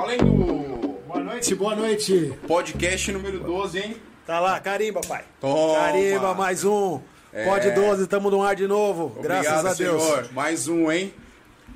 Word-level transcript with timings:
Valendo! 0.00 0.96
Boa 1.06 1.20
noite, 1.20 1.54
boa 1.54 1.76
noite. 1.76 2.32
Podcast 2.48 3.12
número 3.12 3.38
12, 3.40 3.78
hein? 3.80 3.96
Tá 4.26 4.40
lá, 4.40 4.58
carimba, 4.58 5.02
pai. 5.02 5.24
Toma. 5.38 5.74
Carimba, 5.78 6.32
mais 6.32 6.64
um. 6.64 7.00
É. 7.30 7.44
Pod 7.44 7.70
12, 7.70 8.06
tamo 8.06 8.30
no 8.30 8.42
ar 8.42 8.56
de 8.56 8.66
novo. 8.66 9.12
Obrigado, 9.18 9.42
Graças 9.42 9.66
a 9.66 9.74
Deus. 9.74 10.02
senhor. 10.02 10.32
Mais 10.32 10.68
um, 10.68 10.90
hein? 10.90 11.12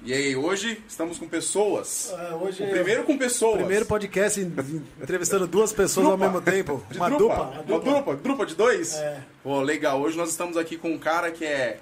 E 0.02 0.14
aí, 0.14 0.34
hoje 0.34 0.82
estamos 0.88 1.18
com 1.18 1.29
pessoas. 1.29 2.14
Ah, 2.16 2.38
hoje 2.40 2.62
o 2.62 2.66
é 2.66 2.70
primeiro 2.70 3.04
com 3.04 3.18
pessoas. 3.18 3.56
Primeiro 3.58 3.84
podcast 3.84 4.41
entrevistando 4.41 5.46
duas 5.46 5.70
pessoas 5.75 6.06
ao 6.06 6.16
mesmo 6.16 6.41
tempo. 6.41 6.82
Uma 6.96 7.11
dupla. 7.11 7.34
Uma 7.36 7.45
Uma 7.50 7.62
dupla. 7.62 7.93
dupla. 7.93 8.16
Dupla 8.16 8.46
de 8.46 8.54
dois? 8.54 8.95
É. 8.95 9.20
Pô, 9.43 9.61
legal. 9.61 10.00
Hoje 10.00 10.16
nós 10.16 10.30
estamos 10.30 10.56
aqui 10.56 10.79
com 10.79 10.88
um 10.88 10.98
cara 10.98 11.30
que 11.30 11.45
é... 11.45 11.79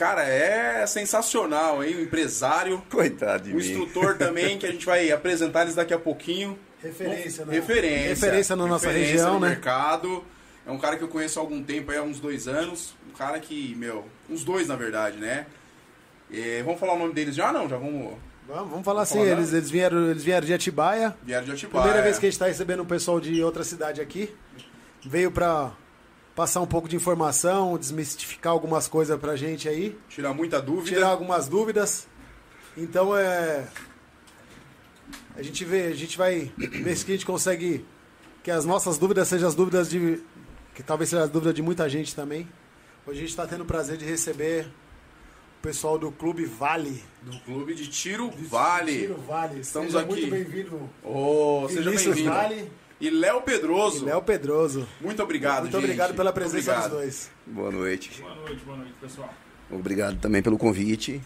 Cara, 0.00 0.22
é 0.22 0.86
sensacional, 0.86 1.84
hein? 1.84 1.94
Um 1.94 2.00
empresário. 2.00 2.82
Coitado 2.90 3.42
de 3.42 3.50
Um 3.50 3.56
mim. 3.56 3.60
instrutor 3.60 4.16
também, 4.16 4.56
que 4.56 4.64
a 4.64 4.72
gente 4.72 4.86
vai 4.86 5.12
apresentar 5.12 5.60
eles 5.60 5.74
daqui 5.74 5.92
a 5.92 5.98
pouquinho. 5.98 6.58
Referência, 6.82 7.44
né? 7.44 7.52
Referência. 7.52 8.08
Referência 8.08 8.56
na 8.56 8.66
nossa 8.66 8.86
Referência 8.86 9.12
região, 9.12 9.34
no 9.34 9.40
né? 9.40 9.50
mercado. 9.50 10.24
É 10.66 10.70
um 10.70 10.78
cara 10.78 10.96
que 10.96 11.04
eu 11.04 11.08
conheço 11.08 11.38
há 11.38 11.42
algum 11.42 11.62
tempo, 11.62 11.90
aí, 11.90 11.98
há 11.98 12.02
uns 12.02 12.18
dois 12.18 12.48
anos. 12.48 12.94
Um 13.10 13.12
cara 13.12 13.38
que, 13.40 13.74
meu, 13.76 14.06
uns 14.30 14.42
dois 14.42 14.68
na 14.68 14.74
verdade, 14.74 15.18
né? 15.18 15.44
É, 16.32 16.62
vamos 16.62 16.80
falar 16.80 16.94
o 16.94 16.98
nome 16.98 17.12
deles 17.12 17.34
já? 17.34 17.52
Não, 17.52 17.68
já 17.68 17.76
vamos. 17.76 18.14
Vamos, 18.48 18.70
vamos 18.70 18.84
falar 18.86 19.02
assim, 19.02 19.18
falar 19.18 19.32
eles, 19.32 19.52
eles, 19.52 19.70
vieram, 19.70 20.10
eles 20.10 20.24
vieram 20.24 20.46
de 20.46 20.54
Atibaia. 20.54 21.14
Vieram 21.22 21.44
de 21.44 21.52
Atibaia. 21.52 21.82
Primeira 21.82 22.02
vez 22.02 22.18
que 22.18 22.24
a 22.24 22.30
gente 22.30 22.38
tá 22.38 22.46
recebendo 22.46 22.82
um 22.82 22.86
pessoal 22.86 23.20
de 23.20 23.42
outra 23.42 23.62
cidade 23.62 24.00
aqui. 24.00 24.34
Veio 25.04 25.30
pra 25.30 25.72
passar 26.40 26.62
um 26.62 26.66
pouco 26.66 26.88
de 26.88 26.96
informação, 26.96 27.76
desmistificar 27.76 28.50
algumas 28.50 28.88
coisas 28.88 29.20
pra 29.20 29.36
gente 29.36 29.68
aí. 29.68 29.94
Tirar 30.08 30.32
muita 30.32 30.58
dúvida. 30.58 30.96
tirar 30.96 31.08
algumas 31.08 31.46
dúvidas. 31.46 32.08
Então 32.78 33.14
é. 33.14 33.68
A 35.36 35.42
gente 35.42 35.66
vê, 35.66 35.88
a 35.88 35.94
gente 35.94 36.16
vai 36.16 36.50
ver 36.56 36.96
se 36.96 37.04
a 37.04 37.12
gente 37.14 37.26
consegue 37.26 37.84
que 38.42 38.50
as 38.50 38.64
nossas 38.64 38.96
dúvidas 38.96 39.28
sejam 39.28 39.46
as 39.46 39.54
dúvidas 39.54 39.90
de. 39.90 40.22
que 40.74 40.82
talvez 40.82 41.10
sejam 41.10 41.26
as 41.26 41.30
dúvidas 41.30 41.52
de 41.52 41.60
muita 41.60 41.86
gente 41.90 42.16
também. 42.16 42.48
Hoje 43.06 43.18
a 43.18 43.20
gente 43.20 43.30
está 43.30 43.46
tendo 43.46 43.64
o 43.64 43.66
prazer 43.66 43.98
de 43.98 44.06
receber 44.06 44.64
o 45.58 45.62
pessoal 45.62 45.98
do 45.98 46.10
Clube 46.10 46.46
Vale. 46.46 47.04
Do 47.20 47.38
clube 47.40 47.74
de 47.74 47.86
Tiro 47.86 48.30
Vale. 48.48 48.98
Tiro 48.98 49.20
Vale. 49.28 49.60
Estamos 49.60 49.92
Seja 49.92 50.04
aqui. 50.04 50.08
muito 50.08 50.30
bem-vindo. 50.30 50.88
Ô, 51.04 51.66
seja 51.68 51.90
bem-vindo. 51.90 52.30
Vale 52.30 52.72
E 53.00 53.08
Léo 53.10 53.38
e 53.38 53.42
Pedroso. 53.42 54.04
Léo 54.04 54.22
Pedroso. 54.22 54.86
Muito 55.00 55.22
obrigado, 55.22 55.62
muito 55.62 55.72
gente. 55.72 55.84
obrigado 55.84 56.14
pela 56.14 56.32
presença 56.32 56.70
obrigado. 56.72 56.90
dos 56.90 56.98
dois. 57.00 57.30
Boa 57.46 57.70
noite. 57.70 58.20
Boa 58.20 58.34
noite, 58.34 58.64
boa 58.64 58.76
noite, 58.76 58.92
pessoal. 59.00 59.34
Obrigado 59.70 60.18
também 60.20 60.42
pelo 60.42 60.58
convite. 60.58 61.20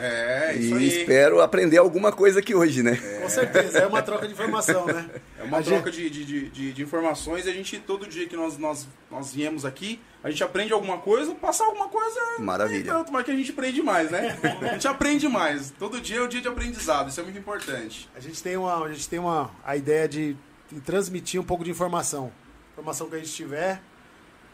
É, 0.00 0.54
isso 0.54 0.74
e 0.74 0.78
aí. 0.78 0.86
espero 1.00 1.40
aprender 1.40 1.76
alguma 1.78 2.12
coisa 2.12 2.38
aqui 2.38 2.54
hoje, 2.54 2.84
né? 2.84 2.94
Com 3.20 3.28
certeza, 3.28 3.80
é 3.80 3.86
uma 3.86 4.00
troca 4.00 4.28
de 4.28 4.32
informação, 4.32 4.86
né? 4.86 5.10
É 5.40 5.42
uma 5.42 5.58
A 5.58 5.62
troca 5.62 5.90
de, 5.90 6.08
de, 6.08 6.24
de, 6.24 6.48
de- 6.50 6.72
de 6.72 6.82
informações 6.82 7.46
e 7.46 7.50
a 7.50 7.52
gente, 7.52 7.78
todo 7.80 8.06
dia 8.06 8.28
que 8.28 8.36
nós, 8.36 8.56
nós, 8.56 8.86
nós 9.10 9.32
viemos 9.34 9.64
aqui, 9.64 9.98
a 10.22 10.30
gente 10.30 10.44
aprende 10.44 10.72
alguma 10.72 10.98
coisa, 10.98 11.34
passar 11.34 11.64
alguma 11.64 11.88
coisa. 11.88 12.20
Maravilha. 12.38 12.92
Tanto, 12.92 13.12
mas 13.12 13.24
que 13.24 13.32
a 13.32 13.34
gente 13.34 13.50
aprende 13.50 13.82
mais, 13.82 14.08
né? 14.08 14.38
A 14.62 14.66
gente 14.74 14.86
aprende 14.86 15.28
mais. 15.28 15.72
Todo 15.76 16.00
dia 16.00 16.18
é 16.18 16.22
um 16.22 16.28
dia 16.28 16.40
de 16.40 16.48
aprendizado, 16.48 17.08
isso 17.08 17.18
é 17.18 17.24
muito 17.24 17.38
importante. 17.38 18.08
A 18.14 18.20
gente 18.20 18.40
tem 18.40 18.56
uma, 18.56 18.84
a 18.84 18.92
gente 18.92 19.08
tem 19.08 19.18
uma 19.18 19.50
a 19.64 19.76
ideia 19.76 20.06
de, 20.06 20.36
transmitir 20.84 21.40
um 21.40 21.44
pouco 21.44 21.64
de 21.64 21.70
informação, 21.70 22.32
informação 22.72 23.08
que 23.08 23.16
a 23.16 23.18
gente 23.18 23.32
tiver 23.32 23.82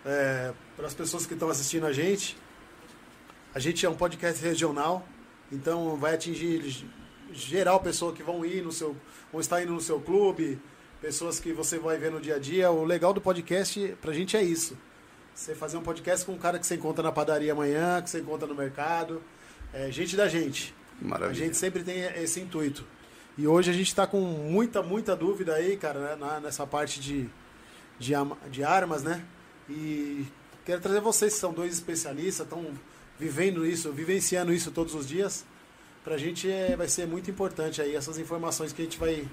é, 0.04 0.52
para 0.76 0.86
as 0.86 0.94
pessoas 0.94 1.26
que 1.26 1.34
estão 1.34 1.48
assistindo 1.48 1.86
a 1.86 1.92
gente. 1.92 2.36
A 3.54 3.58
gente 3.58 3.84
é 3.86 3.88
um 3.88 3.94
podcast 3.94 4.42
regional, 4.42 5.06
então 5.50 5.96
vai 5.96 6.14
atingir 6.14 6.84
geral 7.32 7.80
pessoa 7.80 8.12
que 8.12 8.22
vão 8.22 8.44
ir 8.44 8.62
no 8.62 8.72
seu, 8.72 8.96
vão 9.30 9.40
estar 9.40 9.62
indo 9.62 9.72
no 9.72 9.80
seu 9.80 10.00
clube, 10.00 10.60
pessoas 11.00 11.38
que 11.38 11.52
você 11.52 11.78
vai 11.78 11.98
ver 11.98 12.10
no 12.10 12.20
dia 12.20 12.36
a 12.36 12.38
dia. 12.38 12.70
O 12.70 12.84
legal 12.84 13.12
do 13.12 13.20
podcast 13.20 13.96
pra 14.00 14.12
gente 14.12 14.36
é 14.36 14.42
isso. 14.42 14.76
Você 15.34 15.54
fazer 15.54 15.76
um 15.76 15.82
podcast 15.82 16.24
com 16.24 16.32
um 16.32 16.38
cara 16.38 16.58
que 16.58 16.66
você 16.66 16.76
encontra 16.76 17.02
na 17.02 17.10
padaria 17.10 17.52
amanhã, 17.52 18.00
que 18.00 18.08
você 18.08 18.20
encontra 18.20 18.46
no 18.46 18.54
mercado, 18.54 19.20
é 19.72 19.90
gente 19.90 20.16
da 20.16 20.28
gente. 20.28 20.74
A 21.02 21.08
Maravilha. 21.08 21.44
gente 21.44 21.56
sempre 21.56 21.82
tem 21.82 22.02
esse 22.22 22.40
intuito. 22.40 22.86
E 23.36 23.46
hoje 23.46 23.70
a 23.70 23.74
gente 23.74 23.88
está 23.88 24.06
com 24.06 24.20
muita, 24.20 24.82
muita 24.82 25.16
dúvida 25.16 25.54
aí, 25.54 25.76
cara, 25.76 26.16
né, 26.16 26.40
nessa 26.42 26.66
parte 26.66 27.00
de, 27.00 27.28
de, 27.98 28.12
de 28.50 28.62
armas, 28.62 29.02
né? 29.02 29.24
E 29.68 30.24
quero 30.64 30.80
trazer 30.80 31.00
vocês, 31.00 31.34
que 31.34 31.40
são 31.40 31.52
dois 31.52 31.72
especialistas, 31.72 32.46
estão 32.46 32.64
vivendo 33.18 33.66
isso, 33.66 33.90
vivenciando 33.92 34.52
isso 34.52 34.70
todos 34.70 34.94
os 34.94 35.06
dias. 35.06 35.44
Pra 36.04 36.16
gente 36.16 36.48
é, 36.50 36.76
vai 36.76 36.86
ser 36.86 37.06
muito 37.06 37.30
importante 37.30 37.80
aí 37.80 37.96
essas 37.96 38.18
informações 38.18 38.72
que 38.72 38.82
a 38.82 38.84
gente 38.84 38.98
vai 38.98 39.26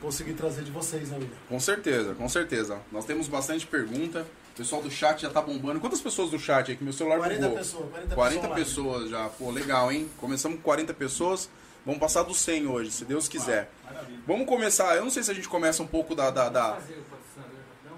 conseguir 0.00 0.32
trazer 0.32 0.64
de 0.64 0.70
vocês, 0.70 1.10
né, 1.10 1.18
William? 1.18 1.36
Com 1.48 1.60
certeza, 1.60 2.14
com 2.14 2.28
certeza. 2.28 2.80
Nós 2.90 3.04
temos 3.04 3.28
bastante 3.28 3.66
pergunta. 3.66 4.26
O 4.54 4.56
pessoal 4.56 4.82
do 4.82 4.90
chat 4.90 5.22
já 5.22 5.30
tá 5.30 5.40
bombando. 5.40 5.78
Quantas 5.78 6.00
pessoas 6.00 6.30
do 6.30 6.38
chat 6.38 6.72
aqui? 6.72 6.82
Meu 6.82 6.92
celular 6.92 7.18
40 7.18 7.42
bugou. 7.42 7.58
pessoas, 7.58 7.90
40 7.90 8.14
40 8.14 8.48
pessoas 8.48 8.58
pessoas 8.58 9.10
já. 9.10 9.28
Pô, 9.28 9.50
legal, 9.50 9.92
hein? 9.92 10.08
Começamos 10.16 10.56
com 10.56 10.62
40 10.64 10.94
pessoas. 10.94 11.48
Vamos 11.84 12.00
passar 12.00 12.22
dos 12.22 12.38
100 12.40 12.66
hoje, 12.66 12.90
se 12.90 13.04
Deus 13.04 13.26
quiser. 13.28 13.70
Maravilha. 13.84 14.18
Vamos 14.26 14.46
começar. 14.46 14.96
Eu 14.96 15.02
não 15.02 15.10
sei 15.10 15.22
se 15.22 15.30
a 15.30 15.34
gente 15.34 15.48
começa 15.48 15.82
um 15.82 15.86
pouco 15.86 16.14
da. 16.14 16.30
da, 16.30 16.48
da-. 16.48 16.78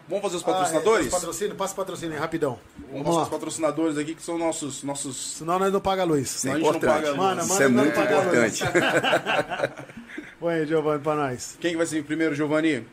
Vamos 0.09 0.23
fazer 0.23 0.37
os 0.37 0.43
Ah, 0.43 0.51
é, 0.51 0.53
patrocinadores? 0.53 1.09
patrocínio, 1.09 1.57
passa 1.57 1.73
o 1.73 1.77
patrocínio 1.77 2.15
aí, 2.15 2.21
rapidão. 2.21 2.59
Vamos 2.91 3.07
Vamos 3.07 3.23
os 3.23 3.29
patrocinadores 3.29 3.97
aqui, 3.97 4.15
que 4.15 4.23
são 4.23 4.37
nossos. 4.37 4.83
nossos... 4.83 5.35
Senão 5.39 5.59
nós 5.59 5.73
não 5.73 5.81
paga 5.81 6.03
a 6.03 6.05
luz. 6.05 6.45
A 6.45 6.51
é 6.51 6.59
importante. 6.59 7.11
Mano, 7.17 7.43
Isso 7.43 7.63
é 7.63 7.69
muito 7.69 7.95
pagar 7.95 8.27
a 8.27 8.31
luz. 8.31 8.61
importante. 8.61 9.73
Põe 10.41 10.55
aí, 10.55 10.67
Giovanni, 10.67 11.03
pra 11.03 11.15
nós. 11.15 11.57
Quem 11.61 11.71
que 11.71 11.77
vai 11.77 11.87
ser 11.87 12.05
primeiro, 12.05 12.35
Giovanni? 12.35 12.87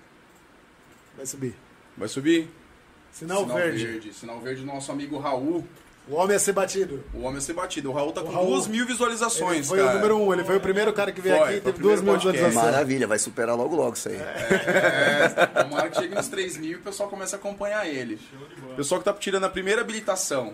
Vai 1.18 1.26
subir. 1.26 1.56
Vai 1.98 2.08
subir? 2.08 2.50
Sinal, 3.12 3.46
verde. 3.46 4.14
Sinal 4.14 4.40
verde 4.40 4.62
do 4.62 4.68
nosso 4.68 4.92
amigo 4.92 5.18
Raul. 5.18 5.68
O 6.10 6.16
homem 6.16 6.36
a 6.36 6.40
ser 6.40 6.54
batido. 6.54 7.04
O 7.14 7.20
homem 7.22 7.38
a 7.38 7.42
ser 7.42 7.54
batido. 7.54 7.92
O 7.92 7.94
Raul 7.94 8.12
tá 8.12 8.22
com 8.22 8.32
Raul- 8.32 8.48
duas 8.48 8.68
mil 8.68 8.84
Ele 8.84 8.92
visualizações, 8.94 9.68
foi 9.68 9.78
cara. 9.78 9.92
o 9.92 9.94
número 9.96 10.18
um, 10.18 10.34
ele 10.34 10.44
foi 10.44 10.58
o 10.58 10.60
primeiro 10.60 10.92
cara 10.92 11.12
que 11.12 11.22
veio 11.22 11.38
Foi, 11.38 11.48
aqui 11.48 11.58
e 11.58 11.62
teve 11.62 11.80
duas 11.80 12.02
mil 12.02 12.16
visualizações. 12.16 12.56
Maravilha, 12.56 13.06
vai 13.08 13.20
superar 13.20 13.56
logo 13.56 13.76
logo 13.76 13.94
isso 13.94 14.10
aí. 14.10 14.16
É, 14.16 15.30
tomara 15.64 15.90
que 15.90 15.98
chegue 16.02 16.16
nos 16.16 16.28
3 16.28 16.58
mil 16.58 16.72
e 16.72 16.76
o 16.76 16.80
pessoal 16.82 17.10
comece 17.10 17.36
a 17.36 17.38
acompanhar 17.38 17.88
ele. 17.88 18.20
Pessoal 18.76 19.00
que 19.00 19.06
tá 19.06 19.14
tirando 19.14 19.44
a 19.44 19.50
primeira 19.50 19.82
habilitação. 19.82 20.54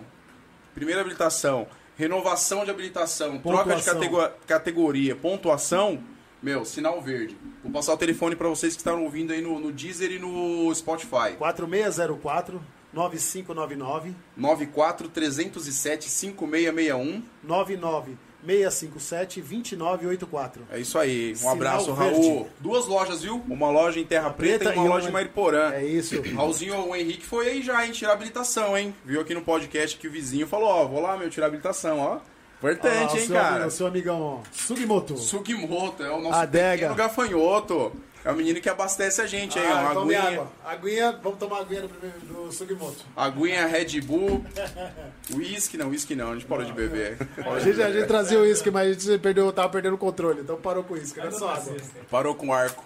Primeira 0.74 1.00
habilitação. 1.00 1.66
Renovação 1.96 2.62
de 2.64 2.70
habilitação. 2.70 3.38
Troca 3.38 3.74
de 3.76 3.82
Pontuação. 3.82 3.94
catego- 3.94 4.30
categoria. 4.46 5.16
Pontuação. 5.16 6.00
Meu, 6.42 6.66
sinal 6.66 7.00
verde. 7.00 7.36
Vou 7.62 7.72
passar 7.72 7.94
o 7.94 7.96
telefone 7.96 8.36
pra 8.36 8.46
vocês 8.48 8.74
que 8.74 8.80
estão 8.80 9.02
ouvindo 9.02 9.32
aí 9.32 9.40
no, 9.40 9.58
no 9.58 9.72
Deezer 9.72 10.12
e 10.12 10.18
no 10.18 10.72
Spotify. 10.74 11.32
4604 11.38 12.60
9599 12.92 14.14
94 14.36 15.08
307 15.08 16.08
5661. 16.08 17.22
99 17.42 18.16
657 18.46 19.40
2984. 19.40 20.62
É 20.70 20.78
isso 20.78 20.98
aí. 20.98 21.32
Um 21.32 21.36
Sinal 21.36 21.52
abraço, 21.54 21.94
verde. 21.94 22.20
Raul. 22.20 22.48
Duas 22.60 22.86
lojas, 22.86 23.22
viu? 23.22 23.42
Uma 23.48 23.70
loja 23.70 23.98
em 23.98 24.04
Terra 24.04 24.30
Preta, 24.30 24.58
Preta 24.66 24.74
e 24.74 24.78
uma 24.78 24.86
e 24.86 24.88
loja 24.88 25.08
em 25.08 25.12
Mariporã. 25.12 25.72
É 25.72 25.84
isso. 25.84 26.20
Raulzinho, 26.34 26.88
o 26.88 26.94
Henrique 26.94 27.24
foi 27.26 27.48
aí 27.48 27.62
já, 27.62 27.84
hein? 27.84 27.90
Tirar 27.92 28.12
habilitação, 28.12 28.76
hein? 28.78 28.94
Viu 29.04 29.20
aqui 29.20 29.34
no 29.34 29.42
podcast 29.42 29.96
que 29.96 30.06
o 30.06 30.10
vizinho 30.12 30.46
falou, 30.46 30.68
ó, 30.68 30.86
vou 30.86 31.00
lá, 31.00 31.16
meu, 31.16 31.28
tirar 31.28 31.46
habilitação, 31.46 31.98
ó. 31.98 32.18
Importante, 32.58 33.16
Ah, 33.16 33.20
hein, 33.20 33.26
seu 33.26 33.36
cara? 33.36 33.54
amigo- 33.56 33.70
seu 33.70 33.86
amigão, 33.86 34.20
ó, 34.22 34.38
Sugimoto. 34.52 35.16
Sugimoto, 35.18 36.02
é 36.02 36.10
o 36.10 36.20
nosso 36.22 36.38
Adega. 36.38 36.72
pequeno 36.88 36.94
gafanhoto. 36.94 37.92
É 38.26 38.32
o 38.32 38.34
menino 38.34 38.60
que 38.60 38.68
abastece 38.68 39.20
a 39.20 39.26
gente, 39.26 39.56
hein? 39.56 39.64
Ah, 39.68 39.90
ó, 39.90 39.94
tome 39.94 40.16
aguinha, 40.16 40.40
água. 40.40 40.52
Aguinha, 40.64 41.12
vamos 41.22 41.38
tomar 41.38 41.60
aguinha 41.60 41.82
do, 41.82 41.88
primeiro- 41.88 42.18
do 42.20 42.50
Sugimoto. 42.52 43.04
aguinha 43.16 43.66
Red 43.68 44.00
Bull, 44.00 44.44
whisky, 45.32 45.76
não, 45.76 45.90
whisky 45.90 46.16
não, 46.16 46.32
a 46.32 46.34
gente 46.34 46.44
parou 46.46 46.64
de 46.64 46.72
beber. 46.72 47.16
A 47.46 47.60
gente, 47.60 47.80
a 47.80 47.92
gente 47.92 48.06
trazia 48.08 48.38
o 48.38 48.42
uísque, 48.42 48.68
mas 48.70 48.88
a 48.88 48.92
gente 48.92 49.18
perdeu, 49.22 49.52
tava 49.52 49.68
perdendo 49.68 49.94
o 49.94 49.98
controle, 49.98 50.40
então 50.40 50.56
parou 50.56 50.82
com 50.82 50.94
o 50.94 50.96
uísque, 50.96 51.20
era 51.20 51.30
só 51.30 51.50
água. 51.54 51.76
Parou 52.10 52.34
com 52.34 52.48
o 52.48 52.52
arco. 52.52 52.84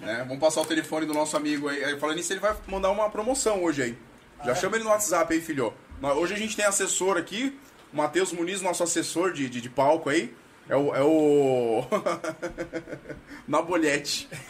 Né? 0.00 0.24
Vamos 0.26 0.40
passar 0.40 0.60
o 0.60 0.66
telefone 0.66 1.06
do 1.06 1.14
nosso 1.14 1.36
amigo 1.36 1.68
aí. 1.68 1.82
Aí, 1.84 1.98
Falando 1.98 2.16
nisso, 2.16 2.32
ele 2.32 2.40
vai 2.40 2.54
mandar 2.66 2.90
uma 2.90 3.08
promoção 3.08 3.62
hoje 3.62 3.82
aí. 3.82 3.98
Já 4.44 4.54
chama 4.54 4.74
ele 4.76 4.84
no 4.84 4.90
WhatsApp 4.90 5.32
aí, 5.32 5.40
filho. 5.40 5.72
Hoje 6.16 6.34
a 6.34 6.36
gente 6.36 6.54
tem 6.56 6.64
assessor 6.64 7.16
aqui, 7.16 7.56
o 7.92 7.96
Matheus 7.96 8.32
Muniz, 8.32 8.60
nosso 8.60 8.82
assessor 8.82 9.32
de, 9.32 9.48
de, 9.48 9.60
de 9.60 9.70
palco 9.70 10.10
aí. 10.10 10.34
É 10.68 10.76
o. 10.76 10.94
É 10.94 11.02
o... 11.02 11.82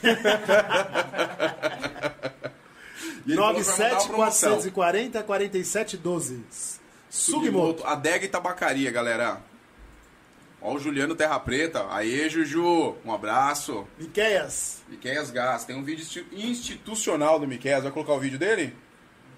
E 3.27 3.35
promoção. 3.35 3.77
97440 4.07 5.23
4712. 5.23 6.43
Sugimoto. 7.11 7.85
Adega 7.87 8.25
e 8.25 8.29
tabacaria, 8.29 8.91
galera. 8.91 9.41
Ó 10.61 10.75
o 10.75 10.79
Juliano 10.79 11.15
Terra 11.15 11.39
Preta. 11.39 11.87
Aê, 11.91 12.29
Juju. 12.29 12.97
Um 13.05 13.13
abraço. 13.13 13.87
Miqueias. 13.99 14.83
Miqueias 14.89 15.31
Gás. 15.31 15.65
Tem 15.65 15.77
um 15.77 15.85
vídeo 15.85 16.03
insti- 16.03 16.27
institucional 16.33 17.39
do 17.39 17.47
Miqueias. 17.47 17.83
Vai 17.83 17.93
colocar 17.93 18.15
o 18.15 18.19
vídeo 18.21 18.39
dele? 18.39 18.75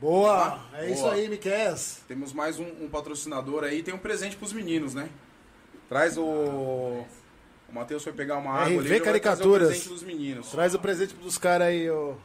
Boa! 0.00 0.58
É 0.74 0.90
isso 0.90 1.02
Boa. 1.02 1.14
aí, 1.14 1.28
Miquel. 1.28 1.74
Temos 2.08 2.32
mais 2.32 2.58
um, 2.58 2.66
um 2.80 2.88
patrocinador 2.88 3.64
aí. 3.64 3.82
Tem 3.82 3.92
um 3.92 3.98
presente 3.98 4.34
pros 4.36 4.52
meninos, 4.52 4.94
né? 4.94 5.08
Traz 5.88 6.16
o. 6.16 6.24
O 6.24 7.72
Matheus 7.72 8.02
foi 8.02 8.12
pegar 8.12 8.38
uma 8.38 8.52
água 8.52 8.66
RV 8.66 8.78
ali. 8.78 8.88
já 8.88 8.94
vai 8.94 9.00
Caricaturas. 9.00 9.68
O 9.68 9.70
presente 9.70 9.88
dos 9.90 10.02
meninos. 10.02 10.50
Traz 10.50 10.74
o 10.74 10.78
presente 10.78 11.14
dos 11.14 11.36
caras 11.38 11.68
aí, 11.68 11.90
ô. 11.90 12.16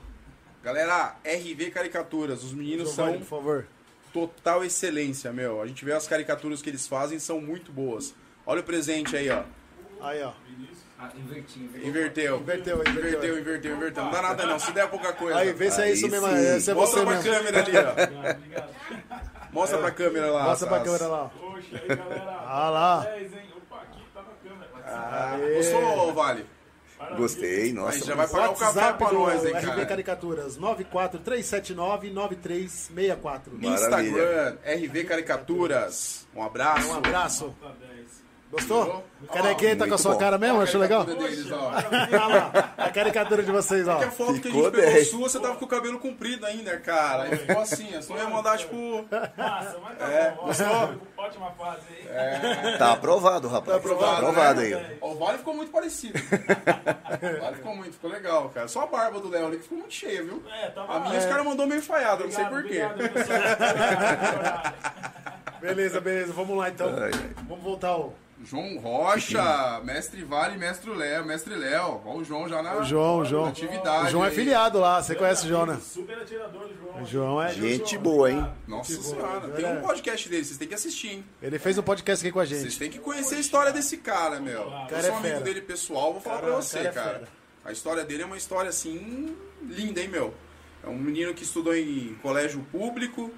Galera, 0.64 1.18
RV 1.26 1.70
Caricaturas. 1.72 2.44
Os 2.44 2.54
meninos 2.54 2.90
Giovanni, 2.90 3.12
são 3.12 3.20
por 3.20 3.28
favor. 3.28 3.68
total 4.14 4.64
excelência, 4.64 5.32
meu. 5.34 5.62
A 5.62 5.68
gente 5.68 5.84
vê 5.84 5.92
as 5.92 6.08
caricaturas 6.08 6.62
que 6.62 6.70
eles 6.70 6.88
fazem, 6.88 7.20
são 7.20 7.42
muito 7.42 7.72
boas. 7.72 8.16
Olha 8.46 8.62
o 8.62 8.64
presente 8.64 9.16
aí, 9.18 9.30
ó. 9.30 9.44
Aí, 10.02 10.24
ó. 10.24 10.32
Ah, 11.06 11.12
inverti, 11.18 11.60
inverti. 11.60 11.88
Inverteu. 11.88 12.38
Inverteu, 12.40 12.76
inverteu. 12.82 13.00
Inverteu, 13.10 13.40
inverteu, 13.40 13.76
inverteu. 13.76 14.04
Não 14.04 14.12
dá 14.12 14.22
nada 14.22 14.46
não. 14.46 14.60
Se 14.60 14.72
der 14.72 14.88
pouca 14.90 15.12
coisa. 15.14 15.38
Aí, 15.40 15.52
vê 15.54 15.70
se 15.72 15.82
é 15.82 15.86
Aí 15.86 15.94
isso 15.94 16.08
mesmo. 16.08 16.28
Esse 16.28 16.72
é 16.72 16.74
Mostra 16.74 17.00
você 17.02 17.06
pra 17.06 17.16
mesmo. 17.16 17.32
câmera 17.34 17.60
ali, 17.60 17.78
ó. 17.78 17.92
Obrigado. 18.36 18.70
Mostra 19.52 19.78
pra 19.78 19.92
câmera 19.92 20.32
lá. 20.32 20.44
Mostra 20.44 20.68
pra 20.68 20.80
câmera 20.82 21.08
lá. 21.08 21.32
Poxa, 21.40 21.82
aí 21.82 21.88
galera. 21.96 22.44
Ah 22.48 22.70
lá. 22.70 23.00
10, 23.06 23.34
hein? 23.34 23.40
Opa, 23.56 23.82
aqui 23.82 24.02
tá 24.14 24.22
na 24.22 24.50
câmera. 24.50 24.70
Ah, 24.86 25.38
gostou, 25.56 26.14
Vale? 26.14 26.46
Gostei, 27.18 27.64
Aí 27.66 27.74
nossa. 27.74 28.04
já 28.06 28.16
vai 28.16 28.28
pagar 28.28 28.50
o 28.52 28.56
café 28.56 28.80
WhatsApp 28.80 28.98
pra 28.98 29.12
nós, 29.14 29.46
hein, 29.46 29.52
RB 29.54 29.66
cara. 29.68 29.86
Caricaturas 29.86 30.58
943799364. 30.58 33.42
Instagram, 33.62 34.58
RV 34.66 35.04
Caricaturas. 35.04 36.26
Um 36.36 36.42
abraço. 36.44 36.90
Um 36.90 36.96
abraço. 36.96 37.56
Tá 38.52 38.58
10. 38.58 38.68
Gostou? 38.70 39.04
Ó, 39.22 39.26
O 39.26 39.28
carequinha 39.28 39.76
tá 39.76 39.88
com 39.88 39.96
a 39.96 39.98
sua 39.98 40.14
bom. 40.14 40.20
cara 40.20 40.38
mesmo? 40.38 40.62
Achou 40.62 40.80
legal? 40.80 41.04
Caricatura 41.06 41.30
deles, 41.30 41.52
ó. 41.52 41.72
Olha 41.72 42.28
lá, 42.28 42.74
a 42.78 42.90
caricatura 42.92 43.44
de 43.44 43.52
vocês, 43.52 43.88
ó. 43.88 43.98
Que 43.98 44.04
a 44.06 44.12
foto 44.12 44.34
que 44.34 44.40
a 44.48 44.52
Ficou 44.52 44.64
gente 44.64 44.72
pegou 44.76 44.92
10. 44.94 45.10
sua, 45.10 45.30
você 45.30 45.40
tava 45.40 45.56
com 45.56 45.66
o 45.66 45.68
cabelo 45.68 46.00
comprido 46.00 46.46
ainda, 46.46 46.78
cara. 46.78 47.24
Aí 47.24 47.36
ficou 47.38 47.62
assim, 47.62 47.90
ó. 47.98 48.02
Senão 48.02 48.20
ia 48.20 48.30
mandar, 48.30 48.58
tipo. 48.58 49.06
Massa, 49.38 49.78
mas 49.84 49.98
tá 49.98 50.08
É, 50.12 50.32
bom. 50.32 50.44
ó, 50.44 50.46
gostou? 50.46 50.96
Ótima 51.18 51.52
fase 51.58 51.82
aí. 51.90 52.78
Tá 52.78 52.92
aprovado, 52.94 53.48
rapaz. 53.48 53.82
Tá 53.82 54.18
aprovado, 54.18 54.62
aí. 54.62 54.76
né? 54.76 54.98
Ó, 55.02 55.12
o 55.12 55.16
Vale 55.18 55.38
ficou 55.40 55.54
muito 55.56 55.72
parecido. 55.72 56.20
O 56.20 57.42
Vale 57.42 57.56
ficou 57.56 57.76
muito, 57.76 57.94
ficou 57.94 58.12
legal, 58.12 58.50
cara. 58.54 58.68
Só 58.68 58.84
a 58.84 58.88
barba 58.88 59.20
do 59.20 59.30
Léo 59.30 59.48
ali 59.48 59.58
que 59.58 59.64
ficou 59.64 59.80
muito 59.80 59.94
cheia, 59.94 60.24
viu? 60.24 60.42
É, 60.62 60.68
tava 60.70 60.96
A 60.96 61.00
minha 61.00 61.18
os 61.20 61.26
caras 61.26 61.46
mandou 61.46 61.66
meio 61.66 61.82
falhada, 61.82 62.24
não 62.24 62.32
sei 62.32 62.46
porquê. 62.46 62.82
Beleza, 65.62 66.00
beleza. 66.00 66.34
Vamos 66.34 66.58
lá 66.58 66.70
então. 66.70 66.88
Ai, 66.90 67.12
ai. 67.14 67.30
Vamos 67.48 67.64
voltar 67.64 67.90
ao 67.90 68.14
João 68.44 68.78
Rocha, 68.78 69.80
mestre 69.84 70.24
Vale, 70.24 70.58
mestre 70.58 70.92
Léo, 70.92 71.26
mestre 71.26 71.56
Léo. 71.56 72.02
Ó, 72.06 72.18
o 72.18 72.24
João 72.24 72.48
já 72.50 72.62
na 72.62 72.76
o 72.76 72.84
João, 72.84 73.20
o 73.20 73.26
João. 73.26 73.46
atividade. 73.46 74.08
O 74.08 74.10
João 74.12 74.26
é 74.26 74.30
filiado 74.32 74.78
lá, 74.80 75.02
você 75.02 75.16
conhece 75.16 75.46
o 75.46 75.50
João, 75.50 75.66
né? 75.66 75.80
Super 75.82 76.18
atirador 76.20 76.68
do 76.68 76.76
João. 76.76 77.02
O 77.02 77.06
João 77.06 77.42
é. 77.42 77.54
Gente 77.54 77.98
boa, 77.98 78.30
hein? 78.30 78.46
Nossa 78.68 78.92
Tipo, 78.92 79.04
senhora, 79.04 79.48
tem 79.50 79.66
um 79.66 79.82
podcast 79.82 80.30
dele, 80.30 80.44
vocês 80.44 80.58
têm 80.58 80.68
que 80.68 80.74
assistir, 80.74 81.08
hein? 81.10 81.26
Ele 81.42 81.58
fez 81.58 81.78
um 81.78 81.82
podcast 81.82 82.26
aqui 82.26 82.32
com 82.34 82.40
a 82.40 82.46
Vocês 82.46 82.62
gente. 82.64 82.78
têm 82.78 82.90
que 82.92 83.00
conhecer 83.00 83.36
a 83.36 83.40
história 83.40 83.72
desse 83.72 83.98
cara, 83.98 84.40
meu. 84.40 84.62
Eu 84.64 84.70
cara 84.90 85.02
sou 85.02 85.12
é 85.12 85.16
amigo 85.16 85.22
fera. 85.22 85.40
dele 85.42 85.62
pessoal, 85.62 86.12
vou 86.12 86.22
falar 86.22 86.40
Cara- 86.42 86.48
pra 86.52 86.56
você, 86.62 86.78
cara 86.80 86.90
é 86.90 86.92
cara. 86.92 87.24
A 87.64 87.72
história 87.72 88.04
dele 88.04 88.24
é 88.24 88.26
uma 88.26 88.38
história 88.38 88.70
assim 88.70 89.36
linda, 89.64 90.02
hein, 90.02 90.08
meu? 90.10 90.34
É 90.84 90.88
um 90.90 90.98
menino 90.98 91.34
que 91.34 91.44
estudou 91.44 91.76
em 91.76 92.16
colégio 92.22 92.60
público, 92.72 93.32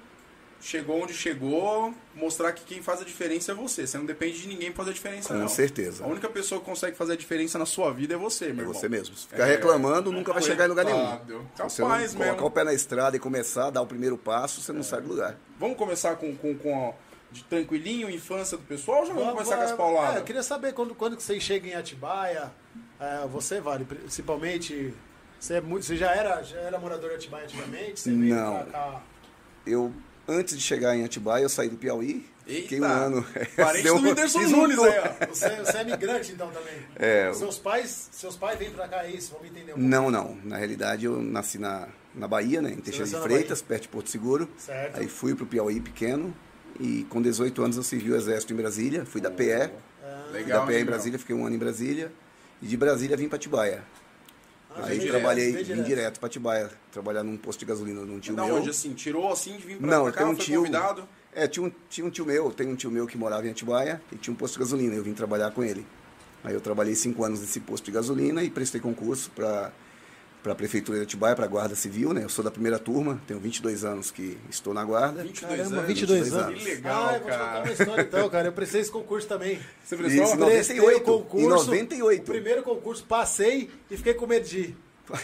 chegou 0.60 1.02
onde 1.02 1.14
chegou, 1.14 1.94
mostrar 2.14 2.52
que 2.52 2.64
quem 2.64 2.82
faz 2.82 3.00
a 3.00 3.04
diferença 3.04 3.52
é 3.52 3.54
você. 3.54 3.86
Você 3.86 3.96
não 3.96 4.04
depende 4.04 4.40
de 4.40 4.48
ninguém 4.48 4.68
pra 4.72 4.78
fazer 4.78 4.90
a 4.90 4.94
diferença, 4.94 5.28
Com 5.34 5.40
não. 5.40 5.48
certeza. 5.48 6.04
A 6.04 6.06
única 6.08 6.28
pessoa 6.28 6.60
que 6.60 6.66
consegue 6.66 6.96
fazer 6.96 7.12
a 7.12 7.16
diferença 7.16 7.58
na 7.58 7.66
sua 7.66 7.92
vida 7.92 8.14
é 8.14 8.16
você, 8.16 8.46
meu 8.46 8.56
É 8.56 8.58
irmão. 8.60 8.74
você 8.74 8.88
mesmo. 8.88 9.14
Se 9.16 9.26
ficar 9.28 9.44
reclamando, 9.44 10.10
nunca 10.10 10.32
vai 10.32 10.42
chegar 10.42 10.64
em 10.64 10.68
lugar 10.68 10.84
nenhum. 10.84 10.98
Se 11.06 11.16
você 11.16 11.82
não 11.82 11.88
Capaz 11.88 12.12
colocar 12.12 12.32
mesmo. 12.32 12.46
o 12.46 12.50
pé 12.50 12.64
na 12.64 12.74
estrada 12.74 13.16
e 13.16 13.20
começar 13.20 13.66
a 13.66 13.70
dar 13.70 13.82
o 13.82 13.86
primeiro 13.86 14.18
passo, 14.18 14.60
você 14.60 14.72
não 14.72 14.82
sai 14.82 15.00
do 15.00 15.08
lugar. 15.08 15.36
Vamos 15.60 15.76
começar 15.76 16.16
com, 16.16 16.34
com, 16.36 16.54
com 16.56 16.88
a, 16.88 16.92
de 17.32 17.44
tranquilinho, 17.44 18.10
infância 18.10 18.56
do 18.56 18.64
pessoal, 18.64 19.00
ou 19.00 19.06
já 19.06 19.12
vamos 19.12 19.32
começar 19.34 19.56
com 19.58 19.62
as 19.62 19.70
É, 19.70 19.76
pauladas? 19.76 20.16
eu 20.16 20.24
queria 20.24 20.42
saber 20.42 20.72
quando, 20.72 20.94
quando 20.94 21.16
que 21.16 21.22
vocês 21.22 21.42
chegam 21.42 21.70
em 21.70 21.74
Atibaia, 21.74 22.50
é, 22.98 23.26
você, 23.28 23.60
Vale, 23.60 23.84
principalmente, 23.84 24.92
você, 25.38 25.54
é 25.54 25.60
muito, 25.60 25.84
você 25.86 25.96
já, 25.96 26.10
era, 26.14 26.42
já 26.42 26.58
era 26.58 26.78
morador 26.78 27.10
de 27.10 27.16
Atibaia 27.16 27.44
antigamente? 27.44 28.00
Você 28.00 28.10
veio 28.12 28.34
Não. 28.34 28.54
pra 28.56 28.64
cá? 28.72 29.02
Eu, 29.66 29.92
antes 30.28 30.56
de 30.56 30.62
chegar 30.62 30.94
em 30.94 31.04
Atibaia, 31.04 31.42
eu 31.42 31.48
saí 31.48 31.68
do 31.68 31.76
Piauí. 31.76 32.24
Eita, 32.46 32.62
Fiquei 32.62 32.80
um 32.80 32.84
ano. 32.84 33.26
Parente 33.56 33.82
Deu 33.84 33.98
do 33.98 34.08
Whindersson 34.08 34.38
um 34.40 34.48
Nunes 34.48 34.78
aí, 34.78 34.98
ó. 34.98 35.26
Você, 35.26 35.56
você 35.56 35.78
é 35.78 35.84
migrante 35.84 36.32
então 36.32 36.50
também? 36.50 36.74
É. 36.96 37.32
Seus 37.34 37.58
pais, 37.58 38.08
seus 38.12 38.36
pais 38.36 38.58
vêm 38.58 38.70
pra 38.70 38.88
cá, 38.88 39.04
é 39.04 39.10
isso? 39.10 39.32
Vamos 39.32 39.48
entender 39.48 39.72
um 39.72 39.74
pouco. 39.74 39.80
Não, 39.80 40.10
não. 40.10 40.38
Na 40.44 40.56
realidade, 40.56 41.04
eu 41.04 41.20
nasci 41.20 41.58
na, 41.58 41.88
na 42.14 42.26
Bahia, 42.28 42.62
né? 42.62 42.70
Em 42.70 42.80
Teixeira 42.80 43.10
de 43.10 43.20
Freitas, 43.20 43.60
perto 43.60 43.82
de 43.82 43.88
Porto 43.88 44.08
Seguro. 44.10 44.48
Certo. 44.58 44.98
Aí 44.98 45.08
fui 45.08 45.34
pro 45.34 45.46
Piauí 45.46 45.80
pequeno. 45.80 46.34
E 46.80 47.04
com 47.10 47.20
18 47.20 47.62
anos 47.62 47.76
eu 47.76 47.82
servi 47.82 48.12
o 48.12 48.16
exército 48.16 48.52
em 48.52 48.56
Brasília. 48.56 49.04
Fui 49.04 49.20
da 49.20 49.30
PE. 49.30 49.70
Fui 50.30 50.32
Legal, 50.32 50.60
da 50.60 50.66
PE 50.66 50.78
em? 50.80 50.84
Brasília, 50.84 51.18
fiquei 51.18 51.34
um 51.34 51.44
ano 51.44 51.56
em 51.56 51.58
Brasília. 51.58 52.12
E 52.62 52.66
de 52.66 52.76
Brasília 52.76 53.16
vim 53.16 53.28
para 53.28 53.36
Atibaia. 53.36 53.82
Ah, 54.70 54.84
Aí 54.86 54.98
direto, 54.98 55.10
trabalhei, 55.18 55.52
vim 55.64 55.82
direto. 55.82 56.20
para 56.20 56.26
Atibaia, 56.26 56.70
trabalhar 56.92 57.22
num 57.22 57.36
posto 57.36 57.60
de 57.60 57.66
gasolina 57.66 58.02
num 58.02 58.20
tio 58.20 58.34
Da 58.36 58.44
meu. 58.44 58.56
onde, 58.56 58.70
assim? 58.70 58.92
Tirou 58.92 59.32
assim 59.32 59.56
de 59.56 59.66
vir 59.66 59.78
pra, 59.78 59.86
Não, 59.86 60.06
eu 60.06 60.12
cá? 60.12 60.18
tenho 60.20 60.30
um 60.30 60.34
tio. 60.34 60.58
convidado? 60.60 61.08
É, 61.34 61.46
tinha 61.48 61.64
um, 61.66 61.72
tinha 61.88 62.06
um 62.06 62.10
tio 62.10 62.24
meu, 62.26 62.50
tem 62.52 62.68
um 62.68 62.76
tio 62.76 62.90
meu 62.90 63.06
que 63.06 63.16
morava 63.16 63.46
em 63.46 63.50
Atibaia 63.50 64.00
e 64.12 64.16
tinha 64.16 64.32
um 64.32 64.36
posto 64.36 64.54
de 64.54 64.60
gasolina. 64.60 64.94
Eu 64.94 65.02
vim 65.02 65.14
trabalhar 65.14 65.50
com 65.52 65.62
ele. 65.64 65.86
Aí 66.44 66.54
eu 66.54 66.60
trabalhei 66.60 66.94
cinco 66.94 67.24
anos 67.24 67.40
nesse 67.40 67.60
posto 67.60 67.84
de 67.84 67.90
gasolina 67.92 68.42
e 68.42 68.50
prestei 68.50 68.80
concurso 68.80 69.30
para 69.34 69.72
para 70.48 70.54
a 70.54 70.56
prefeitura 70.56 70.96
de 70.96 71.04
Atibaia, 71.04 71.36
para 71.36 71.44
a 71.44 71.48
Guarda 71.48 71.74
Civil, 71.74 72.14
né? 72.14 72.24
Eu 72.24 72.28
sou 72.30 72.42
da 72.42 72.50
primeira 72.50 72.78
turma, 72.78 73.20
tenho 73.26 73.38
22 73.38 73.84
anos 73.84 74.10
que 74.10 74.38
estou 74.48 74.72
na 74.72 74.82
Guarda. 74.82 75.22
22 75.22 75.56
Caramba, 75.58 75.76
anos. 75.76 75.86
22 75.86 76.20
22 76.24 76.42
anos. 76.42 76.62
Que 76.62 76.70
legal, 76.70 77.06
ah, 77.06 77.12
eu 77.12 77.20
vou 77.20 77.20
te 77.20 77.22
contar 77.24 77.38
cara. 77.38 77.62
uma 77.64 77.72
história 77.72 78.02
então, 78.02 78.30
cara. 78.30 78.48
Eu 78.48 78.52
prestei 78.52 78.80
esse 78.80 78.90
concurso 78.90 79.28
também. 79.28 79.58
Você 79.84 79.94
Isso, 79.94 80.02
prestou? 80.04 80.46
Prestei 80.46 80.76
98, 80.78 80.96
o 80.96 81.04
concurso, 81.22 81.46
em 81.46 81.48
98. 81.50 82.22
O 82.22 82.24
primeiro 82.24 82.62
concurso, 82.62 83.04
passei 83.04 83.68
e 83.90 83.96
fiquei 83.98 84.14
com 84.14 84.26
medo 84.26 84.48
de 84.48 84.58
ir. 84.58 84.76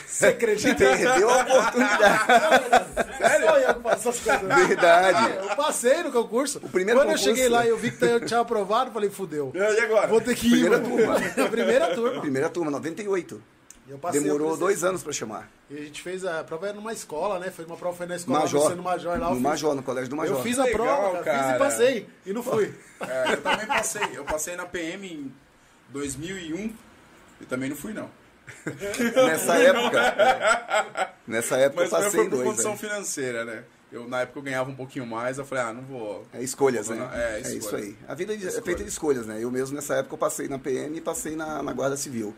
Você 0.06 0.26
acredita? 0.28 0.74
Perdeu 0.76 1.30
a 1.30 1.40
oportunidade. 1.40 3.16
Sério? 3.16 3.46
Só 3.46 3.58
eu 3.58 3.74
que 3.74 3.88
essas 3.88 4.20
coisas. 4.20 4.68
Verdade. 4.68 5.36
Eu 5.48 5.56
passei 5.56 6.02
no 6.02 6.12
concurso. 6.12 6.60
primeiro 6.60 7.00
Quando 7.00 7.06
concurso- 7.08 7.30
eu 7.30 7.34
cheguei 7.34 7.48
lá 7.48 7.64
e 7.64 7.70
eu 7.70 7.78
vi 7.78 7.90
que 7.90 8.04
eu 8.04 8.20
tinha 8.20 8.40
aprovado, 8.40 8.90
falei, 8.92 9.08
fudeu. 9.08 9.52
E 9.54 9.80
agora? 9.80 10.06
Vou 10.08 10.20
ter 10.20 10.34
que 10.34 10.48
ir. 10.48 10.50
Primeira 10.50 10.78
mano. 10.78 10.96
turma. 10.96 11.14
Primeira 11.48 11.94
turma. 11.94 12.20
Primeira 12.20 12.48
turma, 12.50 12.70
98. 12.70 13.53
Eu 13.86 13.98
passei, 13.98 14.18
eu 14.20 14.24
Demorou 14.24 14.56
dois 14.56 14.82
anos 14.82 15.02
para 15.02 15.12
chamar. 15.12 15.50
E 15.68 15.76
a 15.76 15.80
gente 15.82 16.00
fez 16.00 16.24
a 16.24 16.42
prova 16.42 16.68
era 16.68 16.74
numa 16.76 16.92
escola, 16.92 17.38
né? 17.38 17.50
Foi 17.50 17.64
uma 17.66 17.76
prova 17.76 17.94
foi 17.96 18.06
na 18.06 18.16
escola, 18.16 18.40
Major. 18.40 18.62
você 18.62 18.74
no 18.74 18.82
Major 18.82 19.18
lá. 19.18 19.28
No 19.28 19.34
fiz- 19.34 19.42
Major, 19.42 19.74
no 19.74 19.82
colégio 19.82 20.08
do 20.10 20.16
Major. 20.16 20.36
Eu 20.38 20.42
fiz 20.42 20.58
a 20.58 20.64
Legal, 20.64 20.78
prova, 20.86 21.22
cara, 21.22 21.36
fiz 21.38 21.44
cara. 21.44 21.56
e 21.56 21.58
passei. 21.58 22.08
E 22.24 22.32
não 22.32 22.42
fui. 22.42 22.74
É, 23.06 23.32
eu 23.34 23.42
também 23.42 23.66
passei. 23.66 24.08
Eu 24.14 24.24
passei 24.24 24.56
na 24.56 24.64
PM 24.64 25.06
em 25.06 25.32
2001 25.90 26.72
e 27.40 27.44
também 27.44 27.68
não 27.68 27.76
fui, 27.76 27.92
não. 27.92 28.08
Nessa 29.26 29.56
época. 29.56 31.14
Nessa 31.26 31.56
época 31.56 31.82
Mas 31.82 31.92
eu 31.92 31.98
foi 31.98 32.04
passei 32.04 32.20
em 32.20 32.24
por 32.24 32.30
dois. 32.36 32.48
condição 32.48 32.72
né? 32.72 32.76
financeira, 32.78 33.44
né? 33.44 33.64
Eu, 33.92 34.08
na 34.08 34.22
época 34.22 34.38
eu 34.38 34.42
ganhava 34.42 34.70
um 34.70 34.74
pouquinho 34.74 35.06
mais, 35.06 35.38
eu 35.38 35.44
falei, 35.44 35.64
ah, 35.64 35.72
não 35.72 35.82
vou... 35.82 36.26
É 36.32 36.42
escolhas, 36.42 36.88
né? 36.88 37.08
É, 37.14 37.40
isso 37.40 37.58
escolha. 37.58 37.82
aí. 37.84 37.96
A 38.08 38.14
vida 38.14 38.32
é 38.32 38.36
Escolha. 38.36 38.62
feita 38.62 38.82
de 38.82 38.88
escolhas, 38.88 39.24
né? 39.26 39.38
Eu 39.40 39.50
mesmo 39.52 39.76
nessa 39.76 39.94
época 39.96 40.14
eu 40.14 40.18
passei 40.18 40.48
na 40.48 40.58
PM 40.58 40.96
e 40.96 41.00
passei 41.00 41.36
na, 41.36 41.62
na 41.62 41.72
Guarda 41.72 41.96
Civil. 41.96 42.34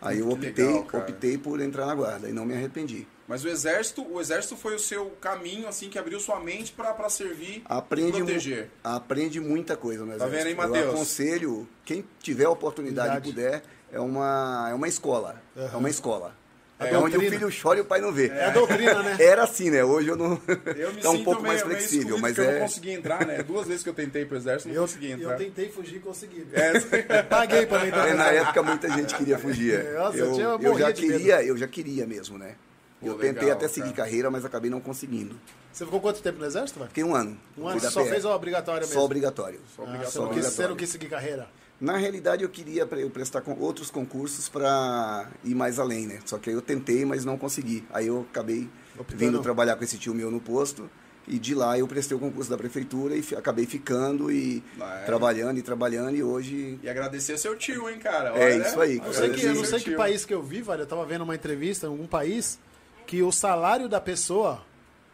Aí 0.00 0.20
eu 0.20 0.30
optei, 0.30 0.52
legal, 0.66 0.86
optei 1.00 1.36
por 1.38 1.60
entrar 1.60 1.86
na 1.86 1.94
Guarda 1.94 2.28
e 2.28 2.32
não 2.32 2.44
me 2.44 2.54
arrependi. 2.54 3.06
Mas 3.26 3.44
o 3.44 3.48
exército, 3.48 4.06
o 4.10 4.20
exército 4.20 4.56
foi 4.56 4.74
o 4.74 4.78
seu 4.78 5.10
caminho, 5.20 5.68
assim, 5.68 5.90
que 5.90 5.98
abriu 5.98 6.18
sua 6.18 6.40
mente 6.40 6.72
pra 6.72 7.10
servir 7.10 7.62
Aprende, 7.66 8.16
e 8.18 8.22
proteger. 8.24 8.70
aprende 8.82 9.38
muita 9.40 9.76
coisa 9.76 10.02
no 10.04 10.10
Tá 10.16 10.26
exército. 10.26 10.36
vendo 10.38 10.46
aí, 10.46 10.52
Eu 10.52 10.56
Matheus? 10.56 10.94
aconselho, 10.94 11.68
quem 11.84 12.04
tiver 12.20 12.44
a 12.46 12.50
oportunidade 12.50 13.18
e 13.28 13.32
puder, 13.32 13.62
é 13.92 14.00
uma, 14.00 14.68
é 14.70 14.74
uma 14.74 14.88
escola. 14.88 15.42
É 15.54 15.76
uma 15.76 15.90
escola. 15.90 16.34
É 16.80 16.90
É, 16.90 16.96
onde 16.98 17.16
o 17.16 17.20
filho 17.20 17.50
chora 17.60 17.78
e 17.78 17.82
o 17.82 17.84
pai 17.84 18.00
não 18.00 18.12
vê. 18.12 18.28
É 18.28 18.44
a 18.46 18.50
doutrina, 18.50 19.02
né? 19.02 19.16
Era 19.18 19.42
assim, 19.42 19.68
né? 19.68 19.82
Hoje 19.82 20.08
eu 20.08 20.16
não. 20.16 20.40
Eu 20.76 20.92
me 20.94 21.00
tá 21.02 21.10
um 21.10 21.24
pouco 21.24 21.42
meio, 21.42 21.52
mais 21.54 21.62
flexível, 21.62 22.18
mas 22.18 22.34
porque 22.36 22.48
eu 22.48 22.50
é. 22.50 22.54
não 22.54 22.60
consegui 22.66 22.90
entrar, 22.92 23.26
né? 23.26 23.42
Duas 23.42 23.66
vezes 23.66 23.82
que 23.82 23.88
eu 23.88 23.94
tentei 23.94 24.24
pro 24.24 24.36
exército, 24.36 24.68
não 24.68 24.76
Eu, 24.76 24.82
consegui 24.82 25.10
eu 25.10 25.18
entrar. 25.18 25.36
tentei 25.36 25.68
fugir 25.70 25.96
e 25.96 26.00
consegui. 26.00 26.46
É, 26.52 27.22
Paguei 27.24 27.66
pra 27.66 27.80
mim 27.80 27.88
É, 27.88 27.90
também. 27.90 28.14
na 28.14 28.30
época 28.30 28.62
muita 28.62 28.88
gente 28.90 29.14
queria 29.16 29.38
fugir. 29.38 29.82
Nossa, 29.94 30.16
eu 30.18 30.26
eu, 30.26 30.32
tinha- 30.34 30.46
eu 30.46 30.60
eu 30.62 30.78
já 30.78 30.92
queria, 30.92 31.42
eu 31.42 31.56
já 31.56 31.66
queria 31.66 32.06
mesmo, 32.06 32.38
né? 32.38 32.54
Pô, 33.00 33.08
eu 33.08 33.14
tentei 33.14 33.42
legal, 33.42 33.56
até 33.56 33.68
seguir 33.68 33.92
cara. 33.92 33.96
carreira, 34.08 34.30
mas 34.30 34.44
acabei 34.44 34.70
não 34.70 34.80
conseguindo. 34.80 35.36
Você 35.72 35.84
ficou 35.84 36.00
quanto 36.00 36.20
tempo 36.20 36.38
no 36.38 36.44
exército, 36.46 36.78
vai? 36.80 36.88
Fiquei 36.88 37.04
um 37.04 37.14
ano. 37.14 37.38
Um 37.56 37.68
ano, 37.68 37.80
só 37.80 38.02
PR. 38.02 38.08
fez 38.10 38.24
a 38.24 38.34
obrigatória 38.34 38.80
mesmo? 38.80 38.94
Só 38.94 39.04
obrigatório. 39.04 39.60
Só 39.76 39.82
Ah, 39.82 39.84
obrigatório. 39.84 40.10
você, 40.12 40.18
não 40.18 40.26
quis, 40.28 40.36
obrigatório. 40.36 40.56
você 40.56 40.68
não 40.68 40.76
quis 40.76 40.88
seguir 40.90 41.08
carreira? 41.08 41.48
Na 41.80 41.96
realidade, 41.96 42.42
eu 42.42 42.48
queria 42.48 42.82
eu 42.90 43.10
prestar 43.10 43.40
com 43.40 43.56
outros 43.60 43.88
concursos 43.90 44.48
para 44.48 45.28
ir 45.44 45.54
mais 45.54 45.78
além, 45.78 46.06
né? 46.08 46.18
Só 46.26 46.36
que 46.36 46.50
aí 46.50 46.56
eu 46.56 46.62
tentei, 46.62 47.04
mas 47.04 47.24
não 47.24 47.38
consegui. 47.38 47.84
Aí 47.92 48.08
eu 48.08 48.26
acabei 48.30 48.68
Optando. 48.98 49.16
vindo 49.18 49.40
trabalhar 49.40 49.76
com 49.76 49.84
esse 49.84 49.96
tio 49.96 50.12
meu 50.12 50.28
no 50.30 50.40
posto. 50.40 50.90
E 51.30 51.38
de 51.38 51.54
lá 51.54 51.78
eu 51.78 51.86
prestei 51.86 52.16
o 52.16 52.20
concurso 52.20 52.48
da 52.50 52.56
prefeitura 52.56 53.14
e 53.14 53.22
acabei 53.36 53.66
ficando 53.66 54.32
e 54.32 54.62
Ah, 54.80 55.00
é? 55.02 55.04
trabalhando 55.04 55.58
e 55.58 55.62
trabalhando. 55.62 56.16
E 56.16 56.22
hoje 56.22 56.80
E 56.82 56.88
agradecer 56.88 57.36
seu 57.38 57.54
tio, 57.54 57.88
hein, 57.88 57.98
cara? 57.98 58.30
É 58.30 58.54
Olha, 58.56 58.66
isso 58.66 58.80
aí, 58.80 58.94
Eu 58.96 59.00
cara. 59.02 59.12
sei 59.12 59.30
que, 59.30 59.44
eu 59.44 59.54
não 59.54 59.64
sei 59.64 59.78
que 59.80 59.90
país 59.94 60.24
que 60.24 60.32
eu 60.34 60.42
vi, 60.42 60.62
velho. 60.62 60.82
Eu 60.82 60.86
tava 60.86 61.04
vendo 61.04 61.22
uma 61.22 61.34
entrevista 61.34 61.86
em 61.86 61.90
algum 61.90 62.06
país 62.06 62.58
que 63.06 63.22
o 63.22 63.30
salário 63.30 63.88
da 63.88 64.00
pessoa 64.00 64.64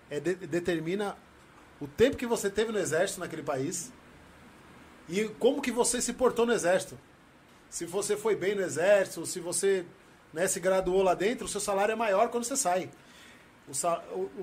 é 0.08 0.18
de- 0.20 0.34
determina 0.36 1.16
o 1.80 1.86
tempo 1.88 2.16
que 2.16 2.26
você 2.26 2.48
teve 2.48 2.70
no 2.72 2.78
exército 2.78 3.18
naquele 3.20 3.42
país 3.42 3.92
e 5.08 5.24
como 5.38 5.60
que 5.62 5.70
você 5.70 6.00
se 6.00 6.12
portou 6.12 6.46
no 6.46 6.52
exército. 6.52 6.98
Se 7.70 7.84
você 7.84 8.16
foi 8.16 8.36
bem 8.36 8.54
no 8.54 8.62
exército, 8.62 9.26
se 9.26 9.40
você 9.40 9.84
né, 10.32 10.46
se 10.48 10.58
graduou 10.60 11.02
lá 11.02 11.14
dentro, 11.14 11.46
o 11.46 11.48
seu 11.48 11.60
salário 11.60 11.92
é 11.92 11.96
maior 11.96 12.28
quando 12.28 12.44
você 12.44 12.56
sai. 12.56 12.90
O 13.68 13.72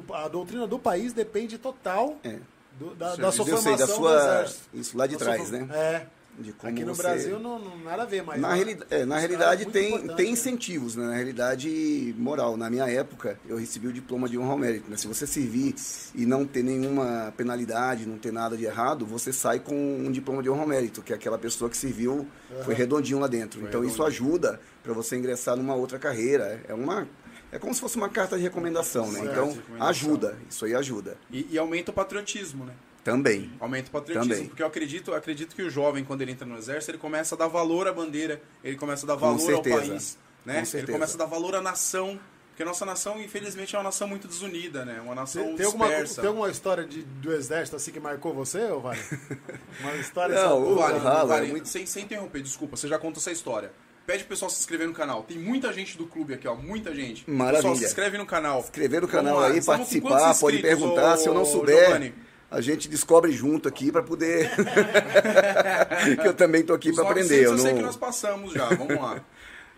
o- 0.10 0.14
a 0.14 0.28
doutrina 0.28 0.66
do 0.66 0.80
país 0.80 1.14
depende 1.14 1.58
total 1.58 2.18
É. 2.24 2.40
do- 2.80 2.96
da, 2.96 3.16
da 3.16 3.32
sua 3.32 3.48
eu 3.48 3.58
sei, 3.58 3.72
formação 3.74 3.78
da 3.78 3.88
no 3.88 3.94
sua. 3.96 4.16
exército. 4.18 4.70
Isso 4.74 4.98
lá 4.98 5.06
de 5.08 5.14
Da 5.14 5.20
sua 5.26 5.34
trás, 5.36 5.50
for- 5.50 5.60
né? 5.60 5.68
É. 5.78 6.08
De 6.40 6.54
como 6.54 6.72
Aqui 6.74 6.84
no 6.86 6.96
você- 6.96 7.02
Brasil 7.04 7.40
não, 7.40 7.60
não 7.60 7.78
nada 7.80 8.04
a 8.04 8.06
ver, 8.06 8.24
mas 8.24 8.40
Na, 8.42 8.48
lá- 8.50 8.54
reali- 8.56 8.80
é, 8.90 9.06
na 9.06 9.18
realidade 9.20 9.66
tem, 9.66 10.08
tem 10.16 10.26
né? 10.28 10.32
incentivos, 10.32 10.96
né? 10.96 11.06
Na 11.06 11.14
realidade 11.14 12.16
moral. 12.18 12.58
Na 12.58 12.70
minha 12.70 12.88
época, 12.90 13.38
eu 13.48 13.58
recebi 13.58 13.88
o 13.88 13.94
diploma 13.94 14.28
de 14.30 14.38
honra 14.38 14.52
ao 14.54 14.58
mérito. 14.58 14.90
Né? 14.90 14.98
Se 14.98 15.08
você 15.08 15.28
servir 15.28 15.76
e 16.16 16.26
não 16.26 16.46
ter 16.46 16.64
nenhuma 16.64 17.34
penalidade, 17.38 18.06
não 18.06 18.18
ter 18.18 18.32
nada 18.32 18.56
de 18.58 18.66
errado, 18.66 19.06
você 19.06 19.32
sai 19.34 19.60
com 19.60 19.76
um 19.76 20.12
diploma 20.12 20.42
de 20.42 20.50
honra 20.50 20.62
ao 20.62 20.68
mérito, 20.68 21.02
que 21.02 21.12
é 21.14 21.16
aquela 21.16 21.38
pessoa 21.38 21.70
que 21.70 21.78
serviu, 21.78 22.26
foi 22.64 22.74
redondinho 22.74 23.20
lá 23.20 23.28
dentro. 23.28 23.60
Foi 23.60 23.70
então 23.70 23.84
isso 23.84 24.04
ajuda 24.04 24.60
para 24.82 24.94
você 24.94 25.18
ingressar 25.18 25.56
numa 25.58 25.76
outra 25.76 26.00
carreira. 26.00 26.62
É 26.68 26.74
uma 26.74 27.08
é 27.52 27.60
como 27.60 27.74
se 27.74 27.82
fosse 27.82 27.98
uma 27.98 28.08
carta 28.08 28.38
de 28.38 28.44
recomendação, 28.44 29.12
né? 29.12 29.20
Certo, 29.20 29.32
Então 29.32 29.48
recomendação. 29.52 29.88
ajuda, 29.90 30.38
isso 30.50 30.64
aí 30.66 30.74
ajuda. 30.74 31.18
E, 31.30 31.46
e 31.52 31.58
aumenta 31.58 31.92
o 31.92 31.94
patriotismo, 31.94 32.64
né? 32.66 32.74
Também. 33.04 33.52
Aumenta 33.60 33.90
o 33.90 33.92
patriotismo. 33.92 34.34
Também. 34.34 34.48
Porque 34.50 34.62
eu 34.62 34.68
acredito, 34.68 35.14
acredito 35.14 35.56
que 35.56 35.62
o 35.64 35.70
jovem, 35.70 36.04
quando 36.04 36.22
ele 36.22 36.32
entra 36.32 36.46
no 36.46 36.58
exército, 36.58 36.92
ele 36.92 36.98
começa 36.98 37.36
a 37.36 37.38
dar 37.38 37.48
valor 37.48 37.88
à 37.88 37.94
bandeira, 37.94 38.42
ele 38.64 38.76
começa 38.78 39.06
a 39.06 39.08
dar 39.08 39.14
Com 39.16 39.20
valor 39.22 39.40
certeza. 39.40 39.76
ao 39.76 39.82
país. 39.88 40.18
Né? 40.46 40.64
Com 40.70 40.78
Ele 40.78 40.88
começa 40.92 41.16
a 41.16 41.18
dar 41.18 41.26
valor 41.26 41.56
à 41.56 41.62
nação. 41.62 42.20
Porque 42.50 42.64
a 42.64 42.66
nossa 42.66 42.86
nação, 42.86 43.20
infelizmente, 43.22 43.74
é 43.76 43.78
uma 43.80 43.86
nação 43.86 44.08
muito 44.08 44.28
desunida, 44.28 44.84
né? 44.84 45.00
Uma 45.02 45.16
nação 45.16 45.42
Tem, 45.44 45.56
tem 45.56 45.66
alguma, 45.66 45.88
dispersa. 45.88 46.22
tem 46.22 46.28
alguma 46.28 46.50
história 46.50 46.84
de, 46.86 47.02
do 47.02 47.32
exército 47.32 47.78
assim 47.78 47.92
que 47.92 48.00
marcou 48.00 48.34
você, 48.34 48.66
ô 48.66 48.82
Vale? 48.82 49.00
Uma 49.80 49.96
história 49.96 50.36
Não, 50.36 50.76
Vale, 50.76 50.98
O 51.00 51.28
Vale, 51.28 51.48
é 51.48 51.50
muito- 51.50 51.68
sem, 51.70 51.86
sem 51.86 52.04
interromper, 52.04 52.42
desculpa, 52.42 52.76
você 52.76 52.88
já 52.90 53.00
conta 53.00 53.20
essa 53.20 53.32
história. 53.32 53.72
Pede 54.06 54.20
pro 54.26 54.30
pessoal 54.30 54.50
se 54.52 54.60
inscrever 54.60 54.86
no 54.88 54.94
canal. 54.94 55.24
Tem 55.24 55.38
muita 55.40 55.72
gente 55.72 55.98
do 55.98 56.06
clube 56.06 56.34
aqui, 56.34 56.46
ó. 56.48 56.54
Muita 56.56 56.94
gente. 56.94 57.24
Maravilha. 57.30 57.58
Pessoal, 57.62 57.76
se 57.78 57.86
inscreve 57.86 58.18
no 58.18 58.26
canal. 58.26 58.60
Inscrever 58.60 59.02
no 59.02 59.08
canal 59.08 59.40
aí, 59.40 59.60
com 59.60 59.66
participar, 59.68 60.36
pode 60.38 60.58
perguntar. 60.58 61.14
ô, 61.14 61.18
Se 61.18 61.30
eu 61.30 61.34
não 61.34 61.46
souber, 61.46 61.84
Giovanni? 61.86 62.14
A 62.52 62.60
gente 62.60 62.90
descobre 62.90 63.32
junto 63.32 63.70
aqui 63.70 63.90
para 63.92 64.04
poder. 64.04 64.52
que 66.22 66.28
eu 66.28 66.34
também 66.34 66.64
tô 66.64 66.74
aqui 66.74 66.94
para 66.94 67.06
900 67.06 67.26
aprender. 67.26 67.46
Eu 67.46 67.52
eu 67.54 67.58
sei 67.58 67.70
que 67.70 67.80
não... 67.80 67.86
nós 67.86 67.96
passamos 67.96 68.52
já, 68.52 68.68
vamos 68.68 68.96
lá. 68.98 69.24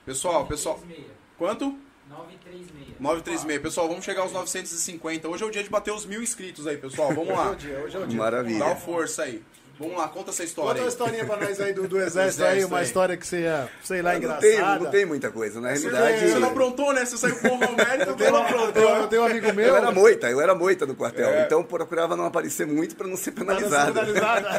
Pessoal, 0.03 0.47
pessoal, 0.47 0.75
936. 0.77 1.17
quanto? 1.37 1.77
936. 2.09 2.99
936. 2.99 3.61
Pessoal, 3.61 3.87
vamos 3.87 4.03
chegar 4.03 4.23
aos 4.23 4.33
950. 4.33 5.29
Hoje 5.29 5.43
é 5.43 5.45
o 5.45 5.51
dia 5.51 5.63
de 5.63 5.69
bater 5.69 5.93
os 5.93 6.05
mil 6.05 6.21
inscritos 6.21 6.65
aí, 6.65 6.77
pessoal. 6.77 7.13
Vamos 7.13 7.29
lá. 7.29 7.51
Hoje 7.51 7.53
é 7.53 7.53
o 7.53 7.55
dia, 7.55 7.79
hoje 7.85 7.95
é 7.95 7.99
o 7.99 8.07
dia. 8.07 8.17
Maravilha. 8.17 8.59
Dá 8.59 8.65
uma 8.65 8.75
força 8.75 9.23
aí. 9.23 9.43
Vamos 9.83 9.97
lá, 9.97 10.07
conta 10.07 10.31
essa 10.31 10.43
história 10.43 10.69
Conta 10.71 10.81
uma 10.83 10.89
historinha 10.89 11.25
pra 11.25 11.37
nós 11.37 11.59
aí 11.61 11.73
do, 11.73 11.87
do 11.87 11.99
exército 12.01 12.43
aí, 12.43 12.63
uma 12.65 12.79
aí. 12.79 12.85
história 12.85 13.17
que 13.17 13.25
você 13.27 13.41
ia, 13.41 13.69
sei 13.83 14.01
lá, 14.01 14.11
não, 14.11 14.17
engraçada. 14.17 14.41
tem, 14.47 14.59
não 14.61 14.85
tem 14.91 15.05
muita 15.05 15.29
coisa. 15.31 15.59
Na 15.61 15.75
Você, 15.75 15.89
realidade. 15.89 16.29
você 16.31 16.39
não 16.39 16.47
aprontou, 16.49 16.93
né? 16.93 17.05
Você 17.05 17.17
saiu 17.17 17.35
com 17.37 17.47
o 17.47 17.53
Eu 17.53 17.59
você 17.59 18.13
tenho, 18.15 18.31
não 18.31 18.39
eu, 18.39 18.45
aprontou. 18.45 18.83
eu 18.83 19.07
tenho 19.07 19.21
um 19.21 19.25
amigo 19.25 19.53
meu. 19.53 19.67
Eu 19.67 19.75
era 19.75 19.91
moita, 19.91 20.29
eu 20.29 20.41
era 20.41 20.55
moita 20.55 20.85
no 20.85 20.95
quartel. 20.95 21.29
É. 21.29 21.45
Então 21.45 21.63
procurava 21.63 22.15
não 22.15 22.25
aparecer 22.25 22.65
muito 22.65 22.95
para 22.95 23.07
não 23.07 23.17
ser 23.17 23.31
penalizado. 23.31 23.93
medalhada. 23.93 24.49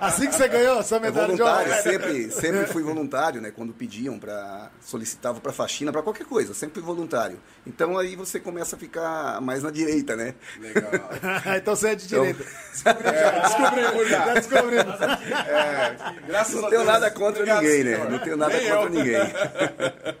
assim 0.00 0.26
que 0.28 0.34
você 0.34 0.48
ganhou 0.48 0.80
essa 0.80 0.96
É 0.96 1.00
medalha 1.00 1.26
de 1.28 1.36
voluntário, 1.36 1.72
honra. 1.72 1.82
sempre, 1.82 2.30
sempre 2.30 2.66
fui 2.66 2.82
voluntário, 2.82 3.40
né? 3.40 3.52
Quando 3.54 3.72
pediam 3.72 4.18
para 4.18 4.70
solicitavam 4.80 5.40
para 5.40 5.52
faxina, 5.52 5.92
para 5.92 6.02
qualquer 6.02 6.26
coisa, 6.26 6.54
sempre 6.54 6.74
fui 6.74 6.82
voluntário. 6.82 7.38
Então 7.66 7.98
aí 7.98 8.16
você 8.16 8.38
começa 8.40 8.76
a 8.76 8.78
ficar 8.78 9.40
mais 9.40 9.62
na 9.62 9.70
direita, 9.70 10.14
né? 10.16 10.34
Legal. 10.60 10.90
então 11.56 11.74
você 11.76 11.88
é 11.90 11.94
de 11.94 12.06
direita. 12.06 12.44
É, 12.84 13.40
descobrimos 13.40 14.08
já. 14.08 14.26
Já 14.26 14.34
descobrimos. 14.46 14.94
É, 15.48 15.96
graças 16.26 16.54
Não 16.54 16.66
a 16.66 16.70
tenho 16.70 16.80
Deus. 16.82 16.92
nada 16.92 17.10
contra 17.10 17.40
Obrigado, 17.42 17.62
ninguém, 17.62 17.84
né? 17.84 17.94
senhor. 17.96 18.10
Não 18.10 18.18
tenho 18.18 18.36
nada 18.36 18.56
Nem 18.56 18.68
contra 18.70 18.82
eu. 18.84 18.90
ninguém. 18.90 19.16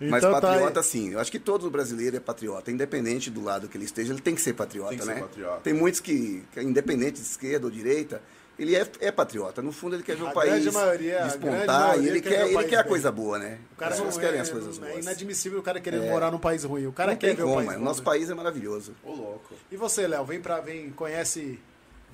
Mas 0.00 0.24
Então 0.24 0.40
tá 0.40 0.48
aí. 0.48 0.54
patriota, 0.54 0.82
sim. 0.82 1.12
Eu 1.12 1.20
acho 1.20 1.30
que 1.30 1.38
todo 1.38 1.70
brasileiro 1.70 2.16
é 2.16 2.20
patriota. 2.20 2.70
Independente 2.70 3.30
do 3.30 3.42
lado 3.42 3.68
que 3.68 3.76
ele 3.76 3.84
esteja, 3.84 4.12
ele 4.12 4.20
tem 4.20 4.34
que 4.34 4.40
ser 4.40 4.52
patriota, 4.52 4.90
Tem 4.90 4.98
que 4.98 5.04
ser 5.04 5.14
né? 5.14 5.20
patriota. 5.20 5.60
Tem 5.62 5.72
muitos 5.72 6.00
que, 6.00 6.42
que, 6.52 6.60
independente 6.60 7.20
de 7.20 7.26
esquerda 7.26 7.66
ou 7.66 7.70
direita, 7.70 8.20
ele 8.58 8.74
é, 8.74 8.86
é 9.00 9.12
patriota. 9.12 9.62
No 9.62 9.70
fundo, 9.72 9.94
ele 9.94 10.02
quer 10.02 10.16
ver 10.16 10.26
A 10.26 10.30
o 10.30 10.32
país 10.34 10.64
maioria- 10.72 11.22
despontar 11.24 11.98
e 12.00 12.08
ele 12.08 12.20
quer 12.20 12.28
quer, 12.30 12.42
o 12.42 12.46
ele 12.46 12.54
país 12.54 12.68
quer 12.70 12.76
a 12.78 12.84
coisa 12.84 13.10
boa, 13.12 13.38
né? 13.38 13.58
O 13.72 13.76
cara 13.76 13.92
As 13.92 13.98
não 13.98 14.06
pessoas 14.06 14.24
querem 14.24 14.38
é, 14.38 14.42
as 14.42 14.50
coisas 14.50 14.76
é 14.76 14.80
boas. 14.80 15.04
inadmissível 15.04 15.58
o 15.60 15.62
cara 15.62 15.80
querer 15.80 16.00
morar 16.10 16.30
num 16.32 16.38
país 16.40 16.64
ruim. 16.64 16.86
O 16.86 16.92
cara 16.92 17.12
Não 17.12 17.18
quer 17.18 17.28
tem 17.28 17.36
ver 17.36 17.42
o 17.44 17.46
como, 17.46 17.56
país 17.58 17.70
é. 17.70 17.74
bom, 17.78 17.84
nosso 17.84 18.00
né? 18.00 18.04
país 18.04 18.28
é 18.30 18.34
maravilhoso. 18.34 18.94
Ô, 19.02 19.12
louco. 19.12 19.54
E 19.70 19.76
você, 19.76 20.06
Léo, 20.08 20.24
vem 20.24 20.40
pra 20.40 20.60
vem, 20.60 20.90
conhece, 20.90 21.58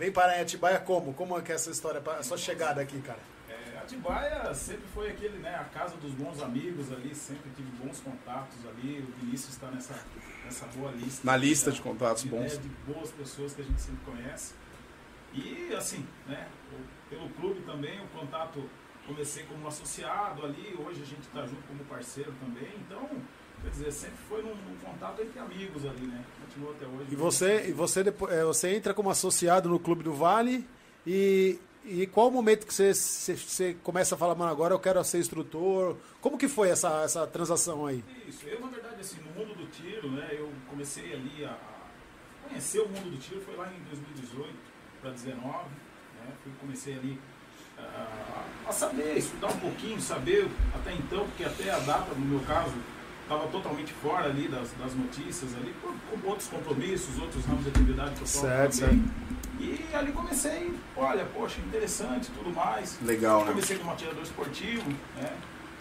vem 0.00 0.10
para 0.10 0.38
em 0.38 0.40
Atibaia 0.40 0.78
como? 0.78 1.12
Como 1.12 1.38
é 1.38 1.42
que 1.42 1.52
é 1.52 1.54
essa 1.54 1.70
história, 1.70 2.02
a 2.18 2.22
sua 2.22 2.38
chegada 2.38 2.80
aqui, 2.80 2.98
cara? 3.02 3.20
É, 3.46 3.78
Atibaia 3.78 4.54
sempre 4.54 4.86
foi 4.94 5.10
aquele, 5.10 5.36
né, 5.40 5.54
a 5.54 5.64
casa 5.64 5.94
dos 5.98 6.12
bons 6.14 6.40
amigos 6.42 6.90
ali, 6.90 7.14
sempre 7.14 7.50
tive 7.54 7.70
bons 7.72 8.00
contatos 8.00 8.56
ali. 8.66 9.06
O 9.06 9.20
Vinícius 9.20 9.50
está 9.52 9.70
nessa, 9.70 9.94
nessa 10.42 10.64
boa 10.68 10.90
lista. 10.92 11.20
Na 11.22 11.36
lista 11.36 11.68
né, 11.68 11.76
de 11.76 11.82
contatos 11.82 12.22
de, 12.22 12.30
bons. 12.30 12.54
né, 12.54 12.60
de 12.62 12.68
boas 12.90 13.10
pessoas 13.10 13.52
que 13.52 13.60
a 13.60 13.64
gente 13.64 13.78
sempre 13.78 14.00
conhece. 14.06 14.54
E 15.34 15.74
assim, 15.74 16.06
né, 16.26 16.48
pelo 17.10 17.28
clube 17.30 17.60
também, 17.60 18.00
o 18.02 18.08
contato, 18.08 18.70
comecei 19.06 19.44
como 19.44 19.68
associado 19.68 20.46
ali, 20.46 20.74
hoje 20.78 21.02
a 21.02 21.06
gente 21.06 21.26
está 21.28 21.42
junto 21.42 21.62
como 21.68 21.84
parceiro 21.84 22.32
também. 22.40 22.72
Então, 22.86 23.06
quer 23.62 23.70
dizer, 23.70 23.92
sempre 23.92 24.18
foi 24.28 24.42
num, 24.42 24.54
num 24.54 24.76
contato 24.82 25.20
entre 25.22 25.38
amigos 25.38 25.84
ali, 25.84 26.06
né? 26.06 26.24
Continua 26.46 26.72
até 26.72 26.86
hoje. 26.86 27.06
E 27.10 27.16
você, 27.16 27.68
e 27.68 27.72
você, 27.72 28.04
depois, 28.04 28.32
é, 28.32 28.44
você 28.44 28.74
entra 28.74 28.94
como 28.94 29.10
associado 29.10 29.68
no 29.68 29.78
Clube 29.78 30.02
do 30.02 30.12
Vale 30.12 30.66
e, 31.06 31.58
e 31.84 32.06
qual 32.06 32.28
o 32.28 32.30
momento 32.30 32.66
que 32.66 32.74
você, 32.74 32.92
você, 32.94 33.36
você 33.36 33.76
começa 33.82 34.14
a 34.14 34.18
falar, 34.18 34.34
mano, 34.34 34.50
agora 34.50 34.74
eu 34.74 34.78
quero 34.78 35.02
ser 35.04 35.18
instrutor? 35.18 35.96
Como 36.20 36.38
que 36.38 36.48
foi 36.48 36.70
essa, 36.70 37.02
essa 37.02 37.26
transação 37.26 37.86
aí? 37.86 38.04
Isso, 38.26 38.46
eu 38.46 38.60
na 38.60 38.68
verdade 38.68 39.00
assim, 39.00 39.16
no 39.20 39.32
mundo 39.32 39.54
do 39.54 39.66
tiro, 39.66 40.10
né, 40.10 40.28
eu 40.32 40.50
comecei 40.68 41.12
ali 41.12 41.44
a, 41.44 41.50
a 41.50 42.48
conhecer 42.48 42.80
o 42.80 42.88
mundo 42.88 43.10
do 43.10 43.18
tiro, 43.18 43.40
foi 43.40 43.56
lá 43.56 43.72
em 43.72 43.82
2018 43.84 44.54
para 45.00 45.10
19, 45.10 45.40
né, 45.42 46.32
fui, 46.42 46.52
comecei 46.60 46.94
ali 46.94 47.18
a, 47.78 48.44
a 48.68 48.72
saber, 48.72 49.16
estudar 49.16 49.48
um 49.48 49.58
pouquinho, 49.58 50.00
saber 50.00 50.48
até 50.74 50.92
então, 50.92 51.26
porque 51.26 51.44
até 51.44 51.70
a 51.70 51.78
data, 51.78 52.14
no 52.14 52.26
meu 52.26 52.40
caso, 52.40 52.74
estava 53.30 53.46
totalmente 53.46 53.92
fora 53.92 54.26
ali 54.26 54.48
das, 54.48 54.72
das 54.72 54.92
notícias 54.94 55.54
ali, 55.54 55.72
por, 55.80 55.94
com 56.10 56.28
outros 56.28 56.48
compromissos, 56.48 57.16
outros 57.20 57.44
ramos 57.44 57.62
de 57.62 57.70
atividade 57.70 58.10
que 58.16 58.22
eu 58.22 58.26
toco 58.26 58.46
Certo, 58.46 58.80
também. 58.80 59.04
E 59.60 59.94
ali 59.94 60.10
comecei, 60.10 60.74
olha, 60.96 61.24
poxa, 61.26 61.60
interessante 61.60 62.30
tudo 62.32 62.52
mais. 62.52 62.98
Legal, 63.02 63.44
né? 63.44 63.52
Comecei 63.52 63.78
como 63.78 63.92
atirador 63.92 64.22
esportivo, 64.22 64.90
né? 65.16 65.32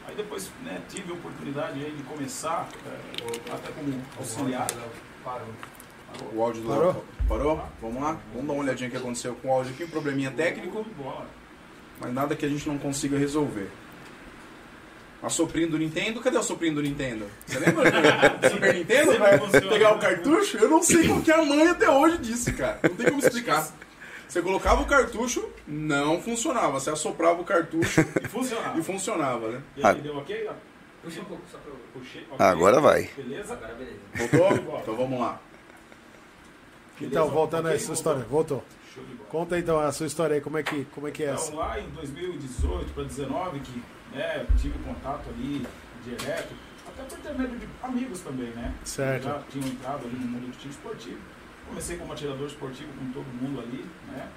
Aí 0.08 0.15
depois 0.15 0.51
né, 0.63 0.79
tive 0.89 1.12
a 1.12 1.15
oportunidade 1.15 1.84
aí 1.84 1.91
de 1.91 2.03
começar, 2.03 2.68
é, 2.86 3.51
até 3.51 3.72
como 3.72 4.00
auxiliar. 4.18 4.68
O 6.34 6.41
áudio 6.41 6.62
do 6.62 6.68
Parou? 6.68 6.86
Léo 6.86 7.06
parou? 7.27 7.63
Vamos 7.82 8.01
lá? 8.01 8.18
Vamos 8.34 8.48
dar 8.48 8.53
uma 8.53 8.63
olhadinha 8.63 8.89
o 8.89 8.91
que 8.91 8.98
aconteceu 8.98 9.36
com 9.36 9.50
o 9.50 9.51
áudio 9.51 9.74
aqui. 9.74 9.84
Um 9.84 9.89
probleminha 9.89 10.32
técnico, 10.32 10.86
mas 12.00 12.13
nada 12.13 12.36
que 12.36 12.46
a 12.46 12.50
gente 12.50 12.68
não 12.68 12.77
consiga 12.77 13.18
resolver. 13.18 13.70
Assoprinho 15.22 15.70
do 15.70 15.78
Nintendo, 15.78 16.22
cadê 16.22 16.38
o 16.38 16.44
soprinho 16.44 16.76
do 16.76 16.82
Nintendo? 16.82 17.26
Você 17.46 17.60
lembra 17.60 17.92
do 17.92 18.48
Super 18.50 18.74
Nintendo? 18.74 19.18
Vai 19.20 19.38
pegar 19.70 19.94
o 19.96 20.00
cartucho? 20.00 20.58
Eu 20.58 20.70
não 20.70 20.82
sei 20.82 21.08
qual 21.08 21.22
que 21.22 21.30
é 21.32 21.36
a 21.36 21.44
manha 21.44 21.72
até 21.72 21.90
hoje 21.90 22.18
disso, 22.20 22.54
cara. 22.54 22.80
Não 22.84 22.96
tem 22.96 23.06
como 23.08 23.20
explicar. 23.20 23.68
Você 24.28 24.42
colocava 24.42 24.82
o 24.82 24.86
cartucho, 24.86 25.50
não 25.68 26.22
funcionava. 26.22 26.80
Você 26.80 26.90
assoprava 26.90 27.42
o 27.42 27.44
cartucho 27.44 28.00
E 28.24 28.28
funcionava. 28.28 28.80
e 28.80 28.84
funcionava, 28.84 29.48
né? 29.50 29.62
E 29.76 29.86
aí, 29.86 29.96
deu 30.02 30.16
ok? 30.18 30.50
Puxa 31.04 31.20
um 31.22 31.26
pouco 31.26 31.44
só 31.52 31.58
pra 31.58 31.72
eu. 31.72 31.80
Puxei. 31.94 32.26
ok. 32.30 32.46
Agora 32.46 32.80
vai. 32.80 33.10
Beleza? 33.18 33.54
Agora 33.54 33.74
beleza. 33.74 33.98
Voltou? 34.16 34.80
Então 34.82 34.96
vamos 34.96 35.20
lá. 35.20 35.42
Então, 37.02 37.10
Beleza? 37.24 37.34
voltando 37.34 37.68
aí, 37.68 37.76
Ok, 37.76 37.86
sua 37.86 37.94
história. 37.96 38.26
Voltou. 38.30 38.64
Show 38.94 39.04
de 39.04 39.16
bola. 39.16 39.30
Conta 39.30 39.58
então 39.58 39.80
a 39.80 39.92
sua 39.92 40.06
história 40.08 40.36
aí, 40.36 40.42
como 40.42 40.58
é 40.58 40.64
que, 40.64 40.86
como 40.94 41.08
é, 41.08 41.12
que 41.12 41.24
é 41.24 41.32
Então, 41.32 41.44
essa? 41.44 41.56
lá 41.56 41.80
em 41.80 41.90
2018 41.92 42.94
para 42.94 43.04
2019, 43.04 43.60
que 43.62 43.82
né, 44.13 44.46
tive 44.58 44.78
contato 44.80 45.30
ali 45.30 45.66
direto, 46.04 46.54
até 46.88 47.04
por 47.04 47.20
intermédio 47.20 47.60
de 47.60 47.68
amigos 47.84 48.22
também, 48.22 48.50
né? 48.51 48.74
Certo. 48.84 49.24
Já 49.24 49.42
tinham 49.50 49.68
entrado 49.68 50.06
ali 50.06 50.16
no 50.16 50.28
mundo 50.28 50.51
do 50.51 50.58
tiro 50.58 50.72
esportivo. 50.72 51.20
Comecei 51.68 51.98
como 51.98 52.13
atirador 52.13 52.48
esportivo 52.48 52.92
com 52.94 53.12
todo 53.12 53.25
mundo 53.25 53.60
ali, 53.60 53.86
né? 54.08 54.30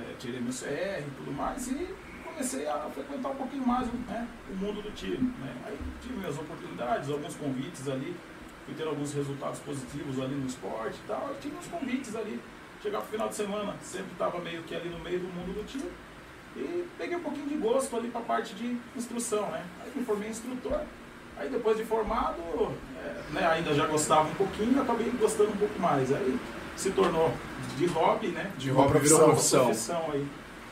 É, 0.00 0.14
tirei 0.18 0.40
meu 0.40 0.52
CR 0.52 1.00
e 1.00 1.10
tudo 1.16 1.32
mais 1.32 1.66
e 1.66 1.92
comecei 2.24 2.68
a 2.68 2.88
frequentar 2.94 3.30
um 3.30 3.34
pouquinho 3.34 3.66
mais 3.66 3.88
né, 4.06 4.28
o 4.48 4.54
mundo 4.54 4.80
do 4.80 4.92
tiro. 4.92 5.20
Né? 5.20 5.56
Aí 5.66 5.76
tive 6.00 6.14
minhas 6.14 6.38
oportunidades, 6.38 7.10
alguns 7.10 7.34
convites 7.34 7.88
ali, 7.88 8.14
fui 8.64 8.74
ter 8.74 8.86
alguns 8.86 9.12
resultados 9.12 9.58
positivos 9.58 10.20
ali 10.20 10.36
no 10.36 10.46
esporte 10.46 11.00
e 11.04 11.08
tal. 11.08 11.34
Tive 11.40 11.56
uns 11.56 11.66
convites 11.66 12.14
ali. 12.14 12.40
Chegava 12.80 13.04
no 13.04 13.10
final 13.10 13.28
de 13.28 13.34
semana, 13.34 13.74
sempre 13.82 14.12
estava 14.12 14.38
meio 14.38 14.62
que 14.62 14.72
ali 14.72 14.88
no 14.88 15.00
meio 15.00 15.18
do 15.18 15.26
mundo 15.26 15.52
do 15.52 15.66
tiro. 15.66 15.90
E 16.58 16.86
peguei 16.98 17.16
um 17.16 17.20
pouquinho 17.20 17.46
de 17.46 17.54
gosto 17.56 17.96
ali 17.96 18.08
para 18.08 18.20
a 18.20 18.24
parte 18.24 18.54
de 18.54 18.76
instrução, 18.96 19.42
né? 19.50 19.62
Aí 19.84 19.90
me 19.94 20.04
formei 20.04 20.28
instrutor. 20.28 20.80
Aí 21.36 21.48
depois 21.48 21.76
de 21.76 21.84
formado, 21.84 22.36
é, 23.04 23.32
né, 23.32 23.46
ainda 23.46 23.72
já 23.72 23.86
gostava 23.86 24.28
um 24.28 24.34
pouquinho, 24.34 24.82
acabei 24.82 25.08
gostando 25.20 25.50
um 25.50 25.56
pouco 25.56 25.78
mais. 25.80 26.12
Aí 26.12 26.36
se 26.76 26.90
tornou 26.90 27.32
de 27.76 27.86
hobby, 27.86 28.28
né? 28.28 28.50
De 28.58 28.70
hobby 28.70 28.98
virou 28.98 29.18
Uma 29.18 29.28
profissão. 29.28 29.64
profissão 29.66 30.02
aí. 30.12 30.26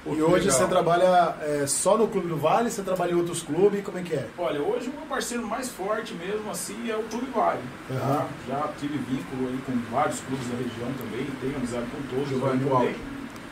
Pô, 0.05 0.15
E 0.15 0.23
hoje 0.23 0.45
legal. 0.47 0.51
você 0.59 0.67
trabalha 0.67 1.37
é, 1.41 1.67
só 1.67 1.97
no 1.97 2.07
Clube 2.09 2.29
do 2.29 2.37
Vale, 2.37 2.71
você 2.71 2.83
trabalha 2.83 3.13
em 3.13 3.15
outros 3.17 3.43
clubes, 3.43 3.85
como 3.85 3.99
é 3.99 4.03
que 4.03 4.15
é? 4.15 4.27
Olha, 4.39 4.61
hoje 4.61 4.89
o 4.89 4.93
meu 4.93 5.03
parceiro 5.09 5.45
mais 5.47 5.69
forte 5.69 6.15
mesmo 6.15 6.49
assim 6.51 6.89
é 6.91 6.97
o 6.97 7.03
Clube 7.05 7.27
Vale. 7.35 7.61
tá? 7.89 7.95
Aham. 7.95 8.27
Já 8.49 8.69
tive 8.81 8.99
vínculo 8.99 9.49
aí 9.49 9.59
com 9.67 9.73
vários 9.95 10.21
clubes 10.21 10.47
da 10.49 10.57
região 10.57 10.93
também, 10.99 11.27
tenho 11.41 11.57
amizade 11.57 11.87
com 11.87 12.03
todos 12.15 12.29
Giovanni, 12.29 12.65
também. 12.65 12.97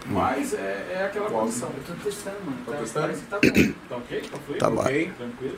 Mas 0.06 0.52
é, 0.54 0.86
é 1.00 1.04
aquela 1.06 1.28
Qual? 1.30 1.42
condição. 1.42 1.68
Eu 1.88 1.94
tô 1.96 2.04
testando, 2.04 2.36
mano. 2.44 2.58
Tá 2.66 2.72
Tá, 2.72 2.78
testando? 2.78 3.06
Parece 3.06 3.22
que 3.22 3.26
tá 3.28 3.38
bom. 3.40 3.72
Tá 3.88 3.96
ok? 3.96 4.20
Tá 4.30 4.38
fluido? 4.46 4.58
Tá. 4.60 4.68
Ok? 4.68 5.12
Tranquilo? 5.16 5.56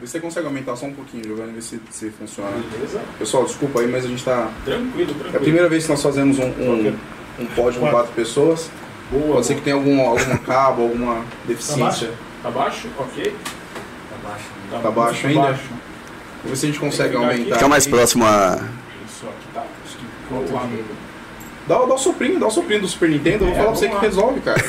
Vê 0.00 0.06
se 0.06 0.12
você 0.12 0.20
consegue 0.20 0.46
aumentar 0.46 0.76
só 0.76 0.86
um 0.86 0.92
pouquinho, 0.94 1.24
Giovanni, 1.24 1.52
ver 1.52 1.62
se, 1.62 1.80
se 1.90 2.10
funciona. 2.10 2.50
Beleza? 2.72 3.00
Pessoal, 3.18 3.44
desculpa 3.44 3.80
aí, 3.80 3.86
mas 3.86 4.04
a 4.04 4.08
gente 4.08 4.24
tá. 4.24 4.50
Tranquilo, 4.64 5.06
tranquilo. 5.14 5.34
É 5.34 5.36
a 5.36 5.40
primeira 5.40 5.68
vez 5.68 5.84
que 5.84 5.90
nós 5.90 6.02
fazemos 6.02 6.38
um, 6.38 6.44
um, 6.46 6.98
um 7.38 7.46
pódio 7.54 7.80
com 7.80 7.88
quatro 7.88 8.12
pessoas. 8.12 8.68
Boa, 9.10 9.34
Pode 9.34 9.46
ser 9.46 9.54
que 9.56 9.60
tenha 9.60 9.76
algum, 9.76 10.00
algum 10.00 10.36
cabo, 10.38 10.82
alguma 10.82 11.24
deficiência. 11.46 12.10
Tá 12.42 12.50
baixo? 12.50 12.88
Ok. 12.98 13.32
Tá 13.32 14.28
baixo. 14.28 14.44
né? 14.72 14.80
Tá 14.82 14.90
baixo 14.90 15.26
ainda? 15.26 15.40
baixo. 15.42 15.62
Vamos 16.42 16.50
ver 16.50 16.56
se 16.56 16.66
a 16.66 16.68
gente 16.68 16.80
consegue 16.80 17.14
aumentar. 17.16 17.54
Fica 17.54 17.68
mais 17.68 17.86
próximo 17.86 18.24
a. 18.24 18.56
Isso 19.06 19.26
aqui 19.26 19.46
tá. 19.54 19.64
Acho 19.84 19.96
que 19.98 20.04
de- 20.04 21.01
Dá, 21.66 21.76
dá 21.78 21.94
o 21.94 21.98
soprinho, 21.98 22.38
dá 22.40 22.46
o 22.46 22.50
soprinho 22.50 22.80
do 22.82 22.88
Super 22.88 23.08
Nintendo. 23.08 23.44
Eu 23.44 23.48
vou 23.48 23.54
É, 23.54 23.56
falar 23.56 23.70
pra 23.70 23.76
você 23.78 23.88
que 23.88 23.94
lá. 23.94 24.00
resolve, 24.00 24.40
cara. 24.40 24.60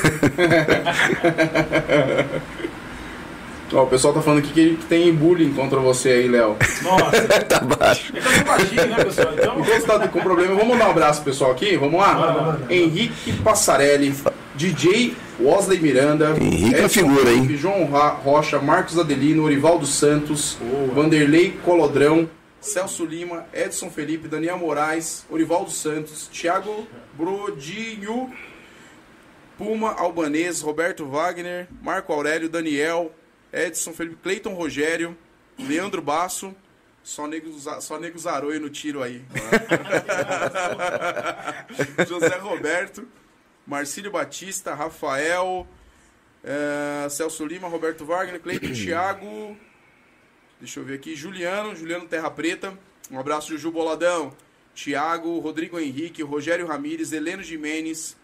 Ó, 3.76 3.84
o 3.84 3.88
pessoal 3.88 4.14
tá 4.14 4.22
falando 4.22 4.38
aqui 4.40 4.52
que, 4.54 4.76
que 4.76 4.86
tem 4.86 5.12
bullying 5.12 5.52
contra 5.54 5.80
você 5.80 6.10
aí, 6.10 6.28
Léo. 6.28 6.56
Nossa, 6.84 7.22
Tá 7.50 7.60
baixo. 7.62 8.14
é 8.16 8.20
que 8.22 8.28
eu 8.28 8.32
sou 8.32 8.44
baixinho, 8.46 8.86
né, 8.88 9.04
pessoal? 9.04 9.34
Então, 9.34 9.60
Enquanto 9.60 9.82
você 9.82 9.88
tá 9.88 10.08
com 10.08 10.20
problema, 10.22 10.54
vamos 10.54 10.68
mandar 10.68 10.88
um 10.90 10.92
abraço 10.92 11.24
pro 11.24 11.32
pessoal 11.32 11.52
aqui? 11.52 11.76
Vamos 11.76 12.00
lá? 12.00 12.60
Henrique 12.70 13.34
Passarelli, 13.44 14.14
DJ 14.54 15.16
Wesley 15.40 15.80
Miranda, 15.80 16.36
Henrique 16.40 16.76
é 16.76 16.80
Edson 16.84 16.90
figura, 16.90 17.32
hein? 17.32 17.50
João 17.58 17.90
Ra- 17.90 18.16
Rocha, 18.24 18.60
Marcos 18.60 19.00
Adelino, 19.00 19.44
Orivaldo 19.44 19.88
Santos, 19.88 20.56
Boa. 20.62 20.94
Vanderlei 20.94 21.58
Colodrão, 21.66 22.30
Celso 22.64 23.06
Lima, 23.06 23.46
Edson 23.54 23.92
Felipe, 23.92 24.28
Daniel 24.28 24.58
Moraes, 24.58 25.26
Orivaldo 25.30 25.70
Santos, 25.70 26.28
Thiago 26.28 26.88
Brodinho, 27.14 28.34
Puma 29.58 29.94
Albanês, 29.94 30.62
Roberto 30.62 31.06
Wagner, 31.06 31.68
Marco 31.82 32.14
Aurélio, 32.14 32.50
Daniel, 32.50 33.14
Edson 33.52 33.94
Felipe, 33.94 34.18
Cleiton 34.24 34.54
Rogério, 34.54 35.16
Leandro 35.60 36.02
Basso, 36.02 36.56
só 37.04 37.28
nego, 37.28 37.52
só 37.82 38.00
nego 38.00 38.18
Zaroio 38.18 38.62
no 38.62 38.70
tiro 38.70 39.04
aí. 39.04 39.22
José 42.08 42.38
Roberto, 42.38 43.06
Marcílio 43.68 44.10
Batista, 44.10 44.74
Rafael, 44.74 45.68
eh, 46.44 47.08
Celso 47.10 47.46
Lima, 47.46 47.68
Roberto 47.68 48.06
Wagner, 48.06 48.40
Cleiton 48.40 48.72
Thiago, 48.72 49.58
deixa 50.64 50.80
eu 50.80 50.84
ver 50.86 50.96
aqui, 50.96 51.14
Juliano, 51.16 51.76
Juliano 51.76 52.08
Terra 52.08 52.32
Preta, 52.32 52.74
um 53.12 53.20
abraço 53.20 53.50
Juju 53.52 53.70
Boladão, 53.72 54.34
Thiago, 54.74 55.38
Rodrigo 55.40 55.78
Henrique, 55.80 56.24
Rogério 56.24 56.66
Ramires, 56.66 57.12
Heleno 57.12 57.44
Jimenez, 57.44 58.16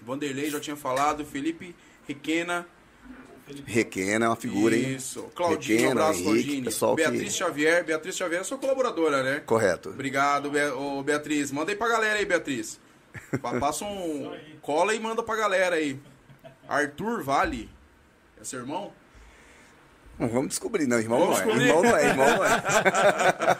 Vanderlei, 0.00 0.50
já 0.50 0.60
tinha 0.60 0.76
falado, 0.76 1.24
Felipe 1.24 1.74
Requena, 2.06 2.66
Requena 3.66 4.26
é 4.26 4.28
uma 4.28 4.36
figura, 4.36 4.76
hein? 4.76 4.94
isso, 4.94 5.22
Claudinho, 5.34 5.78
um 5.78 5.82
Requena, 5.82 6.00
abraço 6.02 6.20
Henrique, 6.20 6.62
pessoal 6.62 6.94
que- 6.96 7.02
Beatriz 7.02 7.34
Xavier, 7.34 7.84
Beatriz 7.84 8.16
Xavier 8.16 8.40
é 8.40 8.44
sua 8.44 8.58
colaboradora, 8.58 9.22
né? 9.22 9.40
Correto. 9.40 9.88
Obrigado, 9.90 10.50
Be 10.50 10.64
ô, 10.70 11.02
Beatriz. 11.02 11.50
Manda 11.50 11.72
aí 11.72 11.76
pra 11.76 11.88
galera 11.88 12.18
aí, 12.18 12.24
Beatriz. 12.24 12.78
Pa- 13.42 13.58
Passa 13.58 13.84
um. 13.84 14.32
Cola 14.60 14.94
e 14.94 15.00
manda 15.00 15.22
pra 15.22 15.34
galera 15.36 15.76
aí. 15.76 15.98
Arthur 16.68 17.22
Vale. 17.22 17.68
É 18.40 18.44
seu 18.44 18.60
irmão? 18.60 18.92
Não 20.22 20.28
vamos 20.28 20.48
descobrir, 20.50 20.86
não. 20.86 20.98
Irmão 20.98 21.18
Vamos 21.18 21.38
não 21.40 21.42
é. 21.42 21.44
descobrir. 21.44 21.68
Irmão 21.68 21.82
não 21.82 21.96
é, 21.96 22.06
irmão 22.08 22.26
não 22.36 22.44
é. 22.44 22.62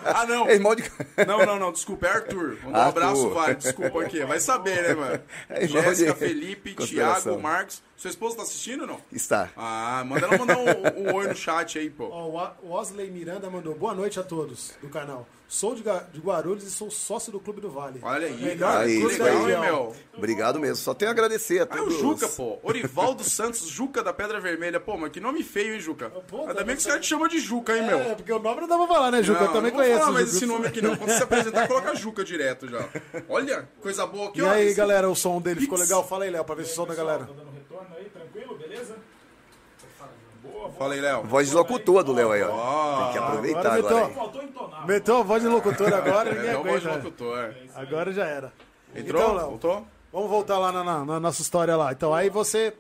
Ah, 0.15 0.27
não. 0.27 0.49
É 0.49 0.55
irmão 0.55 0.75
de. 0.75 0.85
Não, 1.27 1.45
não, 1.45 1.59
não. 1.59 1.73
Desculpa, 1.73 2.07
é 2.07 2.11
Arthur. 2.11 2.59
Um 2.65 2.75
Arthur. 2.75 2.89
abraço, 2.89 3.31
Vale. 3.31 3.55
Desculpa 3.57 4.03
aqui. 4.03 4.25
Vai 4.25 4.41
saber, 4.41 4.83
né, 4.83 4.95
mano? 4.95 5.21
É 5.51 5.67
Jéssica, 5.67 6.13
de- 6.13 6.19
Felipe. 6.19 6.75
Thiago, 6.75 7.39
Marcos. 7.41 7.83
Sua 7.97 8.11
esposa 8.11 8.37
tá 8.37 8.43
assistindo 8.43 8.83
ou 8.83 8.87
não? 8.87 9.01
Está. 9.13 9.51
Ah, 9.57 10.03
manda 10.07 10.27
ela 10.27 10.37
mandar 10.39 10.59
um, 10.59 11.09
um 11.09 11.15
oi 11.15 11.29
no 11.29 11.37
chat 11.37 11.79
aí, 11.79 11.89
pô. 11.91 12.09
Ó, 12.11 12.27
o 12.29 12.33
Wa- 12.33 12.57
o 12.63 12.75
Wesley 12.75 13.11
Miranda 13.11 13.49
mandou 13.49 13.75
boa 13.75 13.95
noite 13.95 14.19
a 14.19 14.23
todos 14.25 14.73
do 14.83 14.89
canal. 14.89 15.27
Sou 15.53 15.75
de, 15.75 15.83
de 15.83 16.19
Guarulhos 16.19 16.65
e 16.65 16.71
sou 16.71 16.91
sócio 16.91 17.31
do 17.31 17.39
Clube 17.39 17.61
do 17.61 17.71
Vale. 17.71 18.01
Olha 18.03 18.27
aí, 18.27 18.43
Melhor. 18.43 18.75
Aí, 18.79 18.99
clube 19.01 19.19
legal, 19.19 19.39
região. 19.43 19.61
meu? 19.63 19.97
Obrigado 20.17 20.59
mesmo. 20.59 20.77
Só 20.77 20.95
tenho 20.95 21.11
a 21.11 21.13
agradecer 21.13 21.61
a 21.61 21.69
Ah, 21.69 21.83
o 21.83 21.91
Juca, 21.91 22.27
pô. 22.27 22.59
Orivaldo 22.63 23.23
Santos, 23.23 23.67
Juca 23.69 24.03
da 24.03 24.15
Pedra 24.15 24.41
Vermelha. 24.41 24.81
Pô, 24.81 24.97
mas 24.97 25.13
que 25.13 25.21
nome 25.21 25.43
feio, 25.43 25.75
hein, 25.75 25.81
Juca? 25.81 26.09
Pô, 26.09 26.41
Ainda 26.41 26.55
tá 26.55 26.65
bem 26.65 26.75
que 26.75 26.81
os 26.81 26.87
caras 26.87 27.03
te 27.05 27.09
chamam 27.11 27.29
de 27.29 27.39
Juca, 27.39 27.77
hein, 27.77 27.85
meu? 27.87 27.99
É, 27.99 28.15
porque 28.15 28.33
o 28.33 28.39
nome 28.39 28.63
não 28.63 28.67
dá 28.69 28.79
pra 28.79 28.87
falar, 28.87 29.11
né, 29.11 29.23
Juca? 29.23 29.41
Não, 29.41 29.47
eu 29.49 29.53
também 29.53 29.71
não 29.73 29.79
vou 29.79 29.87
conheço. 29.87 30.05
falar 30.07 30.21
Juca. 30.21 30.37
esse 30.37 30.47
nome 30.47 30.67
aqui 30.69 30.81
não. 30.81 30.97
Quando 30.97 31.11
você 31.11 31.17
se 31.19 31.23
apresentar, 31.23 31.69
coloca 31.69 31.95
Juca 31.97 32.25
direto 32.25 32.67
já. 32.69 32.89
Olha, 33.29 33.69
coisa 33.83 34.07
boa 34.07 34.31
aqui, 34.31 34.39
E 34.39 34.43
ó. 34.43 34.51
aí, 34.53 34.69
Esse- 34.69 34.75
galera, 34.75 35.11
o 35.11 35.15
som 35.15 35.39
dele 35.39 35.61
ficou 35.61 35.77
legal? 35.79 36.03
Fala 36.09 36.25
aí, 36.25 36.31
Léo, 36.31 36.47
pra 36.47 36.55
ver 36.55 36.65
se 36.65 36.73
o 36.73 36.75
som 36.77 36.87
da 36.87 36.95
galera. 36.95 37.27
Tá 37.27 37.33
dando 37.37 37.51
retorno 37.53 37.95
aí, 37.99 38.07
tranquilo, 38.07 38.57
beleza? 38.57 38.97
Boa, 40.43 40.69
boa. 40.69 40.72
Fala 40.83 40.95
aí, 40.95 41.01
Léo. 41.01 41.23
Voz 41.25 41.49
de 41.49 41.55
locutor 41.55 42.03
do 42.05 42.13
Léo 42.13 42.33
aí, 42.33 42.43
ó. 42.43 43.03
Tem 43.05 43.13
que 43.13 43.19
aproveitar 43.19 43.59
agora 43.61 43.79
agora. 43.79 43.95
meteu- 43.95 44.09
hein? 44.09 44.15
Faltou 44.15 44.43
entonar. 44.43 44.87
Meteu 44.87 45.17
a 45.17 45.23
voz 45.23 45.43
de 45.43 45.49
locutor 45.49 45.95
agora, 45.95 46.35
ninguém 46.35 46.51
É 46.51 46.59
o 46.59 46.63
voz 46.63 46.83
de 46.83 46.89
aguenta. 46.89 47.05
locutor. 47.05 47.55
Agora 47.75 48.13
já 48.13 48.25
era. 48.27 48.53
Entrou? 48.95 49.23
Então, 49.23 49.35
Léo, 49.37 49.47
Voltou? 49.51 49.87
Vamos 50.13 50.29
voltar 50.31 50.59
lá 50.59 50.71
na, 50.73 50.85
na- 50.85 51.05
na 51.05 51.21
nossa 51.21 51.41
história 51.41 51.75
lá. 51.77 51.93
Então, 51.93 52.13
aí 52.13 52.29
você 52.29 52.75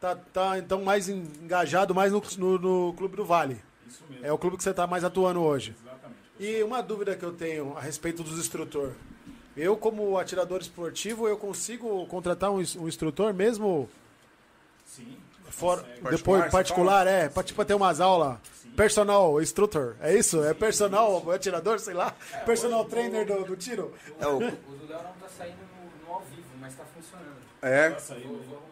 tá, 0.00 0.16
tá 0.32 0.58
então 0.58 0.82
mais 0.82 1.08
engajado 1.08 1.94
mais 1.94 2.10
no, 2.12 2.20
no- 2.38 2.58
no 2.58 2.92
Clube 2.94 3.16
do 3.16 3.24
Vale. 3.24 3.60
Isso 3.86 4.02
mesmo, 4.10 4.26
É 4.26 4.32
o 4.32 4.38
clube 4.38 4.56
que 4.56 4.62
você 4.64 4.70
está 4.70 4.86
mais 4.86 5.04
atuando 5.04 5.40
hoje. 5.42 5.74
exatamente. 5.80 6.14
E 6.40 6.62
uma 6.64 6.82
dúvida 6.82 7.14
que 7.14 7.24
eu 7.24 7.32
tenho 7.32 7.76
a 7.76 7.80
respeito 7.80 8.22
dos 8.24 8.38
instrutor. 8.38 8.90
Eu, 9.56 9.76
como 9.76 10.18
atirador 10.18 10.60
esportivo, 10.60 11.28
eu 11.28 11.36
consigo 11.36 12.04
contratar 12.06 12.50
um, 12.50 12.56
um 12.78 12.88
instrutor 12.88 13.32
mesmo 13.32 13.88
Sim. 14.84 15.16
Fora, 15.50 15.82
consegue. 15.82 16.16
depois 16.16 16.50
particular, 16.50 17.06
é, 17.06 17.28
para 17.28 17.42
tipo 17.42 17.64
ter 17.64 17.74
umas 17.74 18.00
aulas. 18.00 18.36
Personal 18.76 19.40
instrutor, 19.40 19.94
é 20.00 20.14
isso? 20.16 20.42
É 20.42 20.52
personal 20.52 21.30
atirador, 21.30 21.78
sei 21.78 21.94
lá? 21.94 22.12
personal 22.44 22.84
trainer 22.86 23.24
do, 23.24 23.44
do 23.44 23.56
tiro? 23.56 23.92
É 24.18 24.26
o- 24.26 24.36
O 24.38 24.38
do 24.40 24.42
Léo 24.88 24.98
não 25.02 25.12
tá 25.12 25.28
saindo 25.38 25.58
no, 25.58 26.08
no 26.08 26.12
ao 26.14 26.20
vivo, 26.22 26.42
mas 26.60 26.74
tá 26.74 26.82
funcionando. 26.92 27.36
É. 27.62 27.86
Arrumar 27.86 27.98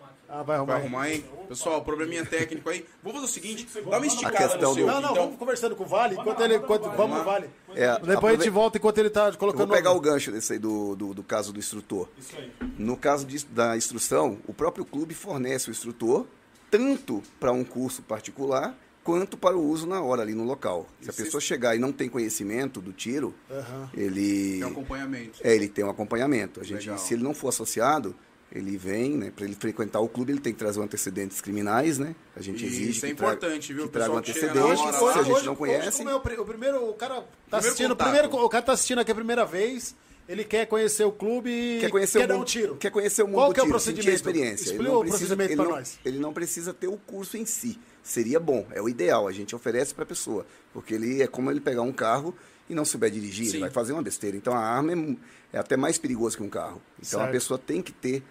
aqui. 0.09 0.17
Ah, 0.29 0.43
vai 0.43 0.57
arrumar. 0.57 0.73
Vai 0.73 0.77
aí. 0.77 0.83
arrumar, 0.87 1.11
hein? 1.11 1.25
Pessoal, 1.49 1.83
probleminha 1.85 2.25
técnico 2.27 2.69
aí. 2.69 2.85
Vamos 3.03 3.21
fazer 3.21 3.31
o 3.31 3.35
seguinte, 3.35 3.69
dá 3.85 3.97
uma 3.99 3.99
A 3.99 4.07
esticada 4.07 4.57
no 4.57 4.75
seu. 4.75 4.87
Não, 4.87 4.95
não, 5.01 5.11
então. 5.13 5.15
vamos 5.25 5.39
conversando 5.39 5.77
com 5.77 5.85
o 5.85 5.87
Vale, 5.87 6.17
enquanto 6.17 6.41
ele. 6.41 6.57
Enquanto, 6.57 6.91
vamos 6.91 7.19
no 7.19 7.25
Vale. 7.25 7.51
É, 7.75 7.93
Depois 8.01 8.09
a 8.09 8.11
gente 8.11 8.17
aprove- 8.17 8.51
volta 8.51 8.79
enquanto 8.79 8.99
ele 8.99 9.11
tá 9.11 9.29
Eu 9.29 9.37
colocando. 9.39 9.69
vou 9.69 9.77
pegar 9.77 9.93
o 9.93 10.01
gancho 10.01 10.33
desse 10.33 10.55
aí 10.55 10.59
do, 10.59 10.97
do, 10.97 11.15
do 11.15 11.23
caso 11.23 11.53
do 11.53 11.59
instrutor. 11.61 12.09
Isso 12.19 12.35
aí. 12.37 12.51
No 12.77 12.97
caso 12.97 13.25
de- 13.25 13.45
da 13.47 13.77
instrução, 13.77 14.39
o 14.49 14.53
próprio 14.55 14.85
clube 14.85 15.15
fornece 15.15 15.69
o 15.69 15.71
instrutor 15.71 16.27
tanto 16.73 17.23
para 17.39 17.53
um 17.53 17.63
curso 17.63 18.01
particular 18.03 18.75
quanto 19.05 19.37
para 19.37 19.55
o 19.57 19.63
uso 19.63 19.87
na 19.87 20.01
hora 20.01 20.23
ali 20.23 20.35
no 20.35 20.45
local. 20.45 20.89
Se 21.03 21.09
a 21.09 21.13
Isso- 21.13 21.23
pessoa 21.25 21.41
chegar 21.41 21.77
e 21.77 21.79
não 21.79 21.93
tem 21.93 22.09
conhecimento 22.09 22.81
do 22.81 22.93
tiro, 22.93 23.35
Aham. 23.51 23.91
ele 23.95 24.55
Tem 24.55 24.65
um 24.65 24.69
acompanhamento. 24.69 25.39
é, 25.45 25.55
ele 25.55 25.69
tem 25.69 25.85
um 25.85 25.91
acompanhamento. 25.91 26.61
A 26.61 26.65
gente, 26.65 26.81
Legal. 26.89 26.99
se 26.99 27.13
ele 27.15 27.23
não 27.23 27.35
for 27.35 27.49
associado, 27.49 28.15
ele 28.51 28.77
vem, 28.77 29.17
né, 29.17 29.33
para 29.35 29.45
ele 29.45 29.55
frequentar 29.55 29.99
o 30.01 30.09
clube, 30.09 30.33
ele 30.33 30.41
tem 30.41 30.53
que 30.53 30.59
trazer 30.59 30.79
um 30.79 30.83
antecedentes 30.85 31.41
criminais, 31.41 31.99
né? 31.99 32.15
A 32.37 32.41
gente 32.41 32.65
Isso 32.65 32.77
exige 32.77 33.05
é 33.07 33.09
que 33.11 33.15
traga- 33.17 33.35
importante, 33.35 33.73
viu? 33.75 33.83
que 33.85 33.89
O 33.89 33.93
traga 33.93 34.13
um 34.13 34.17
antecedente, 34.19 34.59
hora 34.59 34.77
se 34.77 34.83
a 34.83 35.23
gente 35.23 35.33
hoje- 35.33 35.47
não 35.47 35.53
hoje, 35.53 35.59
conhece. 35.59 35.99
como 35.99 36.11
é 36.11 36.15
o, 36.15 36.21
pri- 36.21 36.39
o 36.39 36.45
primeiro, 36.45 36.89
o 36.89 36.95
cara 36.95 37.17
tá 37.17 37.23
Primeiro 37.23 37.67
assistindo, 37.67 37.89
contato. 37.91 38.09
primeiro, 38.11 38.37
o 38.45 38.49
cara 38.49 38.63
tá 38.65 38.73
assistindo 38.73 38.99
aqui 39.01 39.11
a 39.11 39.15
primeira 39.15 39.45
vez, 39.45 39.95
ele 40.29 40.45
quer 40.45 40.67
conhecer 40.67 41.05
o 41.05 41.13
clube 41.13 41.51
e 41.51 41.81
quer 41.81 41.91
conhecer 41.91 42.19
quer 42.19 42.25
o 42.25 42.29
dar 42.29 42.35
mundo, 42.35 42.43
um 42.43 42.47
tiro. 42.47 42.77
Quer 42.77 42.91
conhecer 42.91 43.23
o 43.23 43.27
mundo 43.27 43.35
Qual 43.37 43.53
que 43.53 43.61
é 43.61 43.63
o 43.63 43.67
sentir 43.67 43.71
a 43.71 43.73
procedimento? 43.73 44.15
experiência. 44.17 44.65
Explica 44.65 44.83
ele 44.83 44.89
não 44.89 44.97
o 44.97 45.01
precisa, 45.01 45.37
procedimento 45.37 45.69
não, 45.69 45.77
nós. 45.77 45.99
Ele 46.05 46.19
não 46.19 46.33
precisa 46.33 46.75
ter 46.75 46.87
o 46.89 46.97
curso 46.97 47.37
em 47.37 47.45
si. 47.45 47.79
Seria 48.03 48.41
bom, 48.41 48.67
é 48.73 48.81
o 48.81 48.89
ideal. 48.89 49.29
A 49.29 49.33
gente 49.33 49.55
oferece 49.55 49.95
para 49.95 50.05
a 50.05 50.07
pessoa, 50.07 50.47
porque 50.73 50.95
ele 50.95 51.23
é 51.23 51.27
como 51.27 51.51
ele 51.51 51.61
pegar 51.61 51.83
um 51.83 51.93
carro 51.93 52.35
e 52.69 52.75
não 52.75 52.85
souber 52.85 53.11
dirigir, 53.11 53.47
Sim. 53.47 53.53
ele 53.53 53.61
vai 53.61 53.71
fazer 53.71 53.93
uma 53.93 54.03
besteira. 54.03 54.37
Então 54.37 54.55
a 54.55 54.61
arma 54.61 54.93
é, 54.93 55.57
é 55.57 55.59
até 55.59 55.77
mais 55.77 55.99
perigoso 55.99 56.37
que 56.37 56.43
um 56.43 56.49
carro. 56.49 56.81
Então 57.01 57.21
a 57.21 57.25
Certo. 57.25 57.33
pessoa 57.33 57.59
tem 57.59 57.83
que 57.83 57.93
ter 57.93 58.23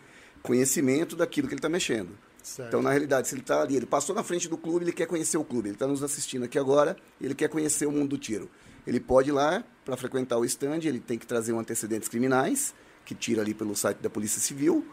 conhecimento 0.41 1.15
daquilo 1.15 1.47
que 1.47 1.53
ele 1.53 1.59
está 1.59 1.69
mexendo. 1.69 2.09
Certo. 2.43 2.69
Então, 2.69 2.81
na 2.81 2.89
realidade, 2.89 3.27
se 3.27 3.35
ele 3.35 3.41
está 3.41 3.61
ali, 3.61 3.75
ele 3.75 3.85
passou 3.85 4.15
na 4.15 4.23
frente 4.23 4.49
do 4.49 4.57
clube, 4.57 4.83
ele 4.83 4.91
quer 4.91 5.05
conhecer 5.05 5.37
o 5.37 5.43
clube. 5.43 5.69
Ele 5.69 5.75
está 5.75 5.85
nos 5.85 6.01
assistindo 6.01 6.43
aqui 6.43 6.57
agora, 6.57 6.97
ele 7.21 7.35
quer 7.35 7.47
conhecer 7.47 7.85
o 7.85 7.91
mundo 7.91 8.09
do 8.09 8.17
tiro. 8.17 8.49
Ele 8.85 8.99
pode 8.99 9.29
ir 9.29 9.33
lá 9.33 9.63
para 9.85 9.95
frequentar 9.97 10.37
o 10.37 10.45
stand, 10.45 10.79
ele 10.83 10.99
tem 10.99 11.17
que 11.17 11.25
trazer 11.25 11.53
um 11.53 11.59
antecedentes 11.59 12.07
criminais, 12.07 12.73
que 13.05 13.15
tira 13.15 13.41
ali 13.41 13.53
pelo 13.53 13.75
site 13.75 13.97
da 13.97 14.09
Polícia 14.09 14.39
Civil, 14.39 14.85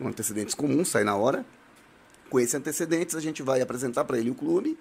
um 0.00 0.08
antecedentes 0.08 0.54
comum, 0.54 0.84
sai 0.84 1.04
na 1.04 1.16
hora. 1.16 1.44
Com 2.28 2.40
esses 2.40 2.54
antecedentes, 2.54 3.14
a 3.14 3.20
gente 3.20 3.42
vai 3.42 3.60
apresentar 3.60 4.04
para 4.04 4.18
ele 4.18 4.30
o 4.30 4.34
clube. 4.34 4.78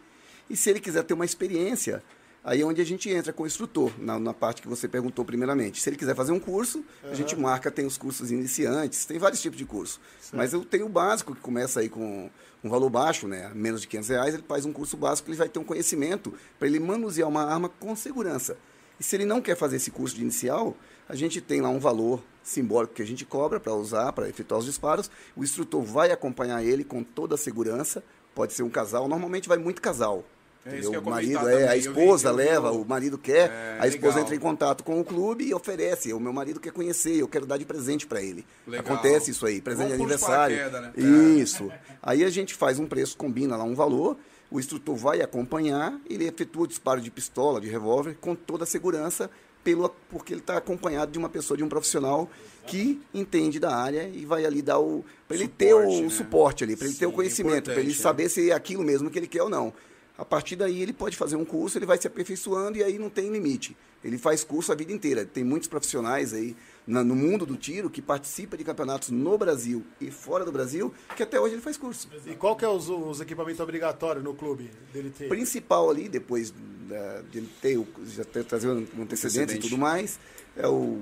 E 0.50 0.56
se 0.56 0.70
ele 0.70 0.80
quiser 0.80 1.04
ter 1.04 1.14
uma 1.14 1.26
experiência, 1.26 2.04
aí 2.44 2.62
é 2.62 2.66
onde 2.66 2.82
a 2.82 2.86
gente 2.86 3.10
entra 3.10 3.32
com 3.32 3.44
o 3.44 3.48
instrutor, 3.48 3.92
na, 3.98 4.20
na 4.20 4.34
parte 4.34 4.62
que 4.62 4.68
você 4.68 4.88
perguntou 4.88 5.24
primeiramente. 5.24 5.82
Se 5.82 5.90
ele 5.90 5.96
quiser 5.96 6.16
fazer 6.16 6.32
um 6.32 6.40
curso, 6.40 6.84
a 7.04 7.14
gente 7.14 7.36
marca, 7.36 7.70
tem 7.70 7.86
os 7.86 7.98
cursos 7.98 8.32
iniciantes, 8.32 9.06
tem 9.06 9.20
vários 9.20 9.42
tipos 9.42 9.58
de 9.58 9.66
curso. 9.66 10.02
Mas 10.32 10.54
eu 10.54 10.66
tenho 10.66 10.88
o 10.88 10.90
básico, 10.90 11.36
que 11.36 11.42
começa 11.42 11.80
aí 11.80 11.90
com 11.90 12.30
um 12.64 12.70
valor 12.70 12.90
baixo, 12.90 13.28
né? 13.28 13.52
menos 13.54 13.82
de 13.82 13.88
500 13.88 14.10
reais, 14.10 14.34
ele 14.34 14.44
faz 14.48 14.66
um 14.66 14.72
curso 14.72 14.96
básico, 14.96 15.30
ele 15.30 15.38
vai 15.38 15.50
ter 15.50 15.60
um 15.60 15.64
conhecimento 15.64 16.34
para 16.58 16.68
ele 16.68 16.80
manusear 16.80 17.28
uma 17.28 17.44
arma 17.44 17.68
com 17.68 17.96
segurança. 17.96 18.58
E 19.00 19.04
se 19.04 19.16
ele 19.16 19.26
não 19.26 19.42
quer 19.42 19.58
fazer 19.58 19.76
esse 19.76 19.92
curso 19.92 20.16
de 20.16 20.22
inicial, 20.22 20.78
a 21.10 21.16
gente 21.16 21.42
tem 21.42 21.60
lá 21.60 21.70
um 21.70 21.80
valor 21.80 22.24
simbólico 22.42 22.94
que 22.94 23.02
a 23.02 23.06
gente 23.06 23.26
cobra 23.26 23.60
para 23.60 23.74
usar, 23.74 24.14
para 24.14 24.30
efetuar 24.30 24.60
os 24.60 24.66
disparos. 24.66 25.10
O 25.36 25.44
instrutor 25.44 25.82
vai 25.84 26.12
acompanhar 26.12 26.64
ele 26.64 26.84
com 26.84 27.04
toda 27.04 27.36
a 27.36 27.38
segurança. 27.38 28.04
Pode 28.34 28.54
ser 28.54 28.64
um 28.64 28.70
casal, 28.70 29.08
normalmente 29.08 29.50
vai 29.50 29.58
muito 29.58 29.82
casal. 29.82 30.24
É 30.66 30.78
isso 30.78 30.90
que 30.90 30.96
eu 30.96 31.02
o 31.02 31.10
marido 31.10 31.50
é, 31.50 31.68
a 31.68 31.76
esposa 31.76 32.32
vi 32.32 32.38
leva, 32.38 32.72
o- 32.72 32.82
o 32.82 32.86
marido 32.88 33.18
quer, 33.18 33.50
É, 33.50 33.78
a 33.80 33.88
esposa 33.88 34.08
legal. 34.16 34.22
entra 34.24 34.36
em 34.36 34.40
contato 34.40 34.84
com 34.84 35.00
o 35.00 35.04
clube 35.04 35.44
e 35.46 35.54
oferece. 35.54 36.14
O 36.14 36.20
meu 36.20 36.32
marido 36.32 36.60
quer 36.60 36.72
conhecer, 36.72 37.16
eu 37.18 37.28
quero 37.28 37.46
dar 37.46 37.58
de 37.58 37.66
presente 37.66 38.08
para 38.08 38.22
ele. 38.22 38.46
Legal. 38.66 38.86
Acontece 38.86 39.32
isso 39.32 39.46
aí, 39.46 39.60
presente 39.62 39.88
de 39.90 39.94
aniversário. 39.96 40.56
paraquedas, 40.58 40.82
né? 40.96 41.40
Isso. 41.42 41.70
Aí 42.02 42.24
a 42.24 42.30
gente 42.30 42.54
faz 42.54 42.80
um 42.80 42.86
preço, 42.88 43.18
combina 43.18 43.58
lá 43.58 43.64
um 43.66 43.76
valor, 43.76 44.18
o 44.50 44.60
instrutor 44.60 44.96
vai 44.96 45.22
acompanhar, 45.22 46.00
ele 46.10 46.28
efetua 46.28 46.64
o 46.64 46.68
disparo 46.68 47.02
de 47.02 47.12
pistola, 47.12 47.60
de 47.60 47.68
revólver, 47.68 48.16
com 48.22 48.34
toda 48.36 48.64
a 48.64 48.68
segurança, 48.68 49.30
pelo, 49.64 49.90
porque 50.10 50.34
ele 50.34 50.42
está 50.42 50.58
acompanhado 50.58 51.12
de 51.12 51.18
uma 51.18 51.30
pessoa, 51.30 51.58
de 51.58 51.64
um 51.64 51.70
profissional 51.70 52.30
que 52.68 53.02
entende 53.14 53.60
da 53.60 53.76
área 53.76 54.10
e 54.14 54.26
vai 54.26 54.46
ali 54.46 54.62
dar 54.62 54.78
o. 54.80 55.04
para 55.28 55.36
ele 55.38 55.48
ter 55.48 55.74
o 55.74 56.02
né? 56.04 56.10
suporte 56.10 56.64
ali, 56.64 56.76
para 56.78 56.86
ele 56.88 56.96
ter 56.96 57.06
o 57.06 57.12
conhecimento, 57.12 57.66
para 57.66 57.74
ele 57.74 57.92
importante, 57.92 57.98
né? 57.98 58.04
saber 58.04 58.30
se 58.30 58.50
é 58.52 58.54
aquilo 58.54 58.84
mesmo 58.84 59.10
que 59.10 59.18
ele 59.20 59.28
quer 59.28 59.42
ou 59.44 59.50
não. 59.50 59.74
A 60.18 60.24
partir 60.24 60.56
daí 60.56 60.80
ele 60.82 60.94
pode 60.94 61.18
fazer 61.18 61.36
um 61.36 61.44
curso, 61.46 61.78
ele 61.78 61.86
vai 61.88 61.98
se 62.00 62.06
aperfeiçoando 62.06 62.78
e 62.78 62.84
aí 62.84 63.00
não 63.00 63.10
tem 63.10 63.32
limite. 63.32 63.76
Ele 64.04 64.18
faz 64.18 64.44
curso 64.44 64.72
a 64.72 64.76
vida 64.76 64.92
inteira. 64.92 65.26
Tem 65.26 65.44
muitos 65.44 65.68
profissionais 65.68 66.34
aí 66.34 66.56
na- 66.86 67.04
no 67.04 67.16
mundo 67.16 67.46
do 67.48 67.56
tiro 67.58 67.90
que 67.90 68.02
participam 68.02 68.56
de 68.58 68.64
campeonatos 68.64 69.10
no 69.10 69.38
Brasil 69.38 69.84
e 70.00 70.12
fora 70.12 70.46
do 70.46 70.52
Brasil, 70.52 70.94
que 71.16 71.24
até 71.24 71.40
hoje 71.40 71.56
ele 71.56 71.62
faz 71.62 71.78
curso. 71.78 72.08
E 72.28 72.36
qual 72.36 72.56
que 72.56 72.64
é 72.64 72.68
os, 72.68 72.90
os 72.90 73.22
equipamentos 73.22 73.60
obrigatórios 73.60 74.24
no 74.24 74.36
clube 74.36 74.70
dele 74.94 75.10
ter? 75.10 75.30
principal 75.30 75.90
ali, 75.90 76.08
depois 76.08 76.54
da- 76.88 77.22
de 77.32 77.38
ele 77.40 77.50
ter, 77.62 77.84
já 78.08 78.24
ter, 78.24 78.44
trazer 78.44 78.68
um 78.70 78.86
antecedente 79.02 79.56
e 79.56 79.60
tudo 79.60 79.78
mais, 79.80 80.20
é 80.56 80.68
o 80.68 81.02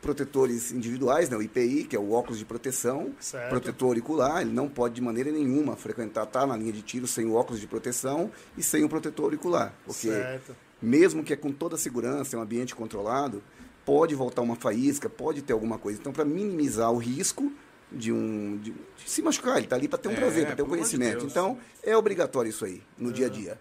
protetores 0.00 0.72
individuais, 0.72 1.28
né, 1.28 1.36
o 1.36 1.42
IPI, 1.42 1.84
que 1.84 1.94
é 1.94 1.98
o 1.98 2.12
óculos 2.12 2.38
de 2.38 2.44
proteção, 2.44 3.12
Certo. 3.20 3.50
protetor 3.50 3.88
auricular, 3.88 4.40
ele 4.40 4.50
não 4.52 4.68
pode 4.68 4.94
de 4.94 5.00
maneira 5.00 5.30
nenhuma 5.30 5.76
frequentar, 5.76 6.24
estar 6.24 6.46
na 6.46 6.56
linha 6.56 6.72
de 6.72 6.82
tiro 6.82 7.06
sem 7.06 7.26
o 7.26 7.34
óculos 7.34 7.60
de 7.60 7.66
proteção 7.66 8.30
e 8.56 8.62
sem 8.62 8.82
o 8.82 8.88
protetor 8.88 9.26
auricular, 9.26 9.74
porque 9.84 10.08
Certo. 10.08 10.56
mesmo 10.80 11.22
que 11.22 11.32
é 11.32 11.36
com 11.36 11.52
toda 11.52 11.74
a 11.74 11.78
segurança, 11.78 12.34
é 12.34 12.38
um 12.38 12.42
ambiente 12.42 12.74
controlado, 12.74 13.42
pode 13.84 14.14
voltar 14.14 14.40
uma 14.42 14.56
faísca, 14.56 15.08
pode 15.08 15.42
ter 15.42 15.52
alguma 15.52 15.78
coisa. 15.78 15.98
Então, 16.00 16.12
para 16.12 16.24
minimizar 16.24 16.90
o 16.92 16.96
risco 16.98 17.52
de 17.92 18.12
um 18.12 18.56
de, 18.62 18.70
de 18.70 19.10
se 19.10 19.20
machucar, 19.20 19.56
ele 19.56 19.64
está 19.66 19.74
ali 19.76 19.88
para 19.88 19.98
ter 19.98 20.08
um 20.08 20.12
É, 20.12 20.16
prazer, 20.16 20.46
para 20.46 20.56
ter 20.56 20.62
um 20.62 20.66
de 20.66 20.70
conhecimento. 20.70 21.18
Deus. 21.20 21.30
então, 21.32 21.58
é 21.82 21.96
obrigatório 21.96 22.48
isso 22.48 22.64
aí 22.64 22.80
no 22.96 23.12
dia 23.12 23.26
a 23.26 23.28
dia. 23.28 23.58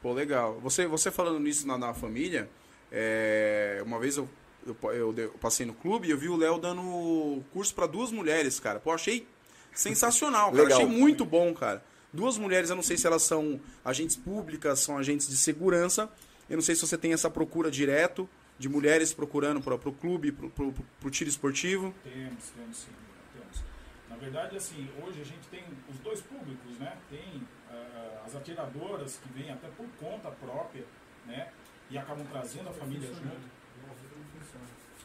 Pô, 0.00 0.12
legal. 0.12 0.58
Você, 0.62 0.86
você 0.86 1.10
falando 1.10 1.38
nisso 1.40 1.66
na, 1.66 1.76
na 1.76 1.92
família, 1.94 2.48
é, 2.90 3.82
uma 3.84 3.98
vez 3.98 4.16
eu, 4.16 4.28
eu, 4.66 4.76
eu 4.92 5.14
eu 5.16 5.30
passei 5.40 5.66
no 5.66 5.74
clube 5.74 6.08
e 6.08 6.10
eu 6.10 6.18
vi 6.18 6.28
o 6.28 6.36
Léo 6.36 6.58
dando 6.58 7.42
curso 7.52 7.74
para 7.74 7.86
duas 7.86 8.10
mulheres, 8.10 8.60
cara. 8.60 8.78
Pô, 8.80 8.90
achei 8.92 9.26
sensacional, 9.72 10.50
cara. 10.50 10.62
Legal. 10.62 10.78
Achei 10.78 10.90
muito 10.90 11.24
bom, 11.24 11.52
cara. 11.54 11.82
Duas 12.12 12.36
mulheres, 12.36 12.68
eu 12.70 12.76
não 12.76 12.82
sei 12.82 12.96
se 12.96 13.06
elas 13.06 13.22
são 13.22 13.60
agentes 13.84 14.16
públicas, 14.16 14.80
são 14.80 14.98
agentes 14.98 15.28
de 15.28 15.36
segurança. 15.36 16.10
Eu 16.48 16.56
não 16.56 16.62
sei 16.62 16.74
se 16.74 16.82
você 16.82 16.98
tem 16.98 17.12
essa 17.12 17.30
procura 17.30 17.70
direto 17.70 18.28
de 18.58 18.68
mulheres 18.68 19.12
procurando 19.12 19.60
para 19.60 19.74
o 19.74 19.92
clube, 19.92 20.30
para 20.30 21.08
o 21.08 21.10
tiro 21.10 21.30
esportivo. 21.30 21.94
Temos, 22.04 22.44
temos 22.50 22.76
sim, 22.76 22.90
temos. 23.32 23.62
Na 24.10 24.16
verdade, 24.16 24.56
assim, 24.56 24.88
hoje 25.02 25.20
a 25.22 25.24
gente 25.24 25.48
tem 25.50 25.64
os 25.88 25.98
dois 26.00 26.20
públicos, 26.20 26.78
né? 26.78 26.96
Tem 27.08 27.42
ah, 27.70 28.22
as 28.26 28.36
atiradoras 28.36 29.18
que 29.22 29.32
vêm 29.32 29.50
até 29.50 29.68
por 29.68 29.86
conta 29.98 30.30
própria, 30.30 30.84
né? 31.26 31.48
E 31.90 31.96
acabam 31.96 32.26
trazendo 32.26 32.68
a 32.68 32.72
família 32.72 33.08
junto. 33.08 33.61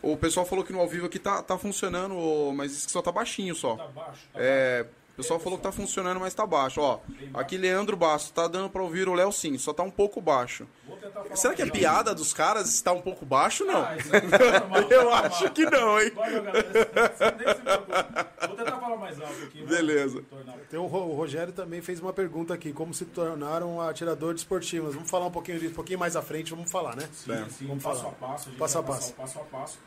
O 0.01 0.15
pessoal 0.15 0.45
falou 0.45 0.63
que 0.63 0.71
no 0.71 0.79
ao 0.79 0.87
vivo 0.87 1.07
aqui 1.07 1.17
tá, 1.19 1.41
tá 1.41 1.57
funcionando, 1.57 2.15
mas 2.55 2.71
isso 2.71 2.85
que 2.85 2.91
só 2.91 3.01
tá 3.01 3.11
baixinho 3.11 3.55
só. 3.55 3.75
Tá 3.75 3.87
baixo, 3.87 4.21
tá 4.31 4.39
É, 4.39 4.85
o 5.13 5.15
pessoal 5.17 5.39
falou 5.39 5.57
que 5.57 5.63
tá 5.63 5.71
funcionando, 5.71 6.19
mas 6.19 6.33
tá 6.35 6.45
baixo. 6.45 6.79
Ó, 6.79 6.99
aqui 7.33 7.57
Leandro 7.57 7.97
Basso, 7.97 8.31
tá 8.31 8.47
dando 8.47 8.69
pra 8.69 8.83
ouvir 8.83 9.09
o 9.09 9.13
Léo 9.15 9.31
sim, 9.31 9.57
só 9.57 9.73
tá 9.73 9.81
um 9.81 9.89
pouco 9.89 10.21
baixo. 10.21 10.67
Será 11.33 11.55
que 11.55 11.63
é 11.63 11.65
piada 11.65 12.13
dos 12.13 12.31
caras 12.33 12.71
está 12.71 12.91
um 12.91 13.01
pouco 13.01 13.25
baixo? 13.25 13.65
Não. 13.65 13.81
Ah, 13.81 13.95
é 13.97 14.59
normal, 14.59 14.81
Eu 14.91 15.03
normal. 15.05 15.25
acho 15.25 15.49
que 15.51 15.65
não, 15.65 15.99
hein? 15.99 16.11
Galera. 16.15 16.51
Vou 18.47 18.55
tentar 18.55 18.76
mais 19.07 19.21
alto 19.21 19.43
aqui. 19.43 19.59
vamos 19.63 19.75
Beleza. 19.75 20.21
tornar- 20.29 20.57
Tem 20.69 20.79
o, 20.79 20.83
o 20.83 21.15
Rogério 21.15 21.53
também 21.53 21.81
fez 21.81 21.99
uma 21.99 22.13
pergunta 22.13 22.53
aqui, 22.53 22.71
como 22.73 22.93
se 22.93 23.05
tornaram 23.05 23.81
atirador 23.81 24.33
de 24.33 24.39
esportivos. 24.41 24.93
Vamos 24.95 25.09
falar 25.09 25.25
um 25.27 25.31
pouquinho 25.31 25.59
disso, 25.59 25.71
um 25.71 25.75
pouquinho 25.75 25.99
mais 25.99 26.15
à 26.15 26.21
frente, 26.21 26.51
vamos 26.51 26.69
falar, 26.71 26.95
né? 26.95 27.07
Sim, 27.13 27.31
É. 27.31 27.49
sim, 27.49 27.67
Vamos 27.67 27.83
passo 27.83 28.01
falar. 28.03 28.13
a 28.13 28.15
passo. 28.15 28.47
A 28.47 28.51
gente 28.51 28.59
Passo 28.59 28.77
a 28.79 28.83
passo. 28.83 29.13
passar 29.13 29.13
o 29.13 29.15
passo 29.15 29.39
a 29.39 29.59
passo. 29.59 29.79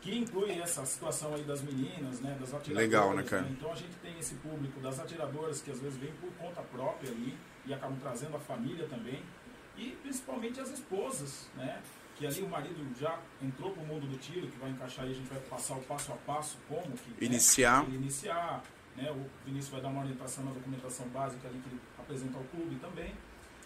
Que 0.00 0.16
inclui 0.16 0.52
essa 0.58 0.84
situação 0.86 1.34
aí 1.34 1.42
das 1.42 1.60
meninas, 1.60 2.20
né? 2.20 2.34
Das 2.40 2.54
atiradoras. 2.54 2.76
Legal, 2.88 3.14
né, 3.14 3.22
cara? 3.22 3.46
Então 3.50 3.70
a 3.70 3.74
gente 3.74 3.94
tem 4.02 4.18
esse 4.18 4.34
público 4.36 4.80
das 4.80 4.98
atiradoras 4.98 5.60
que 5.60 5.70
às 5.70 5.78
vezes 5.78 5.98
vem 5.98 6.10
por 6.12 6.30
conta 6.38 6.62
própria 6.62 7.10
ali 7.10 7.36
e 7.66 7.74
acabam 7.74 7.98
trazendo 8.00 8.34
a 8.34 8.40
família 8.40 8.86
também. 8.88 9.22
E 9.76 9.90
principalmente 10.02 10.58
as 10.58 10.70
esposas, 10.70 11.48
né? 11.54 11.80
Que 12.20 12.26
ali 12.26 12.42
o 12.42 12.48
marido 12.48 12.86
já 13.00 13.18
entrou 13.42 13.72
pro 13.72 13.82
mundo 13.82 14.06
do 14.06 14.18
tiro, 14.18 14.46
que 14.46 14.58
vai 14.58 14.70
encaixar 14.70 15.06
aí, 15.06 15.10
a 15.10 15.14
gente 15.14 15.28
vai 15.28 15.40
passar 15.40 15.74
o 15.76 15.80
passo 15.82 16.12
a 16.12 16.16
passo, 16.16 16.58
como 16.68 16.82
que. 16.82 17.10
né, 17.10 17.16
Iniciar. 17.26 17.84
ele 17.86 17.96
iniciar, 17.96 18.62
né? 18.94 19.10
O 19.10 19.24
Vinícius 19.46 19.70
vai 19.72 19.80
dar 19.80 19.88
uma 19.88 20.02
orientação 20.02 20.44
na 20.44 20.52
documentação 20.52 21.08
básica 21.08 21.48
ali 21.48 21.58
que 21.58 21.68
ele 21.70 21.80
apresenta 21.98 22.36
ao 22.36 22.44
clube 22.44 22.76
também. 22.76 23.14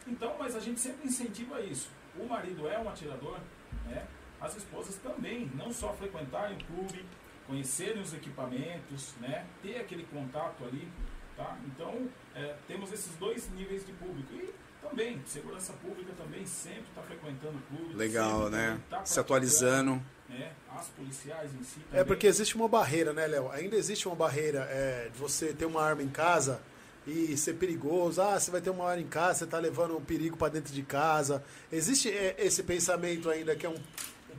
Então, 0.07 0.37
mas 0.39 0.55
a 0.55 0.61
gente 0.61 0.79
sempre 0.79 1.07
incentiva 1.09 1.61
isso. 1.61 1.91
O 2.17 2.27
marido 2.27 2.69
é 2.69 2.79
um 2.79 2.89
atirador, 2.89 3.39
né? 3.87 4.07
As 4.41 4.57
esposas 4.57 4.97
também, 4.99 5.51
não 5.55 5.73
só 5.73 5.93
frequentarem 5.95 6.57
o 6.57 6.65
clube, 6.65 7.05
conhecerem 7.49 8.01
os 8.01 8.15
equipamentos, 8.15 9.15
né? 9.21 9.47
Ter 9.63 9.79
aquele 9.81 10.05
contato 10.05 10.63
ali, 10.65 10.89
tá? 11.37 11.59
Então, 11.67 12.09
é, 12.37 12.55
temos 12.69 12.93
esses 12.93 13.17
dois 13.17 13.51
níveis 13.51 13.85
de 13.85 13.93
público. 13.95 14.33
E 14.33 14.55
também, 14.89 15.21
segurança 15.27 15.73
pública 15.75 16.13
também 16.17 16.47
sempre 16.47 16.85
está 16.89 17.03
frequentando 17.03 17.59
o 17.59 17.77
clube. 17.77 17.95
Legal, 17.95 18.45
sempre 18.45 18.57
né? 18.57 18.81
tá 18.91 19.05
Se 19.05 19.19
atualizando. 19.21 20.03
Né? 20.29 20.53
As 20.77 20.89
policiais 20.89 21.51
em 21.55 21.63
si 21.63 21.81
também. 21.81 22.01
É 22.01 22.05
porque 22.05 22.27
existe 22.27 22.57
uma 22.57 22.69
barreira, 22.69 23.13
né, 23.13 23.27
Léo? 23.27 23.51
Ainda 23.51 23.77
existe 23.77 24.07
uma 24.07 24.17
barreira 24.17 24.67
é, 24.71 25.09
de 25.13 25.19
você 25.19 25.53
ter 25.53 25.65
uma 25.65 25.83
arma 25.83 26.03
em 26.03 26.09
casa 26.09 26.61
e 27.07 27.37
ser 27.37 27.55
perigoso. 27.55 28.21
Ah, 28.21 28.39
você 28.39 28.51
vai 28.51 28.61
ter 28.61 28.71
uma 28.71 28.89
arma 28.89 29.03
em 29.03 29.07
casa, 29.07 29.41
você 29.41 29.45
está 29.45 29.59
levando 29.59 29.97
um 29.97 30.01
perigo 30.01 30.37
para 30.37 30.53
dentro 30.53 30.73
de 30.73 30.83
casa. 30.83 31.45
Existe 31.71 32.11
é, 32.11 32.35
esse 32.39 32.63
pensamento 32.63 33.31
ainda 33.31 33.55
que 33.55 33.67
é 33.67 33.69
um. 33.69 33.77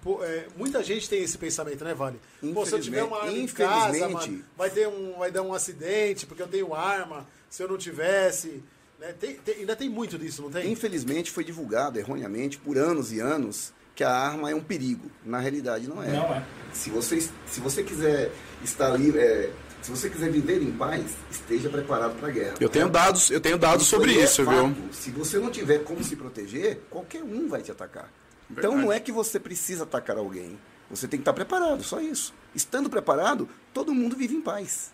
um 0.05 0.23
é, 0.23 0.47
muita 0.57 0.83
gente 0.83 1.07
tem 1.07 1.23
esse 1.23 1.37
pensamento, 1.37 1.83
né, 1.83 1.93
Vale? 1.93 2.19
Pô, 2.53 2.65
se 2.65 2.73
eu 2.73 2.81
tiver 2.81 3.03
uma 3.03 3.19
arma 3.19 3.31
em 3.31 3.47
casa, 3.47 3.97
Infelizmente- 3.97 4.31
mano, 4.31 4.45
vai, 4.57 4.69
ter 4.69 4.87
um, 4.87 5.17
vai 5.17 5.31
dar 5.31 5.43
um 5.43 5.53
acidente 5.53 6.25
porque 6.25 6.41
eu 6.41 6.47
tenho 6.47 6.73
arma. 6.73 7.25
Se 7.49 7.63
eu 7.63 7.69
não 7.69 7.77
tivesse. 7.77 8.61
Né? 8.99 9.13
Tem- 9.19 9.35
tem- 9.35 9.55
ainda 9.55 9.75
tem 9.75 9.89
muito 9.89 10.17
disso, 10.17 10.41
não 10.41 10.49
tem? 10.49 10.71
Infelizmente 10.71 11.31
foi 11.31 11.43
divulgado 11.43 11.99
erroneamente 11.99 12.57
por 12.57 12.77
anos 12.77 13.11
e 13.11 13.19
anos 13.19 13.73
que 13.93 14.03
a 14.03 14.11
arma 14.11 14.49
é 14.51 14.55
um 14.55 14.61
perigo. 14.61 15.09
Na 15.23 15.39
realidade 15.39 15.87
não 15.87 16.01
é. 16.01 16.11
Não 16.11 16.33
é. 16.33 16.43
Se 16.73 16.89
você, 16.89 17.19
se 17.21 17.59
você 17.59 17.83
quiser 17.83 18.31
estar 18.63 18.89
livre, 18.97 19.19
é, 19.19 19.51
se 19.81 19.91
você 19.91 20.09
quiser 20.09 20.29
viver 20.31 20.61
em 20.61 20.71
paz, 20.71 21.03
esteja 21.31 21.69
preparado 21.69 22.17
para 22.19 22.27
a 22.29 22.31
guerra. 22.31 22.55
Eu 22.59 22.69
tenho 22.69 22.89
dados, 22.89 23.29
eu 23.29 23.39
tenho 23.39 23.57
dados 23.57 23.85
sobre 23.87 24.11
aí 24.11 24.19
é 24.21 24.23
isso, 24.23 24.43
fato. 24.43 24.67
viu? 24.73 24.93
Se 24.93 25.11
você 25.11 25.37
não 25.39 25.49
tiver 25.51 25.79
como 25.83 26.03
se 26.03 26.15
proteger, 26.15 26.81
qualquer 26.89 27.23
um 27.23 27.47
vai 27.47 27.61
te 27.61 27.71
atacar. 27.71 28.11
Então 28.49 28.61
Verdade. 28.71 28.81
não 28.85 28.91
é 28.93 28.99
que 28.99 29.11
você 29.11 29.39
precisa 29.39 29.83
atacar 29.83 30.17
alguém. 30.17 30.57
Você 30.89 31.07
tem 31.07 31.17
que 31.19 31.21
estar 31.21 31.33
preparado, 31.33 31.83
só 31.83 31.99
isso. 31.99 32.33
Estando 32.53 32.89
preparado, 32.89 33.49
todo 33.73 33.93
mundo 33.93 34.15
vive 34.15 34.35
em 34.35 34.41
paz. 34.41 34.91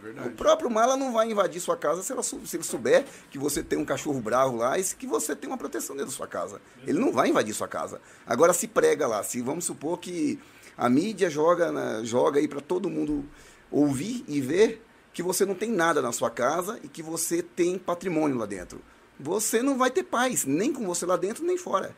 É 0.00 0.10
O 0.10 0.14
verdade. 0.14 0.30
próprio 0.30 0.70
mala 0.70 0.96
não 0.96 1.12
vai 1.12 1.30
invadir 1.30 1.60
sua 1.60 1.76
casa 1.76 2.02
se, 2.02 2.10
ela 2.12 2.22
se 2.22 2.36
ele 2.54 2.64
souber 2.64 3.04
que 3.30 3.38
você 3.38 3.62
tem 3.62 3.78
um 3.78 3.84
cachorro 3.84 4.20
bravo 4.20 4.56
lá 4.56 4.78
e 4.78 4.82
que 4.82 5.06
você 5.06 5.36
tem 5.36 5.48
uma 5.48 5.58
proteção 5.58 5.94
dentro 5.94 6.10
da 6.10 6.16
sua 6.16 6.26
casa. 6.26 6.60
Ele 6.86 6.98
não 6.98 7.12
vai 7.12 7.28
invadir 7.28 7.54
sua 7.54 7.68
casa. 7.68 8.00
Agora 8.26 8.52
se 8.52 8.66
prega 8.66 9.06
lá, 9.06 9.22
se 9.22 9.40
vamos 9.42 9.64
supor 9.66 9.98
que 9.98 10.38
a 10.76 10.88
mídia 10.88 11.28
joga, 11.28 11.70
na- 11.70 12.02
joga 12.02 12.40
aí 12.40 12.48
para 12.48 12.60
todo 12.60 12.88
mundo 12.88 13.24
ouvir 13.70 14.24
e 14.26 14.40
ver 14.40 14.82
que 15.12 15.22
você 15.22 15.44
não 15.44 15.54
tem 15.54 15.70
nada 15.70 16.00
na 16.00 16.12
sua 16.12 16.30
casa 16.30 16.78
e 16.82 16.88
que 16.88 17.02
você 17.02 17.42
tem 17.42 17.78
patrimônio 17.78 18.38
lá 18.38 18.46
dentro. 18.46 18.80
Você 19.18 19.62
não 19.62 19.76
vai 19.76 19.90
ter 19.90 20.04
paz, 20.04 20.44
nem 20.46 20.72
com 20.72 20.86
você 20.86 21.04
lá 21.04 21.16
dentro, 21.16 21.44
nem 21.44 21.58
fora. 21.58 21.94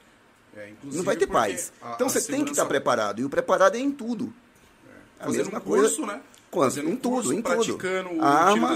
É, 0.56 0.72
Não 0.82 1.02
vai 1.04 1.16
ter 1.16 1.26
paz. 1.28 1.72
a- 1.80 1.92
Então 1.94 2.08
a 2.08 2.10
você 2.10 2.20
tem 2.20 2.44
que 2.44 2.50
estar 2.50 2.62
segurança- 2.62 2.66
preparado. 2.66 3.20
E 3.20 3.24
o 3.24 3.28
preparado 3.30 3.76
é 3.76 3.78
em 3.78 3.90
tudo. 3.92 4.34
A 5.20 5.26
Fazendo 5.26 5.44
mesma 5.44 5.58
um 5.58 5.62
curso, 5.62 5.96
coisa- 6.02 6.12
né? 6.14 6.22
Fazendo 6.52 6.90
em 6.90 6.96
tudo, 6.96 7.14
curso, 7.14 7.32
em 7.32 7.40
tudo. 7.42 7.52
a 7.54 7.58
tiro 7.64 7.78
arma, 8.22 8.68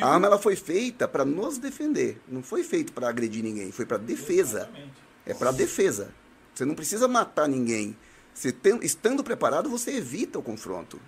a 0.00 0.06
arma 0.12 0.26
ela 0.26 0.38
foi 0.38 0.56
feita 0.56 1.06
para 1.06 1.24
nos 1.24 1.58
defender. 1.58 2.20
Não 2.26 2.42
foi 2.42 2.62
feito 2.64 2.92
para 2.92 3.08
agredir 3.08 3.42
ninguém. 3.42 3.70
Foi 3.70 3.86
para 3.86 3.98
defesa. 3.98 4.58
Exatamente. 4.62 4.92
É 5.24 5.34
para 5.34 5.52
defesa. 5.52 6.12
Você 6.52 6.64
não 6.64 6.74
precisa 6.74 7.06
matar 7.06 7.48
ninguém. 7.48 7.96
Você 8.34 8.50
tem- 8.50 8.80
estando 8.82 9.22
preparado, 9.22 9.70
você 9.70 9.92
evita 9.96 10.38
o 10.38 10.42
confronto. 10.42 11.00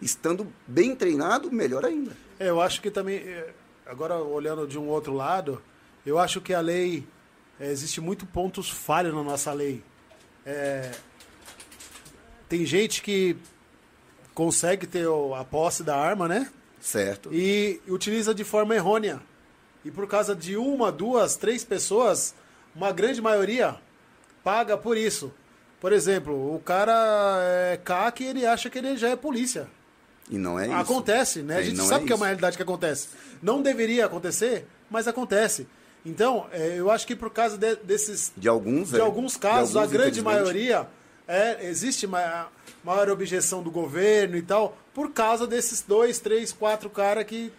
Estando 0.00 0.46
bem 0.66 0.94
treinado, 0.94 1.50
melhor 1.50 1.84
ainda. 1.84 2.16
É, 2.38 2.48
eu 2.48 2.60
acho 2.60 2.80
que 2.80 2.90
também, 2.90 3.16
é, 3.18 3.52
agora 3.86 4.16
olhando 4.16 4.66
de 4.66 4.78
um 4.78 4.88
outro 4.88 5.12
lado, 5.12 5.60
eu 6.06 6.18
acho 6.18 6.40
que 6.40 6.54
a 6.54 6.60
lei, 6.60 7.06
é, 7.58 7.70
existe 7.70 8.00
muito 8.00 8.24
pontos 8.24 8.70
falhos 8.70 9.12
na 9.14 9.22
nossa 9.22 9.52
lei. 9.52 9.82
É, 10.46 10.92
tem 12.48 12.64
gente 12.64 13.02
que 13.02 13.36
consegue 14.40 14.86
ter 14.86 15.06
a 15.38 15.44
posse 15.44 15.82
da 15.82 15.94
arma, 15.94 16.26
né? 16.26 16.48
Certo? 16.80 17.28
E 17.30 17.78
utiliza 17.86 18.34
de 18.34 18.42
forma 18.42 18.74
errônea. 18.74 19.20
E 19.84 19.90
por 19.90 20.06
causa 20.08 20.34
de 20.34 20.56
uma, 20.56 20.90
duas, 20.90 21.36
três 21.36 21.62
pessoas, 21.62 22.34
uma 22.74 22.90
grande 22.90 23.20
maioria 23.20 23.76
paga 24.42 24.78
por 24.78 24.96
isso. 24.96 25.30
Por 25.78 25.92
exemplo, 25.92 26.54
o 26.54 26.58
cara 26.58 27.38
é 27.72 27.76
CAC 27.84 28.22
e 28.24 28.26
ele 28.28 28.46
acha 28.46 28.70
que 28.70 28.78
ele 28.78 28.96
já 28.96 29.10
é 29.10 29.16
polícia. 29.16 29.68
E 30.30 30.38
não 30.38 30.58
é 30.58 30.68
isso. 30.68 30.74
Acontece, 30.76 31.42
né? 31.42 31.56
A 31.56 31.60
É, 31.60 31.64
gente 31.64 31.76
não 31.76 31.84
sabe 31.86 32.06
que 32.06 32.12
é 32.12 32.16
uma 32.16 32.24
realidade 32.26 32.56
que 32.56 32.62
acontece. 32.62 33.08
Não 33.42 33.60
deveria 33.60 34.06
acontecer, 34.06 34.66
mas 34.90 35.06
acontece. 35.06 35.66
Então, 36.06 36.46
é, 36.50 36.76
eu 36.78 36.90
acho 36.90 37.06
que 37.06 37.14
por 37.14 37.28
causa 37.30 37.58
de- 37.58 37.76
desses. 37.76 38.32
De 38.34 38.48
alguns, 38.48 38.88
De 38.88 38.96
é. 38.96 39.00
alguns 39.02 39.32
De 39.34 39.38
casos, 39.38 39.76
alguns, 39.76 39.90
a 39.94 39.98
grande 39.98 40.22
maioria, 40.22 40.86
é, 41.30 41.66
existe 41.68 42.06
ma- 42.06 42.48
maior 42.84 43.08
objeção 43.10 43.62
do 43.62 43.70
governo 43.70 44.36
e 44.36 44.42
tal, 44.42 44.76
por 44.92 45.10
causa 45.12 45.46
desses 45.46 45.82
dois, 45.82 46.18
três, 46.18 46.52
quatro 46.52 46.90
caras 46.90 47.24
que 47.24 47.52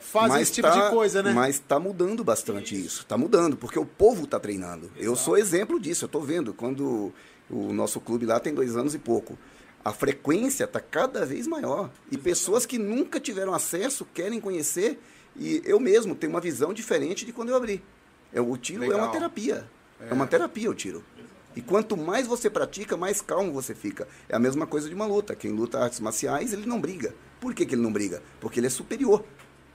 fazem 0.00 0.40
esse 0.40 0.52
tipo 0.52 0.68
tá- 0.68 0.84
de 0.88 0.90
coisa, 0.94 1.22
né? 1.22 1.32
Mas 1.32 1.56
está 1.56 1.78
mudando 1.78 2.22
bastante 2.22 2.74
isso. 2.74 3.02
Está 3.02 3.18
mudando, 3.18 3.56
porque 3.56 3.78
o 3.78 3.84
povo 3.84 4.24
está 4.24 4.38
treinando. 4.38 4.90
Eu 4.96 5.16
sou 5.16 5.36
exemplo 5.36 5.80
disso, 5.80 6.04
eu 6.04 6.06
estou 6.06 6.22
vendo. 6.22 6.54
Quando 6.54 7.12
o 7.50 7.72
nosso 7.72 8.00
clube 8.00 8.24
lá 8.26 8.38
tem 8.38 8.54
dois 8.54 8.76
anos 8.76 8.94
e 8.94 8.98
pouco. 8.98 9.36
A 9.84 9.92
frequência 9.92 10.64
está 10.64 10.78
cada 10.78 11.24
vez 11.24 11.46
maior. 11.46 11.90
E 12.12 12.16
pessoas 12.18 12.66
que 12.66 12.78
nunca 12.78 13.18
tiveram 13.18 13.54
acesso 13.54 14.06
querem 14.14 14.40
conhecer. 14.40 15.00
E 15.36 15.62
eu 15.64 15.80
mesmo 15.80 16.14
tenho 16.14 16.32
uma 16.32 16.40
visão 16.40 16.72
diferente 16.72 17.24
de 17.24 17.32
quando 17.32 17.48
eu 17.48 17.56
abri. 17.56 17.82
É, 18.32 18.40
o 18.40 18.56
tiro 18.56 18.84
é 18.84 18.88
Legal. 18.88 19.04
uma 19.04 19.12
terapia. 19.12 19.66
É. 20.00 20.12
uma 20.14 20.26
terapia 20.26 20.70
o 20.70 20.74
tiro. 20.74 21.02
E 21.54 21.60
quanto 21.60 21.96
mais 21.96 22.26
você 22.26 22.48
pratica, 22.48 22.96
mais 22.96 23.20
calmo 23.20 23.52
você 23.52 23.74
fica. 23.74 24.06
É 24.28 24.36
a 24.36 24.38
mesma 24.38 24.66
coisa 24.66 24.88
de 24.88 24.94
uma 24.94 25.06
luta. 25.06 25.34
Quem 25.34 25.50
luta 25.50 25.78
artes 25.78 26.00
marciais, 26.00 26.52
ele 26.52 26.66
não 26.66 26.80
briga. 26.80 27.14
Por 27.40 27.54
que, 27.54 27.66
que 27.66 27.74
ele 27.74 27.82
não 27.82 27.92
briga? 27.92 28.22
Porque 28.40 28.60
ele 28.60 28.68
é 28.68 28.70
superior. 28.70 29.24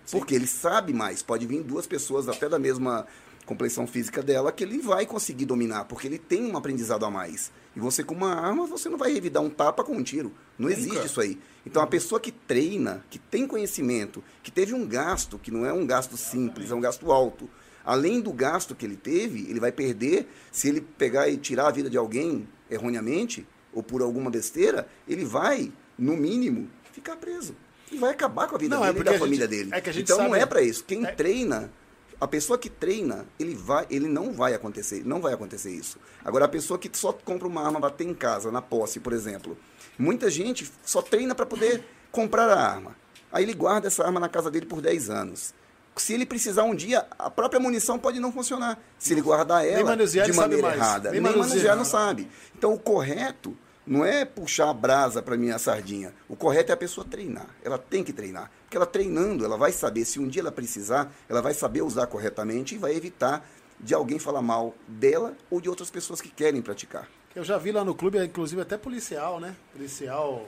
Porque 0.10 0.36
ele 0.36 0.48
sabe 0.48 0.94
mais. 0.94 1.22
Pode 1.22 1.46
vir 1.46 1.64
duas 1.64 1.86
pessoas 1.88 2.30
até 2.30 2.48
da 2.48 2.60
mesma 2.60 3.06
complexão 3.46 3.86
física 3.86 4.24
dela 4.24 4.52
que 4.52 4.64
ele 4.64 4.80
vai 4.80 5.06
conseguir 5.06 5.46
dominar, 5.46 5.86
porque 5.86 6.08
ele 6.08 6.18
tem 6.18 6.44
um 6.44 6.58
aprendizado 6.58 7.06
a 7.06 7.12
mais. 7.12 7.52
E 7.76 7.80
você 7.80 8.04
com 8.04 8.16
uma 8.16 8.34
arma, 8.34 8.66
você 8.66 8.90
não 8.90 8.98
vai 8.98 9.14
revidar 9.14 9.44
um 9.44 9.50
tapa 9.50 9.84
com 9.84 9.96
um 9.96 10.04
tiro. 10.04 10.32
Não 10.58 10.70
Nunca. 10.70 10.80
existe 10.80 11.06
isso 11.06 11.22
aí. 11.22 11.40
Então 11.66 11.82
a 11.82 11.88
pessoa 11.88 12.20
que 12.20 12.32
treina, 12.32 13.06
que 13.10 13.20
tem 13.20 13.48
conhecimento, 13.48 14.24
que 14.42 14.52
teve 14.52 14.74
um 14.74 14.86
gasto, 14.86 15.38
que 15.38 15.52
não 15.52 15.66
é 15.66 15.72
um 15.72 15.86
gasto 15.86 16.18
simples, 16.18 16.72
é 16.72 16.76
um 16.76 16.82
gasto 16.82 17.12
alto. 17.12 17.50
Além 17.86 18.20
do 18.20 18.34
gasto 18.34 18.74
que 18.76 18.86
ele 18.86 18.96
teve, 18.98 19.48
ele 19.50 19.60
vai 19.60 19.72
perder 19.72 20.28
se 20.52 20.68
ele 20.68 20.82
pegar 20.82 21.30
e 21.30 21.38
tirar 21.38 21.68
a 21.68 21.72
vida 21.72 21.90
de 21.90 21.98
alguém 21.98 22.48
erroneamente 22.70 23.46
ou 23.74 23.84
por 23.84 24.02
alguma 24.02 24.30
besteira, 24.32 24.88
ele 25.08 25.24
vai, 25.24 25.72
no 25.98 26.16
mínimo, 26.18 26.68
ficar 26.92 27.16
preso. 27.18 27.56
E 27.92 27.98
vai 27.98 28.12
acabar 28.12 28.48
com 28.48 28.56
a 28.56 28.58
vida 28.58 28.76
Não, 28.76 28.84
é 28.84 28.88
dele 28.88 29.00
e 29.00 29.04
porque 29.04 29.10
da 29.12 29.16
a 29.16 29.20
família 29.20 29.48
dele. 29.48 29.70
é 29.74 29.82
que 29.82 29.90
a 29.90 29.94
gente 29.94 30.04
então 30.06 30.18
não 30.18 30.30
sabe- 30.32 30.42
é 30.42 30.46
para 30.46 30.62
isso. 30.62 30.84
Quem 30.84 31.06
é- 31.06 31.12
treina, 31.12 31.72
a 32.20 32.28
pessoa 32.28 32.58
que 32.58 32.70
treina, 32.70 33.26
ele 33.38 33.54
vai, 33.54 33.86
ele 33.90 34.08
não 34.08 34.34
vai 34.34 34.54
acontecer, 34.56 35.04
não 35.06 35.22
vai 35.22 35.34
acontecer 35.34 35.70
isso. 35.72 36.00
Agora 36.24 36.46
a 36.46 36.48
pessoa 36.48 36.80
que 36.80 36.90
só 36.98 37.14
compra 37.14 37.48
uma 37.48 37.62
arma 37.64 37.80
para 37.80 37.92
ter 37.92 38.06
em 38.06 38.14
casa, 38.16 38.52
na 38.52 38.62
posse, 38.62 39.00
por 39.00 39.14
exemplo, 39.14 39.56
muita 40.00 40.30
gente 40.32 40.70
só 40.84 41.02
treina 41.02 41.36
para 41.36 41.46
poder 41.46 41.84
comprar 42.12 42.50
a 42.50 42.60
arma. 42.60 42.96
Aí 43.32 43.44
ele 43.44 43.54
guarda 43.54 43.88
essa 43.88 44.04
arma 44.04 44.20
na 44.20 44.30
casa 44.30 44.50
dele 44.50 44.66
por 44.66 44.82
10 44.82 45.10
anos. 45.10 45.54
Se 45.96 46.14
ele 46.14 46.26
precisar 46.26 46.64
um 46.64 46.76
dia, 46.76 47.06
a 47.18 47.30
própria 47.30 47.60
munição 47.60 47.98
pode 47.98 48.20
não 48.20 48.32
funcionar. 48.32 48.78
Se 49.00 49.14
ele 49.14 49.22
guardar 49.22 49.66
ela 49.66 49.96
de 49.96 50.34
maneira 50.34 50.76
errada, 50.76 51.12
Nem 51.12 51.22
nem, 51.22 51.32
manusear 51.32 51.76
não 51.76 51.86
sabe. 51.86 52.30
Então 52.56 52.74
o 52.74 52.80
correto 52.80 53.56
não 53.88 54.04
é 54.04 54.26
puxar 54.26 54.70
a 54.70 54.74
brasa 54.74 55.22
para 55.22 55.38
minha 55.38 55.58
sardinha. 55.58 56.14
O 56.28 56.36
correto 56.36 56.72
é 56.72 56.74
a 56.74 56.78
pessoa 56.78 57.06
treinar. 57.10 57.48
Ela 57.64 57.78
tem 57.78 58.04
que 58.04 58.12
treinar. 58.12 58.52
Porque 58.64 58.76
ela 58.76 58.86
treinando, 58.86 59.46
ela 59.46 59.58
vai 59.58 59.72
saber, 59.72 60.06
se 60.06 60.20
um 60.20 60.28
dia 60.28 60.42
ela 60.42 60.52
precisar, 60.52 61.12
ela 61.30 61.42
vai 61.42 61.54
saber 61.54 61.82
usar 61.82 62.08
corretamente 62.08 62.76
e 62.76 62.78
vai 62.78 62.96
evitar 62.96 63.48
de 63.80 63.94
alguém 63.94 64.20
falar 64.20 64.42
mal 64.42 64.74
dela 64.88 65.34
ou 65.50 65.62
de 65.62 65.70
outras 65.70 65.90
pessoas 65.90 66.20
que 66.20 66.30
querem 66.30 66.62
praticar. 66.62 67.08
Eu 67.36 67.44
já 67.44 67.58
vi 67.58 67.72
lá 67.72 67.84
no 67.84 67.94
clube, 67.94 68.24
inclusive 68.24 68.62
até 68.62 68.78
policial, 68.78 69.40
né? 69.40 69.56
Policial 69.74 70.48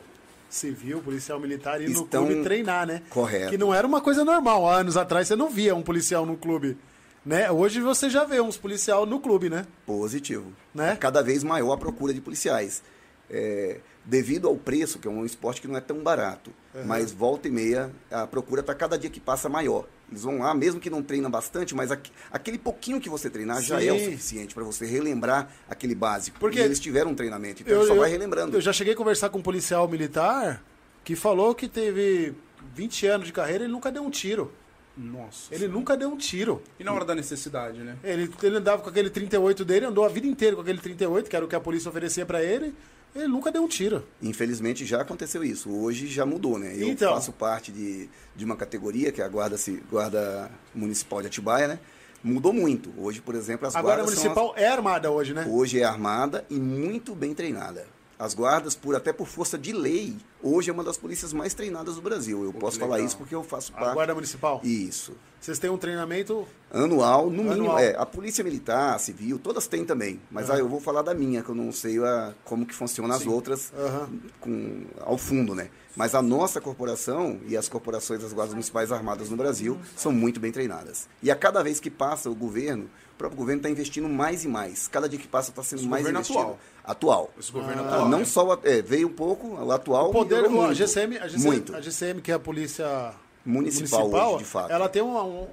civil, 0.49 1.01
policial 1.01 1.39
militar, 1.39 1.81
ir 1.81 1.89
no 1.89 2.03
Estão- 2.03 2.25
clube 2.25 2.43
treinar, 2.43 2.85
né? 2.87 3.01
Correto. 3.09 3.49
Que 3.51 3.57
não 3.57 3.73
era 3.73 3.85
uma 3.85 4.01
coisa 4.01 4.23
normal. 4.23 4.67
Há 4.69 4.77
anos 4.77 4.97
atrás 4.97 5.27
você 5.27 5.35
não 5.35 5.49
via 5.49 5.75
um 5.75 5.81
policial 5.81 6.25
no 6.25 6.37
clube. 6.37 6.77
Né? 7.25 7.51
Hoje 7.51 7.81
você 7.81 8.09
já 8.09 8.23
vê 8.23 8.39
uns 8.39 8.55
policial 8.55 9.05
no 9.05 9.19
clube, 9.19 9.49
né? 9.49 9.65
Positivo. 9.85 10.53
Né? 10.73 10.95
Cada 10.97 11.21
vez 11.21 11.43
maior 11.43 11.73
a 11.73 11.77
procura 11.77 12.13
de 12.13 12.21
policiais. 12.21 12.81
É, 13.29 13.79
devido 14.05 14.47
ao 14.47 14.55
preço, 14.55 14.97
que 14.99 15.07
é 15.07 15.11
um 15.11 15.25
esporte 15.25 15.59
que 15.59 15.67
não 15.67 15.75
é 15.75 15.81
tão 15.81 15.97
barato, 15.97 16.49
mas 16.85 17.11
volta 17.11 17.49
e 17.49 17.51
meia 17.51 17.91
a 18.09 18.25
procura 18.25 18.61
está 18.61 18.73
cada 18.73 18.97
dia 18.97 19.09
que 19.09 19.19
passa 19.19 19.49
maior. 19.49 19.85
Eles 20.09 20.23
vão 20.23 20.39
lá, 20.39 20.53
mesmo 20.53 20.79
que 20.79 20.89
não 20.89 21.03
treinam 21.03 21.29
bastante, 21.29 21.75
mas 21.75 21.91
aqu- 21.91 22.11
aquele 22.31 22.57
pouquinho 22.57 22.99
que 23.01 23.09
você 23.09 23.29
treinar 23.29 23.61
já 23.61 23.83
é 23.83 23.91
o 23.91 23.99
Sim. 23.99 24.05
suficiente 24.05 24.55
para 24.55 24.63
você 24.63 24.85
relembrar 24.85 25.49
aquele 25.69 25.93
básico. 25.93 26.39
Porque 26.39 26.59
e 26.59 26.61
eles 26.63 26.79
tiveram 26.79 27.11
um 27.11 27.15
treinamento, 27.15 27.61
então 27.61 27.85
só 27.85 27.93
vai 27.95 28.09
relembrando. 28.09 28.55
Eu 28.55 28.61
já 28.61 28.71
cheguei 28.71 28.93
a 28.93 28.95
conversar 28.95 29.29
com 29.29 29.39
um 29.39 29.41
policial 29.41 29.87
militar 29.87 30.63
que 31.03 31.15
falou 31.15 31.53
que 31.53 31.67
teve 31.67 32.33
20 32.73 33.05
anos 33.07 33.27
de 33.27 33.33
carreira 33.33 33.63
e 33.63 33.65
ele 33.65 33.73
nunca 33.73 33.91
deu 33.91 34.01
um 34.03 34.09
tiro. 34.09 34.51
Nossa. 34.95 35.53
Ele 35.53 35.67
nunca 35.67 35.95
deu 35.95 36.09
um 36.09 36.17
tiro. 36.17 36.63
E 36.79 36.83
na 36.83 36.91
hora 36.91 37.05
da 37.05 37.13
necessidade, 37.13 37.79
né? 37.81 37.97
Ele, 38.03 38.31
ele 38.41 38.55
andava 38.57 38.81
com 38.81 38.89
aquele 38.89 39.09
38 39.11 39.63
dele, 39.63 39.85
andou 39.85 40.03
a 40.05 40.07
vida 40.09 40.25
inteira 40.25 40.55
com 40.55 40.61
aquele 40.63 40.79
38, 40.79 41.29
que 41.29 41.35
era 41.35 41.45
o 41.45 41.47
que 41.47 41.55
a 41.55 41.59
polícia 41.59 41.89
oferecia 41.89 42.25
pra 42.25 42.41
ele. 42.41 42.73
Ele 43.17 43.27
nunca 43.27 43.51
deu 43.51 43.63
um 43.63 43.67
tiro. 43.67 44.03
Infelizmente 44.21 44.85
já 44.85 45.01
aconteceu 45.01 45.43
isso. 45.43 45.71
Hoje 45.71 46.05
já 46.07 46.25
mudou, 46.25 46.59
né? 46.59 46.73
Eu 46.77 46.89
Então. 46.89 47.13
faço 47.15 47.31
parte 47.33 47.71
de, 47.71 48.07
de 48.35 48.45
uma 48.45 48.55
categoria 48.55 49.11
que 49.11 49.21
é 49.21 49.25
a 49.25 49.27
Guarda, 49.27 49.55
Guarda 49.89 50.51
Municipal 50.75 51.21
de 51.21 51.27
Atibaia, 51.27 51.67
né? 51.67 51.79
Mudou 52.23 52.53
muito. 52.53 52.93
Hoje, 52.97 53.19
por 53.21 53.33
exemplo, 53.35 53.67
as 53.67 53.75
Agora 53.75 53.95
a 53.95 53.97
guardas 54.03 54.19
são 54.19 54.31
as- 54.31 54.37
municipal 54.37 54.63
é 54.63 54.67
armada 54.67 55.09
hoje, 55.09 55.33
né? 55.33 55.47
Hoje 55.49 55.79
é 55.79 55.83
armada 55.83 56.45
e 56.49 56.55
muito 56.59 57.15
bem 57.15 57.33
treinada. 57.33 57.87
As 58.19 58.33
guardas, 58.33 58.75
por 58.75 58.95
até 58.95 59.13
por 59.13 59.27
força 59.27 59.57
de 59.57 59.71
lei, 59.71 60.17
Hoje 60.41 60.69
é 60.69 60.73
uma 60.73 60.83
das 60.83 60.97
polícias 60.97 61.33
mais 61.33 61.53
treinadas 61.53 61.95
do 61.95 62.01
Brasil. 62.01 62.43
Eu 62.43 62.53
Pô, 62.53 62.59
posso 62.59 62.79
falar 62.79 62.99
isso 62.99 63.17
porque 63.17 63.33
eu 63.33 63.43
faço 63.43 63.71
A 63.75 63.79
parte. 63.79 63.93
Guarda 63.95 64.13
Municipal? 64.13 64.61
Isso. 64.63 65.13
Vocês 65.41 65.57
têm 65.57 65.69
um 65.69 65.77
treinamento. 65.77 66.47
Anual, 66.71 67.29
no 67.29 67.43
mínimo. 67.43 67.51
Anual. 67.53 67.79
É, 67.79 67.95
a 67.95 68.05
polícia 68.05 68.43
militar, 68.43 68.95
a 68.95 68.99
civil, 68.99 69.39
todas 69.39 69.65
têm 69.67 69.83
também. 69.83 70.19
Mas 70.29 70.49
ah, 70.49 70.57
eu 70.57 70.67
vou 70.67 70.79
falar 70.79 71.01
da 71.01 71.13
minha, 71.13 71.41
que 71.41 71.49
eu 71.49 71.55
não 71.55 71.71
sei 71.71 71.97
a, 72.03 72.33
como 72.43 72.65
que 72.65 72.73
funciona 72.73 73.15
as 73.15 73.21
Sim. 73.21 73.29
outras 73.29 73.71
Aham. 73.73 74.09
com, 74.39 74.83
ao 75.01 75.17
fundo, 75.17 75.55
né? 75.55 75.69
Mas 75.95 76.13
a 76.13 76.21
nossa 76.21 76.61
corporação 76.61 77.39
e 77.47 77.57
as 77.57 77.67
corporações 77.67 78.21
das 78.21 78.31
guardas 78.31 78.53
municipais 78.53 78.91
armadas 78.91 79.29
no 79.31 79.37
Brasil 79.37 79.79
são 79.95 80.11
muito 80.11 80.39
bem 80.39 80.51
treinadas. 80.51 81.07
E 81.23 81.31
a 81.31 81.35
cada 81.35 81.63
vez 81.63 81.79
que 81.79 81.89
passa 81.89 82.29
o 82.29 82.35
governo, 82.35 82.87
o 83.17 83.19
próprio 83.19 83.37
governo 83.37 83.59
está 83.61 83.69
investindo 83.69 84.07
mais 84.07 84.43
e 84.45 84.47
mais. 84.47 84.87
Cada 84.87 85.09
dia 85.09 85.17
que 85.17 85.27
passa 85.27 85.49
está 85.49 85.63
sendo 85.63 85.79
Esse 85.79 85.87
mais 85.87 86.07
investido. 86.07 86.37
atual. 86.39 86.59
Atual. 86.83 87.33
Esse 87.39 87.51
governo 87.51 87.83
Ah, 87.83 87.87
atual. 87.87 88.09
não 88.09 88.19
né? 88.19 88.25
só 88.25 88.45
o, 88.47 88.59
é, 88.63 88.79
veio 88.83 89.07
um 89.07 89.11
pouco, 89.11 89.47
o 89.55 89.71
atual 89.71 90.09
O 90.09 90.11
poder, 90.13 90.45
a 90.45 90.49
muito. 90.49 90.75
GCM, 90.75 91.17
a 91.17 91.27
GCM, 91.27 91.45
muito. 91.47 91.75
a 91.75 91.81
GCM, 91.81 92.21
que 92.21 92.31
é 92.31 92.35
a 92.35 92.39
polícia 92.39 93.11
Municipal 93.43 94.07
hoje, 94.13 94.37
de 94.43 94.45
fato. 94.45 94.71
ela 94.71 94.87
tem 94.87 95.01
um, 95.01 95.17
um, 95.17 95.47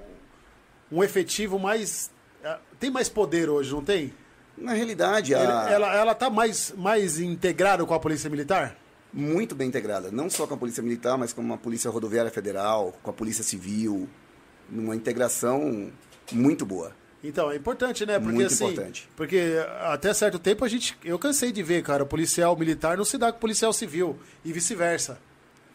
um 0.91 1.03
efetivo 1.03 1.57
mais. 1.57 2.11
eh, 2.43 2.57
Tem 2.79 2.91
mais 2.91 3.09
poder 3.09 3.49
hoje, 3.49 3.71
não 3.73 3.83
tem? 3.83 4.13
Na 4.55 4.73
realidade, 4.73 5.33
a... 5.33 5.39
Ela, 5.39 5.69
ela, 5.71 5.95
ela 5.95 6.15
tá 6.15 6.29
mais, 6.29 6.71
mais 6.77 7.19
integrada 7.19 7.83
com 7.85 7.93
a 7.95 7.99
polícia 7.99 8.29
militar? 8.29 8.77
muito 9.17 9.55
bem 9.55 9.69
integrada, 9.69 10.11
não 10.11 10.29
só 10.29 10.45
com 10.45 10.55
a 10.55 10.57
Polícia 10.57 10.83
Militar, 10.83 11.17
mas 11.17 11.31
com 11.31 11.53
a 11.53 11.57
Polícia 11.57 11.89
Rodoviária 11.89 12.29
Federal, 12.29 12.93
com 13.01 13.09
a 13.09 13.13
Polícia 13.13 13.45
Civil, 13.45 14.09
numa 14.69 14.93
integração 14.93 15.89
muito 16.33 16.65
boa. 16.65 16.91
Então, 17.23 17.51
é 17.51 17.55
importante, 17.55 18.05
né? 18.05 18.19
Porque 18.19 18.33
Muito 18.35 18.53
assim, 18.53 18.65
importante. 18.65 19.09
porque 19.15 19.55
até 19.81 20.13
certo 20.13 20.37
tempo 20.37 20.63
a 20.63 20.67
gente, 20.67 20.95
eu 21.03 21.17
cansei 21.17 21.51
de 21.51 21.63
ver, 21.63 21.81
cara, 21.81 22.05
policial 22.05 22.55
militar 22.55 22.97
não 22.97 23.05
se 23.05 23.17
dá 23.17 23.31
com 23.31 23.39
policial 23.39 23.73
civil 23.73 24.17
e 24.43 24.51
vice-versa. 24.53 25.17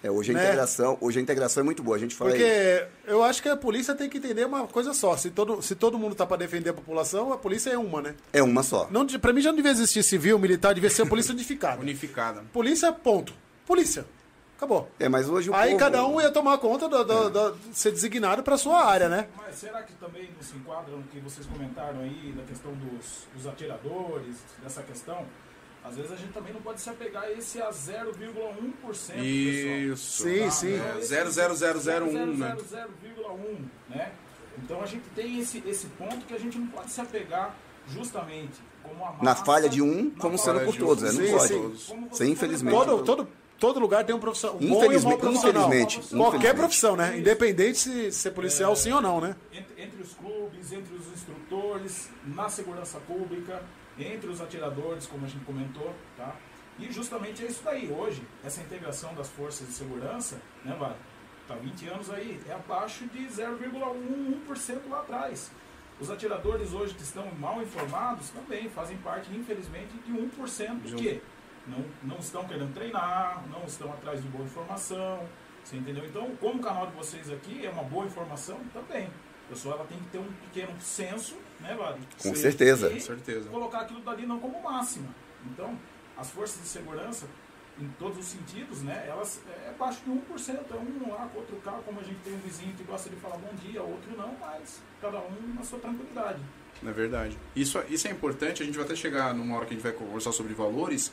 É, 0.03 0.11
hoje 0.11 0.31
a 0.31 0.35
Né? 0.35 0.45
integração, 0.45 0.97
hoje 1.01 1.19
a 1.19 1.23
integração 1.23 1.61
é 1.61 1.65
muito 1.65 1.83
boa. 1.83 1.97
A 1.97 2.01
gente 2.01 2.15
fala 2.15 2.31
Porque 2.31 2.87
eu 3.07 3.23
acho 3.23 3.43
que 3.43 3.49
a 3.51 3.57
polícia 3.57 3.95
tem 3.95 4.09
que 4.09 4.17
entender 4.17 4.47
uma 4.47 4.67
coisa 4.67 4.95
só. 4.95 5.15
Se 5.17 5.29
todo, 5.29 5.61
se 5.61 5.75
todo 5.75 5.99
mundo 5.99 6.15
tá 6.15 6.25
para 6.25 6.39
defender 6.39 6.71
a 6.71 6.73
população, 6.73 7.33
a 7.33 7.37
polícia 7.37 7.71
é 7.71 7.77
uma, 7.77 8.01
né? 8.01 8.15
é 8.33 8.43
uma 8.43 8.63
só. 8.63 8.89
Não, 8.91 9.07
pra 9.07 9.33
mim 9.33 9.43
já 9.43 9.51
não 9.51 9.57
devia 9.57 9.73
existir 9.73 10.03
civil, 10.03 10.39
militar, 10.39 10.73
devia 10.73 10.89
ser 10.89 11.03
a 11.03 11.07
polícia 11.07 11.33
unificada. 11.35 11.83
Unificada. 11.83 12.43
Polícia, 12.53 12.91
ponto. 12.93 13.35
Polícia. 13.67 14.07
Acabou. 14.61 14.91
É, 14.99 15.09
mas 15.09 15.27
hoje 15.27 15.49
o 15.49 15.55
Aí 15.55 15.69
povo- 15.71 15.79
cada 15.79 16.07
um 16.07 16.21
ia 16.21 16.31
tomar 16.31 16.59
conta 16.59 16.87
do, 16.87 17.03
do- 17.03 17.31
do- 17.31 17.57
ser 17.73 17.93
designado 17.93 18.43
para 18.43 18.59
sua 18.59 18.85
área, 18.85 19.09
né? 19.09 19.27
Mas 19.35 19.55
será 19.57 19.83
que 19.83 19.95
também 19.95 20.29
não 20.37 20.43
se 20.43 20.55
enquadra 20.55 20.95
no 20.95 21.03
que 21.05 21.19
vocês 21.19 21.47
comentaram 21.47 22.01
aí, 22.01 22.35
da 22.37 22.43
questão 22.43 22.71
dos, 22.75 23.27
dos 23.35 23.47
atiradores, 23.47 24.37
dessa 24.63 24.83
questão? 24.83 25.25
Às 25.83 25.97
vezes 25.97 26.13
a 26.13 26.17
gente 26.17 26.33
também 26.35 26.53
não 26.53 26.61
pode 26.61 26.79
se 26.79 26.91
apegar 26.91 27.23
a 27.23 27.33
esse 27.33 27.59
a 27.63 27.71
0,1%, 27.71 28.75
pessoal. 28.87 29.19
Isso. 29.25 30.23
Sim, 30.25 30.45
Tá, 30.45 30.51
sim. 30.51 30.75
É, 30.75 31.01
00001, 31.01 32.37
né? 32.37 32.57
0,01, 32.61 33.65
né? 33.89 34.13
Então 34.63 34.83
a 34.83 34.87
gente 34.87 35.09
tem 35.15 35.39
esse, 35.41 35.63
esse 35.67 35.87
ponto 35.87 36.27
que 36.27 36.35
a 36.35 36.39
gente 36.39 36.59
não 36.59 36.67
pode 36.67 36.91
se 36.91 37.01
apegar 37.01 37.55
justamente 37.89 38.61
como 38.83 39.03
a 39.05 39.11
massa, 39.13 39.25
Na 39.25 39.35
falha 39.35 39.69
de 39.71 39.81
um, 39.81 40.11
como 40.11 40.37
sendo 40.37 40.61
por 40.61 40.77
todos, 40.77 41.03
um. 41.03 41.07
né? 41.07 41.13
Não 41.13 41.27
Sim, 41.27 41.33
pode. 41.33 41.49
sim. 41.79 41.85
Como 41.89 42.09
você 42.11 42.25
Sim, 42.27 42.33
infelizmente. 42.33 42.75
Todo, 42.77 43.03
todo, 43.05 43.29
todo 43.61 43.79
lugar 43.79 44.05
tem 44.05 44.15
um 44.15 44.19
profissional. 44.19 44.57
Um 44.57 44.61
bom 44.61 44.65
e 44.67 44.71
um 44.71 44.77
Infelizmente- 44.79 45.05
mau 45.11 45.19
profissional. 45.19 45.69
infelizmente, 45.69 46.17
Qualquer 46.17 46.55
profissão, 46.55 46.97
né? 46.97 47.19
Independente 47.19 47.79
se 47.79 48.11
ser 48.11 48.31
policial 48.33 48.75
sim 48.75 48.91
ou 48.91 49.01
não, 49.01 49.21
né? 49.21 49.37
entre, 49.53 49.83
entre 49.85 50.03
os 50.03 50.15
clubes, 50.15 50.73
entre 50.73 50.95
os 50.95 51.07
instrutores, 51.13 52.11
na 52.25 52.49
segurança 52.49 52.99
pública, 53.01 53.63
entre 53.99 54.29
os 54.31 54.41
atiradores, 54.41 55.07
como 55.07 55.27
a 55.27 55.29
gente 55.29 55.45
comentou, 55.45 55.95
tá? 56.17 56.35
E 56.79 56.91
justamente 56.91 57.45
é 57.45 57.49
isso 57.49 57.61
daí. 57.63 57.93
Hoje, 57.93 58.23
essa 58.43 58.61
integração 58.63 59.15
das 59.15 59.29
forças 59.29 59.67
de 59.67 59.75
segurança, 59.75 60.41
né, 60.65 60.75
Vale? 60.79 60.95
Tá 61.47 61.57
20 61.57 61.89
anos 61.89 62.09
aí, 62.11 62.41
é 62.49 62.53
abaixo 62.53 63.05
de 63.09 63.27
0,11% 63.27 64.89
lá 64.89 65.01
atrás. 65.01 65.51
Os 66.01 66.11
atiradores 66.11 66.73
hoje 66.73 66.95
que 66.95 67.03
estão 67.03 67.27
mal 67.39 67.61
informados 67.61 68.31
também 68.31 68.71
fazem 68.71 68.97
parte, 68.99 69.31
infelizmente, 69.35 69.93
de 70.07 70.13
1%. 70.13 70.81
De 70.83 70.93
Por 70.93 70.97
quê? 71.03 71.21
Não, 71.67 71.85
não 72.03 72.19
estão 72.19 72.45
querendo 72.47 72.73
treinar, 72.73 73.45
não 73.51 73.65
estão 73.65 73.93
atrás 73.93 74.23
de 74.23 74.29
boa 74.29 74.45
informação, 74.45 75.27
você 75.63 75.77
entendeu? 75.77 76.05
Então, 76.05 76.35
como 76.41 76.59
o 76.59 76.63
canal 76.63 76.87
de 76.87 76.97
vocês 76.97 77.31
aqui 77.31 77.65
é 77.65 77.71
uma 77.71 77.85
boa 77.85 78.07
informação, 78.07 78.59
também. 78.73 79.07
A 79.47 79.51
pessoa 79.51 79.75
ela 79.75 79.85
tem 79.85 79.99
que 79.99 80.07
ter 80.07 80.19
um 80.19 80.33
pequeno 80.49 80.81
senso, 80.81 81.37
né, 81.61 81.75
Vale? 81.75 82.01
Com 82.23 82.35
certeza. 82.35 82.91
Com 82.91 83.01
certeza. 83.01 83.49
colocar 83.51 83.81
aquilo 83.81 84.01
dali 84.01 84.27
não 84.27 84.39
como 84.39 84.63
máxima. 84.63 85.09
Então, 85.47 85.77
as 86.17 86.31
forças 86.31 86.63
de 86.63 86.69
segurança, 86.69 87.27
em 87.79 87.89
todos 87.99 88.19
os 88.19 88.27
sentidos, 88.27 88.83
né, 88.83 89.07
elas 89.09 89.41
é 89.49 89.71
abaixo 89.71 90.01
de 90.05 90.11
1%. 90.11 90.59
É 90.71 90.75
um 90.75 91.11
lá 91.11 91.29
com 91.33 91.39
outro 91.39 91.57
cá, 91.57 91.79
como 91.85 92.01
a 92.01 92.03
gente 92.03 92.19
tem 92.21 92.35
um 92.35 92.39
vizinho 92.39 92.75
que 92.75 92.85
gosta 92.85 93.09
de 93.09 93.17
falar 93.17 93.39
bom 93.39 93.53
dia, 93.55 93.83
outro 93.83 94.17
não, 94.17 94.35
mas 94.41 94.81
cada 95.01 95.19
um 95.19 95.55
na 95.55 95.63
sua 95.63 95.79
tranquilidade. 95.79 96.41
É 96.85 96.93
verdade. 96.93 97.39
Isso, 97.55 97.83
isso 97.89 98.09
é 98.09 98.11
importante, 98.11 98.63
a 98.63 98.67
gente 98.67 98.77
vai 98.77 98.85
até 98.85 98.95
chegar 98.95 99.35
numa 99.35 99.57
hora 99.57 99.67
que 99.67 99.75
a 99.75 99.77
gente 99.77 99.83
vai 99.83 99.93
conversar 99.93 100.33
sobre 100.33 100.55
valores. 100.55 101.13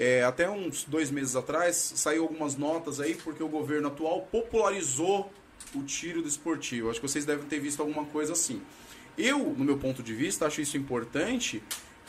É, 0.00 0.22
até 0.22 0.48
uns 0.48 0.84
dois 0.84 1.10
meses 1.10 1.34
atrás, 1.34 1.74
saiu 1.96 2.22
algumas 2.22 2.56
notas 2.56 3.00
aí, 3.00 3.14
porque 3.16 3.42
o 3.42 3.48
governo 3.48 3.88
atual 3.88 4.28
popularizou 4.30 5.28
o 5.74 5.82
tiro 5.82 6.22
desportivo. 6.22 6.88
Acho 6.88 7.00
que 7.00 7.08
vocês 7.08 7.24
devem 7.26 7.44
ter 7.46 7.58
visto 7.58 7.80
alguma 7.80 8.04
coisa 8.04 8.32
assim. 8.32 8.62
Eu, 9.18 9.38
no 9.58 9.64
meu 9.64 9.76
ponto 9.76 10.00
de 10.00 10.14
vista, 10.14 10.46
acho 10.46 10.60
isso 10.60 10.76
importante, 10.76 11.60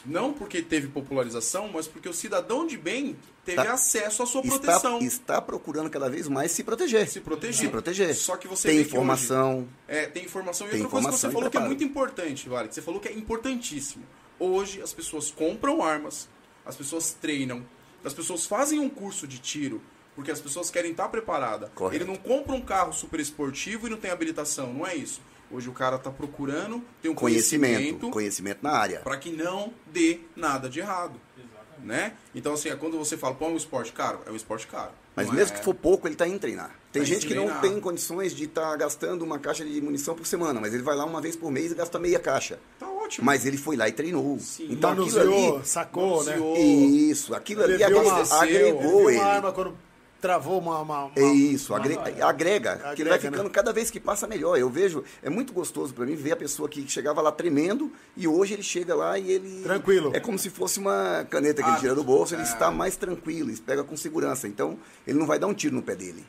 não 0.05 0.31
porque 0.31 0.61
teve 0.61 0.87
popularização, 0.87 1.67
mas 1.73 1.87
porque 1.87 2.07
o 2.07 2.13
cidadão 2.13 2.67
de 2.67 2.77
bem 2.77 3.17
teve 3.43 3.63
Tá. 3.63 3.73
acesso 3.73 4.21
à 4.21 4.25
sua 4.27 4.41
Está, 4.41 4.59
proteção. 4.59 4.99
está 4.99 5.41
procurando 5.41 5.89
cada 5.89 6.07
vez 6.07 6.27
mais 6.27 6.51
se 6.51 6.63
proteger. 6.63 7.09
Se 7.09 7.19
proteger. 7.19 7.55
Se 7.55 7.67
proteger. 7.69 8.13
Só 8.15 8.37
que 8.37 8.47
você 8.47 8.67
Tem 8.67 8.77
que 8.83 8.87
informação. 8.87 9.67
É, 9.87 10.05
tem 10.05 10.25
informação. 10.25 10.67
E 10.67 10.69
Tem 10.69 10.81
outra 10.81 10.91
coisa 10.91 11.07
que 11.09 11.13
você 11.15 11.27
informação 11.27 11.31
falou 11.31 11.49
que 11.49 11.57
é 11.57 11.61
muito 11.61 11.83
importante, 11.83 12.47
Vale, 12.47 12.67
que 12.69 12.75
você 12.75 12.81
falou 12.83 12.99
que 12.99 13.07
é 13.07 13.13
importantíssimo. 13.13 14.03
Hoje 14.39 14.79
as 14.79 14.93
pessoas 14.93 15.31
compram 15.31 15.81
armas, 15.81 16.29
as 16.63 16.75
pessoas 16.77 17.11
treinam, 17.19 17.65
as 18.03 18.13
pessoas 18.13 18.45
fazem 18.45 18.79
um 18.79 18.89
curso 18.89 19.27
de 19.27 19.39
tiro, 19.39 19.81
porque 20.15 20.31
as 20.31 20.39
pessoas 20.41 20.69
querem 20.69 20.91
estar 20.91 21.07
preparada. 21.09 21.71
Correto. 21.75 22.03
Ele 22.03 22.09
não 22.11 22.15
compra 22.17 22.53
um 22.55 22.61
carro 22.61 22.91
super 22.93 23.19
esportivo 23.19 23.87
e 23.87 23.89
não 23.89 23.97
tem 23.97 24.11
habilitação, 24.11 24.73
não 24.73 24.85
é 24.85 24.95
isso. 24.95 25.21
Hoje 25.51 25.67
o 25.67 25.73
cara 25.73 25.95
está 25.95 26.11
procurando 26.11 26.83
ter 27.01 27.09
um 27.09 27.15
Conhecimento. 27.15 27.73
conhecimento 27.73 28.09
Conhecimento 28.11 28.59
na 28.61 28.71
área. 28.71 28.99
para 28.99 29.17
que 29.17 29.31
não 29.31 29.73
dê 29.87 30.19
nada 30.35 30.69
de 30.69 30.79
errado, 30.79 31.19
Exatamente. 31.35 31.87
né? 31.87 32.13
Então 32.35 32.53
assim, 32.53 32.69
é 32.69 32.75
quando 32.75 32.97
você 32.99 33.17
fala, 33.17 33.33
pô, 33.33 33.45
é 33.45 33.49
um 33.49 33.57
esporte 33.57 33.91
caro, 33.91 34.19
é 34.27 34.31
um 34.31 34.35
esporte 34.35 34.67
caro. 34.67 34.91
Mas 35.15 35.25
Não 35.27 35.33
mesmo 35.33 35.55
é- 35.55 35.57
que 35.57 35.65
for 35.65 35.73
pouco, 35.73 36.07
ele 36.07 36.13
está 36.15 36.27
indo 36.27 36.37
treinar. 36.39 36.69
Tem 36.91 37.01
Tá 37.01 37.07
gente 37.07 37.25
que 37.27 37.33
não 37.33 37.43
treinar. 37.45 37.61
tem 37.61 37.79
condições 37.79 38.33
de 38.35 38.43
estar 38.45 38.75
gastando 38.77 39.23
uma 39.23 39.39
caixa 39.39 39.65
de 39.65 39.81
munição 39.81 40.15
por 40.15 40.25
semana, 40.25 40.61
mas 40.61 40.71
ele 40.73 40.83
vai 40.83 40.95
lá 40.95 41.03
uma 41.03 41.19
vez 41.19 41.35
por 41.35 41.51
mês 41.51 41.71
e 41.71 41.75
gasta 41.75 41.97
meia 41.99 42.19
caixa. 42.19 42.59
Tá 42.79 42.88
ótimo. 43.09 43.25
Mas 43.25 43.45
ele 43.45 43.57
foi 43.57 43.75
lá 43.75 43.89
e 43.89 43.91
treinou. 43.91 44.37
Sim. 44.39 44.67
Então 44.69 44.91
aquilo 44.91 45.07
Manuseou, 45.11 45.55
ali. 45.57 45.67
sacou, 45.67 46.23
né? 46.23 46.37
manuseou. 46.37 46.57
Isso, 46.57 47.33
aquilo 47.35 47.63
Ele 47.63 47.83
ali 47.83 47.93
uma- 47.93 48.21
agregou, 48.21 48.43
ele 48.43 48.55
Ele 48.55 49.07
ele. 49.09 49.17
uma 49.17 49.25
arma 49.25 49.51
quando 49.51 49.75
travou 50.21 50.59
uma. 50.59 50.79
uma, 50.79 51.05
uma 51.05 51.11
É 51.15 51.23
isso, 51.31 51.71
uma- 51.73 51.79
agrega, 51.79 52.25
agrega, 52.27 52.75
que 52.93 53.01
ele 53.01 53.09
vai 53.09 53.17
Agrega, 53.17 53.19
ficando 53.19 53.43
né? 53.47 53.49
cada 53.53 53.71
vez 53.73 53.89
que 53.89 53.99
passa 53.99 54.27
melhor. 54.27 54.57
Eu 54.59 54.69
vejo, 54.69 55.03
é 55.23 55.29
muito 55.29 55.53
gostoso 55.53 55.93
para 55.93 56.05
mim 56.05 56.15
ver 56.15 56.33
a 56.33 56.35
pessoa 56.35 56.67
que 56.67 56.85
chegava 56.89 57.21
lá 57.21 57.31
tremendo 57.31 57.91
e 58.17 58.27
hoje 58.27 58.53
ele 58.53 58.63
chega 58.63 58.93
lá 58.93 59.17
e 59.17 59.31
ele. 59.31 59.61
Tranquilo. 59.63 60.11
É 60.13 60.19
como 60.19 60.37
se 60.37 60.49
fosse 60.49 60.77
uma 60.77 61.25
caneta 61.29 61.63
que 61.63 61.69
ele 61.69 61.77
Ah, 61.77 61.79
tira 61.79 61.95
do 61.95 62.03
bolso, 62.03 62.35
ele 62.35 62.41
é. 62.41 62.45
está 62.45 62.69
mais 62.69 62.95
tranquilo, 62.97 63.49
ele 63.49 63.57
pega 63.65 63.83
com 63.83 63.95
segurança. 63.95 64.47
Então, 64.47 64.77
ele 65.07 65.17
não 65.17 65.25
vai 65.25 65.39
dar 65.39 65.47
um 65.47 65.53
tiro 65.53 65.73
no 65.75 65.81
pé 65.81 65.95
dele. 65.95 66.25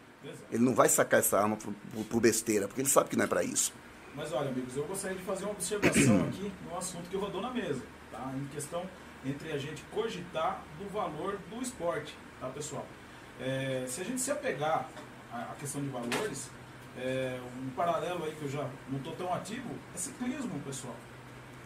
Ele 0.52 0.62
não 0.64 0.74
vai 0.74 0.88
sacar 0.88 1.20
essa 1.20 1.38
arma 1.38 1.56
por, 1.56 1.72
por- 1.94 2.04
por 2.04 2.20
besteira, 2.20 2.68
porque 2.68 2.80
ele 2.80 2.88
sabe 2.88 3.08
que 3.08 3.16
não 3.16 3.24
é 3.24 3.28
para 3.28 3.42
isso. 3.42 3.72
Mas 4.14 4.32
olha, 4.32 4.50
amigos, 4.50 4.76
eu 4.76 4.84
gostaria 4.84 5.16
de 5.16 5.22
fazer 5.22 5.44
uma 5.44 5.52
observação 5.52 6.20
aqui 6.28 6.52
no 6.68 6.76
assunto 6.76 7.08
que 7.08 7.16
rodou 7.16 7.40
na 7.40 7.50
mesa, 7.50 7.82
tá? 8.10 8.32
Em 8.34 8.46
questão 8.46 8.84
entre 9.24 9.52
a 9.52 9.58
gente 9.58 9.82
cogitar 9.92 10.62
do 10.78 10.88
valor 10.90 11.38
do 11.50 11.62
esporte, 11.62 12.16
tá, 12.40 12.48
pessoal? 12.48 12.86
É, 13.40 13.84
se 13.86 14.00
a 14.00 14.04
gente 14.04 14.20
se 14.20 14.30
apegar 14.30 14.88
à, 15.32 15.54
questão 15.58 15.80
de 15.82 15.88
valores, 15.88 16.50
é, 16.96 17.38
um 17.62 17.70
paralelo 17.70 18.24
aí 18.24 18.34
que 18.34 18.42
eu 18.42 18.50
já 18.50 18.68
não 18.88 18.98
estou 18.98 19.14
tão 19.14 19.32
ativo 19.32 19.70
é 19.94 19.98
ciclismo, 19.98 20.58
pessoal. 20.60 20.94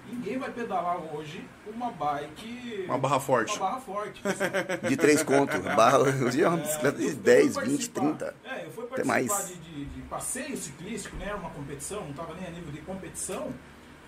Ninguém 0.06 0.38
vai 0.38 0.50
pedalar 0.52 0.98
hoje 1.14 1.44
uma 1.66 1.90
bike. 1.90 2.84
Uma 2.86 2.98
barra 2.98 3.18
forte. 3.20 3.56
Uma 3.58 3.66
barra 3.70 3.80
forte, 3.80 4.20
pessoal. 4.22 4.50
De 4.88 4.96
três 4.96 5.22
contos, 5.22 5.58
barra, 5.60 5.98
hoje 5.98 6.42
é 6.42 6.48
uma 6.48 6.58
bicicleta 6.58 6.98
de 6.98 7.04
fui 7.06 7.14
10, 7.16 7.54
participar- 7.54 7.70
20, 7.70 7.90
30. 7.90 8.36
É, 8.44 8.66
eu 8.66 8.70
fui 8.70 8.84
participar 8.86 9.06
mais. 9.14 9.48
de, 9.48 9.54
de- 9.56 9.84
de 9.86 10.02
passeio 10.02 10.56
ciclístico, 10.56 11.16
né? 11.16 11.26
Era 11.28 11.36
uma 11.36 11.50
competição, 11.50 12.02
não 12.02 12.10
estava 12.10 12.34
nem 12.34 12.46
a 12.46 12.50
nível 12.50 12.70
de 12.70 12.80
competição. 12.82 13.52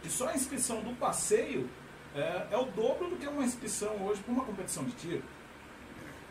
E 0.05 0.09
só 0.09 0.29
a 0.29 0.35
inscrição 0.35 0.81
do 0.83 0.95
passeio 0.99 1.69
é, 2.15 2.47
é 2.51 2.57
o 2.57 2.64
dobro 2.66 3.09
do 3.09 3.16
que 3.16 3.27
uma 3.27 3.43
inscrição 3.43 3.97
hoje 4.05 4.20
para 4.23 4.33
uma 4.33 4.45
competição 4.45 4.85
de 4.85 4.93
tiro. 4.93 5.23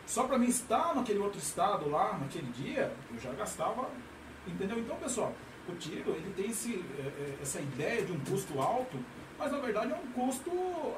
Só 0.05 0.23
para 0.25 0.37
mim 0.37 0.47
estar 0.47 0.93
naquele 0.93 1.19
outro 1.19 1.39
estado 1.39 1.89
lá, 1.89 2.17
naquele 2.19 2.51
dia, 2.51 2.93
eu 3.11 3.19
já 3.19 3.31
gastava. 3.33 3.89
Entendeu? 4.47 4.77
Então, 4.77 4.95
pessoal, 4.97 5.33
o 5.67 5.73
tiro 5.73 6.11
ele 6.11 6.31
tem 6.37 6.51
esse, 6.51 6.75
é, 6.99 7.01
é, 7.01 7.35
essa 7.41 7.59
ideia 7.59 8.03
de 8.05 8.11
um 8.11 8.19
custo 8.19 8.61
alto, 8.61 8.97
mas 9.37 9.51
na 9.51 9.59
verdade 9.59 9.91
é 9.91 9.95
um 9.95 10.11
custo 10.11 10.51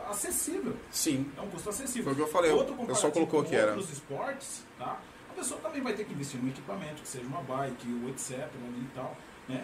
acessível. 0.10 0.76
Sim. 0.92 1.32
É 1.38 1.42
um 1.42 1.50
custo 1.50 1.70
acessível. 1.70 2.04
Foi 2.04 2.14
o 2.14 2.16
que 2.16 2.22
eu 2.22 2.28
falei, 2.28 2.52
o 2.52 2.56
Outro 2.58 2.74
pessoal 2.74 3.12
comparativo 3.12 3.28
colocou 3.28 3.44
que 3.50 3.56
era. 3.56 3.72
outros 3.72 3.92
esportes, 3.92 4.64
tá? 4.78 5.00
pessoa 5.38 5.60
também 5.62 5.82
vai 5.82 5.94
ter 5.94 6.04
que 6.04 6.14
investir 6.14 6.42
no 6.42 6.50
equipamento, 6.50 7.02
que 7.02 7.08
seja 7.08 7.26
uma 7.28 7.42
bike, 7.42 7.88
ou 8.04 8.10
etc. 8.10 8.32
e 8.32 8.88
tal, 8.96 9.16
né? 9.48 9.64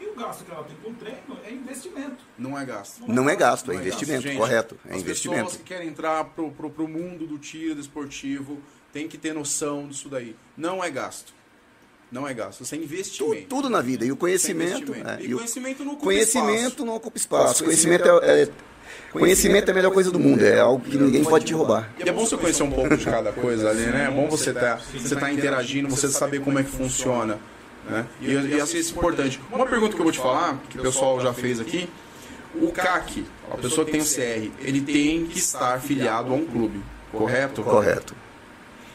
E 0.00 0.06
o 0.06 0.16
gasto 0.16 0.44
que 0.44 0.50
ela 0.50 0.64
tem 0.64 0.76
com 0.76 0.92
treino 0.94 1.38
é 1.44 1.52
investimento. 1.52 2.24
Não 2.36 2.58
é 2.58 2.64
gasto. 2.64 3.06
Não 3.06 3.30
é 3.30 3.36
gasto, 3.36 3.70
é 3.70 3.74
Não 3.74 3.80
investimento, 3.80 4.22
Gente, 4.22 4.36
correto. 4.36 4.76
É 4.84 4.94
as 4.94 5.00
investimento. 5.00 5.44
pessoas 5.44 5.62
que 5.62 5.62
querem 5.62 5.88
entrar 5.88 6.24
pro, 6.24 6.50
pro, 6.50 6.70
pro 6.70 6.88
mundo 6.88 7.24
do 7.24 7.38
tiro 7.38 7.76
desportivo 7.76 8.60
tem 8.92 9.06
que 9.06 9.16
ter 9.16 9.32
noção 9.32 9.86
disso 9.86 10.08
daí. 10.08 10.34
Não 10.56 10.82
é 10.82 10.90
gasto. 10.90 11.32
Não 12.12 12.28
é 12.28 12.34
gasto. 12.34 12.60
Isso 12.62 12.74
é 12.74 12.78
Tu- 12.78 12.84
investimento. 12.84 13.46
tudo 13.48 13.70
na 13.70 13.80
vida. 13.80 14.04
E 14.04 14.12
o 14.12 14.14
é 14.14 14.16
conhecimento. 14.18 14.92
é, 14.94 15.22
E, 15.22 15.28
e 15.28 15.34
o 15.34 15.38
conhecimento 15.38 15.82
não 15.82 15.92
ocupa 15.92 16.04
conhecimento 16.04 16.58
espaço. 16.68 16.84
não 16.84 16.94
ocupa 16.94 17.16
espaço. 17.16 17.64
Conhecimento 17.64 18.06
é, 18.22 18.42
é- 18.42 18.48
conhecimento 19.10 19.68
é 19.68 19.70
a 19.70 19.74
melhor 19.74 19.92
coisa 19.92 20.10
do 20.10 20.18
mundo. 20.18 20.42
É 20.44 20.60
algo 20.60 20.84
que 20.84 20.98
ninguém 20.98 21.24
pode 21.24 21.46
te 21.46 21.54
roubar. 21.54 21.90
E 21.98 22.06
é 22.08 22.12
bom 22.12 22.26
você 22.26 22.36
conhecer 22.36 22.62
um 22.62 22.70
pouco 22.70 22.96
de 22.96 23.04
cada 23.04 23.32
coisa 23.32 23.70
ali, 23.70 23.86
né? 23.86 24.08
É 24.08 24.10
bom 24.10 24.28
você 24.28 24.52
tá, 24.52 24.78
você 24.94 25.16
tá 25.16 25.32
interagindo, 25.32 25.88
você 25.88 26.08
saber 26.08 26.40
como 26.40 26.58
é 26.58 26.62
que 26.62 26.70
funciona. 26.70 27.38
Né? 27.88 28.06
E, 28.20 28.30
e 28.32 28.60
assim, 28.60 28.78
isso 28.78 28.94
é 28.94 28.98
importante. 28.98 29.40
Uma 29.50 29.66
pergunta 29.66 29.94
que 29.94 30.00
eu 30.00 30.04
vou 30.04 30.12
te 30.12 30.18
falar, 30.18 30.60
que 30.68 30.78
o 30.78 30.82
pessoal 30.82 31.18
já 31.20 31.32
fez 31.32 31.58
aqui, 31.60 31.88
o 32.54 32.70
CAC, 32.70 33.24
a 33.50 33.56
pessoa 33.56 33.84
que 33.84 33.92
tem 33.92 34.00
o 34.00 34.04
CR, 34.04 34.50
ele 34.60 34.80
tem 34.82 35.24
que 35.26 35.38
estar 35.38 35.80
filiado 35.80 36.30
a 36.32 36.36
um 36.36 36.44
clube, 36.44 36.80
correto? 37.10 37.62
Correto. 37.62 38.14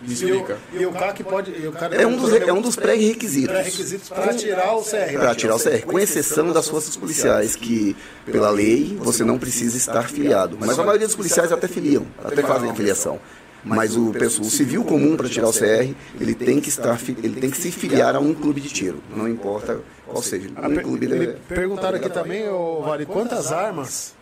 Me 0.02 0.14
explica. 0.14 0.58
E 0.74 0.86
o 0.86 0.92
CAC 0.92 1.24
pode. 1.24 1.52
e 1.52 1.68
o 1.68 1.72
cara 1.72 1.96
É 1.96 2.06
um 2.06 2.16
dos, 2.18 2.32
é 2.34 2.54
um 2.54 2.62
dos 2.62 2.76
pré-requisitos. 2.76 3.50
pré-requisitos 3.52 4.10
para 4.10 4.34
tirar 4.34 4.74
o 4.76 4.84
CR. 4.84 5.18
Para 5.18 5.36
tirar 5.36 5.56
o 5.56 5.60
CR, 5.60 5.86
com 5.86 5.98
exceção 5.98 6.52
das 6.52 6.68
forças 6.68 6.96
policiais, 6.96 7.56
que 7.56 7.96
pela 8.26 8.50
lei 8.50 8.96
você 9.00 9.24
não 9.24 9.38
precisa 9.40 9.76
estar 9.78 10.08
filiado. 10.10 10.58
Mas 10.60 10.78
a 10.78 10.84
maioria 10.84 11.08
dos 11.08 11.16
policiais 11.16 11.52
até 11.52 11.68
filiam, 11.68 12.06
até 12.24 12.42
fazem 12.44 12.70
a 12.70 12.74
filiação. 12.76 13.20
Mas 13.64 13.98
o, 13.98 14.12
pessoal- 14.14 14.48
o 14.48 14.52
civil 14.52 14.84
comum 14.86 15.18
para 15.18 15.28
tirar 15.28 15.48
o 15.50 15.52
CR, 15.52 15.94
ele 16.22 16.36
tem 16.36 16.62
que 16.62 16.70
estar, 16.70 16.98
ele 17.22 17.42
tem 17.42 17.50
que 17.50 17.58
se 17.58 17.72
filiar 17.72 18.16
a 18.16 18.20
um 18.20 18.34
clube 18.34 18.62
de 18.62 18.70
tiro, 18.70 19.02
não 19.14 19.28
importa 19.28 19.80
qual 20.06 20.22
seja. 20.22 20.50
A 20.56 20.68
Um 20.70 20.76
per- 20.76 20.84
clube 20.84 21.06
ele- 21.06 21.16
ele- 21.16 21.38
perguntaram 21.50 21.98
aqui 21.98 22.10
também, 22.10 22.48
ô, 22.48 22.82
Vale, 22.84 23.06
quantas 23.06 23.52
armas? 23.52 24.14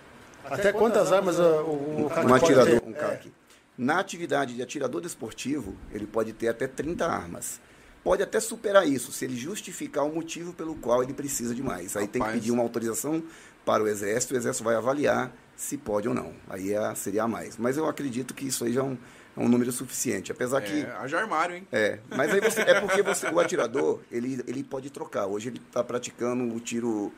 Até 0.49 0.71
quantas 0.71 1.11
armas 1.11 1.39
ah, 1.39 1.61
o, 1.63 2.05
o 2.05 2.09
CAC 2.09 2.25
um 2.25 2.29
pode 2.29 2.43
atirador, 2.45 2.79
ter? 2.79 2.87
um 2.89 2.93
CAC. 2.93 3.31
Na 3.77 3.99
atividade 3.99 4.55
de 4.55 4.61
atirador 4.61 5.01
desportivo, 5.01 5.75
ele 5.91 6.07
pode 6.07 6.31
ter 6.33 6.47
até 6.47 6.67
30 6.67 7.05
armas. 7.05 7.59
Pode 8.03 8.21
até 8.21 8.39
superar 8.39 8.87
isso, 8.87 9.11
se 9.11 9.25
ele 9.25 9.35
justificar 9.35 10.05
o 10.05 10.13
motivo 10.13 10.53
pelo 10.53 10.75
qual 10.75 11.01
ele 11.01 11.13
precisa 11.13 11.55
de 11.55 11.63
mais. 11.63 11.97
Aí 11.97 12.07
tem 12.07 12.21
que 12.21 12.27
Rapaz. 12.27 12.35
pedir 12.35 12.51
uma 12.51 12.61
autorização 12.61 13.23
para 13.65 13.83
o 13.83 13.87
Exército, 13.87 14.35
o 14.35 14.37
Exército 14.37 14.63
vai 14.63 14.75
avaliar 14.75 15.33
se 15.55 15.75
pode 15.75 16.07
ou 16.07 16.13
não. 16.13 16.33
Aí 16.47 16.71
é, 16.71 16.95
seria 16.95 17.23
a 17.23 17.27
mais. 17.27 17.57
Mas 17.57 17.77
eu 17.77 17.87
acredito 17.87 18.33
que 18.33 18.45
isso 18.45 18.63
aí 18.63 18.73
já 18.73 18.81
é 18.81 18.83
um, 18.83 18.97
é 19.35 19.39
um 19.39 19.49
número 19.49 19.71
suficiente. 19.71 20.31
Apesar 20.31 20.61
que. 20.61 20.81
É, 20.81 20.91
haja 20.99 21.19
armário, 21.19 21.55
hein? 21.55 21.67
É, 21.71 21.99
mas 22.15 22.31
aí 22.31 22.39
você, 22.39 22.61
é 22.61 22.79
porque 22.79 23.01
você, 23.01 23.27
o 23.27 23.39
atirador, 23.39 23.99
ele, 24.11 24.41
ele 24.47 24.63
pode 24.63 24.89
trocar. 24.91 25.25
Hoje 25.25 25.49
ele 25.49 25.57
está 25.57 25.83
praticando 25.83 26.55
o 26.55 26.59
tiro, 26.59 27.11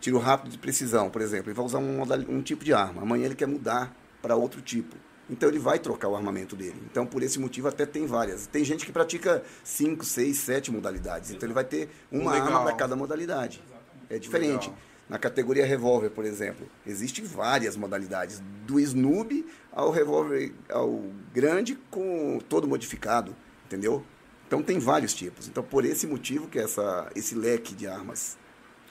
tiro 0.00 0.18
rápido 0.18 0.52
de 0.52 0.58
precisão, 0.58 1.10
por 1.10 1.20
exemplo. 1.20 1.48
Ele 1.48 1.56
vai 1.56 1.66
usar 1.66 1.78
um, 1.78 2.02
um 2.28 2.42
tipo 2.42 2.64
de 2.64 2.72
arma. 2.72 3.02
Amanhã 3.02 3.26
ele 3.26 3.34
quer 3.34 3.48
mudar 3.48 3.92
para 4.22 4.36
outro 4.36 4.60
tipo. 4.62 4.96
Então 5.30 5.48
ele 5.48 5.58
vai 5.58 5.78
trocar 5.78 6.08
o 6.08 6.16
armamento 6.16 6.56
dele. 6.56 6.80
Então 6.90 7.06
por 7.06 7.22
esse 7.22 7.38
motivo 7.38 7.68
até 7.68 7.84
tem 7.84 8.06
várias. 8.06 8.46
Tem 8.46 8.64
gente 8.64 8.86
que 8.86 8.92
pratica 8.92 9.42
5, 9.62 10.04
6, 10.04 10.36
7 10.36 10.70
modalidades. 10.72 11.30
Então 11.30 11.46
ele 11.46 11.54
vai 11.54 11.64
ter 11.64 11.88
uma 12.10 12.32
Legal. 12.32 12.46
arma 12.48 12.62
para 12.64 12.72
cada 12.74 12.96
modalidade. 12.96 13.62
É 14.08 14.18
diferente. 14.18 14.68
Legal. 14.68 14.88
Na 15.08 15.18
categoria 15.18 15.64
revólver, 15.64 16.10
por 16.10 16.24
exemplo, 16.24 16.68
existem 16.86 17.24
várias 17.24 17.76
modalidades, 17.76 18.42
do 18.66 18.78
snoob 18.78 19.46
ao 19.72 19.90
revólver 19.90 20.52
ao 20.68 21.02
grande 21.32 21.78
com 21.90 22.38
todo 22.46 22.68
modificado, 22.68 23.34
entendeu? 23.64 24.04
Então 24.46 24.62
tem 24.62 24.78
vários 24.78 25.14
tipos. 25.14 25.48
Então 25.48 25.62
por 25.62 25.84
esse 25.84 26.06
motivo 26.06 26.46
que 26.46 26.58
é 26.58 26.64
essa 26.64 27.10
esse 27.14 27.34
leque 27.34 27.74
de 27.74 27.86
armas. 27.86 28.36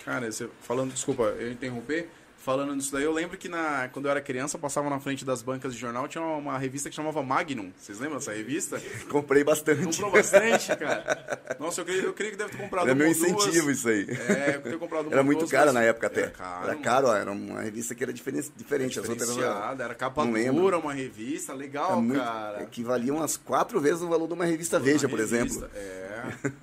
Cara, 0.03 0.31
você 0.31 0.49
falando, 0.61 0.91
desculpa, 0.93 1.23
eu 1.23 1.51
interromper. 1.51 2.09
Falando 2.47 2.73
nisso 2.73 2.93
daí, 2.93 3.03
eu 3.03 3.11
lembro 3.11 3.37
que 3.37 3.49
na, 3.49 3.89
quando 3.91 4.05
eu 4.05 4.11
era 4.11 4.21
criança, 4.21 4.57
passava 4.57 4.89
na 4.89 5.01
frente 5.01 5.25
das 5.25 5.41
bancas 5.41 5.73
de 5.73 5.79
jornal, 5.81 6.07
tinha 6.07 6.23
uma, 6.23 6.37
uma 6.37 6.57
revista 6.57 6.89
que 6.89 6.95
chamava 6.95 7.21
Magnum. 7.21 7.73
Vocês 7.77 7.99
lembram 7.99 8.19
dessa 8.19 8.31
revista? 8.31 8.81
Comprei 9.11 9.43
bastante. 9.43 9.83
Comprou 9.83 10.11
bastante, 10.13 10.73
cara. 10.77 11.57
Nossa, 11.59 11.81
eu 11.81 11.85
creio, 11.85 12.03
eu 12.05 12.13
creio 12.13 12.31
que 12.31 12.37
deve 12.37 12.51
ter 12.51 12.57
comprado 12.57 12.85
Era 12.87 12.93
uma 12.93 13.03
meu 13.03 13.09
ou 13.09 13.13
duas. 13.13 13.31
incentivo 13.47 13.69
isso 13.69 13.89
aí. 13.89 14.07
É, 14.29 14.55
eu 14.55 14.61
ter 14.61 14.79
comprado 14.79 15.07
uma 15.07 15.11
Era 15.13 15.23
muito 15.23 15.39
duas, 15.39 15.51
cara 15.51 15.65
mas- 15.65 15.73
na 15.73 15.81
época 15.83 16.07
até. 16.07 16.21
Era 16.21 16.31
caro. 16.31 16.63
Era 16.69 16.75
caro, 16.77 17.07
ó, 17.09 17.15
era 17.17 17.31
uma 17.33 17.61
revista 17.61 17.93
que 17.93 18.01
era 18.01 18.13
diferente, 18.13 18.49
diferente. 18.55 18.97
As 18.97 19.09
outras 19.09 19.29
eram- 19.37 19.81
era 19.81 19.93
capa 19.93 20.23
Não 20.23 20.31
lembro. 20.31 20.61
dura, 20.61 20.77
uma 20.77 20.93
revista, 20.93 21.53
legal, 21.53 21.91
era 21.91 21.95
muito, 22.01 22.17
cara. 22.23 22.63
equivalia 22.63 23.13
umas 23.13 23.35
quatro 23.35 23.81
vezes 23.81 24.01
o 24.01 24.07
valor 24.07 24.25
de 24.25 24.33
uma 24.35 24.45
revista 24.45 24.79
Veja, 24.79 25.05
Uma 25.05 25.09
por 25.17 25.19
revista, 25.19 25.35
exemplo. 25.35 25.69
É. 25.75 26.07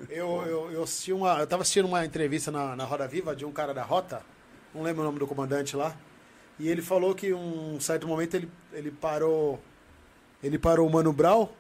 Eu, 0.09 0.43
eu, 0.47 0.73
eu 0.73 0.83
assisti 0.83 1.13
uma. 1.13 1.41
Eu 1.41 1.47
tava 1.47 1.61
assistindo 1.61 1.85
uma 1.87 2.07
entrevista 2.07 2.51
na, 2.51 2.75
na 2.75 2.85
Roda 2.85 3.07
Viva 3.07 3.37
de 3.37 3.45
um 3.45 3.53
cara 3.53 3.75
da 3.75 3.83
Rota, 3.83 4.23
não 4.75 4.83
lembro 4.83 5.03
o 5.03 5.05
nome 5.05 5.19
do 5.19 5.27
comandante 5.27 5.77
lá. 5.77 5.97
E 6.59 6.69
ele 6.69 6.83
falou 6.83 7.15
que 7.15 7.33
um 7.33 7.81
certo 7.81 8.07
momento 8.07 8.35
ele, 8.35 8.51
ele 8.73 8.91
parou. 8.91 9.61
Ele 10.43 10.59
parou 10.59 10.87
o 10.87 10.91
Mano 10.91 11.13
Brau, 11.13 11.55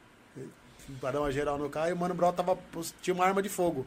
para 1.00 1.12
dar 1.12 1.20
uma 1.20 1.32
geral 1.32 1.56
no 1.58 1.70
carro, 1.70 1.88
e 1.88 1.92
o 1.92 1.96
Mano 1.96 2.14
Brau 2.14 2.32
tava, 2.32 2.58
tinha 3.00 3.14
uma 3.14 3.24
arma 3.24 3.40
de 3.42 3.48
fogo. 3.48 3.86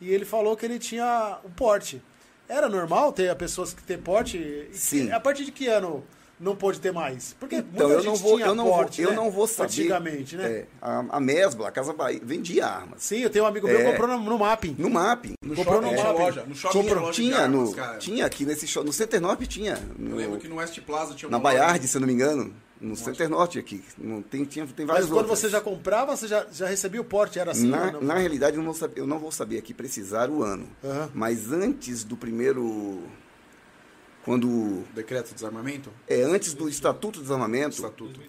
E 0.00 0.10
ele 0.10 0.24
falou 0.24 0.56
que 0.56 0.66
ele 0.66 0.78
tinha 0.78 1.38
o 1.44 1.50
porte. 1.50 2.02
Era 2.48 2.68
normal 2.68 3.12
ter 3.12 3.34
pessoas 3.36 3.72
que 3.72 3.82
ter 3.82 3.98
porte? 3.98 4.68
Sim. 4.72 5.10
a 5.10 5.18
partir 5.18 5.44
de 5.46 5.52
que 5.52 5.66
ano 5.66 6.04
não 6.44 6.54
pôde 6.54 6.78
ter 6.78 6.92
mais? 6.92 7.34
Porque 7.40 7.56
Então, 7.56 7.88
muita 7.88 8.00
eu 8.00 8.04
não 8.04 8.14
gente 8.14 8.22
vou, 8.22 8.36
tinha 8.36 8.46
eu 8.48 8.54
não 8.54 8.64
porte, 8.66 9.02
vou, 9.02 9.10
eu 9.10 9.16
né? 9.16 9.22
não 9.24 9.30
vou 9.30 9.46
saber. 9.46 9.68
Antigamente, 9.70 10.36
né? 10.36 10.44
É, 10.48 10.66
a, 10.80 11.04
a 11.10 11.20
Mesbla, 11.20 11.68
a 11.68 11.72
Casa 11.72 11.92
Bahia, 11.92 12.20
vendia 12.22 12.66
armas. 12.66 13.02
Sim, 13.02 13.18
eu 13.20 13.30
tenho 13.30 13.44
um 13.44 13.48
amigo 13.48 13.66
meu 13.66 13.76
que 13.78 13.82
É. 13.82 13.90
comprou 13.90 14.06
no, 14.08 14.18
no 14.18 14.38
mapping. 14.38 14.76
No 14.78 14.90
mapping. 14.90 15.34
No 15.42 15.54
Comprou 15.56 15.82
shopping 15.82 15.90
no 15.96 16.00
shopping. 16.02 16.22
loja. 16.22 16.44
No 16.46 16.54
shopping 16.54 16.72
Tinha, 16.78 16.84
tinha 16.84 17.00
loja 17.00 17.10
de 17.12 17.16
tinha, 17.28 17.38
armas, 17.38 17.68
no, 17.70 17.74
cara. 17.74 17.98
tinha 17.98 18.26
aqui 18.26 18.44
nesse 18.44 18.66
show, 18.66 18.84
no 18.84 18.92
Center 18.92 19.20
Norte 19.20 19.46
tinha. 19.46 19.74
Eu 19.98 20.04
No, 20.10 20.16
lembro 20.16 20.38
que 20.38 20.46
no 20.48 20.56
West 20.56 20.78
Plaza 20.82 21.14
tinha 21.14 21.30
na 21.30 21.38
uma 21.38 21.50
loja. 21.50 21.62
Baiard, 21.62 21.88
se 21.88 21.96
eu 21.96 22.00
não 22.00 22.06
me 22.06 22.14
engano. 22.14 22.54
No 22.80 22.96
Center 22.96 23.30
Norte 23.30 23.58
aqui. 23.58 23.82
Não, 23.96 24.20
tem, 24.20 24.44
tinha, 24.44 24.66
tem 24.66 24.84
Mas 24.84 24.94
vários 24.96 25.08
quando 25.08 25.20
outros. 25.20 25.38
você 25.38 25.48
já 25.48 25.60
comprava, 25.60 26.14
você 26.14 26.28
já, 26.28 26.44
já 26.52 26.66
recebia 26.66 27.00
o 27.00 27.04
porte, 27.04 27.38
era 27.38 27.52
assim? 27.52 27.66
Na, 27.68 27.92
na 27.92 28.14
realidade, 28.18 28.56
eu 28.56 28.62
não, 28.62 28.66
vou 28.72 28.74
saber, 28.74 29.00
eu 29.00 29.06
não 29.06 29.18
vou 29.18 29.32
saber 29.32 29.56
aqui 29.58 29.72
precisar 29.72 30.28
o 30.28 30.42
ano. 30.42 30.66
Aham. 30.84 31.08
Mas 31.14 31.50
antes 31.50 32.04
do 32.04 32.14
primeiro. 32.16 33.02
Quando. 34.24 34.82
Decreto 34.94 35.28
de 35.28 35.34
desarmamento? 35.34 35.90
É, 36.08 36.22
antes 36.22 36.54
do 36.54 36.68
Estatuto 36.68 37.18
do 37.18 37.22
Desarmamento, 37.22 37.76
Estatuto. 37.76 38.20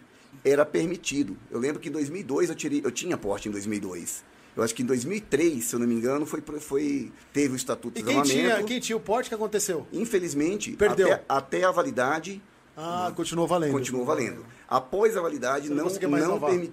era 0.43 0.65
permitido. 0.65 1.37
Eu 1.49 1.59
lembro 1.59 1.79
que 1.79 1.89
em 1.89 1.91
2002 1.91 2.49
eu, 2.49 2.55
tirei, 2.55 2.81
eu 2.83 2.91
tinha 2.91 3.17
porte 3.17 3.47
em 3.47 3.51
2002. 3.51 4.23
Eu 4.55 4.63
acho 4.63 4.73
que 4.73 4.83
em 4.83 4.85
2003, 4.85 5.63
se 5.65 5.75
eu 5.75 5.79
não 5.79 5.87
me 5.87 5.95
engano, 5.95 6.25
foi, 6.25 6.41
foi 6.59 7.11
teve 7.33 7.53
o 7.53 7.55
Estatuto 7.57 7.99
E 7.99 8.03
quem 8.03 8.21
Desarmamento. 8.21 8.55
tinha, 8.55 8.63
quem 8.63 8.79
tinha 8.79 8.95
o 8.97 9.01
porte, 9.01 9.27
que 9.29 9.35
aconteceu? 9.35 9.85
Infelizmente, 9.91 10.71
Perdeu. 10.73 11.11
Até, 11.11 11.23
até 11.27 11.63
a 11.65 11.71
validade 11.71 12.41
Ah, 12.77 13.11
continuou 13.15 13.47
valendo. 13.47 13.71
continuou 13.73 14.05
valendo. 14.05 14.45
Após 14.67 15.15
a 15.15 15.21
validade, 15.21 15.69
não 15.69 15.77
não, 15.77 15.83
conseguiu 15.85 16.09
mais 16.09 16.23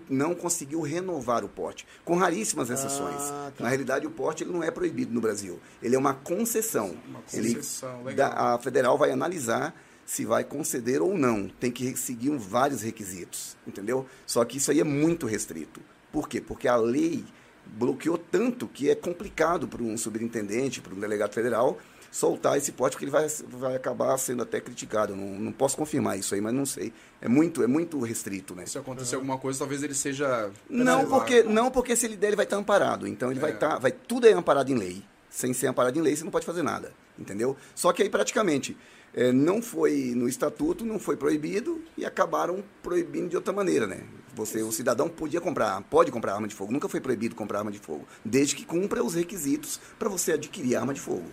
não, 0.09 0.34
conseguiu 0.34 0.80
renovar 0.80 1.45
o 1.45 1.49
porte, 1.49 1.86
com 2.05 2.16
raríssimas 2.16 2.70
exceções. 2.70 3.20
Ah, 3.20 3.53
tá. 3.57 3.64
Na 3.64 3.68
realidade, 3.68 4.07
o 4.07 4.11
porte 4.11 4.45
ele 4.45 4.53
não 4.53 4.62
é 4.62 4.70
proibido 4.70 5.12
no 5.12 5.20
Brasil. 5.20 5.61
Ele 5.82 5.95
é 5.95 5.99
uma 5.99 6.14
concessão. 6.14 6.97
Uma 7.07 7.20
Ele- 7.32 7.55
concessão, 7.55 8.03
legal. 8.03 8.30
da- 8.30 8.55
a 8.55 8.59
federal 8.59 8.97
vai 8.97 9.11
analisar 9.11 9.74
se 10.07 10.24
vai 10.24 10.43
conceder 10.43 11.01
ou 11.03 11.16
não. 11.16 11.49
Tem 11.49 11.70
que 11.70 11.95
seguir 11.97 12.30
vários 12.36 12.82
requisitos, 12.82 13.57
entendeu? 13.66 14.07
Só 14.26 14.45
que 14.45 14.57
isso 14.57 14.70
aí 14.70 14.80
é 14.80 14.84
muito 14.84 15.26
restrito. 15.26 15.80
Por 16.11 16.28
quê? 16.28 16.40
Porque 16.40 16.66
a 16.68 16.76
lei 16.76 17.24
bloqueou 17.64 18.18
tanto 18.18 18.66
que 18.66 18.90
é 18.90 18.95
complicado 18.95 19.68
para 19.68 19.82
um 19.82 19.97
superintendente, 19.97 20.80
para 20.80 20.95
um 20.95 20.99
delegado 20.99 21.32
federal, 21.32 21.78
soltar 22.12 22.58
esse 22.58 22.70
porte, 22.72 22.92
porque 22.92 23.06
ele 23.06 23.10
vai, 23.10 23.26
vai 23.48 23.74
acabar 23.74 24.16
sendo 24.18 24.42
até 24.42 24.60
criticado. 24.60 25.16
Não, 25.16 25.26
não 25.40 25.50
posso 25.50 25.76
confirmar 25.76 26.18
isso 26.18 26.34
aí, 26.34 26.40
mas 26.42 26.52
não 26.52 26.66
sei. 26.66 26.92
É 27.22 27.26
muito, 27.26 27.62
é 27.62 27.66
muito 27.66 27.98
restrito, 28.00 28.54
né? 28.54 28.66
Se 28.66 28.76
acontecer 28.78 29.14
alguma 29.16 29.38
coisa, 29.38 29.58
talvez 29.58 29.82
ele 29.82 29.94
seja. 29.94 30.50
Não 30.68 31.06
porque, 31.06 31.42
não 31.42 31.70
porque 31.70 31.92
esse 31.92 32.06
dele 32.08 32.36
vai 32.36 32.44
estar 32.44 32.56
amparado. 32.58 33.08
Então 33.08 33.30
ele 33.30 33.40
vai 33.40 33.50
É. 33.52 33.54
estar. 33.54 33.78
vai, 33.78 33.90
tudo 33.90 34.28
é 34.28 34.32
amparado 34.32 34.70
em 34.70 34.74
lei. 34.76 35.02
Sem 35.30 35.54
ser 35.54 35.68
amparado 35.68 35.98
em 35.98 36.02
lei, 36.02 36.14
você 36.14 36.22
não 36.22 36.30
pode 36.30 36.44
fazer 36.44 36.62
nada. 36.62 36.92
Entendeu? 37.18 37.56
Só 37.74 37.90
que 37.92 38.02
aí 38.02 38.10
praticamente 38.10 38.76
eh, 39.14 39.32
não 39.32 39.62
foi 39.62 40.12
no 40.14 40.28
estatuto, 40.28 40.84
não 40.84 40.98
foi 40.98 41.16
proibido 41.16 41.82
e 41.96 42.04
acabaram 42.04 42.62
proibindo 42.82 43.30
de 43.30 43.36
outra 43.36 43.52
maneira, 43.54 43.86
né? 43.86 44.00
Você, 44.34 44.62
o 44.62 44.72
cidadão 44.72 45.08
podia 45.10 45.40
comprar, 45.40 45.80
pode 45.82 46.10
comprar 46.10 46.34
arma 46.34 46.48
de 46.48 46.54
fogo, 46.54 46.72
nunca 46.72 46.88
foi 46.88 47.00
proibido 47.00 47.34
comprar 47.34 47.58
arma 47.58 47.70
de 47.70 47.78
fogo, 47.78 48.06
desde 48.24 48.54
que 48.56 48.64
cumpra 48.64 49.04
os 49.04 49.14
requisitos 49.14 49.78
para 49.98 50.08
você 50.08 50.32
adquirir 50.32 50.74
arma 50.76 50.94
de 50.94 51.00
fogo. 51.00 51.24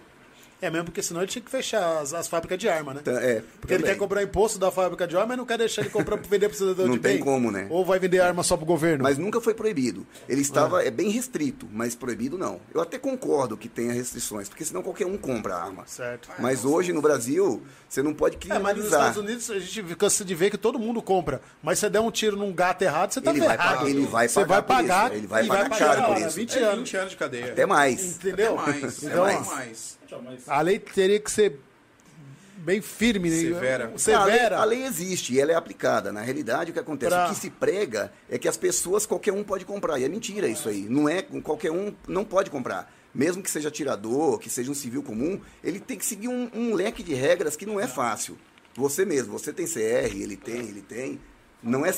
É 0.62 0.70
mesmo, 0.70 0.86
porque 0.86 1.02
senão 1.02 1.22
ele 1.22 1.30
tinha 1.32 1.42
que 1.42 1.50
fechar 1.50 2.00
as, 2.00 2.14
as 2.14 2.28
fábricas 2.28 2.58
de 2.58 2.68
arma, 2.68 2.94
né? 2.94 3.00
Então, 3.02 3.18
é, 3.18 3.42
Porque 3.62 3.74
ele 3.74 3.84
também. 3.84 3.94
quer 3.96 3.98
cobrar 4.00 4.22
imposto 4.24 4.60
da 4.60 4.70
fábrica 4.70 5.08
de 5.08 5.16
arma, 5.16 5.28
mas 5.30 5.38
não 5.38 5.46
quer 5.46 5.58
deixar 5.58 5.82
ele 5.82 5.90
comprar 5.90 6.18
pra 6.18 6.28
vender 6.30 6.50
pro 6.50 6.58
cidadão 6.58 6.86
Não 6.88 6.96
de 6.96 7.00
tem 7.00 7.16
bem. 7.16 7.24
como, 7.24 7.50
né? 7.50 7.68
Ou 7.70 7.86
vai 7.86 7.98
vender 7.98 8.20
arma 8.20 8.44
só 8.44 8.58
pro 8.58 8.66
governo. 8.66 9.04
Mas 9.04 9.18
nunca 9.18 9.40
foi 9.40 9.54
proibido. 9.54 10.06
Ele 10.28 10.42
estava 10.42 10.84
é 10.84 10.92
bem 10.92 11.10
restrito, 11.10 11.66
mas 11.72 11.96
proibido 11.96 12.38
não. 12.38 12.60
Eu 12.74 12.82
até 12.82 12.98
concordo 12.98 13.56
que 13.56 13.70
tenha 13.70 13.94
restrições, 13.94 14.50
porque 14.50 14.66
senão 14.66 14.82
qualquer 14.84 15.06
um 15.06 15.18
compra 15.18 15.56
arma. 15.56 15.84
Certo. 15.88 16.30
Mas 16.40 16.66
hoje 16.66 16.92
no 16.92 17.02
Brasil, 17.02 17.62
você 17.88 18.04
não 18.04 18.14
pode 18.14 18.36
É, 18.36 18.40
mas 18.60 18.76
nos 18.78 18.88
criminalizar. 18.88 19.00
Estados 19.10 19.18
Unidos 19.18 19.50
a 19.52 19.60
gente 19.60 19.96
cansa 19.96 20.26
de 20.26 20.36
ver 20.36 20.50
que 20.50 20.58
todo 20.58 20.78
mundo 20.78 21.02
compra. 21.02 21.42
Mas 21.64 21.80
se 21.80 21.86
você 21.86 21.90
der 21.90 22.02
um 22.02 22.12
tiro 22.12 22.36
num 22.36 22.52
gato 22.52 22.82
errado, 22.82 23.14
você 23.14 23.22
tá 23.22 23.32
Ele 23.32 23.40
vai 23.40 23.58
pagar- 23.58 23.88
ele 23.88 24.06
vai 24.06 24.28
você 24.28 24.40
pagar 24.46 24.48
vai 24.48 24.62
por 24.62 24.74
isso, 24.74 24.88
pagar 24.90 25.16
ele 25.16 25.28
vai 25.28 25.48
pagar 25.48 25.70
vai 25.70 25.80
caro 25.80 26.02
pagar 26.02 26.14
por 26.16 26.28
isso. 26.28 26.36
20 26.36 26.58
É 26.58 26.64
anos. 26.64 26.78
20 26.80 26.98
anos 26.98 27.12
de 27.12 27.18
cadeia. 27.18 27.46
Até 27.54 27.66
mais. 27.66 28.16
Entendeu? 28.18 28.60
Até 28.60 28.72
mais. 28.82 29.04
Então, 29.04 29.24
até 29.24 29.40
mais. 29.40 29.99
Então, 30.10 30.22
mas 30.24 30.50
a 30.50 30.60
lei 30.62 30.80
teria 30.80 31.20
que 31.20 31.30
ser 31.32 31.60
bem 32.58 32.82
firme. 32.82 33.30
né? 33.30 33.38
Severa. 33.38 33.84
A 33.86 33.88
lei, 33.90 33.98
Severa. 34.00 34.58
a 34.60 34.64
lei 34.66 34.84
existe 34.84 35.34
e 35.36 35.40
ela 35.40 35.52
é 35.52 35.56
aplicada. 35.56 36.12
Na 36.12 36.22
realidade, 36.22 36.72
o 36.72 36.74
que 36.74 36.80
acontece? 36.80 37.12
Pra- 37.12 37.26
O 37.28 37.30
que 37.30 37.36
se 37.40 37.50
prega 37.52 38.12
é 38.30 38.38
que 38.40 38.48
as 38.48 38.58
pessoas, 38.58 39.06
qualquer 39.06 39.32
um 39.34 39.44
pode 39.44 39.66
comprar. 39.66 40.00
E 40.00 40.04
é 40.04 40.10
mentira 40.10 40.48
isso 40.48 40.68
aí. 40.68 40.82
Não 40.90 41.08
é 41.08 41.22
qualquer 41.22 41.72
um 41.72 41.94
não 42.08 42.26
pode 42.26 42.50
comprar. 42.50 42.92
Mesmo 43.14 43.42
que 43.42 43.50
seja 43.50 43.72
tirador, 43.72 44.38
que 44.40 44.50
seja 44.50 44.70
um 44.72 44.76
civil 44.76 45.02
comum, 45.04 45.40
ele 45.64 45.80
tem 45.80 45.98
que 45.98 46.06
seguir 46.06 46.28
um, 46.28 46.50
um 46.54 46.74
leque 46.74 47.02
de 47.04 47.14
regras 47.14 47.56
que 47.56 47.66
não 47.66 47.80
é 47.80 47.88
fácil. 47.88 48.38
Você 48.76 49.04
mesmo, 49.06 49.32
você 49.38 49.52
tem 49.54 49.66
CR, 49.66 50.16
ele 50.16 50.36
tem, 50.38 50.60
ele 50.60 50.82
tem. 50.82 51.20
Não 51.62 51.86
é, 51.86 51.94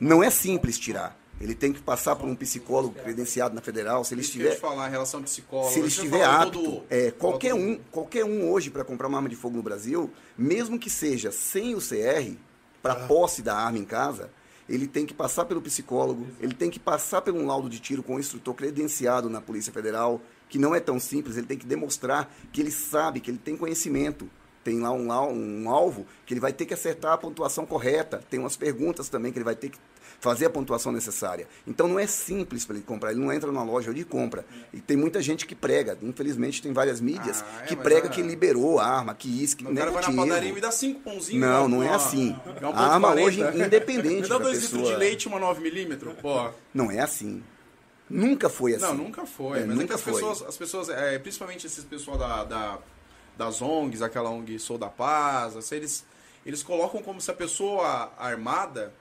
não 0.00 0.22
é 0.22 0.30
simples 0.30 0.78
tirar. 0.78 1.18
Ele 1.40 1.54
tem 1.54 1.72
que 1.72 1.82
passar 1.82 2.16
por 2.16 2.26
um 2.28 2.34
psicólogo 2.34 2.94
credenciado 2.94 3.54
na 3.54 3.60
federal. 3.60 4.02
Se 4.04 4.14
ele 4.14 4.20
eu 4.20 4.24
estiver 4.24 4.54
te 4.54 4.60
falar, 4.60 4.88
em 4.88 4.90
relação 4.90 5.20
ao 5.20 5.24
psicólogo. 5.24 5.70
se 5.72 5.78
ele 5.80 5.88
estiver 5.88 6.24
apto, 6.24 6.62
todo- 6.62 6.82
é, 6.88 7.10
qualquer 7.10 7.50
todo- 7.52 7.60
um, 7.62 7.78
qualquer 7.90 8.24
um 8.24 8.50
hoje 8.50 8.70
para 8.70 8.84
comprar 8.84 9.06
uma 9.08 9.18
arma 9.18 9.28
de 9.28 9.36
fogo 9.36 9.56
no 9.56 9.62
Brasil, 9.62 10.10
mesmo 10.36 10.78
que 10.78 10.88
seja 10.88 11.30
sem 11.30 11.74
o 11.74 11.78
CR, 11.80 12.36
para 12.82 12.94
posse 13.06 13.42
da 13.42 13.54
arma 13.56 13.78
em 13.78 13.84
casa, 13.84 14.30
ele 14.68 14.86
tem 14.86 15.04
que 15.04 15.12
passar 15.12 15.44
pelo 15.44 15.60
psicólogo, 15.60 16.26
ele 16.40 16.54
tem 16.54 16.70
que 16.70 16.78
passar 16.78 17.20
por 17.20 17.34
um 17.34 17.46
laudo 17.46 17.68
de 17.68 17.80
tiro 17.80 18.02
com 18.02 18.14
um 18.16 18.18
instrutor 18.18 18.54
credenciado 18.54 19.28
na 19.28 19.40
Polícia 19.40 19.72
Federal, 19.72 20.20
que 20.48 20.58
não 20.58 20.74
é 20.74 20.80
tão 20.80 20.98
simples, 20.98 21.36
ele 21.36 21.46
tem 21.46 21.58
que 21.58 21.66
demonstrar 21.66 22.34
que 22.52 22.60
ele 22.60 22.70
sabe, 22.70 23.20
que 23.20 23.30
ele 23.30 23.38
tem 23.38 23.56
conhecimento. 23.56 24.28
Tem 24.64 24.80
lá 24.80 24.90
um, 24.92 25.08
um 25.64 25.70
alvo 25.70 26.04
que 26.24 26.32
ele 26.34 26.40
vai 26.40 26.52
ter 26.52 26.66
que 26.66 26.74
acertar 26.74 27.12
a 27.12 27.18
pontuação 27.18 27.64
correta. 27.64 28.20
Tem 28.28 28.40
umas 28.40 28.56
perguntas 28.56 29.08
também 29.08 29.30
que 29.30 29.38
ele 29.38 29.44
vai 29.44 29.54
ter 29.54 29.68
que 29.70 29.78
fazer 30.20 30.46
a 30.46 30.50
pontuação 30.50 30.90
necessária. 30.92 31.46
Então 31.66 31.86
não 31.88 31.98
é 31.98 32.06
simples 32.06 32.64
para 32.64 32.76
ele 32.76 32.84
comprar. 32.84 33.10
Ele 33.12 33.20
não 33.20 33.32
entra 33.32 33.50
numa 33.50 33.62
loja 33.64 33.90
e 33.94 34.04
compra. 34.04 34.44
E 34.72 34.80
tem 34.80 34.96
muita 34.96 35.20
gente 35.22 35.46
que 35.46 35.54
prega. 35.54 35.96
Infelizmente 36.02 36.60
tem 36.62 36.72
várias 36.72 37.00
mídias 37.00 37.42
Ah, 37.42 37.62
é, 37.62 37.66
que 37.66 37.76
prega 37.76 38.06
é- 38.06 38.10
que 38.10 38.22
liberou 38.22 38.78
a 38.78 38.86
arma, 38.86 39.14
que 39.14 39.28
isso, 39.42 39.56
que 39.56 39.64
O 39.66 39.74
cara 39.74 39.90
vai 39.90 40.02
na 40.02 40.12
padaria 40.12 40.50
e 40.50 40.52
me 40.52 40.60
dá 40.60 40.70
cinco 40.70 41.00
pãozinhos. 41.00 41.40
Não, 41.40 41.62
dá 41.62 41.68
não 41.68 41.82
é 41.82 41.94
assim. 41.94 42.36
um 42.62 42.66
A 42.68 42.94
arma 42.94 43.08
ponto 43.12 43.22
hoje, 43.22 43.38
40. 43.42 43.64
independente 43.66 44.22
Me 44.22 44.28
dá 44.28 44.38
dois 44.38 44.62
litros 44.62 44.88
de 44.88 44.96
leite 44.96 45.24
e 45.24 45.28
uma 45.28 45.38
9mm, 45.40 46.14
pô. 46.20 46.50
Não 46.74 46.90
é 46.90 46.98
assim. 47.00 47.42
Nunca 48.08 48.48
foi 48.48 48.74
assim. 48.74 48.84
Não, 48.84 48.94
nunca 48.94 49.26
foi. 49.26 49.58
É, 49.58 49.60
mas 49.62 49.70
é 49.70 49.72
que 49.72 49.78
nunca 49.82 49.94
as 49.96 50.00
foi. 50.00 50.12
pessoas, 50.12 50.42
as 50.42 50.56
pessoas 50.56 50.88
é, 50.88 51.18
principalmente 51.18 51.66
esses 51.66 51.84
pessoal 51.84 52.16
da, 52.16 52.44
da- 52.44 52.78
das 53.36 53.60
ONGs, 53.60 54.00
aquela 54.00 54.30
ONG 54.30 54.58
Sou 54.58 54.78
da 54.78 54.88
Paz, 54.88 55.56
assim, 55.56 55.74
eles, 55.74 56.04
eles 56.46 56.62
colocam 56.62 57.02
como 57.02 57.20
se 57.20 57.30
a 57.30 57.34
pessoa 57.34 58.12
armada, 58.16 58.94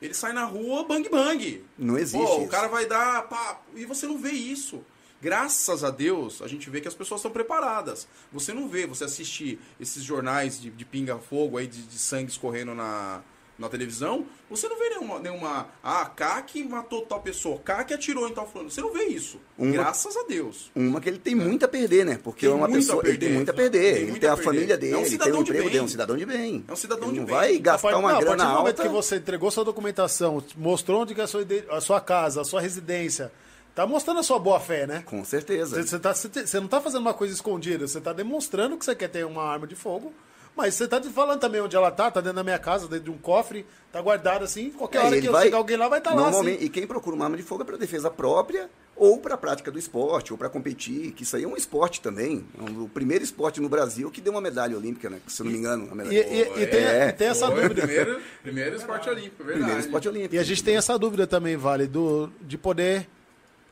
ele 0.00 0.14
sai 0.14 0.32
na 0.32 0.44
rua 0.44 0.84
bang 0.84 1.08
bang. 1.08 1.64
Não 1.78 1.96
existe 1.96 2.26
Pô, 2.26 2.38
o 2.38 2.42
isso. 2.42 2.50
cara 2.50 2.68
vai 2.68 2.86
dar. 2.86 3.22
Pá, 3.28 3.60
e 3.74 3.84
você 3.84 4.06
não 4.06 4.18
vê 4.18 4.30
isso. 4.30 4.84
Graças 5.20 5.82
a 5.82 5.90
Deus, 5.90 6.42
a 6.42 6.46
gente 6.46 6.68
vê 6.68 6.80
que 6.80 6.88
as 6.88 6.94
pessoas 6.94 7.20
estão 7.20 7.30
preparadas. 7.30 8.06
Você 8.30 8.52
não 8.52 8.68
vê, 8.68 8.86
você 8.86 9.04
assiste 9.04 9.58
esses 9.80 10.02
jornais 10.02 10.60
de, 10.60 10.70
de 10.70 10.84
pinga-fogo 10.84 11.56
aí, 11.56 11.66
de, 11.66 11.82
de 11.82 11.98
sangue 11.98 12.30
escorrendo 12.30 12.74
na, 12.74 13.22
na 13.58 13.68
televisão, 13.68 14.26
você 14.50 14.68
não 14.68 14.78
vê 14.78 14.90
nenhuma, 14.90 15.18
nenhuma. 15.18 15.68
Ah, 15.82 16.04
que 16.46 16.62
matou 16.62 17.02
tal 17.06 17.20
pessoa, 17.20 17.60
que 17.86 17.94
atirou 17.94 18.28
em 18.28 18.34
tal 18.34 18.46
fulano. 18.46 18.70
Você 18.70 18.80
não 18.82 18.92
vê 18.92 19.04
isso. 19.04 19.40
Uma- 19.56 19.72
Graças 19.72 20.14
a 20.16 20.24
Deus. 20.24 20.70
Uma 20.74 21.00
que 21.00 21.08
ele 21.08 21.18
tem 21.18 21.34
muito 21.34 21.64
a 21.64 21.68
perder, 21.68 22.04
né? 22.04 22.18
Porque 22.22 22.46
Tem 22.46 22.54
é 22.54 22.58
uma 22.58 22.68
pessoa. 22.68 23.02
Ele 23.06 23.16
tem 23.18 23.32
muito 23.32 23.50
a 23.50 23.54
perder. 23.54 23.94
Tem 23.94 24.02
ele 24.08 24.20
tem 24.20 24.28
a 24.28 24.32
a 24.34 24.36
família 24.36 24.74
É 24.74 24.76
um 24.76 24.78
dele, 24.80 24.92
ele 24.96 25.18
tem 25.18 25.32
de 25.32 25.40
emprego 25.40 25.52
bem. 25.52 25.62
dele, 25.64 25.78
é 25.78 25.82
um 25.82 25.88
cidadão 25.88 26.16
de 26.16 26.26
bem. 26.26 26.64
É 26.68 26.72
um 26.72 26.76
cidadão 26.76 27.04
ele 27.08 27.14
de 27.14 27.20
não 27.20 27.26
bem. 27.26 27.34
vai 27.34 27.58
gastar 27.58 27.92
Não, 27.92 28.00
uma 28.00 28.08
a 28.10 28.12
partir 28.12 28.24
grana 28.26 28.44
do 28.44 28.50
momento 28.50 28.66
alta. 28.78 28.82
que 28.82 28.88
você 28.88 29.16
entregou 29.16 29.50
sua 29.50 29.64
documentação, 29.64 30.44
mostrou 30.56 31.02
onde 31.02 31.18
é 31.18 31.22
a 31.24 31.26
sua, 31.26 31.40
a 31.70 31.80
sua 31.80 32.00
casa, 32.00 32.42
a 32.42 32.44
sua 32.44 32.60
residência, 32.60 33.32
tá 33.74 33.86
mostrando 33.86 34.20
a 34.20 34.22
sua 34.22 34.38
boa 34.38 34.60
fé, 34.60 34.86
né? 34.86 35.02
Com 35.06 35.24
certeza. 35.24 35.76
Você, 35.82 35.88
você 35.88 35.98
tá, 35.98 36.14
você, 36.14 36.28
você 36.46 36.60
não 36.60 36.68
tá 36.68 36.80
fazendo 36.80 37.00
uma 37.00 37.14
coisa 37.14 37.32
escondida, 37.32 37.86
você 37.88 38.00
tá 38.00 38.12
demonstrando 38.12 38.76
que 38.76 38.84
você 38.84 38.94
quer 38.94 39.08
ter 39.08 39.24
uma 39.24 39.42
arma 39.42 39.66
de 39.66 39.74
fogo, 39.74 40.12
mas 40.56 40.74
você 40.74 40.88
tá 40.88 41.00
falando 41.02 41.38
também 41.40 41.60
onde 41.60 41.76
ela 41.76 41.90
tá, 41.90 42.10
tá 42.10 42.20
dentro 42.20 42.36
da 42.36 42.42
minha 42.44 42.58
casa, 42.58 42.88
dentro 42.88 43.04
de 43.04 43.10
um 43.10 43.18
cofre, 43.18 43.66
tá 43.92 44.00
guardada 44.00 44.44
assim, 44.44 44.70
qualquer 44.70 44.98
É, 45.02 45.06
hora 45.06 45.20
que 45.20 45.26
eu 45.26 45.32
vai- 45.32 45.44
chegar 45.44 45.58
alguém 45.58 45.76
lá 45.76 45.88
vai 45.88 45.98
estar 45.98 46.10
lá 46.14 46.22
Normalmente, 46.22 46.56
assim. 46.56 46.64
E 46.66 46.68
quem 46.70 46.86
procura 46.86 47.14
uma 47.14 47.24
arma 47.26 47.36
de 47.36 47.42
fogo 47.42 47.62
é 47.62 47.66
para 47.66 47.76
defesa 47.76 48.10
própria 48.10 48.68
ou 48.96 49.18
para 49.18 49.36
prática 49.36 49.70
do 49.70 49.78
esporte, 49.78 50.32
ou 50.32 50.38
para 50.38 50.48
competir, 50.48 51.12
que 51.12 51.22
isso 51.22 51.36
aí 51.36 51.44
é 51.44 51.46
um 51.46 51.54
esporte 51.56 52.00
também. 52.00 52.46
É 52.58 52.62
um- 52.70 52.84
o 52.84 52.88
primeiro 52.88 53.22
esporte 53.22 53.60
no 53.60 53.68
Brasil 53.68 54.10
que 54.10 54.22
deu 54.22 54.32
uma 54.32 54.40
medalha 54.40 54.74
olímpica, 54.76 55.10
né? 55.10 55.20
Se 55.26 55.42
eu 55.42 55.44
não 55.44 55.52
me 55.52 55.58
engano. 55.58 55.84
Uma 55.84 55.96
medalha. 55.96 56.14
E, 56.14 56.18
e- 56.32 56.62
e 56.62 56.66
tem, 56.66 56.82
É. 56.84 57.08
e 57.08 57.12
tem 57.12 57.28
essa 57.28 57.46
Foi 57.46 57.58
o 57.58 57.62
dúvida. 57.68 57.82
Primeiro, 57.82 58.20
primeiro 58.42 58.76
esporte 58.76 59.10
olímpico, 59.10 59.36
verdade. 59.44 59.58
primeiro 59.58 59.80
esporte 59.80 60.08
olímpico. 60.08 60.34
E 60.34 60.38
a 60.38 60.42
gente 60.42 60.64
tem 60.64 60.76
essa 60.78 60.98
dúvida 60.98 61.26
também, 61.26 61.56
Vale, 61.58 61.86
do, 61.86 62.30
de 62.40 62.56
poder 62.56 63.06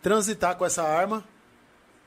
transitar 0.03 0.57
com 0.57 0.67
essa 0.67 0.83
arma, 0.83 1.25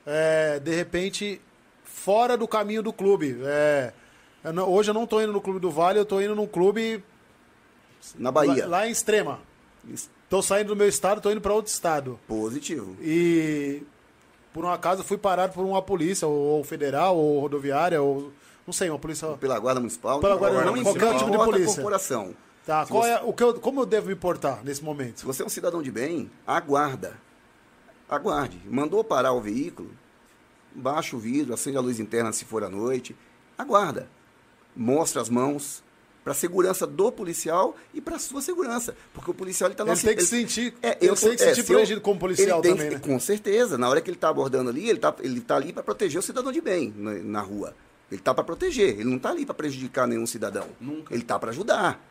é, 0.06 0.60
de 0.60 0.74
repente, 0.76 1.42
fora 1.84 2.38
do 2.38 2.48
caminho 2.48 2.84
do 2.84 2.94
clube. 2.94 3.38
É, 3.44 3.92
eu 4.48 4.54
não- 4.54 4.70
hoje 4.70 4.90
eu 4.90 4.94
não 4.94 5.04
estou 5.04 5.22
indo 5.22 5.32
no 5.34 5.42
clube 5.42 5.60
do 5.60 5.70
Vale, 5.72 6.00
eu 6.00 6.04
estou 6.04 6.22
indo 6.22 6.36
num 6.36 6.48
clube 6.48 7.04
Na 8.16 8.32
Bahia. 8.32 8.64
lá, 8.68 8.80
lá 8.80 8.88
em 8.88 8.92
Extrema. 8.92 9.40
Estou 9.94 10.42
saindo 10.42 10.70
do 10.70 10.76
meu 10.76 10.88
estado, 10.88 11.18
estou 11.18 11.32
indo 11.32 11.40
para 11.42 11.54
outro 11.54 11.72
estado. 11.72 12.20
Positivo. 12.28 12.96
E 13.02 13.82
por 14.54 14.66
um 14.66 14.70
acaso 14.70 15.04
fui 15.04 15.18
parado 15.18 15.54
por 15.54 15.64
uma 15.66 15.82
polícia, 15.82 16.28
ou, 16.28 16.34
ou 16.58 16.64
federal, 16.64 17.16
ou 17.18 17.40
rodoviária, 17.40 18.02
ou 18.02 18.32
não 18.66 18.74
sei, 18.74 18.90
uma 18.90 19.00
polícia. 19.00 19.28
Pela 19.38 19.58
Guarda 19.60 19.80
Municipal. 19.80 20.20
Pela 20.20 20.36
Guarda 20.36 20.58
importa, 20.58 20.72
Municipal, 20.72 20.94
qualquer 21.00 21.18
tipo 21.20 21.32
de 21.32 21.38
polícia. 21.46 21.76
corporação. 21.76 22.36
Tá, 22.66 22.86
Se 22.86 22.92
qual 22.92 23.04
você- 23.04 23.10
é, 23.12 23.22
o 23.24 23.32
que 23.32 23.42
eu- 23.44 23.54
como 23.62 23.80
eu 23.82 23.86
devo 23.86 24.08
me 24.08 24.16
portar 24.16 24.62
nesse 24.64 24.84
momento? 24.84 25.20
Se 25.22 25.26
você 25.26 25.42
é 25.42 25.46
um 25.46 25.50
cidadão 25.50 25.82
de 25.82 25.90
bem, 25.90 26.30
aguarda. 26.46 27.18
Aguarde. 28.10 28.60
Mandou 28.70 29.04
parar 29.06 29.32
o 29.32 29.40
veículo, 29.40 29.90
baixa 30.76 31.16
o 31.16 31.20
vidro, 31.20 31.54
acende 31.54 31.78
a 31.78 31.82
luz 31.82 31.98
interna 32.00 32.34
se 32.34 32.44
for 32.44 32.64
à 32.66 32.70
noite. 32.70 33.16
Aguarda. 33.58 34.10
Mostra 34.78 35.22
as 35.22 35.30
mãos 35.30 35.84
para 36.24 36.34
segurança 36.34 36.86
do 36.86 37.12
policial 37.12 37.76
e 37.94 38.02
para 38.02 38.20
sua 38.20 38.42
segurança, 38.42 38.96
porque 39.14 39.32
o 39.32 39.34
policial 39.34 39.70
ele 39.70 39.74
está 39.74 39.86
Ele 39.86 40.00
tem 40.00 40.16
que 40.16 40.24
sentir, 40.26 40.74
É, 40.84 40.98
ele 41.02 41.10
eu 41.12 41.16
tem 41.16 41.36
que 41.36 41.42
é, 41.44 41.48
sentir 41.48 41.56
se 41.56 41.62
eu- 41.62 41.66
protegido 41.78 42.02
como 42.02 42.20
policial 42.20 42.60
ele 42.60 42.62
tem 42.62 42.72
também, 42.74 42.90
que- 42.90 42.96
né? 42.96 43.02
Com 43.14 43.20
certeza. 43.20 43.78
Na 43.78 43.90
hora 43.90 44.02
que 44.02 44.10
ele 44.10 44.18
está 44.18 44.30
abordando 44.30 44.70
ali, 44.70 44.90
ele 44.90 44.98
está 44.98 45.16
ele 45.22 45.40
tá 45.42 45.56
ali 45.56 45.72
para 45.74 45.82
proteger 45.84 46.20
o 46.20 46.22
cidadão 46.22 46.52
de 46.52 46.60
bem 46.62 46.94
na, 46.98 47.14
na 47.14 47.42
rua. 47.42 47.74
Ele 48.12 48.20
está 48.22 48.34
para 48.34 48.44
proteger. 48.44 48.96
Ele 49.00 49.06
não 49.06 49.18
está 49.18 49.30
ali 49.32 49.46
para 49.46 49.56
prejudicar 49.56 50.06
nenhum 50.08 50.26
cidadão. 50.28 50.68
Nunca. 50.80 51.14
Ele 51.14 51.24
está 51.24 51.40
para 51.40 51.50
ajudar. 51.52 52.02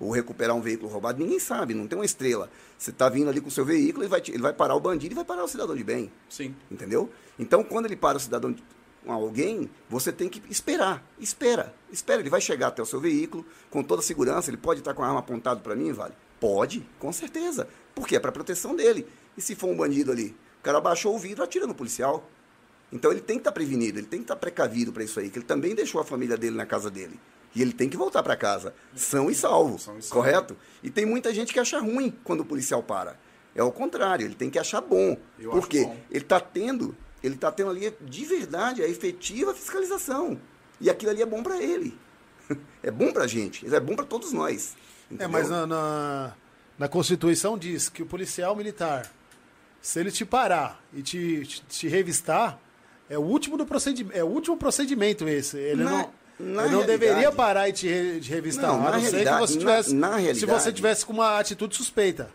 Ou 0.00 0.12
recuperar 0.12 0.54
um 0.54 0.60
veículo 0.60 0.88
roubado, 0.88 1.18
ninguém 1.20 1.40
sabe, 1.40 1.74
não 1.74 1.88
tem 1.88 1.98
uma 1.98 2.04
estrela. 2.04 2.48
Você 2.78 2.90
está 2.90 3.08
vindo 3.08 3.28
ali 3.28 3.40
com 3.40 3.48
o 3.48 3.50
seu 3.50 3.64
veículo, 3.64 4.04
ele 4.04 4.08
vai, 4.08 4.20
te- 4.20 4.30
ele 4.30 4.42
vai 4.42 4.52
parar 4.52 4.76
o 4.76 4.80
bandido 4.80 5.12
e 5.12 5.16
vai 5.16 5.24
parar 5.24 5.42
o 5.42 5.48
cidadão 5.48 5.74
de 5.74 5.82
bem. 5.82 6.08
Sim. 6.28 6.54
Entendeu? 6.70 7.10
Então, 7.36 7.64
quando 7.64 7.86
ele 7.86 7.96
para 7.96 8.16
o 8.16 8.20
cidadão 8.20 8.52
de 8.52 8.62
com 9.04 9.12
alguém, 9.12 9.70
você 9.88 10.12
tem 10.12 10.28
que 10.28 10.42
esperar. 10.50 11.02
Espera. 11.18 11.74
Espera. 11.90 12.20
Ele 12.20 12.30
vai 12.30 12.40
chegar 12.40 12.68
até 12.68 12.82
o 12.82 12.86
seu 12.86 13.00
veículo 13.00 13.44
com 13.70 13.82
toda 13.82 14.00
a 14.00 14.04
segurança. 14.04 14.50
Ele 14.50 14.56
pode 14.56 14.80
estar 14.80 14.94
com 14.94 15.02
a 15.02 15.06
arma 15.06 15.20
apontada 15.20 15.60
para 15.60 15.74
mim, 15.74 15.92
vale? 15.92 16.14
Pode, 16.40 16.86
com 16.98 17.12
certeza. 17.12 17.68
Porque 17.94 18.16
é 18.16 18.20
para 18.20 18.30
proteção 18.32 18.74
dele. 18.76 19.06
E 19.36 19.40
se 19.42 19.54
for 19.54 19.68
um 19.68 19.76
bandido 19.76 20.12
ali? 20.12 20.36
O 20.60 20.62
cara 20.62 20.80
baixou 20.80 21.14
o 21.14 21.18
vidro, 21.18 21.42
atira 21.42 21.66
no 21.66 21.74
policial. 21.74 22.28
Então 22.92 23.10
ele 23.10 23.20
tem 23.20 23.36
que 23.36 23.40
estar 23.42 23.52
prevenido, 23.52 23.98
ele 23.98 24.06
tem 24.06 24.20
que 24.20 24.24
estar 24.24 24.36
precavido 24.36 24.92
para 24.92 25.04
isso 25.04 25.20
aí, 25.20 25.28
que 25.28 25.38
ele 25.38 25.44
também 25.44 25.74
deixou 25.74 26.00
a 26.00 26.04
família 26.04 26.36
dele 26.38 26.56
na 26.56 26.64
casa 26.64 26.90
dele. 26.90 27.20
E 27.54 27.60
ele 27.62 27.72
tem 27.72 27.88
que 27.88 27.96
voltar 27.96 28.22
para 28.22 28.34
casa, 28.36 28.74
são 28.94 29.30
e 29.30 29.34
salvo, 29.34 29.78
São 29.78 29.98
e 29.98 30.02
salvo. 30.02 30.14
correto? 30.22 30.56
E 30.82 30.90
tem 30.90 31.04
muita 31.04 31.32
gente 31.34 31.52
que 31.52 31.60
acha 31.60 31.78
ruim 31.80 32.14
quando 32.24 32.40
o 32.40 32.44
policial 32.44 32.82
para. 32.82 33.18
É 33.54 33.62
o 33.62 33.70
contrário, 33.70 34.24
ele 34.24 34.34
tem 34.34 34.48
que 34.48 34.58
achar 34.58 34.80
bom. 34.80 35.16
Eu 35.38 35.50
Por 35.50 35.58
acho 35.58 35.68
quê? 35.68 35.84
bom. 35.84 35.96
Ele 36.10 36.24
está 36.24 36.40
tendo, 36.40 36.96
ele 37.22 37.34
está 37.34 37.50
tendo 37.52 37.70
ali 37.70 37.92
de 38.00 38.24
verdade 38.24 38.82
a 38.82 38.88
efetiva 38.88 39.54
fiscalização. 39.54 40.40
E 40.80 40.88
aquilo 40.88 41.10
ali 41.10 41.22
é 41.22 41.26
bom 41.26 41.42
para 41.42 41.62
ele. 41.62 41.98
É 42.82 42.90
bom 42.90 43.12
para 43.12 43.24
a 43.24 43.26
gente, 43.26 43.66
é 43.74 43.78
bom 43.80 43.94
para 43.94 44.06
todos 44.06 44.32
nós. 44.32 44.74
É, 45.10 45.14
entendeu? 45.14 45.28
mas 45.28 45.50
na, 45.50 45.66
na, 45.66 46.32
na 46.78 46.88
Constituição 46.88 47.58
diz 47.58 47.88
que 47.90 48.02
o 48.02 48.06
policial 48.06 48.56
militar, 48.56 49.10
se 49.82 50.00
ele 50.00 50.10
te 50.10 50.24
parar 50.24 50.82
e 50.94 51.02
te, 51.02 51.44
te, 51.44 51.62
te 51.68 51.88
revistar, 51.88 52.58
é 53.10 53.18
o 53.18 53.22
último 53.22 53.58
do 53.58 53.66
procedimento, 53.66 54.16
é 54.16 54.24
o 54.24 54.28
último 54.28 54.56
procedimento 54.56 55.28
esse. 55.28 55.58
Ele 55.58 55.84
Na- 55.84 55.90
não, 55.90 56.12
na 56.38 56.64
ele 56.66 56.72
não 56.76 56.86
deveria 56.86 57.30
parar 57.32 57.68
e 57.68 57.72
te, 57.72 57.86
re- 57.88 58.20
te 58.20 58.30
revistar, 58.30 58.68
Não, 58.72 58.86
a 58.86 58.92
não 58.92 59.00
ser 59.02 59.24
que 59.26 59.38
você 59.40 59.58
tivesse, 59.58 59.94
se 60.34 60.46
você 60.46 60.72
tivesse 60.72 61.04
com 61.04 61.12
uma 61.12 61.38
atitude 61.38 61.76
suspeita. 61.76 62.30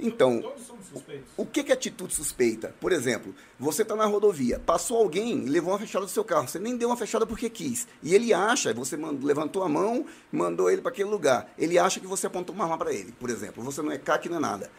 Então, 0.00 0.40
Todos 0.40 0.66
somos 0.66 0.86
suspeitos. 0.86 1.26
o 1.36 1.44
que 1.44 1.62
que 1.62 1.70
é 1.70 1.74
atitude 1.74 2.14
suspeita? 2.14 2.74
Por 2.80 2.90
exemplo, 2.92 3.34
você 3.58 3.82
está 3.82 3.94
na 3.94 4.06
rodovia, 4.06 4.58
passou 4.58 4.96
alguém, 4.98 5.44
levou 5.44 5.72
uma 5.72 5.78
fechada 5.78 6.04
do 6.06 6.10
seu 6.10 6.24
carro, 6.24 6.48
você 6.48 6.58
nem 6.58 6.76
deu 6.76 6.88
uma 6.88 6.96
fechada 6.96 7.26
porque 7.26 7.50
quis. 7.50 7.86
E 8.02 8.14
ele 8.14 8.32
acha, 8.32 8.72
você 8.72 8.96
mandou- 8.96 9.26
levantou 9.26 9.62
a 9.62 9.68
mão, 9.68 10.06
mandou 10.32 10.70
ele 10.70 10.80
para 10.82 10.90
aquele 10.90 11.08
lugar. 11.10 11.52
Ele 11.58 11.78
acha 11.78 12.00
que 12.00 12.06
você 12.06 12.26
apontou 12.26 12.54
uma 12.54 12.64
arma 12.64 12.78
para 12.78 12.92
ele, 12.92 13.12
por 13.12 13.28
exemplo. 13.30 13.62
Você 13.64 13.82
não 13.82 13.92
é 13.92 13.98
CAC, 13.98 14.28
não 14.28 14.38
é 14.38 14.40
nada. 14.40 14.70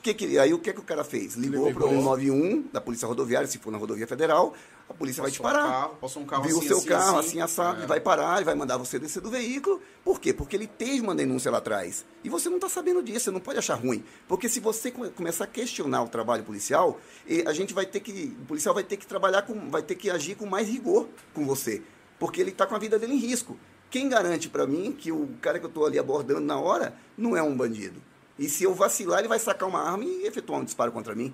O 0.00 0.02
que 0.02 0.14
que, 0.14 0.38
aí 0.38 0.54
o 0.54 0.58
que, 0.58 0.72
que 0.72 0.80
o 0.80 0.82
cara 0.82 1.04
fez? 1.04 1.34
Ligou 1.34 1.66
Ligou 1.68 1.74
para 1.74 1.84
o 1.84 1.88
pra 1.88 1.96
191 1.98 2.62
da 2.72 2.80
Polícia 2.80 3.06
Rodoviária, 3.06 3.46
se 3.46 3.58
for 3.58 3.70
na 3.70 3.76
rodovia 3.76 4.06
federal, 4.06 4.54
a 4.88 4.94
polícia 4.94 5.20
vai 5.22 5.30
te 5.30 5.38
Passou 5.42 5.50
um 5.58 5.62
parar. 5.62 5.70
carro, 5.70 5.96
passou 6.00 6.22
um 6.22 6.24
carro 6.26 6.42
Viu 6.44 6.56
assim, 6.56 6.64
o 6.64 6.68
seu 6.68 6.78
assim, 6.78 6.86
carro 6.88 7.18
assim. 7.18 7.28
assim, 7.28 7.40
assado, 7.42 7.82
É. 7.82 7.86
vai 7.86 8.00
parar, 8.00 8.36
ele 8.36 8.46
vai 8.46 8.54
mandar 8.54 8.78
você 8.78 8.98
descer 8.98 9.20
do 9.20 9.28
veículo. 9.30 9.78
Por 10.02 10.18
quê? 10.18 10.32
Porque 10.32 10.56
ele 10.56 10.66
teve 10.66 11.02
uma 11.02 11.14
denúncia 11.14 11.50
lá 11.50 11.58
atrás. 11.58 12.06
E 12.24 12.30
você 12.30 12.48
não 12.48 12.56
está 12.56 12.70
sabendo 12.70 13.02
disso, 13.02 13.26
você 13.26 13.30
não 13.30 13.40
pode 13.40 13.58
achar 13.58 13.74
ruim. 13.74 14.02
Porque 14.26 14.48
se 14.48 14.58
você 14.58 14.90
come- 14.90 15.10
começar 15.10 15.44
a 15.44 15.46
questionar 15.46 16.02
o 16.02 16.08
trabalho 16.08 16.44
policial, 16.44 16.98
a 17.46 17.52
gente 17.52 17.74
vai 17.74 17.84
ter 17.84 18.00
que. 18.00 18.34
O 18.42 18.46
policial 18.46 18.74
vai 18.74 18.82
ter 18.82 18.96
que 18.96 19.06
trabalhar 19.06 19.42
com. 19.42 19.68
vai 19.68 19.82
ter 19.82 19.96
que 19.96 20.08
agir 20.08 20.34
com 20.34 20.46
mais 20.46 20.66
rigor 20.66 21.08
com 21.34 21.44
você. 21.44 21.82
Porque 22.18 22.40
ele 22.40 22.52
está 22.52 22.66
com 22.66 22.74
a 22.74 22.78
vida 22.78 22.98
dele 22.98 23.12
em 23.12 23.18
risco. 23.18 23.54
Quem 23.90 24.08
garante 24.08 24.48
para 24.48 24.66
mim 24.66 24.92
que 24.98 25.12
o 25.12 25.28
cara 25.42 25.58
que 25.58 25.66
eu 25.66 25.68
estou 25.68 25.84
ali 25.84 25.98
abordando 25.98 26.40
na 26.40 26.58
hora 26.58 26.94
não 27.18 27.36
é 27.36 27.42
um 27.42 27.54
bandido? 27.54 28.00
E 28.40 28.48
se 28.48 28.64
eu 28.64 28.74
vacilar, 28.74 29.18
ele 29.18 29.28
vai 29.28 29.38
sacar 29.38 29.68
uma 29.68 29.82
arma 29.82 30.02
e 30.02 30.26
efetuar 30.26 30.60
um 30.60 30.64
disparo 30.64 30.90
contra 30.90 31.14
mim. 31.14 31.30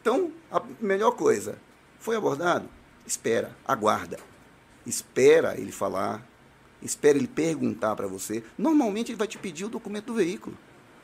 Então, 0.00 0.32
a 0.50 0.60
melhor 0.80 1.12
coisa, 1.12 1.56
foi 2.00 2.16
abordado? 2.16 2.68
Espera, 3.06 3.56
aguarda. 3.64 4.18
Espera 4.84 5.56
ele 5.56 5.70
falar, 5.70 6.26
espera 6.82 7.16
ele 7.16 7.28
perguntar 7.28 7.94
para 7.94 8.08
você. 8.08 8.42
Normalmente 8.58 9.12
ele 9.12 9.18
vai 9.18 9.28
te 9.28 9.38
pedir 9.38 9.66
o 9.66 9.68
documento 9.68 10.06
do 10.06 10.14
veículo, 10.14 10.58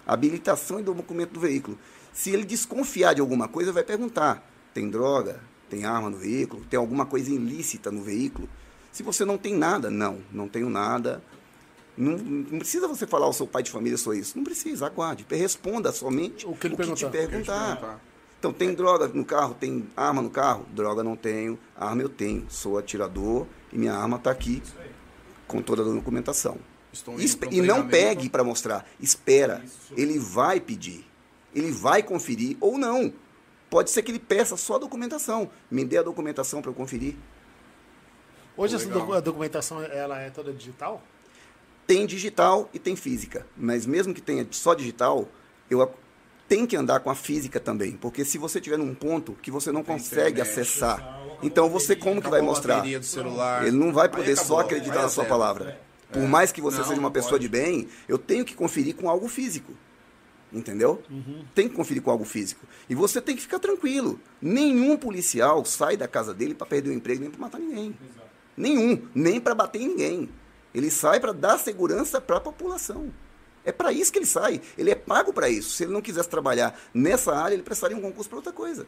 habilitação 0.04 0.80
e 0.80 0.82
do 0.82 0.92
documento 0.92 1.30
do 1.30 1.40
veículo. 1.40 1.78
Se 2.12 2.30
ele 2.30 2.44
desconfiar 2.44 3.14
de 3.14 3.20
alguma 3.20 3.46
coisa, 3.46 3.72
vai 3.72 3.84
perguntar: 3.84 4.44
tem 4.74 4.90
droga? 4.90 5.40
Tem 5.70 5.84
arma 5.84 6.10
no 6.10 6.16
veículo? 6.16 6.64
Tem 6.64 6.78
alguma 6.78 7.06
coisa 7.06 7.30
ilícita 7.30 7.92
no 7.92 8.02
veículo? 8.02 8.48
Se 8.90 9.04
você 9.04 9.24
não 9.24 9.38
tem 9.38 9.54
nada, 9.54 9.88
não, 9.88 10.20
não 10.32 10.48
tenho 10.48 10.68
nada. 10.68 11.22
Não, 11.96 12.16
não 12.18 12.58
precisa 12.58 12.88
você 12.88 13.06
falar 13.06 13.26
ao 13.26 13.32
seu 13.32 13.46
pai 13.46 13.62
de 13.62 13.70
família 13.70 13.96
sou 13.96 14.12
isso. 14.14 14.36
Não 14.36 14.44
precisa, 14.44 14.86
aguarde. 14.86 15.24
Responda 15.30 15.92
somente 15.92 16.46
O 16.46 16.54
que 16.56 16.66
ele 16.66 16.74
te 16.74 16.78
perguntar. 16.78 17.10
perguntar. 17.10 17.76
perguntar. 17.76 18.00
Então, 18.38 18.52
tem 18.52 18.74
droga 18.74 19.08
no 19.08 19.24
carro? 19.24 19.54
Tem 19.54 19.86
arma 19.96 20.20
no 20.20 20.28
carro? 20.28 20.66
Droga 20.72 21.02
não 21.02 21.16
tenho. 21.16 21.58
Arma 21.76 22.02
eu 22.02 22.08
tenho. 22.08 22.44
Sou 22.50 22.76
atirador 22.76 23.46
e 23.72 23.78
minha 23.78 23.94
arma 23.94 24.16
está 24.18 24.30
aqui 24.30 24.60
Isso 24.62 24.74
aí. 24.78 24.90
com 25.46 25.62
toda 25.62 25.82
a 25.82 25.84
documentação. 25.84 26.58
Estou 26.92 27.14
indo 27.20 27.46
e 27.50 27.60
não 27.62 27.88
pegue 27.88 28.28
para 28.28 28.44
mostrar. 28.44 28.86
Espera. 29.00 29.62
Isso. 29.64 29.94
Ele 29.96 30.18
vai 30.18 30.60
pedir. 30.60 31.06
Ele 31.54 31.70
vai 31.72 32.02
conferir 32.02 32.56
ou 32.60 32.76
não. 32.76 33.12
Pode 33.70 33.90
ser 33.90 34.02
que 34.02 34.10
ele 34.12 34.18
peça 34.18 34.56
só 34.56 34.74
a 34.76 34.78
documentação. 34.78 35.50
Me 35.70 35.84
dê 35.84 35.98
a 35.98 36.02
documentação 36.02 36.60
para 36.60 36.70
eu 36.70 36.74
conferir. 36.74 37.16
Hoje 38.56 38.76
essa 38.76 38.84
Legal. 38.84 39.00
docu- 39.00 39.12
a 39.14 39.20
documentação 39.20 39.82
ela 39.82 40.20
é 40.20 40.30
toda 40.30 40.52
digital? 40.52 41.02
Tem 41.86 42.06
digital 42.06 42.68
e 42.72 42.78
tem 42.78 42.96
física. 42.96 43.46
Mas 43.56 43.84
mesmo 43.86 44.14
que 44.14 44.22
tenha 44.22 44.46
só 44.50 44.74
digital, 44.74 45.28
eu 45.70 45.92
tem 46.48 46.66
que 46.66 46.76
andar 46.76 47.00
com 47.00 47.10
a 47.10 47.14
física 47.14 47.58
também. 47.60 47.92
Porque 47.92 48.24
se 48.24 48.38
você 48.38 48.58
estiver 48.58 48.78
num 48.78 48.94
ponto 48.94 49.32
que 49.42 49.50
você 49.50 49.70
não 49.72 49.82
Tem 49.82 49.94
consegue 49.96 50.40
internet, 50.40 50.40
acessar, 50.40 51.20
então 51.42 51.66
a 51.66 51.68
você 51.68 51.94
como 51.96 52.22
que 52.22 52.28
vai 52.28 52.40
mostrar? 52.40 52.86
Ele 52.86 53.76
não 53.76 53.92
vai 53.92 54.08
poder 54.08 54.32
acabou, 54.32 54.46
só 54.46 54.60
acreditar 54.60 55.02
na 55.02 55.08
sua 55.08 55.24
zero. 55.24 55.28
palavra. 55.28 55.80
Por 56.12 56.22
É. 56.22 56.26
mais 56.26 56.52
que 56.52 56.60
você 56.60 56.78
Não, 56.78 56.84
seja 56.84 57.00
uma 57.00 57.10
pessoa 57.10 57.32
pode. 57.32 57.42
de 57.44 57.48
bem, 57.48 57.88
eu 58.08 58.16
tenho 58.18 58.44
que 58.44 58.54
conferir 58.54 58.94
com 58.94 59.08
algo 59.08 59.26
físico. 59.28 59.72
Entendeu? 60.52 61.02
Tem 61.54 61.68
que 61.68 61.74
conferir 61.74 62.00
com 62.00 62.10
algo 62.12 62.24
físico. 62.24 62.64
E 62.88 62.94
você 62.94 63.20
tem 63.20 63.34
que 63.34 63.42
ficar 63.42 63.58
tranquilo. 63.58 64.20
Nenhum 64.40 64.96
policial 64.96 65.64
sai 65.64 65.96
da 65.96 66.06
casa 66.06 66.32
dele 66.32 66.54
para 66.54 66.66
perder 66.66 66.90
o 66.90 66.92
emprego 66.92 67.22
nem 67.22 67.30
para 67.30 67.40
matar 67.40 67.58
ninguém. 67.58 67.86
Exato. 67.88 68.28
Nenhum, 68.56 69.02
nem 69.12 69.40
para 69.40 69.52
bater 69.54 69.82
em 69.82 69.88
ninguém. 69.88 70.28
Ele 70.74 70.90
sai 70.90 71.20
para 71.20 71.32
dar 71.32 71.58
segurança 71.58 72.20
para 72.20 72.36
a 72.36 72.40
população. 72.40 73.12
É 73.64 73.72
para 73.72 73.92
isso 73.92 74.12
que 74.12 74.18
ele 74.18 74.26
sai. 74.26 74.60
Ele 74.76 74.90
é 74.90 74.94
pago 74.94 75.32
para 75.32 75.48
isso. 75.48 75.70
Se 75.70 75.84
ele 75.84 75.92
não 75.92 76.02
quisesse 76.02 76.28
trabalhar 76.28 76.78
nessa 76.92 77.34
área, 77.34 77.54
ele 77.54 77.62
prestaria 77.62 77.96
um 77.96 78.00
concurso 78.00 78.28
para 78.28 78.38
outra 78.38 78.52
coisa. 78.52 78.86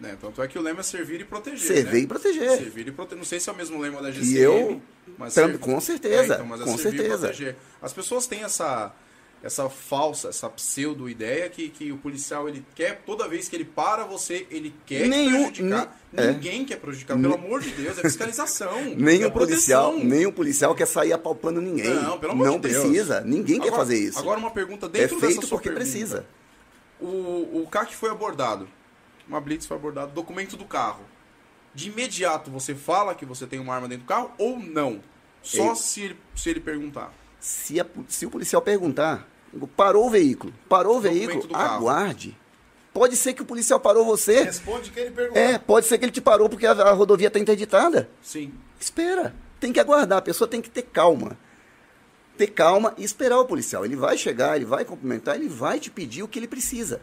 Né? 0.00 0.16
Tanto 0.20 0.42
é 0.42 0.48
que 0.48 0.58
o 0.58 0.62
lema 0.62 0.80
é 0.80 0.82
servir 0.82 1.20
e 1.20 1.24
proteger. 1.24 1.58
Servir 1.66 1.98
né? 1.98 2.00
e 2.00 2.06
proteger. 2.06 2.50
Servir 2.56 2.88
e 2.88 2.92
proteger. 2.92 3.18
Não 3.18 3.24
sei 3.24 3.40
se 3.40 3.48
é 3.48 3.52
o 3.52 3.56
mesmo 3.56 3.80
lema 3.80 4.00
da 4.00 4.10
GCM. 4.10 4.32
E 4.32 4.38
eu 4.38 4.82
mas 5.16 5.34
com 5.60 5.80
certeza, 5.80 6.34
É, 6.34 6.36
então, 6.36 6.46
mas 6.46 6.60
é 6.60 6.64
com 6.64 6.76
servir 6.76 6.96
e 6.96 7.00
certeza. 7.00 7.28
proteger. 7.28 7.56
As 7.80 7.92
pessoas 7.92 8.26
têm 8.26 8.42
essa, 8.42 8.92
essa 9.42 9.68
falsa, 9.68 10.28
essa 10.30 10.48
pseudo-ideia 10.50 11.48
que, 11.48 11.68
que 11.68 11.92
o 11.92 11.96
policial, 11.98 12.48
ele 12.48 12.64
quer, 12.74 13.02
toda 13.06 13.28
vez 13.28 13.48
que 13.48 13.54
ele 13.56 13.64
para 13.64 14.04
você, 14.04 14.46
ele 14.50 14.74
quer 14.84 15.06
Nenhum- 15.08 15.50
prejudicar. 15.50 15.98
nem- 16.12 16.24
é. 16.26 16.32
Ninguém 16.32 16.64
quer 16.64 16.76
prejudicar, 16.76 17.16
pelo 17.18 17.34
amor 17.34 17.60
de 17.60 17.70
Deus, 17.70 17.98
é 17.98 18.02
fiscalização. 18.02 18.82
Nenhum 18.96 19.26
é 19.26 19.30
policial, 19.30 19.90
proteção. 19.92 20.08
nenhum 20.08 20.32
policial 20.32 20.74
quer 20.74 20.86
sair 20.86 21.12
apalpando 21.12 21.60
ninguém. 21.60 21.94
Não, 21.94 22.18
pelo 22.18 22.32
amor 22.32 22.46
não 22.46 22.58
de 22.58 22.68
Deus. 22.68 22.82
precisa. 22.84 23.20
Ninguém 23.20 23.58
quer 23.60 23.68
Agora- 23.68 23.82
fazer 23.82 23.98
isso. 23.98 24.18
Agora 24.18 24.38
uma 24.40 24.50
pergunta 24.50 24.86
é 24.86 24.88
dentro 24.88 25.16
dessa 25.16 25.26
feito 25.28 25.46
sua 25.46 25.56
porque 25.58 25.68
pergunta. 25.68 25.88
precisa. 25.90 26.26
O, 27.00 27.60
o 27.62 27.68
CAC 27.70 27.94
foi 27.94 28.10
abordado. 28.10 28.68
Uma 29.28 29.40
blitz 29.40 29.66
foi 29.66 29.76
abordada. 29.76 30.10
Documento 30.10 30.56
do 30.56 30.64
carro. 30.64 31.04
De 31.74 31.90
imediato 31.90 32.50
você 32.50 32.74
fala 32.74 33.14
que 33.14 33.24
você 33.24 33.46
tem 33.46 33.60
uma 33.60 33.74
arma 33.74 33.86
dentro 33.86 34.04
do 34.04 34.08
carro 34.08 34.32
ou 34.38 34.58
não? 34.58 35.00
Só 35.42 35.74
se, 35.76 36.16
se 36.34 36.50
ele 36.50 36.58
perguntar. 36.60 37.12
Se, 37.40 37.80
a 37.80 37.86
se 38.08 38.26
o 38.26 38.30
policial 38.30 38.60
perguntar, 38.60 39.28
parou 39.76 40.06
o 40.06 40.10
veículo, 40.10 40.52
parou 40.68 40.96
o 40.96 41.00
veículo, 41.00 41.48
aguarde. 41.54 42.36
Pode 42.92 43.16
ser 43.16 43.32
que 43.32 43.42
o 43.42 43.44
policial 43.44 43.78
parou 43.78 44.04
você. 44.04 44.42
Responde 44.42 44.90
quem 44.90 45.04
ele 45.04 45.12
pergunta. 45.12 45.38
É, 45.38 45.58
pode 45.58 45.86
ser 45.86 45.98
que 45.98 46.04
ele 46.04 46.12
te 46.12 46.20
parou 46.20 46.48
porque 46.48 46.66
a, 46.66 46.72
a 46.72 46.92
rodovia 46.92 47.28
está 47.28 47.38
interditada. 47.38 48.10
Sim. 48.20 48.52
Espera. 48.80 49.34
Tem 49.60 49.72
que 49.72 49.78
aguardar. 49.78 50.18
A 50.18 50.22
pessoa 50.22 50.48
tem 50.48 50.60
que 50.60 50.70
ter 50.70 50.82
calma. 50.82 51.38
Ter 52.36 52.48
calma 52.48 52.94
e 52.96 53.04
esperar 53.04 53.38
o 53.38 53.44
policial. 53.44 53.84
Ele 53.84 53.94
vai 53.94 54.18
chegar, 54.18 54.56
ele 54.56 54.64
vai 54.64 54.84
cumprimentar, 54.84 55.36
ele 55.36 55.48
vai 55.48 55.78
te 55.78 55.90
pedir 55.90 56.22
o 56.22 56.28
que 56.28 56.38
ele 56.38 56.48
precisa. 56.48 57.00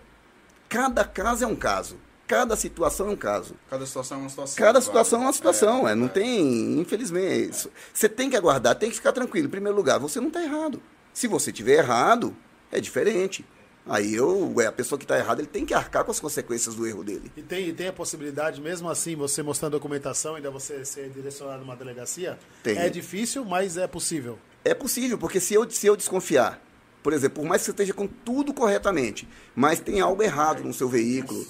Cada 0.68 1.06
caso 1.06 1.44
é 1.44 1.48
um 1.48 1.56
caso. 1.56 1.98
Cada 2.28 2.56
situação 2.56 3.10
é 3.10 3.12
um 3.12 3.16
caso. 3.16 3.56
Cada 3.70 3.86
situação 3.86 4.18
é 4.18 4.22
uma 4.22 4.30
situação. 4.30 4.56
Cada 4.56 4.72
claro. 4.72 4.86
situação 4.86 5.20
é 5.20 5.24
uma 5.24 5.34
situação. 5.34 5.88
É, 5.88 5.94
não 5.96 6.08
tem, 6.08 6.80
infelizmente. 6.80 7.52
isso- 7.52 7.70
Você 7.94 8.10
tem 8.10 8.30
que 8.30 8.36
aguardar, 8.36 8.76
tem 8.76 8.90
que 8.90 8.96
ficar 8.96 9.12
tranquilo. 9.12 9.48
Em 9.48 9.52
primeiro 9.52 9.76
lugar, 9.78 10.00
você 10.00 10.20
não 10.20 10.28
está 10.30 10.42
errado. 10.44 10.82
Se 11.14 11.28
você 11.28 11.52
tiver 11.52 11.78
errado, 11.78 12.36
é 12.72 12.80
diferente. 12.82 13.46
Aí 13.88 14.16
eu, 14.16 14.56
é 14.60 14.66
a 14.66 14.72
pessoa 14.72 14.98
que 14.98 15.06
está 15.06 15.16
errada, 15.16 15.42
ele 15.42 15.48
tem 15.48 15.64
que 15.64 15.74
arcar 15.74 16.04
com 16.04 16.10
as 16.10 16.20
consequências 16.20 16.74
do 16.74 16.88
erro 16.88 17.04
dele. 17.04 17.32
E 17.38 17.44
tem, 17.44 17.68
e 17.68 17.74
tem 17.74 17.88
a 17.90 17.94
possibilidade, 17.94 18.60
mesmo 18.60 18.90
assim, 18.90 19.16
você 19.16 19.44
mostrando 19.44 19.74
documentação, 19.74 20.34
ainda 20.34 20.50
você 20.50 20.84
ser 20.84 21.10
direcionado 21.12 21.60
numa 21.60 21.76
delegacia? 21.76 22.40
Tem. 22.64 22.76
É 22.80 22.90
difícil, 22.90 23.46
mas 23.46 23.78
é 23.78 23.86
possível. 23.86 24.40
É 24.64 24.74
possível, 24.74 25.20
porque 25.20 25.40
se 25.40 25.54
eu, 25.54 25.70
se 25.70 25.86
eu 25.86 25.96
desconfiar, 25.96 26.60
por 27.04 27.14
exemplo, 27.14 27.44
por 27.44 27.48
mais 27.48 27.62
que 27.62 27.66
você 27.68 27.72
esteja 27.72 27.94
com 27.94 28.08
tudo 28.08 28.52
corretamente, 28.52 29.28
mas 29.56 29.80
tem 29.80 30.02
algo 30.02 30.24
errado 30.24 30.64
no 30.64 30.74
seu 30.74 30.90
veículo, 30.90 31.46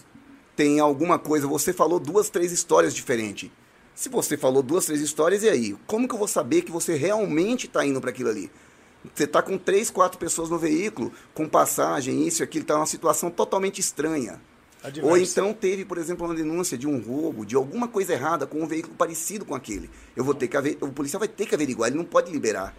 tem 0.56 0.80
alguma 0.80 1.20
coisa, 1.20 1.48
você 1.48 1.74
falou 1.74 2.00
duas, 2.00 2.30
três 2.30 2.52
histórias 2.52 2.94
diferentes. 2.94 3.50
Se 3.94 4.10
você 4.10 4.36
falou 4.38 4.62
duas, 4.62 4.86
três 4.86 5.02
histórias, 5.02 5.44
e 5.44 5.50
aí? 5.50 5.76
Como 5.88 6.08
que 6.08 6.14
eu 6.14 6.20
vou 6.20 6.28
saber 6.28 6.62
que 6.64 6.72
você 6.72 6.96
realmente 6.96 7.66
está 7.68 7.86
indo 7.86 8.02
para 8.02 8.10
aquilo 8.10 8.30
ali? 8.30 8.52
Você 9.14 9.24
está 9.26 9.42
com 9.42 9.58
três, 9.58 9.90
quatro 9.90 10.18
pessoas 10.18 10.50
no 10.50 10.58
veículo, 10.58 11.12
com 11.34 11.48
passagem, 11.48 12.28
isso 12.28 12.42
e 12.42 12.44
aquilo, 12.44 12.64
está 12.64 12.76
numa 12.76 12.86
situação 12.86 13.30
totalmente 13.30 13.80
estranha. 13.80 14.42
Ou 15.04 15.18
então 15.18 15.54
teve, 15.54 15.86
por 15.86 15.98
exemplo, 15.98 16.26
uma 16.26 16.36
denúncia 16.36 16.78
de 16.78 16.88
um 16.88 17.00
roubo, 17.00 17.46
de 17.46 17.56
alguma 17.56 17.88
coisa 17.88 18.14
errada 18.14 18.46
com 18.46 18.62
um 18.62 18.68
veículo 18.68 18.96
parecido 18.96 19.46
com 19.46 19.56
aquele. 19.56 19.90
Eu 20.16 20.24
vou 20.24 20.34
ter 20.34 20.48
que 20.48 20.58
ave- 20.58 20.78
o 20.82 20.88
policial 20.90 21.20
vai 21.20 21.28
ter 21.28 21.46
que 21.46 21.56
averiguar, 21.56 21.90
ele 21.90 21.98
não 21.98 22.06
pode 22.06 22.32
liberar. 22.32 22.76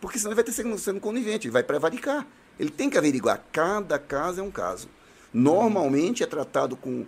Porque 0.00 0.18
senão 0.18 0.30
ele 0.30 0.36
vai 0.36 0.44
ter 0.44 0.52
sendo, 0.52 0.78
sendo 0.78 1.00
conivente, 1.00 1.46
ele 1.46 1.52
vai 1.52 1.62
prevaricar. 1.62 2.26
Ele 2.58 2.70
tem 2.70 2.88
que 2.88 2.98
averiguar. 2.98 3.44
Cada 3.52 3.98
caso 3.98 4.40
é 4.40 4.42
um 4.42 4.50
caso. 4.50 4.88
Normalmente 5.32 6.22
é 6.22 6.26
tratado 6.26 6.76
com 6.76 7.06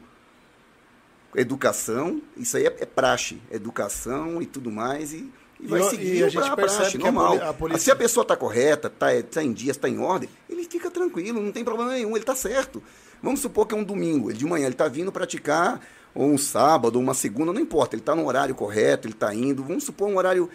educação, 1.34 2.22
isso 2.36 2.56
aí 2.56 2.64
é, 2.66 2.76
é 2.80 2.86
praxe, 2.86 3.40
educação 3.50 4.40
e 4.40 4.46
tudo 4.46 4.70
mais, 4.70 5.12
e, 5.12 5.16
e 5.60 5.64
E 5.64 5.66
vai 5.66 5.80
o- 5.80 5.90
seguir 5.90 6.16
e 6.18 6.24
a 6.24 6.28
gente 6.28 6.44
pra- 6.44 6.56
percebe 6.56 6.80
praxe, 6.82 6.92
que 6.98 7.04
normal. 7.04 7.42
a 7.42 7.52
polícia- 7.52 7.80
Se 7.82 7.90
a 7.90 7.96
pessoa 7.96 8.22
está 8.22 8.36
correta, 8.36 8.86
está 8.88 9.08
tá 9.22 9.42
em 9.42 9.52
dias, 9.52 9.76
está 9.76 9.88
em 9.88 9.98
ordem, 9.98 10.28
ele 10.48 10.64
fica 10.64 10.90
tranquilo, 10.90 11.40
não 11.42 11.50
tem 11.52 11.64
problema 11.64 11.92
nenhum, 11.92 12.10
ele 12.10 12.20
está 12.20 12.36
certo. 12.36 12.82
Vamos 13.22 13.40
supor 13.40 13.66
que 13.66 13.74
é 13.74 13.76
um 13.78 13.82
domingo, 13.84 14.30
ele 14.30 14.38
de 14.38 14.44
manhã 14.44 14.66
ele 14.66 14.74
está 14.74 14.86
vindo 14.86 15.10
praticar, 15.10 15.80
ou 16.14 16.28
um 16.30 16.38
sábado, 16.38 16.96
ou 16.96 17.02
uma 17.02 17.14
segunda, 17.14 17.52
não 17.52 17.60
importa, 17.60 17.96
ele 17.96 18.02
está 18.02 18.14
no 18.14 18.26
horário 18.26 18.54
correto, 18.54 19.08
ele 19.08 19.14
está 19.14 19.34
indo, 19.34 19.64
vamos 19.64 19.82
supor 19.84 20.08
um 20.08 20.16
horário 20.16 20.48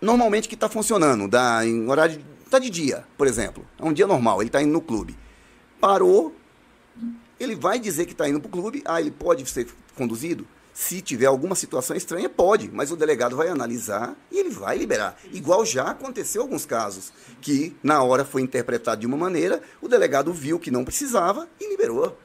normalmente 0.00 0.48
que 0.48 0.54
está 0.54 0.68
funcionando, 0.68 1.26
dá 1.26 1.66
em 1.66 1.88
horário 1.90 2.20
tá 2.48 2.58
de 2.60 2.70
dia, 2.70 3.04
por 3.16 3.26
exemplo, 3.26 3.66
é 3.78 3.84
um 3.84 3.92
dia 3.92 4.06
normal, 4.06 4.40
ele 4.40 4.48
está 4.48 4.62
indo 4.62 4.72
no 4.72 4.80
clube, 4.80 5.16
parou, 5.80 6.34
ele 7.38 7.54
vai 7.54 7.78
dizer 7.78 8.06
que 8.06 8.12
está 8.12 8.28
indo 8.28 8.40
para 8.40 8.48
o 8.48 8.50
clube, 8.50 8.82
ah, 8.84 9.00
ele 9.00 9.10
pode 9.10 9.48
ser 9.48 9.66
conduzido? 9.94 10.46
Se 10.74 11.00
tiver 11.02 11.26
alguma 11.26 11.56
situação 11.56 11.96
estranha, 11.96 12.28
pode, 12.28 12.70
mas 12.72 12.92
o 12.92 12.96
delegado 12.96 13.36
vai 13.36 13.48
analisar 13.48 14.16
e 14.30 14.38
ele 14.38 14.50
vai 14.50 14.78
liberar. 14.78 15.18
Igual 15.32 15.66
já 15.66 15.90
aconteceu 15.90 16.42
alguns 16.42 16.64
casos, 16.64 17.12
que 17.40 17.76
na 17.82 18.00
hora 18.02 18.24
foi 18.24 18.42
interpretado 18.42 19.00
de 19.00 19.06
uma 19.06 19.16
maneira, 19.16 19.60
o 19.82 19.88
delegado 19.88 20.32
viu 20.32 20.58
que 20.58 20.70
não 20.70 20.84
precisava 20.84 21.48
e 21.60 21.68
liberou. 21.68 22.16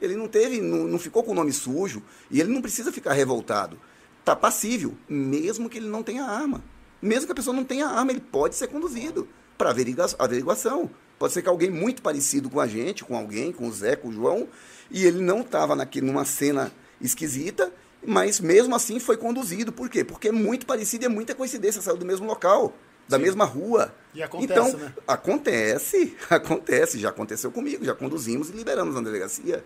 Ele 0.00 0.16
não 0.16 0.26
teve, 0.26 0.60
não, 0.62 0.84
não 0.84 0.98
ficou 0.98 1.22
com 1.22 1.32
o 1.32 1.34
nome 1.34 1.52
sujo 1.52 2.02
e 2.30 2.40
ele 2.40 2.50
não 2.50 2.62
precisa 2.62 2.90
ficar 2.90 3.12
revoltado. 3.12 3.78
Está 4.20 4.34
passível, 4.34 4.96
mesmo 5.08 5.68
que 5.68 5.76
ele 5.76 5.88
não 5.88 6.02
tenha 6.02 6.24
arma. 6.24 6.62
Mesmo 7.02 7.26
que 7.26 7.32
a 7.32 7.34
pessoa 7.34 7.54
não 7.54 7.64
tenha 7.64 7.88
arma, 7.88 8.10
ele 8.10 8.20
pode 8.20 8.54
ser 8.54 8.68
conduzido 8.68 9.28
para 9.58 9.70
averigua- 9.70 10.08
averiguação. 10.18 10.90
Pode 11.18 11.32
ser 11.32 11.42
que 11.42 11.48
alguém 11.48 11.70
muito 11.70 12.00
parecido 12.02 12.48
com 12.48 12.60
a 12.60 12.66
gente, 12.66 13.04
com 13.04 13.16
alguém, 13.16 13.52
com 13.52 13.66
o 13.66 13.72
Zé, 13.72 13.96
com 13.96 14.08
o 14.08 14.12
João, 14.12 14.48
e 14.90 15.04
ele 15.04 15.20
não 15.20 15.40
estava 15.40 15.74
numa 16.02 16.24
cena 16.24 16.72
esquisita, 17.00 17.72
mas 18.06 18.38
mesmo 18.40 18.74
assim 18.74 19.00
foi 19.00 19.16
conduzido. 19.16 19.72
Por 19.72 19.88
quê? 19.88 20.04
Porque 20.04 20.28
é 20.28 20.32
muito 20.32 20.64
parecido 20.66 21.04
e 21.04 21.06
é 21.06 21.08
muita 21.08 21.34
coincidência, 21.34 21.82
saiu 21.82 21.96
do 21.96 22.06
mesmo 22.06 22.26
local, 22.26 22.72
da 23.08 23.18
mesma 23.18 23.44
rua. 23.44 23.92
E 24.14 24.22
acontece, 24.22 24.52
então, 24.52 24.72
né? 24.78 24.94
acontece, 25.06 26.16
acontece, 26.30 26.98
já 26.98 27.08
aconteceu 27.08 27.50
comigo, 27.50 27.84
já 27.84 27.94
conduzimos 27.94 28.48
e 28.50 28.52
liberamos 28.52 28.94
na 28.94 29.00
delegacia. 29.00 29.64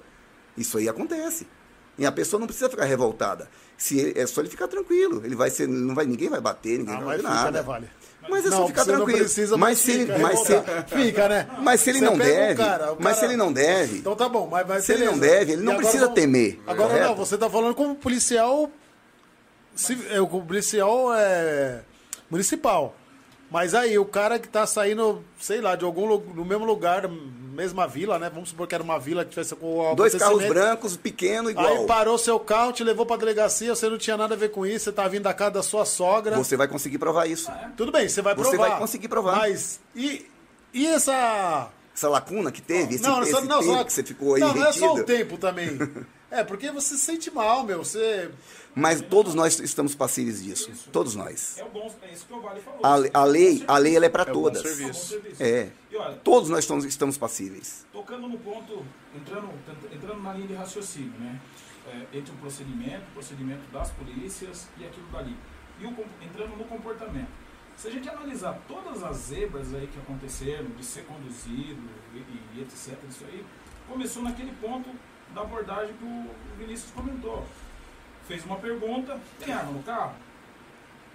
Isso 0.57 0.78
aí 0.78 0.88
acontece. 0.88 1.46
E 1.98 2.07
a 2.07 2.12
pessoa 2.12 2.40
não 2.40 2.46
precisa 2.46 2.70
ficar 2.70 2.84
revoltada. 2.86 3.50
Se 3.76 3.98
ele- 3.98 4.18
é 4.18 4.26
só 4.26 4.40
ele 4.40 4.48
ficar 4.48 4.66
tranquilo. 4.68 5.20
Ele 5.24 5.34
vai 5.34 5.50
ser, 5.50 5.68
não 5.68 5.94
vai, 5.94 6.07
ninguém 6.07 6.28
vai 6.30 6.40
bater, 6.40 6.78
ninguém 6.78 6.94
Ah, 6.94 7.00
vai 7.00 7.16
fazer 7.18 7.28
fica, 7.28 7.34
nada. 7.34 7.50
né, 7.59 7.62
Vale? 7.62 7.90
Mas 8.28 8.46
é 8.46 8.50
não, 8.50 8.58
só 8.58 8.66
ficar 8.68 8.84
tranquilo. 8.84 9.18
precisa, 9.18 9.56
mas 9.56 9.78
se 9.78 9.90
ele, 9.92 10.18
mas 10.18 10.38
se. 10.40 10.52
Fica, 10.86 11.28
né? 11.28 11.48
mas 11.60 11.80
se 11.80 11.90
ele 11.90 11.98
Você 11.98 12.04
não 12.04 12.16
deve, 12.18 12.62
cara, 12.62 12.92
o 12.92 12.96
mas 13.00 13.14
se 13.16 13.20
cara- 13.20 13.32
ele 13.32 13.36
não 13.36 13.52
deve, 13.52 13.98
Então 13.98 14.14
tá 14.16 14.28
bom, 14.28 14.46
mas, 14.50 14.66
mas 14.66 14.84
Se 14.84 14.92
ele 14.92 15.04
não 15.04 15.18
deve, 15.18 15.52
ele 15.52 15.62
não 15.62 15.76
precisa 15.76 16.08
temer, 16.08 16.60
Agora 16.66 16.88
correto? 16.90 17.08
não, 17.08 17.14
você 17.16 17.36
tá 17.36 17.50
falando 17.50 17.74
como 17.74 17.94
policial. 17.96 18.70
ci- 19.74 19.98
é, 20.10 20.20
O 20.20 20.26
policial 20.28 21.12
é 21.14 21.80
municipal. 22.30 22.94
Mas 23.50 23.74
aí, 23.74 23.98
o 23.98 24.04
cara 24.06 24.38
que 24.38 24.48
tá 24.48 24.66
saindo, 24.66 25.22
sei 25.38 25.60
lá, 25.60 25.76
de 25.76 25.84
algum 25.84 26.06
no 26.18 26.44
mesmo 26.44 26.64
lugar, 26.64 27.02
mesma 27.53 27.86
vila, 27.86 28.18
né? 28.18 28.30
Vamos 28.32 28.48
supor 28.48 28.66
que 28.66 28.74
era 28.74 28.82
uma 28.82 28.98
vila 28.98 29.24
que 29.24 29.30
tivesse 29.30 29.55
com 29.55 29.94
dois 29.94 30.14
carros 30.14 30.44
brancos, 30.46 30.96
pequeno, 30.96 31.50
igual. 31.50 31.66
Aí 31.66 31.86
parou 31.86 32.16
seu 32.18 32.38
carro, 32.40 32.72
te 32.72 32.82
levou 32.82 33.05
pra 33.07 33.16
delegacia, 33.16 33.74
você 33.74 33.88
não 33.88 33.98
tinha 33.98 34.16
nada 34.16 34.34
a 34.34 34.38
ver 34.38 34.50
com 34.50 34.66
isso, 34.66 34.86
você 34.86 34.92
tá 34.92 35.07
vindo 35.07 35.22
da 35.24 35.34
casa 35.34 35.50
da 35.53 35.62
sua 35.62 35.84
sogra. 35.84 36.36
Você 36.36 36.57
vai 36.57 36.66
conseguir 36.68 36.98
provar 36.98 37.26
isso. 37.26 37.50
Tudo 37.76 37.92
bem, 37.92 38.09
você 38.09 38.22
vai 38.22 38.34
Você 38.34 38.50
provar. 38.57 38.68
vai 38.70 38.78
conseguir 38.78 39.09
provar. 39.09 39.36
Mas, 39.36 39.80
e, 39.94 40.26
e 40.72 40.86
essa... 40.86 41.68
Essa 41.94 42.09
lacuna 42.09 42.50
que 42.50 42.62
teve, 42.62 42.94
esse, 42.94 43.05
não, 43.05 43.22
esse 43.22 43.32
só, 43.32 43.40
não, 43.42 43.61
tempo 43.61 43.72
só, 43.74 43.84
que 43.84 43.92
você 43.92 44.03
ficou 44.03 44.34
aí 44.34 44.40
Não, 44.40 44.55
não 44.55 44.66
é 44.66 44.72
só 44.72 44.92
o 44.92 44.94
retido. 44.96 45.07
tempo 45.07 45.36
também. 45.36 45.78
É, 46.32 46.42
porque 46.42 46.70
você 46.70 46.96
se 46.96 47.02
sente 47.02 47.30
mal, 47.30 47.62
meu. 47.62 47.84
Você. 47.84 48.30
Mas 48.74 49.02
todos 49.02 49.34
nós 49.34 49.60
estamos 49.60 49.94
passíveis 49.94 50.42
disso. 50.42 50.70
Todos 50.90 51.14
nós. 51.14 51.58
É 51.58 51.64
o 51.64 51.68
bom, 51.68 51.94
é 52.02 52.10
isso 52.10 52.24
que 52.24 52.32
o 52.32 52.40
Vale 52.40 52.58
falou. 52.60 52.80
A, 52.82 53.20
a 53.20 53.24
lei, 53.24 53.62
a 53.68 53.76
lei 53.76 53.94
ela 53.96 54.06
é 54.06 54.08
para 54.08 54.22
É 54.22 54.32
bom 54.32 54.44
todas. 54.44 54.62
serviço. 54.62 55.20
É. 55.38 55.68
E 55.90 55.96
olha, 55.96 56.16
Todos 56.24 56.48
nós 56.48 56.60
estamos, 56.60 56.86
estamos 56.86 57.18
passíveis. 57.18 57.84
tocando 57.92 58.26
no 58.28 58.38
ponto, 58.38 58.82
entrando, 59.14 59.50
entrando 59.92 60.22
na 60.22 60.32
linha 60.32 60.46
de 60.48 60.54
raciocínio, 60.54 61.12
né? 61.20 61.38
É, 61.86 62.16
entre 62.18 62.32
o 62.32 62.36
procedimento, 62.36 63.02
o 63.10 63.12
procedimento 63.12 63.70
das 63.70 63.90
polícias 63.90 64.68
e 64.78 64.84
aquilo 64.86 65.06
dali. 65.12 65.36
E 65.78 65.84
o, 65.84 65.92
com- 65.92 66.04
entrando 66.24 66.56
no 66.56 66.64
comportamento. 66.64 67.28
Se 67.76 67.88
a 67.88 67.90
gente 67.90 68.08
analisar 68.08 68.58
todas 68.66 69.02
as 69.02 69.16
zebras 69.16 69.74
aí 69.74 69.86
que 69.86 69.98
aconteceram, 69.98 70.66
de 70.70 70.84
ser 70.84 71.04
conduzido 71.04 71.80
e, 72.14 72.58
e 72.58 72.62
etc, 72.62 72.96
isso 73.08 73.24
aí, 73.26 73.44
começou 73.88 74.22
naquele 74.22 74.52
ponto 74.52 74.88
da 75.34 75.42
abordagem 75.42 75.94
que 75.94 76.04
o 76.04 76.26
Vinícius 76.58 76.90
comentou. 76.92 77.44
Fez 78.26 78.44
uma 78.44 78.56
pergunta, 78.56 79.18
tem 79.40 79.52
arma 79.52 79.72
no 79.72 79.82
carro? 79.82 80.14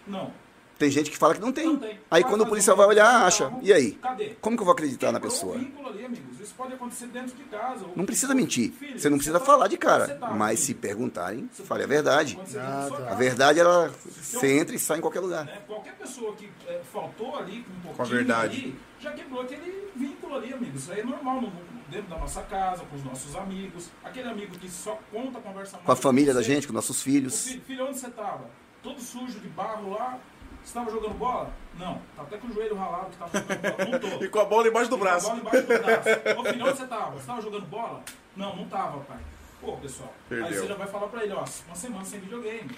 Não. 0.05 0.31
Tem 0.77 0.91
gente 0.91 1.09
que 1.09 1.17
fala 1.17 1.33
que 1.33 1.41
não 1.41 1.51
tem. 1.51 1.65
Não 1.65 1.77
tem. 1.77 1.99
Aí 2.11 2.23
quando 2.23 2.41
o 2.41 2.45
policial 2.45 2.77
vai 2.77 2.85
olhar, 2.85 3.25
acha. 3.25 3.45
carro, 3.45 3.59
E 3.63 3.73
aí? 3.73 3.93
Cadê? 3.93 4.35
Como 4.39 4.55
que 4.55 4.61
eu 4.61 4.65
vou 4.65 4.73
acreditar 4.73 5.11
na 5.11 5.19
pessoa? 5.19 5.55
ali, 5.55 6.05
amigos. 6.05 6.39
Isso 6.39 6.53
pode 6.55 6.73
acontecer 6.73 7.07
dentro 7.07 7.35
de 7.35 7.43
casa. 7.45 7.83
Não 7.95 8.05
precisa 8.05 8.35
mentir. 8.35 8.71
Filho, 8.73 8.99
Você 8.99 9.09
não 9.09 9.17
precisa 9.17 9.39
tá- 9.39 9.45
falar 9.45 9.67
de 9.67 9.75
você 9.75 9.79
cara. 9.79 10.07
tá, 10.15 10.29
Mas 10.31 10.59
se 10.59 10.67
filho. 10.67 10.79
perguntarem, 10.79 11.49
Você 11.51 11.63
fale 11.63 11.83
a 11.83 11.87
pode- 11.87 11.95
verdade. 11.95 12.39
tá. 12.53 12.87
A 13.11 13.15
verdade, 13.15 13.59
ela 13.59 13.89
você 14.05 14.59
entra 14.59 14.75
e 14.75 14.79
sai 14.79 14.99
em 14.99 15.01
qualquer 15.01 15.21
lugar. 15.21 15.45
né? 15.45 15.61
Qualquer 15.65 15.95
pessoa 15.95 16.35
que 16.35 16.47
é, 16.67 16.79
faltou 16.93 17.35
ali 17.37 17.63
com 17.63 17.71
um 17.71 17.93
pouquinho 17.93 17.95
Com 17.95 18.01
a 18.03 18.05
verdade. 18.05 18.57
ali, 18.57 18.79
já 18.99 19.11
quebrou 19.13 19.41
aquele 19.41 19.89
vínculo 19.95 20.35
ali, 20.35 20.53
amigos. 20.53 20.83
Isso 20.83 20.91
aí 20.91 20.99
é 20.99 21.03
normal 21.03 21.41
no- 21.41 21.51
dentro 21.89 22.07
da 22.09 22.17
nossa 22.17 22.41
casa, 22.43 22.83
com 22.85 22.95
os 22.95 23.03
nossos 23.03 23.35
amigos. 23.35 23.89
Aquele 24.03 24.29
amigo 24.29 24.57
que 24.57 24.69
só 24.69 24.97
conta, 25.11 25.39
conversa 25.39 25.77
Com 25.77 25.91
a 25.91 25.95
família 25.95 26.33
da 26.33 26.41
gente, 26.41 26.67
com 26.67 26.73
nossos 26.73 27.01
filhos. 27.01 27.45
filho, 27.47 27.61
filho, 27.63 27.87
onde 27.87 27.97
você 27.99 28.07
estava? 28.07 28.45
Todo 28.83 28.99
sujo 29.01 29.39
de 29.39 29.47
barro 29.49 29.91
lá. 29.91 30.19
Você 30.63 30.71
estava 30.71 30.91
jogando 30.91 31.13
bola? 31.17 31.53
Não. 31.79 32.01
Tá 32.15 32.23
até 32.23 32.37
com 32.37 32.47
o 32.47 32.53
joelho 32.53 32.75
ralado 32.75 33.09
que 33.09 33.17
tava 33.17 33.39
jogando 33.39 33.61
bola. 33.61 33.85
Não 33.89 33.99
tô. 33.99 34.07
E 34.25 34.29
com 34.29 34.39
a 34.39 34.45
bola 34.45 34.67
embaixo 34.67 34.89
do 34.89 34.97
Tem 34.97 35.07
a 35.07 35.09
braço. 35.11 35.27
bola 35.27 35.39
embaixo 35.39 35.61
do 35.61 35.67
braço. 35.67 36.09
Ô 36.39 36.43
filho, 36.43 36.65
onde 36.67 36.77
você 36.77 36.87
tava? 36.87 37.11
Você 37.11 37.25
tava 37.27 37.41
jogando 37.41 37.65
bola? 37.67 38.03
Não, 38.35 38.55
não 38.55 38.65
tava, 38.67 38.99
pai. 39.01 39.19
Pô, 39.61 39.77
pessoal. 39.77 40.13
Aí 40.29 40.37
Perdeu. 40.37 40.61
você 40.61 40.67
já 40.67 40.75
vai 40.75 40.87
falar 40.87 41.07
pra 41.07 41.23
ele, 41.23 41.33
ó, 41.33 41.43
uma 41.67 41.75
semana 41.75 42.03
sem 42.05 42.19
videogame. 42.19 42.69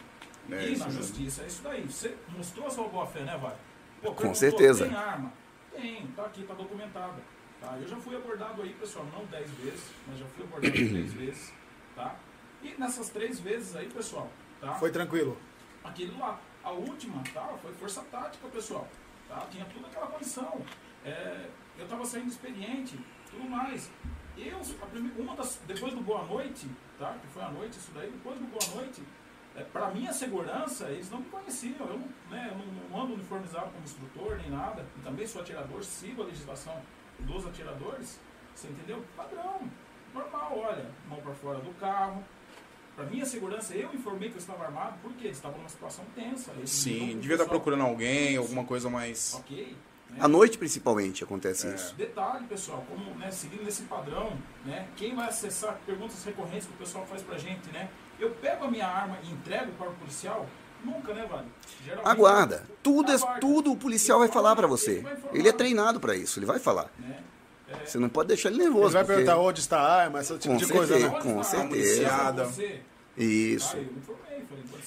É 0.51 0.63
e 0.65 0.71
isso 0.73 0.79
na 0.79 0.85
mesmo. 0.85 1.01
justiça 1.01 1.43
é 1.43 1.47
isso 1.47 1.61
daí. 1.63 1.81
Você 1.85 2.15
mostrou 2.35 2.67
a 2.67 2.69
sua 2.69 2.87
boa 2.87 3.05
fé, 3.07 3.19
né, 3.21 3.37
Vale? 3.41 3.55
Pô, 4.01 4.13
Com 4.13 4.33
certeza. 4.33 4.85
Tem 4.85 4.95
arma? 4.95 5.31
Tem, 5.75 6.07
tá 6.15 6.23
aqui, 6.23 6.43
tá 6.43 6.53
documentado. 6.53 7.15
Tá? 7.61 7.77
Eu 7.81 7.87
já 7.87 7.97
fui 7.97 8.15
abordado 8.15 8.61
aí, 8.61 8.73
pessoal, 8.73 9.05
não 9.13 9.25
10 9.25 9.49
vezes, 9.51 9.91
mas 10.07 10.17
já 10.19 10.25
fui 10.27 10.43
abordado 10.45 10.71
três 10.73 11.13
vezes. 11.13 11.53
Tá? 11.95 12.15
E 12.63 12.73
nessas 12.77 13.09
três 13.09 13.39
vezes 13.39 13.75
aí, 13.75 13.87
pessoal, 13.89 14.29
tá? 14.61 14.73
Foi 14.75 14.91
tranquilo. 14.91 15.37
aquele 15.83 16.17
lá. 16.17 16.39
A 16.63 16.71
última, 16.71 17.23
tá? 17.33 17.47
Foi 17.61 17.71
força 17.73 18.01
tática, 18.11 18.47
pessoal. 18.49 18.87
Tá? 19.27 19.45
Tinha 19.49 19.65
toda 19.65 19.87
aquela 19.87 20.07
condição. 20.07 20.61
É, 21.05 21.47
eu 21.77 21.85
estava 21.85 22.03
saindo 22.05 22.27
experiente, 22.27 22.99
tudo 23.31 23.49
mais. 23.49 23.89
Eu, 24.37 24.57
a 24.81 24.85
prime- 24.85 25.13
uma 25.17 25.35
das, 25.35 25.59
depois 25.65 25.93
do 25.93 26.01
Boa 26.01 26.23
Noite, 26.25 26.67
tá? 26.97 27.15
Que 27.21 27.27
foi 27.27 27.43
à 27.43 27.49
noite 27.49 27.77
isso 27.77 27.91
daí, 27.93 28.09
depois 28.09 28.37
do 28.39 28.45
Boa 28.47 28.75
Noite, 28.75 29.01
é, 29.55 29.63
para 29.63 29.89
minha 29.91 30.11
segurança, 30.13 30.89
eles 30.89 31.09
não 31.09 31.19
me 31.19 31.25
conheciam. 31.29 31.75
Eu 31.87 31.97
não, 31.99 32.07
né, 32.29 32.49
eu 32.51 32.57
não, 32.57 32.89
não 32.89 33.01
ando 33.03 33.13
uniformizado 33.13 33.69
como 33.71 33.83
instrutor 33.83 34.37
nem 34.37 34.49
nada. 34.49 34.85
E 34.97 35.01
também 35.01 35.25
sou 35.25 35.41
atirador, 35.41 35.81
sigo 35.83 36.23
a 36.23 36.25
legislação 36.25 36.81
dos 37.21 37.45
atiradores. 37.45 38.19
Você 38.55 38.67
entendeu? 38.67 39.03
Padrão. 39.15 39.61
Normal, 40.13 40.57
olha, 40.57 40.85
mão 41.07 41.19
para 41.21 41.33
fora 41.33 41.59
do 41.59 41.71
carro, 41.79 42.23
para 42.95 43.05
minha 43.05 43.25
segurança, 43.25 43.73
eu 43.75 43.93
informei 43.93 44.27
que 44.29 44.35
eu 44.35 44.39
estava 44.39 44.65
armado, 44.65 44.97
porque 45.01 45.25
eles 45.27 45.37
estavam 45.37 45.57
numa 45.59 45.69
situação 45.69 46.03
tensa. 46.15 46.51
Eles 46.57 46.69
Sim, 46.69 47.17
devia 47.19 47.35
estar 47.35 47.47
procurando 47.47 47.83
alguém, 47.83 48.35
alguma 48.35 48.65
coisa 48.65 48.89
mais. 48.89 49.35
Ok. 49.35 49.77
né? 50.09 50.17
À 50.19 50.27
noite, 50.27 50.57
principalmente, 50.57 51.23
acontece 51.23 51.67
É. 51.67 51.75
isso. 51.75 51.95
Detalhe, 51.95 52.45
pessoal, 52.47 52.83
como 52.89 53.15
né, 53.15 53.31
seguindo 53.31 53.65
esse 53.67 53.83
padrão, 53.83 54.33
né, 54.65 54.87
quem 54.97 55.15
vai 55.15 55.29
acessar 55.29 55.79
perguntas 55.85 56.21
recorrentes 56.25 56.67
que 56.67 56.73
o 56.73 56.77
pessoal 56.77 57.05
faz 57.05 57.21
pra 57.21 57.37
gente, 57.37 57.71
né? 57.71 57.89
Eu 58.19 58.31
pego 58.31 58.65
a 58.65 58.71
minha 58.71 58.87
arma 58.87 59.17
e 59.23 59.31
entrego 59.31 59.71
para 59.73 59.89
o 59.89 59.93
policial? 59.93 60.45
Nunca, 60.83 61.13
né, 61.13 61.25
Vale? 61.29 61.47
Geralmente, 61.83 62.07
Aguarda. 62.09 62.63
Tudo, 62.83 63.11
é, 63.11 63.15
aguarda. 63.15 63.39
tudo 63.41 63.71
o 63.71 63.75
policial 63.77 64.19
vai 64.19 64.27
falar 64.27 64.55
pra 64.55 64.67
você. 64.67 65.03
Ele 65.31 65.39
Ele 65.39 65.49
é 65.49 65.51
treinado 65.51 65.99
pra 65.99 66.15
isso, 66.15 66.39
ele 66.39 66.45
vai 66.45 66.59
falar. 66.59 66.89
Né? 66.99 67.17
Você 67.85 67.99
não 67.99 68.09
pode 68.09 68.27
deixar 68.29 68.49
ele 68.49 68.57
Ele 68.57 68.65
nervoso. 68.65 68.93
vai 68.93 69.03
porque- 69.03 69.15
perguntar 69.17 69.37
onde 69.39 69.59
está 69.59 69.79
a 69.79 70.01
arma, 70.03 70.19
esse 70.21 70.37
tipo 70.37 70.53
Com 70.53 70.57
de 70.57 70.67
coisa, 70.67 70.97
certeza. 70.97 71.13
né? 71.13 71.21
com 71.21 71.43
certeza. 71.43 72.49
Isso. 73.17 73.77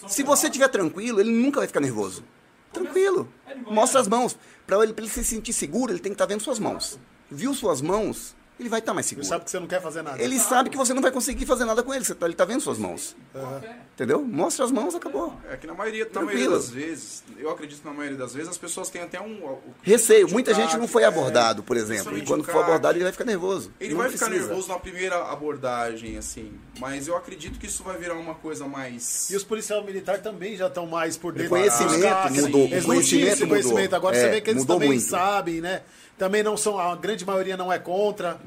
Ah, 0.03 0.09
Se 0.09 0.23
você 0.23 0.47
estiver 0.47 0.69
tranquilo, 0.69 1.21
ele 1.21 1.31
nunca 1.31 1.61
vai 1.61 1.67
ficar 1.69 1.81
nervoso. 1.81 2.25
Tranquilo. 2.73 3.29
Mostra 3.71 4.01
as 4.01 4.09
mãos. 4.09 4.37
Pra 4.67 4.83
ele, 4.83 4.93
pra 4.93 5.05
ele 5.05 5.13
se 5.13 5.23
sentir 5.25 5.53
seguro, 5.53 5.93
ele 5.93 6.01
tem 6.01 6.11
que 6.13 6.15
estar 6.15 6.27
vendo 6.27 6.41
suas 6.43 6.59
mãos. 6.59 6.99
Viu 7.31 7.55
suas 7.55 7.81
mãos, 7.81 8.35
ele 8.63 8.69
vai 8.69 8.79
estar 8.81 8.95
mais 8.95 9.07
Ele 9.07 9.11
seguro. 9.11 9.27
sabe 9.29 9.45
que 9.45 9.51
você 9.51 9.61
não 9.61 9.67
quer 9.67 9.83
fazer 9.83 10.03
nada. 10.03 10.23
Ele 10.23 10.39
sabe 10.39 10.71
que 10.71 10.77
você 10.77 10.95
não 10.95 11.03
vai 11.03 11.11
conseguir 11.11 11.45
fazer 11.47 11.65
nada 11.65 11.83
com 11.83 11.93
ele. 11.93 12.05
Você 12.05 12.15
tá, 12.15 12.27
ele 12.27 12.35
tá 12.35 12.45
vendo 12.45 12.61
suas 12.61 12.79
mãos. 12.79 13.15
Fé. 13.61 13.77
Entendeu? 13.95 14.23
Mostra 14.23 14.65
as 14.65 14.71
mãos, 14.73 14.95
acabou. 14.95 15.35
É 15.51 15.57
que 15.57 15.67
na 15.67 15.75
maioria, 15.75 16.09
na 16.13 16.23
maioria 16.23 16.49
das 16.51 16.71
vezes, 16.71 17.23
eu 17.39 17.51
acredito 17.51 17.81
que 17.83 17.87
na 17.87 17.93
maioria 17.95 18.17
das 18.19 18.33
vezes, 18.35 18.49
as 18.49 18.59
pessoas 18.59 18.89
têm 18.89 19.03
até 19.03 19.21
um. 19.21 19.45
o- 19.45 19.61
Receio. 19.83 20.29
Muita 20.31 20.53
um 20.53 20.55
gente 20.55 20.77
não 20.77 20.89
foi 20.89 21.03
é, 21.03 21.07
abordado, 21.07 21.63
por 21.63 21.77
exemplo. 21.77 22.17
E 22.17 22.23
quando 22.25 22.41
o 22.41 22.45
for 22.45 22.63
abordado, 22.65 22.97
ele 22.97 23.05
vai 23.05 23.13
ficar 23.13 23.25
nervoso. 23.25 23.71
Ele 23.79 23.91
Não 23.95 23.99
vai 23.99 24.11
ficar 24.11 24.27
precisa. 24.27 24.47
nervoso 24.49 24.69
na 24.69 24.79
primeira 24.79 25.17
abordagem, 25.31 26.17
assim. 26.17 26.53
Mas 26.79 27.07
eu 27.09 27.17
acredito 27.17 27.59
que 27.59 27.67
isso 27.67 27.83
vai 27.83 27.97
virar 27.99 28.15
uma 28.15 28.35
coisa 28.35 28.67
mais. 28.67 29.29
E 29.31 29.37
os 29.37 29.45
policiais 29.45 29.85
militares 29.85 30.23
também 30.23 30.57
já 30.57 30.69
estão 30.69 30.87
mais 30.87 31.17
por 31.17 31.33
dentro. 31.33 31.51
Conhecimento 31.51 31.93
dos 31.95 32.03
casos. 32.03 32.37
mudou, 32.39 32.65
o 32.65 32.69
conhecimento 32.69 33.47
conhecimento. 33.47 33.69
mudou. 33.69 33.97
Agora 33.97 34.17
É, 34.17 34.21
você 34.21 34.29
vê 34.31 34.41
que 34.41 34.51
eles 34.51 34.65
também 34.65 34.89
muito. 34.89 35.03
sabem, 35.05 35.61
né? 35.61 35.83
Também 36.19 36.43
não 36.43 36.57
são, 36.57 36.79
a 36.79 36.95
grande 36.97 37.25
maioria 37.27 37.57
não 37.57 37.73
é 37.73 37.79
contra. 37.79 38.41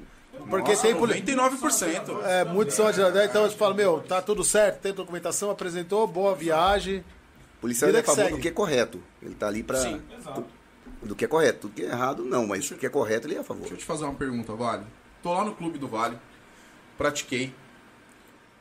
Porque 0.50 0.72
Nossa, 0.72 0.82
tem 0.84 0.96
poli- 0.96 1.22
99%. 1.22 2.22
É, 2.26 2.44
muitos 2.44 2.76
são 2.76 2.86
atiradores, 2.88 3.30
então 3.30 3.44
eles 3.46 3.56
falam, 3.56 3.76
meu, 3.76 4.02
tá 4.02 4.22
tudo 4.22 4.44
certo, 4.44 4.82
tem 4.82 4.94
documentação, 4.94 5.50
apresentou, 5.50 6.06
boa 6.06 6.36
viagem. 6.36 7.04
O 7.58 7.62
policial 7.62 7.90
é 7.90 8.00
a 8.00 8.04
favor 8.04 8.16
segue. 8.24 8.36
do 8.36 8.42
que 8.42 8.48
é 8.50 8.52
correto. 8.52 9.02
Ele 9.22 9.34
tá 9.34 9.48
ali 9.48 9.64
pra. 9.64 9.78
Sim, 9.80 10.02
Exato. 10.18 10.46
Do 11.02 11.16
que 11.16 11.24
é 11.26 11.28
correto. 11.28 11.60
Tudo 11.62 11.74
que 11.74 11.84
é 11.84 11.86
errado, 11.86 12.24
não. 12.24 12.46
Mas 12.48 12.70
o 12.70 12.76
que 12.76 12.86
é 12.86 12.90
correto, 12.90 13.28
ele 13.28 13.36
é 13.36 13.40
a 13.40 13.44
favor. 13.44 13.62
Deixa 13.62 13.76
eu 13.76 13.80
te 13.80 13.86
fazer 13.86 14.04
uma 14.06 14.14
pergunta, 14.14 14.54
Vale. 14.54 14.84
Tô 15.24 15.34
lá 15.34 15.44
no 15.44 15.56
clube 15.56 15.78
do 15.80 15.88
Vale, 15.88 16.18
pratiquei. 16.98 17.54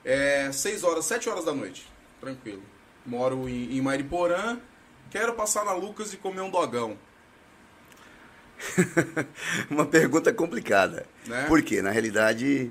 É 0.04 0.50
6 0.52 0.84
horas, 0.84 1.04
7 1.06 1.28
horas 1.28 1.44
da 1.44 1.52
noite. 1.52 1.86
tranquilo. 2.20 2.62
Moro 3.04 3.48
em, 3.48 3.76
em 3.76 3.80
Mariporã, 3.82 4.58
quero 5.10 5.34
passar 5.34 5.64
na 5.64 5.72
Lucas 5.74 6.12
e 6.14 6.16
comer 6.16 6.40
um 6.40 6.50
dogão. 6.50 6.96
Uma 9.70 9.86
pergunta 9.86 10.32
complicada. 10.32 11.06
Né? 11.26 11.44
Porque, 11.48 11.82
na 11.82 11.90
realidade, 11.90 12.70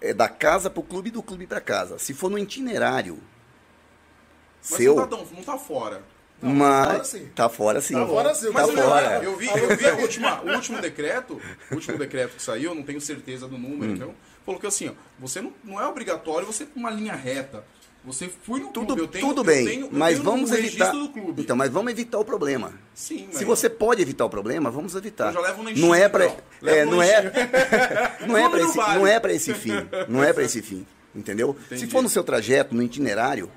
é 0.00 0.12
da 0.14 0.28
casa 0.28 0.68
pro 0.70 0.82
clube 0.82 1.08
e 1.08 1.12
do 1.12 1.22
clube 1.22 1.46
pra 1.46 1.60
casa. 1.60 1.98
Se 1.98 2.14
for 2.14 2.30
no 2.30 2.38
itinerário 2.38 3.18
Mas 4.70 4.78
seu, 4.78 4.96
não, 4.96 5.06
tá 5.06 5.16
não 5.16 5.42
tá 5.42 5.58
fora. 5.58 6.02
mas 6.42 6.86
fora 6.86 7.04
sim. 7.04 7.26
tá 7.34 7.48
fora 7.48 7.80
sim. 7.80 7.94
Tá 7.94 8.06
fora 8.06 8.34
sim, 8.34 8.46
Tá 8.46 8.52
mas 8.52 8.68
eu, 8.68 8.76
fora. 8.76 9.20
eu 9.24 9.36
vi, 9.36 9.46
eu 9.48 9.76
vi 9.76 9.86
última, 10.02 10.42
o 10.42 10.50
último 10.54 10.80
decreto, 10.80 11.40
o 11.70 11.74
último 11.74 11.98
decreto 11.98 12.36
que 12.36 12.42
saiu, 12.42 12.74
não 12.74 12.82
tenho 12.82 13.00
certeza 13.00 13.48
do 13.48 13.56
número, 13.56 13.92
Hum. 13.92 13.94
então, 13.94 14.14
falou 14.44 14.60
que 14.60 14.66
assim, 14.66 14.88
ó, 14.88 14.92
você 15.18 15.40
não, 15.40 15.52
não 15.64 15.80
é 15.80 15.86
obrigatório 15.86 16.46
você 16.46 16.64
pra 16.66 16.78
uma 16.78 16.90
linha 16.90 17.14
reta. 17.14 17.64
Você 18.06 18.28
foi 18.28 18.60
no 18.60 18.68
Tudo, 18.68 18.86
clube, 18.86 19.00
eu 19.02 19.08
tenho, 19.08 19.26
tudo 19.26 19.40
eu 19.40 19.44
bem, 19.44 19.66
tenho- 19.66 19.86
eu 19.86 19.90
mas 19.92 20.18
vamos 20.18 20.52
evitar. 20.52 20.94
Então, 21.36 21.56
mas 21.56 21.70
vamos 21.70 21.90
evitar 21.90 22.18
o 22.20 22.24
problema. 22.24 22.72
Sim, 22.94 23.28
Se 23.32 23.44
você 23.44 23.68
pode 23.68 24.00
evitar 24.00 24.24
o 24.24 24.30
problema, 24.30 24.70
vamos 24.70 24.94
evitar. 24.94 25.26
Eu 25.28 25.32
já 25.34 25.40
levo 25.40 25.62
no 25.64 25.70
não 25.76 25.92
é 25.94 26.08
para 26.08 26.24
é, 26.26 26.84
não 26.84 27.02
é 27.02 27.22
não 28.26 28.36
é 28.38 28.60
esse 28.60 28.76
vale. 28.76 28.98
não 28.98 29.06
é 29.06 29.18
para 29.18 29.32
esse 29.32 29.52
fim. 29.52 29.72
Não 30.08 30.22
é 30.22 30.32
para 30.32 30.44
esse 30.44 30.62
fim, 30.62 30.86
entendeu? 31.14 31.56
Se 31.68 31.74
Entendi. 31.74 31.90
for 31.90 32.00
no 32.00 32.08
seu 32.08 32.22
trajeto, 32.22 32.74
no 32.76 32.82
itinerário, 32.82 33.50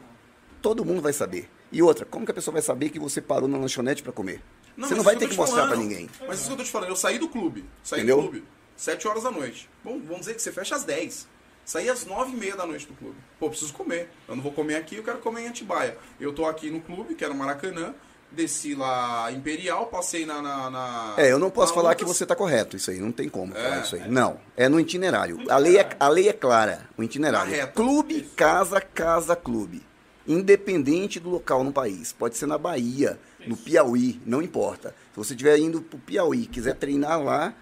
todo 0.61 0.83
mundo 0.83 1.01
vai 1.01 1.13
saber. 1.13 1.47
E 1.71 1.83
outra, 1.83 2.03
como 2.03 2.25
que 2.25 2.31
a 2.31 2.33
pessoa 2.33 2.53
vai 2.53 2.61
saber 2.63 2.89
que 2.89 2.97
você 2.99 3.21
parou 3.21 3.47
na 3.47 3.57
lanchonete 3.59 4.01
para 4.01 4.11
comer? 4.11 4.41
você 4.75 4.87
mas 4.95 4.97
não 4.97 5.03
vai 5.03 5.13
eu 5.13 5.19
ter 5.19 5.25
que 5.27 5.33
te 5.35 5.37
mostrar 5.37 5.67
para 5.67 5.77
ninguém. 5.77 6.09
Mas 6.27 6.39
isso 6.39 6.47
que 6.47 6.53
eu 6.53 6.57
tô 6.57 6.63
te 6.63 6.71
falando, 6.71 6.89
eu 6.89 6.95
saí 6.95 7.19
do 7.19 7.27
clube. 7.29 7.65
Saí 7.83 7.99
Entendeu? 7.99 8.17
do 8.23 8.29
clube. 8.29 8.43
7 8.75 9.07
horas 9.07 9.23
da 9.23 9.29
noite. 9.31 9.69
Bom, 9.83 9.99
vamos 10.03 10.21
dizer 10.21 10.33
que 10.35 10.41
você 10.41 10.51
fecha 10.51 10.75
às 10.75 10.83
10. 10.85 11.27
Saí 11.69 11.87
às 11.87 12.03
9 12.03 12.31
e 12.31 12.35
meia 12.35 12.55
da 12.55 12.65
noite 12.65 12.87
do 12.87 12.95
clube. 12.95 13.15
Pô, 13.39 13.47
preciso 13.47 13.71
comer. 13.73 14.09
Eu 14.27 14.35
não 14.35 14.41
vou 14.41 14.51
comer 14.51 14.73
aqui, 14.73 14.95
eu 14.95 15.03
quero 15.03 15.19
comer 15.19 15.41
em 15.41 15.47
Atibaia. 15.49 15.95
Eu 16.19 16.33
tô 16.33 16.47
aqui 16.47 16.71
no 16.71 16.81
clube, 16.81 17.13
que 17.13 17.23
era 17.23 17.31
Maracanã. 17.31 17.93
Desci 18.31 18.73
lá 18.73 19.31
Imperial, 19.31 19.85
passei 19.85 20.25
na. 20.25 20.41
na, 20.41 20.67
na- 20.71 21.13
É, 21.17 21.31
eu 21.31 21.37
não 21.37 21.51
posso 21.51 21.71
falar 21.75 21.93
que 21.93 22.03
você 22.03 22.23
está 22.23 22.35
correto, 22.35 22.75
isso 22.75 22.89
aí, 22.89 22.97
não 22.99 23.11
tem 23.11 23.29
como 23.29 23.55
É. 23.55 23.61
falar 23.61 23.81
isso 23.81 23.95
aí. 23.97 24.07
Não, 24.09 24.39
é 24.57 24.67
no 24.67 24.79
itinerário. 24.79 25.39
A 25.47 25.57
lei 25.59 25.77
é, 25.77 25.87
a 25.99 26.07
lei 26.09 26.27
é 26.27 26.33
clara, 26.33 26.89
o 26.97 27.03
itinerário. 27.03 27.51
Reta. 27.51 27.67
Clube, 27.71 28.21
casa, 28.35 28.81
casa, 28.81 29.35
clube. 29.35 29.83
Independente 30.27 31.19
do 31.19 31.29
local 31.29 31.63
no 31.63 31.71
país. 31.71 32.11
Pode 32.13 32.35
ser 32.37 32.45
na 32.47 32.57
Bahia, 32.57 33.19
no 33.45 33.55
Piauí, 33.57 34.19
não 34.25 34.41
importa. 34.41 34.89
Se 35.11 35.17
você 35.17 35.33
estiver 35.33 35.57
indo 35.59 35.81
para 35.81 35.97
o 35.97 35.99
Piauí, 35.99 36.45
quiser 36.47 36.73
treinar 36.75 37.21
lá, 37.23 37.53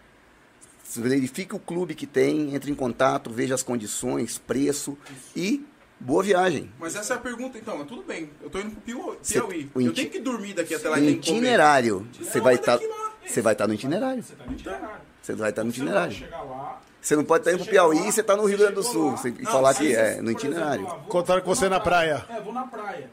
verifique 0.95 1.55
o 1.55 1.59
clube 1.59 1.93
que 1.95 2.07
tem, 2.07 2.55
entre 2.55 2.71
em 2.71 2.75
contato, 2.75 3.29
veja 3.29 3.53
as 3.55 3.63
condições, 3.63 4.37
preço 4.37 4.97
e 5.35 5.65
boa 5.99 6.23
viagem. 6.23 6.71
Mas 6.79 6.95
essa 6.95 7.13
é 7.13 7.17
a 7.17 7.19
pergunta, 7.19 7.57
então. 7.57 7.77
Mas 7.77 7.87
tudo 7.87 8.03
bem. 8.03 8.29
Eu 8.41 8.49
tô 8.49 8.59
indo 8.59 8.71
pro 8.71 8.81
Piau- 8.81 9.17
Cê- 9.21 9.33
Piauí. 9.41 9.69
o 9.75 9.81
Eu 9.81 9.87
iti- 9.91 9.95
tenho 10.01 10.09
que 10.11 10.19
dormir 10.19 10.53
daqui 10.53 10.75
até 10.75 10.87
lá 10.89 10.95
comer. 10.97 11.11
Itinerário. 11.11 12.07
Você 12.19 12.39
vai 12.39 12.55
estar 12.55 12.75
lá. 12.75 13.11
você 13.25 13.41
vai 13.41 13.53
estar 13.53 13.67
no 13.67 13.73
itinerário. 13.73 14.23
Você 14.23 14.35
tá 14.35 14.45
no 14.45 14.53
itinerário. 14.53 15.01
Você 15.21 15.33
vai 15.35 15.49
estar 15.49 15.63
no 15.63 15.65
não 15.67 15.71
vai 15.71 16.09
itinerário. 16.09 16.27
Você 17.01 17.15
não 17.15 17.23
pode 17.25 17.41
estar 17.41 17.51
indo 17.53 17.63
pro 17.63 17.69
Piauí 17.71 18.07
e 18.07 18.11
você 18.11 18.21
está 18.21 18.35
no 18.35 18.45
Rio 18.45 18.57
Grande 18.57 18.75
do 18.75 18.83
Sul. 18.83 19.15
e 19.25 19.43
Não, 19.43 19.51
falar 19.51 19.73
que 19.73 19.93
é 19.95 20.21
no 20.21 20.31
itinerário. 20.31 20.81
exemplo, 20.81 20.93
ah, 20.93 20.97
vou- 21.01 21.07
Contaram 21.09 21.41
com 21.41 21.53
você 21.55 21.69
na 21.69 21.79
praia. 21.79 22.25
É, 22.29 22.39
vou 22.41 22.53
na 22.53 22.63
praia. 22.67 23.09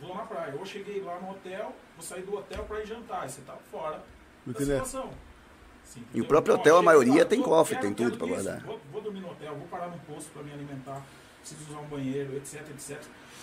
Vou 0.00 0.14
na 0.14 0.22
praia. 0.22 0.54
Eu 0.58 0.64
cheguei 0.66 1.00
lá 1.02 1.18
no 1.20 1.30
hotel, 1.30 1.74
vou 1.96 2.04
sair 2.06 2.22
do 2.22 2.34
hotel 2.36 2.64
para 2.64 2.80
ir 2.82 2.86
jantar. 2.86 3.28
Você 3.28 3.40
tá 3.42 3.54
fora 3.70 4.02
da 4.46 4.58
situação. 4.58 5.10
Sim, 5.86 6.02
E 6.12 6.20
o 6.20 6.26
próprio 6.26 6.54
hotel, 6.56 6.76
a 6.76 6.82
maioria 6.82 7.24
tem 7.24 7.40
cofre, 7.40 7.76
quero- 7.76 7.86
tem 7.86 7.94
tudo 7.94 8.16
quero 8.16 8.18
pra 8.18 8.26
isso, 8.36 8.44
guardar. 8.44 8.66
Vou, 8.66 8.80
vou 8.92 9.00
dormir 9.02 9.20
no 9.20 9.30
hotel, 9.30 9.54
vou 9.56 9.66
parar 9.68 9.88
no 9.88 9.98
posto 10.00 10.30
para 10.32 10.42
me 10.42 10.52
alimentar, 10.52 11.00
preciso 11.40 11.70
usar 11.70 11.80
um 11.80 11.86
banheiro, 11.86 12.36
etc, 12.36 12.60
etc. 12.70 13.00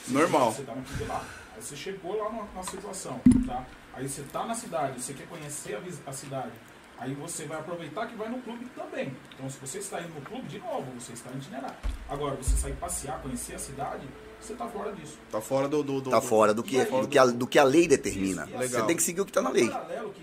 Normal. 0.10 0.52
Você 0.52 0.64
tá 0.64 0.74
lá. 1.08 1.26
Aí 1.56 1.62
você 1.62 1.76
chegou 1.76 2.18
lá 2.22 2.32
na, 2.32 2.44
na 2.56 2.64
situação, 2.64 3.20
tá? 3.48 3.66
Aí 3.94 4.08
você 4.08 4.22
tá 4.24 4.46
na 4.46 4.54
cidade, 4.54 5.02
você 5.02 5.14
quer 5.14 5.28
conhecer 5.28 5.76
a, 5.76 6.10
a 6.10 6.14
cidade. 6.14 6.52
Aí 6.98 7.14
você 7.16 7.46
vai 7.46 7.60
aproveitar 7.60 8.06
que 8.08 8.16
vai 8.16 8.30
no 8.30 8.39
clube 8.41 8.66
também. 8.76 9.16
Então, 9.34 9.50
se 9.50 9.58
você 9.60 9.80
está 9.80 10.00
indo 10.02 10.14
no 10.14 10.22
clube, 10.22 10.48
de 10.48 10.60
novo, 10.60 10.86
você 11.00 11.14
está 11.14 11.32
itinerário. 11.32 11.76
Agora, 12.08 12.36
você 12.36 12.56
sair 12.56 12.74
passear, 12.76 13.20
conhecer 13.22 13.56
a 13.56 13.60
cidade, 13.60 14.08
você 14.39 14.54
está 14.54 14.68
fora 14.68 14.91
disso. 14.94 15.18
Tá 15.32 15.41
fora 15.41 15.68
do. 15.68 15.84
do, 15.84 16.02
do 16.02 16.10
Tá 16.10 16.22
fora 16.22 16.54
do 16.54 16.64
que, 16.64 16.84
do 16.86 17.08
que, 17.08 17.18
a, 17.18 17.26
do 17.26 17.48
que 17.48 17.58
a 17.60 17.64
lei 17.64 17.88
determina. 17.88 18.46
Isso, 18.48 18.70
Você 18.76 18.84
tem 18.84 18.96
que 18.96 19.04
seguir 19.04 19.22
o 19.22 19.26
que 19.26 19.32
está 19.32 19.41
na 19.41 19.50
Um 19.50 19.54
lei. 19.54 19.68
paralelo 19.70 20.12
que, 20.12 20.22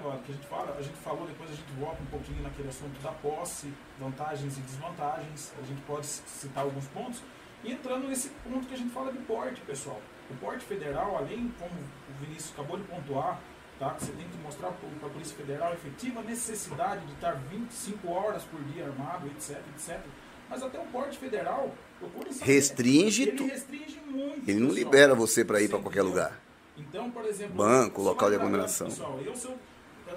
né, 0.00 0.20
que 0.24 0.32
a 0.32 0.34
gente 0.34 0.46
fala, 0.46 0.76
a 0.78 0.82
gente 0.82 0.96
falou, 0.96 1.26
depois 1.26 1.50
a 1.50 1.54
gente 1.54 1.72
volta 1.78 2.02
um 2.02 2.06
pouquinho 2.06 2.42
naquele 2.42 2.68
assunto 2.68 3.00
da 3.02 3.12
posse, 3.12 3.72
vantagens 3.98 4.56
e 4.56 4.60
desvantagens, 4.60 5.52
a 5.60 5.66
gente 5.66 5.82
pode 5.82 6.06
citar 6.06 6.64
alguns 6.64 6.86
pontos, 6.88 7.22
e 7.64 7.72
entrando 7.72 8.08
nesse 8.08 8.28
ponto 8.44 8.66
que 8.66 8.74
a 8.74 8.76
gente 8.76 8.90
fala 8.90 9.12
de 9.12 9.18
porte, 9.18 9.60
pessoal. 9.62 10.00
O 10.30 10.34
porte 10.36 10.64
federal, 10.64 11.16
além, 11.16 11.52
como 11.58 11.72
o 11.72 12.24
Vinícius 12.24 12.52
acabou 12.52 12.76
de 12.78 12.84
pontuar, 12.84 13.40
tá, 13.78 13.94
você 13.98 14.12
tem 14.12 14.26
que 14.26 14.38
mostrar 14.38 14.70
para 14.70 15.08
a 15.08 15.10
Polícia 15.10 15.36
Federal 15.36 15.70
a 15.70 15.74
efetiva 15.74 16.22
necessidade 16.22 17.04
de 17.06 17.12
estar 17.12 17.32
25 17.32 18.10
horas 18.10 18.42
por 18.44 18.62
dia 18.64 18.86
armado, 18.86 19.26
etc, 19.28 19.58
etc. 19.76 20.00
Mas 20.48 20.62
até 20.62 20.78
o 20.78 20.84
porte 20.86 21.18
federal, 21.18 21.72
procure 21.98 22.32
saber. 22.32 22.52
Restringe 22.52 23.28
Ele 23.28 23.44
restringe 23.44 24.00
muito. 24.06 24.48
Ele 24.48 24.60
não 24.60 24.68
pessoal. 24.68 24.84
libera 24.84 25.14
você 25.14 25.44
para 25.44 25.60
ir 25.60 25.68
para 25.68 25.78
qualquer 25.78 26.02
lugar. 26.02 26.40
Então, 26.76 27.10
por 27.10 27.24
exemplo, 27.24 27.54
Banco, 27.54 28.02
local 28.02 28.30
de 28.30 28.36
aglomeração. 28.36 28.88
Pessoal, 28.88 29.20
eu, 29.24 29.36
se 29.36 29.46
eu, 29.46 29.58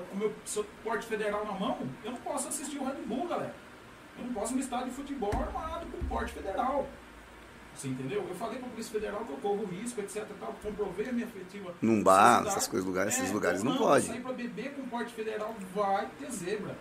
com 0.03 0.15
o 0.15 0.17
meu 0.17 0.33
se 0.45 0.57
eu 0.59 0.65
porte 0.83 1.05
federal 1.05 1.45
na 1.45 1.53
mão, 1.53 1.77
eu 2.03 2.11
não 2.11 2.19
posso 2.19 2.47
assistir 2.47 2.77
o 2.77 2.85
Red 2.85 3.01
Bull, 3.05 3.27
galera. 3.27 3.53
Eu 4.17 4.25
não 4.25 4.33
posso 4.33 4.53
me 4.53 4.61
estádio 4.61 4.87
de 4.87 4.93
futebol 4.93 5.31
armado 5.33 5.85
com 5.87 5.97
porte 6.07 6.33
federal. 6.33 6.87
Você 7.75 7.89
entendeu? 7.89 8.25
Eu 8.27 8.35
falei 8.35 8.57
para 8.57 8.67
a 8.67 8.69
Polícia 8.71 8.93
Federal 8.93 9.25
que 9.25 9.31
eu 9.33 9.37
corro 9.37 9.65
risco, 9.65 9.99
etc. 9.99 10.25
Tal, 10.39 10.55
comprovei 10.63 11.09
a 11.09 11.11
minha 11.11 11.25
efetiva. 11.25 11.73
Num 11.81 12.01
bar, 12.01 12.45
essas 12.47 12.67
coisas, 12.67 12.87
lugares, 12.87 13.13
esses 13.17 13.29
É, 13.29 13.33
lugares 13.33 13.59
ou 13.59 13.65
não 13.65 13.77
pode. 13.77 14.05
Sair 14.07 14.21
para 14.21 14.31
beber 14.31 14.73
com 14.75 14.87
porte 14.87 15.13
federal 15.13 15.53
vai 15.73 16.07
ter 16.17 16.31
zebra. 16.31 16.77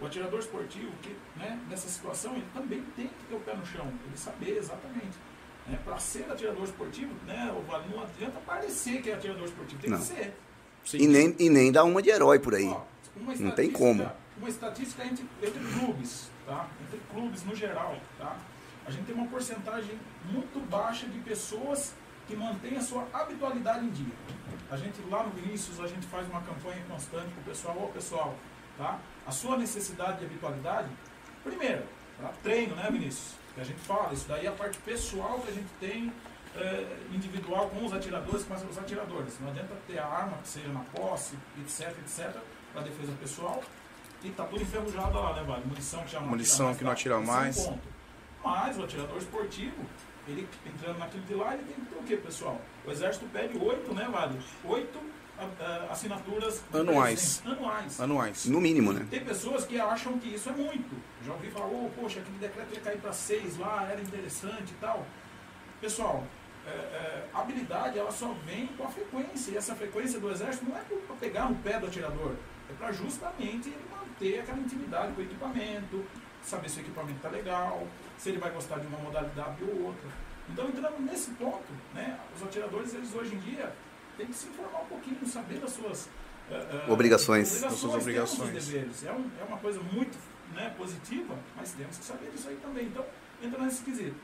O 0.00 0.06
atirador 0.06 0.38
esportivo, 0.38 0.92
que 1.02 1.16
né, 1.36 1.58
nessa 1.68 1.88
situação, 1.88 2.34
ele 2.34 2.46
também 2.54 2.80
tem 2.94 3.08
que 3.08 3.24
ter 3.28 3.34
o 3.34 3.40
pé 3.40 3.56
no 3.56 3.66
chão, 3.66 3.86
ele 4.06 4.16
saber 4.16 4.58
exatamente. 4.58 5.18
Né, 5.66 5.80
para 5.84 5.98
ser 5.98 6.30
atirador 6.30 6.62
esportivo, 6.62 7.12
né, 7.26 7.52
não 7.90 8.02
adianta 8.04 8.38
parecer 8.46 9.02
que 9.02 9.10
é 9.10 9.14
atirador 9.14 9.46
esportivo, 9.46 9.80
tem 9.80 9.90
Não. 9.90 9.98
que 9.98 10.04
ser. 10.04 10.36
Sim. 10.86 10.98
E 10.98 11.06
nem, 11.08 11.34
e 11.38 11.50
nem 11.50 11.72
dá 11.72 11.82
uma 11.82 12.00
de 12.00 12.10
herói 12.10 12.38
por 12.38 12.54
aí. 12.54 12.68
Ó, 12.68 12.80
Não 13.40 13.50
tem 13.50 13.70
como. 13.70 14.08
Uma 14.38 14.48
estatística 14.48 15.04
entre, 15.04 15.26
entre 15.42 15.60
clubes, 15.72 16.30
tá? 16.46 16.68
Entre 16.86 17.00
clubes 17.12 17.44
no 17.44 17.54
geral, 17.56 17.96
tá? 18.18 18.36
A 18.86 18.90
gente 18.90 19.04
tem 19.04 19.14
uma 19.14 19.26
porcentagem 19.26 19.98
muito 20.30 20.60
baixa 20.70 21.08
de 21.08 21.18
pessoas 21.18 21.92
que 22.28 22.36
mantêm 22.36 22.76
a 22.76 22.80
sua 22.80 23.06
habitualidade 23.12 23.84
em 23.84 23.90
dia. 23.90 24.14
A 24.70 24.76
gente 24.76 25.00
lá 25.10 25.24
no 25.24 25.30
Vinícius, 25.30 25.80
a 25.80 25.88
gente 25.88 26.06
faz 26.06 26.28
uma 26.28 26.40
campanha 26.42 26.82
constante 26.88 27.32
com 27.34 27.40
o 27.40 27.44
pessoal, 27.44 27.76
ó 27.80 27.86
pessoal, 27.86 28.34
tá? 28.78 29.00
A 29.26 29.32
sua 29.32 29.56
necessidade 29.56 30.18
de 30.20 30.26
habitualidade, 30.26 30.88
primeiro, 31.42 31.82
tá? 32.20 32.32
treino, 32.44 32.76
né 32.76 32.88
Vinícius? 32.90 33.34
Que 33.54 33.60
a 33.60 33.64
gente 33.64 33.80
fala, 33.80 34.12
isso 34.12 34.26
daí 34.28 34.46
é 34.46 34.48
a 34.48 34.52
parte 34.52 34.78
pessoal 34.78 35.40
que 35.40 35.50
a 35.50 35.54
gente 35.54 35.68
tem 35.80 36.12
é, 36.58 36.96
individual 37.12 37.68
com 37.68 37.84
os 37.84 37.92
atiradores, 37.92 38.44
com 38.44 38.54
os 38.54 38.78
atiradores. 38.78 39.38
Não 39.40 39.48
adianta 39.48 39.74
ter 39.86 39.98
a 39.98 40.06
arma 40.06 40.38
que 40.38 40.48
seja 40.48 40.68
na 40.68 40.80
posse, 40.80 41.36
etc, 41.60 41.96
etc, 41.98 42.36
para 42.72 42.82
defesa 42.82 43.12
pessoal. 43.20 43.62
E 44.22 44.30
tá 44.30 44.44
tudo 44.44 44.62
enferrujado 44.62 45.14
lá, 45.14 45.34
né, 45.34 45.44
Vale? 45.46 45.64
Munição 45.66 46.02
que 46.02 46.12
já 46.12 46.20
não 46.20 46.28
Munição 46.28 46.74
que 46.74 46.82
não 46.82 46.90
atira 46.90 47.14
tá? 47.14 47.20
É 47.20 47.22
um 47.22 47.26
mais. 47.26 47.64
ponto. 47.64 47.88
Mas 48.42 48.78
o 48.78 48.84
atirador 48.84 49.18
esportivo, 49.18 49.84
ele 50.26 50.48
entrando 50.64 50.98
naquilo 50.98 51.24
de 51.24 51.34
lá, 51.34 51.54
ele 51.54 51.64
tem 51.64 51.76
que 51.76 51.90
ter 51.90 51.96
o 51.98 52.02
quê, 52.02 52.16
pessoal? 52.16 52.60
O 52.84 52.90
exército 52.90 53.26
pede 53.26 53.58
oito, 53.58 53.94
né, 53.94 54.08
Vale? 54.10 54.38
Oito 54.64 55.16
assinaturas 55.90 56.62
Anuais. 56.72 57.42
anuais. 57.44 58.00
Anuais. 58.00 58.46
No 58.46 58.60
mínimo, 58.60 58.92
né? 58.92 59.06
Tem 59.10 59.24
pessoas 59.24 59.64
que 59.64 59.78
acham 59.78 60.18
que 60.18 60.34
isso 60.34 60.48
é 60.48 60.52
muito. 60.52 60.96
Já 61.24 61.32
ouvi 61.32 61.50
falar, 61.50 61.66
oh, 61.66 61.90
poxa, 62.00 62.20
aquele 62.20 62.38
decreto 62.38 62.72
ia 62.74 62.80
cair 62.80 62.98
para 62.98 63.12
seis 63.12 63.58
lá, 63.58 63.86
era 63.90 64.00
interessante 64.00 64.70
e 64.70 64.76
tal. 64.80 65.04
Pessoal, 65.80 66.24
é, 66.66 66.70
é, 66.70 67.28
a 67.32 67.40
habilidade 67.40 67.98
ela 67.98 68.10
só 68.10 68.34
vem 68.44 68.66
com 68.68 68.84
a 68.84 68.88
frequência. 68.88 69.52
E 69.52 69.56
essa 69.56 69.74
frequência 69.74 70.18
do 70.20 70.30
exército 70.30 70.64
não 70.66 70.76
é 70.76 70.80
para 70.80 71.16
pegar 71.16 71.48
no 71.48 71.56
pé 71.56 71.78
do 71.78 71.86
atirador, 71.86 72.32
é 72.68 72.72
para 72.74 72.92
justamente 72.92 73.68
ele 73.68 73.84
manter 73.90 74.40
aquela 74.40 74.58
intimidade 74.58 75.12
com 75.12 75.20
o 75.20 75.24
equipamento, 75.24 76.04
saber 76.42 76.68
se 76.68 76.78
o 76.78 76.82
equipamento 76.82 77.16
está 77.16 77.28
legal, 77.28 77.86
se 78.18 78.28
ele 78.30 78.38
vai 78.38 78.50
gostar 78.50 78.78
de 78.78 78.86
uma 78.86 78.98
modalidade 78.98 79.62
ou 79.64 79.86
outra. 79.86 80.08
Então, 80.48 80.68
entrando 80.68 81.00
nesse 81.00 81.30
ponto, 81.32 81.72
né, 81.92 82.18
os 82.36 82.42
atiradores, 82.42 82.94
eles 82.94 83.12
hoje 83.14 83.34
em 83.34 83.38
dia, 83.40 83.72
têm 84.16 84.26
que 84.26 84.34
se 84.34 84.46
informar 84.48 84.82
um 84.82 84.86
pouquinho, 84.86 85.26
saber 85.26 85.58
das 85.58 85.70
suas 85.72 86.08
eh, 86.50 86.84
Obrigações. 86.88 87.60
Das 87.60 87.74
suas 87.74 87.94
obrigações. 87.94 88.50
deveres. 88.52 89.04
É, 89.04 89.10
um- 89.12 89.28
é 89.40 89.44
uma 89.44 89.58
coisa 89.58 89.80
muito 89.80 90.16
né, 90.54 90.72
positiva, 90.78 91.34
mas 91.56 91.72
temos 91.72 91.98
que 91.98 92.04
saber 92.04 92.30
disso 92.30 92.48
aí 92.48 92.56
também. 92.62 92.86
Então, 92.86 93.04
entra 93.42 93.60
nesse 93.64 93.82
quesito. 93.82 94.14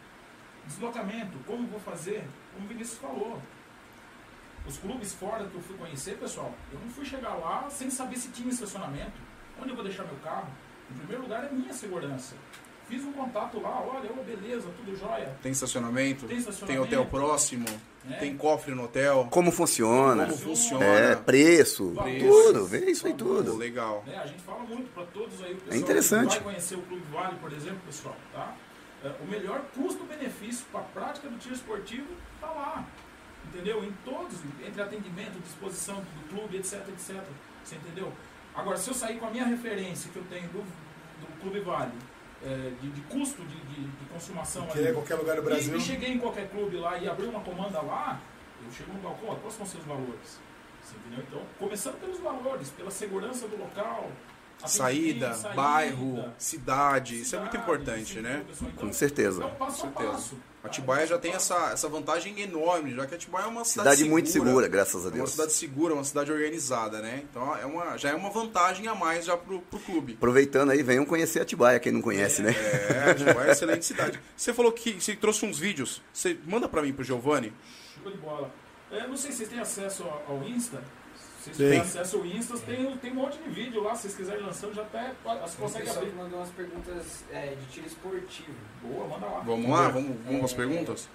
Deslocamento, 0.67 1.39
como 1.47 1.67
vou 1.69 1.81
fazer? 1.81 2.25
Como 2.55 2.65
o 2.67 2.69
Vinícius 2.69 2.99
falou. 2.99 3.41
Os 4.67 4.79
clubes 4.79 5.13
fora 5.15 5.45
que 5.47 5.55
eu 5.57 5.61
fui 5.61 5.77
conhecer, 5.77 6.17
pessoal, 6.19 6.53
eu 6.73 6.79
não 6.79 6.89
fui 6.89 7.05
chegar 7.05 7.35
lá 7.35 7.69
sem 7.69 7.91
saber 7.91 8.17
se 8.17 8.29
tinha 8.29 8.49
estacionamento. 8.49 9.13
Onde 9.61 9.71
eu 9.71 9.75
vou 9.75 9.85
deixar 9.85 10.05
meu 10.05 10.17
carro? 10.23 10.47
Em 10.91 10.95
primeiro 10.95 11.23
lugar 11.23 11.45
é 11.45 11.51
minha 11.51 11.73
segurança. 11.73 12.37
fiz 12.89 13.03
um 13.05 13.13
contato 13.13 13.61
lá, 13.61 13.81
olha, 13.81 14.11
ô, 14.13 14.23
beleza, 14.23 14.69
tudo 14.77 14.95
jóia. 14.97 15.35
Tem 15.43 15.51
estacionamento? 15.51 16.27
Tem 16.27 16.37
estacionamento. 16.39 16.83
hotel 16.85 17.07
próximo? 17.07 17.65
né? 18.05 18.17
Tem 18.19 18.37
cofre 18.37 18.75
no 18.75 18.85
hotel? 18.85 19.27
Como 19.31 19.51
funciona? 19.51 20.27
Como 20.27 20.37
funciona? 20.39 20.85
É, 20.85 21.17
preço, 21.17 21.93
Preço. 22.03 22.27
tudo, 22.27 22.67
vê 22.67 22.91
isso 22.91 23.07
aí 23.07 23.13
Pô, 23.15 23.19
tudo. 23.19 23.57
legal. 23.57 24.03
Né, 24.07 24.17
A 24.17 24.27
gente 24.27 24.43
fala 24.43 24.61
muito 24.61 24.93
para 24.95 25.05
todos 25.07 25.43
aí, 25.43 25.55
o 25.55 25.57
pessoal 25.57 25.75
É 25.75 25.77
interessante. 25.79 26.31
vai 26.35 26.41
conhecer 26.41 26.75
o 26.77 26.83
Clube 26.83 27.05
Vale, 27.11 27.37
por 27.39 27.53
exemplo, 27.53 27.79
pessoal, 27.87 28.17
tá? 28.33 28.55
É, 29.05 29.09
o 29.21 29.27
melhor 29.27 29.63
custo-benefício 29.75 30.65
para 30.71 30.81
a 30.81 30.85
prática 30.85 31.29
do 31.29 31.37
tiro 31.39 31.55
esportivo 31.55 32.07
está 32.35 32.49
lá. 32.49 32.87
Entendeu? 33.47 33.85
Em 33.85 33.93
todos, 34.05 34.39
entre 34.65 34.81
atendimento, 34.81 35.41
disposição 35.41 35.97
do 35.97 36.29
clube, 36.29 36.57
etc, 36.57 36.89
etc. 36.89 37.21
Você 37.65 37.75
entendeu? 37.77 38.13
Agora, 38.55 38.77
se 38.77 38.89
eu 38.91 38.95
sair 38.95 39.19
com 39.19 39.27
a 39.27 39.31
minha 39.31 39.45
referência 39.45 40.11
que 40.13 40.17
eu 40.17 40.25
tenho 40.31 40.49
do, 40.49 40.63
do 40.63 41.41
Clube 41.41 41.61
Vale, 41.61 41.93
é, 42.45 42.73
de, 42.81 42.91
de 42.91 43.01
custo 43.03 43.43
de, 43.45 43.57
de, 43.57 43.89
de 43.89 44.05
consumação 44.13 44.67
Que 44.67 44.79
ali, 44.79 44.89
é 44.89 44.93
qualquer 44.93 45.15
lugar 45.15 45.37
do 45.37 45.43
Brasil. 45.43 45.75
e, 45.75 45.79
e 45.79 45.81
cheguei 45.81 46.13
em 46.13 46.19
qualquer 46.19 46.49
clube 46.51 46.77
lá 46.77 46.99
e 46.99 47.09
abri 47.09 47.27
uma 47.27 47.41
comanda 47.41 47.81
lá, 47.81 48.21
eu 48.65 48.71
chego 48.73 48.93
no 48.93 49.01
balcão, 49.01 49.35
quais 49.37 49.55
são 49.55 49.65
os 49.65 49.71
seus 49.71 49.85
valores? 49.85 50.39
Você 50.83 50.97
entendeu? 50.97 51.25
Então, 51.29 51.43
começando 51.59 52.01
pelos 52.01 52.19
valores, 52.19 52.71
pela 52.71 52.91
segurança 52.91 53.47
do 53.49 53.57
local. 53.57 54.11
Saída, 54.67 55.31
bairro, 55.55 56.25
cidade, 56.39 57.21
isso 57.21 57.35
é 57.37 57.41
muito 57.41 57.57
importante, 57.57 58.21
né? 58.21 58.45
Então, 58.61 58.87
Com 58.89 58.93
certeza. 58.93 59.45
É 59.45 59.49
passo 59.49 59.81
Com 59.83 59.87
a 59.89 59.91
certeza. 59.93 60.13
passo. 60.13 60.37
Atibaia 60.65 61.05
já 61.09 61.19
tem 61.19 61.33
essa, 61.33 61.71
essa 61.73 61.89
vantagem 61.89 62.41
enorme, 62.41 62.95
já 62.95 63.05
que 63.05 63.17
Atibaia 63.17 63.47
é 63.47 63.49
uma 63.49 63.65
cidade, 63.65 63.97
Cidade 63.97 64.09
muito 64.09 64.29
segura, 64.29 64.69
graças 64.69 65.05
a 65.05 65.09
É 65.09 65.11
uma 65.11 65.17
Deus. 65.17 65.31
cidade 65.33 65.53
segura, 65.53 65.93
uma 65.93 66.05
cidade 66.05 66.31
organizada, 66.31 67.01
né? 67.01 67.25
Então 67.29 67.57
é 67.57 67.67
uma, 67.67 67.97
já 67.97 68.11
é 68.11 68.15
uma 68.15 68.31
vantagem 68.31 68.87
a 68.87 68.95
mais 68.95 69.25
já 69.25 69.37
pro, 69.37 69.61
pro 69.63 69.81
clube. 69.81 70.13
Aproveitando 70.15 70.71
aí, 70.71 70.81
venham 70.85 71.05
conhecer 71.05 71.41
Atibaia, 71.41 71.81
quem 71.81 71.91
não 71.91 72.01
conhece, 72.01 72.43
né? 72.43 72.55
É, 72.91 73.11
Atibaia 73.11 73.35
é 73.39 73.43
uma 73.47 73.51
excelente 73.51 73.85
cidade. 73.85 74.21
Você 74.37 74.55
falou 74.55 74.71
que 74.71 74.93
você 75.01 75.17
trouxe 75.17 75.45
uns 75.45 75.59
vídeos. 75.59 76.01
Você 76.13 76.39
manda 76.47 76.69
pra 76.69 76.81
mim, 76.81 76.93
pro 76.93 77.03
Giovanni. 77.03 77.53
Show 78.01 78.13
de 78.13 78.19
bola. 78.19 78.49
É, 78.93 79.05
não 79.09 79.17
sei 79.17 79.33
se 79.33 79.39
vocês 79.39 79.49
têm 79.49 79.59
acesso 79.59 80.05
ao 80.29 80.45
Insta. 80.45 80.81
Se 81.43 81.53
vocês 81.53 81.71
têm 81.71 81.81
acesso 81.81 82.19
ao 82.19 82.27
Insta, 82.27 82.57
tem, 82.59 82.97
tem 82.99 83.11
um 83.11 83.17
monte 83.17 83.37
de 83.39 83.51
vídeo 83.51 83.83
lá. 83.83 83.97
Se 83.97 84.03
vocês 84.03 84.17
quiserem 84.17 84.45
lançando, 84.45 84.75
já 84.75 84.83
até 84.83 85.13
você 85.25 85.57
consegue 85.61 85.91
abrir. 85.91 86.11
que 86.11 86.17
mandou 86.17 86.39
umas 86.39 86.51
perguntas 86.51 87.25
é, 87.33 87.57
de 87.57 87.67
tiro 87.67 87.87
esportivo. 87.87 88.55
Boa, 88.81 89.09
manda 89.09 89.27
lá. 89.27 89.41
Vamos 89.41 89.69
lá, 89.69 89.89
vamos, 89.89 90.17
vamos 90.25 90.45
às 90.45 90.53
perguntas? 90.53 91.09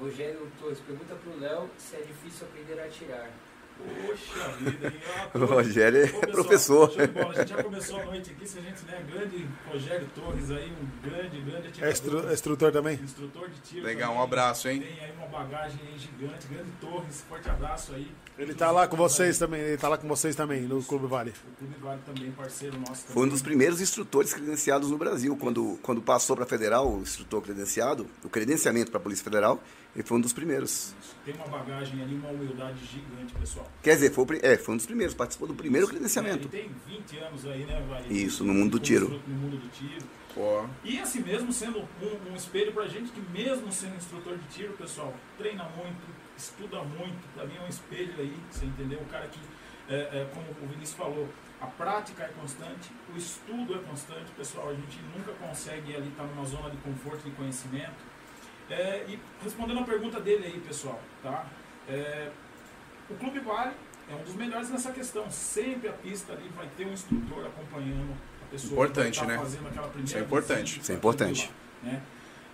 Rogério 0.00 0.50
Torres 0.58 0.80
pergunta 0.80 1.14
pro 1.16 1.38
Léo 1.38 1.70
se 1.76 1.96
é 1.96 2.00
difícil 2.00 2.46
aprender 2.46 2.80
a 2.80 2.86
atirar. 2.86 3.30
Poxa 3.76 4.48
vida, 4.58 4.88
hein? 4.88 5.00
Ah, 5.16 5.30
O 5.38 5.44
Rogério 5.44 6.04
é 6.04 6.08
professor. 6.26 6.88
bola. 7.08 7.30
A 7.30 7.34
gente 7.34 7.48
já 7.50 7.62
começou 7.62 8.00
a 8.00 8.04
noite 8.06 8.30
aqui, 8.30 8.48
se 8.48 8.58
a 8.58 8.62
gente, 8.62 8.84
né? 8.86 9.04
Grande 9.12 9.46
Rogério 9.70 10.06
Torres 10.14 10.50
aí, 10.50 10.72
um 10.72 11.08
grande, 11.08 11.40
grande 11.40 11.66
É 11.66 11.68
atirador. 11.68 11.92
instru- 11.92 12.28
é 12.28 12.32
instrutor 12.34 12.72
também? 12.72 12.94
Instrutor 13.02 13.48
de 13.50 13.60
tiro. 13.60 13.84
Legal, 13.86 14.10
um 14.10 14.14
também. 14.14 14.24
abraço, 14.24 14.68
hein? 14.68 14.80
Tem 14.80 15.04
aí 15.04 15.12
uma 15.16 15.26
bagagem 15.26 15.78
aí 15.86 15.98
gigante, 15.98 16.46
grande 16.48 16.70
Torres, 16.80 17.24
forte 17.28 17.48
abraço 17.48 17.92
aí. 17.94 18.10
Ele 18.38 18.54
tá 18.54 18.70
lá 18.70 18.86
com 18.86 18.96
vocês 18.96 19.38
também, 19.38 19.60
ele 19.60 19.76
tá 19.78 19.88
lá 19.88 19.96
com 19.96 20.06
vocês 20.08 20.34
também, 20.36 20.62
no 20.62 20.82
Clube 20.82 21.06
Vale. 21.06 21.30
O 21.30 21.56
Clube 21.56 21.74
Vale 21.80 22.00
também, 22.04 22.30
parceiro 22.32 22.78
nosso. 22.78 23.04
Foi 23.06 23.12
um 23.12 23.14
também. 23.14 23.28
dos 23.30 23.42
primeiros 23.42 23.80
instrutores 23.80 24.32
credenciados 24.34 24.90
no 24.90 24.98
Brasil. 24.98 25.36
Quando, 25.36 25.78
quando 25.82 26.02
passou 26.02 26.36
para 26.36 26.44
federal, 26.44 26.90
o 26.90 27.00
instrutor 27.00 27.40
credenciado, 27.42 28.06
o 28.24 28.28
credenciamento 28.28 28.90
para 28.90 28.98
a 29.00 29.02
Polícia 29.02 29.24
Federal, 29.24 29.62
ele 29.96 30.02
foi 30.02 30.18
um 30.18 30.20
dos 30.20 30.34
primeiros. 30.34 30.94
Tem 31.24 31.34
uma 31.34 31.48
bagagem 31.48 32.02
ali, 32.02 32.16
uma 32.16 32.28
humildade 32.28 32.84
gigante, 32.84 33.32
pessoal. 33.32 33.66
Quer 33.82 33.94
dizer, 33.94 34.12
foi, 34.12 34.24
o 34.24 34.46
é, 34.46 34.58
foi 34.58 34.74
um 34.74 34.76
dos 34.76 34.84
primeiros, 34.84 35.14
participou 35.14 35.48
do 35.48 35.54
primeiro 35.54 35.88
credenciamento. 35.88 36.50
É, 36.52 36.58
ele 36.58 36.68
tem 36.86 36.98
20 36.98 37.18
anos 37.18 37.46
aí, 37.46 37.64
né, 37.64 37.82
Vale? 37.88 38.14
Isso, 38.14 38.44
no 38.44 38.52
mundo 38.52 38.72
do 38.72 38.78
tiro. 38.78 39.08
No 39.26 39.34
mundo 39.34 39.56
do 39.58 39.68
tiro. 39.70 40.04
Pô, 40.34 40.66
E 40.84 40.98
assim 40.98 41.20
mesmo 41.20 41.50
sendo 41.50 41.78
um, 41.78 42.30
um 42.30 42.36
espelho 42.36 42.70
pra 42.74 42.86
gente 42.86 43.10
que 43.10 43.20
mesmo 43.32 43.72
sendo 43.72 43.96
instrutor 43.96 44.36
de 44.36 44.46
tiro, 44.48 44.74
pessoal, 44.74 45.14
treina 45.38 45.64
muito, 45.74 46.02
estuda 46.36 46.82
muito, 46.82 47.26
pra 47.34 47.46
mim 47.46 47.56
é 47.56 47.62
um 47.62 47.68
espelho 47.68 48.12
aí, 48.18 48.36
você 48.50 48.66
entendeu? 48.66 49.00
Um 49.00 49.10
cara 49.10 49.26
que, 49.28 49.40
é, 49.88 49.94
é, 49.96 50.30
como 50.34 50.44
o 50.62 50.68
Vinícius 50.68 50.98
falou, 50.98 51.26
a 51.58 51.66
prática 51.68 52.24
é 52.24 52.28
constante, 52.38 52.90
o 53.14 53.16
estudo 53.16 53.76
é 53.76 53.78
constante, 53.78 54.30
pessoal, 54.36 54.68
a 54.68 54.74
gente 54.74 55.00
nunca 55.16 55.32
consegue 55.32 55.96
ali 55.96 56.08
estar 56.08 56.24
numa 56.24 56.44
zona 56.44 56.68
de 56.68 56.76
conforto 56.76 57.24
de 57.24 57.30
conhecimento. 57.30 58.15
É, 58.68 59.04
e 59.08 59.18
respondendo 59.42 59.80
a 59.80 59.84
pergunta 59.84 60.20
dele 60.20 60.46
aí, 60.46 60.60
pessoal, 60.60 61.00
tá? 61.22 61.46
É, 61.88 62.30
o 63.08 63.14
Clube 63.14 63.38
Vale 63.40 63.74
é 64.10 64.14
um 64.14 64.22
dos 64.22 64.34
melhores 64.34 64.70
nessa 64.70 64.92
questão. 64.92 65.30
Sempre 65.30 65.88
a 65.88 65.92
pista 65.92 66.32
ali 66.32 66.48
vai 66.56 66.68
ter 66.76 66.86
um 66.86 66.92
instrutor 66.92 67.46
acompanhando 67.46 68.16
a 68.42 68.50
pessoa. 68.50 68.72
Importante, 68.72 69.20
que 69.20 69.26
vai 69.26 69.36
né? 69.36 69.42
Fazendo 69.42 69.68
aquela 69.68 69.88
primeira 69.88 70.04
Isso 70.04 70.16
é 70.16 70.20
importante. 70.20 70.80
Isso 70.80 70.92
é 70.92 70.94
importante. 70.94 71.50
lá, 71.84 71.90
né? 71.90 72.02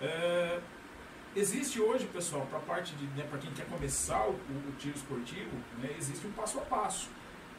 É, 0.02 0.60
existe 1.34 1.80
hoje, 1.80 2.06
pessoal, 2.06 2.46
para 2.46 2.58
parte 2.58 2.94
de, 2.94 3.04
né, 3.16 3.24
para 3.28 3.38
quem 3.38 3.50
quer 3.52 3.66
começar 3.66 4.26
o, 4.26 4.32
o 4.32 4.72
tiro 4.78 4.96
esportivo, 4.96 5.50
né, 5.80 5.94
existe 5.96 6.26
um 6.26 6.32
passo 6.32 6.58
a 6.58 6.62
passo. 6.62 7.08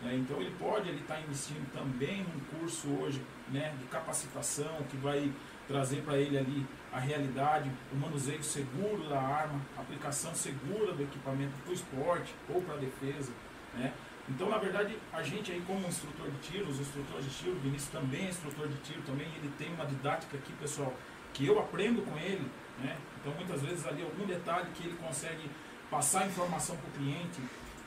né? 0.02 0.16
Então 0.16 0.40
ele 0.42 0.54
pode 0.60 0.90
ele 0.90 1.00
estar 1.00 1.20
investindo 1.22 1.72
também 1.72 2.24
num 2.24 2.60
curso 2.60 2.88
hoje, 3.00 3.22
né, 3.50 3.74
de 3.80 3.86
capacitação 3.86 4.84
que 4.90 4.98
vai 4.98 5.32
trazer 5.68 6.02
para 6.02 6.18
ele 6.18 6.38
ali 6.38 6.66
a 6.94 7.00
realidade, 7.00 7.72
o 7.92 7.96
manuseio 7.96 8.44
seguro 8.44 9.10
da 9.10 9.20
arma, 9.20 9.60
a 9.76 9.82
aplicação 9.82 10.34
segura 10.36 10.94
do 10.94 11.02
equipamento 11.02 11.54
para 11.64 11.72
o 11.72 11.74
esporte 11.74 12.36
ou 12.48 12.62
para 12.62 12.76
a 12.76 12.78
defesa, 12.78 13.32
né? 13.74 13.92
Então, 14.30 14.50
na 14.50 14.58
verdade, 14.58 14.98
a 15.12 15.22
gente 15.22 15.52
aí 15.52 15.62
como 15.68 15.86
instrutor 15.88 16.30
de 16.30 16.38
tiro, 16.38 16.70
os 16.70 16.80
instrutores 16.80 17.26
de 17.26 17.32
tiro, 17.32 17.52
o 17.56 17.60
Vinícius 17.60 17.92
também 17.92 18.28
é 18.28 18.30
instrutor 18.30 18.68
de 18.70 18.78
tiro, 18.78 19.02
também 19.02 19.28
ele 19.36 19.52
tem 19.58 19.74
uma 19.74 19.86
didática 19.86 20.38
aqui, 20.38 20.54
pessoal, 20.54 20.94
que 21.34 21.46
eu 21.46 21.60
aprendo 21.60 22.04
com 22.04 22.16
ele, 22.18 22.50
né? 22.80 22.96
Então, 23.20 23.34
muitas 23.34 23.62
vezes 23.62 23.86
ali 23.86 24.04
algum 24.04 24.26
detalhe 24.26 24.68
que 24.76 24.88
ele 24.88 24.96
consegue 24.96 25.50
passar 25.90 26.28
informação 26.28 26.78
para 26.78 26.88
o 26.88 26.92
cliente, 26.92 27.42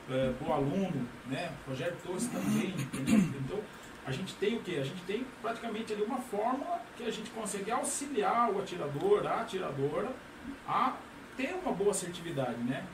para 0.05 0.47
o 0.47 0.53
aluno, 0.53 1.07
né? 1.25 1.53
Rogério 1.67 1.97
Torres 2.03 2.27
também, 2.27 2.69
entendeu? 2.69 3.17
Então, 3.43 3.59
a 4.07 4.11
gente 4.11 4.33
tem 4.35 4.55
o 4.55 4.61
que? 4.61 4.79
A 4.79 4.85
gente 4.85 5.01
tem 5.03 5.27
praticamente 5.41 5.91
ali 5.91 6.01
uma 6.01 6.19
fórmula 6.19 6.81
que 6.95 7.03
a 7.03 7.11
gente 7.11 7.29
consegue 7.31 7.69
auxiliar 7.69 8.49
o 8.49 8.59
atirador, 8.59 9.27
a 9.27 9.41
atiradora, 9.41 10.09
a 10.65 10.95
ter 11.35 11.53
uma 11.61 11.73
boa 11.73 11.91
assertividade, 11.91 12.57
né? 12.63 12.87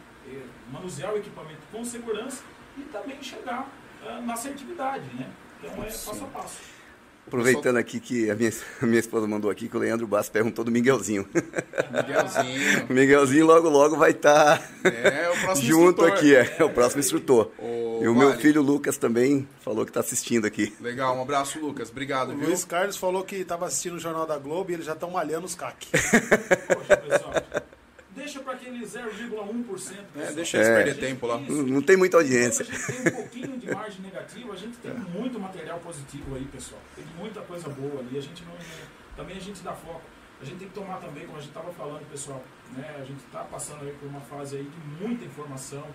Manusear 0.72 1.14
o 1.14 1.18
equipamento 1.18 1.62
com 1.72 1.86
segurança 1.86 2.44
e 2.76 2.82
também 2.82 3.22
chegar 3.22 3.70
ah, 4.04 4.22
na 4.22 4.34
assertividade, 4.34 5.06
né? 5.14 5.32
Então 5.60 5.84
é 5.84 5.86
passo 5.86 6.24
a 6.24 6.28
passo. 6.28 6.73
Aproveitando 7.26 7.78
aqui 7.78 8.00
que 8.00 8.30
a 8.30 8.36
minha, 8.36 8.52
a 8.82 8.86
minha 8.86 9.00
esposa 9.00 9.26
mandou 9.28 9.50
aqui 9.50 9.68
que 9.68 9.76
o 9.76 9.80
Leandro 9.80 10.06
Bass 10.06 10.30
perguntou 10.30 10.64
do 10.64 10.70
Miguelzinho. 10.72 11.28
Miguelzinho. 11.92 12.88
O 12.90 12.94
Miguelzinho 12.94 13.46
logo 13.46 13.70
logo 13.70 13.96
vai 13.98 14.12
estar 14.12 14.62
É 14.84 15.30
o 15.30 15.40
próximo 15.42 15.68
junto 15.68 16.02
instrutor. 16.06 16.12
aqui, 16.12 16.36
é, 16.36 16.56
é 16.60 16.64
o 16.64 16.70
próximo 16.70 17.00
instrutor. 17.00 17.52
Ô, 17.58 18.00
E 18.04 18.08
o 18.08 18.14
meu 18.16 18.30
Vale, 18.30 18.42
filho 18.42 18.62
Lucas 18.62 18.98
também 18.98 19.48
falou 19.62 19.86
que 19.86 19.90
está 19.92 20.02
assistindo 20.02 20.46
aqui. 20.46 20.74
Legal, 20.80 21.18
um 21.18 21.22
abraço, 21.22 21.60
Lucas. 21.60 21.90
O 21.90 21.92
Obrigado, 21.92 22.36
viu? 22.36 22.48
Luiz 22.48 22.66
Carlos 22.66 22.98
falou 22.98 23.24
que 23.24 23.44
tava 23.46 23.66
assistindo 23.66 23.96
o 23.96 24.00
Jornal 24.00 24.28
da 24.28 24.38
Globo 24.38 24.70
e 24.72 24.74
eles 24.76 24.86
já 24.86 24.94
estão 24.94 25.10
malhando 25.10 25.46
os 25.46 25.56
CAC. 25.56 25.88
Poxa, 26.68 26.98
pessoal, 26.98 27.34
deixa 28.24 28.40
para 28.40 28.54
aquele 28.54 28.86
0,1%. 28.86 29.66
pessoal. 29.66 30.06
É, 30.16 30.32
deixa 30.32 30.58
eles 30.58 30.70
É. 30.70 30.84
perder 30.84 31.00
tempo 31.00 31.28
lá. 31.28 31.42
Isso. 31.42 31.64
Não, 31.64 31.82
tem 31.82 31.98
muita 31.98 32.18
audiência. 32.18 32.66
Quando 32.66 32.76
a 32.76 32.82
gente 32.82 33.04
tem 33.04 33.12
um 33.14 33.16
pouquinho 33.16 33.58
de 33.60 33.72
margem 33.74 34.02
negativa, 34.02 34.54
a 34.54 34.56
gente 34.56 34.78
tem 34.78 34.94
muito 34.94 35.40
material 35.40 35.80
positivo 35.80 36.36
aí, 36.36 36.46
pessoal. 36.46 36.82
Tem 36.96 37.06
muita 37.18 37.42
coisa 37.42 37.70
boa 37.70 38.00
ali. 38.00 38.18
A 38.18 38.22
gente 38.22 38.44
não. 38.44 38.54
Também 39.16 39.38
a 39.38 39.42
gente 39.42 39.62
dá 39.62 39.74
foco. 39.74 40.02
A 40.42 40.46
gente 40.46 40.58
tem 40.58 40.68
que 40.68 40.74
tomar 40.74 40.98
também, 40.98 41.26
como 41.26 41.38
a 41.38 41.42
gente 41.42 41.50
estava 41.52 41.72
falando, 41.72 42.10
pessoal, 42.10 42.44
né? 42.76 42.96
A 43.00 43.04
gente 43.06 43.24
está 43.26 43.40
passando 43.46 43.84
aí 43.84 43.94
por 44.00 44.08
uma 44.10 44.20
fase 44.22 44.58
aí 44.58 44.64
de 44.64 45.04
muita 45.04 45.24
informação. 45.24 45.86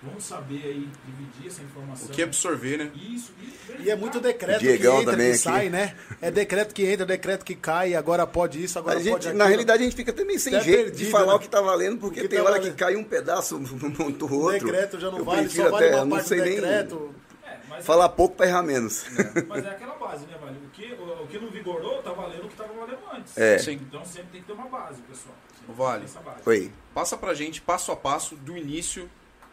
Vamos 0.00 0.22
saber 0.24 0.62
aí 0.64 0.88
dividir 1.04 1.48
essa 1.48 1.60
informação. 1.62 2.06
O 2.06 2.10
que 2.10 2.22
absorver, 2.22 2.76
né? 2.78 2.90
Isso. 2.94 3.32
E, 3.78 3.82
E 3.82 3.90
é 3.90 3.96
muito 3.96 4.20
decreto 4.20 4.60
que 4.60 4.68
entra, 4.70 4.86
também 5.12 5.26
que 5.26 5.32
aqui. 5.32 5.38
sai, 5.38 5.68
né? 5.68 5.96
É 6.22 6.30
decreto 6.30 6.72
que 6.72 6.84
entra, 6.86 7.04
decreto 7.04 7.44
que 7.44 7.56
cai, 7.56 7.94
agora 7.96 8.24
pode 8.26 8.62
isso, 8.62 8.78
agora 8.78 8.98
A 8.98 9.02
gente, 9.02 9.10
pode 9.12 9.26
aquilo. 9.26 9.38
na 9.38 9.46
realidade, 9.46 9.82
a 9.82 9.84
gente 9.84 9.96
fica 9.96 10.12
até 10.12 10.22
meio 10.24 10.38
sem 10.38 10.54
Até 10.54 10.64
jeito 10.64 10.78
de 10.84 10.90
perdido, 10.90 11.10
falar 11.10 11.26
né? 11.26 11.34
o 11.34 11.38
que 11.40 11.48
tá 11.48 11.60
valendo, 11.60 11.98
porque 11.98 12.28
tem 12.28 12.38
tá 12.38 12.44
hora 12.44 12.54
valendo. 12.58 12.70
que 12.72 12.78
cai 12.78 12.94
um 12.94 13.02
pedaço, 13.02 13.58
monta 13.58 14.24
o 14.24 14.28
o 14.32 14.40
outro. 14.40 14.66
decreto 14.66 15.00
já 15.00 15.10
não 15.10 15.18
Eu 15.18 15.24
vale, 15.24 15.48
só 15.50 15.68
vale 15.70 15.86
até- 15.86 15.96
uma 15.96 16.04
não 16.04 16.10
parte 16.16 16.28
sei 16.28 16.38
do 16.38 16.44
nem 16.44 16.54
decreto. 16.54 17.14
É, 17.44 17.56
mas, 17.68 17.84
Falar 17.84 18.08
pouco 18.10 18.36
para 18.36 18.46
errar 18.46 18.62
menos. 18.62 19.04
mas 19.48 19.64
é 19.64 19.68
aquela 19.70 19.94
base, 19.96 20.24
né, 20.26 20.36
Vale? 20.40 20.58
O 20.64 20.70
que, 20.70 20.92
o, 20.92 21.22
o 21.24 21.26
que 21.26 21.38
não 21.40 21.50
vigorou 21.50 22.00
tá 22.02 22.12
valendo 22.12 22.44
o 22.44 22.46
que 22.46 22.54
estava 22.54 22.72
valendo 22.72 23.00
antes. 23.12 23.36
É. 23.36 23.58
Sim. 23.58 23.72
Então 23.82 24.04
sempre 24.04 24.28
tem 24.30 24.40
que 24.42 24.46
ter 24.46 24.52
uma 24.52 24.68
base, 24.68 25.00
pessoal. 25.02 25.34
Sempre 25.58 25.74
Vale. 25.74 25.98
tem 25.98 26.06
que 26.06 26.12
ter 26.12 26.18
essa 26.20 26.30
base. 26.30 26.42
Foi. 26.44 26.72
Passa 26.94 27.16
pra 27.16 27.34
gente, 27.34 27.60
passo 27.60 27.90
a 27.90 27.96
passo, 27.96 28.36
do 28.36 28.56
início, 28.56 29.10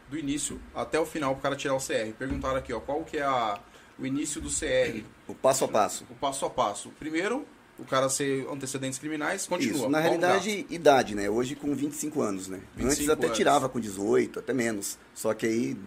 do 0.10 0.18
início 0.18 0.60
até 0.74 1.00
o 1.00 1.06
final 1.06 1.34
pro 1.34 1.44
cara 1.44 1.56
tirar 1.56 1.76
o 1.76 1.80
CR. 1.80 2.14
Perguntaram 2.18 2.58
aqui, 2.58 2.74
ó, 2.74 2.80
qual 2.80 3.04
que 3.04 3.18
é 3.18 3.24
a, 3.24 3.60
o 3.98 4.06
início 4.06 4.42
do 4.42 4.50
CR? 4.50 5.04
O 5.28 5.34
passo 5.34 5.66
a 5.66 5.68
passo. 5.68 6.06
O 6.10 6.16
passo 6.16 6.46
a 6.46 6.50
passo. 6.50 6.90
Primeiro, 7.00 7.46
o 7.78 7.84
cara 7.84 8.10
ser 8.10 8.48
antecedentes 8.50 9.00
criminais, 9.00 9.46
continua. 9.46 9.76
Isso, 9.76 9.90
na 9.90 10.00
realidade, 10.00 10.66
idade, 10.70 11.16
né? 11.16 11.30
Hoje 11.30 11.56
com 11.56 11.76
25 11.76 12.22
anos, 12.22 12.48
né? 12.48 12.62
25 12.76 12.92
Antes 12.92 13.10
até 13.10 13.26
anos. 13.26 13.38
tirava 13.38 13.70
com 13.70 13.80
18, 13.80 14.40
até 14.40 14.54
menos. 14.54 14.98
Só 15.14 15.34
que 15.34 15.46
aí 15.46 15.78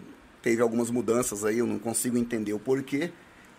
teve 0.42 0.60
algumas 0.62 0.90
mudanças 0.90 1.44
aí, 1.44 1.58
eu 1.58 1.66
não 1.66 1.78
consigo 1.78 2.18
entender 2.18 2.52
o 2.52 2.58
porquê. 2.58 3.10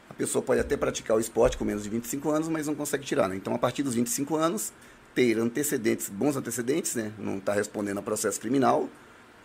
A 0.10 0.14
pessoa 0.14 0.42
pode 0.42 0.60
até 0.60 0.76
praticar 0.76 1.18
o 1.18 1.20
esporte 1.20 1.58
com 1.58 1.64
menos 1.64 1.84
de 1.84 1.90
25 1.90 2.30
anos, 2.30 2.48
mas 2.48 2.68
não 2.68 2.76
consegue 2.76 3.06
tirar. 3.06 3.30
Né? 3.30 3.36
Então, 3.36 3.54
a 3.54 3.60
partir 3.60 3.84
dos 3.84 3.96
25 3.96 4.36
anos, 4.36 4.74
ter 5.14 5.38
antecedentes, 5.38 6.10
bons 6.10 6.36
antecedentes, 6.36 6.96
né? 6.96 7.14
não 7.18 7.38
está 7.38 7.54
respondendo 7.54 8.00
a 8.00 8.02
processo 8.02 8.40
criminal, 8.40 8.90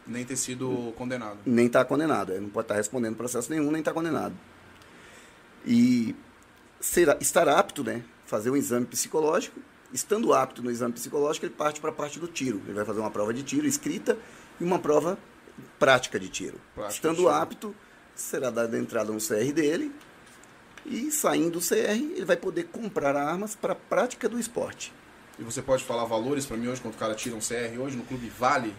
Nem 0.06 0.24
ter 0.24 0.36
sido 0.36 0.92
condenado. 0.96 1.38
nem 1.46 1.66
está 1.66 1.84
condenado. 1.84 2.32
é, 2.32 2.38
Não 2.40 2.48
pode 2.50 2.64
estar 2.66 2.74
respondendo 2.74 3.16
processo 3.16 3.50
nenhum, 3.50 3.70
nem 3.70 3.80
está 3.80 3.92
condenado. 3.92 4.34
E 5.66 6.14
será, 6.80 7.16
estar 7.20 7.48
apto, 7.48 7.82
né? 7.82 8.02
Fazer 8.26 8.50
um 8.50 8.56
exame 8.56 8.86
psicológico. 8.86 9.60
Estando 9.92 10.34
apto 10.34 10.62
no 10.62 10.70
exame 10.70 10.92
psicológico, 10.92 11.46
ele 11.46 11.54
parte 11.54 11.80
para 11.80 11.90
a 11.90 11.92
parte 11.92 12.18
do 12.18 12.26
tiro. 12.26 12.60
Ele 12.64 12.74
vai 12.74 12.84
fazer 12.84 13.00
uma 13.00 13.10
prova 13.10 13.32
de 13.32 13.42
tiro 13.42 13.66
escrita 13.66 14.18
e 14.60 14.64
uma 14.64 14.78
prova 14.78 15.16
prática 15.78 16.18
de 16.18 16.28
tiro. 16.28 16.60
Prática 16.74 16.88
de 16.88 16.94
Estando 16.94 17.16
tiro. 17.16 17.28
apto, 17.30 17.74
será 18.14 18.50
dada 18.50 18.76
a 18.76 18.80
entrada 18.80 19.12
no 19.12 19.18
CR 19.18 19.52
dele. 19.54 19.92
E 20.84 21.10
saindo 21.10 21.58
do 21.58 21.60
CR, 21.60 21.94
ele 22.14 22.24
vai 22.26 22.36
poder 22.36 22.64
comprar 22.64 23.16
armas 23.16 23.54
para 23.54 23.72
a 23.72 23.76
prática 23.76 24.28
do 24.28 24.38
esporte. 24.38 24.92
E 25.38 25.42
você 25.42 25.62
pode 25.62 25.82
falar 25.82 26.04
valores 26.04 26.44
pra 26.44 26.56
mim 26.56 26.68
hoje, 26.68 26.80
quando 26.80 26.94
o 26.94 26.98
cara 26.98 27.14
tira 27.14 27.34
um 27.34 27.40
CR 27.40 27.78
hoje 27.80 27.96
no 27.96 28.04
Clube 28.04 28.28
Vale? 28.28 28.74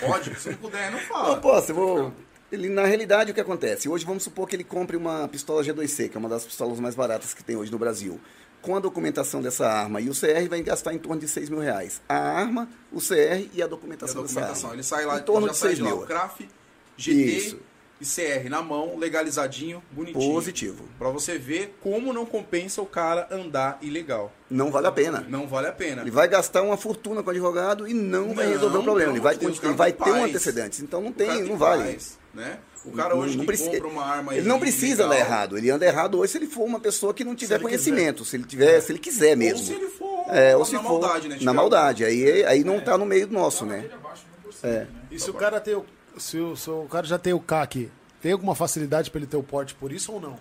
Pode? 0.00 0.34
Se 0.40 0.50
não 0.50 0.56
puder, 0.56 0.90
não 0.90 0.98
fala. 1.00 1.34
Não 1.34 1.40
posso, 1.40 1.70
eu 1.70 1.74
vou. 1.74 2.12
Ele, 2.50 2.68
na 2.68 2.84
realidade, 2.84 3.30
o 3.30 3.34
que 3.34 3.40
acontece? 3.40 3.88
Hoje, 3.88 4.04
vamos 4.04 4.22
supor 4.22 4.48
que 4.48 4.54
ele 4.56 4.64
compre 4.64 4.96
uma 4.96 5.26
pistola 5.28 5.62
G2C, 5.62 6.08
que 6.08 6.16
é 6.16 6.20
uma 6.20 6.28
das 6.28 6.44
pistolas 6.44 6.78
mais 6.78 6.94
baratas 6.94 7.34
que 7.34 7.42
tem 7.42 7.56
hoje 7.56 7.70
no 7.72 7.78
Brasil. 7.78 8.20
Com 8.62 8.74
a 8.76 8.80
documentação 8.80 9.42
dessa 9.42 9.68
arma 9.68 10.00
e 10.00 10.08
o 10.08 10.12
CR, 10.12 10.48
vai 10.48 10.62
gastar 10.62 10.94
em 10.94 10.98
torno 10.98 11.20
de 11.20 11.28
6 11.28 11.50
mil 11.50 11.60
reais. 11.60 12.00
A 12.08 12.16
arma, 12.16 12.68
o 12.92 13.00
CR 13.00 13.12
e 13.14 13.14
a 13.14 13.48
E 13.54 13.62
a 13.62 13.66
documentação, 13.66 14.22
documentação. 14.22 14.48
dessa 14.54 14.66
arma. 14.66 14.74
Ele 14.76 14.82
sai 14.82 15.04
lá, 15.06 15.18
em 15.18 15.22
torno 15.22 15.46
já 15.48 15.52
de 15.52 15.58
sai 15.58 15.68
6 15.70 15.78
de 15.78 15.84
lá, 15.84 15.90
mil. 15.90 15.98
o 16.02 16.06
CRAF, 16.06 16.48
GT 16.96 17.16
Isso. 17.36 17.58
E 18.00 18.04
CR 18.04 18.48
na 18.50 18.60
mão, 18.62 18.98
legalizadinho, 18.98 19.82
bonitinho. 19.90 20.32
Positivo. 20.32 20.84
Pra 20.98 21.08
você 21.08 21.38
ver 21.38 21.76
como 21.80 22.12
não 22.12 22.26
compensa 22.26 22.82
o 22.82 22.86
cara 22.86 23.26
andar 23.30 23.78
ilegal. 23.80 24.30
Não 24.50 24.70
vale 24.70 24.86
a 24.86 24.92
pena. 24.92 25.24
Não 25.28 25.46
vale 25.48 25.68
a 25.68 25.72
pena. 25.72 26.02
Ele 26.02 26.10
vai 26.10 26.28
gastar 26.28 26.62
uma 26.62 26.76
fortuna 26.76 27.22
com 27.22 27.28
o 27.28 27.30
advogado 27.32 27.88
e 27.88 27.94
não, 27.94 28.34
vai 28.34 28.46
Não, 28.46 28.52
resolver 28.52 28.78
o 28.78 28.82
problema. 28.82 29.12
Ele 29.12 29.20
vai, 29.20 29.36
Deus, 29.36 29.58
ele 29.62 29.72
vai 29.72 29.92
ter 29.92 30.02
um 30.10 30.12
paz. 30.20 30.24
antecedente. 30.24 30.82
Então 30.82 31.00
não 31.00 31.10
O 31.10 31.14
cara 31.14 31.28
tem, 31.30 31.40
tem 31.42 31.48
não 31.50 31.56
vale. 31.56 31.84
paz, 31.92 32.18
né? 32.34 32.58
O 32.84 32.92
cara 32.92 33.16
hoje 33.16 33.32
Não 33.36 33.40
que 33.40 33.46
preci- 33.48 33.64
compra 33.64 33.88
uma 33.88 34.04
arma 34.04 34.32
Ele 34.36 34.46
não 34.46 34.60
precisa 34.60 35.02
ilegal, 35.02 35.06
andar 35.06 35.18
errado. 35.18 35.58
Ele 35.58 35.70
anda 35.70 35.84
errado 35.86 36.18
hoje 36.20 36.30
se 36.32 36.38
ele 36.38 36.46
for 36.46 36.62
uma 36.64 36.78
pessoa 36.78 37.12
que 37.12 37.24
não 37.24 37.34
tiver 37.34 37.56
ele 37.56 37.64
conhecimento. 37.64 38.24
Se 38.24 38.36
ele 38.36 38.44
tiver, 38.44 38.80
se 38.80 38.92
ele 38.92 39.00
quiser 39.00 39.36
mesmo. 39.36 39.58
Ou 39.58 39.64
se 39.66 39.72
ele 39.72 39.88
for 39.88 40.26
É, 40.28 40.52
ou 40.54 40.60
na 40.60 40.64
se 40.66 40.76
for 40.76 40.82
maldade, 40.84 41.28
né? 41.28 41.38
na 41.40 41.52
maldade. 41.52 42.04
Aí, 42.04 42.44
aí 42.44 42.62
não 42.62 42.78
tá 42.80 42.96
no 42.96 43.04
meio 43.04 43.26
do 43.26 43.32
nosso, 43.32 43.64
Tá 43.64 43.72
né? 43.72 43.76
naquele 43.78 43.94
abaixo 43.94 44.22
de 44.44 44.48
1%, 44.48 44.64
É. 44.64 44.78
né? 44.80 44.86
E 45.10 45.18
se 45.18 45.28
o 45.30 45.34
cara 45.34 45.60
tem 45.60 45.74
o, 45.74 45.84
se 46.18 46.38
o, 46.38 46.56
se 46.56 46.68
o 46.70 46.84
cara 46.84 47.06
já 47.06 47.18
tem 47.18 47.32
o 47.32 47.40
CAC, 47.40 47.90
tem 48.20 48.32
alguma 48.32 48.54
facilidade 48.54 49.10
para 49.10 49.18
ele 49.20 49.26
ter 49.26 49.36
o 49.36 49.42
porte 49.42 49.74
por 49.74 49.92
isso 49.92 50.12
ou 50.12 50.20
não? 50.20 50.38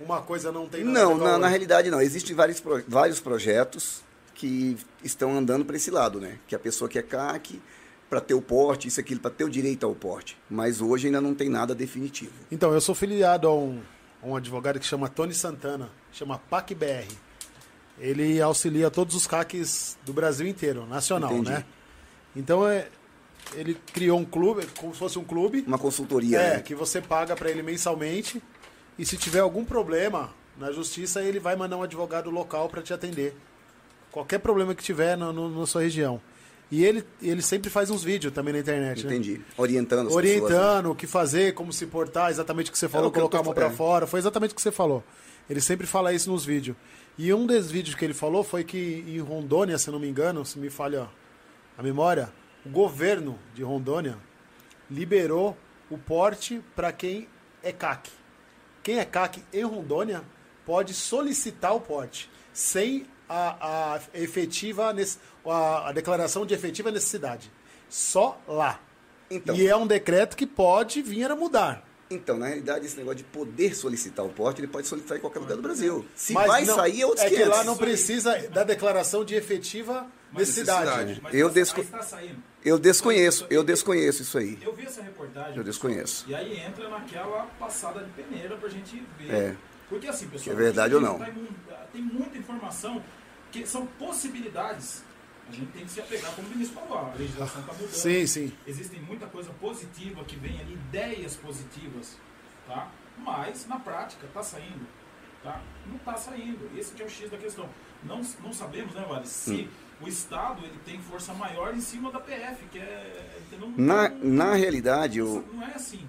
Uma 0.00 0.22
coisa 0.22 0.52
não 0.52 0.68
tem 0.68 0.84
nada 0.84 0.98
Não, 1.00 1.18
na, 1.18 1.38
na 1.38 1.48
realidade 1.48 1.90
não. 1.90 2.00
Existem 2.00 2.34
vários, 2.34 2.60
pro- 2.60 2.82
vários 2.86 3.18
projetos 3.20 4.02
que 4.34 4.76
estão 5.02 5.36
andando 5.36 5.64
para 5.64 5.76
esse 5.76 5.90
lado, 5.90 6.20
né? 6.20 6.38
Que 6.46 6.54
a 6.54 6.58
pessoa 6.58 6.88
que 6.88 6.98
é 6.98 7.02
CAC, 7.02 7.60
para 8.08 8.20
ter 8.20 8.34
o 8.34 8.40
porte, 8.40 8.86
isso, 8.86 9.00
aquilo, 9.00 9.18
para 9.20 9.30
ter 9.32 9.42
o 9.44 9.48
direito 9.50 9.84
ao 9.84 9.94
porte. 9.94 10.38
Mas 10.48 10.80
hoje 10.80 11.08
ainda 11.08 11.20
não 11.20 11.34
tem 11.34 11.48
nada 11.48 11.74
definitivo. 11.74 12.32
Então, 12.50 12.72
eu 12.72 12.80
sou 12.80 12.94
filiado 12.94 13.48
a 13.48 13.54
um, 13.54 13.80
a 14.22 14.26
um 14.28 14.36
advogado 14.36 14.78
que 14.78 14.86
chama 14.86 15.08
Tony 15.08 15.34
Santana, 15.34 15.90
chama 16.12 16.38
PAC-BR. 16.38 17.12
Ele 17.98 18.40
auxilia 18.40 18.90
todos 18.92 19.16
os 19.16 19.26
CACs 19.26 19.98
do 20.06 20.12
Brasil 20.12 20.46
inteiro, 20.46 20.86
nacional, 20.86 21.32
Entendi. 21.32 21.50
né? 21.50 21.64
Então, 22.36 22.66
é, 22.68 22.86
ele 23.54 23.76
criou 23.92 24.18
um 24.18 24.24
clube, 24.24 24.66
como 24.78 24.92
se 24.92 24.98
fosse 24.98 25.18
um 25.18 25.24
clube, 25.24 25.64
Uma 25.66 25.78
consultoria, 25.78 26.38
é, 26.38 26.54
né? 26.56 26.62
que 26.62 26.74
você 26.74 27.00
paga 27.00 27.34
para 27.36 27.50
ele 27.50 27.62
mensalmente 27.62 28.42
e 28.98 29.04
se 29.06 29.16
tiver 29.16 29.40
algum 29.40 29.64
problema 29.64 30.30
na 30.56 30.72
justiça, 30.72 31.22
ele 31.22 31.38
vai 31.38 31.54
mandar 31.56 31.76
um 31.76 31.82
advogado 31.82 32.30
local 32.30 32.68
para 32.68 32.82
te 32.82 32.92
atender. 32.92 33.34
Qualquer 34.10 34.38
problema 34.38 34.74
que 34.74 34.82
tiver 34.82 35.16
no, 35.16 35.32
no- 35.32 35.60
na 35.60 35.66
sua 35.66 35.82
região. 35.82 36.20
E 36.70 36.84
ele, 36.84 37.02
ele 37.22 37.40
sempre 37.40 37.70
faz 37.70 37.88
uns 37.90 38.02
vídeos 38.04 38.32
também 38.32 38.52
na 38.52 38.60
internet, 38.60 39.06
né? 39.06 39.12
Entendi. 39.14 39.40
Orientando 39.56 40.08
as 40.08 40.14
pessoas. 40.14 40.24
né? 40.24 40.30
orientando 40.32 40.90
o 40.90 40.94
que 40.94 41.06
fazer, 41.06 41.54
como 41.54 41.72
se 41.72 41.86
portar, 41.86 42.30
exatamente 42.30 42.68
o 42.68 42.72
que 42.72 42.78
você 42.78 42.88
falou, 42.88 43.10
que 43.10 43.18
colocar 43.18 43.38
a 43.38 43.42
mão 43.42 43.54
pra 43.54 43.66
é. 43.66 43.70
fora, 43.70 44.06
foi 44.06 44.18
exatamente 44.18 44.52
o 44.52 44.54
que 44.54 44.60
você 44.60 44.70
falou. 44.72 45.02
Ele 45.48 45.60
sempre 45.62 45.86
fala 45.86 46.12
isso 46.12 46.30
nos 46.30 46.44
vídeos. 46.44 46.76
E 47.16 47.32
um 47.32 47.46
dos 47.46 47.70
vídeos 47.70 47.94
que 47.94 48.04
ele 48.04 48.12
falou 48.12 48.44
foi 48.44 48.64
que 48.64 49.02
em 49.06 49.18
Rondônia, 49.18 49.78
se 49.78 49.90
não 49.90 49.98
me 49.98 50.08
engano, 50.08 50.44
se 50.44 50.58
me 50.58 50.68
falha 50.68 51.08
a 51.76 51.82
memória, 51.82 52.28
o 52.68 52.70
governo 52.70 53.38
de 53.54 53.62
Rondônia 53.62 54.18
liberou 54.90 55.56
o 55.90 55.96
porte 55.96 56.62
para 56.76 56.92
quem 56.92 57.26
é 57.62 57.72
CAC. 57.72 58.10
Quem 58.82 58.98
é 58.98 59.04
CAC 59.04 59.42
em 59.52 59.62
Rondônia 59.64 60.22
pode 60.66 60.92
solicitar 60.92 61.74
o 61.74 61.80
porte 61.80 62.30
sem 62.52 63.06
a, 63.28 63.94
a 63.94 64.00
efetiva 64.14 64.94
a, 65.46 65.88
a 65.88 65.92
declaração 65.92 66.44
de 66.44 66.52
efetiva 66.52 66.90
necessidade. 66.90 67.50
Só 67.88 68.38
lá. 68.46 68.80
Então. 69.30 69.54
E 69.56 69.66
é 69.66 69.74
um 69.76 69.86
decreto 69.86 70.36
que 70.36 70.46
pode 70.46 71.00
vir 71.00 71.30
a 71.30 71.36
mudar. 71.36 71.86
Então, 72.10 72.38
na 72.38 72.46
realidade, 72.46 72.86
esse 72.86 72.96
negócio 72.96 73.18
de 73.18 73.24
poder 73.24 73.74
solicitar 73.74 74.24
o 74.24 74.30
porte, 74.30 74.60
ele 74.60 74.68
pode 74.68 74.86
solicitar 74.86 75.18
em 75.18 75.20
qualquer 75.20 75.40
lugar 75.40 75.56
do 75.56 75.62
Brasil. 75.62 76.06
Se 76.14 76.32
Mas 76.32 76.46
vai 76.46 76.64
não- 76.64 76.74
sair, 76.74 77.02
é 77.02 77.06
outros 77.06 77.24
É 77.26 77.28
que 77.28 77.36
500. 77.36 77.56
lá 77.56 77.64
não 77.64 77.76
precisa 77.76 78.48
da 78.48 78.64
declaração 78.64 79.24
de 79.24 79.34
efetiva 79.34 80.06
necessidade. 80.32 81.20
Mas 81.22 81.34
Eu 81.34 81.48
tá- 81.48 81.54
desco- 81.54 81.80
aí 81.80 81.86
está 81.86 82.02
saindo. 82.02 82.42
Eu 82.64 82.78
desconheço, 82.78 83.46
eu 83.50 83.62
desconheço 83.64 84.22
isso 84.22 84.36
aí. 84.38 84.58
Eu 84.60 84.74
vi 84.74 84.84
essa 84.86 85.02
reportagem. 85.02 85.56
Eu 85.56 85.64
desconheço. 85.64 86.24
E 86.28 86.34
aí 86.34 86.58
entra 86.60 86.88
naquela 86.88 87.46
passada 87.58 88.00
de 88.04 88.10
peneira 88.10 88.56
pra 88.56 88.68
gente 88.68 89.02
ver. 89.18 89.32
É. 89.32 89.56
Porque 89.88 90.06
assim, 90.08 90.28
pessoal. 90.28 90.54
É 90.54 90.58
verdade 90.58 90.94
ou 90.94 91.00
não. 91.00 91.18
tá 91.18 91.26
Tem 91.92 92.02
muita 92.02 92.36
informação 92.36 93.02
que 93.50 93.66
são 93.66 93.86
possibilidades. 93.86 95.02
A 95.48 95.52
gente 95.52 95.72
tem 95.72 95.84
que 95.86 95.90
se 95.90 96.00
apegar, 96.00 96.30
como 96.34 96.46
o 96.46 96.50
ministro 96.50 96.78
falou, 96.78 96.98
a 97.10 97.14
legislação 97.14 97.62
está 97.62 97.72
mudando. 97.72 97.90
Sim, 97.90 98.26
sim. 98.26 98.52
Existem 98.66 99.00
muita 99.00 99.26
coisa 99.26 99.50
positiva 99.54 100.22
que 100.24 100.36
vem 100.36 100.60
ali, 100.60 100.74
ideias 100.74 101.36
positivas, 101.36 102.18
tá? 102.66 102.90
Mas 103.16 103.66
na 103.66 103.78
prática 103.78 104.26
está 104.26 104.42
saindo, 104.42 104.86
tá? 105.42 105.62
Não 105.86 105.96
está 105.96 106.16
saindo. 106.16 106.68
Esse 106.76 106.92
que 106.92 107.02
é 107.02 107.06
o 107.06 107.08
X 107.08 107.30
da 107.30 107.38
questão. 107.38 107.66
Não, 108.04 108.20
não 108.42 108.52
sabemos, 108.52 108.94
né, 108.94 109.06
Vale, 109.08 109.26
se 109.26 109.50
Hum. 109.62 109.68
O 110.00 110.08
Estado 110.08 110.62
ele 110.64 110.78
tem 110.84 110.98
força 111.00 111.32
maior 111.34 111.74
em 111.74 111.80
cima 111.80 112.10
da 112.12 112.20
PF, 112.20 112.64
que 112.70 112.78
é 112.78 113.30
entendeu? 113.46 113.72
Na, 113.76 114.08
Não- 114.08 114.18
na 114.22 114.54
realidade, 114.54 115.18
eu, 115.18 115.44
não 115.52 115.62
é 115.62 115.74
assim, 115.74 116.00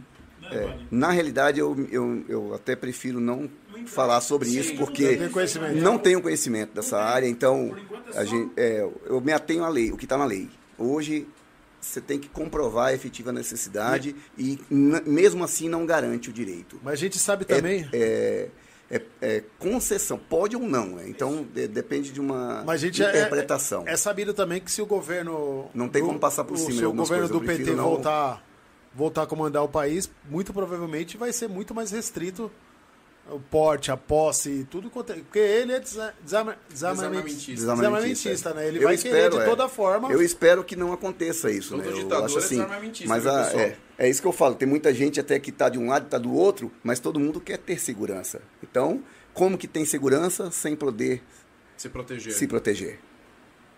né, 0.42 0.48
é, 0.52 0.78
na 0.92 1.12
realidade 1.12 1.60
eu, 1.60 1.76
eu, 1.92 2.26
eu 2.28 2.54
até 2.54 2.76
prefiro 2.76 3.20
não 3.20 3.50
Não 3.76 3.88
falar 3.88 4.22
sobre 4.22 4.50
Sim, 4.50 4.60
isso, 4.60 4.70
não 4.72 4.78
porque 4.78 5.30
conhecimento. 5.30 5.76
não 5.78 5.98
tenho 5.98 6.22
conhecimento 6.22 6.74
dessa 6.74 6.98
Não 6.98 7.04
área, 7.04 7.28
então 7.28 7.70
Por 7.70 7.80
enquanto 7.80 8.06
é 8.08 8.10
a 8.12 8.14
só- 8.14 8.26
gente, 8.26 8.52
é, 8.58 8.90
eu 9.06 9.22
me 9.22 9.32
atenho 9.32 9.64
à 9.64 9.70
lei, 9.70 9.92
o 9.92 9.98
que 9.98 10.06
está 10.06 10.18
na 10.18 10.26
lei. 10.26 10.50
Hoje 10.78 11.28
você 11.82 12.02
tem 12.02 12.20
que 12.20 12.28
comprovar 12.28 12.88
a 12.88 12.94
efetiva 12.94 13.32
necessidade 13.32 14.14
e 14.38 14.60
n- 14.70 15.02
mesmo 15.06 15.44
assim 15.46 15.70
não 15.70 15.86
garante 15.86 16.30
o 16.30 16.34
direito. 16.34 16.78
Mas 16.84 16.94
a 16.94 16.98
gente 16.98 17.18
sabe 17.18 17.46
É- 17.48 17.56
também. 17.56 17.88
É, 17.94 18.50
é- 18.92 19.02
é 19.22 19.44
concessão, 19.60 20.18
pode 20.18 20.56
ou 20.56 20.62
não, 20.64 20.96
né? 20.96 21.06
então 21.08 21.46
de- 21.54 21.68
depende 21.68 22.12
de 22.12 22.20
uma 22.20 22.64
Mas 22.66 22.82
gente 22.82 23.02
é- 23.04 23.10
interpretação. 23.10 23.84
É, 23.88 23.96
sabido 23.96 24.34
também 24.34 24.60
que 24.60 24.72
se 24.72 24.82
o 24.82 24.86
governo. 24.86 25.70
Não 25.74 25.88
tem 25.88 26.02
como 26.04 26.20
passar 26.20 26.44
por 26.44 26.58
cima 26.58 26.72
Se 26.80 26.86
o 26.86 26.92
governo 26.94 27.30
coisas, 27.30 27.30
do 27.30 27.42
PT 27.64 27.72
não- 27.76 27.84
voltar, 27.84 28.44
voltar 28.96 29.24
a 29.24 29.28
comandar 29.28 29.64
o 29.64 29.68
país, 29.70 30.10
muito 30.30 30.52
provavelmente 30.54 31.18
vai 31.18 31.32
ser 31.32 31.48
muito 31.48 31.74
mais 31.76 31.92
restrito 31.92 32.52
o 33.32 33.40
porte, 33.40 33.92
a 33.92 33.98
posse 33.98 34.66
tudo 34.70 34.90
quanto 34.90 35.12
é. 35.14 35.16
Porque 35.16 35.40
ele 35.40 35.74
é 35.74 35.80
desa- 35.80 36.14
desarma- 36.24 36.58
desarmamentista, 36.70 37.52
Desarmamentista. 37.54 38.30
desarmamentista, 38.32 38.54
né? 38.54 38.68
Ele 38.68 38.78
Eu 38.80 38.84
vai 38.84 38.98
querer 38.98 39.30
de 39.30 39.38
é. 39.38 39.46
toda 39.46 39.68
forma. 39.70 40.12
Eu 40.12 40.22
espero 40.22 40.64
que 40.64 40.76
não 40.76 40.92
aconteça 40.94 41.52
isso, 41.52 41.76
Todo 41.76 41.82
né? 41.84 41.88
Eu 41.92 41.94
ditador 42.04 42.26
acho 42.26 42.36
é 42.36 42.40
assim. 42.40 42.56
desarmamentista, 42.56 43.08
Mas 43.10 43.26
a- 43.28 43.52
é, 43.54 43.78
é 43.98 44.10
isso 44.10 44.22
que 44.22 44.28
eu 44.28 44.32
falo. 44.32 44.56
Tem 44.56 44.68
muita 44.68 44.94
gente 44.94 45.20
até 45.20 45.40
que 45.40 45.50
está 45.50 45.70
de 45.70 45.78
um 45.80 45.88
lado 45.90 46.04
e 46.04 46.08
está 46.08 46.18
do 46.18 46.34
outro, 46.34 46.72
mas 46.84 47.00
todo 47.00 47.20
mundo 47.20 47.40
quer 47.40 47.58
ter 47.58 47.80
segurança. 47.80 48.42
Então, 48.64 49.04
como 49.34 49.58
que 49.58 49.68
tem 49.68 49.86
segurança 49.86 50.50
sem 50.52 50.76
poder 50.76 51.22
Se 51.78 51.90
proteger. 51.90 52.34
se 52.34 52.48
proteger? 52.48 53.00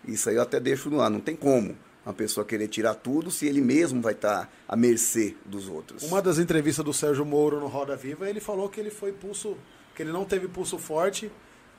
Isso 0.06 0.28
aí 0.28 0.36
eu 0.36 0.42
até 0.42 0.58
deixo 0.58 0.90
no 0.90 1.00
ar. 1.00 1.08
Não 1.10 1.20
tem 1.20 1.36
como 1.36 1.76
uma 2.04 2.12
pessoa 2.14 2.44
querer 2.44 2.68
tirar 2.68 2.94
tudo 2.94 3.30
se 3.30 3.46
ele 3.46 3.60
mesmo 3.60 4.00
vai 4.02 4.12
estar 4.12 4.50
à 4.68 4.76
mercê 4.76 5.36
dos 5.44 5.68
outros. 5.68 6.02
Uma 6.02 6.20
das 6.20 6.38
entrevistas 6.38 6.84
do 6.84 6.92
Sérgio 6.92 7.24
Moro 7.24 7.60
no 7.60 7.68
Roda 7.68 7.94
Viva, 7.96 8.28
ele 8.28 8.40
falou 8.40 8.68
que 8.68 8.80
ele 8.80 8.90
foi 8.90 9.12
pulso, 9.12 9.56
que 9.94 10.02
ele 10.02 10.12
não 10.12 10.24
teve 10.24 10.48
pulso 10.48 10.78
forte 10.78 11.30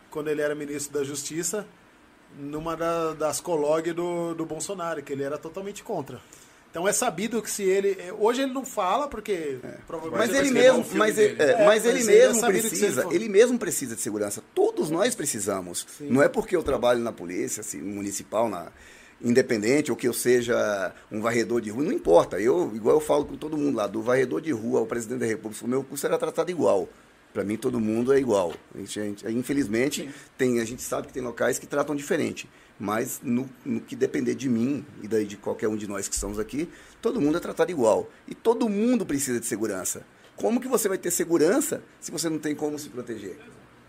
quando 0.09 0.29
ele 0.29 0.41
era 0.41 0.55
ministro 0.55 0.93
da 0.93 1.03
Justiça, 1.03 1.65
numa 2.39 2.75
da- 2.75 3.13
das 3.13 3.39
colog 3.41 3.91
do, 3.91 4.33
do 4.33 4.45
Bolsonaro, 4.45 5.01
que 5.03 5.11
ele 5.13 5.23
era 5.23 5.37
totalmente 5.37 5.83
contra. 5.83 6.19
Então 6.71 6.87
é 6.87 6.93
sabido 6.93 7.39
que 7.39 7.51
se 7.51 7.61
ele. 7.61 7.95
Hoje 8.17 8.41
ele 8.41 8.51
não 8.51 8.65
fala, 8.65 9.07
porque 9.07 9.59
provavelmente. 9.85 10.29
Mas 10.31 10.39
ele 10.39 10.49
um 10.49 10.53
mesmo, 10.53 10.83
filme 10.83 10.97
mas, 10.99 11.15
dele. 11.15 11.35
é, 11.39 11.43
É, 11.51 11.57
mas 11.57 11.65
mas 11.65 11.85
ele 11.85 11.99
ele 11.99 12.11
é 12.17 12.27
mesmo 12.27 12.45
ele 12.49 12.59
precisa, 12.61 13.07
ele 13.11 13.29
mesmo 13.29 13.59
precisa 13.59 13.95
de 13.95 14.01
segurança. 14.01 14.43
Todos 14.55 14.89
nós 14.89 15.13
precisamos. 15.13 15.85
Não 15.99 16.23
é 16.23 16.27
porque 16.27 16.55
eu 16.55 16.63
trabalho 16.63 16.99
na 16.99 17.11
polícia 17.11 17.61
assim, 17.61 17.79
municipal, 17.79 18.49
na 18.49 18.71
independente, 19.23 19.89
ou 19.89 19.97
que 19.97 20.07
eu 20.07 20.13
seja 20.13 20.93
um 21.11 21.21
varredor 21.21 21.61
de 21.61 21.69
rua, 21.69 21.83
não 21.83 21.91
importa. 21.93 22.39
Eu, 22.39 22.71
igual 22.75 22.97
eu 22.97 23.01
falo 23.01 23.25
com 23.25 23.35
todo 23.37 23.57
mundo 23.57 23.75
lá, 23.77 23.87
do 23.87 24.01
varredor 24.01 24.41
de 24.41 24.51
rua 24.51 24.79
ao 24.81 24.85
presidente 24.85 25.19
da 25.19 25.25
República, 25.25 25.63
o 25.65 25.67
meu 25.67 25.83
curso 25.83 26.05
era 26.05 26.17
tratado 26.17 26.51
igual. 26.51 26.89
Para 27.33 27.43
mim, 27.43 27.55
todo 27.57 27.79
mundo 27.79 28.13
é 28.13 28.19
igual. 28.19 28.53
A 28.75 28.77
gente- 28.77 28.99
a 28.99 29.03
gente- 29.03 29.27
infelizmente, 29.31 30.07
tem, 30.37 30.59
a 30.59 30.65
gente 30.65 30.83
sabe 30.83 31.07
que 31.07 31.13
tem 31.13 31.23
locais 31.23 31.57
que 31.57 31.65
tratam 31.65 31.95
diferente. 31.95 32.47
Mas 32.79 33.19
no, 33.23 33.49
no 33.65 33.79
que 33.79 33.95
depender 33.95 34.35
de 34.35 34.49
mim 34.49 34.85
e 35.01 35.07
daí 35.07 35.25
de 35.25 35.37
qualquer 35.37 35.67
um 35.67 35.75
de 35.75 35.87
nós 35.87 36.07
que 36.07 36.13
estamos 36.13 36.37
aqui, 36.37 36.69
todo 37.01 37.19
mundo 37.21 37.37
é 37.37 37.39
tratado 37.39 37.71
igual. 37.71 38.09
E 38.27 38.35
todo 38.35 38.67
mundo 38.69 39.05
precisa 39.05 39.39
de 39.39 39.45
segurança. 39.47 40.05
Como 40.35 40.59
que 40.59 40.67
você 40.67 40.87
vai 40.89 40.97
ter 40.97 41.09
segurança 41.11 41.81
se 41.99 42.11
você 42.11 42.29
não 42.29 42.37
tem 42.39 42.53
como 42.55 42.77
se 42.77 42.89
proteger? 42.89 43.39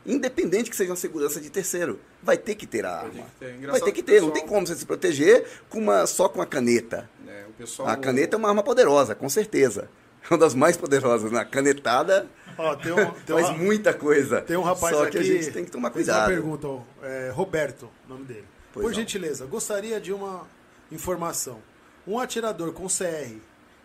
Independente 0.06 0.68
que 0.70 0.76
seja 0.76 0.90
uma 0.90 0.96
segurança 0.96 1.40
de 1.40 1.48
terceiro, 1.50 1.98
vai 2.22 2.36
ter 2.36 2.54
que 2.54 2.66
ter 2.66 2.84
a 2.84 2.98
ter 3.00 3.06
arma. 3.06 3.26
ter. 3.40 3.66
Vai 3.66 3.80
ter 3.80 3.92
que 3.92 3.92
que 3.92 4.00
o 4.02 4.04
ter, 4.04 4.20
não 4.20 4.28
pessoal- 4.28 4.32
tem 4.32 4.46
como 4.46 4.66
você 4.66 4.74
se 4.76 4.84
proteger 4.84 5.46
com 5.70 5.78
uma, 5.78 6.06
só 6.06 6.28
com 6.28 6.42
a 6.42 6.46
caneta. 6.46 7.08
É, 7.26 7.44
o 7.48 7.52
pessoal, 7.52 7.88
A 7.88 7.96
caneta 7.96 8.36
é 8.36 8.38
uma 8.38 8.48
arma 8.48 8.62
poderosa, 8.62 9.14
com 9.14 9.28
certeza. 9.28 9.88
É 10.22 10.32
uma 10.32 10.38
das 10.38 10.54
mais 10.54 10.76
poderosas. 10.76 11.30
Na 11.30 11.44
canetada 11.44 12.26
Ó, 12.56 12.74
tem 12.76 12.92
um, 12.92 12.96
tem 13.26 13.36
faz 13.42 13.56
muita 13.58 13.92
coisa. 13.94 14.40
tem 14.42 14.56
um 14.56 14.62
rapaz 14.62 14.94
Só 14.96 15.02
aqui. 15.04 15.12
que 15.12 15.18
a 15.18 15.22
gente 15.22 15.50
tem 15.50 15.64
que 15.64 15.70
tomar 15.70 15.90
fez 15.90 16.06
cuidado. 16.06 16.20
uma 16.30 16.34
pergunta, 16.34 16.66
ó, 16.68 16.82
é, 17.02 17.30
Roberto, 17.30 17.90
o 18.06 18.08
nome 18.08 18.24
dele. 18.24 18.44
Pois 18.72 18.84
Por 18.84 18.90
não. 18.90 18.98
gentileza, 18.98 19.46
gostaria 19.46 20.00
de 20.00 20.12
uma 20.12 20.46
informação. 20.92 21.58
Um 22.06 22.18
atirador 22.18 22.72
com 22.72 22.86
CR 22.88 23.36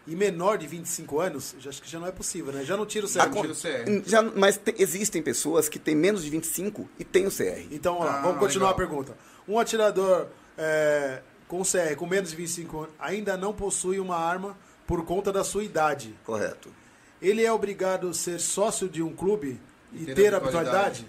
e 0.09 0.15
menor 0.15 0.57
de 0.57 0.65
25 0.67 1.19
anos, 1.19 1.55
já 1.59 1.69
acho 1.69 1.81
que 1.81 1.89
já 1.89 1.99
não 1.99 2.07
é 2.07 2.11
possível, 2.11 2.51
né? 2.51 2.63
Já 2.65 2.75
não 2.75 2.85
tira 2.85 3.05
o 3.05 3.09
CR. 3.09 3.29
Tira 3.31 3.51
o 3.51 3.55
CR. 3.55 4.09
Já, 4.09 4.21
mas 4.23 4.57
te- 4.57 4.75
existem 4.79 5.21
pessoas 5.21 5.69
que 5.69 5.77
têm 5.79 5.95
menos 5.95 6.23
de 6.23 6.29
25 6.29 6.89
e 6.97 7.03
têm 7.03 7.27
o 7.27 7.31
CR. 7.31 7.67
Então, 7.71 7.97
ó, 7.99 8.07
Ah, 8.07 8.21
vamos 8.21 8.39
continuar 8.39 8.71
legal. 8.71 8.85
a 8.85 8.87
pergunta. 8.87 9.17
Um 9.47 9.59
atirador 9.59 10.27
é, 10.57 11.21
com 11.47 11.61
CR 11.63 11.95
com 11.95 12.05
menos 12.07 12.31
de 12.31 12.35
25 12.35 12.77
anos 12.79 12.93
ainda 12.99 13.37
não 13.37 13.53
possui 13.53 13.99
uma 13.99 14.17
arma 14.17 14.57
por 14.87 15.05
conta 15.05 15.31
da 15.31 15.43
sua 15.43 15.63
idade. 15.63 16.15
Correto. 16.25 16.69
Ele 17.21 17.43
é 17.43 17.51
obrigado 17.51 18.09
a 18.09 18.13
ser 18.13 18.39
sócio 18.39 18.89
de 18.89 19.03
um 19.03 19.13
clube 19.15 19.59
e, 19.93 20.03
E 20.03 20.05
ter 20.07 20.15
ter 20.15 20.33
a 20.33 20.37
a 20.37 20.39
habitualidade? 20.41 21.05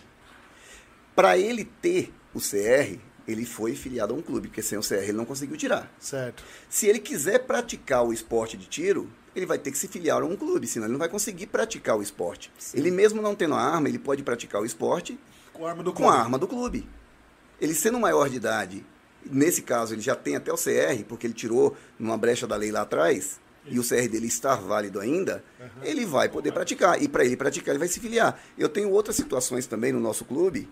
Para 1.14 1.36
ele 1.38 1.64
ter 1.64 2.12
o 2.34 2.38
CR, 2.40 2.98
ele 3.30 3.44
foi 3.46 3.74
filiado 3.74 4.14
a 4.14 4.16
um 4.16 4.22
clube, 4.22 4.48
porque 4.48 4.62
sem 4.62 4.78
o 4.78 4.82
CR 4.82 4.94
ele 4.94 5.12
não 5.12 5.24
conseguiu 5.24 5.56
tirar. 5.56 5.90
Certo. 5.98 6.42
Se 6.68 6.86
ele 6.86 6.98
quiser 6.98 7.40
praticar 7.40 8.04
o 8.04 8.12
esporte 8.12 8.56
de 8.56 8.66
tiro, 8.66 9.10
ele 9.34 9.46
vai 9.46 9.58
ter 9.58 9.70
que 9.70 9.78
se 9.78 9.88
filiar 9.88 10.22
a 10.22 10.24
um 10.24 10.36
clube, 10.36 10.66
senão 10.66 10.86
ele 10.86 10.92
não 10.92 10.98
vai 10.98 11.08
conseguir 11.08 11.46
praticar 11.46 11.96
o 11.96 12.02
esporte. 12.02 12.50
Ele 12.74 12.90
mesmo 12.90 13.22
não 13.22 13.34
tendo 13.34 13.54
a 13.54 13.60
arma, 13.60 13.88
ele 13.88 13.98
pode 13.98 14.22
praticar 14.22 14.60
o 14.60 14.64
esporte 14.66 15.18
Com 15.52 15.66
a 15.66 15.70
arma 15.70 15.82
do 15.82 15.92
com 15.92 16.02
clube. 16.02 16.12
a 16.16 16.20
arma 16.20 16.38
do 16.38 16.48
clube. 16.48 16.88
Ele 17.60 17.74
sendo 17.74 18.00
maior 18.00 18.28
de 18.28 18.36
idade, 18.36 18.84
nesse 19.24 19.62
caso 19.62 19.94
ele 19.94 20.00
já 20.00 20.14
tem 20.16 20.34
até 20.34 20.52
o 20.52 20.56
CR, 20.56 21.04
porque 21.08 21.26
ele 21.26 21.34
tirou 21.34 21.76
numa 21.98 22.16
brecha 22.16 22.46
da 22.46 22.56
lei 22.56 22.72
lá 22.72 22.80
atrás, 22.82 23.38
e 23.66 23.78
o 23.78 23.82
CR 23.86 24.08
dele 24.08 24.26
estar 24.26 24.56
válido 24.56 24.98
ainda, 24.98 25.44
ele 25.82 26.06
vai 26.06 26.28
poder 26.28 26.50
praticar. 26.50 27.00
E 27.00 27.06
para 27.06 27.24
ele 27.24 27.36
praticar, 27.36 27.72
ele 27.72 27.78
vai 27.78 27.88
se 27.88 28.00
filiar. 28.00 28.40
Eu 28.56 28.68
tenho 28.68 28.90
outras 28.90 29.14
situações 29.14 29.66
também 29.66 29.92
no 29.92 30.00
nosso 30.00 30.24
clube, 30.24 30.68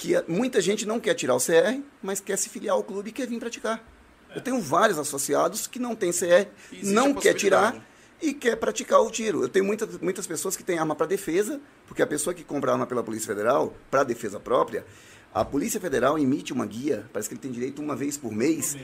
que 0.00 0.14
muita 0.26 0.62
gente 0.62 0.86
não 0.86 0.98
quer 0.98 1.12
tirar 1.12 1.34
o 1.34 1.38
CR, 1.38 1.78
mas 2.02 2.20
quer 2.20 2.38
se 2.38 2.48
filiar 2.48 2.74
ao 2.74 2.82
clube 2.82 3.10
e 3.10 3.12
quer 3.12 3.26
vir 3.28 3.38
praticar. 3.38 3.84
Eu 4.34 4.40
tenho 4.40 4.58
vários 4.58 4.98
associados 4.98 5.66
que 5.66 5.78
não 5.78 5.94
têm 5.94 6.10
CR, 6.10 6.48
Existe 6.72 6.94
não 6.94 7.12
quer 7.12 7.34
tirar 7.34 7.72
possibilidade. 7.72 7.84
e 8.22 8.32
quer 8.32 8.56
praticar 8.56 9.00
o 9.02 9.10
tiro. 9.10 9.42
Eu 9.42 9.48
tenho 9.50 9.64
muitas, 9.64 9.98
muitas 9.98 10.26
pessoas 10.26 10.56
que 10.56 10.64
têm 10.64 10.78
arma 10.78 10.94
para 10.96 11.04
defesa, 11.06 11.60
porque 11.86 12.00
a 12.00 12.06
pessoa 12.06 12.32
que 12.32 12.42
compra 12.42 12.72
arma 12.72 12.86
pela 12.86 13.02
Polícia 13.02 13.26
Federal, 13.26 13.74
para 13.90 14.02
defesa 14.02 14.40
própria, 14.40 14.86
a 15.34 15.44
Polícia 15.44 15.78
Federal 15.78 16.18
emite 16.18 16.50
uma 16.54 16.64
guia, 16.64 17.04
parece 17.12 17.28
que 17.28 17.34
ele 17.34 17.42
tem 17.42 17.52
direito 17.52 17.82
uma 17.82 17.94
vez 17.94 18.16
por 18.16 18.32
mês, 18.32 18.78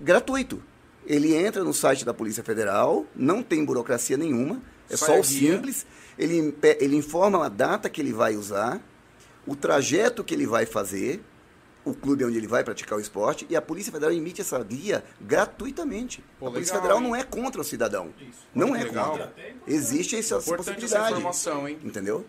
gratuito. 0.00 0.60
Ele 1.06 1.36
entra 1.36 1.62
no 1.62 1.72
site 1.72 2.04
da 2.04 2.12
Polícia 2.12 2.42
Federal, 2.42 3.06
não 3.14 3.44
tem 3.44 3.64
burocracia 3.64 4.16
nenhuma, 4.16 4.60
é 4.90 4.96
só 4.96 5.12
a 5.14 5.20
o 5.20 5.22
guia. 5.22 5.52
simples. 5.52 5.86
Ele, 6.18 6.52
ele 6.80 6.96
informa 6.96 7.46
a 7.46 7.48
data 7.48 7.88
que 7.88 8.00
ele 8.00 8.12
vai 8.12 8.34
usar, 8.34 8.82
o 9.48 9.56
trajeto 9.56 10.22
que 10.22 10.34
ele 10.34 10.46
vai 10.46 10.66
fazer, 10.66 11.20
o 11.84 11.94
clube 11.94 12.24
onde 12.24 12.36
ele 12.36 12.46
vai 12.46 12.62
praticar 12.62 12.98
o 12.98 13.00
esporte, 13.00 13.46
e 13.48 13.56
a 13.56 13.62
Polícia 13.62 13.90
Federal 13.90 14.12
emite 14.14 14.40
essa 14.42 14.62
guia 14.62 15.02
gratuitamente. 15.20 16.22
Pô, 16.38 16.48
a 16.48 16.50
Polícia 16.50 16.74
legal, 16.74 16.82
Federal 16.82 16.98
hein? 17.02 17.08
não 17.08 17.16
é 17.16 17.24
contra 17.24 17.60
o 17.60 17.64
cidadão. 17.64 18.10
Isso. 18.20 18.40
Não 18.54 18.76
é 18.76 18.84
legal. 18.84 19.10
contra. 19.12 19.32
Existe 19.66 20.16
essa, 20.16 20.36
essa 20.36 20.50
Importante 20.50 20.84
essa 20.84 20.96
possibilidade. 20.96 21.12
informação, 21.12 21.68
hein? 21.68 21.78
Entendeu? 21.82 22.24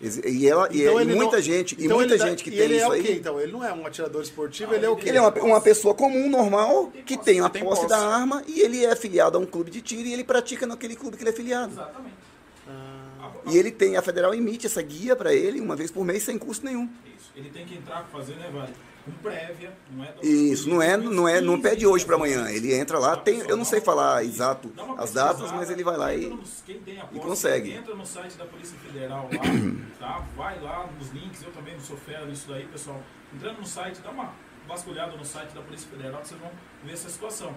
E, 0.00 0.48
ela, 0.48 0.68
e, 0.72 0.82
Então 0.82 0.98
e 0.98 1.02
ele 1.04 1.14
muita 1.14 1.36
não- 1.36 1.42
gente, 1.42 1.76
e 1.78 1.84
então 1.84 1.96
muita 1.98 2.14
ele 2.14 2.18
dá- 2.24 2.28
gente 2.30 2.42
que 2.42 2.50
e 2.50 2.52
tem 2.54 2.62
ele 2.62 2.74
isso 2.76 2.84
é 2.84 2.88
o 2.88 2.92
aí. 2.92 3.12
então? 3.18 3.40
Ele 3.40 3.52
não 3.52 3.62
é 3.64 3.72
um 3.72 3.86
atirador 3.86 4.20
esportivo, 4.22 4.74
ele 4.74 4.84
é 4.84 4.88
o 4.88 4.96
quê? 4.96 5.08
Ele 5.10 5.18
é 5.18 5.20
uma, 5.20 5.30
uma 5.42 5.60
pessoa 5.60 5.94
comum, 5.94 6.28
normal, 6.28 6.90
que 7.06 7.16
tem 7.16 7.40
a 7.40 7.48
Tem 7.48 7.62
posse 7.62 7.82
posse. 7.82 7.88
da 7.94 7.98
arma 7.98 8.42
e 8.48 8.60
ele 8.62 8.84
é 8.84 8.96
filiado 8.96 9.38
a 9.38 9.40
um 9.40 9.46
clube 9.46 9.70
de 9.70 9.80
tiro 9.80 10.02
e 10.08 10.12
ele 10.12 10.24
pratica 10.24 10.66
naquele 10.66 10.96
clube 10.96 11.16
que 11.16 11.22
ele 11.22 11.30
é 11.30 11.32
filiado. 11.32 11.72
Exatamente. 11.74 12.14
E 13.46 13.56
ele 13.56 13.70
tem, 13.70 13.96
a 13.96 14.02
federal 14.02 14.34
emite 14.34 14.66
essa 14.66 14.82
guia 14.82 15.16
para 15.16 15.34
ele 15.34 15.60
uma 15.60 15.76
vez 15.76 15.90
por 15.90 16.04
mês 16.04 16.22
sem 16.22 16.38
custo 16.38 16.64
nenhum. 16.64 16.88
Isso. 17.16 17.32
Ele 17.34 17.50
tem 17.50 17.64
que 17.64 17.74
entrar 17.74 18.04
fazer, 18.12 18.34
né, 18.36 18.50
Vale? 18.52 18.72
Com 19.04 19.10
prévia, 19.14 19.72
não 19.90 20.04
é? 20.04 20.14
Isso, 20.22 20.68
não 20.68 20.80
é, 20.80 20.96
não 20.96 21.28
é, 21.28 21.40
não 21.40 21.60
pede 21.60 21.84
hoje 21.84 22.06
para 22.06 22.14
amanhã. 22.14 22.48
Ele 22.48 22.72
entra 22.72 23.00
lá, 23.00 23.16
tem, 23.16 23.40
eu 23.40 23.56
não 23.56 23.64
sei 23.64 23.80
falar 23.80 24.24
exato 24.24 24.72
as 24.96 25.12
datas, 25.12 25.50
mas 25.50 25.70
ele 25.70 25.82
vai 25.82 25.96
lá 25.96 26.14
e 26.14 26.32
e 27.12 27.18
consegue. 27.18 27.72
Entra 27.72 27.96
no 27.96 28.06
site 28.06 28.36
da 28.36 28.44
Polícia 28.44 28.78
Federal 28.78 29.28
lá, 29.32 29.40
tá? 29.98 30.24
Vai 30.36 30.60
lá 30.60 30.88
nos 30.96 31.10
links, 31.10 31.42
eu 31.42 31.50
também 31.50 31.74
não 31.74 31.80
sou 31.80 31.96
fera 31.96 32.24
nisso 32.26 32.46
daí, 32.48 32.64
pessoal. 32.66 33.02
Entrando 33.34 33.58
no 33.58 33.66
site, 33.66 34.00
dá 34.02 34.10
uma 34.10 34.32
vasculhada 34.68 35.16
no 35.16 35.24
site 35.24 35.50
da 35.50 35.62
Polícia 35.62 35.88
Federal 35.88 36.20
que 36.20 36.28
vocês 36.28 36.40
vão 36.40 36.50
ver 36.84 36.92
essa 36.92 37.08
situação. 37.08 37.52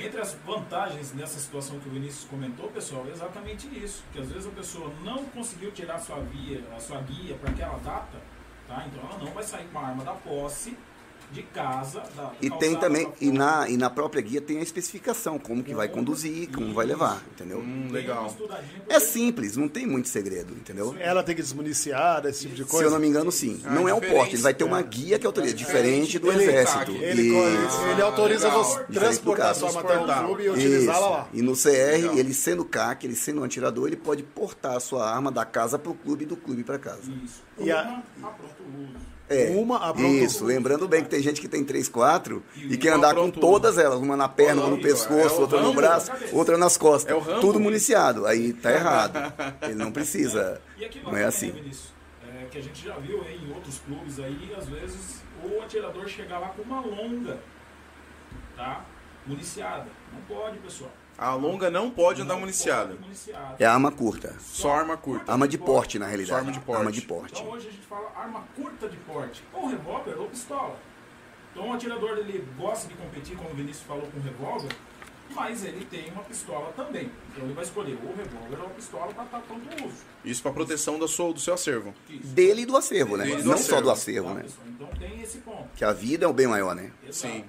Entre 0.00 0.20
as 0.20 0.34
vantagens 0.46 1.12
nessa 1.12 1.40
situação 1.40 1.80
que 1.80 1.88
o 1.88 1.92
Vinícius 1.92 2.24
comentou, 2.30 2.68
pessoal, 2.70 3.04
é 3.08 3.10
exatamente 3.10 3.66
isso. 3.66 4.04
Que 4.12 4.20
às 4.20 4.28
vezes 4.28 4.46
a 4.46 4.50
pessoa 4.50 4.92
não 5.02 5.24
conseguiu 5.24 5.72
tirar 5.72 5.96
a 5.96 5.98
sua, 5.98 6.20
via, 6.20 6.62
a 6.74 6.78
sua 6.78 7.00
guia 7.00 7.34
para 7.36 7.50
aquela 7.50 7.78
data, 7.78 8.18
tá? 8.68 8.86
Então 8.86 9.08
ela 9.08 9.18
não 9.18 9.32
vai 9.32 9.42
sair 9.42 9.66
com 9.72 9.78
a 9.78 9.86
arma 9.88 10.04
da 10.04 10.12
posse 10.12 10.76
de 11.30 11.42
casa, 11.42 12.02
da 12.16 12.32
E 12.40 12.48
tem 12.50 12.74
também, 12.76 13.06
e 13.20 13.30
na, 13.30 13.68
e 13.68 13.76
na 13.76 13.90
própria 13.90 14.22
guia 14.22 14.40
tem 14.40 14.58
a 14.58 14.62
especificação, 14.62 15.38
como 15.38 15.62
que 15.62 15.74
vai 15.74 15.86
conduzir, 15.88 16.48
como 16.50 16.72
vai 16.72 16.86
levar, 16.86 17.22
entendeu? 17.32 17.58
Hum, 17.58 17.88
legal. 17.90 18.34
É 18.88 18.98
simples, 18.98 19.54
não 19.56 19.68
tem 19.68 19.86
muito 19.86 20.08
segredo, 20.08 20.54
entendeu? 20.54 20.96
Ela 20.98 21.22
tem 21.22 21.34
que 21.36 21.42
desmuniciar, 21.42 22.24
esse 22.26 22.40
tipo 22.42 22.54
de 22.54 22.64
Se 22.64 22.70
coisa? 22.70 22.86
eu 22.86 22.90
não 22.90 22.98
me 22.98 23.06
engano, 23.08 23.30
sim. 23.30 23.60
Ah, 23.64 23.70
não 23.74 23.86
é 23.86 23.92
o 23.92 23.96
diferente, 23.96 24.16
porte, 24.18 24.34
ele 24.36 24.42
vai 24.42 24.54
ter 24.54 24.64
uma 24.64 24.80
é. 24.80 24.82
guia 24.82 25.18
que 25.18 25.26
autoriza, 25.26 25.54
Diferente 25.54 26.12
diferente 26.12 26.18
do 26.18 26.30
dele, 26.32 26.44
exército. 26.50 26.84
tá, 26.86 26.92
Ele, 26.92 27.22
Isso. 27.66 27.86
ele 27.92 28.02
autoriza 28.02 28.48
legal. 28.48 28.64
você 28.64 28.84
transportar 28.84 29.54
sua 29.54 29.68
arma 29.68 29.80
até 29.80 29.88
Transportar. 29.88 30.22
o 30.24 30.26
clube 30.28 30.42
e 30.44 30.50
utilizá-la 30.50 31.08
lá. 31.10 31.28
E 31.34 31.42
no 31.42 31.52
CR, 31.54 31.68
Legal. 31.68 32.18
ele 32.18 32.32
sendo 32.34 32.64
CAC, 32.64 33.04
ele 33.06 33.14
sendo 33.14 33.40
um 33.42 33.44
atirador, 33.44 33.86
ele 33.88 33.96
pode 33.96 34.22
portar 34.22 34.76
a 34.76 34.80
sua 34.80 35.08
arma 35.10 35.30
da 35.30 35.44
casa 35.44 35.78
para 35.78 35.92
o 35.92 35.94
clube 35.94 36.24
e 36.24 36.26
do 36.26 36.36
clube 36.36 36.64
para 36.64 36.78
casa. 36.78 37.02
Isso. 37.24 37.42
E 37.58 37.70
a- 37.70 38.02
Uma, 38.16 38.28
a 38.28 38.32
pronto 38.32 38.62
uso. 38.78 39.07
É. 39.28 39.50
Uma, 39.50 39.76
a 39.76 39.92
pronto 39.92 40.08
Isso, 40.08 40.44
lembrando 40.44 40.88
bem 40.88 41.02
que 41.02 41.10
tem 41.10 41.20
gente 41.20 41.40
que 41.40 41.48
tem 41.48 41.62
três, 41.62 41.88
quatro 41.88 42.42
e 42.56 42.76
quer 42.78 42.90
uma 42.90 42.96
andar 42.98 43.14
com 43.14 43.30
todas 43.30 43.76
elas, 43.76 43.98
uma 44.00 44.16
na 44.16 44.28
perna, 44.28 44.62
uma 44.62 44.70
no 44.70 44.76
Olha, 44.76 44.82
pescoço, 44.82 45.36
é 45.36 45.40
outra 45.40 45.60
no 45.60 45.74
braço, 45.74 46.10
outra 46.32 46.56
nas 46.56 46.76
costas. 46.78 47.12
É 47.12 47.14
o. 47.14 47.40
Tudo 47.40 47.60
municiado. 47.60 48.26
Aí 48.26 48.52
tá 48.54 48.72
errado. 48.72 49.18
Ele 49.62 49.74
não 49.74 49.92
precisa. 49.92 50.60
E 50.78 50.88
Não 51.02 51.16
é 51.16 51.24
assim. 51.24 51.48
né, 51.48 51.60
Vinícius? 51.60 51.92
É, 52.26 52.46
que 52.46 52.58
a 52.58 52.62
gente 52.62 52.84
já 52.84 52.94
viu 52.96 53.22
aí 53.22 53.38
em 53.44 53.52
outros 53.52 53.78
clubes 53.80 54.18
aí, 54.18 54.54
às 54.56 54.66
vezes 54.66 55.22
o 55.44 55.60
atirador 55.62 56.08
chega 56.08 56.38
lá 56.38 56.48
com 56.48 56.62
uma 56.62 56.80
longa, 56.80 57.38
tá? 58.56 58.84
Municiada. 59.26 59.86
Não 60.12 60.20
pode, 60.22 60.58
pessoal. 60.58 60.90
A 61.18 61.34
longa 61.34 61.68
não 61.68 61.90
pode 61.90 62.22
andar 62.22 62.34
Não 62.34 62.40
municiada. 62.42 62.96
É 63.58 63.64
arma 63.66 63.90
curta. 63.90 64.36
Só 64.40 64.70
arma 64.70 64.96
curta. 64.96 65.32
Arma 65.32 65.48
de 65.48 65.58
porte, 65.58 65.98
na 65.98 66.06
realidade. 66.06 66.30
Só 66.30 66.36
arma 66.38 66.52
de 66.52 66.60
porte. 66.60 66.78
Arma 66.78 66.92
de 66.92 67.00
porte. 67.02 67.40
Então 67.42 67.52
hoje 67.52 67.66
a 67.66 67.70
gente 67.72 67.86
fala 67.86 68.12
arma 68.16 68.44
curta 68.54 68.88
de 68.88 68.96
porte, 68.98 69.42
ou 69.52 69.66
revólver 69.66 70.16
ou 70.16 70.28
pistola. 70.28 70.78
Então 71.50 71.70
o 71.70 71.72
atirador 71.72 72.18
ele 72.18 72.46
gosta 72.56 72.86
de 72.86 72.94
competir, 72.94 73.36
como 73.36 73.50
o 73.50 73.54
Vinícius 73.54 73.84
falou, 73.84 74.06
com 74.06 74.20
revólver, 74.20 74.68
mas 75.34 75.64
ele 75.64 75.84
tem 75.86 76.08
uma 76.12 76.22
pistola 76.22 76.72
também. 76.76 77.10
Então 77.32 77.44
ele 77.44 77.52
vai 77.52 77.64
escolher 77.64 77.98
ou 78.00 78.14
revólver 78.14 78.60
ou 78.60 78.66
a 78.66 78.70
pistola 78.70 79.12
para 79.12 79.24
estar 79.24 79.40
pronto 79.40 79.84
uso. 79.84 79.96
Isso 80.24 80.40
para 80.40 80.52
proteção 80.52 81.00
da 81.00 81.08
sua, 81.08 81.32
do 81.32 81.40
seu 81.40 81.54
acervo. 81.54 81.92
Isso. 82.08 82.28
Dele 82.28 82.62
e 82.62 82.66
do 82.66 82.76
acervo, 82.76 83.16
né? 83.16 83.24
Dele 83.24 83.42
do 83.42 83.48
Não 83.48 83.54
acervo. 83.54 83.70
só 83.74 83.80
do 83.80 83.90
acervo, 83.90 84.34
né? 84.34 84.42
pessoal? 84.42 84.66
Então 84.68 84.86
tem 84.98 85.20
esse 85.20 85.38
ponto. 85.38 85.68
Que 85.74 85.84
a 85.84 85.92
vida 85.92 86.26
é 86.26 86.28
o 86.28 86.32
bem 86.32 86.46
maior, 86.46 86.76
né? 86.76 86.92
Exato. 87.02 87.34
Sim. 87.34 87.44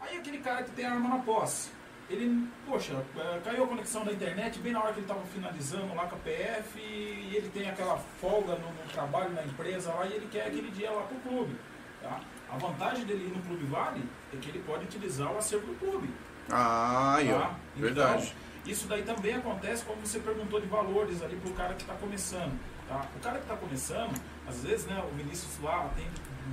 Aí 0.00 0.18
aquele 0.18 0.38
cara 0.38 0.62
que 0.62 0.70
tem 0.70 0.84
a 0.86 0.92
arma 0.92 1.08
na 1.08 1.18
posse, 1.18 1.70
ele, 2.08 2.48
poxa, 2.66 3.04
é, 3.16 3.40
caiu 3.44 3.64
a 3.64 3.66
conexão 3.66 4.04
da 4.04 4.12
internet 4.12 4.58
bem 4.60 4.72
na 4.72 4.80
hora 4.80 4.92
que 4.92 5.00
ele 5.00 5.06
estava 5.06 5.24
finalizando 5.26 5.94
lá 5.94 6.06
com 6.06 6.16
a 6.16 6.18
PF 6.18 6.78
e 6.78 7.36
ele 7.36 7.50
tem 7.50 7.68
aquela 7.68 7.98
folga 8.20 8.54
no, 8.56 8.68
no 8.68 8.90
trabalho, 8.92 9.30
na 9.34 9.44
empresa 9.44 9.92
lá 9.92 10.06
e 10.06 10.14
ele 10.14 10.28
quer 10.30 10.46
aquele 10.46 10.70
dia 10.70 10.90
lá 10.90 11.02
pro 11.02 11.18
clube. 11.18 11.54
Tá? 12.02 12.20
A 12.50 12.56
vantagem 12.56 13.04
dele 13.04 13.26
ir 13.26 13.36
no 13.36 13.42
Clube 13.42 13.64
Vale 13.66 14.02
é 14.32 14.36
que 14.36 14.48
ele 14.48 14.60
pode 14.60 14.84
utilizar 14.84 15.30
o 15.32 15.36
acervo 15.36 15.66
do 15.66 15.78
clube. 15.78 16.08
Ah, 16.50 17.16
aí, 17.16 17.30
ó. 17.30 17.40
tá? 17.40 17.54
Verdade. 17.76 18.22
Então, 18.22 18.72
isso 18.72 18.86
daí 18.86 19.02
também 19.02 19.34
acontece 19.34 19.84
como 19.84 20.00
você 20.00 20.18
perguntou 20.18 20.60
de 20.60 20.66
valores 20.66 21.22
ali 21.22 21.36
pro 21.36 21.52
cara 21.52 21.74
que 21.74 21.82
está 21.82 21.94
começando. 21.94 22.58
Tá? 22.88 23.06
O 23.14 23.20
cara 23.20 23.36
que 23.36 23.44
está 23.44 23.56
começando, 23.56 24.18
às 24.46 24.62
vezes, 24.62 24.86
né, 24.86 25.02
o 25.10 25.14
Vinícius 25.14 25.58
lá 25.62 25.90
tem 25.94 26.06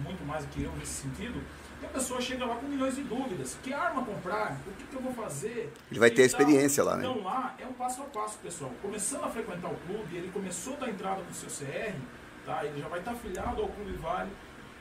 muito 0.04 0.26
mais 0.26 0.44
do 0.46 0.52
que 0.52 0.64
eu 0.64 0.72
nesse 0.74 1.04
sentido, 1.04 1.42
a 1.86 1.90
pessoa 1.90 2.20
chega 2.22 2.46
lá 2.46 2.56
com 2.56 2.66
milhões 2.68 2.96
de 2.96 3.04
dúvidas. 3.04 3.58
Que 3.64 3.74
arma 3.74 4.04
comprar? 4.06 4.58
O 4.68 4.72
que, 4.74 4.84
que 4.86 4.96
eu 4.96 5.02
vou 5.02 5.14
fazer? 5.14 5.72
Ele 5.90 6.00
vai 6.00 6.10
ter 6.10 6.24
a 6.24 6.26
E 6.26 6.30
tal. 6.30 6.40
experiência 6.42 6.84
lá, 6.84 6.98
né? 6.98 7.08
Então 7.08 7.24
lá 7.24 7.56
é 7.60 7.66
um 7.66 7.74
passo 7.74 8.02
a 8.02 8.06
passo, 8.06 8.38
pessoal. 8.40 8.72
Começando 8.82 9.24
a 9.24 9.30
frequentar 9.30 9.70
o 9.72 9.76
clube, 9.88 10.16
ele 10.18 10.30
começou 10.32 10.74
a 10.74 10.78
dar 10.78 10.90
entrada 10.90 11.22
no 11.22 11.34
seu 11.34 11.50
CR, 11.50 11.94
tá? 12.46 12.66
ele 12.66 12.82
já 12.82 12.88
vai 12.88 13.00
estar 13.00 13.12
afiliado 13.12 13.62
ao 13.62 13.68
Clube 13.70 13.94
Vale. 13.94 14.30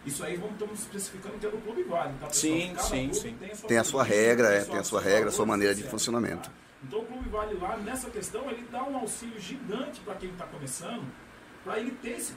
Isso 0.06 0.22
aí 0.22 0.36
vamos 0.36 0.52
estamos 0.54 0.80
especificando 0.80 1.38
que 1.38 1.46
é 1.46 1.50
do 1.50 1.58
Clube 1.58 1.82
Vale, 1.84 2.12
tá, 2.20 2.26
pessoal? 2.26 2.52
Sim, 2.52 2.68
Cada 2.74 2.82
sim, 2.82 3.08
clube 3.08 3.14
sim. 3.20 3.36
Tem 3.66 3.78
a 3.78 3.84
sua 3.84 4.04
política, 4.04 4.22
regra, 4.28 4.48
é, 4.54 4.60
sua- 4.60 4.70
tem 4.70 4.80
a 4.80 4.84
sua 4.84 5.00
regra, 5.00 5.28
a 5.28 5.32
sua 5.32 5.46
maneira 5.46 5.74
de 5.74 5.82
funcionamento. 5.84 6.50
tá? 6.50 6.54
Então 6.82 6.98
o 6.98 7.06
Clube 7.06 7.28
Vale 7.30 7.54
lá, 7.54 7.76
nessa 7.78 8.10
questão, 8.10 8.50
ele 8.50 8.66
dá 8.70 8.82
um 8.84 8.96
auxílio 8.98 9.40
gigante 9.40 10.00
para 10.00 10.14
quem 10.16 10.28
está 10.30 10.44
começando, 10.44 11.04
para 11.64 11.78
ele 11.80 11.92
ter 11.92 12.10
esse, 12.18 12.34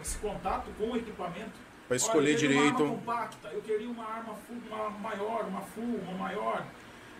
esse 0.00 0.16
contato 0.16 0.70
com 0.78 0.92
o 0.92 0.96
equipamento. 0.96 1.65
Olha, 1.88 1.96
escolher 1.96 2.32
eu 2.32 2.38
queria 2.38 2.56
Uma 2.56 2.62
direito. 2.62 2.82
arma 2.82 2.96
compacta, 2.96 3.48
eu 3.48 3.62
queria 3.62 3.88
uma 3.88 4.04
arma 4.04 4.34
full, 4.34 4.56
uma 4.68 4.90
maior, 4.90 5.44
uma 5.46 5.60
full, 5.60 6.00
uma 6.02 6.12
maior. 6.18 6.66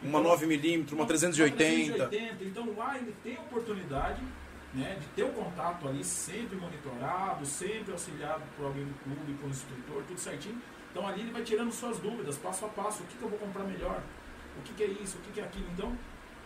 Uma 0.03 0.21
Então, 0.21 0.33
9mm, 0.37 0.93
uma 0.93 1.07
380. 1.07 2.09
380. 2.09 2.45
Então 2.45 2.75
lá 2.77 2.99
ele 2.99 3.15
tem 3.23 3.37
a 3.37 3.41
oportunidade 3.41 4.21
né, 4.75 4.97
de 5.01 5.07
ter 5.09 5.23
o 5.23 5.33
contato 5.33 5.89
ali 5.89 6.05
sempre 6.05 6.57
monitorado, 6.57 7.47
sempre 7.47 7.93
auxiliado 7.93 8.43
por 8.57 8.67
alguém 8.67 8.85
do 8.85 8.95
clube, 9.05 9.33
por 9.41 9.47
um 9.47 9.51
instrutor, 9.51 10.03
tudo 10.07 10.19
certinho. 10.21 10.61
Então 10.91 11.07
ali 11.07 11.21
ele 11.21 11.31
vai 11.31 11.43
tirando 11.43 11.73
suas 11.73 11.99
dúvidas, 11.99 12.37
passo 12.37 12.65
a 12.65 12.69
passo, 12.69 13.03
o 13.03 13.07
que, 13.07 13.17
que 13.17 13.23
eu 13.23 13.29
vou 13.29 13.39
comprar 13.39 13.65
melhor, 13.65 14.03
o 14.59 14.63
que, 14.63 14.75
que 14.75 14.83
é 14.83 14.87
isso, 14.87 15.17
o 15.19 15.21
que, 15.21 15.33
que 15.33 15.41
é 15.41 15.45
aquilo. 15.45 15.67
Então 15.73 15.97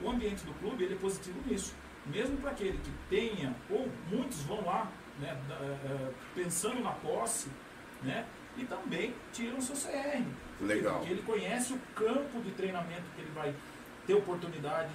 o 0.00 0.10
ambiente 0.10 0.44
do 0.44 0.52
clube 0.54 0.84
ele 0.84 0.94
é 0.94 0.98
positivo 0.98 1.38
nisso. 1.46 1.74
Mesmo 2.06 2.36
para 2.38 2.50
aquele 2.50 2.78
que 2.78 2.90
tenha, 3.08 3.54
ou 3.68 3.88
muitos 4.10 4.42
vão 4.42 4.64
lá 4.64 4.90
né, 5.18 5.36
eh, 5.50 6.12
pensando 6.34 6.80
na 6.82 6.92
posse, 6.92 7.48
né, 8.02 8.24
e 8.56 8.64
também 8.64 9.14
tiram 9.32 9.60
seu 9.60 9.74
CR. 9.76 10.22
Legal. 10.60 10.98
Porque 10.98 11.12
ele 11.12 11.22
conhece 11.22 11.72
o 11.72 11.78
campo 11.94 12.40
de 12.42 12.50
treinamento 12.52 13.02
que 13.14 13.20
ele 13.22 13.30
vai 13.34 13.54
ter 14.06 14.14
oportunidade, 14.14 14.90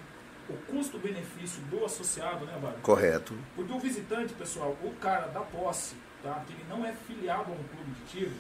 o 0.50 0.54
custo-benefício 0.72 1.62
do 1.64 1.84
associado, 1.86 2.46
né, 2.46 2.52
Bárbara? 2.54 2.78
Correto. 2.82 3.34
Porque 3.56 3.74
o 3.74 3.80
visitante, 3.80 4.34
pessoal, 4.34 4.76
o 4.84 4.92
cara 5.02 5.28
da 5.28 5.42
posse, 5.42 5.96
tá? 6.22 6.44
que 6.46 6.54
ele 6.54 6.66
não 6.70 6.86
é 6.86 6.94
filiado 6.94 7.52
a 7.52 7.56
um 7.56 7.64
clube 7.64 7.92
de 7.92 8.02
tiro, 8.12 8.32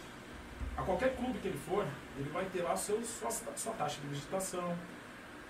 a 0.77 0.83
qualquer 0.83 1.15
clube 1.15 1.39
que 1.39 1.47
ele 1.47 1.57
for, 1.65 1.85
ele 2.17 2.29
vai 2.29 2.45
ter 2.45 2.61
lá 2.61 2.75
seu, 2.75 3.01
sua, 3.03 3.31
sua 3.31 3.73
taxa 3.73 3.99
de 4.01 4.07
visitação. 4.07 4.77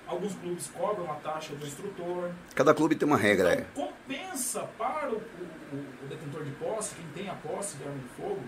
Alguns 0.07 0.35
clubes 0.35 0.67
cobram 0.67 1.11
a 1.11 1.15
taxa 1.15 1.55
do 1.55 1.65
instrutor. 1.65 2.31
Cada 2.53 2.75
clube 2.75 2.95
tem 2.95 3.07
uma 3.07 3.17
regra, 3.17 3.53
é. 3.55 3.65
Então, 3.73 3.87
compensa 3.87 4.61
para 4.77 5.09
o, 5.09 5.15
o- 5.15 5.85
o 6.03 6.07
detentor 6.07 6.43
de 6.43 6.51
posse, 6.51 6.93
quem 6.95 7.05
tem 7.07 7.27
a 7.29 7.33
posse 7.33 7.75
de 7.77 7.83
arma 7.83 7.97
de 7.97 8.07
fogo, 8.09 8.39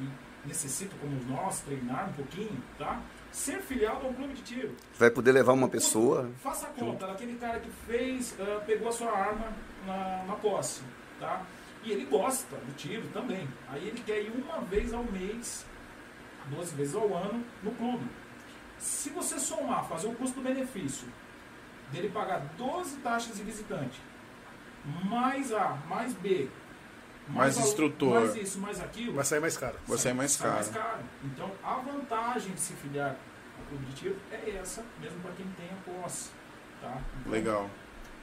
e 0.00 0.08
necessita, 0.46 0.94
como 1.00 1.14
nós, 1.24 1.60
treinar 1.60 2.08
um 2.08 2.12
pouquinho, 2.12 2.62
tá? 2.78 3.00
Ser 3.30 3.60
filiado 3.62 4.06
a 4.06 4.10
um 4.10 4.12
clube 4.12 4.34
de 4.34 4.42
tiro. 4.42 4.76
Vai 4.98 5.10
poder 5.10 5.32
levar 5.32 5.52
uma 5.52 5.68
pessoa. 5.68 6.30
Faça 6.42 6.66
a 6.66 6.70
conta 6.70 7.06
daquele 7.06 7.36
cara 7.38 7.60
que 7.60 7.70
fez, 7.86 8.34
ah, 8.40 8.62
pegou 8.66 8.88
a 8.88 8.92
sua 8.92 9.10
arma 9.10 9.52
na, 9.86 10.24
na 10.24 10.34
posse, 10.34 10.82
tá? 11.18 11.42
E 11.84 11.90
ele 11.92 12.04
gosta 12.04 12.56
do 12.56 12.76
tiro 12.76 13.08
também. 13.08 13.48
Aí 13.68 13.88
ele 13.88 14.00
quer 14.00 14.20
ir 14.22 14.30
uma 14.30 14.60
vez 14.60 14.92
ao 14.92 15.02
mês, 15.04 15.64
12 16.50 16.74
vezes 16.74 16.94
ao 16.94 17.14
ano, 17.16 17.44
no 17.62 17.70
clube. 17.72 18.04
Se 18.78 19.10
você 19.10 19.38
somar, 19.38 19.86
fazer 19.88 20.08
o 20.08 20.14
custo-benefício 20.14 21.08
dele 21.90 22.08
pagar 22.08 22.40
12 22.56 22.96
taxas 22.96 23.36
de 23.36 23.42
visitante, 23.42 24.00
mais 25.04 25.52
A, 25.52 25.78
mais 25.88 26.14
B, 26.14 26.48
Mais 27.28 27.56
al- 27.56 27.64
instrutor. 27.64 28.20
mais 28.20 28.36
isso, 28.36 28.58
mais 28.58 28.80
aquilo, 28.80 29.14
Vai 29.14 29.24
sair 29.24 29.40
mais 29.40 29.56
caro. 29.56 29.76
Vai 29.86 29.98
sair 29.98 30.14
mais 30.14 30.32
sai 30.32 30.50
mais 30.50 30.68
caro. 30.68 30.84
caro. 30.84 31.02
Então, 31.24 31.50
a 31.62 31.74
vantagem 31.76 32.52
de 32.52 32.60
se 32.60 32.72
filiar 32.74 33.16
ao 33.58 33.64
clube 33.66 33.84
de 33.86 33.92
tiro 33.94 34.16
é 34.30 34.50
essa, 34.60 34.82
mesmo 35.00 35.18
para 35.20 35.32
quem 35.32 35.46
tem 35.56 35.66
a 35.70 36.02
posse. 36.02 36.30
Tá? 36.80 37.00
Então, 37.20 37.32
Legal. 37.32 37.70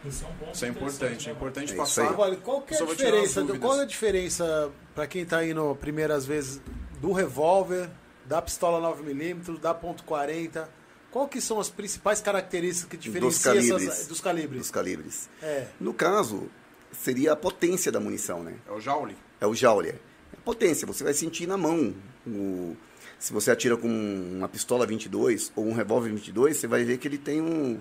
Esse 0.06 0.24
é 0.24 0.28
um 0.28 0.34
ponto 0.34 0.56
Isso 0.56 0.66
é 0.66 0.68
importante. 0.70 1.26
É 1.26 1.32
né, 1.32 1.36
importante 1.38 1.64
É 1.64 1.66
isso 1.68 1.76
passar. 1.76 2.10
aí. 2.10 2.16
Olha, 2.18 2.36
qual 2.38 2.62
que 2.62 2.74
é 2.74 2.78
a 2.82 2.86
diferença? 2.86 3.46
Qual 3.60 3.80
é 3.80 3.82
a 3.82 3.86
diferença 3.86 4.72
para 4.96 5.08
quem 5.08 5.26
tá 5.26 5.46
indo 5.46 5.76
primeiras 5.76 6.26
vezes 6.26 6.62
do 7.02 7.12
revólver, 7.12 7.90
da 8.26 8.42
pistola 8.42 8.80
9mm, 8.96 9.60
da 9.60 9.74
ponto 9.74 10.04
.40? 10.04 10.68
Qual 11.12 11.28
que 11.28 11.42
são 11.42 11.60
as 11.60 11.70
principais 11.70 12.22
características 12.22 12.90
que 12.92 12.96
diferenciam 12.98 13.56
calibres. 13.56 13.88
essas, 13.90 14.08
dos 14.08 14.22
calibres? 14.22 14.60
Dos 14.62 14.72
calibres. 14.72 15.30
É. 15.42 15.68
No 15.80 15.94
caso, 15.94 16.50
seria 16.92 17.34
a 17.34 17.36
potência 17.36 17.92
da 17.92 18.00
munição, 18.00 18.44
né? 18.44 18.54
É 18.68 18.72
o 18.72 18.80
Joule? 18.80 19.16
É 19.42 19.48
o 19.48 19.54
Joule. 19.56 19.90
É 19.90 19.94
a 20.38 20.42
potência, 20.44 20.86
você 20.88 21.04
vai 21.04 21.14
sentir 21.14 21.48
na 21.48 21.58
mão. 21.58 21.94
O- 22.28 22.76
Se 23.18 23.34
você 23.34 23.52
atira 23.52 23.76
com 23.76 23.88
uma 23.88 24.48
pistola 24.48 24.86
22 24.86 25.52
ou 25.56 25.66
um 25.68 25.74
revólver 25.74 26.10
22, 26.10 26.56
você 26.56 26.68
vai 26.68 26.84
ver 26.86 26.98
que 26.98 27.08
ele 27.08 27.18
tem 27.18 27.42
um... 27.42 27.78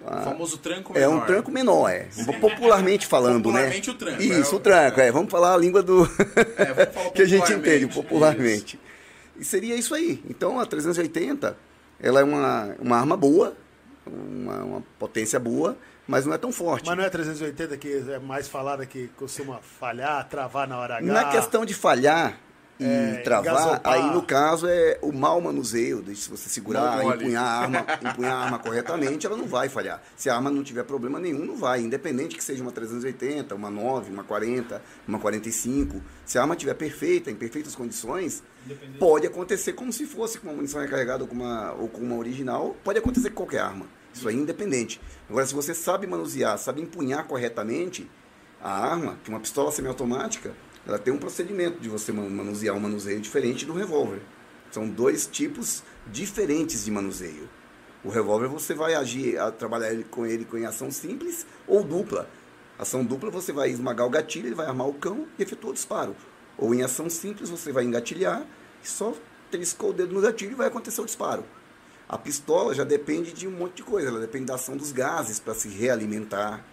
O 0.00 0.08
a- 0.08 0.22
famoso 0.22 0.58
tranco 0.58 0.92
É 0.96 1.00
menor. 1.00 1.16
um 1.22 1.26
tranco 1.26 1.50
menor, 1.50 1.88
é. 1.88 2.08
Popularmente 2.40 3.04
falando, 3.06 3.42
Popularmente 3.42 3.88
né? 3.88 3.94
o 3.94 3.98
tranco, 3.98 4.22
Isso, 4.22 4.54
é 4.54 4.58
o- 4.58 4.60
tranco, 4.60 5.00
é. 5.00 5.10
Vamos 5.10 5.30
falar 5.30 5.54
a 5.54 5.56
língua 5.56 5.82
do... 5.82 6.04
É, 6.56 6.72
vamos 6.72 6.94
falar 6.94 7.10
que 7.14 7.22
a 7.22 7.26
gente 7.26 7.40
popularmente. 7.40 7.52
entende, 7.84 7.94
popularmente. 7.94 8.80
E 9.36 9.44
seria 9.44 9.74
isso 9.74 9.92
aí. 9.94 10.22
Então, 10.30 10.60
a 10.60 10.66
380, 10.66 11.56
ela 11.98 12.20
é 12.20 12.24
uma, 12.24 12.76
uma 12.78 12.96
arma 12.96 13.16
boa, 13.16 13.56
uma, 14.06 14.62
uma 14.62 14.82
potência 15.00 15.40
boa, 15.40 15.76
mas 16.06 16.26
não 16.26 16.34
é 16.34 16.38
tão 16.38 16.52
forte. 16.52 16.86
Mas 16.86 16.96
não 16.96 17.04
é 17.04 17.10
380 17.10 17.76
que 17.76 18.04
é 18.10 18.18
mais 18.18 18.48
falada 18.48 18.84
que 18.86 19.08
costuma 19.16 19.58
falhar, 19.58 20.28
travar 20.28 20.68
na 20.68 20.78
hora 20.78 20.96
H? 20.96 21.06
Na 21.06 21.24
questão 21.30 21.64
de 21.64 21.74
falhar 21.74 22.38
e 22.78 22.84
É, 22.84 23.20
travar, 23.22 23.52
engasopar. 23.52 23.92
aí 23.94 24.10
no 24.12 24.20
caso 24.22 24.66
é 24.66 24.98
o 25.00 25.12
mau 25.12 25.40
manuseio, 25.40 26.02
de 26.02 26.16
se 26.16 26.28
você 26.28 26.48
segurar, 26.48 27.04
empunhar 27.04 27.44
a, 27.44 27.60
arma, 27.60 27.86
empunhar 28.10 28.32
a 28.32 28.44
arma 28.46 28.58
corretamente, 28.58 29.24
ela 29.26 29.36
não 29.36 29.46
vai 29.46 29.68
falhar. 29.68 30.02
Se 30.16 30.28
a 30.28 30.34
arma 30.34 30.50
não 30.50 30.64
tiver 30.64 30.82
problema 30.82 31.20
nenhum, 31.20 31.44
não 31.44 31.56
vai. 31.56 31.80
Independente 31.82 32.36
que 32.36 32.42
seja 32.42 32.62
uma 32.62 32.72
380, 32.72 33.54
uma 33.54 33.70
9, 33.70 34.10
uma 34.12 34.24
40, 34.24 34.82
uma 35.06 35.20
45. 35.20 36.02
Se 36.26 36.36
a 36.36 36.42
arma 36.42 36.54
estiver 36.54 36.74
perfeita, 36.74 37.30
em 37.30 37.36
perfeitas 37.36 37.76
condições, 37.76 38.42
pode 38.98 39.24
acontecer 39.26 39.72
como 39.74 39.92
se 39.92 40.04
fosse 40.04 40.38
com 40.40 40.48
uma 40.48 40.56
munição 40.56 40.80
recarregada 40.80 41.22
ou 41.22 41.28
com 41.28 41.36
uma, 41.36 41.72
ou 41.74 41.88
com 41.88 42.00
uma 42.02 42.16
original, 42.16 42.76
pode 42.82 42.98
acontecer 42.98 43.30
com 43.30 43.36
qualquer 43.36 43.60
arma. 43.60 43.86
Isso 44.14 44.28
aí 44.28 44.36
é 44.36 44.38
independente. 44.38 45.00
Agora, 45.28 45.44
se 45.44 45.54
você 45.54 45.74
sabe 45.74 46.06
manusear, 46.06 46.56
sabe 46.56 46.80
empunhar 46.80 47.26
corretamente 47.26 48.08
a 48.62 48.70
arma, 48.70 49.18
que 49.24 49.28
uma 49.28 49.40
pistola 49.40 49.72
semiautomática, 49.72 50.54
ela 50.86 50.98
tem 50.98 51.12
um 51.12 51.18
procedimento 51.18 51.80
de 51.80 51.88
você 51.88 52.12
man- 52.12 52.30
manusear 52.30 52.76
um 52.76 52.80
manuseio 52.80 53.20
diferente 53.20 53.66
do 53.66 53.72
revólver. 53.72 54.20
São 54.70 54.88
dois 54.88 55.26
tipos 55.26 55.82
diferentes 56.06 56.84
de 56.84 56.90
manuseio. 56.90 57.48
O 58.04 58.08
revólver 58.08 58.48
você 58.48 58.74
vai 58.74 58.94
agir, 58.94 59.38
a 59.38 59.50
trabalhar 59.50 59.94
com 60.10 60.26
ele 60.26 60.44
com 60.44 60.56
ação 60.66 60.90
simples 60.90 61.46
ou 61.66 61.82
dupla. 61.82 62.28
Ação 62.78 63.04
dupla 63.04 63.30
você 63.30 63.52
vai 63.52 63.70
esmagar 63.70 64.06
o 64.06 64.10
gatilho, 64.10 64.46
ele 64.46 64.54
vai 64.54 64.66
armar 64.66 64.88
o 64.88 64.94
cão 64.94 65.26
e 65.38 65.42
efetua 65.42 65.70
o 65.70 65.74
disparo. 65.74 66.14
Ou 66.58 66.74
em 66.74 66.82
ação 66.82 67.08
simples 67.08 67.50
você 67.50 67.72
vai 67.72 67.84
engatilhar 67.84 68.46
e 68.82 68.88
só 68.88 69.14
triscou 69.50 69.90
o 69.90 69.92
dedo 69.92 70.14
no 70.14 70.20
gatilho 70.20 70.52
e 70.52 70.54
vai 70.54 70.68
acontecer 70.68 71.00
o 71.00 71.06
disparo. 71.06 71.44
A 72.14 72.18
pistola 72.18 72.72
já 72.72 72.84
depende 72.84 73.32
de 73.32 73.48
um 73.48 73.50
monte 73.50 73.78
de 73.78 73.82
coisa, 73.82 74.06
ela 74.08 74.20
depende 74.20 74.44
da 74.44 74.54
ação 74.54 74.76
dos 74.76 74.92
gases 74.92 75.40
para 75.40 75.52
se 75.52 75.66
realimentar. 75.68 76.64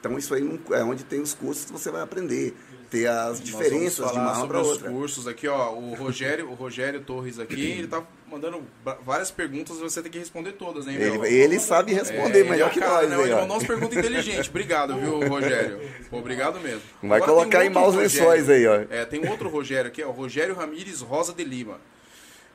Então 0.00 0.18
isso 0.18 0.34
aí 0.34 0.42
não- 0.42 0.58
é 0.76 0.82
onde 0.82 1.04
tem 1.04 1.20
os 1.20 1.34
cursos 1.34 1.64
que 1.66 1.72
você 1.72 1.88
vai 1.88 2.02
aprender, 2.02 2.52
ter 2.90 3.06
as 3.06 3.38
Nós 3.38 3.42
diferenças 3.44 4.10
de 4.10 4.18
uma 4.18 4.44
para 4.48 4.60
os 4.60 4.66
outra. 4.68 4.90
cursos 4.90 5.28
aqui, 5.28 5.46
ó. 5.46 5.72
O 5.72 5.94
Rogério, 5.94 6.50
o 6.50 6.54
Rogério 6.54 7.00
Torres 7.02 7.38
aqui, 7.38 7.60
ele 7.78 7.86
tá 7.86 8.02
mandando 8.28 8.60
várias 9.06 9.30
perguntas, 9.30 9.78
você 9.78 10.02
tem 10.02 10.10
que 10.10 10.18
responder 10.18 10.52
todas, 10.52 10.88
hein, 10.88 10.98
meu? 10.98 11.24
Ele, 11.24 11.32
ele 11.34 11.60
sabe 11.60 11.92
responder 11.94 12.40
É, 12.40 12.50
melhor 12.50 12.68
é 12.68 12.72
que 12.72 12.80
cara, 12.80 13.06
nós, 13.06 13.10
né? 13.10 13.22
Ele 13.24 13.34
mandou 13.36 13.56
umas 13.56 13.66
perguntas 13.66 13.98
inteligentes. 13.98 14.48
Obrigado, 14.48 14.96
viu, 14.96 15.28
Rogério? 15.28 15.80
Obrigado 16.10 16.58
mesmo. 16.60 16.82
Vai 17.04 17.18
Agora 17.20 17.32
colocar 17.32 17.58
tem 17.60 17.68
em 17.68 17.72
maus 17.72 17.94
lençóis 17.94 18.50
aí, 18.50 18.66
ó. 18.66 18.84
É, 18.90 19.04
tem 19.04 19.24
um 19.24 19.30
outro 19.30 19.48
Rogério 19.48 19.88
aqui, 19.88 20.02
ó. 20.02 20.10
Rogério 20.10 20.56
Ramires 20.56 21.00
Rosa 21.02 21.32
de 21.32 21.44
Lima. 21.44 21.78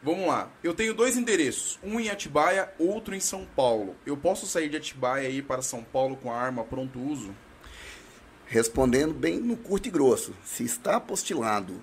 Vamos 0.04 0.28
lá. 0.28 0.52
Eu 0.62 0.74
tenho 0.74 0.94
dois 0.94 1.16
endereços, 1.16 1.80
um 1.82 2.00
em 2.00 2.10
Atibaia, 2.10 2.70
outro 2.78 3.16
em 3.16 3.20
São 3.22 3.48
Paulo. 3.56 3.96
Eu 4.06 4.18
posso 4.18 4.46
sair 4.46 4.70
de 4.70 4.76
Atibaia 4.76 5.30
e 5.30 5.38
ir 5.38 5.44
para 5.44 5.62
São 5.62 5.82
Paulo 5.82 6.18
com 6.18 6.32
a 6.32 6.38
arma 6.38 6.64
pronto 6.64 7.00
uso? 7.00 7.34
Respondendo 8.46 9.14
bem 9.14 9.40
no 9.40 9.56
curto 9.56 9.88
e 9.88 9.92
grosso, 9.92 10.34
se 10.44 10.64
está 10.64 10.98
apostilado 10.98 11.82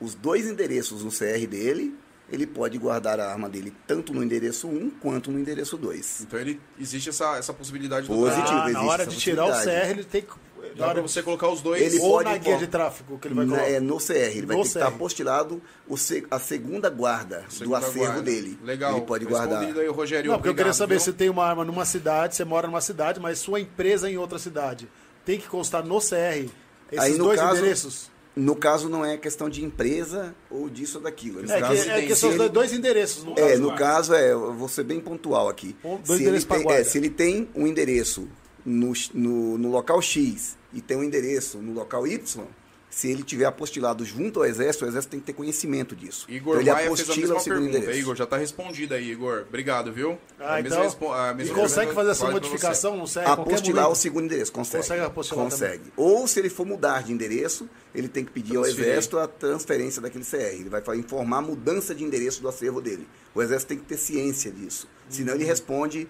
os 0.00 0.14
dois 0.14 0.46
endereços 0.46 1.04
no 1.04 1.10
CR 1.10 1.46
dele, 1.46 1.94
ele 2.30 2.46
pode 2.46 2.78
guardar 2.78 3.20
a 3.20 3.30
arma 3.30 3.48
dele 3.48 3.72
tanto 3.86 4.14
no 4.14 4.22
endereço 4.22 4.66
1 4.68 4.90
quanto 4.92 5.30
no 5.30 5.38
endereço 5.38 5.76
2. 5.76 6.22
Então 6.22 6.38
ele 6.38 6.60
existe 6.78 7.10
essa, 7.10 7.36
essa 7.36 7.52
possibilidade 7.52 8.06
do 8.06 8.14
Positivo. 8.14 8.46
cara. 8.46 8.64
Ah, 8.64 8.72
na 8.72 8.82
hora 8.82 9.02
essa 9.02 9.10
de 9.10 9.18
tirar 9.18 9.46
o. 9.46 9.52
CR, 9.52 9.90
ele 9.90 10.04
tem 10.04 10.22
que. 10.22 10.32
Dá 10.76 10.84
hora 10.86 10.94
pra 10.94 11.02
você 11.02 11.22
colocar 11.22 11.48
os 11.48 11.60
dois. 11.60 11.80
Ele 11.82 11.98
ou 12.02 12.10
pode 12.12 12.30
na 12.30 12.36
guia 12.38 12.56
de 12.56 12.66
tráfego 12.66 13.18
que 13.18 13.28
ele 13.28 13.34
vai 13.34 13.46
colocar. 13.46 13.64
é 13.68 13.80
no 13.80 13.96
CR, 13.98 14.12
ele 14.12 14.46
vai 14.46 14.56
No 14.56 14.62
ter 14.62 14.68
que 14.70 14.78
estar 14.78 14.86
CR. 14.90 14.94
apostilado 14.94 15.62
o 15.88 15.96
se- 15.96 16.26
a 16.30 16.38
segunda 16.38 16.88
guarda 16.90 17.44
Segunda 17.48 17.80
do 17.80 17.86
acervo 17.86 17.98
guarda. 18.06 18.22
dele. 18.22 18.58
Legal. 18.64 18.96
Ele 18.96 19.06
pode 19.06 19.24
guardar. 19.24 19.62
Aí, 19.62 19.88
Rogério. 19.88 20.30
Não, 20.30 20.38
porque 20.38 20.48
eu 20.50 20.54
queria 20.54 20.72
saber 20.72 20.94
viu? 20.96 21.04
se 21.04 21.12
tem 21.12 21.28
uma 21.28 21.44
arma 21.44 21.64
numa 21.64 21.84
cidade, 21.84 22.34
você 22.36 22.44
mora 22.44 22.66
numa 22.66 22.80
cidade, 22.80 23.20
mas 23.20 23.38
sua 23.38 23.60
empresa 23.60 24.08
é 24.08 24.12
em 24.12 24.16
outra 24.18 24.38
cidade. 24.38 24.88
Tem 25.24 25.38
que 25.38 25.48
constar 25.48 25.84
no 25.84 25.98
CR 26.00 26.48
esses 26.90 27.04
Aí, 27.04 27.12
no 27.12 27.24
dois 27.24 27.38
caso- 27.40 27.58
endereços. 27.58 28.10
No 28.36 28.54
caso, 28.54 28.88
não 28.88 29.04
é 29.04 29.16
questão 29.16 29.50
de 29.50 29.62
empresa 29.64 30.34
ou 30.48 30.70
disso 30.70 30.98
ou 30.98 31.04
daquilo. 31.04 31.42
No 31.42 31.52
É 31.52 31.60
caso, 31.60 31.82
que, 31.82 31.90
é 31.90 32.02
que 32.06 32.14
são 32.14 32.30
ele- 32.30 32.48
dois 32.48 32.72
endereços. 32.72 33.24
No 33.24 33.32
É, 33.32 33.48
caso. 33.50 33.60
no 33.62 33.74
caso, 33.74 34.14
é, 34.14 34.30
eu 34.32 34.54
vou 34.54 34.68
ser 34.68 34.84
bem 34.84 35.00
pontual 35.00 35.48
aqui. 35.48 35.76
Um- 35.84 35.96
dois 35.96 36.06
se, 36.06 36.12
ele 36.12 36.22
endereços 36.22 36.44
pra 36.46 36.58
tem, 36.58 36.70
é, 36.70 36.84
se 36.84 36.96
ele 36.98 37.10
tem 37.10 37.48
um 37.56 37.66
endereço 37.66 38.28
no, 38.64 38.92
no, 39.14 39.58
no 39.58 39.70
local 39.70 40.00
X 40.02 40.56
e 40.72 40.80
tem 40.80 40.96
um 40.96 41.02
endereço 41.04 41.58
no 41.58 41.72
local 41.72 42.06
Y, 42.06 42.44
se 42.90 43.08
ele 43.08 43.22
tiver 43.22 43.44
apostilado 43.44 44.04
junto 44.04 44.40
ao 44.40 44.46
Exército, 44.46 44.84
o 44.84 44.88
Exército 44.88 45.12
tem 45.12 45.20
que 45.20 45.26
ter 45.26 45.32
conhecimento 45.32 45.94
disso. 45.94 46.26
Igor 46.28 46.60
então, 46.60 46.60
ele 46.60 46.72
Maia 46.72 46.96
fez 46.96 47.08
a 47.08 47.14
mesma 47.16 47.36
o 47.36 47.40
segundo 47.40 47.58
pergunta. 47.60 47.78
endereço. 47.78 47.98
Igor, 48.00 48.16
já 48.16 48.26
tá 48.26 48.36
respondida 48.36 48.96
aí, 48.96 49.12
Igor. 49.12 49.44
Obrigado, 49.48 49.92
viu? 49.92 50.18
Ah, 50.40 50.54
A 50.54 50.60
então, 50.60 50.82
a 50.82 51.30
e 51.30 51.34
mesma 51.36 51.54
consegue 51.54 51.86
pergunta 51.86 51.94
fazer 51.94 52.10
essa 52.10 52.30
modificação? 52.30 52.98
Qualquer 52.98 53.26
apostilar 53.28 53.88
o 53.88 53.94
segundo 53.94 54.24
endereço, 54.24 54.50
consegue. 54.52 54.82
Consegue 54.82 55.02
apostilar 55.02 55.44
Consegue. 55.44 55.92
Ou 55.96 56.26
se 56.26 56.40
ele 56.40 56.50
for 56.50 56.66
mudar 56.66 57.04
de 57.04 57.12
endereço, 57.12 57.70
ele 57.94 58.08
tem 58.08 58.24
que 58.24 58.32
pedir 58.32 58.56
ao. 58.56 58.66
Exército 58.66 59.18
a 59.20 59.28
transferência 59.28 60.02
daquele 60.02 60.24
CR. 60.24 60.34
Ele 60.36 60.68
vai 60.68 60.82
informar 60.96 61.38
a 61.38 61.42
mudança 61.42 61.94
de 61.94 62.02
endereço 62.02 62.42
do 62.42 62.48
acervo 62.48 62.80
dele. 62.80 63.06
O 63.32 63.40
Exército 63.40 63.68
tem 63.68 63.78
que 63.78 63.84
ter 63.84 63.98
ciência 63.98 64.50
disso. 64.50 64.88
Senão 65.08 65.34
ele 65.34 65.44
responde 65.44 66.08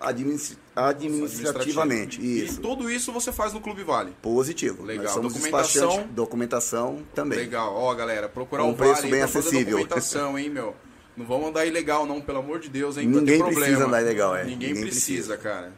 administ- 0.00 0.58
administrativamente. 0.74 2.20
E 2.20 2.44
Isso. 2.44 2.60
tudo 2.60 2.90
isso 2.90 3.12
você 3.12 3.32
faz 3.32 3.52
no 3.52 3.60
Clube 3.60 3.82
Vale. 3.84 4.12
Positivo. 4.22 4.82
Legal. 4.84 5.04
Nós 5.04 5.12
somos 5.14 5.32
Documentação. 5.34 6.06
Documentação 6.10 7.02
também. 7.14 7.38
Legal. 7.38 7.74
Ó, 7.74 7.94
galera, 7.94 8.28
procurar 8.28 8.64
o 8.64 8.68
um 8.70 8.74
preço 8.74 8.96
Vale 9.02 9.10
bem 9.10 9.18
pra 9.20 9.28
fazer 9.28 9.48
acessível. 9.48 9.78
documentação, 9.78 10.38
hein, 10.38 10.50
meu? 10.50 10.74
Não 11.16 11.26
vamos 11.26 11.48
andar 11.48 11.66
ilegal, 11.66 12.06
não, 12.06 12.20
pelo 12.20 12.38
amor 12.38 12.60
de 12.60 12.68
Deus, 12.68 12.96
hein? 12.96 13.06
Ninguém 13.08 13.42
precisa 13.44 13.86
andar 13.86 14.00
ilegal, 14.02 14.36
é. 14.36 14.44
Ninguém, 14.44 14.68
Ninguém 14.68 14.82
precisa, 14.84 15.34
precisa. 15.34 15.36
cara. 15.36 15.72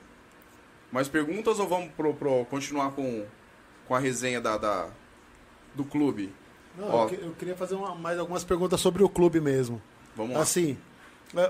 Mais 0.93 1.09
perguntas 1.09 1.59
ou 1.59 1.67
vamos 1.69 1.91
pro, 1.97 2.13
pro- 2.13 2.45
continuar 2.47 2.91
com, 2.93 3.25
com 3.89 3.95
a 3.95 3.99
resenha 3.99 4.41
da, 4.41 4.59
da- 4.59 4.89
do 5.75 5.85
clube? 5.85 6.33
Não, 6.77 6.89
Ó. 6.91 7.05
eu, 7.05 7.09
que- 7.09 7.15
eu 7.25 7.31
queria 7.39 7.57
fazer 7.57 7.75
uma- 7.75 7.95
mais 7.95 8.19
algumas 8.19 8.45
perguntas 8.45 8.81
sobre 8.81 9.03
o 9.03 9.09
clube 9.09 9.41
mesmo. 9.41 9.81
Vamos 10.15 10.35
lá. 10.37 10.43
Assim, 10.43 10.77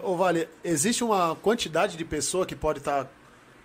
ô 0.02 0.16
Vale, 0.16 0.48
existe 0.62 1.02
uma 1.02 1.34
quantidade 1.36 1.96
de 1.96 2.04
pessoa 2.04 2.44
que 2.46 2.54
pode 2.54 2.78
estar. 2.80 3.08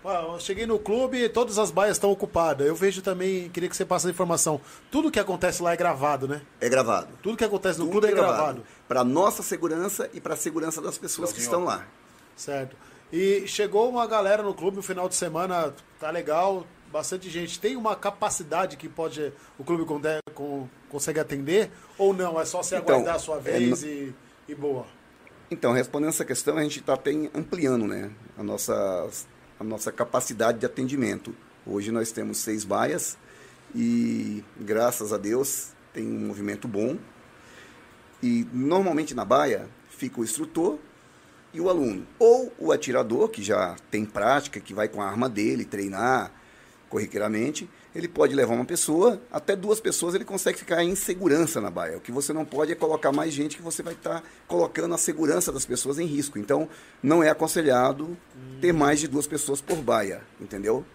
Ah, 0.08 0.24
eu 0.34 0.40
cheguei 0.40 0.68
no 0.68 0.78
clube 0.78 1.18
e 1.18 1.28
todas 1.28 1.58
as 1.58 1.72
baias 1.72 1.98
estão 1.98 2.12
ocupadas. 2.12 2.68
Eu 2.68 2.76
vejo 2.76 3.02
também, 3.02 3.50
queria 3.50 3.68
que 3.68 3.76
você 3.76 3.84
passasse 3.84 4.08
a 4.08 4.12
informação. 4.12 4.62
Tudo 4.92 5.10
que 5.10 5.20
acontece 5.20 5.64
lá 5.64 5.74
é 5.74 5.76
gravado, 5.76 6.28
né? 6.28 6.42
É 6.62 6.70
gravado. 6.70 7.08
Tudo 7.24 7.36
que 7.36 7.44
acontece 7.44 7.80
no 7.80 7.86
Tudo 7.86 7.94
clube 7.94 8.08
é 8.08 8.12
gravado. 8.12 8.64
Para 8.88 9.04
nossa 9.04 9.42
segurança 9.42 10.08
e 10.14 10.22
para 10.22 10.36
a 10.36 10.38
segurança 10.38 10.80
das 10.80 10.96
pessoas 10.98 11.34
que 11.34 11.40
Legalzinho, 11.40 11.64
estão 11.68 11.78
lá. 11.80 11.88
Certo. 12.36 12.78
E 13.12 13.48
chegou 13.48 13.90
uma 13.90 14.06
galera 14.06 14.44
no 14.44 14.54
clube 14.54 14.78
no 14.78 14.84
final 14.84 15.10
de 15.10 15.16
semana, 15.16 15.74
tá 16.00 16.12
legal, 16.12 16.68
bastante 16.92 17.28
gente. 17.30 17.60
Tem 17.60 17.76
uma 17.76 17.96
capacidade 17.96 18.78
que 18.78 18.88
pode 18.88 19.34
o 19.58 19.64
clube 19.64 19.86
com- 20.36 20.68
consegue 20.88 21.20
atender? 21.20 21.72
Ou 21.98 22.14
não? 22.14 22.40
É 22.40 22.46
só 22.46 22.62
se 22.62 22.76
Então, 22.76 22.94
aguardar 22.96 23.16
a 23.16 23.20
sua 23.20 23.38
é, 23.38 23.40
vez 23.40 23.82
e, 23.84 24.14
e 24.48 24.54
boa. 24.54 24.86
Então, 25.50 25.74
respondendo 25.74 26.10
essa 26.10 26.26
questão, 26.26 26.58
a 26.58 26.64
gente 26.64 26.80
está 26.80 27.00
ampliando 27.34 27.86
né, 27.86 28.12
a, 28.36 28.42
nossa, 28.42 29.08
a 29.60 29.64
nossa 29.64 29.92
capacidade 29.92 30.60
de 30.60 30.66
atendimento. 30.66 31.36
Hoje 31.66 31.92
nós 31.92 32.12
temos 32.12 32.40
seis 32.40 32.64
baias 32.64 33.16
e, 33.74 34.44
graças 34.60 35.14
a 35.14 35.18
Deus, 35.18 35.70
tem 35.94 36.08
um 36.08 36.28
movimento 36.28 36.68
bom. 36.68 36.98
E, 38.24 38.48
normalmente, 38.52 39.14
na 39.14 39.24
baia, 39.24 39.70
fica 39.90 40.20
o 40.20 40.24
instrutor 40.24 40.80
e 41.54 41.62
o 41.62 41.70
aluno. 41.70 42.08
Ou 42.18 42.52
o 42.58 42.72
atirador, 42.72 43.30
que 43.30 43.44
já 43.44 43.76
tem 43.92 44.04
prática, 44.04 44.60
que 44.60 44.74
vai 44.74 44.88
com 44.88 45.00
a 45.00 45.08
arma 45.08 45.30
dele 45.30 45.64
treinar 45.64 46.32
corriqueiramente, 46.90 47.70
ele 47.96 48.10
pode 48.10 48.36
levar 48.36 48.54
uma 48.54 48.66
pessoa, 48.66 49.22
até 49.32 49.56
duas 49.56 49.80
pessoas 49.80 50.14
ele 50.14 50.26
consegue 50.26 50.60
ficar 50.60 50.84
em 50.84 50.96
segurança 50.96 51.62
na 51.62 51.72
baia. 51.72 51.98
O 51.98 52.02
que 52.02 52.12
você 52.12 52.34
não 52.34 52.44
pode 52.44 52.74
é 52.74 52.76
colocar 52.76 53.14
mais 53.14 53.34
gente 53.34 53.56
que 53.56 53.64
você 53.64 53.82
vai 53.82 53.94
estar 53.94 54.22
colocando 54.48 54.94
a 54.94 54.98
segurança 54.98 55.50
das 55.52 55.66
pessoas 55.66 55.98
em 55.98 56.06
risco. 56.06 56.38
Então, 56.38 56.68
não 57.02 57.24
é 57.24 57.30
aconselhado 57.30 58.18
ter 58.60 58.74
mais 58.74 59.00
de 59.00 59.08
duas 59.08 59.26
pessoas 59.26 59.62
por 59.62 59.78
baia, 59.78 60.22
entendeu? 60.42 60.86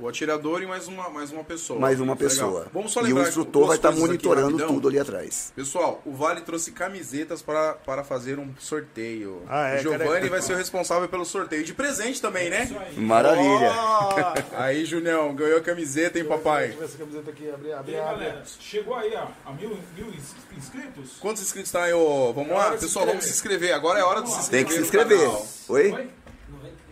O 0.00 0.06
atirador 0.06 0.62
e 0.62 0.66
mais 0.66 0.86
uma, 0.86 1.08
mais 1.10 1.32
uma 1.32 1.42
pessoa. 1.42 1.80
Mais 1.80 1.98
uma 1.98 2.12
Legal. 2.12 2.16
pessoa. 2.28 2.66
Vamos 2.72 2.92
só 2.92 3.00
e 3.00 3.04
lembrar 3.04 3.24
o 3.24 3.28
instrutor 3.28 3.66
vai 3.66 3.76
estar 3.76 3.88
aqui 3.88 3.98
monitorando 3.98 4.46
rapidão. 4.46 4.68
tudo 4.68 4.86
ali 4.88 4.98
atrás. 5.00 5.52
Pessoal, 5.56 6.00
o 6.06 6.12
Vale 6.14 6.40
trouxe 6.42 6.70
camisetas 6.70 7.42
para, 7.42 7.72
para 7.74 8.04
fazer 8.04 8.38
um 8.38 8.54
sorteio. 8.60 9.42
Ah, 9.48 9.70
é, 9.70 9.78
o 9.78 9.82
Giovanni 9.82 10.04
cara. 10.20 10.28
vai 10.30 10.40
ser 10.42 10.52
o 10.52 10.56
responsável 10.56 11.08
pelo 11.08 11.24
sorteio. 11.24 11.64
De 11.64 11.74
presente 11.74 12.22
também, 12.22 12.48
né? 12.48 12.62
Isso 12.64 12.78
aí. 12.78 12.96
Maravilha. 12.96 13.72
Ó! 13.72 14.34
Aí, 14.56 14.84
Junião, 14.84 15.34
ganhou 15.34 15.58
a 15.58 15.62
camiseta, 15.62 16.16
hein, 16.16 16.24
papai? 16.24 16.68
Deixa 16.68 16.74
eu 16.76 16.78
ver 16.78 16.84
essa 16.86 16.98
camiseta 16.98 17.30
aqui, 17.32 17.50
abrir, 17.50 17.68
E 17.70 17.72
abrir, 17.72 17.94
aí, 17.96 18.00
abrir. 18.00 18.24
galera, 18.24 18.42
chegou 18.60 18.94
aí 18.94 19.16
a, 19.16 19.26
a 19.46 19.52
mil, 19.52 19.76
mil 19.96 20.08
ins- 20.14 20.34
inscritos? 20.56 21.16
Quantos 21.18 21.42
inscritos 21.42 21.72
tá 21.72 21.82
aí, 21.82 21.92
ô? 21.92 22.32
Vamos 22.32 22.52
lá? 22.52 22.68
de 22.70 22.76
se 22.78 22.86
Pessoal, 22.86 23.04
vamos 23.06 23.24
se 23.24 23.30
inscrever. 23.32 23.72
Agora 23.74 23.98
é 23.98 24.04
hora 24.04 24.22
de 24.22 24.30
se 24.30 24.48
Tem 24.48 24.62
inscrever. 24.62 24.66
que 24.66 24.74
se 24.74 24.80
inscrever. 24.80 25.28
Oi? 25.68 26.08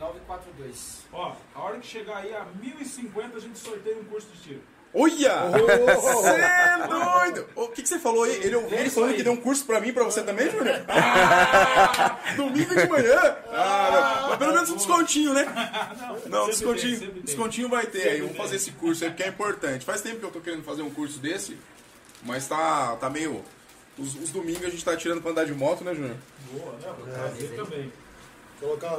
942. 0.00 0.96
Ó, 1.12 1.32
a 1.56 1.62
hora 1.62 1.78
que 1.78 1.86
chegar 1.86 2.18
aí 2.18 2.34
a 2.34 2.44
1050 2.60 3.36
a 3.36 3.40
gente 3.40 3.58
sorteia 3.58 3.96
um 3.96 4.04
curso 4.04 4.28
de 4.34 4.40
tiro. 4.40 4.60
Olha! 4.92 5.50
Você 6.00 6.28
é 6.28 6.86
doido! 6.86 7.46
O 7.54 7.68
que, 7.68 7.82
que 7.82 7.88
você 7.88 7.98
falou 7.98 8.24
aí? 8.24 8.34
Ele 8.36 8.56
ouviu 8.56 8.78
É 8.78 8.80
ele 8.82 8.90
falando 8.90 9.14
que 9.14 9.22
deu 9.22 9.32
um 9.32 9.36
curso 9.36 9.64
pra 9.66 9.80
mim, 9.80 9.92
pra 9.92 10.04
você 10.04 10.22
também, 10.22 10.50
Júnior? 10.50 10.84
Ah, 10.88 12.18
domingo 12.36 12.74
de 12.74 12.88
manhã? 12.88 13.36
Ah. 13.50 14.26
Mas 14.28 14.38
pelo 14.38 14.54
menos 14.54 14.70
um 14.70 14.76
descontinho, 14.76 15.34
né? 15.34 15.44
Não, 16.26 16.46
descontinho, 16.46 16.98
tem, 16.98 17.10
descontinho 17.22 17.68
vai 17.68 17.86
ter 17.86 18.08
aí. 18.08 18.20
Vamos 18.20 18.36
fazer 18.36 18.56
esse 18.56 18.70
curso 18.72 19.04
aí, 19.04 19.10
porque 19.10 19.24
é 19.24 19.28
importante. 19.28 19.84
Faz 19.84 20.00
tempo 20.00 20.18
que 20.18 20.24
eu 20.24 20.30
tô 20.30 20.40
querendo 20.40 20.62
fazer 20.62 20.82
um 20.82 20.90
curso 20.90 21.18
desse, 21.18 21.58
mas 22.22 22.46
tá, 22.46 22.96
tá 22.96 23.10
meio... 23.10 23.44
Os, 23.98 24.14
os 24.14 24.30
domingos 24.30 24.64
a 24.64 24.70
gente 24.70 24.84
tá 24.84 24.96
tirando 24.96 25.20
pra 25.22 25.30
andar 25.30 25.44
de 25.44 25.54
moto, 25.54 25.82
né, 25.82 25.94
Júnior? 25.94 26.16
Boa, 26.52 26.72
né? 26.72 26.94
Vou 26.98 27.06
trazer 27.06 27.48
também. 27.56 27.92
Colocar 28.60 28.98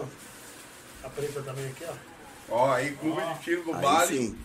a 1.03 1.09
preta 1.09 1.41
também 1.41 1.67
aqui, 1.67 1.85
ó. 1.87 1.93
Ó, 2.49 2.71
aí, 2.71 2.91
Clube 2.95 3.21
de 3.21 3.39
Tiro 3.43 3.63
do 3.63 3.73
Vale. 3.73 4.17
sim. 4.17 4.37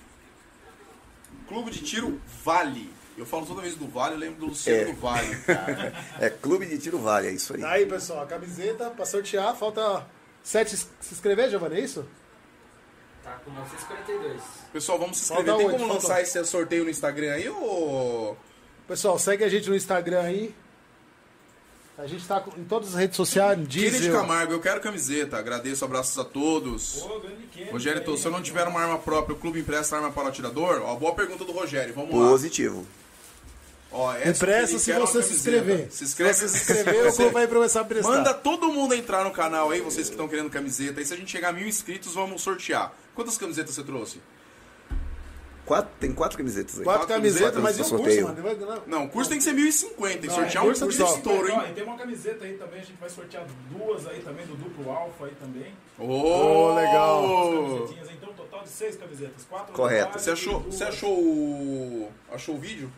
Clube 1.49 1.71
de 1.71 1.81
Tiro 1.83 2.21
Vale. 2.45 2.91
Eu 3.17 3.27
falo 3.27 3.45
toda 3.45 3.61
vez 3.61 3.75
do 3.77 3.87
Vale, 3.87 4.15
eu 4.15 4.19
lembro 4.19 4.41
do 4.41 4.47
Luciano 4.47 4.81
É. 4.81 4.85
do 4.87 4.95
Vale, 5.01 5.37
cara. 5.43 5.93
É 6.19 6.31
Clube 6.31 6.67
de 6.67 6.79
Tiro 6.79 6.99
Vale, 6.99 7.29
é 7.29 7.33
isso 7.33 7.55
aí. 7.55 7.61
Tá 7.61 7.71
aí, 7.73 7.87
pessoal, 7.87 8.23
a 8.23 8.27
camiseta 8.27 8.91
pra 8.91 9.05
sortear. 9.05 9.55
Falta 9.55 10.07
sete 10.43 10.77
se 10.77 10.87
inscrever, 11.13 11.51
Giovanni, 11.51 11.77
é 11.77 11.81
isso? 11.81 12.07
Tá 13.23 13.33
com 13.45 13.51
942. 13.53 14.43
Pessoal, 14.73 14.99
vamos 14.99 15.19
se 15.19 15.29
Falta 15.29 15.43
inscrever. 15.43 15.59
Tem 15.59 15.67
oito, 15.69 15.79
como 15.79 15.93
falta- 16.01 16.09
lançar 16.09 16.23
esse 16.23 16.45
sorteio 16.45 16.85
no 16.85 16.91
Instagram 16.91 17.33
aí, 17.35 17.49
ô... 17.49 18.35
Pessoal, 18.89 19.19
segue 19.19 19.45
a 19.45 19.49
gente 19.49 19.69
no 19.69 19.77
Instagram 19.77 20.23
aí. 20.23 20.55
A 21.99 22.07
gente 22.07 22.27
tá 22.27 22.41
com- 22.41 22.59
em 22.59 22.65
todas 22.65 22.89
as 22.91 22.95
redes 22.95 23.17
sociais, 23.17 23.57
Kennedy 23.57 23.91
Diesel. 23.91 24.13
Camargo, 24.21 24.53
eu 24.53 24.61
quero 24.61 24.81
camiseta. 24.81 25.37
Agradeço, 25.37 25.85
abraços 25.85 26.19
a 26.19 26.25
todos. 26.25 27.03
Ô, 27.03 27.21
Kennedy 27.21 27.71
Rogério, 27.71 28.03
aí, 28.07 28.17
se 28.19 28.27
eu 28.27 28.31
não 28.33 28.43
tiver 28.43 28.67
uma 28.67 28.81
arma 28.81 28.99
própria, 28.99 29.35
o 29.37 29.39
clube 29.39 29.61
empresta 29.61 29.97
arma 29.97 30.11
para 30.11 30.25
o 30.25 30.29
atirador? 30.29 30.81
Ó, 30.85 30.97
boa 30.97 31.15
pergunta 31.15 31.45
do 31.45 31.53
Rogério, 31.53 31.93
vamos 31.95 32.15
lá. 32.19 32.29
Positivo. 32.29 32.87
Ó, 33.95 34.11
Empresta 34.17 34.79
Felipe, 34.79 34.79
se 34.81 34.93
você 34.95 35.23
se 35.23 35.35
inscrever. 35.35 35.89
Se 35.93 36.05
inscreve, 36.05 36.33
Se 36.35 36.45
inscrever, 36.47 37.09
o 37.09 37.15
clube 37.15 37.31
vai 37.31 37.47
começar 37.47 37.83
a 37.83 37.85
prestar. 37.85 38.09
Manda 38.09 38.33
todo 38.33 38.69
mundo 38.73 38.95
entrar 38.95 39.23
no 39.23 39.31
canal 39.31 39.71
aí, 39.71 39.83
vocês 39.83 40.07
que 40.09 40.15
estão 40.15 40.27
querendo 40.27 40.49
camiseta. 40.49 40.99
E 40.99 41.05
se 41.05 41.13
a 41.13 41.17
gente 41.17 41.31
chegar 41.31 41.51
a 41.51 41.53
mil 41.53 41.69
inscritos, 41.69 42.15
vamos 42.15 42.41
sortear. 42.41 42.91
Quantas 43.15 43.37
camisetas 43.37 43.75
você 43.75 43.83
trouxe? 43.83 44.19
Quatro, 45.65 45.91
tem 46.01 46.13
quatro 46.13 46.37
camisetas 46.37 46.79
aí. 46.79 46.85
Quatro 46.85 47.03
Quatro 47.07 47.15
camisetas, 47.15 47.63
mas 47.63 47.79
e 47.79 47.81
no 47.81 47.87
o 47.87 47.91
curso, 48.03 48.23
mano? 48.23 48.43
Vai- 48.43 48.55
não. 48.57 48.83
Não, 48.87 49.05
o 49.05 49.09
curso 49.09 49.31
tem 49.31 49.39
que 49.39 49.45
ser 49.45 49.55
1.050. 49.55 50.09
Tem 50.09 50.21
que 50.21 50.27
Não, 50.27 50.35
sortear 50.35 50.57
é 50.57 50.61
um 50.61 50.65
curso 50.73 50.89
de 50.89 51.03
estouro, 51.03 51.49
hein? 51.49 51.63
e 51.71 51.73
tem 51.73 51.85
uma 51.85 51.97
camiseta 51.97 52.45
aí 52.45 52.55
também, 52.55 52.81
a 52.81 52.85
gente 52.85 52.99
vai 52.99 53.09
sortear 53.09 53.47
duas 53.71 54.07
aí 54.09 54.21
também, 54.21 54.45
do 54.47 54.57
duplo 54.57 54.91
alfa 54.91 55.27
aí 55.27 55.35
também. 55.41 55.73
Ô, 55.99 56.75
legal. 56.75 57.23
Camisetinhas, 57.69 58.11
então 58.11 58.31
um 58.31 58.35
total 58.35 58.63
de 58.65 58.69
seis 58.69 58.97
camisetas. 58.97 59.45
Quatro 59.49 59.73
Correto. 59.73 60.19
Você 60.19 60.31
achou, 60.33 60.61
você 60.61 60.85
achou 60.85 61.17
o. 61.17 62.11
Achou 62.33 62.57
o 62.57 62.59
vídeo? 62.59 62.91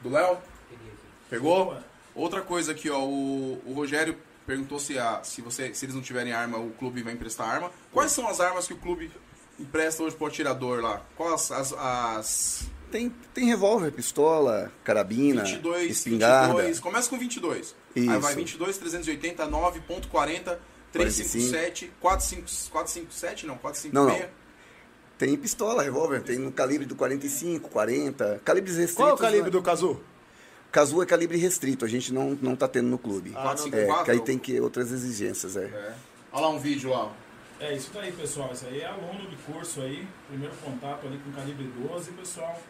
Do 0.00 0.08
Léo? 0.10 0.38
Peguei 0.70 0.86
aqui. 0.88 1.06
Pegou? 1.28 1.76
Outra 2.14 2.40
coisa 2.40 2.72
aqui, 2.72 2.88
ó, 2.90 3.04
o, 3.04 3.60
o 3.66 3.72
Rogério 3.74 4.16
perguntou 4.46 4.78
se, 4.78 4.98
a, 4.98 5.22
se, 5.22 5.42
você, 5.42 5.74
se 5.74 5.84
eles 5.84 5.94
não 5.94 6.00
tiverem 6.02 6.32
arma, 6.32 6.56
o 6.58 6.70
clube 6.70 7.02
vai 7.02 7.12
emprestar 7.12 7.48
arma. 7.48 7.70
Quais 7.92 8.10
são 8.12 8.26
as 8.26 8.40
armas 8.40 8.66
que 8.66 8.72
o 8.72 8.78
clube 8.78 9.10
empresta 9.58 10.02
hoje 10.02 10.16
pro 10.16 10.26
atirador 10.26 10.80
lá? 10.80 11.02
Quais 11.16 11.50
as, 11.50 11.72
as 11.72 12.66
Tem, 12.90 13.10
tem 13.34 13.44
revólver, 13.46 13.90
pistola, 13.90 14.72
carabina, 14.84 15.44
22, 15.44 15.90
espingarda. 15.90 16.54
22, 16.54 16.80
começa 16.80 17.10
com 17.10 17.18
22. 17.18 17.74
Aí 17.96 18.06
Isso. 18.06 18.20
vai 18.20 18.34
22, 18.34 18.78
380, 18.78 19.46
9.40, 19.46 20.58
357, 20.92 21.92
45, 22.00 22.42
457, 22.70 23.46
não, 23.46 23.58
456. 23.58 23.92
Não, 23.92 24.06
não. 24.06 24.38
Tem 25.18 25.36
pistola, 25.36 25.82
revólver, 25.82 26.22
tem 26.22 26.38
no 26.38 26.52
calibre 26.52 26.86
do 26.86 26.94
45, 26.94 27.68
40, 27.70 28.40
calibres 28.44 28.76
restritos. 28.76 29.02
Qual 29.02 29.10
é 29.10 29.12
o 29.14 29.18
calibre 29.18 29.46
né? 29.46 29.50
do 29.50 29.62
Cazu? 29.62 30.00
Casu 30.70 31.02
é 31.02 31.06
calibre 31.06 31.38
restrito, 31.38 31.84
a 31.84 31.88
gente 31.88 32.12
não, 32.12 32.38
não 32.40 32.54
tá 32.54 32.68
tendo 32.68 32.88
no 32.88 32.98
clube. 32.98 33.32
Ah, 33.34 33.54
não 33.58 33.66
é, 33.66 33.86
tem. 33.86 34.04
que 34.04 34.10
aí 34.10 34.20
tem 34.20 34.38
que 34.38 34.60
outras 34.60 34.92
exigências, 34.92 35.56
é. 35.56 35.64
É. 35.64 35.94
Olha 36.30 36.42
lá 36.42 36.48
um 36.50 36.58
vídeo 36.58 36.90
lá. 36.90 37.12
É, 37.60 37.74
isso 37.74 37.90
daí, 37.92 38.12
pessoal. 38.12 38.52
Isso 38.52 38.66
aí 38.66 38.80
é 38.80 38.86
aluno 38.86 39.28
de 39.28 39.36
curso 39.36 39.80
aí. 39.80 40.06
Primeiro 40.28 40.54
contato 40.56 41.06
ali 41.06 41.18
com 41.18 41.32
calibre 41.32 41.64
12, 41.64 42.12
pessoal. 42.12 42.60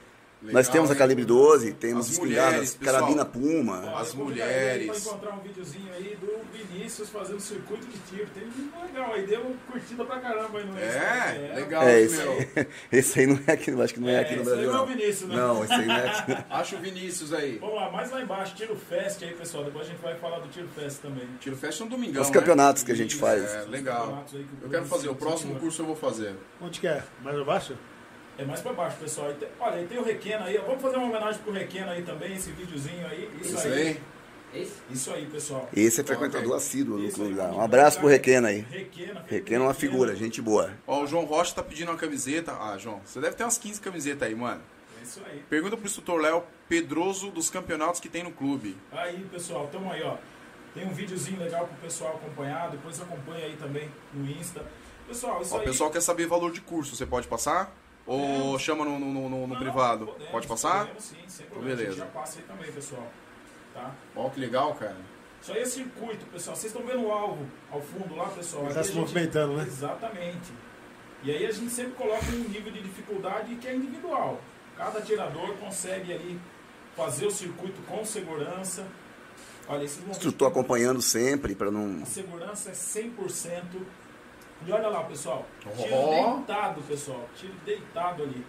Legal, 0.40 0.55
Nós 0.55 0.69
temos 0.69 0.89
a 0.89 0.94
calibre 0.94 1.24
12, 1.24 1.73
temos 1.73 2.06
As 2.06 2.12
espingardas, 2.12 2.78
carabina 2.81 3.24
Puma. 3.24 3.98
As 3.98 4.15
mulheres. 4.15 4.86
Pra 4.86 4.97
encontrar 4.97 5.35
um 5.35 5.40
videozinho 5.40 5.93
aí 5.93 6.16
do 6.20 6.39
Vinícius 6.56 7.09
fazendo 7.09 7.40
circuito 7.40 7.85
de 7.89 7.98
tiro. 8.09 8.28
Tem 8.32 8.44
um 8.44 8.86
legal 8.86 9.15
aí, 9.15 9.27
deu 9.27 9.40
uma 9.40 9.56
curtida 9.69 10.05
pra 10.05 10.20
caramba 10.20 10.59
aí 10.59 10.65
no 10.65 10.73
Insta. 10.74 10.85
É, 10.86 11.52
legal, 11.56 11.82
É, 11.82 12.01
esse, 12.01 12.16
meu. 12.23 12.47
esse 12.93 13.19
aí 13.20 13.27
não 13.27 13.40
é 13.48 13.52
aqui, 13.52 13.70
eu 13.73 13.82
acho 13.82 13.94
que 13.94 14.01
não 14.01 14.09
é, 14.09 14.20
aqui 14.20 14.36
no 14.36 14.43
esse 14.43 14.51
aí 14.51 14.56
Brasil. 14.56 14.73
não 14.73 14.78
é 14.78 14.82
o 14.82 14.86
Vinícius, 14.86 15.28
né? 15.28 15.36
não 15.36 15.65
esse 15.65 15.73
aí 15.73 15.86
não 15.86 15.94
é 15.97 16.09
aqui. 16.09 16.44
Acha 16.51 16.77
o 16.77 16.78
Vinícius 16.78 17.32
aí. 17.32 17.59
Vamos 17.59 17.74
lá, 17.74 17.90
mais 17.90 18.10
lá 18.12 18.23
embaixo, 18.23 18.55
Tiro 18.55 18.77
Fest 18.77 19.23
aí, 19.24 19.35
pessoal. 19.35 19.65
Depois 19.65 19.86
a 19.86 19.90
gente 19.90 20.01
vai 20.01 20.15
falar 20.15 20.39
do 20.39 20.48
Tiro 20.48 20.69
Fest 20.69 20.98
também. 21.02 21.28
Tiro 21.40 21.56
Fest 21.56 21.81
no 21.81 21.89
domingão, 21.89 22.23
Os 22.23 22.28
né? 22.28 22.35
campeonatos 22.35 22.85
que 22.85 22.93
a 22.93 22.94
gente 22.94 23.10
Isso, 23.10 23.20
faz. 23.20 23.43
É, 23.43 23.62
legal. 23.62 24.24
Eu 24.62 24.70
quero 24.70 24.85
fazer, 24.85 25.09
o 25.09 25.16
próximo 25.16 25.56
curso 25.56 25.82
eu 25.82 25.86
vou 25.86 25.97
fazer. 25.97 26.36
Onde 26.60 26.78
que 26.78 26.86
é? 26.86 27.02
Mais 27.24 27.36
abaixo? 27.36 27.74
É 28.39 28.44
mais 28.44 28.60
pra 28.60 28.73
baixo, 28.73 28.97
pessoal. 28.98 29.31
E 29.32 29.35
tem- 29.35 29.48
olha, 29.59 29.85
tem 29.86 29.98
o 29.98 30.02
Requena 30.05 30.44
aí. 30.44 30.56
ó. 30.59 30.62
Vamos 30.62 30.81
fazer 30.81 30.97
uma 30.97 31.06
homenagem 31.06 31.40
pro 31.43 31.52
Requena 31.52 31.90
aí 31.93 32.02
também, 32.02 32.35
esse 32.36 32.51
videozinho 32.52 33.06
aí. 33.06 33.28
Isso, 33.40 33.55
Isso 33.56 33.66
aí. 33.66 33.73
aí. 33.89 34.01
Esse? 34.55 34.73
Isso 34.90 35.12
aí, 35.12 35.27
pessoal. 35.27 35.69
Esse 35.74 36.01
é 36.01 36.05
frequentador 36.05 36.56
assíduo 36.56 36.97
do 36.98 37.05
Isso 37.05 37.16
clube 37.16 37.35
lá. 37.35 37.51
Um 37.51 37.60
abraço 37.60 37.98
pro. 37.98 38.09
Requena 38.09 38.48
aí. 38.48 38.60
Requena. 38.70 39.23
Requena 39.27 39.65
é 39.65 39.66
uma 39.66 39.74
figura, 39.74 40.15
gente 40.16 40.40
boa. 40.40 40.70
Ó, 40.86 41.02
o 41.02 41.06
João 41.06 41.24
Rocha 41.27 41.55
tá 41.55 41.62
pedindo 41.62 41.90
uma 41.90 41.98
camiseta. 41.98 42.52
Ah, 42.52 42.78
João, 42.78 43.01
você 43.05 43.20
deve 43.20 43.35
ter 43.36 43.43
umas 43.44 43.59
15 43.59 43.78
camisetas 43.81 44.27
aí, 44.27 44.35
mano. 44.35 44.62
É 44.98 45.02
isso 45.05 45.20
aí. 45.31 45.43
Pergunta 45.51 45.77
pro 45.77 45.85
instrutor 45.86 46.19
Léo 46.20 46.44
Pedroso 46.69 47.31
dos 47.31 47.51
campeonatos 47.51 48.01
que 48.01 48.09
tem 48.09 48.23
no 48.23 48.31
clube. 48.31 48.74
Aí, 48.93 49.19
pessoal, 49.31 49.69
tamo 49.70 49.93
aí, 49.93 50.02
ó. 50.02 50.16
Tem 50.74 50.86
um 50.86 50.94
videozinho 50.94 51.39
legal 51.40 51.66
pro 51.66 51.77
pessoal 51.77 52.15
acompanhar. 52.23 52.70
Depois 52.70 52.98
acompanha 53.01 53.44
aí 53.47 53.56
também 53.56 53.90
no 54.15 54.31
Insta. 54.31 54.65
Pessoal, 55.06 55.43
isso 55.43 55.52
Ó, 55.55 55.59
o 55.59 55.60
aí. 55.60 55.66
pessoal 55.66 55.90
quer 55.90 56.01
saber 56.01 56.27
valor 56.27 56.52
de 56.52 56.60
curso, 56.62 56.94
você 56.97 57.05
pode 57.05 57.27
passar? 57.28 57.74
Ou 58.09 58.18
Podemos. 58.20 58.62
chama 58.62 58.85
no, 58.86 58.98
no- 58.98 59.12
no- 59.12 59.28
no 59.28 59.47
Não, 59.47 59.56
privado? 59.59 60.06
podemos, 60.06 60.30
pode 60.32 60.47
passar? 60.48 60.78
Podemos 60.86 61.05
sim, 61.05 61.16
sem 61.28 61.47
problema. 61.47 61.76
Gente 61.76 61.85
beleza. 61.86 61.98
já 62.05 62.06
passa 62.06 62.39
aí 62.39 62.44
também, 62.47 62.72
pessoal. 62.72 63.06
Tá? 63.74 63.94
Ó, 64.16 64.28
que 64.30 64.40
legal, 64.40 64.74
cara. 64.74 64.97
Isso 65.43 65.52
aí 65.52 65.60
é 65.60 65.64
circuito, 65.66 66.24
pessoal. 66.26 66.56
Vocês 66.56 66.72
estão 66.74 66.85
vendo 66.86 67.06
o 67.06 67.12
alvo 67.12 67.47
ao 67.70 67.80
fundo 67.82 68.16
lá, 68.16 68.26
pessoal? 68.30 68.64
Tá 68.72 68.80
a 68.80 68.82
se 68.82 68.89
gente- 68.93 68.98
movimentando, 69.01 69.56
né? 69.59 69.64
Exatamente. 69.64 70.52
E 71.22 71.30
aí 71.30 71.47
a 71.47 71.52
gente 71.52 71.70
sempre 71.70 71.93
coloca 71.93 72.24
um 72.32 72.48
nível 72.48 72.72
de 72.72 72.80
dificuldade 72.82 73.55
que 73.56 73.68
é 73.68 73.74
individual. 73.76 74.40
Cada 74.76 74.98
atirador 75.01 75.55
consegue 75.59 76.12
ali 76.12 76.40
fazer 76.97 77.26
o 77.26 77.30
circuito 77.30 77.80
com 77.82 78.05
segurança. 78.05 78.86
Olha, 79.68 79.85
esses 79.85 80.02
que 80.18 80.44
acompanhando 80.47 81.02
sempre 81.02 81.55
para 81.55 81.70
não. 81.70 82.02
A 82.02 82.06
segurança 82.06 82.70
é 82.70 82.74
100%. 82.74 83.82
E 84.66 84.72
olha 84.72 84.89
lá, 84.89 85.05
pessoal. 85.05 85.47
Tiro 85.76 85.94
Ó. 85.94 86.35
deitado, 86.35 86.82
pessoal. 86.82 87.28
Tiro 87.36 87.52
deitado 87.64 88.22
ali. 88.24 88.44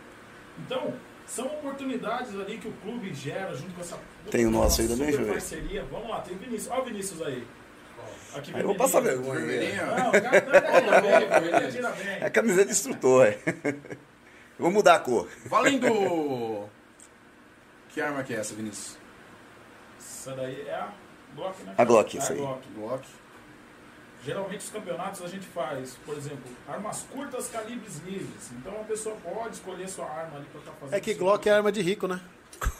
Então, 0.59 0.93
são 1.25 1.45
oportunidades 1.45 2.33
ali 2.39 2.57
que 2.57 2.67
o 2.67 2.73
clube 2.73 3.13
gera 3.13 3.53
junto 3.55 3.73
com 3.75 3.81
essa 3.81 3.97
Tem 4.31 4.45
o 4.45 4.51
nosso 4.51 4.81
aí 4.81 4.87
também, 4.87 5.11
ver. 5.11 5.31
parceria. 5.31 5.83
Vamos 5.91 6.09
lá, 6.09 6.21
tem 6.21 6.35
o 6.35 6.39
Vinícius. 6.39 6.71
Olha 6.71 6.81
o 6.81 6.85
Vinícius 6.85 7.21
aí. 7.21 7.47
Aqui, 8.35 8.51
Aí 8.53 8.61
eu 8.61 8.67
vou 8.67 8.75
passar 8.75 9.01
vermelhinho. 9.01 9.33
vergonha. 9.33 9.47
Vermelhinho. 9.47 9.85
Não, 9.85 10.09
o 10.09 10.11
cara 10.11 10.41
tira 10.41 11.01
bem, 11.01 11.47
o 11.47 11.51
cara 11.51 11.71
tira 11.71 11.89
bem. 11.91 12.07
É 12.21 12.25
a 12.25 12.29
camiseta 12.29 12.65
de 12.65 12.71
instrutor, 12.71 13.25
é. 13.27 13.39
Eu 13.65 13.75
vou 14.59 14.71
mudar 14.71 14.95
a 14.95 14.99
cor. 14.99 15.27
Valendo! 15.45 15.87
que 17.89 18.01
arma 18.01 18.23
que 18.23 18.33
é 18.33 18.37
essa, 18.37 18.53
Vinícius? 18.53 18.97
Essa 19.97 20.35
daí 20.35 20.61
é 20.67 20.73
a 20.75 20.89
Glock, 21.35 21.63
né? 21.63 21.73
A 21.77 21.85
Glock, 21.85 22.17
É 22.17 22.19
isso 22.19 22.31
a 22.31 22.35
aí. 22.35 22.41
Glock. 22.41 22.67
Glock. 22.75 23.03
Geralmente 24.25 24.59
os 24.65 24.69
campeonatos 24.69 25.21
a 25.23 25.27
gente 25.27 25.45
faz, 25.47 25.95
por 26.05 26.15
exemplo, 26.17 26.43
armas 26.67 27.05
curtas, 27.11 27.47
calibres 27.47 27.99
livres. 28.05 28.51
Então 28.59 28.73
a 28.81 28.83
pessoa 28.83 29.15
pode 29.23 29.55
escolher 29.55 29.87
sua 29.87 30.05
arma 30.05 30.37
ali 30.37 30.45
para 30.51 30.59
estar 30.59 30.71
fazendo. 30.73 30.95
É 30.95 30.99
que 30.99 31.13
Glock 31.13 31.47
é 31.47 31.53
arma 31.53 31.71
de 31.71 31.81
rico, 31.81 32.07
né? 32.07 32.19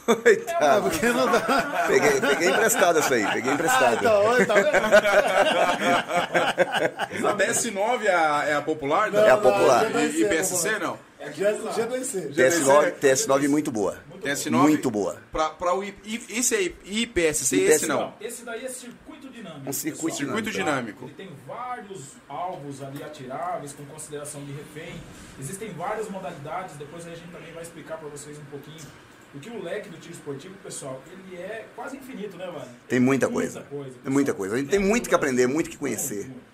É, 0.08 0.14
Coitado. 0.14 0.90
Porque 0.90 1.06
não 1.06 1.30
dá. 1.32 1.84
Peguei, 1.86 2.20
peguei 2.20 2.50
emprestado 2.50 2.98
essa 2.98 3.14
aí, 3.14 3.26
peguei 3.32 3.50
Ah, 3.50 3.54
emprestado. 3.54 3.94
então, 3.94 4.24
olha, 4.24 4.46
tá 4.46 4.54
vendo? 4.54 4.68
A 7.26 7.34
DS9 7.34 8.04
é 8.04 8.14
a, 8.14 8.44
é 8.46 8.54
a 8.56 8.60
popular? 8.62 9.10
Não, 9.10 9.20
É 9.24 9.30
a 9.30 9.36
não, 9.36 9.42
popular. 9.42 9.90
vai 9.90 10.06
E, 10.06 10.22
e 10.22 10.28
PSC 10.28 10.70
popular. 10.72 10.80
não? 10.80 10.98
G- 11.32 11.44
G2C. 11.44 12.34
TS9, 12.34 12.92
TS9 12.98 13.48
muito 13.48 13.70
boa. 13.70 13.98
TS9? 14.22 14.50
Muito 14.50 14.90
boa. 14.90 15.20
Pra, 15.32 15.50
pra 15.50 15.74
o 15.74 15.82
I, 15.84 15.94
I- 16.04 16.38
esse 16.38 16.54
aí, 16.54 16.76
IPSC, 16.84 17.56
esse 17.56 17.86
não. 17.86 18.14
Esse 18.20 18.44
daí 18.44 18.64
é 18.64 18.68
circuito 18.68 19.28
dinâmico. 19.28 19.68
Um 19.68 19.72
circuito. 19.72 20.16
Circuito 20.16 20.50
dinâmico. 20.50 21.04
Ele 21.04 21.14
tem 21.14 21.30
vários 21.46 22.02
alvos 22.28 22.82
ali 22.82 23.02
atiráveis 23.02 23.72
com 23.72 23.84
consideração 23.86 24.44
de 24.44 24.52
refém. 24.52 24.94
Existem 25.38 25.72
várias 25.72 26.08
modalidades, 26.08 26.76
depois 26.76 27.06
a 27.06 27.10
gente 27.10 27.28
também 27.30 27.52
vai 27.52 27.62
explicar 27.62 27.96
para 27.98 28.08
vocês 28.08 28.38
um 28.38 28.44
pouquinho. 28.44 28.86
Porque 29.32 29.48
o 29.48 29.62
leque 29.62 29.88
do 29.88 29.96
tiro 29.96 30.12
esportivo, 30.14 30.54
pessoal, 30.56 31.00
ele 31.12 31.36
é 31.40 31.64
quase 31.76 31.96
infinito, 31.96 32.36
né, 32.36 32.50
Vale? 32.52 32.68
Tem 32.88 32.98
muita 32.98 33.28
coisa. 33.28 33.64
É 34.04 34.10
muita 34.10 34.34
coisa. 34.34 34.56
A 34.56 34.58
gente 34.58 34.70
tem 34.70 34.80
muito 34.80 35.08
que 35.08 35.14
aprender, 35.14 35.46
muito 35.46 35.70
que 35.70 35.76
conhecer. 35.76 36.24
Muito, 36.24 36.30
muito, 36.32 36.49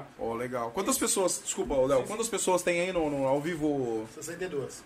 tá? 0.00 0.06
Ó, 0.18 0.34
legal. 0.34 0.70
Quantas 0.72 0.96
pessoas, 0.98 1.40
desculpa, 1.44 1.74
Léo, 1.76 2.04
quantas 2.04 2.28
pessoas 2.28 2.62
tem 2.62 2.80
aí 2.80 2.92
no, 2.92 3.08
no- 3.10 3.26
ao 3.26 3.40
vivo? 3.40 4.06
62. 4.14 4.82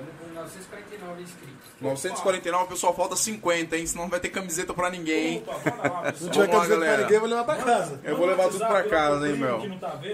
Estamos 0.00 0.14
com 0.18 0.34
949 0.34 1.22
inscritos. 1.22 1.60
949, 1.78 2.68
pessoal, 2.70 2.94
falta 2.96 3.16
50, 3.16 3.76
hein? 3.76 3.86
Senão 3.86 4.04
não 4.04 4.10
vai 4.10 4.18
ter 4.18 4.30
camiseta 4.30 4.72
pra 4.72 4.88
ninguém. 4.88 5.38
Opa, 5.46 5.58
bora 5.70 5.92
lá, 5.92 6.12
Se 6.14 6.24
pessoal. 6.24 6.24
não 6.24 6.30
tiver 6.32 6.48
camiseta 6.48 6.78
pra 6.80 6.96
ninguém, 6.96 7.14
eu 7.14 7.20
vou 7.20 7.28
levar 7.28 7.44
pra 7.44 7.56
casa. 7.56 8.00
Eu 8.02 8.16
vou 8.16 8.26
levar 8.26 8.48
tudo 8.48 8.66
pra 8.66 8.82
casa, 8.84 9.28
hein, 9.28 9.36
meu. 9.36 9.60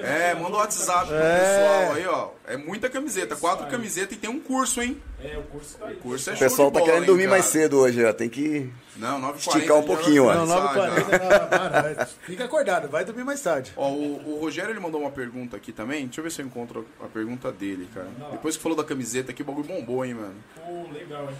É, 0.02 0.34
manda 0.34 0.56
o 0.56 0.58
WhatsApp 0.58 1.06
pro 1.06 1.16
pessoal 1.16 1.92
aí, 1.94 2.06
ó. 2.08 2.30
É 2.48 2.56
muita 2.56 2.90
camiseta, 2.90 3.36
quatro 3.36 3.66
aí. 3.66 3.70
camisetas 3.70 4.16
e 4.16 4.20
tem 4.20 4.28
um 4.28 4.40
curso, 4.40 4.82
hein? 4.82 5.00
É, 5.22 5.38
o 5.38 5.42
curso 5.42 5.78
tá 5.78 5.86
aí. 5.86 5.94
O 5.94 5.98
curso 5.98 6.30
é 6.30 6.32
O 6.32 6.36
show 6.36 6.48
pessoal 6.48 6.68
de 6.68 6.74
tá 6.74 6.80
bola, 6.80 6.90
querendo 6.90 7.02
hein, 7.02 7.06
dormir 7.06 7.24
cara? 7.24 7.36
mais 7.36 7.44
cedo 7.44 7.78
hoje, 7.78 8.04
ó. 8.04 8.12
Tem 8.12 8.28
que. 8.28 8.72
Não, 8.98 9.20
9h40. 9.20 9.36
Esticar 9.36 9.76
um 9.76 9.82
pouquinho, 9.82 10.24
ó. 10.24 10.34
Não, 10.34 10.46
começar, 10.46 10.74
9h40, 10.74 11.10
já. 11.10 11.18
não, 11.40 11.48
para, 11.48 12.06
fica 12.06 12.44
acordado, 12.44 12.88
vai 12.88 13.04
dormir 13.04 13.24
mais 13.24 13.40
tarde. 13.42 13.72
Ó, 13.76 13.90
o, 13.90 14.36
o 14.36 14.40
Rogério 14.40 14.70
ele 14.70 14.80
mandou 14.80 15.00
uma 15.00 15.10
pergunta 15.10 15.56
aqui 15.56 15.72
também. 15.72 16.06
Deixa 16.06 16.20
eu 16.20 16.24
ver 16.24 16.30
se 16.30 16.40
eu 16.42 16.46
encontro 16.46 16.86
a 17.00 17.06
pergunta 17.06 17.52
dele, 17.52 17.88
cara. 17.94 18.08
Lá. 18.20 18.30
Depois 18.30 18.56
que 18.56 18.62
falou 18.62 18.76
da 18.76 18.84
camiseta 18.84 19.30
aqui, 19.30 19.42
o 19.42 19.44
bagulho 19.44 19.66
bombou, 19.66 20.04
hein, 20.04 20.14
mano. 20.14 20.34
Pô, 20.54 20.92
legal, 20.92 21.28
hein? 21.30 21.36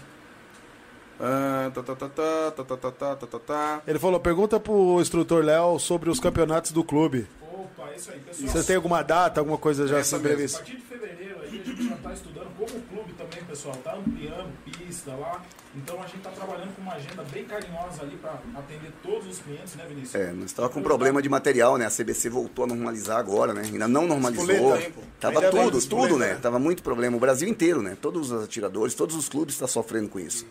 Ah, 1.19 1.71
tá, 1.73 1.81
tá, 1.81 1.95
tá, 1.95 2.09
tá, 2.09 2.51
tá, 2.51 2.63
tá, 2.63 2.77
tá, 2.77 2.91
tá, 2.91 3.15
tá, 3.15 3.27
tá, 3.27 3.39
tá. 3.39 3.81
Ele 3.87 3.97
falou, 3.97 4.19
pergunta 4.19 4.59
pro 4.59 5.01
instrutor 5.01 5.43
Léo 5.43 5.79
sobre 5.79 6.09
os 6.11 6.19
campeonatos 6.19 6.71
do 6.71 6.83
clube. 6.83 7.27
Opa, 7.41 7.89
é 7.89 7.95
isso 7.95 8.11
aí, 8.11 8.19
pessoal. 8.19 8.49
Vocês 8.49 8.65
têm 8.67 8.75
alguma 8.75 9.01
data, 9.01 9.41
alguma 9.41 9.57
coisa 9.57 9.87
já 9.87 9.97
Essa 9.97 10.15
A 10.15 10.19
assim 10.19 10.27
prevista? 10.27 10.59
partir 10.59 10.75
de 10.75 10.83
fevereiro 10.83 11.39
aí 11.41 11.59
a 11.59 11.67
gente 11.67 11.89
já 11.89 11.95
está 11.95 12.13
estudando, 12.13 12.49
como 12.55 12.69
o 12.77 12.81
clube 12.83 13.13
também, 13.13 13.43
pessoal, 13.45 13.75
tá 13.77 13.95
ampliando 13.95 14.51
pista 14.63 15.11
lá. 15.15 15.43
Então 15.77 16.01
a 16.01 16.07
gente 16.07 16.17
está 16.17 16.31
trabalhando 16.31 16.75
com 16.75 16.81
uma 16.81 16.93
agenda 16.93 17.23
bem 17.31 17.45
carinhosa 17.45 18.01
ali 18.01 18.17
para 18.17 18.41
atender 18.55 18.91
todos 19.03 19.27
os 19.27 19.39
clientes, 19.39 19.75
né, 19.75 19.85
Vinícius? 19.87 20.15
É, 20.15 20.31
nós 20.31 20.45
estávamos 20.45 20.73
com 20.73 20.81
problema 20.81 21.21
de 21.21 21.29
material, 21.29 21.77
né? 21.77 21.85
A 21.85 21.91
CBC 21.91 22.29
voltou 22.29 22.65
a 22.65 22.67
normalizar 22.67 23.17
agora, 23.17 23.53
né? 23.53 23.61
Ainda 23.61 23.87
não 23.87 24.07
normalizou. 24.07 24.49
Espoleta? 24.49 25.01
Tava 25.19 25.35
Ainda 25.39 25.51
bem, 25.51 25.69
tudo, 25.69 25.87
tudo, 25.87 26.17
né? 26.17 26.33
né? 26.33 26.39
Tava 26.41 26.57
muito 26.57 26.81
problema. 26.81 27.15
O 27.15 27.19
Brasil 27.19 27.47
inteiro, 27.47 27.81
né? 27.81 27.95
Todos 28.01 28.31
os 28.31 28.43
atiradores, 28.43 28.95
todos 28.95 29.15
os 29.15 29.29
clubes 29.29 29.53
estão 29.53 29.67
sofrendo 29.67 30.09
com 30.09 30.19
isso. 30.19 30.47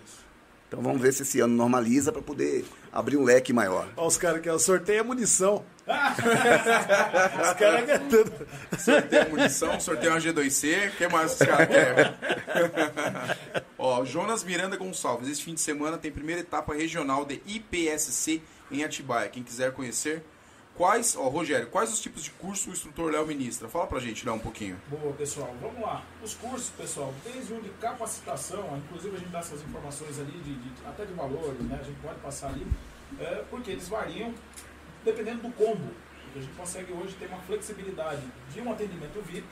Então 0.68 0.80
vamos 0.80 1.00
ver 1.00 1.12
se 1.12 1.22
esse 1.22 1.40
ano 1.40 1.54
normaliza 1.54 2.12
para 2.12 2.22
poder 2.22 2.64
abrir 2.92 3.16
um 3.16 3.24
leque 3.24 3.52
maior. 3.52 3.88
Olha 3.96 4.06
os 4.06 4.16
caras 4.16 4.40
que 4.40 4.48
o 4.48 4.58
sorteio 4.58 5.00
é 5.00 5.02
munição. 5.02 5.64
Os 5.86 7.52
caras 7.54 7.84
querem 7.86 8.08
tudo. 8.08 8.32
Sorteio 8.78 9.30
munição, 9.30 9.80
sorteio 9.80 10.12
uma 10.12 10.20
G2C. 10.20 10.88
O 10.88 10.92
que 10.96 11.08
mais 11.08 11.32
os 11.32 11.38
caras 11.38 11.68
querem? 11.68 12.14
Ó, 13.78 14.04
Jonas 14.04 14.42
Miranda 14.42 14.76
Gonçalves. 14.76 15.28
Esse 15.28 15.42
fim 15.42 15.54
de 15.54 15.60
semana 15.60 15.96
tem 15.96 16.10
primeira 16.10 16.40
etapa 16.40 16.74
regional 16.74 17.24
de 17.24 17.40
IPSC 17.46 18.42
em 18.70 18.82
Atibaia. 18.84 19.28
Quem 19.28 19.42
quiser 19.42 19.72
conhecer. 19.72 20.24
Quais, 20.74 21.16
ó, 21.16 21.26
Rogério, 21.28 21.68
quais 21.68 21.90
os 21.90 21.98
tipos 22.00 22.22
de 22.22 22.28
curso 22.32 22.68
o 22.68 22.72
instrutor 22.74 23.10
Léo 23.10 23.26
ministra? 23.26 23.66
Fala 23.66 23.86
pra 23.86 23.98
gente, 23.98 24.26
Léo, 24.26 24.34
um 24.34 24.38
pouquinho. 24.38 24.78
Boa, 24.88 25.10
pessoal. 25.14 25.54
Vamos 25.58 25.80
lá. 25.80 26.02
Os 26.22 26.34
cursos, 26.34 26.68
pessoal, 26.68 27.14
desde 27.24 27.50
um 27.54 27.60
de 27.62 27.70
capacitação, 27.80 28.76
inclusive 28.84 29.16
a 29.16 29.18
gente 29.18 29.30
dá 29.30 29.38
essas 29.38 29.62
informações 29.62 30.18
ali, 30.20 30.32
de, 30.32 30.54
de- 30.54 30.86
até 30.86 31.06
de 31.06 31.14
valores, 31.14 31.58
né? 31.62 31.78
A 31.80 31.82
gente 31.82 31.98
pode 32.02 32.18
passar 32.20 32.48
ali, 32.48 32.66
é, 33.18 33.42
porque 33.48 33.70
eles 33.70 33.88
variam 33.88 34.34
dependendo 35.06 35.42
do 35.42 35.52
combo. 35.52 35.94
A 36.34 36.38
gente 36.38 36.52
consegue 36.54 36.92
hoje 36.92 37.14
ter 37.14 37.26
uma 37.26 37.38
flexibilidade 37.38 38.22
de 38.52 38.60
um 38.60 38.72
atendimento 38.72 39.22
VIP, 39.22 39.46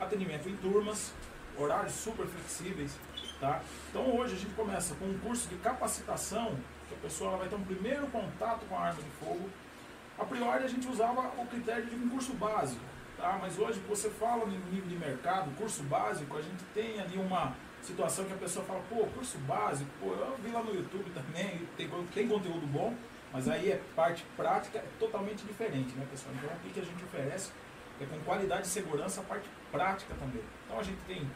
atendimento 0.00 0.48
em 0.48 0.56
turmas, 0.56 1.12
horários 1.56 1.92
super 1.92 2.26
flexíveis, 2.26 2.98
tá? 3.38 3.60
Então 3.90 4.16
hoje 4.16 4.34
a 4.34 4.38
gente 4.38 4.54
começa 4.54 4.94
com 4.94 5.04
um 5.04 5.18
curso 5.18 5.48
de 5.48 5.56
capacitação, 5.56 6.56
que 6.88 6.94
a 6.94 6.98
pessoa 6.98 7.36
vai 7.36 7.48
ter 7.48 7.54
um 7.54 7.62
primeiro 7.62 8.06
contato 8.06 8.64
com 8.66 8.74
a 8.74 8.86
arma 8.86 9.02
de 9.02 9.10
fogo, 9.24 9.48
a 10.18 10.24
priori 10.24 10.64
a 10.64 10.68
gente 10.68 10.88
usava 10.88 11.20
o 11.38 11.46
critério 11.46 11.84
de 11.84 11.94
um 11.94 12.08
curso 12.08 12.32
básico, 12.32 12.80
tá? 13.18 13.38
mas 13.40 13.58
hoje 13.58 13.80
você 13.86 14.08
fala 14.08 14.46
no 14.46 14.58
nível 14.70 14.88
de 14.88 14.96
mercado, 14.96 15.54
curso 15.56 15.82
básico, 15.82 16.36
a 16.36 16.42
gente 16.42 16.64
tem 16.74 16.98
ali 17.00 17.18
uma 17.18 17.54
situação 17.82 18.24
que 18.24 18.32
a 18.32 18.36
pessoa 18.36 18.64
fala, 18.64 18.82
pô, 18.88 19.06
curso 19.14 19.38
básico, 19.40 19.90
pô, 20.00 20.12
eu 20.12 20.38
vi 20.42 20.50
lá 20.50 20.62
no 20.62 20.74
YouTube 20.74 21.10
também, 21.10 21.68
tem, 21.76 21.88
tem 22.14 22.28
conteúdo 22.28 22.66
bom, 22.66 22.94
mas 23.32 23.48
aí 23.48 23.70
é 23.70 23.80
parte 23.94 24.24
prática, 24.36 24.78
é 24.78 24.84
totalmente 24.98 25.44
diferente, 25.44 25.94
né 25.94 26.06
pessoal? 26.10 26.34
Então 26.36 26.50
o 26.50 26.72
que 26.72 26.80
a 26.80 26.84
gente 26.84 27.04
oferece 27.04 27.50
é 28.00 28.06
com 28.06 28.18
qualidade 28.20 28.66
e 28.66 28.70
segurança 28.70 29.20
a 29.20 29.24
parte 29.24 29.48
prática 29.70 30.14
também. 30.18 30.42
Então 30.66 30.78
a 30.78 30.82
gente 30.82 30.98
tem 31.06 31.26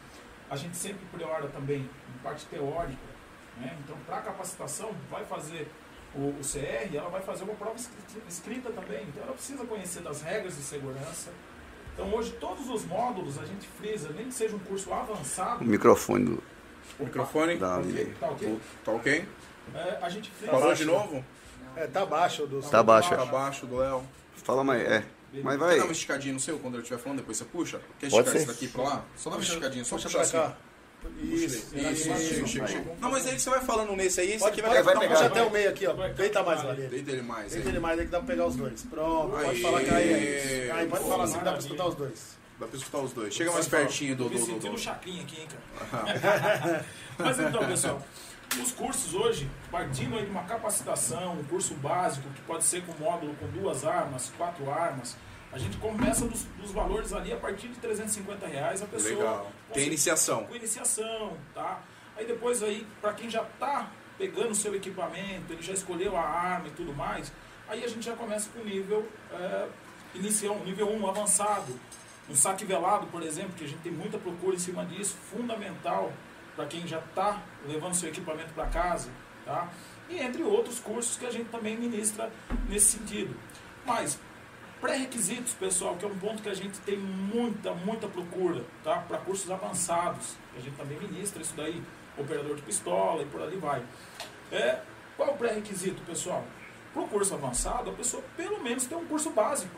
a 0.51 0.57
gente 0.57 0.77
sempre 0.77 1.05
priora 1.13 1.49
também 1.49 1.81
em 1.81 2.19
parte 2.23 2.47
teórica. 2.47 3.15
Né? 3.57 3.77
Então, 3.85 3.97
para 4.07 4.21
capacitação, 4.21 4.95
vai 5.11 5.25
fazer 5.25 5.69
o, 6.15 6.29
o 6.29 6.41
CR, 6.41 6.95
ela 6.95 7.09
vai 7.09 7.23
fazer 7.23 7.45
uma 7.45 7.55
prova 7.55 7.77
escrita, 8.29 8.71
também. 8.71 9.05
Então, 9.09 9.23
ela 9.23 9.33
precisa 9.33 9.65
conhecer 9.65 10.01
das 10.03 10.23
regras 10.23 10.57
de 10.57 10.63
segurança. 10.63 11.31
Então, 11.93 12.13
hoje, 12.13 12.33
todos 12.33 12.69
os 12.69 12.85
módulos 12.85 13.39
a 13.39 13.45
gente 13.45 13.67
frisa, 13.67 14.11
nem 14.11 14.27
que 14.27 14.35
seja 14.35 14.55
um 14.55 14.61
curso 14.61 14.93
avançado. 14.93 15.65
O 15.65 15.67
microfone 15.67 16.25
do. 16.25 16.43
O 16.99 17.05
microfone. 17.05 17.55
Ok. 17.55 18.15
Tá 18.21 18.29
ok? 18.29 18.61
Tá 18.85 18.93
ok? 18.93 19.29
É, 19.75 19.99
a 20.03 20.09
gente 20.09 20.31
frisa. 20.31 20.53
Parou 20.53 20.75
de 20.75 20.85
novo? 20.85 21.25
É, 21.77 21.87
tá 21.87 22.03
abaixo 22.03 22.47
do. 22.47 22.61
Tá 22.61 22.83
baixo. 22.83 23.11
Tá 23.11 23.17
é. 23.17 23.23
abaixo 23.23 23.67
do 23.67 23.77
Léo. 23.77 24.05
Fala 24.37 24.63
mais. 24.65 24.83
É. 24.83 25.05
Mas 25.43 25.59
Quer 25.59 25.65
vai. 25.65 25.79
dar 25.79 25.85
uma 25.85 25.93
esticadinha 25.93 26.35
no 26.35 26.41
seu 26.41 26.59
quando 26.59 26.75
eu 26.75 26.81
estiver 26.81 27.01
falando, 27.01 27.19
depois 27.19 27.37
você 27.37 27.45
puxa? 27.45 27.81
Quer 27.99 28.09
Pode 28.11 28.29
esticar 28.29 28.33
ser. 28.33 28.37
esse 28.39 28.47
daqui 28.47 28.69
pra 28.69 28.83
lá? 28.85 29.05
Só 29.17 29.31
dá 29.31 29.37
uma 29.37 29.43
esticadinha, 29.43 29.85
só 29.85 29.97
Puxa 29.97 30.11
pra 30.11 30.21
assim. 30.21 30.33
cá. 30.33 30.57
Isso. 31.21 31.77
Isso, 31.77 32.13
isso, 32.13 32.65
isso. 32.65 32.83
Não, 33.01 33.11
mas 33.11 33.27
aí 33.27 33.35
que 33.35 33.43
você 33.43 33.51
vai 33.51 33.61
falando 33.61 33.95
nesse 33.95 34.21
aí, 34.21 34.31
esse 34.31 34.39
Pode, 34.39 34.61
aqui 34.61 34.69
vai, 34.69 34.83
vai 34.83 34.99
pegar. 34.99 35.15
Puxa 35.15 35.27
até 35.27 35.43
o 35.43 35.51
meio 35.51 35.69
aqui, 35.69 35.87
ó. 35.87 35.93
Deita 35.93 36.43
mais 36.43 36.63
lá 36.63 36.73
dele. 36.73 36.89
Deita 36.89 37.11
ele 37.11 37.23
mais. 37.23 37.53
Deita 37.53 37.69
ele 37.69 37.81
mais 37.81 37.99
aí 37.99 38.05
que 38.07 38.11
dá 38.13 38.19
pra 38.19 38.27
pegar 38.29 38.47
os 38.47 38.57
dois. 38.57 38.83
Pronto, 38.85 39.31
pode 39.33 39.61
falar 39.61 39.81
que 39.81 39.91
aí. 39.91 40.71
Aí 40.71 40.87
pode 40.87 41.05
falar 41.05 41.25
assim 41.25 41.39
que 41.39 41.45
dá 41.45 41.51
pra 41.51 41.61
escutar 41.61 41.87
os 41.87 41.95
dois. 41.95 42.39
Dá 42.59 42.67
pra 42.67 42.79
escutar 42.79 42.99
os 42.99 43.13
dois. 43.13 43.35
Chega 43.35 43.51
mais 43.51 43.67
pertinho 43.67 44.15
do... 44.17 44.25
Tô 44.25 44.31
me 44.31 44.37
do, 44.37 44.41
do, 44.41 44.47
sentindo 44.47 44.73
do. 44.73 44.79
chacrinha 44.79 45.23
aqui, 45.23 45.41
hein, 45.41 45.49
cara. 45.91 46.85
Mas 47.19 47.41
então, 47.41 47.67
pessoal, 47.67 48.03
os 48.61 48.73
cursos 48.73 49.15
hoje, 49.15 49.51
partindo 49.71 50.17
aí 50.17 50.25
de 50.25 50.31
uma 50.31 50.45
capacitação, 50.45 51.35
um 51.35 51.45
curso 51.45 51.75
básico, 51.75 52.29
que 52.31 52.43
pode 52.43 52.65
ser 52.65 52.85
com 52.85 52.93
módulo 53.03 53.35
com 53.35 53.47
duas 53.49 53.85
armas, 53.85 54.33
quatro 54.37 54.71
armas, 54.71 55.17
a 55.53 55.59
gente 55.59 55.77
começa 55.77 56.27
dos, 56.27 56.45
dos 56.61 56.73
valores 56.73 57.13
ali 57.13 57.33
a 57.33 57.37
partir 57.37 57.69
de 57.69 57.77
350 57.77 58.47
reais 58.47 58.83
a 58.83 58.87
pessoa. 58.87 59.15
Legal. 59.15 59.53
Tem 59.73 59.87
iniciação. 59.87 60.45
Com 60.45 60.57
iniciação, 60.57 61.37
tá? 61.55 61.81
Aí 62.17 62.27
depois 62.27 62.63
aí, 62.63 62.87
para 63.01 63.13
quem 63.13 63.31
já 63.31 63.45
tá 63.59 63.89
pegando 64.19 64.51
o 64.51 64.55
seu 64.55 64.75
equipamento, 64.75 65.53
ele 65.53 65.63
já 65.63 65.73
escolheu 65.73 66.17
a 66.17 66.23
arma 66.23 66.69
e 66.69 66.71
tudo 66.73 66.93
mais, 66.93 67.33
aí 67.69 67.85
a 67.85 67.89
gente 67.89 68.05
já 68.05 68.15
começa 68.15 68.51
com 68.51 68.61
o 68.61 68.65
nível 68.65 69.09
é, 69.33 69.69
inicial, 70.15 70.59
nível 70.65 70.91
1 70.91 71.09
avançado. 71.09 71.79
Um 72.29 72.35
saque 72.35 72.65
velado, 72.65 73.07
por 73.09 73.23
exemplo, 73.23 73.53
que 73.57 73.65
a 73.65 73.69
gente 73.69 73.81
tem 73.81 73.93
muita 73.93 74.19
procura 74.19 74.57
em 74.57 74.59
cima 74.59 74.85
disso, 74.85 75.17
fundamental 75.31 76.13
para 76.57 76.67
quem 76.67 76.87
já 76.87 76.99
está 76.99 77.43
levando 77.67 77.95
seu 77.95 78.09
equipamento 78.09 78.53
para 78.55 78.67
casa, 78.67 79.09
tá? 79.45 79.69
E 80.09 80.19
entre 80.19 80.43
outros 80.43 80.79
cursos 80.81 81.17
que 81.17 81.27
a 81.27 81.31
gente 81.31 81.49
também 81.51 81.77
ministra 81.77 82.31
nesse 82.69 82.99
sentido. 82.99 83.35
Mas 83.87 84.19
pré-requisitos, 84.81 85.55
pessoal, 85.55 85.97
que 85.97 86.05
é 86.05 86.09
um 86.09 86.19
ponto 86.19 86.43
que 86.43 86.49
a 86.49 86.55
gente 86.55 86.79
tem 86.81 86.99
muita, 86.99 87.73
muita 87.73 88.07
procura, 88.07 88.65
tá? 88.83 88.99
Para 89.01 89.19
cursos 89.19 89.51
avançados, 89.51 90.35
a 90.57 90.61
gente 90.61 90.77
também 90.77 90.99
ministra 90.99 91.41
isso 91.43 91.55
daí, 91.57 91.83
operador 92.19 92.57
de 92.57 92.63
pistola 92.63 93.23
e 93.23 93.27
por 93.27 93.41
ali 93.43 93.57
vai. 93.57 93.83
É, 94.53 94.81
qual 95.17 95.31
é 95.31 95.33
o 95.33 95.37
pré-requisito, 95.37 96.03
pessoal? 96.03 96.45
Para 96.93 97.03
o 97.03 97.09
curso 97.09 97.35
avançado, 97.35 97.91
a 97.91 97.93
pessoa 97.95 98.23
pelo 98.37 98.63
menos 98.63 98.85
tem 98.87 98.97
um 98.97 99.07
curso 99.07 99.31
básico, 99.31 99.75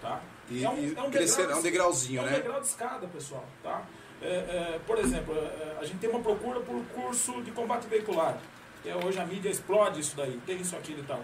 tá? 0.00 0.20
E, 0.48 0.64
É 0.64 0.68
um- 0.70 0.72
é 0.74 1.02
um 1.02 1.10
degrau- 1.10 1.50
é 1.50 1.56
um 1.56 1.62
degrauzinho, 1.62 2.20
é 2.20 2.22
um 2.22 2.26
né? 2.26 2.32
degrau 2.36 2.60
de 2.60 2.66
escada, 2.66 3.06
pessoal, 3.08 3.44
tá? 3.62 3.82
É, 4.22 4.26
é, 4.26 4.80
por 4.86 4.98
exemplo, 4.98 5.34
é, 5.36 5.76
a 5.80 5.84
gente 5.84 5.98
tem 5.98 6.08
uma 6.08 6.20
procura 6.20 6.60
por 6.60 6.82
curso 6.94 7.42
de 7.42 7.50
combate 7.50 7.86
veicular. 7.86 8.38
é 8.84 8.94
hoje 8.96 9.18
a 9.18 9.26
mídia 9.26 9.50
explode 9.50 10.00
isso 10.00 10.16
daí, 10.16 10.40
tem 10.46 10.60
isso, 10.60 10.74
aquilo 10.76 11.00
e 11.00 11.04
tal. 11.04 11.22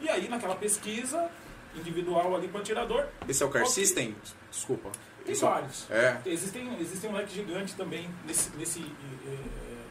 E 0.00 0.08
aí, 0.08 0.28
naquela 0.28 0.56
pesquisa 0.56 1.30
individual 1.76 2.34
ali 2.34 2.48
para 2.48 2.58
o 2.58 2.60
atirador, 2.60 3.06
Esse 3.28 3.42
é 3.42 3.46
o 3.46 3.48
Car 3.50 3.62
Ok. 3.62 3.72
System? 3.74 4.14
Desculpa. 4.50 4.90
tem 5.24 5.34
é 5.34 5.38
vários. 5.38 5.90
É. 5.90 6.20
Existem, 6.26 6.76
existem 6.80 7.10
um 7.10 7.14
leque 7.14 7.34
gigante 7.34 7.74
também 7.74 8.10
nesse, 8.26 8.50
nesse, 8.56 8.80
eh, 8.80 8.84
eh, 9.26 9.38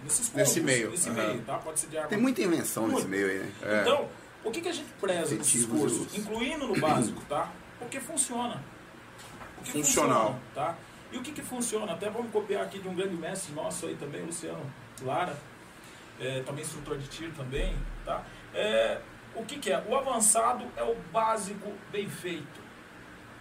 nesses 0.03 0.33
Nesse 0.33 0.59
meio, 0.61 0.91
Nesse 0.91 1.09
aham. 1.09 1.27
meio, 1.27 1.41
tá? 1.43 1.57
Pode 1.57 1.79
ser 1.79 1.87
de 1.87 1.97
arma 1.97 2.09
Tem 2.09 2.17
muita 2.19 2.41
invenção 2.41 2.83
nesse 2.83 3.07
Muito. 3.07 3.09
meio 3.09 3.27
aí, 3.27 3.39
né? 3.39 3.51
É. 3.63 3.81
Então, 3.81 4.09
o 4.43 4.51
que, 4.51 4.59
que 4.61 4.67
a 4.69 4.73
gente 4.73 4.89
preza 4.99 5.33
nesses 5.35 5.65
cursos? 5.65 6.15
Incluindo 6.15 6.67
no 6.67 6.79
básico, 6.79 7.21
tá? 7.29 7.49
Porque 7.79 7.99
funciona. 7.99 8.61
Porque 9.55 9.71
Funcional. 9.71 10.33
funciona, 10.33 10.41
tá? 10.53 10.77
E 11.11 11.17
o 11.17 11.21
que, 11.21 11.31
que 11.31 11.41
funciona? 11.41 11.91
Até 11.93 12.09
vamos 12.09 12.31
copiar 12.31 12.63
aqui 12.63 12.79
de 12.79 12.87
um 12.87 12.95
grande 12.95 13.15
mestre 13.15 13.53
nosso 13.53 13.85
aí 13.85 13.95
também, 13.95 14.21
Luciano 14.23 14.61
Lara, 15.01 15.35
é, 16.19 16.41
também 16.41 16.63
instrutor 16.63 16.97
de 16.97 17.07
tiro 17.07 17.31
também, 17.33 17.75
tá? 18.05 18.23
É, 18.53 18.99
o 19.35 19.43
que, 19.43 19.57
que 19.59 19.71
é? 19.71 19.83
O 19.87 19.95
avançado 19.95 20.63
é 20.77 20.83
o 20.83 20.95
básico 21.11 21.71
bem 21.91 22.07
feito, 22.09 22.61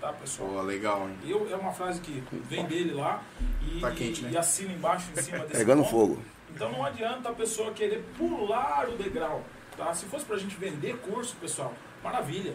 tá, 0.01 0.13
pessoal? 0.13 0.49
Pô, 0.51 0.63
legal, 0.63 1.09
hein? 1.09 1.17
Eu, 1.25 1.49
é 1.53 1.57
uma 1.57 1.73
frase 1.73 2.01
que 2.01 2.23
vem 2.49 2.65
dele 2.67 2.93
lá 2.93 3.23
e, 3.63 3.81
Tá 3.81 3.91
quente, 3.93 4.23
né? 4.23 4.31
e 4.33 4.37
assina 4.39 4.73
embaixo 4.73 5.11
em 5.17 5.23
cima 5.23 5.39
desse 5.41 5.59
Pegando 5.59 5.83
ponto. 5.83 5.91
fogo. 5.91 6.23
Então 6.53 6.73
não 6.73 6.85
adianta 6.85 7.29
a 7.29 7.33
pessoa 7.33 7.73
querer 7.73 8.05
pular 8.19 8.89
o 8.89 8.97
degrau. 8.97 9.45
Tá? 9.77 9.95
Se 9.95 10.07
fosse 10.07 10.25
pra 10.25 10.37
gente 10.37 10.57
vender 10.57 10.97
curso, 10.99 11.37
pessoal, 11.37 11.73
maravilha. 12.03 12.55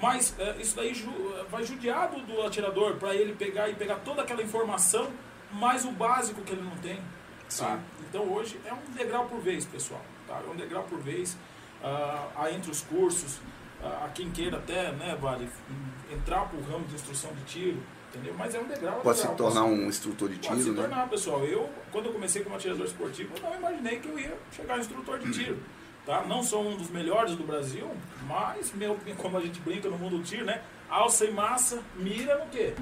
Mas 0.00 0.34
é, 0.38 0.56
isso 0.60 0.76
daí 0.76 0.94
ju- 0.94 1.34
vai 1.50 1.64
judiar 1.64 2.08
do, 2.10 2.20
do 2.20 2.42
atirador 2.42 2.96
para 2.96 3.14
ele 3.14 3.32
pegar 3.34 3.68
e 3.68 3.74
pegar 3.74 3.96
toda 3.96 4.22
aquela 4.22 4.42
informação, 4.42 5.10
mais 5.52 5.84
o 5.84 5.90
básico 5.90 6.40
que 6.42 6.52
ele 6.52 6.62
não 6.62 6.76
tem. 6.76 7.00
Tá? 7.56 7.78
Então 8.08 8.22
hoje 8.32 8.60
é 8.64 8.72
um 8.72 8.92
degrau 8.94 9.26
por 9.26 9.40
vez, 9.40 9.64
pessoal. 9.64 10.02
Tá? 10.26 10.40
É 10.46 10.50
um 10.50 10.54
degrau 10.56 10.84
por 10.84 10.98
vez. 11.00 11.36
Ah, 11.82 12.50
entre 12.50 12.70
os 12.70 12.82
cursos, 12.82 13.38
ah, 13.82 14.04
a 14.06 14.08
quem 14.10 14.30
queira 14.30 14.58
até, 14.58 14.92
né, 14.92 15.16
Vale, 15.20 15.48
entrar 16.12 16.48
pro 16.48 16.60
ramo 16.62 16.84
de 16.86 16.94
instrução 16.94 17.32
de 17.34 17.42
tiro, 17.44 17.80
entendeu? 18.10 18.34
Mas 18.36 18.54
é 18.54 18.60
um 18.60 18.66
degrau. 18.66 19.00
Pode 19.00 19.18
se 19.18 19.26
tornar 19.28 19.62
pessoal. 19.62 19.66
um 19.68 19.86
instrutor 19.88 20.28
de 20.28 20.36
Pode 20.36 20.58
se 20.58 20.64
tiro, 20.70 20.74
né? 20.76 20.88
tornar, 20.88 21.08
pessoal. 21.08 21.44
Eu, 21.44 21.70
quando 21.92 22.06
eu 22.06 22.12
comecei 22.12 22.42
como 22.42 22.56
atirador 22.56 22.86
esportivo, 22.86 23.32
eu 23.36 23.42
não 23.42 23.56
imaginei 23.56 23.98
que 24.00 24.08
eu 24.08 24.18
ia 24.18 24.36
chegar 24.52 24.74
a 24.74 24.78
instrutor 24.78 25.18
de 25.20 25.30
tiro. 25.32 25.58
Tá? 26.08 26.22
Não 26.22 26.42
sou 26.42 26.66
um 26.66 26.74
dos 26.74 26.88
melhores 26.88 27.36
do 27.36 27.44
Brasil, 27.44 27.86
mas, 28.26 28.72
meu, 28.72 28.98
como 29.18 29.36
a 29.36 29.42
gente 29.42 29.60
brinca 29.60 29.90
no 29.90 29.98
mundo 29.98 30.16
do 30.16 30.24
tiro, 30.24 30.42
né? 30.42 30.62
Alça 30.88 31.26
e 31.26 31.30
massa, 31.30 31.82
mira 31.96 32.38
no 32.38 32.46
quê? 32.46 32.72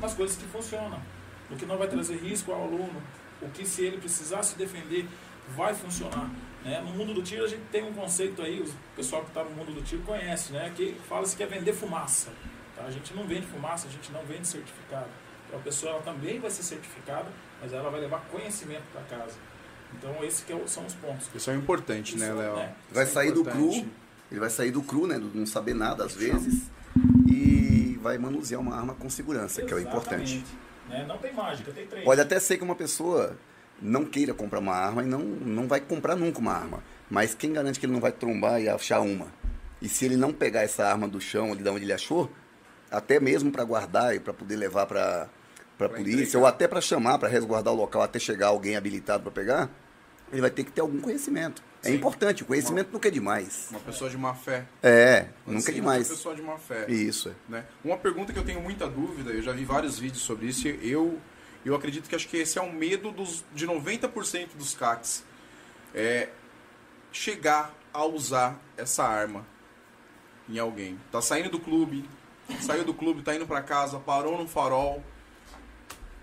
Nas 0.00 0.14
coisas 0.14 0.34
que 0.34 0.46
funcionam. 0.46 0.98
No 1.50 1.58
que 1.58 1.66
não 1.66 1.76
vai 1.76 1.88
trazer 1.88 2.16
risco 2.16 2.52
ao 2.52 2.62
aluno. 2.62 3.02
O 3.42 3.50
que, 3.50 3.66
se 3.66 3.84
ele 3.84 3.98
precisar 3.98 4.42
se 4.42 4.56
defender, 4.56 5.06
vai 5.50 5.74
funcionar. 5.74 6.30
Né? 6.64 6.80
No 6.80 6.92
mundo 6.92 7.12
do 7.12 7.22
tiro, 7.22 7.44
a 7.44 7.48
gente 7.48 7.64
tem 7.70 7.84
um 7.84 7.92
conceito 7.92 8.40
aí, 8.40 8.58
o 8.62 8.96
pessoal 8.96 9.20
que 9.20 9.28
está 9.28 9.44
no 9.44 9.50
mundo 9.50 9.74
do 9.74 9.82
tiro 9.82 10.00
conhece, 10.00 10.54
né? 10.54 10.72
que 10.74 10.96
fala-se 11.06 11.36
que 11.36 11.42
é 11.42 11.46
vender 11.46 11.74
fumaça. 11.74 12.32
Tá? 12.74 12.84
A 12.84 12.90
gente 12.90 13.12
não 13.12 13.26
vende 13.26 13.46
fumaça, 13.46 13.88
a 13.88 13.90
gente 13.90 14.10
não 14.10 14.24
vende 14.24 14.48
certificado. 14.48 15.10
Então, 15.46 15.60
a 15.60 15.62
pessoa 15.62 16.00
também 16.00 16.40
vai 16.40 16.50
ser 16.50 16.62
certificada, 16.62 17.26
mas 17.60 17.74
ela 17.74 17.90
vai 17.90 18.00
levar 18.00 18.22
conhecimento 18.32 18.84
para 18.90 19.02
casa. 19.02 19.36
Então, 19.98 20.24
esses 20.24 20.42
que 20.44 20.52
é 20.52 20.66
são 20.66 20.84
os 20.84 20.94
pontos. 20.94 21.28
Isso 21.34 21.50
é 21.50 21.54
importante, 21.54 22.16
né, 22.18 22.26
Isso, 22.28 22.36
Léo? 22.36 22.56
né? 22.56 22.72
Vai 22.90 23.04
é 23.04 23.06
sair 23.06 23.32
do 23.32 23.40
importante. 23.40 23.80
cru, 23.80 23.90
ele 24.30 24.40
vai 24.40 24.50
sair 24.50 24.70
do 24.70 24.82
cru, 24.82 25.06
né? 25.06 25.18
Do 25.18 25.30
não 25.34 25.46
saber 25.46 25.74
nada 25.74 26.04
às 26.04 26.14
vezes. 26.14 26.62
E 27.26 27.98
vai 28.02 28.18
manusear 28.18 28.60
uma 28.60 28.74
arma 28.76 28.94
com 28.94 29.08
segurança, 29.08 29.62
que 29.62 29.72
é 29.72 29.76
o 29.76 29.80
importante. 29.80 30.34
Exatamente. 30.36 30.64
Né? 30.88 31.04
Não 31.08 31.18
tem 31.18 31.32
mágica, 31.32 31.72
tem 31.72 31.86
treino. 31.86 32.04
Pode 32.04 32.20
até 32.20 32.38
ser 32.38 32.58
que 32.58 32.64
uma 32.64 32.74
pessoa 32.76 33.36
não 33.80 34.04
queira 34.04 34.34
comprar 34.34 34.58
uma 34.60 34.74
arma 34.74 35.02
e 35.02 35.06
não, 35.06 35.20
não 35.20 35.66
vai 35.66 35.80
comprar 35.80 36.14
nunca 36.14 36.38
uma 36.38 36.52
arma. 36.52 36.82
Mas 37.10 37.34
quem 37.34 37.52
garante 37.52 37.80
que 37.80 37.86
ele 37.86 37.92
não 37.92 38.00
vai 38.00 38.12
trombar 38.12 38.60
e 38.60 38.68
achar 38.68 39.00
uma? 39.00 39.26
E 39.80 39.88
se 39.88 40.04
ele 40.04 40.16
não 40.16 40.32
pegar 40.32 40.62
essa 40.62 40.86
arma 40.86 41.08
do 41.08 41.20
chão, 41.20 41.52
ali 41.52 41.62
de 41.62 41.68
onde 41.68 41.84
ele 41.84 41.92
achou, 41.92 42.30
até 42.90 43.18
mesmo 43.18 43.50
para 43.50 43.64
guardar 43.64 44.14
e 44.14 44.20
para 44.20 44.32
poder 44.32 44.56
levar 44.56 44.86
para 44.86 45.28
para 45.76 45.88
Pra 45.88 45.98
polícia 45.98 46.20
entregar. 46.22 46.38
ou 46.38 46.46
até 46.46 46.68
para 46.68 46.80
chamar 46.80 47.18
para 47.18 47.28
resguardar 47.28 47.74
o 47.74 47.76
local 47.76 48.00
até 48.00 48.16
chegar 48.20 48.46
alguém 48.46 48.76
habilitado 48.76 49.24
para 49.24 49.32
pegar, 49.32 49.70
ele 50.34 50.40
vai 50.40 50.50
ter 50.50 50.64
que 50.64 50.72
ter 50.72 50.80
algum 50.80 51.00
conhecimento. 51.00 51.62
É 51.80 51.88
Sim. 51.88 51.94
importante, 51.94 52.42
o 52.42 52.46
conhecimento 52.46 52.92
nunca 52.92 53.06
é 53.06 53.10
demais. 53.10 53.68
Uma 53.70 53.78
pessoa 53.78 54.10
de 54.10 54.18
má 54.18 54.34
fé. 54.34 54.66
É, 54.82 55.28
nunca 55.46 55.60
ser 55.60 55.70
é 55.70 55.74
demais. 55.74 56.08
Uma 56.10 56.16
pessoa 56.16 56.34
de 56.34 56.42
má 56.42 56.58
fé. 56.58 56.90
Isso. 56.90 57.28
é. 57.28 57.32
né? 57.48 57.64
Uma 57.84 57.96
pergunta 57.96 58.32
que 58.32 58.38
eu 58.38 58.44
tenho 58.44 58.60
muita 58.60 58.88
dúvida, 58.88 59.30
eu 59.30 59.40
já 59.40 59.52
vi 59.52 59.64
vários 59.64 59.96
vídeos 59.96 60.22
sobre 60.22 60.46
isso, 60.46 60.66
eu, 60.66 61.20
eu 61.64 61.72
acredito 61.72 62.08
que 62.08 62.16
acho 62.16 62.28
que 62.28 62.36
esse 62.36 62.58
é 62.58 62.62
um 62.62 62.72
medo 62.72 63.12
dos, 63.12 63.44
de 63.54 63.64
90% 63.64 64.48
dos 64.56 64.74
CACs. 64.74 65.22
É 65.94 66.30
chegar 67.12 67.72
a 67.92 68.04
usar 68.04 68.60
essa 68.76 69.04
arma 69.04 69.46
em 70.48 70.58
alguém. 70.58 70.98
Tá 71.12 71.22
saindo 71.22 71.48
do 71.48 71.60
clube, 71.60 72.04
saiu 72.60 72.84
do 72.84 72.92
clube, 72.92 73.22
tá 73.22 73.36
indo 73.36 73.46
pra 73.46 73.62
casa, 73.62 74.00
parou 74.00 74.36
no 74.36 74.48
farol, 74.48 75.00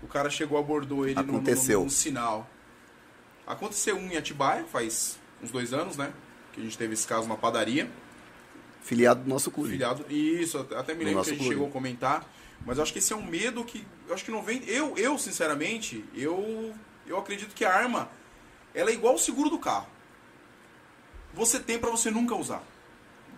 o 0.02 0.06
cara 0.06 0.28
chegou, 0.28 0.58
abordou 0.58 1.08
ele 1.08 1.18
Aconteceu. 1.18 1.78
num, 1.78 1.84
num 1.84 1.90
sinal. 1.90 2.46
Aconteceu 3.46 3.96
um 3.96 4.10
em 4.10 4.16
Atibaia, 4.16 4.64
faz 4.64 5.18
uns 5.42 5.50
dois 5.50 5.72
anos, 5.72 5.96
né? 5.96 6.12
Que 6.52 6.60
a 6.60 6.64
gente 6.64 6.76
teve 6.78 6.94
esse 6.94 7.06
caso 7.06 7.26
na 7.28 7.36
padaria. 7.36 7.90
Filiado 8.82 9.22
do 9.22 9.28
nosso 9.28 9.50
clube. 9.50 9.70
Filiado. 9.70 10.04
Isso, 10.08 10.58
até 10.76 10.94
me 10.94 11.04
lembro 11.04 11.22
que 11.22 11.30
a 11.30 11.32
gente 11.32 11.38
clube. 11.40 11.54
chegou 11.54 11.68
a 11.68 11.70
comentar. 11.70 12.28
Mas 12.64 12.76
eu 12.76 12.82
acho 12.82 12.92
que 12.92 12.98
esse 12.98 13.12
é 13.12 13.16
um 13.16 13.24
medo 13.24 13.64
que. 13.64 13.84
Eu 14.08 14.14
acho 14.14 14.24
que 14.24 14.30
90. 14.30 14.70
Eu, 14.70 14.96
eu 14.96 15.18
sinceramente, 15.18 16.04
eu, 16.14 16.74
eu 17.06 17.18
acredito 17.18 17.54
que 17.54 17.64
a 17.64 17.74
arma 17.74 18.08
ela 18.74 18.90
é 18.90 18.94
igual 18.94 19.14
o 19.14 19.18
seguro 19.18 19.50
do 19.50 19.58
carro. 19.58 19.86
Você 21.34 21.58
tem 21.58 21.78
pra 21.78 21.90
você 21.90 22.10
nunca 22.10 22.34
usar. 22.34 22.62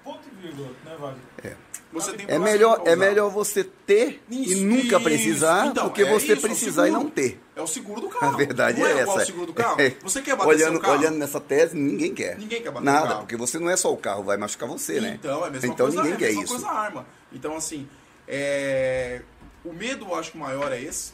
Ponto 0.02 0.20
e 0.28 0.42
vírgula, 0.42 0.70
né, 0.84 0.96
Vale? 0.98 1.18
É. 1.42 1.56
Você 1.94 2.12
tem 2.12 2.26
É 2.28 2.38
melhor, 2.38 2.82
é 2.84 2.94
melhor 2.96 3.30
você 3.30 3.64
ter 3.64 4.20
Isso, 4.30 4.52
e 4.52 4.64
nunca 4.64 4.96
isso. 4.96 5.00
precisar 5.00 5.66
Então, 5.68 5.84
do 5.86 5.92
que 5.92 6.02
é 6.02 6.10
você 6.10 6.32
isso, 6.34 6.44
é 6.44 6.48
precisar 6.48 6.88
e 6.88 6.90
não 6.90 7.08
ter. 7.08 7.40
É 7.56 7.62
o 7.62 7.66
seguro 7.66 8.00
do 8.00 8.08
carro. 8.08 8.34
A 8.34 8.36
verdade 8.36 8.80
não 8.80 8.86
é, 8.86 8.92
é 8.92 8.98
essa. 8.98 9.12
o 9.14 9.24
seguro 9.24 9.46
do 9.46 9.54
carro. 9.54 9.80
É. 9.80 9.90
Você 10.02 10.20
quer 10.20 10.36
bater 10.36 10.48
olhando, 10.50 10.72
seu 10.72 10.80
carro? 10.80 10.98
olhando 10.98 11.16
nessa 11.18 11.40
tese, 11.40 11.76
ninguém 11.76 12.12
quer. 12.12 12.36
Ninguém 12.36 12.60
quer 12.62 12.70
bater 12.72 12.84
Nada, 12.84 13.16
porque 13.18 13.36
você 13.36 13.58
não 13.58 13.70
é 13.70 13.76
só 13.76 13.92
o 13.92 13.96
carro, 13.96 14.24
vai 14.24 14.36
machucar 14.36 14.68
você, 14.68 15.00
né? 15.00 15.14
Então, 15.20 15.44
é 15.44 15.48
a 15.48 15.50
mesma 15.50 15.68
então 15.72 15.86
coisa, 15.86 16.02
ninguém 16.02 16.12
é 16.12 16.14
a 16.14 16.18
quer 16.18 16.26
mesma 16.26 16.42
isso. 16.42 16.52
coisa 16.52 16.66
a 16.68 16.72
arma. 16.78 17.06
Então, 17.32 17.56
assim, 17.56 17.88
é, 18.26 19.22
o 19.64 19.72
medo, 19.72 20.06
eu 20.06 20.14
acho 20.16 20.32
que 20.32 20.36
o 20.36 20.40
maior 20.40 20.72
é 20.72 20.80
esse. 20.82 21.12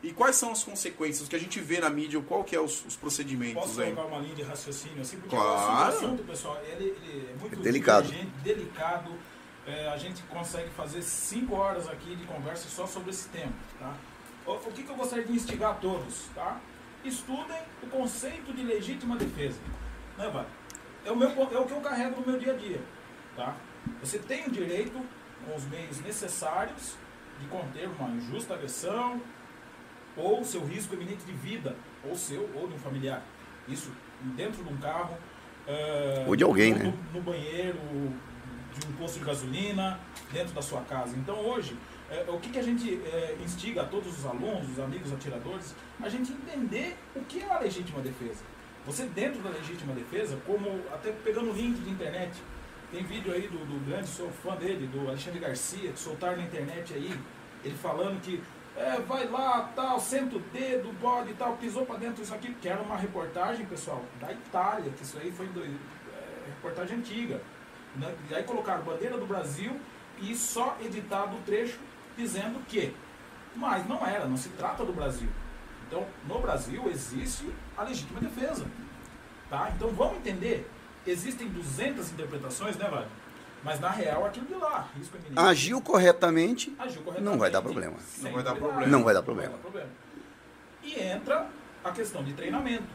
E 0.00 0.12
quais 0.12 0.36
são 0.36 0.52
as 0.52 0.62
consequências? 0.62 1.26
O 1.26 1.30
que 1.30 1.34
a 1.34 1.40
gente 1.40 1.58
vê 1.58 1.80
na 1.80 1.90
mídia, 1.90 2.20
qual 2.20 2.44
que 2.44 2.54
é 2.54 2.60
os, 2.60 2.84
os 2.86 2.94
procedimentos 2.94 3.54
Posso 3.62 3.80
aí? 3.80 3.92
colocar 3.92 4.14
uma 4.14 4.22
linha 4.22 4.34
de 4.36 4.42
raciocínio 4.42 5.00
assim? 5.02 5.16
Porque 5.16 5.34
Claro. 5.34 5.92
o 5.92 5.96
assunto, 5.96 6.22
pessoal, 6.22 6.56
ele, 6.70 6.94
ele 7.02 7.28
é 7.34 7.40
muito 7.40 7.58
É 7.58 7.62
delicado. 7.62 8.08
delicado. 8.44 9.10
É, 9.68 9.88
a 9.88 9.98
gente 9.98 10.22
consegue 10.22 10.70
fazer 10.70 11.02
cinco 11.02 11.54
horas 11.54 11.86
aqui 11.88 12.16
de 12.16 12.24
conversa 12.24 12.66
só 12.70 12.86
sobre 12.86 13.10
esse 13.10 13.28
tema, 13.28 13.52
tá? 13.78 13.92
O, 14.46 14.52
o 14.52 14.72
que, 14.72 14.82
que 14.82 14.88
eu 14.90 14.96
gostaria 14.96 15.26
de 15.26 15.32
instigar 15.32 15.72
a 15.72 15.74
todos, 15.74 16.24
tá? 16.34 16.58
Estudem 17.04 17.60
o 17.82 17.86
conceito 17.88 18.50
de 18.54 18.62
legítima 18.62 19.14
defesa, 19.16 19.58
né, 20.16 20.30
Vale? 20.30 20.46
É 21.04 21.12
o, 21.12 21.16
meu, 21.16 21.28
é 21.28 21.58
o 21.58 21.66
que 21.66 21.72
eu 21.72 21.80
carrego 21.82 22.20
no 22.20 22.26
meu 22.26 22.40
dia 22.40 22.54
a 22.54 22.56
dia, 22.56 22.80
tá? 23.36 23.56
Você 24.00 24.18
tem 24.18 24.46
o 24.46 24.50
direito, 24.50 24.98
com 25.44 25.54
os 25.54 25.64
meios 25.66 26.00
necessários, 26.00 26.96
de 27.38 27.46
conter 27.48 27.88
uma 27.88 28.08
injusta 28.08 28.54
agressão, 28.54 29.20
ou 30.16 30.42
seu 30.44 30.64
risco 30.64 30.94
iminente 30.94 31.24
de 31.24 31.32
vida, 31.32 31.76
ou 32.02 32.16
seu, 32.16 32.50
ou 32.54 32.66
de 32.68 32.74
um 32.74 32.78
familiar. 32.78 33.22
Isso 33.68 33.92
dentro 34.34 34.64
de 34.64 34.72
um 34.72 34.76
carro. 34.78 35.16
eh, 35.66 36.24
Ou 36.26 36.34
de 36.34 36.42
alguém, 36.42 36.72
no, 36.72 36.78
né? 36.78 36.94
No 37.12 37.20
banheiro 37.20 37.78
de 38.78 38.86
um 38.86 38.96
posto 38.96 39.18
de 39.18 39.24
gasolina, 39.24 39.98
dentro 40.32 40.54
da 40.54 40.62
sua 40.62 40.82
casa. 40.82 41.16
Então 41.16 41.36
hoje, 41.36 41.76
eh, 42.10 42.24
o 42.28 42.38
que, 42.38 42.50
que 42.50 42.58
a 42.58 42.62
gente 42.62 42.94
eh, 42.94 43.36
instiga 43.44 43.82
a 43.82 43.84
todos 43.84 44.18
os 44.18 44.26
alunos, 44.26 44.68
os 44.70 44.78
amigos 44.78 45.12
atiradores, 45.12 45.74
a 46.00 46.08
gente 46.08 46.32
entender 46.32 46.96
o 47.14 47.20
que 47.20 47.40
é 47.40 47.50
a 47.50 47.58
legítima 47.58 48.00
defesa. 48.00 48.42
Você 48.86 49.04
dentro 49.04 49.40
da 49.42 49.50
legítima 49.50 49.92
defesa, 49.92 50.38
como 50.46 50.80
até 50.92 51.12
pegando 51.12 51.52
link 51.52 51.78
de 51.80 51.90
internet, 51.90 52.32
tem 52.90 53.04
vídeo 53.04 53.32
aí 53.32 53.48
do, 53.48 53.58
do 53.58 53.84
grande, 53.86 54.08
sou 54.08 54.30
fã 54.30 54.56
dele, 54.56 54.86
do 54.86 55.08
Alexandre 55.08 55.40
Garcia, 55.40 55.92
que 55.92 55.98
soltaram 55.98 56.38
na 56.38 56.44
internet 56.44 56.94
aí, 56.94 57.12
ele 57.62 57.74
falando 57.74 58.20
que 58.22 58.42
é, 58.78 59.00
vai 59.00 59.28
lá, 59.28 59.72
tal, 59.74 59.98
senta 59.98 60.36
o 60.36 60.40
dedo, 60.52 60.92
bode 61.00 61.32
e 61.32 61.34
tal, 61.34 61.56
pisou 61.56 61.84
pra 61.84 61.96
dentro 61.96 62.22
disso 62.22 62.32
aqui, 62.32 62.54
que 62.54 62.68
era 62.68 62.80
uma 62.80 62.96
reportagem, 62.96 63.66
pessoal, 63.66 64.02
da 64.20 64.32
Itália, 64.32 64.90
que 64.92 65.02
isso 65.02 65.18
aí 65.18 65.32
foi 65.32 65.46
é, 65.46 66.48
reportagem 66.48 66.98
antiga. 66.98 67.40
Né? 67.96 68.14
E 68.30 68.34
aí 68.34 68.42
colocaram 68.42 68.82
bandeira 68.82 69.16
do 69.16 69.26
Brasil 69.26 69.78
e 70.20 70.34
só 70.34 70.76
editado 70.80 71.36
o 71.36 71.40
trecho 71.42 71.78
dizendo 72.16 72.64
que. 72.66 72.94
Mas 73.54 73.86
não 73.88 74.06
era, 74.06 74.26
não 74.26 74.36
se 74.36 74.50
trata 74.50 74.84
do 74.84 74.92
Brasil. 74.92 75.28
Então, 75.86 76.06
no 76.26 76.38
Brasil 76.40 76.88
existe 76.90 77.50
a 77.76 77.82
legítima 77.82 78.20
defesa. 78.20 78.66
Tá? 79.48 79.72
Então 79.74 79.88
vamos 79.90 80.18
entender. 80.18 80.70
Existem 81.06 81.48
200 81.48 82.12
interpretações, 82.12 82.76
né, 82.76 82.88
Vale? 82.88 83.06
Mas 83.64 83.80
na 83.80 83.90
real 83.90 84.24
aquilo 84.24 84.46
de 84.46 84.54
lá, 84.54 84.88
risco 84.96 85.16
iminente. 85.16 85.38
Agiu 85.38 85.80
corretamente, 85.80 86.74
Agiu 86.78 87.02
corretamente, 87.02 87.30
não 87.32 87.38
vai 87.38 87.50
dar 87.50 87.62
problema. 87.62 87.96
Não 88.18 88.32
vai 88.32 88.42
dar 88.42 88.54
problema. 88.54 88.86
Não 88.86 89.04
vai 89.04 89.14
dar 89.14 89.22
problema. 89.22 89.50
Não 89.50 89.58
vai 89.58 89.62
dar 89.62 89.70
problema. 89.70 89.90
E 90.82 91.00
entra 91.00 91.48
a 91.82 91.90
questão 91.90 92.22
de 92.22 92.34
treinamento. 92.34 92.86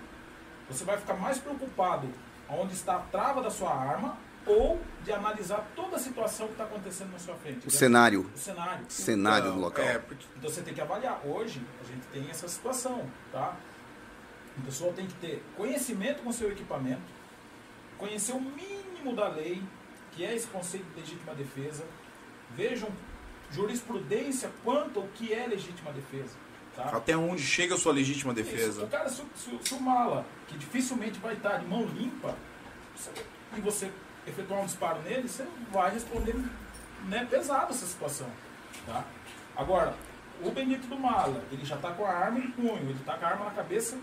Você 0.70 0.86
vai 0.86 0.98
ficar 0.98 1.16
mais 1.16 1.38
preocupado 1.38 2.08
onde 2.50 2.74
está 2.74 2.96
a 2.96 3.00
trava 3.00 3.42
da 3.42 3.50
sua 3.50 3.74
arma 3.74 4.18
ou 4.46 4.80
de 5.04 5.12
analisar 5.12 5.66
toda 5.76 5.96
a 5.96 6.00
situação 6.00 6.48
que 6.48 6.54
está 6.54 6.64
acontecendo 6.66 7.12
na 7.12 7.20
sua 7.20 7.36
frente. 7.36 7.68
o 7.68 7.72
cenário, 7.72 8.30
O 8.34 8.38
cenário. 8.38 8.86
cenário 8.90 9.46
Então, 9.46 9.56
do 9.56 9.62
local. 9.62 9.86
É, 9.86 10.00
porque 10.00 10.26
Então 10.38 10.50
você 10.50 10.62
tem 10.62 10.74
que 10.74 10.82
avaliar. 10.82 11.22
Hoje 11.26 11.62
a 11.82 11.88
gente 11.88 12.06
tem 12.08 12.30
essa 12.30 12.48
situação, 12.48 13.10
tá? 13.32 13.56
O 14.58 14.62
pessoal 14.62 14.94
tem 14.94 15.08
que 15.08 15.14
ter 15.16 15.44
conhecimento 15.58 16.22
com 16.24 16.32
seu 16.32 16.52
equipamento, 16.52 17.02
conhecer 17.98 18.34
o 18.34 18.40
mínimo 18.42 19.16
da 19.16 19.28
lei, 19.30 19.62
que 20.12 20.24
é 20.24 20.36
esse 20.36 20.48
conceito 20.48 20.86
de 20.94 21.00
legítima 21.02 21.34
defesa. 21.34 21.84
Vejam 22.56 22.90
jurisprudência 23.52 24.52
quanto 24.64 25.00
ao 25.00 25.08
que 25.10 25.34
é 25.34 25.48
legítima 25.48 25.92
defesa. 25.92 26.36
Tá? 26.76 26.86
até 26.98 27.16
onde 27.16 27.44
chega 27.44 27.76
a 27.76 27.78
sua 27.78 27.94
legítima 27.94 28.34
Isso. 28.34 28.42
defesa? 28.44 28.84
O 28.84 28.88
cara, 28.88 29.08
se, 29.08 29.22
se- 29.36 29.60
se 29.64 29.74
o 29.76 29.80
mala, 29.80 30.26
que 30.48 30.58
dificilmente 30.58 31.20
vai 31.20 31.36
estar 31.36 31.58
de 31.58 31.68
mão 31.68 31.86
limpa, 31.86 32.36
você- 32.96 33.12
e 33.56 33.62
você 33.62 33.92
efetuar 34.28 34.62
um 34.62 34.66
disparo 34.66 35.02
nele, 35.02 35.28
você 35.28 35.46
vai 35.72 35.92
responder 35.92 36.36
né, 37.06 37.28
pesado 37.30 37.72
essa 37.72 37.86
situação. 37.86 38.28
Tá? 38.86 39.04
Agora, 39.56 39.94
o 40.42 40.50
Benito 40.52 40.88
do 40.88 40.98
Mala, 40.98 41.44
ele 41.52 41.64
já 41.66 41.76
está 41.76 41.92
com 41.92 42.06
a 42.06 42.12
arma 42.12 42.40
em 42.40 42.52
punho, 42.52 42.78
ele 42.78 42.94
está 43.00 43.18
com 43.18 43.26
a 43.26 43.30
arma 43.30 43.46
na 43.46 43.52
cabeça 43.52 43.98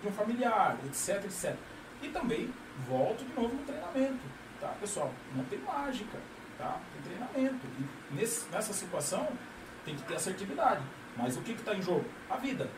de 0.00 0.08
um 0.08 0.12
familiar, 0.12 0.76
etc, 0.86 1.24
etc. 1.24 1.54
E 2.02 2.08
também 2.08 2.52
volto 2.88 3.24
de 3.24 3.32
novo 3.34 3.54
no 3.54 3.62
treinamento. 3.64 4.20
Tá, 4.60 4.68
pessoal? 4.80 5.12
Não 5.34 5.44
tem 5.44 5.58
mágica. 5.58 6.18
Tá? 6.58 6.78
Tem 6.92 7.02
treinamento. 7.02 7.66
E 8.10 8.14
nesse, 8.14 8.48
nessa 8.50 8.72
situação 8.72 9.28
tem 9.84 9.94
que 9.94 10.02
ter 10.04 10.14
assertividade. 10.16 10.82
Mas 11.16 11.36
o 11.36 11.42
que 11.42 11.52
está 11.52 11.74
em 11.74 11.82
jogo? 11.82 12.04
A 12.28 12.36
vida 12.36 12.68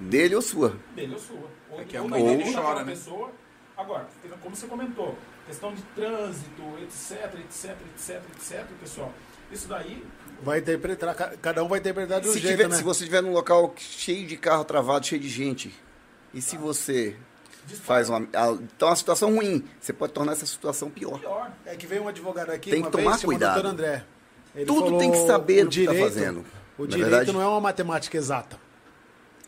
Dele 0.00 0.36
ou 0.36 0.42
sua. 0.42 0.76
dele 0.94 1.14
ou 1.14 1.18
sua. 1.18 1.50
Ou, 1.70 1.80
É 1.80 1.84
que 1.84 1.96
a 1.96 2.02
mãe 2.04 2.24
dele 2.24 2.52
chora, 2.54 2.84
né? 2.84 2.92
pessoa. 2.92 3.32
Agora, 3.76 4.06
como 4.40 4.54
você 4.54 4.66
comentou, 4.66 5.16
questão 5.48 5.74
de 5.74 5.82
trânsito, 5.94 6.62
etc, 6.82 7.34
etc, 7.40 7.76
etc, 7.94 8.22
etc, 8.36 8.64
pessoal. 8.80 9.12
Isso 9.50 9.66
daí, 9.66 10.04
Vai 10.42 10.58
interpretar, 10.60 11.14
ca- 11.16 11.32
cada 11.42 11.64
um 11.64 11.68
vai 11.68 11.78
interpretar 11.80 12.20
de 12.20 12.28
um 12.28 12.32
Se, 12.32 12.38
jeito, 12.38 12.56
tiver- 12.56 12.68
né? 12.68 12.76
se 12.76 12.82
você 12.84 13.00
estiver 13.04 13.22
num 13.22 13.32
local 13.32 13.74
cheio 13.76 14.26
de 14.26 14.36
carro 14.36 14.62
travado, 14.64 15.04
cheio 15.06 15.20
de 15.20 15.28
gente, 15.28 15.74
e 16.32 16.40
se 16.42 16.56
você 16.56 17.16
dispara 17.66 17.86
faz 17.86 18.08
uma. 18.08 18.18
a- 18.34 18.52
Então, 18.52 18.88
é 18.88 18.90
uma 18.90 18.96
situação 18.96 19.34
ruim, 19.34 19.64
você 19.80 19.92
pode 19.92 20.12
tornar 20.12 20.32
essa 20.32 20.46
situação 20.46 20.90
pior. 20.90 21.18
pior. 21.18 21.50
É 21.66 21.74
que 21.74 21.86
veio 21.86 22.02
um 22.04 22.08
advogado 22.08 22.50
aqui 22.50 22.70
Tem 22.70 22.80
uma 22.80 22.90
que 22.90 22.96
tomar 22.96 23.10
vez, 23.12 23.24
cuidado. 23.24 23.60
Dr. 23.62 23.66
André. 23.66 24.04
Ele 24.54 24.64
Tudo 24.66 24.80
falou, 24.84 24.98
tem 24.98 25.10
que 25.10 25.26
saber 25.26 25.66
o 25.66 25.68
que 25.70 25.84
tá 25.86 25.92
direito- 25.92 26.04
fazendo. 26.14 26.44
O 26.78 26.82
Na 26.82 26.88
direito 26.88 27.10
verdade- 27.10 27.32
não 27.32 27.40
é 27.42 27.46
uma 27.46 27.60
matemática 27.60 28.16
exata. 28.16 28.58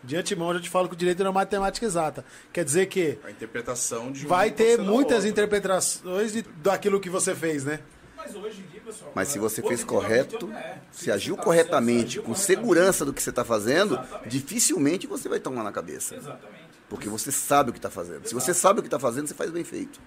De 0.02 0.16
antemão, 0.16 0.48
eu 0.48 0.54
já 0.54 0.60
te 0.60 0.70
falo 0.70 0.88
que 0.88 0.94
o 0.94 0.96
direito 0.96 1.18
não 1.18 1.26
é 1.26 1.28
uma 1.28 1.40
matemática 1.40 1.84
exata. 1.84 2.24
Quer 2.52 2.64
dizer 2.64 2.86
que 2.86 3.18
A 3.22 3.30
interpretação 3.30 4.10
de 4.10 4.24
um 4.24 4.28
vai 4.28 4.50
ter 4.50 4.78
muitas 4.78 5.24
interpretações 5.24 6.32
de, 6.32 6.42
daquilo 6.42 6.98
que 6.98 7.10
você 7.10 7.34
fez, 7.34 7.64
né? 7.64 7.80
Mas 8.16 8.34
hoje 8.34 8.60
em 8.60 8.70
dia, 8.70 8.80
pessoal. 8.80 9.12
Mas 9.14 9.28
se 9.28 9.38
você 9.38 9.62
fez 9.62 9.84
correto, 9.84 10.50
é. 10.52 10.78
se 10.90 11.10
agiu 11.10 11.34
você 11.34 11.38
tá 11.38 11.44
corretamente, 11.44 12.14
certo, 12.14 12.20
se 12.20 12.20
com 12.20 12.32
agiu 12.32 12.44
segurança 12.44 13.04
do 13.04 13.12
que 13.12 13.22
você 13.22 13.30
está 13.30 13.44
fazendo, 13.44 13.94
Exatamente. 13.94 14.28
dificilmente 14.28 15.06
você 15.06 15.28
vai 15.28 15.40
tomar 15.40 15.62
na 15.62 15.72
cabeça. 15.72 16.16
Exatamente. 16.16 16.70
Porque 16.88 17.08
você 17.08 17.30
sabe 17.30 17.70
o 17.70 17.72
que 17.72 17.78
está 17.78 17.90
fazendo. 17.90 18.26
Se 18.26 18.34
você 18.34 18.50
Exato. 18.50 18.60
sabe 18.60 18.80
o 18.80 18.82
que 18.82 18.88
está 18.88 18.98
fazendo, 18.98 19.26
você 19.26 19.34
faz 19.34 19.50
bem 19.50 19.64
feito. 19.64 20.00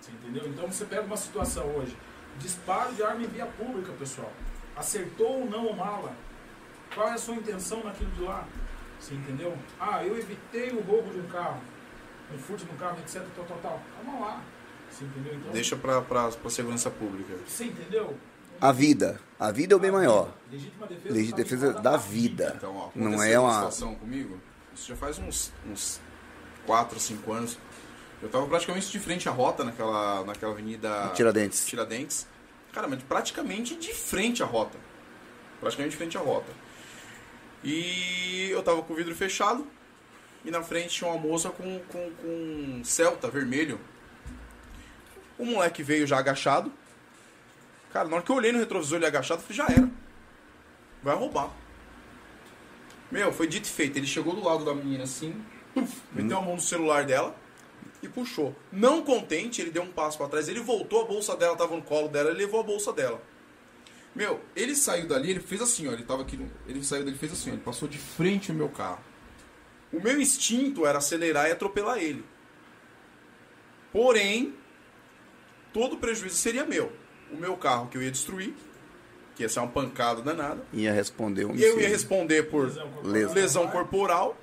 Você 0.00 0.10
entendeu? 0.10 0.48
Então 0.48 0.66
você 0.66 0.84
pega 0.84 1.02
uma 1.02 1.16
situação 1.16 1.64
hoje, 1.76 1.96
disparo 2.38 2.94
de 2.94 3.02
arma 3.02 3.22
em 3.22 3.28
via 3.28 3.46
pública, 3.46 3.92
pessoal. 3.98 4.32
Acertou 4.76 5.40
ou 5.40 5.50
não 5.50 5.66
o 5.66 5.76
mala? 5.76 6.12
Qual 6.94 7.08
é 7.08 7.12
a 7.12 7.18
sua 7.18 7.34
intenção 7.34 7.84
naquilo 7.84 8.10
de 8.10 8.22
lá? 8.22 8.46
Você 9.02 9.14
entendeu? 9.14 9.58
Ah, 9.80 10.04
eu 10.04 10.16
evitei 10.16 10.70
o 10.70 10.80
roubo 10.80 11.12
de 11.12 11.18
um 11.18 11.26
carro, 11.26 11.60
um 12.32 12.38
furto 12.38 12.64
de 12.64 12.70
um 12.70 12.76
carro, 12.76 12.96
etc, 13.00 13.20
tal, 13.34 13.44
tal, 13.44 13.58
tal. 13.58 13.82
Calma 13.96 14.20
lá. 14.26 14.42
Você 14.88 15.04
entendeu? 15.04 15.34
Então, 15.34 15.52
Deixa 15.52 15.76
pra, 15.76 16.00
pra, 16.00 16.28
pra 16.30 16.50
segurança 16.50 16.88
pública. 16.88 17.34
Você 17.44 17.64
entendeu? 17.64 18.16
A 18.60 18.70
vida. 18.70 19.20
A 19.40 19.50
vida 19.50 19.74
é 19.74 19.76
o 19.76 19.80
bem 19.80 19.90
maior. 19.90 20.32
Legítima 20.48 20.86
defesa, 20.86 21.12
Legítima 21.14 21.36
tá 21.36 21.42
defesa 21.42 21.66
vinculada 21.66 21.90
da 21.90 21.94
à 21.96 21.98
vida. 21.98 22.54
Então, 22.56 22.76
ó, 22.76 22.90
Não 22.94 23.20
é 23.20 23.36
uma 23.36 23.48
uma. 23.48 23.54
situação 23.54 23.94
comigo, 23.96 24.38
isso 24.72 24.86
já 24.88 24.94
faz 24.94 25.18
uns, 25.18 25.52
uns 25.66 26.00
4, 26.64 27.00
5 27.00 27.32
anos. 27.32 27.58
Eu 28.22 28.28
tava 28.28 28.46
praticamente 28.46 28.88
de 28.88 29.00
frente 29.00 29.28
à 29.28 29.32
rota 29.32 29.64
naquela, 29.64 30.22
naquela 30.24 30.52
avenida 30.52 31.10
Tiradentes. 31.12 31.66
Tiradentes. 31.66 32.28
Cara, 32.72 32.86
mas 32.86 33.02
praticamente 33.02 33.74
de 33.74 33.92
frente 33.92 34.44
à 34.44 34.46
rota. 34.46 34.78
Praticamente 35.60 35.90
de 35.90 35.96
frente 35.96 36.16
à 36.16 36.20
rota. 36.20 36.52
E 37.64 38.48
eu 38.50 38.62
tava 38.62 38.82
com 38.82 38.92
o 38.92 38.96
vidro 38.96 39.14
fechado. 39.14 39.66
E 40.44 40.50
na 40.50 40.62
frente 40.62 40.88
tinha 40.90 41.08
uma 41.08 41.20
moça 41.20 41.50
com, 41.50 41.80
com, 41.88 42.10
com 42.10 42.82
Celta 42.84 43.28
vermelho. 43.28 43.80
O 45.38 45.44
moleque 45.44 45.82
veio 45.82 46.06
já 46.06 46.18
agachado. 46.18 46.72
Cara, 47.92 48.08
na 48.08 48.16
hora 48.16 48.24
que 48.24 48.30
eu 48.30 48.36
olhei 48.36 48.52
no 48.52 48.58
retrovisor 48.58 48.98
ele 48.98 49.06
agachado, 49.06 49.40
eu 49.40 49.46
falei, 49.46 49.56
já 49.56 49.66
era. 49.66 49.90
Vai 51.02 51.14
roubar. 51.14 51.50
Meu, 53.10 53.32
foi 53.32 53.46
dito 53.46 53.66
e 53.66 53.70
feito. 53.70 53.98
Ele 53.98 54.06
chegou 54.06 54.34
do 54.34 54.42
lado 54.42 54.64
da 54.64 54.74
menina 54.74 55.04
assim, 55.04 55.34
meteu 56.12 56.38
a 56.38 56.42
mão 56.42 56.54
no 56.54 56.60
celular 56.60 57.04
dela 57.04 57.36
e 58.02 58.08
puxou. 58.08 58.54
Não 58.72 59.02
contente, 59.02 59.60
ele 59.60 59.70
deu 59.70 59.82
um 59.82 59.92
passo 59.92 60.18
pra 60.18 60.28
trás, 60.28 60.48
ele 60.48 60.60
voltou, 60.60 61.02
a 61.02 61.04
bolsa 61.04 61.36
dela 61.36 61.56
tava 61.56 61.76
no 61.76 61.82
colo 61.82 62.08
dela, 62.08 62.30
ele 62.30 62.38
levou 62.38 62.60
a 62.60 62.62
bolsa 62.64 62.92
dela. 62.92 63.22
Meu, 64.14 64.40
ele 64.54 64.74
saiu 64.74 65.08
dali, 65.08 65.30
ele 65.30 65.40
fez 65.40 65.62
assim, 65.62 65.88
ó, 65.88 65.92
ele 65.92 66.04
tava 66.04 66.22
aqui, 66.22 66.38
ele 66.66 66.84
saiu 66.84 67.04
dali, 67.04 67.16
fez 67.16 67.32
assim, 67.32 67.50
ó, 67.50 67.52
ele 67.54 67.62
passou 67.62 67.88
de 67.88 67.98
frente 67.98 68.50
ao 68.50 68.56
meu 68.56 68.68
carro. 68.68 69.00
O 69.92 70.00
meu 70.00 70.20
instinto 70.20 70.86
era 70.86 70.98
acelerar 70.98 71.48
e 71.48 71.52
atropelar 71.52 71.98
ele. 71.98 72.24
Porém, 73.92 74.54
todo 75.72 75.94
o 75.94 75.98
prejuízo 75.98 76.36
seria 76.36 76.64
meu. 76.64 76.92
O 77.30 77.36
meu 77.36 77.56
carro 77.56 77.88
que 77.88 77.96
eu 77.96 78.02
ia 78.02 78.10
destruir 78.10 78.54
que 79.34 79.42
ia 79.42 79.48
ser 79.48 79.60
uma 79.60 79.68
pancada 79.68 80.22
danada. 80.22 80.62
Ia 80.72 80.92
responder 80.92 81.44
um 81.44 81.54
Eu 81.54 81.80
ia 81.80 81.88
responder 81.88 82.44
por 82.44 82.66
Lesão 82.66 82.90
corporal. 82.90 83.34
Lesão. 83.34 83.68
corporal. 83.68 84.36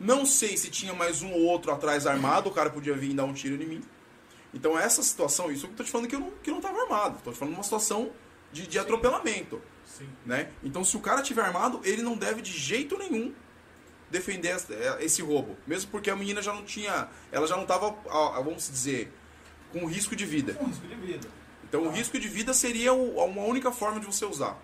Não 0.00 0.26
sei 0.26 0.56
se 0.56 0.68
tinha 0.70 0.92
mais 0.92 1.22
um 1.22 1.32
ou 1.32 1.42
outro 1.42 1.70
atrás 1.70 2.06
armado, 2.06 2.48
o 2.48 2.52
cara 2.52 2.70
podia 2.70 2.94
vir 2.94 3.10
e 3.10 3.14
dar 3.14 3.24
um 3.24 3.32
tiro 3.32 3.62
em 3.62 3.66
mim. 3.66 3.80
Então 4.52 4.78
essa 4.78 5.02
situação, 5.02 5.50
isso 5.50 5.66
eu 5.66 5.70
tô 5.70 5.84
te 5.84 5.90
falando 5.90 6.08
que 6.08 6.16
eu 6.16 6.20
não, 6.20 6.30
que 6.42 6.50
eu 6.50 6.54
não 6.54 6.60
tava 6.60 6.82
armado. 6.82 7.20
Tô 7.22 7.30
te 7.30 7.38
falando 7.38 7.54
de 7.54 7.58
uma 7.58 7.64
situação 7.64 8.10
de, 8.52 8.66
de 8.66 8.78
atropelamento. 8.78 9.60
Sim. 9.84 10.08
Né? 10.24 10.50
Então 10.62 10.84
se 10.84 10.96
o 10.96 11.00
cara 11.00 11.22
tiver 11.22 11.42
armado, 11.42 11.80
ele 11.84 12.02
não 12.02 12.16
deve 12.16 12.40
de 12.42 12.52
jeito 12.52 12.96
nenhum 12.98 13.32
defender 14.10 14.56
é, 14.70 15.04
esse 15.04 15.22
roubo. 15.22 15.56
Mesmo 15.66 15.90
porque 15.90 16.10
a 16.10 16.16
menina 16.16 16.42
já 16.42 16.52
não 16.52 16.64
tinha. 16.64 17.08
Ela 17.30 17.46
já 17.46 17.56
não 17.56 17.64
tava, 17.66 17.96
ah, 18.10 18.40
vamos 18.42 18.68
dizer, 18.70 19.12
com 19.72 19.86
risco 19.86 20.14
de 20.14 20.24
vida. 20.26 20.54
Com 20.54 20.66
risco 20.66 20.86
de 20.86 20.94
vida. 20.94 21.28
Então 21.64 21.82
o 21.84 21.90
risco 21.90 22.18
de 22.18 22.28
vida 22.28 22.52
seria 22.52 22.92
o- 22.92 23.24
uma 23.24 23.42
única 23.42 23.72
forma 23.72 23.98
de 23.98 24.06
você 24.06 24.24
usar. 24.26 24.56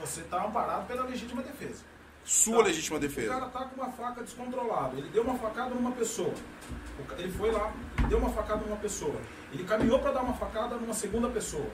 Você 0.00 0.20
está 0.22 0.44
amparado 0.44 0.86
pela 0.86 1.04
legítima 1.04 1.42
defesa. 1.42 1.82
Sua 2.24 2.58
Tá. 2.58 2.64
legítima 2.64 2.96
O 2.96 3.00
defesa. 3.00 3.28
cara 3.34 3.46
tá 3.48 3.64
com 3.66 3.80
uma 3.80 3.92
faca 3.92 4.22
descontrolada. 4.22 4.96
Ele 4.96 5.08
deu 5.10 5.22
uma 5.22 5.38
facada 5.38 5.74
numa 5.74 5.92
pessoa. 5.92 6.34
O 6.98 7.12
Ele 7.20 7.30
foi 7.32 7.50
lá, 7.52 7.72
deu 8.08 8.18
uma 8.18 8.30
facada 8.30 8.64
numa 8.64 8.76
pessoa. 8.76 9.14
Ele 9.52 9.64
caminhou 9.64 9.98
para 10.00 10.12
dar 10.12 10.22
uma 10.22 10.34
facada 10.34 10.76
numa 10.76 10.94
segunda 10.94 11.28
pessoa. 11.28 11.70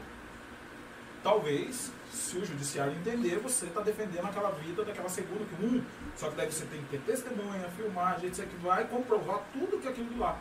Talvez, 1.22 1.92
se 2.12 2.36
o 2.36 2.44
judiciário 2.44 2.92
entender, 2.92 3.38
você 3.38 3.66
está 3.66 3.80
defendendo 3.80 4.26
aquela 4.26 4.50
vida 4.50 4.84
daquela 4.84 5.08
segunda 5.08 5.44
que 5.44 5.64
um. 5.64 5.84
Só 6.16 6.28
que 6.28 6.36
daí 6.36 6.50
você 6.50 6.64
tem 6.66 6.80
que 6.82 6.88
ter 6.88 7.00
testemunha, 7.00 7.68
filmagem, 7.76 8.28
etc. 8.28 8.46
que 8.46 8.56
vai 8.56 8.86
comprovar 8.86 9.42
tudo 9.52 9.78
que 9.78 9.86
é 9.86 9.90
aquilo 9.90 10.18
lá. 10.18 10.38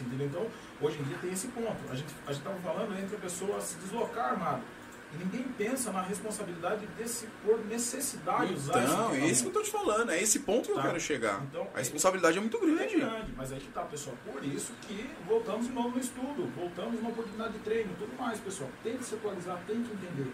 Entendeu? 0.00 0.26
Então, 0.26 0.46
hoje 0.80 1.00
em 1.00 1.02
dia 1.04 1.18
tem 1.18 1.32
esse 1.32 1.48
ponto. 1.48 1.76
A 1.90 1.94
gente 1.94 2.14
a 2.26 2.30
estava 2.30 2.56
falando 2.60 2.96
entre 2.98 3.16
a 3.16 3.18
pessoa 3.18 3.60
se 3.60 3.76
deslocar 3.78 4.32
armado. 4.32 4.62
E 5.10 5.16
ninguém 5.16 5.42
pensa 5.56 5.90
na 5.90 6.02
responsabilidade 6.02 6.86
desse 6.98 7.26
por 7.42 7.58
necessidade 7.64 8.52
usar 8.52 8.84
esse 8.84 8.92
Então, 8.92 9.14
é 9.14 9.26
isso 9.26 9.42
que 9.42 9.48
eu 9.48 9.52
tô 9.54 9.62
te 9.62 9.70
falando. 9.70 10.10
É 10.10 10.22
esse 10.22 10.40
ponto 10.40 10.66
que 10.66 10.72
eu 10.72 10.76
Tá. 10.76 10.82
quero 10.82 11.00
chegar. 11.00 11.42
Então, 11.44 11.66
A 11.74 11.78
responsabilidade 11.78 12.36
é 12.36 12.40
muito 12.42 12.56
É 12.58 12.60
grande. 12.60 12.96
grande, 12.96 13.32
mas 13.34 13.50
aí 13.52 13.58
que 13.58 13.68
tá, 13.68 13.82
pessoal. 13.82 14.14
Por 14.30 14.44
isso 14.44 14.70
que 14.82 15.08
voltamos 15.26 15.66
de 15.66 15.72
novo 15.72 15.90
no 15.90 15.98
estudo, 15.98 16.52
voltamos 16.54 17.02
na 17.02 17.08
oportunidade 17.08 17.54
de 17.54 17.58
treino, 17.60 17.90
tudo 17.98 18.14
mais, 18.18 18.38
pessoal. 18.38 18.68
Tem 18.82 18.98
que 18.98 19.04
se 19.04 19.14
atualizar, 19.14 19.58
tem 19.66 19.82
que 19.82 19.92
entender. 19.92 20.30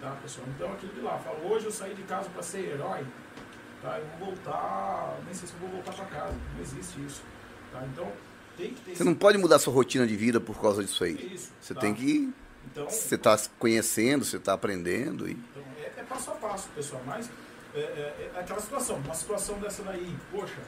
Tá, 0.00 0.10
pessoal? 0.22 0.46
Então 0.54 0.72
aquilo 0.72 0.92
de 0.94 1.00
lá, 1.00 1.18
fala, 1.18 1.38
hoje 1.44 1.66
eu 1.66 1.72
saí 1.72 1.94
de 1.94 2.02
casa 2.04 2.28
para 2.30 2.42
ser 2.42 2.60
herói, 2.70 3.04
tá? 3.82 3.98
Eu 3.98 4.06
vou 4.18 4.28
voltar, 4.28 5.18
nem 5.24 5.34
sei 5.34 5.46
se 5.48 5.54
eu 5.54 5.60
vou 5.60 5.68
voltar 5.70 5.92
para 5.92 6.04
casa, 6.06 6.34
não 6.54 6.60
existe 6.62 7.00
isso. 7.04 7.22
Tá? 7.72 7.82
Então, 7.92 8.10
tem 8.56 8.72
que 8.72 8.80
ter 8.80 8.94
Você 8.96 9.04
não 9.04 9.14
pode 9.14 9.36
mudar 9.36 9.58
sua 9.58 9.72
rotina 9.74 10.06
de 10.06 10.16
vida 10.16 10.40
por 10.40 10.58
causa 10.60 10.82
disso 10.82 11.04
aí. 11.04 11.32
isso. 11.34 11.52
Você 11.60 11.74
tá? 11.74 11.80
tem 11.80 11.92
que. 11.94 12.32
Então, 12.70 12.88
Você 12.88 13.14
está 13.14 13.36
conhecendo, 13.58 14.24
você 14.24 14.36
está 14.36 14.52
aprendendo. 14.54 15.28
E... 15.28 15.32
Então, 15.32 15.62
é, 15.78 15.92
é 16.00 16.02
passo 16.02 16.30
a 16.30 16.34
passo, 16.34 16.68
pessoal. 16.74 17.02
Mas 17.06 17.30
é, 17.74 17.80
é- 17.80 18.32
é 18.36 18.40
aquela 18.40 18.60
situação, 18.60 18.96
uma 18.96 19.14
situação 19.14 19.58
dessa 19.58 19.82
daí, 19.82 20.16
poxa, 20.30 20.58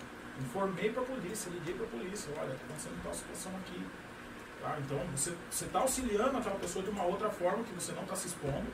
informei 0.40 0.90
para 0.90 1.02
a 1.02 1.06
polícia, 1.06 1.50
liguei 1.50 1.74
para 1.74 1.84
a 1.86 1.88
polícia, 1.88 2.30
olha, 2.38 2.52
está 2.52 2.64
acontecendo 2.64 3.02
tal 3.02 3.14
situação 3.14 3.52
aqui. 3.56 3.84
Tá? 4.60 4.76
Então, 4.84 5.00
você 5.14 5.64
está 5.64 5.78
auxiliando 5.80 6.36
aquela 6.38 6.56
pessoa 6.56 6.84
de 6.84 6.90
uma 6.90 7.04
outra 7.04 7.30
forma 7.30 7.62
que 7.64 7.72
você 7.74 7.92
não 7.92 8.02
está 8.02 8.16
se 8.16 8.28
expondo 8.28 8.66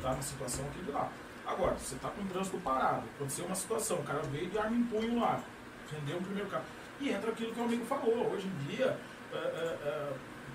tá? 0.00 0.14
na 0.14 0.22
situação 0.22 0.64
aqui 0.66 0.80
de 0.84 0.90
lá. 0.90 1.10
Agora, 1.46 1.74
você 1.74 1.94
está 1.94 2.08
com 2.10 2.22
o 2.22 2.26
trânsito 2.26 2.58
parado, 2.58 3.04
aconteceu 3.16 3.44
uma 3.46 3.54
situação, 3.54 3.98
o 3.98 4.02
cara 4.02 4.20
veio 4.22 4.48
de 4.50 4.58
arma 4.58 4.76
em 4.76 4.82
punho 4.84 5.20
lá, 5.20 5.40
rendeu 5.92 6.16
o 6.18 6.22
primeiro 6.22 6.48
carro. 6.48 6.64
E 7.00 7.10
entra 7.10 7.30
aquilo 7.30 7.52
que 7.54 7.60
o 7.60 7.64
amigo 7.64 7.84
falou, 7.86 8.32
hoje 8.32 8.46
em 8.48 8.66
dia, 8.66 8.96
é, 9.32 9.36
é, 9.36 9.78
é, 9.84 10.12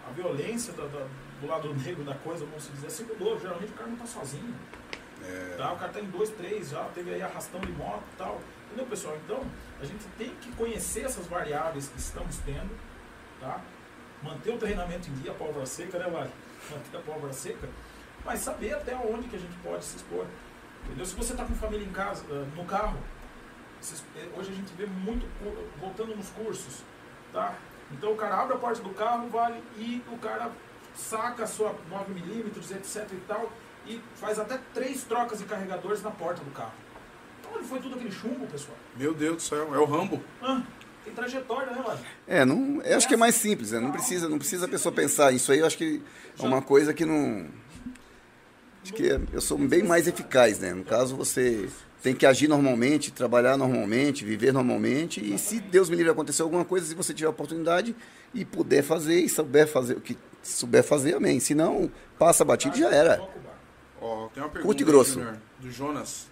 a 0.08 0.12
violência 0.12 0.74
da- 0.74 0.86
da- 0.88 1.08
do 1.42 1.48
lado 1.48 1.74
negro 1.74 2.04
da 2.04 2.16
coisa, 2.16 2.46
vamos 2.46 2.70
dizer, 2.72 2.90
se 2.90 3.04
mudou. 3.04 3.40
Geralmente 3.40 3.72
o 3.72 3.76
cara 3.76 3.88
não 3.88 3.96
está 3.96 4.06
sozinho. 4.06 4.56
Tá? 5.58 5.74
O 5.74 5.76
cara 5.78 5.88
está 5.88 6.00
em 6.00 6.10
dois, 6.10 6.30
três, 6.30 6.70
já 6.70 6.84
teve 6.96 7.14
aí 7.14 7.22
arrastão 7.22 7.60
de 7.60 7.72
moto 7.74 8.04
e 8.14 8.18
tal. 8.18 8.40
Entendeu, 8.68 8.86
pessoal? 8.86 9.18
Então, 9.24 9.44
a 9.80 9.86
gente 9.86 10.06
tem 10.18 10.30
que 10.36 10.52
conhecer 10.54 11.06
essas 11.06 11.28
variáveis 11.28 11.90
que 11.90 12.00
estamos 12.00 12.38
tendo, 12.38 12.70
tá? 13.40 13.60
Manter 14.24 14.52
o 14.52 14.58
treinamento 14.58 15.10
em 15.10 15.14
dia, 15.16 15.32
a 15.32 15.34
pólvora 15.34 15.66
seca, 15.66 16.00
né, 16.00 16.10
Vale? 16.10 16.32
Manter 16.70 16.98
a 16.98 17.02
pólvora 17.02 17.34
seca, 17.34 17.68
mas 18.24 18.40
saber 18.40 18.74
até 18.74 18.96
onde 18.96 19.28
que 19.28 19.36
a 19.36 19.40
gente 19.40 19.56
pode 19.58 19.84
se 19.84 19.98
expor. 19.98 20.26
Entendeu? 20.86 21.06
Se 21.06 21.16
você 21.16 21.34
está 21.34 21.44
com 21.44 21.54
família 21.56 21.86
em 21.86 21.92
casa, 21.92 22.24
ah, 22.32 22.46
no 22.56 22.66
carro, 22.66 22.98
eh, 24.16 24.30
hoje 24.38 24.52
a 24.52 24.56
gente 24.56 24.74
vê 24.74 24.86
muito 24.86 25.26
voltando 25.80 26.16
nos 26.16 26.30
cursos, 26.30 26.84
tá? 27.34 27.56
Então 27.92 28.14
o 28.14 28.16
cara 28.16 28.42
abre 28.42 28.56
a 28.56 28.58
porta 28.58 28.82
do 28.82 28.92
carro, 28.92 29.28
vale, 29.30 29.62
e 29.78 30.02
o 30.12 30.18
cara 30.18 30.50
saca 31.02 31.44
a 31.44 31.48
sua 31.48 31.76
9mm, 31.90 32.48
etc 32.76 33.08
e 33.12 33.16
tal, 33.28 33.52
e 33.86 34.00
faz 34.16 34.40
até 34.40 34.60
três 34.74 35.04
trocas 35.04 35.40
de 35.40 35.46
carregadores 35.46 36.02
na 36.02 36.12
porta 36.12 36.44
do 36.44 36.52
carro. 36.52 36.74
Então 37.40 37.54
onde 37.58 37.68
foi 37.68 37.80
tudo 37.80 37.96
aquele 37.96 38.12
chumbo, 38.12 38.46
pessoal? 38.48 38.78
Meu 38.96 39.14
Deus 39.14 39.36
do 39.38 39.42
céu, 39.42 39.74
é 39.76 39.80
o 39.80 39.86
Rambo. 39.86 40.24
Ah, 40.42 40.62
tem 41.04 41.14
trajetória, 41.14 41.72
né, 41.74 41.84
mano? 41.86 42.00
É, 42.28 42.46
não, 42.46 42.82
eu 42.84 42.96
acho 42.98 43.08
que 43.08 43.16
é 43.16 43.18
mais 43.18 43.36
simples, 43.36 43.72
né? 43.72 43.80
Não 43.80 43.92
precisa, 43.92 44.30
não 44.30 44.38
precisa 44.38 44.66
a 44.66 44.70
pessoa 44.70 44.94
pensar. 44.94 45.32
Isso 45.32 45.52
aí 45.52 45.60
eu 45.60 45.66
acho 45.66 45.78
que 45.78 46.02
é 46.40 46.44
uma 46.46 46.62
coisa 46.62 46.94
que 46.94 47.04
não. 47.06 47.48
Acho 48.84 48.94
que 48.94 49.10
é- 49.12 49.20
eu 49.34 49.42
sou 49.42 49.58
bem 49.58 49.84
mais 49.84 50.08
eficaz, 50.08 50.60
né? 50.60 50.74
No 50.74 50.84
caso, 50.84 51.16
você 51.16 51.70
tem 52.02 52.16
que 52.16 52.26
agir 52.26 52.48
normalmente, 52.48 53.12
trabalhar 53.12 53.58
normalmente, 53.58 54.26
viver 54.26 54.52
normalmente. 54.52 55.22
E 55.24 55.38
se 55.38 55.60
Deus 55.60 55.90
me 55.90 55.96
livre 55.96 56.12
acontecer 56.12 56.42
alguma 56.42 56.66
coisa, 56.66 56.86
se 56.86 56.96
você 56.96 57.14
tiver 57.14 57.30
oportunidade 57.30 57.96
e 58.34 58.44
puder 58.44 58.82
fazer 58.82 59.20
e 59.20 59.30
souber 59.30 59.68
fazer 59.68 59.98
o 59.98 60.02
que 60.02 60.18
souber 60.42 60.84
fazer, 60.84 61.16
amém. 61.16 61.40
Se 61.40 61.54
não, 61.54 61.92
passa 62.18 62.44
batido 62.44 62.76
e 62.76 62.80
já 62.80 62.90
era. 62.90 63.22
Ó, 64.02 64.28
tem 64.30 64.42
uma 64.42 64.50
pergunta 64.50 64.62
Curto 64.62 64.82
e 64.82 64.84
aí, 64.84 64.92
grosso. 64.92 65.20
Do 65.60 65.72
Jonas. 65.72 66.32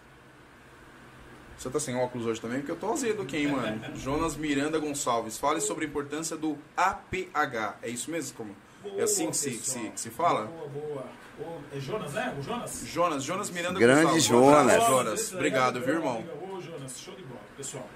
Você 1.58 1.70
tá 1.70 1.80
sem 1.80 1.96
óculos 1.96 2.26
hoje 2.26 2.42
também? 2.42 2.60
Porque 2.60 2.72
eu 2.72 2.78
tô 2.78 2.92
azedo 2.92 3.22
aqui, 3.22 3.38
hein, 3.38 3.50
mano. 3.50 3.82
Jonas 3.96 4.36
Miranda 4.36 4.80
Gonçalves. 4.80 5.38
Fale 5.38 5.60
sobre 5.62 5.86
a 5.86 5.88
importância 5.88 6.36
do 6.36 6.58
APH. 6.76 7.76
É 7.84 7.90
isso 7.90 8.10
mesmo? 8.10 8.36
Como? 8.38 8.56
É 8.98 9.04
assim 9.04 9.30
que 9.30 9.38
se, 9.38 9.52
se, 9.60 9.80
que 9.90 10.00
se 10.00 10.10
fala? 10.10 10.46
Boa, 10.46 10.68
boa. 10.70 11.06
É 11.72 11.80
Jonas, 11.80 12.14
né? 12.14 12.36
O 12.38 12.42
Jonas? 12.42 12.84
Jonas, 12.86 13.24
Jonas 13.24 13.50
Miranda 13.50 13.80
Grande 13.80 14.12
Gonçalves. 14.12 14.32
Abraço, 14.32 14.80
Jonas. 14.80 14.88
Jonas. 14.88 15.20
esse 15.20 15.36
Obrigado, 15.36 15.82
viu, 15.82 15.96
irmão? 15.96 16.24
Ô, 16.42 16.60
Jonas, 16.60 17.00
show 17.00 17.16
de 17.16 17.24
bola, 17.24 17.42
pessoal. 17.56 17.88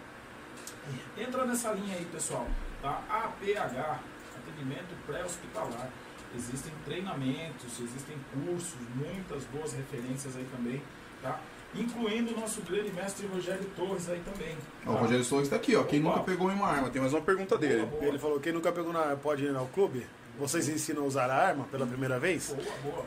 Entra 1.18 1.46
nessa 1.46 1.72
linha 1.72 1.98
aí, 1.98 2.06
pessoal. 2.06 2.48
Tá? 2.82 3.02
APH, 3.10 4.00
atendimento 4.38 4.96
pré-hospitalar. 5.08 5.90
Existem 6.36 6.74
treinamentos, 6.86 7.80
existem 7.80 8.18
cursos, 8.34 8.76
muitas 8.96 9.44
boas 9.46 9.74
referências 9.74 10.36
aí 10.36 10.46
também, 10.56 10.82
tá? 11.22 11.40
Incluindo 11.76 12.34
o 12.34 12.40
nosso 12.40 12.62
grande 12.62 12.92
mestre 12.92 13.28
Rogério 13.28 13.66
Torres 13.76 14.10
aí 14.10 14.20
também. 14.22 14.58
Ó, 14.86 14.92
o 14.92 14.94
tá? 14.96 15.00
Rogério 15.02 15.24
Soares 15.24 15.50
tá 15.50 15.56
aqui, 15.56 15.76
ó. 15.76 15.84
Quem 15.84 16.00
Opa. 16.02 16.10
nunca 16.10 16.24
pegou 16.24 16.52
em 16.52 16.56
uma 16.56 16.68
arma? 16.68 16.90
Tem 16.90 17.02
mais 17.02 17.14
uma 17.14 17.22
pergunta 17.22 17.58
dele. 17.58 17.86
Boa, 17.86 17.92
boa. 17.92 18.06
Ele 18.06 18.20
falou, 18.20 18.40
quem 18.40 18.52
nunca 18.52 18.72
pegou 18.72 18.92
na, 18.92 19.16
pode 19.16 19.44
ir 19.44 19.56
ao 19.56 19.68
clube? 19.68 20.06
Vocês 20.40 20.68
ensinam 20.68 21.04
a 21.04 21.06
usar 21.06 21.30
a 21.30 21.36
arma 21.36 21.66
pela 21.66 21.86
primeira 21.86 22.20
vez? 22.20 22.50
Boa, 22.50 22.78
boa. 22.84 23.06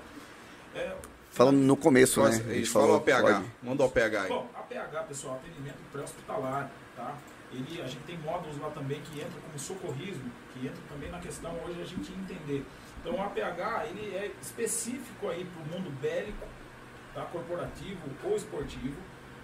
É, 0.77 0.97
Falando 1.31 1.59
no 1.59 1.77
começo, 1.77 2.23
né? 2.23 2.29
A 2.29 2.33
gente 2.33 2.63
isso, 2.63 2.73
fala 2.73 2.93
o 2.93 2.97
APH. 2.97 3.21
pode- 3.21 3.45
Manda 3.63 3.83
o 3.83 3.87
APH 3.87 4.21
aí. 4.23 4.29
Bom, 4.29 4.49
APH, 4.55 5.03
pessoal, 5.09 5.35
atendimento 5.37 5.77
pré-hospitalar, 5.93 6.71
tá? 6.97 7.15
Ele, 7.53 7.81
a 7.83 7.87
gente 7.87 8.03
tem 8.05 8.19
módulos 8.19 8.59
lá 8.59 8.71
também 8.71 9.01
que 9.03 9.21
entram 9.21 9.41
como 9.43 9.59
socorrismo, 9.59 10.31
que 10.53 10.67
entra 10.67 10.81
também 10.89 11.11
na 11.11 11.19
questão 11.21 11.53
hoje 11.65 11.81
a 11.83 11.85
gente 11.85 12.11
entender. 12.13 12.65
Então 13.01 13.15
o 13.15 13.21
APH, 13.23 13.87
ele 13.91 14.15
é 14.17 14.31
específico 14.41 15.29
aí 15.29 15.45
para 15.45 15.63
o 15.63 15.67
mundo 15.67 15.91
bélico, 16.01 16.47
tá? 17.15 17.23
corporativo 17.27 18.01
ou 18.25 18.35
esportivo. 18.37 18.97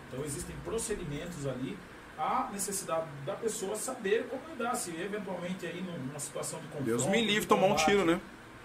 Então 0.08 0.24
existem 0.24 0.56
procedimentos 0.64 1.46
ali. 1.46 1.78
Há 2.18 2.48
necessidade 2.52 3.06
da 3.24 3.34
pessoa 3.34 3.74
saber 3.76 4.26
como 4.28 4.42
lidar, 4.50 4.74
se 4.74 4.90
eventualmente 4.90 5.66
aí 5.66 5.82
numa 5.82 6.18
situação 6.18 6.58
de 6.60 6.66
confronto. 6.66 6.84
Deus 6.84 7.06
me 7.06 7.24
livre 7.24 7.46
tomar 7.46 7.66
um 7.66 7.74
tiro, 7.76 8.04
né? 8.04 8.20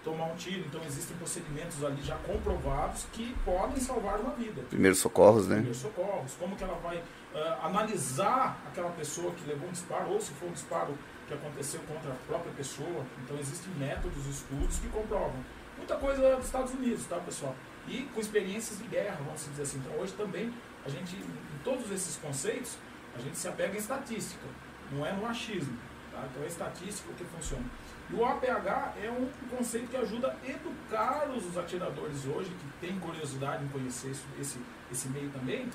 Tomar 0.08 0.28
um 0.28 0.36
tiro. 0.38 0.64
Então 0.66 0.82
existem 0.86 1.18
procedimentos 1.18 1.84
ali 1.84 2.02
já 2.02 2.16
comprovados 2.20 3.06
que 3.12 3.36
podem 3.44 3.78
salvar 3.78 4.22
uma 4.22 4.32
vida 4.36 4.62
Primeiros 4.70 5.00
socorros, 5.00 5.48
né? 5.48 5.56
primeiros 5.56 5.82
socorros, 5.82 6.32
como 6.40 6.56
que 6.56 6.64
ela 6.64 6.76
vai 6.76 7.04
ah, 7.36 7.60
analisar 7.64 8.58
aquela 8.66 8.90
pessoa 8.92 9.34
que 9.34 9.46
levou 9.46 9.68
um 9.68 9.72
disparo, 9.74 10.12
ou 10.12 10.22
se 10.22 10.32
for 10.32 10.48
um 10.48 10.54
disparo 10.54 10.98
que 11.28 11.34
aconteceu 11.34 11.82
contra 11.82 12.14
a 12.14 12.16
própria 12.26 12.54
pessoa. 12.54 13.06
Então 13.22 13.38
existem 13.38 13.70
métodos, 13.74 14.26
estudos 14.28 14.80
que 14.80 14.88
comprovam. 14.88 15.44
Muita 15.76 15.98
coisa 15.98 16.38
dos 16.38 16.46
Estados 16.46 16.74
Unidos, 16.74 17.06
tá 17.06 17.18
pessoal? 17.18 17.54
E 17.86 18.04
com 18.14 18.22
experiências 18.22 18.80
de 18.80 18.88
guerra, 18.88 19.20
vamos 19.26 19.44
dizer 19.44 19.64
assim. 19.64 19.80
Então 19.80 20.00
hoje 20.00 20.14
também, 20.14 20.54
a 20.86 20.90
gente, 20.90 21.18
em 21.18 21.64
todos 21.66 21.92
esses 21.92 22.16
conceitos, 22.16 22.78
a 23.14 23.20
gente 23.20 23.38
se 23.38 23.46
apega 23.50 23.76
em 23.76 23.80
estatística, 23.80 24.48
não 24.90 25.06
é 25.06 25.12
no 25.12 25.26
achismo. 25.26 25.78
Tá? 26.14 26.26
Então 26.32 26.44
é 26.44 26.48
estatística 26.48 27.12
o 27.12 27.14
que 27.14 27.26
funciona. 27.26 27.66
E 28.10 28.16
o 28.16 28.26
APH 28.26 28.96
é 29.04 29.12
um 29.12 29.30
conceito 29.56 29.90
que 29.90 29.98
ajuda 29.98 30.30
a 30.30 30.50
educar 30.50 31.30
os 31.30 31.58
atiradores 31.58 32.26
hoje, 32.26 32.50
que 32.50 32.88
têm 32.88 32.98
curiosidade 33.00 33.64
em 33.66 33.68
conhecer 33.68 34.12
esse, 34.12 34.24
esse, 34.40 34.60
esse 34.92 35.10
meio 35.10 35.30
também, 35.32 35.70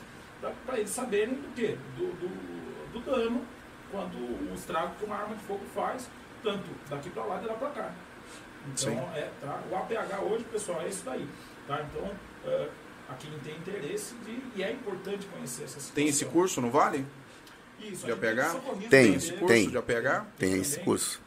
para 0.67 0.79
eles 0.79 0.91
saberem 0.91 1.35
do 1.35 1.55
quê? 1.55 1.77
Do, 1.97 2.07
do, 2.19 2.93
do 2.93 3.01
dano, 3.01 3.45
quando 3.91 4.17
o 4.17 4.55
estrago 4.55 4.95
que 4.97 5.05
uma 5.05 5.17
arma 5.17 5.37
de 5.37 5.43
fogo 5.43 5.65
faz, 5.75 6.09
tanto 6.43 6.71
daqui 6.89 7.11
para 7.11 7.25
lá 7.25 7.43
e 7.43 7.47
lá 7.47 7.55
para 7.55 7.71
cá. 7.71 7.95
Então, 8.67 8.93
Sim. 8.93 8.99
é, 9.15 9.31
tá? 9.41 9.61
o 9.71 9.77
APH 9.77 10.23
hoje, 10.23 10.45
pessoal, 10.45 10.81
é 10.83 10.89
isso 10.89 11.05
daí. 11.05 11.29
Tá? 11.67 11.83
Então, 11.83 12.11
eh, 12.47 12.69
a 13.09 13.15
quem 13.15 13.31
tem 13.41 13.57
interesse 13.57 14.15
de, 14.25 14.43
e 14.57 14.63
é 14.63 14.73
importante 14.73 15.27
conhecer 15.27 15.65
essa 15.65 15.81
situação. 15.81 15.95
Tem 15.95 16.09
esse 16.09 16.25
curso 16.25 16.61
no 16.61 16.71
Vale? 16.71 17.07
Isso, 17.79 18.07
de 18.07 18.15
tem 18.15 18.31
APH? 18.31 18.89
Tem, 18.89 19.13
curso 19.13 19.47
Tem. 19.47 19.69
de 19.69 19.77
APH? 19.77 20.27
Tem 20.39 20.61
esse 20.61 20.81
curso. 20.81 21.21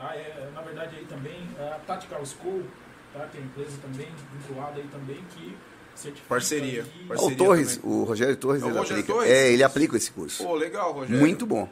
Tá? 0.00 0.14
É, 0.16 0.48
na 0.54 0.62
verdade, 0.62 0.96
aí 0.96 1.04
também 1.04 1.46
a 1.58 1.78
Tactical 1.86 2.24
School, 2.24 2.64
tá? 3.12 3.26
que 3.30 3.36
é 3.36 3.40
a 3.40 3.44
empresa 3.44 3.76
também 3.82 4.08
vinculada 4.32 4.80
aí 4.80 4.88
também 4.90 5.22
que 5.34 5.54
certifica. 5.94 6.28
Parceria, 6.28 6.86
parceria. 7.06 7.34
o 7.34 7.36
Torres, 7.36 7.76
também. 7.76 7.96
o 7.98 8.04
Rogério 8.04 8.36
Torres, 8.36 8.62
É 8.62 8.64
o 8.64 8.68
ele 8.68 8.78
Rogério 8.78 9.02
aplica. 9.02 9.12
Torres? 9.18 9.30
É, 9.30 9.52
ele 9.52 9.62
aplica 9.62 9.96
esse 9.96 10.10
curso. 10.10 10.42
Pô, 10.42 10.54
legal, 10.54 10.92
Rogério. 10.92 11.20
Muito 11.20 11.44
bom. 11.44 11.68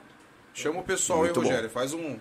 Chama 0.53 0.81
o 0.81 0.83
pessoal 0.83 1.21
Muito 1.21 1.39
aí, 1.41 1.45
bom. 1.45 1.51
Rogério. 1.51 1.71
Faz 1.71 1.95
um. 1.95 2.19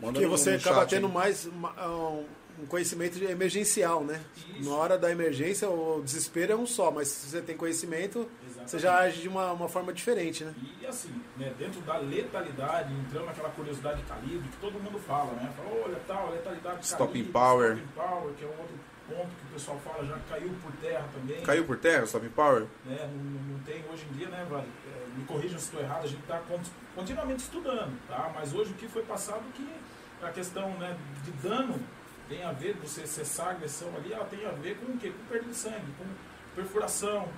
Manda 0.00 0.12
Porque 0.14 0.26
você 0.26 0.52
no 0.52 0.56
acaba 0.56 0.80
chat 0.80 0.90
tendo 0.90 1.06
aí. 1.08 1.12
mais 1.12 1.46
um 1.46 2.24
um 2.62 2.66
conhecimento 2.66 3.22
emergencial, 3.24 4.04
né? 4.04 4.20
Isso. 4.58 4.68
Na 4.68 4.76
hora 4.76 4.98
da 4.98 5.10
emergência, 5.10 5.68
o 5.70 6.02
desespero 6.02 6.52
é 6.52 6.56
um 6.56 6.66
só, 6.66 6.90
mas 6.90 7.08
se 7.08 7.30
você 7.30 7.40
tem 7.40 7.56
conhecimento, 7.56 8.28
Exatamente. 8.60 8.70
você 8.70 8.78
já 8.78 8.98
age 8.98 9.22
de 9.22 9.28
uma, 9.28 9.52
uma 9.52 9.68
forma 9.68 9.92
diferente, 9.92 10.44
né? 10.44 10.54
E 10.80 10.86
assim, 10.86 11.12
né, 11.36 11.52
dentro 11.58 11.80
da 11.82 11.96
letalidade, 11.96 12.92
entrando 12.94 13.26
naquela 13.26 13.50
curiosidade 13.50 14.00
de 14.02 14.08
calibre, 14.08 14.48
que 14.48 14.56
todo 14.58 14.74
mundo 14.74 14.98
fala, 14.98 15.32
né? 15.32 15.52
Fala, 15.56 15.70
olha 15.84 16.00
tal, 16.06 16.30
letalidade 16.30 16.80
de 16.80 16.86
Stopping 16.86 17.12
calibre, 17.12 17.32
power. 17.32 17.76
Stopping 17.76 17.92
power, 17.94 18.34
que 18.34 18.44
é 18.44 18.46
um 18.46 18.60
outro 18.60 18.80
ponto 19.08 19.28
que 19.28 19.46
o 19.46 19.52
pessoal 19.54 19.78
fala, 19.84 20.06
já 20.06 20.18
caiu 20.28 20.54
por 20.62 20.72
terra 20.80 21.08
também. 21.12 21.42
Caiu 21.42 21.64
por 21.64 21.76
terra, 21.78 22.04
Stop 22.04 22.28
Power? 22.30 22.66
né, 22.84 23.10
não, 23.12 23.54
não 23.54 23.60
tem 23.64 23.84
hoje 23.92 24.06
em 24.10 24.16
dia, 24.16 24.28
né, 24.28 24.46
Vale? 24.48 24.68
É, 24.86 25.18
me 25.18 25.24
corrijam 25.24 25.58
se 25.58 25.66
estou 25.66 25.80
errado, 25.80 26.04
a 26.04 26.06
gente 26.06 26.20
está 26.20 26.40
continuamente 26.94 27.40
estudando, 27.40 27.98
tá? 28.08 28.30
Mas 28.34 28.54
hoje 28.54 28.70
o 28.70 28.74
que 28.74 28.86
foi 28.86 29.02
passado 29.02 29.42
que 29.54 29.68
a 30.22 30.30
questão 30.30 30.70
né, 30.78 30.96
de 31.24 31.30
dano 31.32 31.80
tem 32.28 32.44
a 32.44 32.52
ver, 32.52 32.74
você 32.74 33.06
cessar 33.06 33.48
a 33.48 33.50
agressão 33.50 33.88
ali, 33.96 34.12
ela 34.12 34.24
tem 34.24 34.46
a 34.46 34.50
ver 34.50 34.76
com 34.76 34.92
o 34.92 34.96
quê? 34.96 35.10
Com 35.10 35.24
perda 35.24 35.48
de 35.48 35.54
sangue, 35.56 35.92
com 35.98 36.04
perfuração, 36.54 37.28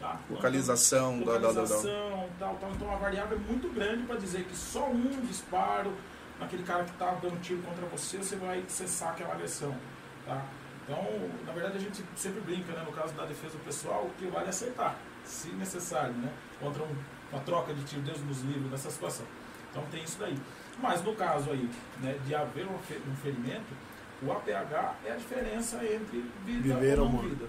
tá? 0.00 0.18
Localização, 0.30 1.18
da, 1.20 1.24
da, 1.24 1.32
da, 1.32 1.38
da. 1.38 1.48
localização, 1.48 2.28
tal, 2.38 2.54
tal. 2.56 2.70
Então 2.72 2.92
a 2.92 2.96
variável 2.96 3.36
é 3.38 3.40
muito 3.50 3.68
grande 3.72 4.02
para 4.04 4.16
dizer 4.16 4.44
que 4.44 4.56
só 4.56 4.88
um 4.88 5.20
disparo 5.26 5.92
naquele 6.40 6.62
cara 6.62 6.84
que 6.84 6.90
está 6.90 7.12
dando 7.14 7.40
tiro 7.40 7.62
contra 7.62 7.84
você, 7.86 8.18
você 8.18 8.36
vai 8.36 8.62
cessar 8.68 9.10
aquela 9.12 9.32
agressão, 9.34 9.74
tá? 10.26 10.44
Então, 10.84 11.02
na 11.44 11.52
verdade, 11.52 11.78
a 11.78 11.80
gente 11.80 12.04
sempre 12.14 12.40
brinca, 12.42 12.72
né, 12.72 12.82
no 12.86 12.92
caso 12.92 13.12
da 13.14 13.24
defesa 13.24 13.58
pessoal, 13.64 14.04
o 14.04 14.10
que 14.18 14.26
vale 14.26 14.48
acertar, 14.48 14.94
se 15.24 15.48
necessário, 15.48 16.12
né? 16.14 16.30
Contra 16.60 16.82
um- 16.84 16.94
uma 17.32 17.40
troca 17.42 17.74
de 17.74 17.82
tiro, 17.84 18.02
Deus 18.02 18.20
nos 18.20 18.42
livre 18.42 18.68
dessa 18.68 18.88
situação. 18.90 19.26
Então 19.70 19.82
tem 19.90 20.04
isso 20.04 20.16
daí. 20.20 20.36
Mas 20.78 21.02
no 21.02 21.14
caso 21.16 21.50
aí, 21.50 21.68
né, 22.00 22.16
de 22.24 22.34
haver 22.34 22.66
um 22.68 22.78
fe- 22.78 23.00
ferimento, 23.22 23.64
o 24.22 24.30
APH 24.30 24.94
é 25.06 25.12
a 25.12 25.16
diferença 25.16 25.76
entre 25.84 26.24
vida 26.44 26.74
Viver 26.74 26.98
ou 27.00 27.06
não 27.06 27.12
morrer. 27.12 27.28
vida. 27.30 27.46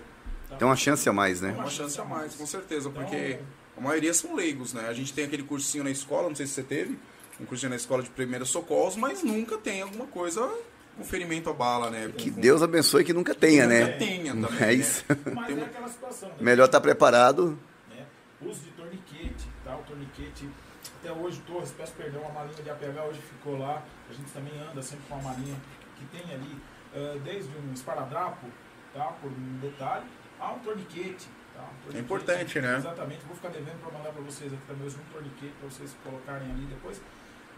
Tá? 0.49 0.56
Tem 0.57 0.68
uma 0.68 0.76
chance 0.76 1.07
a 1.07 1.14
mais, 1.14 1.41
né? 1.41 1.52
Uma 1.52 1.69
chance 1.69 1.99
a 1.99 2.03
mais, 2.06 2.36
com 2.36 2.45
certeza, 2.45 2.90
porque 2.90 3.40
a 3.78 3.82
maioria 3.82 4.14
são 4.14 4.36
leigos, 4.36 4.74
né? 4.74 4.88
A 4.88 4.94
gente 4.94 5.14
tem 5.14 5.26
aquele 5.26 5.44
cursinho 5.44 5.84
na 5.84 5.90
escola, 5.91 6.28
não 6.30 6.36
sei 6.36 6.45
se 6.48 6.53
você 6.53 6.64
teve, 6.64 6.98
um 7.40 7.45
cursinho 7.45 7.69
na 7.69 7.76
escola 7.76 8.02
de 8.03 8.10
primeiros 8.10 8.49
socorros, 8.49 8.95
mas 8.95 9.24
nunca 9.24 9.57
tem 9.57 9.82
alguma 9.82 10.07
coisa 10.07 10.49
com 10.98 11.03
ferimento 11.03 11.49
a 11.49 11.53
bala, 11.53 11.91
né? 11.91 12.11
Que 12.18 12.32
Com- 12.32 12.41
Deus 12.41 12.64
abençoe 12.64 13.03
que 13.03 13.14
nunca 13.14 13.36
tenha, 13.36 13.68
nunca 13.68 13.86
né? 13.86 13.91
tenha 13.98 14.34
Não 14.34 14.48
também, 14.49 14.64
é 14.64 14.65
né? 14.68 14.74
isso. 14.74 15.06
Mas 15.36 15.48
Tem 15.48 15.60
é 15.60 15.64
aquela 15.64 15.88
situação, 15.88 16.30
né? 16.30 16.36
Melhor 16.40 16.65
estar 16.65 16.82
preparado. 16.82 17.57
né? 17.90 18.06
Uso 18.41 18.61
de 18.61 18.72
torniquete, 18.72 19.45
tá? 19.64 19.76
O 19.76 19.84
torniquete, 19.84 20.49
até 20.99 21.11
hoje, 21.11 21.40
Torres, 21.45 21.72
peço 21.78 21.94
perdão, 21.94 22.26
a 22.28 22.32
malinha 22.32 22.64
de 22.64 22.69
APH 22.72 23.03
hoje 23.10 23.19
ficou 23.22 23.60
lá. 23.60 23.84
A 24.10 24.14
gente 24.14 24.32
também 24.32 24.53
anda 24.60 24.82
sempre 24.82 25.06
com 25.07 25.15
a 25.15 25.22
malinha 25.22 25.56
que 25.98 26.06
tem 26.06 26.34
ali, 26.34 26.56
eh, 26.95 27.19
desde 27.24 27.52
um 27.56 27.72
esparadrapo, 27.74 28.48
tá? 28.94 29.06
Por 29.22 29.30
um 29.32 29.60
detalhe, 29.61 30.06
a 30.40 30.52
um 30.54 30.60
torniquete. 30.60 31.28
Tá? 31.56 31.62
Um 31.64 31.66
torniquete, 31.84 31.98
importante, 32.00 32.62
né? 32.62 32.78
Exatamente, 32.78 33.26
vou 33.26 33.36
ficar 33.36 33.50
devendo 33.50 33.80
para 33.82 33.92
mandar 33.98 34.12
para 34.12 34.22
vocês 34.22 34.54
aqui 34.54 34.62
também 34.68 34.88
um 34.88 35.12
torniquete 35.14 35.54
para 35.60 35.70
vocês 35.70 35.96
colocarem 36.04 36.50
ali 36.52 36.66
depois 36.66 37.02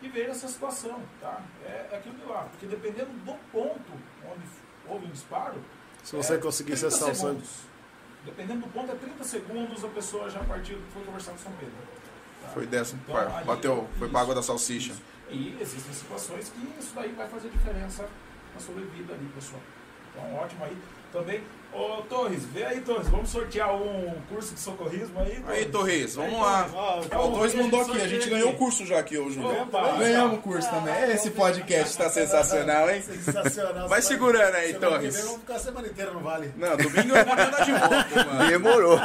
e 0.01 0.07
ver 0.07 0.29
essa 0.29 0.47
situação, 0.47 1.01
tá? 1.19 1.41
É, 1.65 1.89
é 1.91 1.97
aquilo 1.97 2.15
de 2.15 2.23
lá, 2.25 2.43
porque 2.51 2.65
dependendo 2.65 3.11
do 3.25 3.33
ponto 3.51 3.91
onde 4.25 4.43
houve 4.87 5.05
um 5.07 5.11
disparo, 5.11 5.61
Se 6.03 6.15
você 6.15 6.35
é, 6.35 6.37
conseguir 6.37 6.73
30 6.77 6.89
cessar 6.91 7.11
o 7.11 7.15
sangue. 7.15 7.43
Dependendo 8.25 8.61
do 8.61 8.67
ponto, 8.73 8.91
é 8.91 8.95
30 8.95 9.23
segundos 9.23 9.83
a 9.83 9.87
pessoa 9.89 10.29
já 10.29 10.39
partiu, 10.43 10.77
foi 10.93 11.03
conversar 11.03 11.31
com 11.31 11.37
São 11.37 11.51
Pedro. 11.53 11.73
tá? 12.41 12.47
Foi 12.49 12.65
dessa, 12.65 12.95
Então, 12.95 13.15
pá, 13.15 13.37
aí- 13.39 13.45
bateu, 13.45 13.87
foi 13.97 14.07
isso, 14.07 14.11
pra 14.11 14.21
água 14.21 14.35
da 14.35 14.41
salsicha. 14.41 14.91
isso. 14.93 15.01
E 15.29 15.57
existem 15.61 15.93
situações 15.93 16.49
que 16.49 16.79
isso 16.79 16.93
daí 16.95 17.11
vai 17.11 17.27
fazer 17.27 17.49
diferença 17.49 18.07
na 18.53 18.59
sobrevida 18.59 19.13
ali, 19.13 19.29
pessoal. 19.35 19.61
Então, 20.11 20.35
ótimo 20.35 20.63
aí. 20.65 20.77
Também, 21.11 21.43
ô 21.73 22.01
Torres, 22.03 22.43
vê 22.45 22.63
aí, 22.65 22.81
Torres, 22.81 23.07
vamos 23.07 23.29
sortear 23.29 23.73
um 23.75 24.13
curso 24.27 24.53
de 24.53 24.59
socorrismo 24.59 25.19
aí. 25.19 25.43
Aí, 25.47 25.65
Torres, 25.65 26.15
vamos 26.15 26.33
Aí, 26.33 26.39
lá. 26.41 26.63
Torres. 26.63 27.07
Ah, 27.11 27.21
o 27.21 27.31
Torres 27.31 27.53
mandou 27.55 27.81
aqui, 27.81 27.91
a 27.91 28.07
gente 28.07 28.11
sorteia 28.11 28.29
ganhou 28.29 28.47
o 28.47 28.49
aqui. 28.51 28.59
curso 28.59 28.85
já 28.85 28.99
aqui 28.99 29.17
hoje. 29.17 29.39
Opa, 29.39 29.97
Ganhamos 29.97 30.37
o 30.39 30.41
curso 30.41 30.69
também. 30.69 31.11
Esse 31.11 31.29
podcast 31.31 31.97
tá 31.97 32.09
sensacional, 32.09 32.89
hein? 32.89 33.01
Sensacional. 33.01 33.87
Vai 33.87 34.01
segurando 34.01 34.55
aí, 34.55 34.73
Semana 34.73 34.79
que 34.79 34.95
Torres. 34.95 35.15
vem 35.15 35.23
Vamos 35.25 35.39
ficar 35.39 35.55
a 35.55 35.59
semana 35.59 35.87
inteira 35.87 36.11
no 36.11 36.19
Vale. 36.19 36.53
Não, 36.57 36.77
domingo 36.77 37.15
eu 37.15 37.25
vou 37.25 37.33
andar 37.33 37.65
de 37.65 37.71
moto, 37.71 38.15
mano. 38.33 38.49
Demorou. 38.49 38.99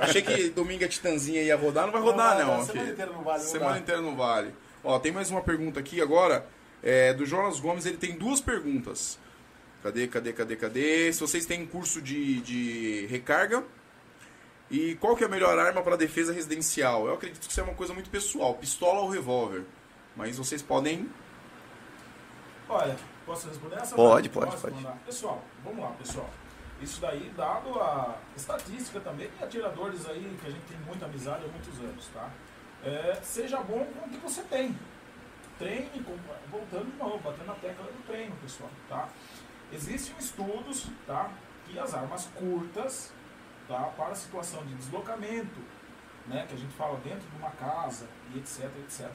Achei 0.00 0.22
que 0.22 0.48
domingo 0.50 0.84
a 0.84 0.88
Titãzinha 0.88 1.42
ia 1.42 1.56
rodar, 1.56 1.86
não 1.86 1.92
vai 1.92 2.02
rodar 2.02 2.36
vai, 2.36 2.44
não. 2.44 2.56
vai, 2.56 2.66
semana 2.66 2.90
inteira 2.90 3.12
não 3.12 3.22
vale, 3.22 3.42
não 3.42 3.48
Semana 3.50 3.78
inteira 3.78 4.00
não 4.02 4.16
vale. 4.16 4.54
Ó, 4.84 4.98
tem 4.98 5.12
mais 5.12 5.30
uma 5.30 5.40
pergunta 5.42 5.80
aqui 5.80 6.00
agora, 6.00 6.46
é, 6.82 7.12
do 7.12 7.26
Jonas 7.26 7.58
Gomes, 7.60 7.84
ele 7.86 7.96
tem 7.96 8.12
duas 8.12 8.40
perguntas. 8.40 9.18
Cadê, 9.82 10.08
cadê, 10.08 10.32
cadê, 10.32 10.56
cadê? 10.56 11.12
Se 11.12 11.20
vocês 11.20 11.46
têm 11.46 11.64
curso 11.64 12.02
de, 12.02 12.40
de 12.40 13.06
recarga 13.06 13.64
e 14.70 14.96
qual 14.96 15.16
que 15.16 15.22
é 15.22 15.26
a 15.26 15.30
melhor 15.30 15.58
arma 15.58 15.82
para 15.82 15.96
defesa 15.96 16.32
residencial? 16.32 17.06
Eu 17.06 17.14
acredito 17.14 17.46
que 17.46 17.50
isso 17.50 17.60
é 17.60 17.62
uma 17.62 17.74
coisa 17.74 17.94
muito 17.94 18.10
pessoal, 18.10 18.54
pistola 18.54 19.00
ou 19.00 19.08
revólver. 19.08 19.64
Mas 20.16 20.36
vocês 20.36 20.60
podem... 20.60 21.08
Olha, 22.68 22.96
posso 23.24 23.48
responder 23.48 23.76
essa? 23.76 23.94
Pode, 23.94 24.28
pode, 24.28 24.56
pode. 24.56 24.74
mandar? 24.74 24.98
Pessoal, 25.06 25.42
vamos 25.64 25.80
lá, 25.80 25.90
pessoal. 25.92 26.28
Isso 26.82 27.00
daí 27.00 27.32
dado 27.36 27.80
a 27.80 28.18
estatística 28.36 29.00
também 29.00 29.30
e 29.40 29.44
atiradores 29.44 30.06
aí 30.08 30.36
que 30.40 30.46
a 30.46 30.50
gente 30.50 30.64
tem 30.64 30.78
muita 30.86 31.06
amizade 31.06 31.44
há 31.44 31.48
muitos 31.48 31.78
anos, 31.80 32.06
tá? 32.12 32.30
É, 32.84 33.18
seja 33.22 33.58
bom 33.60 33.84
com 33.84 34.06
o 34.06 34.10
que 34.10 34.18
você 34.18 34.42
tem. 34.42 34.76
Treine, 35.58 36.04
voltando 36.50 36.92
de 36.92 36.96
novo, 36.98 37.18
batendo 37.18 37.46
na 37.46 37.54
tecla 37.54 37.84
do 37.84 38.06
treino, 38.06 38.36
pessoal, 38.36 38.70
tá? 38.88 39.08
Existem 39.72 40.14
estudos, 40.18 40.86
tá? 41.06 41.30
Que 41.66 41.78
as 41.78 41.94
armas 41.94 42.26
curtas, 42.34 43.12
tá? 43.66 43.82
Para 43.96 44.12
a 44.12 44.14
situação 44.14 44.64
de 44.64 44.74
deslocamento, 44.74 45.60
né? 46.26 46.46
Que 46.48 46.54
a 46.54 46.58
gente 46.58 46.74
fala 46.74 46.98
dentro 47.00 47.28
de 47.28 47.36
uma 47.36 47.50
casa 47.50 48.06
e 48.34 48.38
etc, 48.38 48.64
etc. 48.84 49.10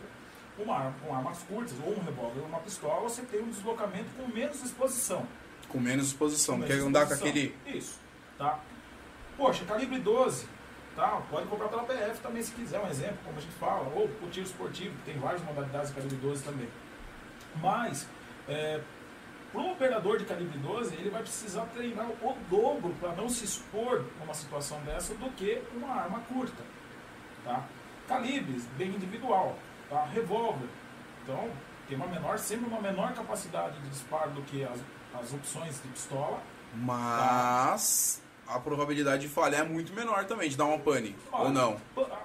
Uma 0.57 0.75
arma 0.77 0.95
com 1.01 1.15
armas 1.15 1.39
curtas, 1.43 1.73
ou 1.84 1.97
um 1.97 2.03
revólver 2.03 2.41
ou 2.41 2.45
uma 2.45 2.59
pistola, 2.59 3.01
você 3.01 3.23
tem 3.23 3.41
um 3.41 3.49
deslocamento 3.49 4.09
com 4.15 4.27
menos 4.27 4.61
exposição. 4.63 5.25
Com 5.67 5.80
menos 5.80 6.07
exposição, 6.07 6.57
não 6.57 6.67
quer 6.67 6.80
andar 6.80 7.07
com 7.07 7.13
aquele... 7.15 7.57
Isso, 7.65 7.99
tá? 8.38 8.59
Poxa, 9.35 9.65
calibre 9.65 9.97
12, 9.97 10.47
tá? 10.95 11.23
Pode 11.31 11.47
comprar 11.47 11.69
pela 11.69 11.84
PF 11.84 12.21
também 12.21 12.43
se 12.43 12.51
quiser, 12.51 12.80
um 12.80 12.88
exemplo, 12.88 13.17
como 13.25 13.39
a 13.39 13.41
gente 13.41 13.55
fala, 13.55 13.89
ou 13.95 14.05
o 14.05 14.30
tiro 14.30 14.45
esportivo, 14.45 14.95
que 14.97 15.11
tem 15.11 15.19
várias 15.19 15.41
modalidades 15.41 15.89
de 15.89 15.95
calibre 15.95 16.17
12 16.17 16.43
também. 16.43 16.69
Mas, 17.55 18.07
é, 18.47 18.80
para 19.53 19.61
um 19.61 19.71
operador 19.71 20.17
de 20.17 20.25
calibre 20.25 20.57
12, 20.57 20.95
ele 20.95 21.09
vai 21.11 21.21
precisar 21.21 21.65
treinar 21.67 22.07
o 22.09 22.35
dobro 22.49 22.93
para 22.99 23.11
não 23.13 23.30
se 23.30 23.45
expor 23.45 24.03
numa 24.19 24.34
situação 24.34 24.80
dessa 24.81 25.13
do 25.13 25.30
que 25.31 25.61
uma 25.75 25.89
arma 25.93 26.19
curta, 26.21 26.63
tá? 27.45 27.63
Calibres, 28.07 28.65
bem 28.77 28.89
individual, 28.89 29.55
tá? 29.89 30.05
Revólver, 30.05 30.67
então 31.23 31.49
tem 31.88 31.95
uma 31.95 32.07
menor, 32.07 32.38
sempre 32.39 32.65
uma 32.67 32.81
menor 32.81 33.13
capacidade 33.13 33.80
de 33.80 33.89
disparo 33.89 34.31
do 34.31 34.41
que 34.41 34.63
as, 34.63 34.80
as 35.21 35.31
opções 35.34 35.80
de 35.81 35.88
pistola, 35.89 36.41
Mas 36.75 38.21
a 38.47 38.59
probabilidade 38.59 39.21
de 39.21 39.27
falhar 39.34 39.61
é 39.61 39.63
muito 39.63 39.93
menor 39.93 40.25
também, 40.25 40.49
de 40.49 40.57
dar 40.57 40.65
uma 40.65 40.80
pane. 40.80 41.15
Olha, 41.31 41.45
Ou 41.45 41.51
não? 41.51 41.77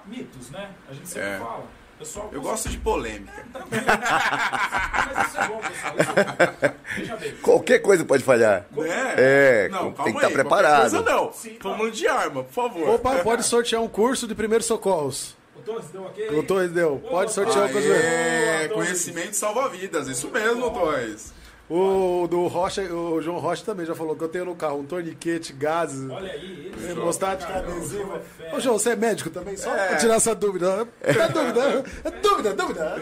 Mitos, 0.05 0.49
né? 0.49 0.73
A 0.89 0.93
gente 0.93 1.07
sempre 1.07 1.29
É. 1.29 1.37
fala. 1.39 1.67
Pessoal, 1.99 2.29
Eu 2.31 2.41
gosto 2.41 2.69
de 2.69 2.77
polêmica. 2.77 3.45
Mas 3.53 5.27
isso 5.27 5.37
é 5.37 5.47
bom, 5.49 5.57
pessoal. 5.59 5.93
É 5.97 6.67
bom. 6.69 6.75
Veja 6.95 7.15
bem. 7.17 7.35
Qualquer 7.41 7.79
coisa 7.79 8.05
pode 8.05 8.23
falhar. 8.23 8.65
Né? 8.71 9.13
É, 9.17 9.69
não, 9.69 9.91
tem 9.91 9.93
calma 9.93 9.93
que 9.95 10.01
aí, 10.01 10.07
estar 10.07 10.11
qualquer 10.21 10.33
preparado. 10.33 10.79
Coisa 10.91 11.01
não. 11.01 11.33
Sim, 11.33 11.49
Tô 11.55 11.75
falando 11.75 11.91
de 11.91 12.07
arma, 12.07 12.43
por 12.45 12.53
favor. 12.53 12.89
Opa, 12.89 13.15
pode 13.19 13.43
sortear 13.43 13.81
um 13.81 13.89
curso 13.89 14.25
de 14.27 14.33
primeiros 14.33 14.65
socorros. 14.65 15.35
O 15.57 15.61
Torres 15.61 15.85
deu 15.91 16.03
ok? 16.03 16.29
O 16.29 16.43
Torres 16.43 16.71
deu. 16.71 17.03
Pode 17.09 17.33
sortear 17.33 17.69
coisa. 17.69 17.93
Aê, 17.93 18.67
Boa, 18.69 18.77
conhecimento 18.85 19.33
salva 19.33 19.67
vidas, 19.67 20.07
isso 20.07 20.29
mesmo, 20.29 20.71
Toys. 20.71 21.33
O 21.69 22.27
do 22.27 22.47
Rocha, 22.47 22.81
o 22.81 23.21
João 23.21 23.37
Rocha 23.37 23.63
também 23.63 23.85
já 23.85 23.93
falou 23.93 24.15
que 24.15 24.23
eu 24.23 24.27
tenho 24.29 24.45
no 24.45 24.55
carro 24.55 24.79
um 24.79 24.85
torniquete, 24.85 25.53
gases. 25.53 26.09
Olha 26.09 26.31
aí. 26.31 26.71
Ele 26.75 26.91
Hemostática 26.93 27.51
Caramba, 27.53 27.73
adesiva. 27.73 28.03
o 28.03 28.07
João 28.07 28.21
é. 28.39 28.55
Ô, 28.55 28.59
João, 28.59 28.79
você 28.79 28.89
é 28.91 28.95
médico 28.95 29.29
também? 29.29 29.55
Só 29.55 29.75
É. 29.75 29.89
pra 29.89 29.97
tirar 29.97 30.15
essa 30.15 30.33
dúvida. 30.33 30.87
É 31.01 31.13
dúvida, 31.27 31.83
é 32.05 32.09
dúvida, 32.11 32.53
dúvida. 32.55 32.95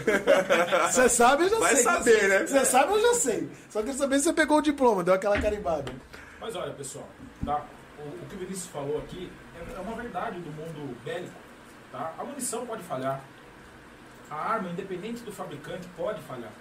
Você 0.91 1.07
sabe, 1.07 1.43
eu 1.43 1.49
já 1.49 1.59
Vai 1.59 1.75
sei. 1.75 1.83
saber, 1.85 2.27
né? 2.27 2.39
Você 2.45 2.65
sabe, 2.65 2.91
eu 2.93 3.01
já 3.01 3.13
sei. 3.13 3.49
Só 3.69 3.79
queria 3.79 3.93
saber 3.97 4.17
se 4.19 4.25
você 4.25 4.33
pegou 4.33 4.57
o 4.57 4.61
diploma, 4.61 5.01
deu 5.03 5.13
aquela 5.13 5.39
carimbada. 5.39 5.89
Mas 6.41 6.53
olha, 6.55 6.73
pessoal, 6.73 7.07
tá? 7.45 7.61
O, 7.99 8.01
o 8.09 8.25
que 8.29 8.35
o 8.35 8.39
Vinícius 8.39 8.67
falou 8.67 8.97
aqui 8.97 9.31
é, 9.55 9.77
é 9.77 9.79
uma 9.79 9.95
verdade 9.95 10.39
do 10.41 10.51
mundo 10.51 10.93
bélico. 11.05 11.31
Tá? 11.91 12.13
A 12.19 12.23
munição 12.25 12.65
pode 12.65 12.83
falhar. 12.83 13.21
A 14.29 14.35
arma, 14.35 14.69
independente 14.69 15.21
do 15.23 15.31
fabricante, 15.31 15.87
pode 15.95 16.19
falhar. 16.23 16.51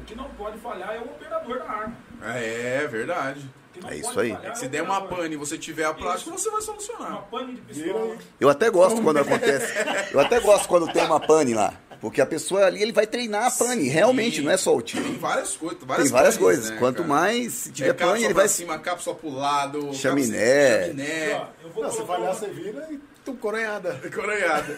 O 0.00 0.04
que 0.04 0.14
não 0.14 0.28
pode 0.30 0.58
falhar 0.58 0.94
é 0.94 0.98
o 0.98 1.04
operador 1.04 1.58
da 1.58 1.64
arma. 1.64 1.96
É, 2.34 2.86
verdade. 2.90 3.48
É 3.88 3.94
isso 3.94 4.18
aí. 4.18 4.36
É 4.42 4.54
se 4.56 4.66
der 4.66 4.82
uma 4.82 5.02
pane 5.02 5.34
e 5.34 5.36
você 5.36 5.56
tiver 5.56 5.84
a 5.84 5.94
prática, 5.94 6.30
Isso. 6.30 6.38
você 6.38 6.50
vai 6.50 6.58
Uma 6.60 6.66
solucionar. 6.66 7.22
pane 7.30 7.54
de 7.54 7.60
pistola. 7.60 8.16
Eu 8.40 8.48
até 8.48 8.68
gosto 8.70 9.00
quando 9.02 9.18
acontece. 9.18 9.72
Eu 10.12 10.18
até 10.18 10.40
gosto 10.40 10.66
quando 10.66 10.92
tem 10.92 11.04
uma 11.04 11.20
pane 11.20 11.54
lá. 11.54 11.72
Porque 12.00 12.20
a 12.20 12.26
pessoa 12.26 12.64
ali 12.64 12.80
ele 12.82 12.92
vai 12.92 13.06
treinar 13.08 13.46
a 13.46 13.50
pane, 13.50 13.88
realmente, 13.88 14.36
Sim. 14.36 14.42
não 14.42 14.52
é 14.52 14.56
só 14.56 14.74
o 14.74 14.80
tiro. 14.82 15.02
Tem 15.04 15.14
várias 15.18 15.56
coisas. 15.56 15.78
Várias 15.84 16.04
Tem 16.08 16.12
várias 16.12 16.34
panes, 16.34 16.44
coisas. 16.44 16.70
né, 16.70 16.76
Quanto 16.78 16.96
cara? 17.02 17.08
mais 17.08 17.52
se 17.54 17.72
tiver 17.72 17.88
é 17.88 17.92
pane, 17.92 17.98
cápsula 18.08 18.24
ele 18.26 18.34
pra 18.34 18.42
vai. 18.42 18.48
cima, 18.48 18.78
cápsula 18.78 19.16
pro 19.16 19.30
lado, 19.30 19.94
Chaminé. 19.94 20.80
chaminé. 20.86 21.34
Ó, 21.34 21.46
eu 21.64 21.70
vou 21.70 21.82
Não, 21.84 21.90
se 21.90 22.02
falhar, 22.04 22.20
uma- 22.22 22.34
você 22.34 22.46
vira 22.50 22.86
e 22.90 23.00
tu 23.32 23.36
coronhada. 23.38 23.94
Coronhada. 24.14 24.74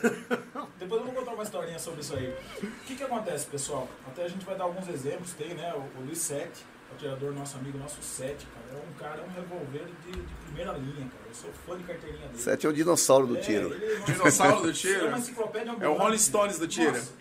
Depois 0.78 1.00
eu 1.00 1.06
vou 1.06 1.14
contar 1.14 1.32
uma 1.32 1.42
historinha 1.42 1.78
sobre 1.78 2.00
isso 2.00 2.14
aí. 2.14 2.34
O 2.62 2.66
que, 2.86 2.96
que 2.96 3.02
acontece, 3.04 3.46
pessoal? 3.46 3.88
Até 4.06 4.24
a 4.24 4.28
gente 4.28 4.44
vai 4.44 4.56
dar 4.56 4.64
alguns 4.64 4.88
exemplos. 4.88 5.32
Tem, 5.34 5.54
né, 5.54 5.72
o, 5.74 5.98
o 6.00 6.04
Luiz 6.04 6.18
Sete, 6.18 6.64
atirador 6.92 7.32
nosso 7.32 7.56
amigo, 7.58 7.78
nosso 7.78 8.02
Sete, 8.02 8.46
cara. 8.46 8.80
É 8.80 8.88
um 8.88 8.92
cara, 8.98 9.20
é 9.20 9.24
um 9.24 9.32
revólver 9.40 9.86
de, 10.04 10.12
de 10.12 10.34
primeira 10.46 10.72
linha, 10.72 11.06
cara. 11.08 11.24
Eu 11.28 11.34
sou 11.34 11.50
fã 11.66 11.76
de 11.78 11.84
carteirinha 11.84 12.26
dele. 12.26 12.38
Sete 12.42 12.66
é 12.66 12.68
o 12.68 12.72
dinossauro 12.72 13.26
do 13.26 13.36
É, 13.36 13.40
tiro. 13.40 13.68
nossa, 13.68 14.12
Dinossauro 14.12 14.62
do 14.62 14.70
É 14.70 14.72
tiro. 14.72 15.06
uma 15.08 15.18
enciclopédia 15.18 15.70
É 15.70 15.72
o 15.72 15.76
ambulante. 15.76 16.00
Rolling 16.02 16.18
Stones 16.18 16.58
do 16.58 16.66
tiro. 16.68 16.92
Nossa. 16.92 17.12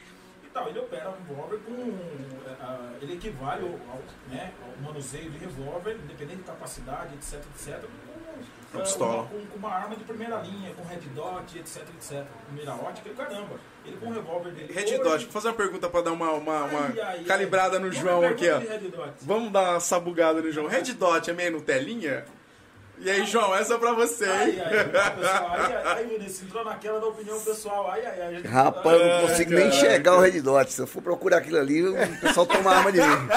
Então, 0.49 0.67
ele 0.67 0.79
opera 0.79 1.09
um 1.11 1.27
revólver 1.27 1.59
com. 1.59 1.99
ah, 2.59 2.89
ele 3.01 3.13
equivale 3.13 3.61
ao, 3.61 3.69
ao, 3.93 4.01
né, 4.29 4.51
ao 4.63 4.83
manuseio 4.83 5.29
de 5.29 5.37
revólver, 5.37 5.95
independente 6.03 6.37
de 6.37 6.43
capacidade, 6.43 7.13
etc, 7.13 7.35
etc. 7.55 7.83
Com, 8.71 8.77
Uma 8.77 8.83
pistola. 8.83 9.23
com, 9.23 9.45
com 9.47 9.57
uma 9.57 9.69
arma 9.73 9.95
de 9.95 10.03
primeira 10.03 10.37
linha, 10.41 10.71
com 10.75 10.83
red 10.83 10.99
dot, 11.15 11.57
etc, 11.57 11.81
etc. 11.97 12.23
Com 12.47 12.53
mira 12.55 12.73
ótica 12.75 13.09
caramba. 13.11 13.55
Ele 13.85 13.97
com 13.97 14.11
revólver 14.11 14.51
dele. 14.51 14.71
Red 14.73 14.97
Dot, 14.99 15.23
vou 15.23 15.31
fazer 15.31 15.47
uma 15.47 15.53
pergunta 15.55 15.89
pra 15.89 16.01
dar 16.01 16.11
uma, 16.11 16.31
uma, 16.33 16.63
uma 16.65 16.79
Ai, 16.81 16.99
ai, 16.99 17.17
ai. 17.19 17.23
calibrada 17.23 17.79
no 17.79 17.91
João 17.91 18.23
aqui, 18.27 18.47
ó. 18.49 18.59
Vamos 19.21 19.51
dar 19.51 19.71
uma 19.71 19.79
sabugada 19.79 20.41
no 20.41 20.51
João. 20.51 20.67
Red 20.67 20.93
Dot 20.93 21.29
é 21.29 21.33
meio 21.33 21.53
Nutelinha? 21.53 22.25
E 23.01 23.09
aí, 23.09 23.25
João, 23.25 23.55
essa 23.55 23.75
é 23.75 23.77
pra 23.77 23.93
você, 23.93 24.25
Ai, 24.25 24.49
hein? 24.51 24.61
ai, 24.61 24.85
pessoal, 25.15 25.47
ai, 25.51 25.73
ai, 25.73 25.83
ai, 25.85 26.03
Vinícius, 26.05 26.43
entrou 26.43 26.65
naquela 26.65 26.99
da 26.99 27.07
opinião 27.07 27.39
pessoal. 27.39 27.89
Ai, 27.91 28.05
ai, 28.05 28.21
ai. 28.21 28.27
a 28.27 28.31
gente- 28.33 28.47
Rapaz, 28.47 28.99
eu 29.01 29.07
não 29.07 29.21
consigo 29.27 29.51
nem 29.51 29.59
cara. 29.63 29.75
enxergar 29.75 30.15
o 30.15 30.19
Red 30.19 30.41
Dot. 30.41 30.73
Se 30.73 30.81
eu 30.81 30.87
for 30.87 31.01
procurar 31.01 31.37
aquilo 31.37 31.59
ali, 31.59 31.87
o 31.87 31.95
pessoal 32.19 32.45
toma 32.45 32.71
arma 32.75 32.91
de 32.91 32.99
mim. 32.99 33.07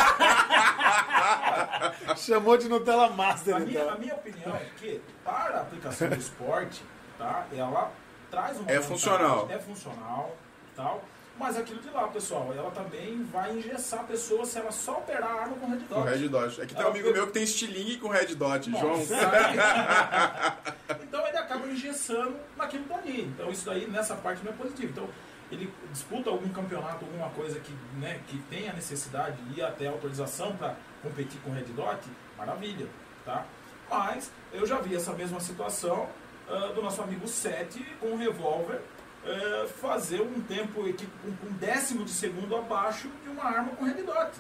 Chamou 2.16 2.56
de 2.56 2.68
Nutella 2.68 3.09
Master, 3.10 3.56
A 3.56 3.60
minha, 3.60 3.80
a 3.80 3.84
então. 3.84 3.98
minha 3.98 4.14
opinião 4.14 4.55
é 4.56 4.66
que 4.76 5.01
para 5.24 5.59
a 5.59 5.60
aplicação 5.62 6.09
do 6.09 6.16
esporte, 6.16 6.82
tá? 7.18 7.47
Ela 7.56 7.90
traz 8.30 8.59
uma 8.59 8.70
É 8.70 8.80
funcional. 8.80 9.48
É 9.51 9.59
funcional, 9.59 10.36
tal. 10.74 11.02
Mas 11.43 11.56
aquilo 11.56 11.81
de 11.81 11.90
lá, 11.90 12.06
pessoal, 12.06 12.55
ela 12.56 12.70
também 12.70 13.24
vai 13.24 13.52
engessar 13.52 14.01
a 14.01 14.05
pessoa 14.05 14.47
se 14.47 14.59
ela 14.59 14.70
só 14.70 14.98
operar 14.98 15.28
a 15.28 15.40
arma 15.40 15.56
com 15.56 15.66
red 15.66 15.78
dot. 15.78 15.89
Com 15.89 16.02
Red 16.02 16.28
Dot. 16.28 16.62
Aqui 16.62 16.73
tem 16.73 16.85
um 16.85 16.89
amigo 16.89 17.12
meu 17.12 17.27
que 17.27 17.32
tem 17.32 17.43
estilingue 17.43 17.98
com 17.98 18.06
Red 18.09 18.36
Dot, 18.36 18.70
João. 18.70 18.98
Nossa. 18.98 19.16
então 21.02 21.27
ele 21.27 21.36
acaba 21.36 21.66
engessando 21.66 22.36
naquilo 22.56 22.85
dali. 22.85 23.23
Então 23.23 23.51
isso 23.51 23.66
daí, 23.66 23.90
nessa 23.90 24.14
parte, 24.14 24.44
não 24.44 24.52
é 24.52 24.55
positivo. 24.55 24.93
Então 24.93 25.09
ele 25.51 25.69
disputa 25.90 26.31
algum 26.31 26.48
campeonato, 26.51 27.05
alguma 27.05 27.28
coisa 27.31 27.59
que, 27.59 27.77
né, 27.98 28.20
que 28.28 28.39
tenha 28.43 28.73
necessidade 28.73 29.36
de 29.43 29.59
ir 29.59 29.64
até 29.64 29.89
autorização 29.89 30.55
para 30.55 30.77
competir 31.02 31.40
com 31.40 31.51
Red 31.51 31.64
Dot, 31.74 32.09
maravilha, 32.39 32.86
tá? 33.24 33.44
Mas 33.90 34.31
eu 34.52 34.64
já 34.64 34.78
vi 34.78 34.94
essa 34.94 35.12
mesma 35.12 35.40
situação 35.40 36.09
ah, 36.48 36.73
do 36.73 36.81
nosso 36.81 37.02
amigo 37.02 37.27
Sete 37.27 37.85
com 37.98 38.12
um 38.12 38.16
revólver 38.16 38.81
eh, 39.24 39.69
fazer 39.81 40.20
um 40.20 40.40
tempo 40.43 40.82
com 40.82 41.47
um 41.47 41.53
décimo 41.53 42.05
de 42.05 42.11
segundo 42.11 42.57
abaixo 42.57 43.09
de 43.23 43.28
uma 43.31 43.44
arma 43.44 43.70
com 43.77 43.85
Red 43.85 44.03
Dot. 44.03 44.31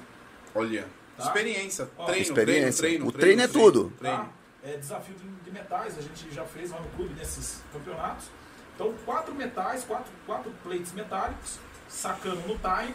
Olha, 0.54 0.86
Tá. 1.16 1.24
experiência, 1.24 1.90
Ó, 1.98 2.06
treino, 2.06 2.22
Experiência. 2.22 2.78
treino, 2.82 3.04
treino. 3.04 3.08
O 3.08 3.12
treino 3.12 3.42
é 3.42 3.48
tudo. 3.48 3.92
Treino. 3.98 4.16
Tá? 4.18 4.28
É 4.64 4.76
desafio 4.76 5.14
de, 5.14 5.26
de 5.44 5.50
metais, 5.50 5.98
a 5.98 6.00
gente 6.00 6.32
já 6.32 6.44
fez 6.44 6.70
lá 6.70 6.80
no 6.80 6.88
clube 6.90 7.12
nesses 7.14 7.60
campeonatos. 7.72 8.26
Então, 8.74 8.94
quatro 9.04 9.34
metais, 9.34 9.84
quatro, 9.84 10.10
quatro 10.24 10.50
plates 10.62 10.92
metálicos, 10.92 11.58
sacando 11.88 12.40
no 12.48 12.58
time, 12.58 12.94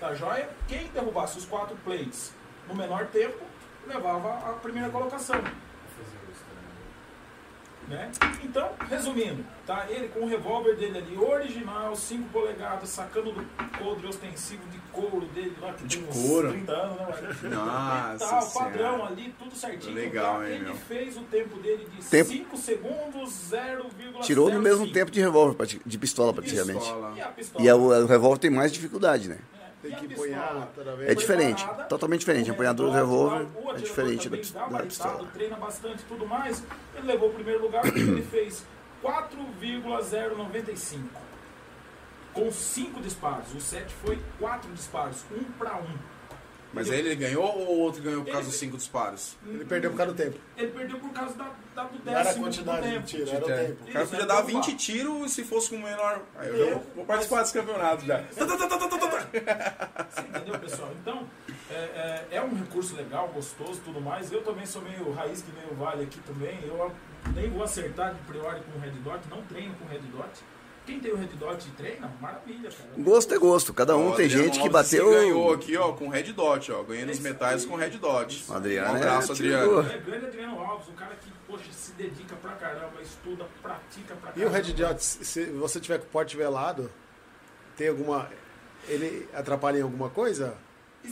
tá 0.00 0.14
joia? 0.14 0.48
Quem 0.66 0.86
derrubasse 0.88 1.36
os 1.38 1.44
quatro 1.44 1.76
plates 1.84 2.32
no 2.68 2.74
menor 2.74 3.06
tempo, 3.08 3.44
levava 3.86 4.50
a 4.50 4.52
primeira 4.54 4.88
colocação. 4.88 5.42
Né? 7.88 8.10
Então, 8.42 8.72
resumindo, 8.88 9.44
tá? 9.66 9.86
Ele 9.88 10.08
com 10.08 10.20
o 10.20 10.26
revólver 10.28 10.76
dele 10.76 10.98
ali, 10.98 11.16
original, 11.16 11.94
5 11.94 12.28
polegadas, 12.30 12.88
sacando 12.88 13.32
do 13.32 13.46
coldre 13.78 14.06
ostensivo 14.08 14.62
de 14.70 14.78
couro 14.92 15.26
dele 15.26 15.56
lá, 15.60 15.72
que 15.72 15.84
De 15.84 15.98
tem 15.98 16.08
uns 16.08 16.28
couro? 16.28 16.50
30 16.50 16.72
anos, 16.72 16.98
né? 17.42 17.48
Nossa 17.50 18.26
tal, 18.28 18.42
Senhora. 18.42 18.70
padrão 18.70 19.06
ali, 19.06 19.34
tudo 19.38 19.54
certinho. 19.54 19.94
Legal, 19.94 20.38
tá? 20.38 20.48
hein, 20.48 20.54
Ele 20.56 20.64
meu? 20.64 20.74
fez 20.74 21.16
o 21.16 21.22
tempo 21.22 21.56
dele 21.60 21.86
de 21.96 22.04
Tempo. 22.06 22.30
5 22.30 22.56
segundos, 22.56 23.30
0,05. 23.50 24.20
Tirou 24.22 24.50
no 24.50 24.60
mesmo 24.60 24.90
tempo 24.92 25.10
de 25.10 25.20
revólver, 25.20 25.56
de 25.84 25.98
pistola 25.98 26.32
praticamente. 26.32 26.78
Pistola. 26.80 27.12
E 27.16 27.20
a 27.20 27.28
pistola? 27.28 27.64
E 27.64 27.68
a- 27.68 27.76
o, 27.76 28.06
revólver 28.06 28.38
tem 28.38 28.50
mais 28.50 28.72
dificuldade, 28.72 29.28
né? 29.28 29.38
É, 29.84 29.88
Tem 29.88 29.96
que 29.96 30.06
empunhar 30.06 30.68
toda 30.74 30.94
vez. 30.94 31.10
É 31.10 31.14
diferente, 31.14 31.66
totalmente 31.88 32.20
diferente. 32.20 32.48
o 32.48 32.52
A 32.52 32.54
empunhadura 32.54 32.88
do 32.90 32.94
revólver 32.94 33.46
é 33.70 33.78
diferente 33.78 34.28
da, 34.28 34.36
da 34.68 34.78
pistola. 34.84 35.26
treina 35.32 35.56
bastante 35.56 36.02
e 36.02 36.04
tudo 36.04 36.24
mais. 36.26 36.62
Ele 36.94 37.06
levou 37.06 37.30
o 37.30 37.32
primeiro 37.32 37.62
lugar 37.62 37.82
porque 37.82 37.98
ele 37.98 38.22
fez 38.30 38.62
4,095. 39.02 41.08
Com 42.32 42.50
5 42.50 43.00
disparos. 43.00 43.52
O 43.54 43.60
7 43.60 43.92
foi 44.04 44.18
4 44.38 44.70
disparos, 44.72 45.24
1 45.30 45.44
para 45.58 45.76
1. 45.76 45.84
Mas 46.74 46.90
aí 46.90 47.00
ele 47.00 47.14
ganhou 47.14 47.44
ou 47.44 47.76
o 47.76 47.80
outro 47.80 48.02
ganhou 48.02 48.22
por 48.24 48.32
causa 48.32 48.44
Ele- 48.46 48.50
dos 48.50 48.56
cinco 48.58 48.78
disparos? 48.78 49.36
Ele 49.46 49.62
perdeu 49.66 49.90
por 49.90 49.98
causa 49.98 50.14
do 50.14 50.16
tempo. 50.16 50.38
Ele 50.56 50.68
perdeu 50.72 50.98
por 50.98 51.10
causa 51.10 51.34
da, 51.34 51.50
da, 51.74 51.84
do 51.84 51.98
décimo 51.98 52.04
Não 52.06 52.12
era 52.18 52.30
a 52.30 52.32
do 52.32 52.40
quantidade 52.40 52.86
de 52.86 52.92
tempo. 52.94 53.06
tiro, 53.06 53.28
era 53.30 53.44
o 53.46 53.50
É, 53.50 53.64
tempo. 53.66 53.82
O 53.82 53.92
cara 53.92 54.06
podia 54.06 54.22
é 54.22 54.26
dar 54.26 54.40
derrubar. 54.42 54.62
20 54.66 54.76
tiros 54.78 55.26
e 55.26 55.28
se 55.34 55.44
fosse 55.44 55.68
com 55.68 55.76
o 55.76 55.82
menor. 55.82 56.22
Aí 56.34 56.48
eu 56.48 56.54
É, 56.54 56.58
já 56.58 56.64
vou, 56.76 56.86
vou 56.96 57.04
participar 57.04 57.42
desse 57.42 57.52
campeonato 57.52 58.06
já. 58.06 58.22
Tá. 58.22 60.06
Você 60.08 60.20
entendeu, 60.22 60.58
pessoal? 60.60 60.90
Então, 60.98 61.26
é, 61.70 61.74
é, 61.74 62.26
é 62.36 62.40
um 62.42 62.54
recurso 62.54 62.96
legal, 62.96 63.28
gostoso 63.28 63.78
tudo 63.84 64.00
mais. 64.00 64.32
Eu 64.32 64.42
também 64.42 64.64
sou 64.64 64.80
meio 64.80 65.12
raiz 65.12 65.42
que 65.42 65.52
nem 65.52 65.66
o 65.70 65.74
Vale 65.74 66.04
aqui 66.04 66.20
também. 66.20 66.58
Eu 66.64 66.90
nem 67.34 67.50
vou 67.50 67.62
acertar 67.62 68.14
de 68.14 68.20
priori 68.22 68.60
com 68.60 68.78
o 68.78 68.80
Red 68.80 68.90
Dot, 69.02 69.20
não 69.30 69.42
treino 69.42 69.74
com 69.74 69.86
Red 69.86 70.00
Dot. 70.00 70.42
Quem 70.84 70.98
tem 70.98 71.12
o 71.12 71.16
Red 71.16 71.28
Dot 71.38 71.64
e 71.68 71.70
treina, 71.72 72.12
maravilha, 72.20 72.68
cara. 72.68 72.90
Gosto 72.98 73.32
é 73.32 73.38
gosto, 73.38 73.72
cada 73.72 73.96
um 73.96 74.08
Ó, 74.08 74.14
tem 74.16 74.24
Adriano 74.26 74.44
gente 74.46 74.60
que 74.60 74.68
bateu. 74.68 75.10
ganhou 75.10 75.52
aqui, 75.52 75.76
ó, 75.76 75.92
com 75.92 76.08
Red 76.08 76.32
Dot, 76.32 76.72
ó. 76.72 76.82
Ganhei 76.82 77.04
nos 77.04 77.20
metais 77.20 77.64
com 77.64 77.76
Red 77.76 77.90
Dot. 77.90 78.44
O 78.48 78.52
Adriano 78.52 78.92
um 78.92 78.96
abraço, 78.96 79.30
é 79.30 79.34
Adriano. 79.36 79.80
É 79.92 79.98
grande 79.98 80.26
Adriano 80.26 80.58
Alves, 80.60 80.88
um 80.88 80.94
cara 80.94 81.14
que, 81.14 81.30
poxa, 81.46 81.70
se 81.70 81.92
dedica 81.92 82.34
pra 82.34 82.52
caramba, 82.52 83.00
estuda, 83.00 83.46
pratica 83.62 84.16
pra 84.16 84.32
caramba. 84.32 84.40
E 84.40 84.44
o 84.44 84.50
Red 84.50 84.72
Dot, 84.72 85.00
se 85.04 85.44
você 85.52 85.78
tiver 85.78 85.98
com 85.98 86.06
o 86.06 86.08
porte 86.08 86.36
velado, 86.36 86.90
tem 87.76 87.88
alguma. 87.88 88.28
Ele 88.88 89.28
atrapalha 89.32 89.78
em 89.78 89.82
alguma 89.82 90.10
coisa? 90.10 90.56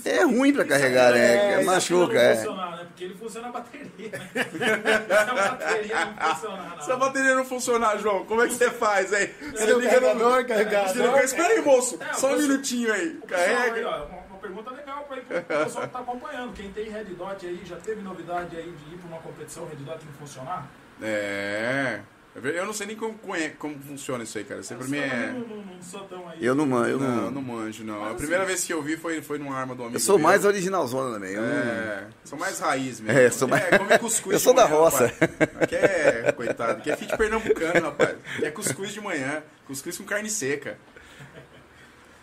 É 0.04 0.22
ruim 0.24 0.52
pra 0.52 0.64
carregar, 0.64 1.12
né? 1.12 1.52
e 1.52 1.56
se 1.56 1.68
a 1.68 1.72
Machuca, 1.72 2.18
é. 2.18 2.36
funcionar, 2.36 2.76
né? 2.76 2.84
Porque 2.86 3.04
ele 3.04 3.14
funciona 3.14 3.48
a 3.48 3.50
bateria, 3.52 4.10
né? 4.10 4.30
se 5.08 5.30
a 5.30 5.34
bateria 5.34 6.04
não 6.06 6.34
funcionar, 6.34 6.76
não. 6.76 6.80
Se 6.84 6.92
a 6.92 6.96
bateria 6.96 7.34
não 7.34 7.44
funcionar, 7.44 7.98
João, 7.98 8.24
como 8.24 8.42
é 8.42 8.46
que 8.48 8.54
você 8.54 8.70
faz 8.70 9.12
aí? 9.12 9.26
Você 9.26 9.66
liga 9.66 9.74
no. 9.74 9.82
carregador, 9.82 10.46
carregador? 10.46 10.88
Você 10.88 11.02
liga- 11.02 11.24
Espera 11.24 11.48
aí, 11.54 11.60
moço. 11.62 11.98
É, 12.00 12.12
Só 12.14 12.32
um 12.34 12.38
minutinho 12.38 12.92
aí. 12.92 13.10
Pessoal 13.26 13.40
aí, 13.40 13.54
Carrega. 13.70 13.88
ó, 13.88 14.06
uma, 14.06 14.38
pergunta 14.40 14.70
legal 14.70 15.04
para 15.04 15.18
o 15.18 15.64
pessoal 15.64 15.86
que 15.86 15.92
tá 15.92 15.98
acompanhando. 15.98 16.52
Quem 16.54 16.70
tem 16.72 16.88
Red 16.90 17.04
Dot 17.04 17.46
aí, 17.46 17.60
já 17.64 17.76
teve 17.76 18.00
novidade 18.00 18.56
aí 18.56 18.70
de 18.72 18.94
ir 18.94 18.98
para 18.98 19.08
uma 19.08 19.18
competição 19.18 19.66
Red 19.66 19.76
Dot 19.84 19.98
não 20.04 20.12
funcionar? 20.14 20.66
É. 21.02 22.00
É 22.32 22.58
Eu 22.60 22.64
não 22.64 22.72
sei 22.72 22.86
nem 22.86 22.94
como, 22.96 23.18
como 23.58 23.78
funciona 23.80 24.22
isso 24.22 24.38
aí, 24.38 24.44
cara. 24.44 24.60
Isso 24.60 24.72
pra 24.74 24.86
mim 24.86 24.96
Eu 24.98 25.02
é. 25.02 25.32
não, 25.32 25.40
não, 25.40 25.56
não 25.64 25.82
sou 25.82 26.00
tão 26.04 26.28
aí. 26.28 26.38
Eu 26.44 26.54
não 26.54 26.64
manjo, 26.64 26.90
eu 26.90 27.00
Não, 27.00 27.16
não. 27.22 27.30
não 27.32 27.42
manjo, 27.42 27.82
não. 27.84 28.00
Mas 28.00 28.12
A 28.12 28.14
primeira 28.14 28.44
assim- 28.44 28.52
vez 28.52 28.64
que 28.64 28.72
eu 28.72 28.80
vi 28.80 28.96
foi, 28.96 29.20
foi 29.20 29.38
numa 29.38 29.56
arma 29.56 29.74
do 29.74 29.82
amigo. 29.82 29.96
Eu 29.96 30.00
sou 30.00 30.16
meu. 30.16 30.28
mais 30.28 30.44
originalzona 30.44 31.14
também. 31.14 31.32
eu 31.32 31.42
não- 31.42 31.48
É, 31.48 32.06
sou 32.24 32.38
mais 32.38 32.60
raiz 32.60 33.00
mesmo. 33.00 33.18
É, 33.18 33.30
sou 33.30 33.48
mais- 33.48 33.64
É, 33.64 33.78
come 33.78 33.98
cuscuz 33.98 34.32
Eu 34.34 34.38
sou 34.38 34.54
da 34.54 34.68
manhã, 34.68 34.76
roça. 34.80 35.06
rapaz. 35.08 35.30
Aqui 35.60 35.74
é, 35.74 36.32
coitado, 36.32 36.72
aqui 36.78 36.90
é 36.92 36.96
fit 36.96 37.16
pernambucano, 37.16 37.80
rapaz. 37.86 38.16
Aqui 38.36 38.44
é 38.44 38.50
cuscuz 38.52 38.92
de 38.92 39.00
manhã, 39.00 39.42
cuscuz 39.66 39.98
com 39.98 40.04
carne 40.04 40.30
seca. 40.30 40.78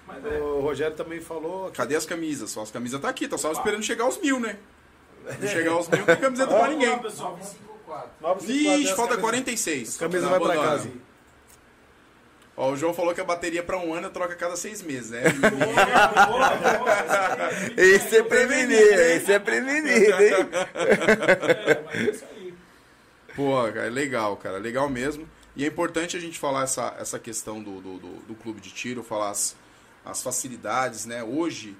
Mas 0.07 0.23
é, 0.25 0.39
O 0.39 0.61
Rogério 0.61 0.95
também 0.95 1.19
falou. 1.19 1.69
que- 1.69 1.75
Cadê 1.77 1.97
as 1.97 2.05
camisas? 2.05 2.49
Só 2.51 2.61
as 2.61 2.71
camisas 2.71 3.01
tá 3.01 3.09
aqui, 3.09 3.27
tá 3.27 3.37
só 3.37 3.51
esperando 3.51 3.83
chegar 3.83 4.05
aos 4.05 4.17
mil, 4.21 4.39
né? 4.39 4.55
Não 5.41 5.47
chegar 5.49 5.71
aos 5.71 5.89
mil, 5.89 5.99
não 5.99 6.05
tem 6.05 6.15
camiseta 6.15 6.55
pra 6.55 6.69
ninguém. 6.69 6.89
lá, 6.91 6.99
pessoal. 6.99 7.37
954. 7.87 8.09
954, 8.21 8.77
Vixe, 8.77 8.95
falta 8.95 9.15
camisas- 9.15 9.21
46. 9.21 9.89
As 9.89 9.97
camisas 9.97 10.23
Tá 10.29 10.37
vai 10.37 10.39
pra 10.39 10.55
casa. 10.63 10.89
Ó, 12.59 12.71
o 12.71 12.75
João 12.75 12.91
falou 12.93 13.13
que 13.13 13.21
a 13.21 13.23
bateria 13.23 13.61
pra 13.61 13.77
um 13.77 13.93
ano 13.93 14.09
troca 14.09 14.33
a 14.33 14.35
cada 14.35 14.55
seis 14.57 14.81
meses, 14.81 15.11
né? 15.11 15.21
Aí. 16.67 17.73
Esse 17.77 18.17
é 18.17 18.23
prevenido, 18.23 18.81
esse 18.81 19.31
é 19.31 19.39
prevenido, 19.39 19.87
hein? 19.87 20.33
É, 20.75 21.83
mas 21.85 21.95
é 21.95 22.11
isso 22.11 22.25
aí. 22.35 22.53
Pô, 23.35 23.53
cara, 23.71 23.89
legal, 23.89 24.35
cara, 24.37 24.57
legal 24.57 24.89
mesmo. 24.89 25.27
E 25.55 25.63
é 25.63 25.67
importante 25.67 26.17
a 26.17 26.19
gente 26.19 26.39
falar 26.39 26.63
essa, 26.63 26.95
essa 26.99 27.19
questão 27.19 27.61
do, 27.61 27.79
do, 27.81 27.97
do, 27.99 28.07
do 28.27 28.35
clube 28.35 28.59
de 28.61 28.71
tiro, 28.71 29.03
falar 29.03 29.29
as, 29.31 29.55
as 30.05 30.21
facilidades, 30.23 31.05
né? 31.05 31.23
Hoje 31.23 31.75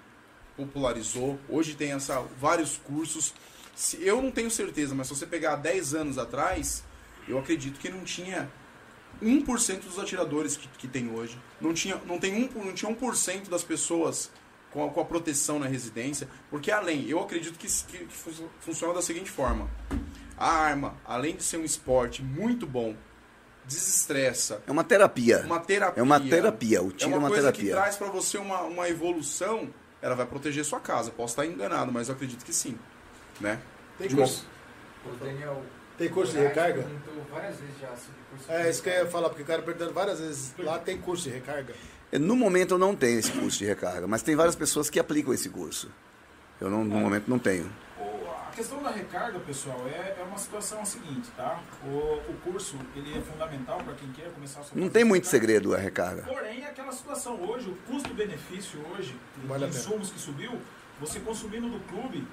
popularizou, 0.56 1.40
hoje 1.50 1.76
tem 1.76 1.92
essa, 1.94 2.22
vários 2.40 2.78
cursos. 2.78 3.34
Se, 3.78 4.04
eu 4.04 4.22
não 4.22 4.32
tenho 4.32 4.50
certeza, 4.50 4.96
mas 4.96 5.08
se 5.08 5.16
você 5.16 5.28
pegar 5.28 5.56
10 5.58 5.94
anos 5.94 6.18
atrás, 6.18 6.84
eu 7.28 7.38
acredito 7.38 7.80
que 7.80 7.90
não 7.90 8.04
tinha 8.04 8.50
1% 9.22 9.82
dos 9.82 10.00
atiradores 10.00 10.58
que, 10.58 10.68
que 10.80 10.88
tem 10.88 11.12
hoje. 11.14 11.38
Não 11.62 11.74
tinha, 11.74 11.96
não 12.08 12.18
tem 12.18 12.34
um, 12.34 12.66
não 12.66 12.74
tinha 12.74 12.92
1% 12.92 13.50
das 13.50 13.64
pessoas 13.64 14.32
com 14.72 14.84
a, 14.84 14.90
com 14.90 15.00
a 15.00 15.06
proteção 15.06 15.60
na 15.60 15.68
residência. 15.68 16.28
Porque 16.50 16.72
além, 16.72 17.08
eu 17.08 17.20
acredito 17.20 17.58
que, 17.60 17.68
que, 17.68 18.06
que 18.06 18.14
fun- 18.16 18.48
funciona 18.60 18.96
da 18.96 19.02
seguinte 19.04 19.30
forma. 19.30 19.70
A 20.36 20.50
arma, 20.52 20.96
além 21.06 21.36
de 21.36 21.44
ser 21.44 21.58
um 21.58 21.64
esporte 21.64 22.24
muito 22.24 22.66
bom, 22.66 22.96
desestressa, 23.66 24.62
É 24.66 24.72
uma 24.72 24.84
terapia. 24.84 25.44
uma 25.46 25.60
terapia. 25.60 26.00
É 26.00 26.04
uma 26.04 26.20
terapia. 26.20 26.82
O 26.82 26.92
tiro 26.92 27.12
é 27.12 27.14
é 27.14 27.18
uma, 27.18 27.28
uma 27.28 27.30
coisa 27.30 27.52
que 27.52 27.60
terapia. 27.62 27.76
traz 27.82 27.96
pra 27.96 28.08
você 28.08 28.38
uma, 28.38 28.62
uma 28.64 28.90
evolução. 28.90 29.70
Ela 30.02 30.16
vai 30.16 30.26
proteger 30.26 30.64
sua 30.64 30.80
casa. 30.80 31.12
Posso 31.12 31.34
estar 31.34 31.46
enganado, 31.46 31.92
mas 31.92 32.08
eu 32.08 32.16
acredito 32.16 32.46
que 32.46 32.54
sim. 32.54 32.78
Né? 33.40 33.60
Tem 33.98 34.08
De 34.08 34.16
uma- 34.16 34.24
curso, 34.26 34.46
O 35.06 35.10
Daniel. 35.24 35.64
tem 35.98 36.10
curso 36.10 36.34
de 36.34 36.40
recarga? 36.40 36.84
perguntou 36.84 37.26
várias 37.32 37.60
vezes 37.60 37.76
já 37.80 37.88
sobre 37.90 38.20
curso 38.32 38.52
É, 38.52 38.70
isso 38.70 38.84
que 38.84 38.90
eu 38.90 38.94
ia 38.94 39.06
falar, 39.08 39.30
porque 39.30 39.44
o 39.44 39.46
cara 39.46 39.62
perguntando 39.62 39.94
várias 39.94 40.20
vezes. 40.20 40.54
Lá 40.60 40.80
tem 40.80 40.98
curso 41.00 41.24
de 41.26 41.30
recarga. 41.32 41.74
No 42.14 42.36
momento 42.36 42.76
eu 42.76 42.78
não 42.78 42.96
tenho 42.96 43.20
esse 43.20 43.32
curso 43.32 43.58
de 43.58 43.66
recarga, 43.66 44.08
mas 44.08 44.22
tem 44.24 44.36
várias 44.36 44.56
pessoas 44.56 44.90
que 44.90 45.00
aplicam 45.00 45.34
esse 45.34 45.50
curso. 45.50 45.92
Eu 46.60 46.70
não, 46.70 46.84
no 46.84 46.96
momento 47.00 47.28
não 47.28 47.38
tenho. 47.38 47.70
O- 48.00 48.28
a 48.30 48.52
questão 48.56 48.82
da 48.82 48.90
recarga, 48.90 49.38
pessoal, 49.40 49.80
é, 49.88 50.16
é 50.20 50.24
uma 50.28 50.38
situação 50.38 50.84
seguinte, 50.86 51.30
tá? 51.38 51.60
O, 51.84 51.88
o 52.32 52.38
curso, 52.44 52.76
ele 52.96 53.16
é 53.18 53.22
fundamental 53.22 53.78
para 53.84 53.94
quem 53.94 54.12
quer 54.14 54.32
começar 54.32 54.62
a 54.62 54.64
sua 54.64 54.80
Não 54.80 54.90
tem 54.90 55.04
muito 55.04 55.26
recarga. 55.26 55.46
segredo 55.46 55.76
a 55.76 55.78
recarga. 55.78 56.24
Porém, 56.24 56.64
é 56.64 56.68
aquela 56.70 56.92
situação 56.92 57.40
hoje, 57.44 57.70
o 57.70 57.76
custo-benefício 57.92 58.80
hoje, 58.92 59.16
Vale 59.46 59.66
pena. 59.66 59.78
insumos 59.78 60.10
que 60.10 60.20
subiu, 60.20 60.60
você 61.00 61.20
consumindo 61.20 61.70
do 61.70 61.80
clube, 61.88 62.28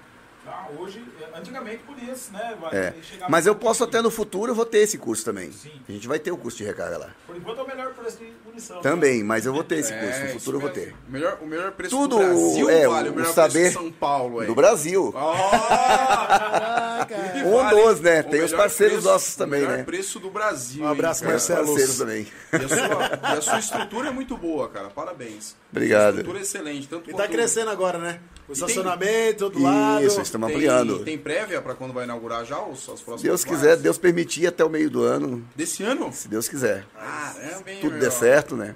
tá? 0.45 0.69
Hoje, 0.79 1.05
é, 1.21 1.39
antigamente 1.39 1.79
podia, 1.85 2.15
né? 2.33 2.57
vai- 2.61 2.75
É. 2.77 2.95
chegar 3.03 3.29
Mas 3.31 3.47
eu 3.47 3.55
posso 3.55 3.85
até 3.85 4.01
no 4.03 4.11
futuro 4.11 4.51
eu 4.53 4.55
vou 4.55 4.67
ter 4.67 4.79
esse 4.79 4.99
curso 4.99 5.25
também. 5.25 5.51
Sim. 5.53 5.71
A 5.89 5.93
gente 5.93 6.07
vai 6.09 6.19
ter 6.19 6.31
o 6.31 6.37
curso 6.37 6.59
de 6.59 6.65
recarga 6.65 6.99
lá. 6.99 7.11
Por 7.27 7.37
enquanto 7.37 7.59
é 7.59 7.63
o 7.63 7.67
melhor 7.67 7.93
preço 7.95 8.19
de 8.19 8.33
munição. 8.47 8.81
Também, 8.81 9.23
mas 9.25 9.47
eu 9.47 9.53
vou 9.53 9.65
ter 9.65 9.77
esse 9.77 9.93
curso. 9.93 10.21
É, 10.21 10.25
No 10.25 10.33
futuro 10.39 10.57
eu 10.57 10.61
vou 10.61 10.71
ter. 10.71 10.95
O 11.09 11.13
melhor, 11.13 11.39
o 11.43 11.47
melhor 11.47 11.73
preço 11.73 11.97
Tudo, 11.97 12.17
do 12.19 12.23
Brasil 12.23 12.71
é, 12.71 12.87
vale, 12.89 13.09
o 13.09 13.13
o 13.13 13.17
melhor 13.17 13.33
saber 13.33 13.53
preço 13.53 13.69
de 13.79 13.85
São 13.85 13.93
Paulo. 13.93 14.43
É. 14.43 14.47
Do 14.47 14.55
Brasil. 14.55 15.13
Ah! 15.17 16.27
Caraca! 16.29 17.39
E 17.39 17.43
Um 17.45 17.53
vale, 17.57 17.83
dos, 17.83 18.01
né? 18.01 18.23
Tem 18.23 18.43
os 18.43 18.53
parceiros 18.53 18.97
preço- 18.99 19.09
nossos 19.13 19.35
também, 19.37 19.61
O 19.61 19.65
melhor 19.65 19.79
né? 19.79 19.85
preço 19.85 20.19
do 20.19 20.31
Brasil. 20.31 20.83
Um 20.85 20.89
abraço, 20.89 21.25
hein, 21.25 21.31
Marcelo. 21.31 21.67
parceiros 21.67 21.99
também. 21.99 22.27
E 22.53 22.57
a, 22.57 22.69
sua, 22.69 23.35
e 23.35 23.39
a 23.39 23.41
sua 23.43 23.59
estrutura 23.59 24.09
é 24.09 24.11
muito 24.11 24.37
boa, 24.37 24.69
cara. 24.69 24.89
Parabéns. 24.89 25.57
Obrigado. 25.71 26.05
A 26.07 26.11
estrutura 26.11 26.39
é 26.39 26.43
excelente. 26.43 26.89
Tanto 26.89 27.11
E 27.11 27.15
tá 27.15 27.29
crescendo 27.29 27.71
agora, 27.71 27.99
né? 27.99 28.21
O 28.49 28.53
E 28.53 28.55
tem- 28.55 28.67
estacionamento 28.67 29.49
do 29.51 29.63
lado. 29.63 30.05
Isso, 30.05 30.21
estamos 30.37 30.49
Tem, 30.49 30.57
ampliando. 30.57 31.05
tem 31.05 31.19
prévia 31.19 31.61
pra 31.63 31.75
quando 31.75 31.93
vai 31.93 32.05
inaugurar 32.05 32.45
já 32.45 32.61
os, 32.63 32.81
as 32.89 33.01
próximas 33.01 33.23
Deus 33.23 33.45
vagas? 33.45 33.61
quiser, 33.61 33.77
Deus 33.77 33.99
permitir 33.99 34.47
até 34.47 34.65
o 34.65 34.69
meio 34.71 34.91
do 34.91 35.03
ano, 35.03 35.45
Desse 35.55 35.83
ano? 35.83 36.13
se 36.13 36.29
Deus 36.29 36.49
quiser. 36.49 36.85
Caramba, 36.95 37.71
hein, 37.71 37.79
Tudo 37.81 37.93
meu? 37.93 38.01
der 38.01 38.11
certo, 38.13 38.57
né? 38.57 38.75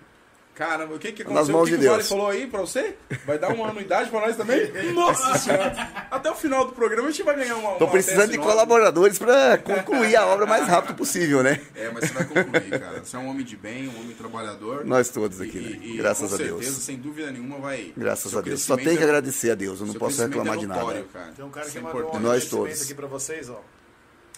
Caramba, 0.59 0.95
o 0.97 0.99
que 0.99 1.13
que 1.13 1.23
Nas 1.23 1.31
aconteceu? 1.49 1.55
mãos 1.55 1.63
o 1.63 1.71
que, 1.71 1.71
de 1.71 1.79
que 1.79 1.87
o 1.87 1.91
Vale 1.91 2.03
Deus. 2.03 2.09
falou 2.09 2.27
aí 2.29 2.47
pra 2.49 2.61
você? 2.63 2.97
Vai 3.25 3.39
dar 3.39 3.51
uma 3.55 3.69
anuidade 3.69 4.11
pra 4.11 4.21
nós 4.23 4.37
também? 4.37 4.73
Nossa 4.93 5.39
senhora! 5.39 5.73
Até 6.11 6.29
o 6.33 6.35
final 6.35 6.65
do 6.67 6.73
programa 6.73 7.07
a 7.07 7.11
gente 7.13 7.23
vai 7.23 7.37
ganhar 7.37 7.55
uma 7.55 7.77
Tô 7.77 7.85
uma 7.85 7.93
precisando 7.93 8.33
de 8.33 8.39
colaboradores 8.39 9.21
para 9.21 9.57
concluir 9.59 10.17
a 10.17 10.27
obra 10.27 10.47
o 10.47 10.49
mais 10.49 10.67
rápido 10.67 10.97
possível, 10.97 11.45
né? 11.45 11.61
É, 11.77 11.89
mas 11.93 12.09
você 12.09 12.13
vai 12.13 12.25
concluir, 12.25 12.71
cara. 12.81 13.05
Você 13.05 13.15
é 13.15 13.19
um 13.21 13.29
homem 13.29 13.45
de 13.47 13.57
bem, 13.57 13.87
um 13.89 14.01
homem 14.01 14.17
trabalhador. 14.17 14.85
Nós 14.85 15.09
todos 15.11 15.41
aqui, 15.41 15.59
E- 15.59 15.61
né? 15.61 15.79
e- 15.81 15.97
Graças 15.97 16.29
com 16.29 16.35
a 16.35 16.39
Deus. 16.39 16.59
certeza, 16.65 16.81
sem 16.81 16.97
dúvida 16.97 17.31
nenhuma, 17.31 17.59
vai. 17.59 17.93
Graças 17.97 18.31
seu 18.33 18.41
a 18.41 18.43
Deus. 18.43 18.61
Só 18.63 18.77
tem 18.77 18.97
que 18.97 19.03
é- 19.03 19.05
agradecer 19.07 19.53
a 19.53 19.55
Deus, 19.55 19.79
eu 19.81 19.87
não 19.87 19.95
posso 19.95 20.17
crescimento 20.17 20.39
reclamar 20.39 20.57
é 20.57 20.61
de 20.61 20.67
nada. 20.67 21.05
Cara. 21.13 21.33
Tem 21.37 21.45
um 21.45 21.51
cara 21.51 21.67
Isso 21.67 21.73
que 21.73 21.79
é 21.79 21.83
mandou 21.83 21.99
um 22.01 22.03
importante. 22.05 22.23
Nós 22.25 22.47
todos. 22.49 22.83
aqui 22.83 22.95
pra 22.95 23.07
vocês, 23.07 23.49
ó. 23.49 23.61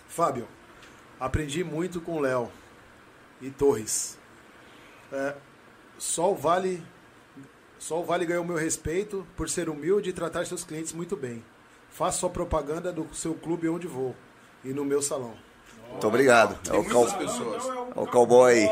Fábio, 0.06 0.46
aprendi 1.18 1.64
muito 1.64 1.98
com 1.98 2.16
o 2.18 2.20
Léo 2.20 2.50
e 3.40 3.48
Torres. 3.48 4.18
É, 5.12 5.34
só 6.00 6.32
o 6.32 6.34
Vale 6.34 6.82
só 7.78 8.00
o 8.00 8.04
Vale 8.04 8.26
ganhou 8.26 8.44
meu 8.44 8.56
respeito 8.56 9.26
por 9.36 9.48
ser 9.48 9.68
humilde 9.68 10.10
e 10.10 10.12
tratar 10.12 10.44
seus 10.46 10.64
clientes 10.64 10.92
muito 10.92 11.16
bem. 11.16 11.42
Faço 11.90 12.20
sua 12.20 12.30
propaganda 12.30 12.92
do 12.92 13.06
seu 13.14 13.34
clube 13.34 13.68
onde 13.68 13.86
vou 13.86 14.14
e 14.64 14.68
no 14.72 14.84
meu 14.84 15.02
salão. 15.02 15.34
Muito 15.90 16.06
obrigado. 16.06 16.58
É 16.66 16.70
Tem 16.70 16.80
o 16.80 16.82
muitas 16.84 17.10
cal... 17.10 17.18
pessoas. 17.18 17.66
É 17.66 18.00
o 18.00 18.06
cowboy. 18.06 18.54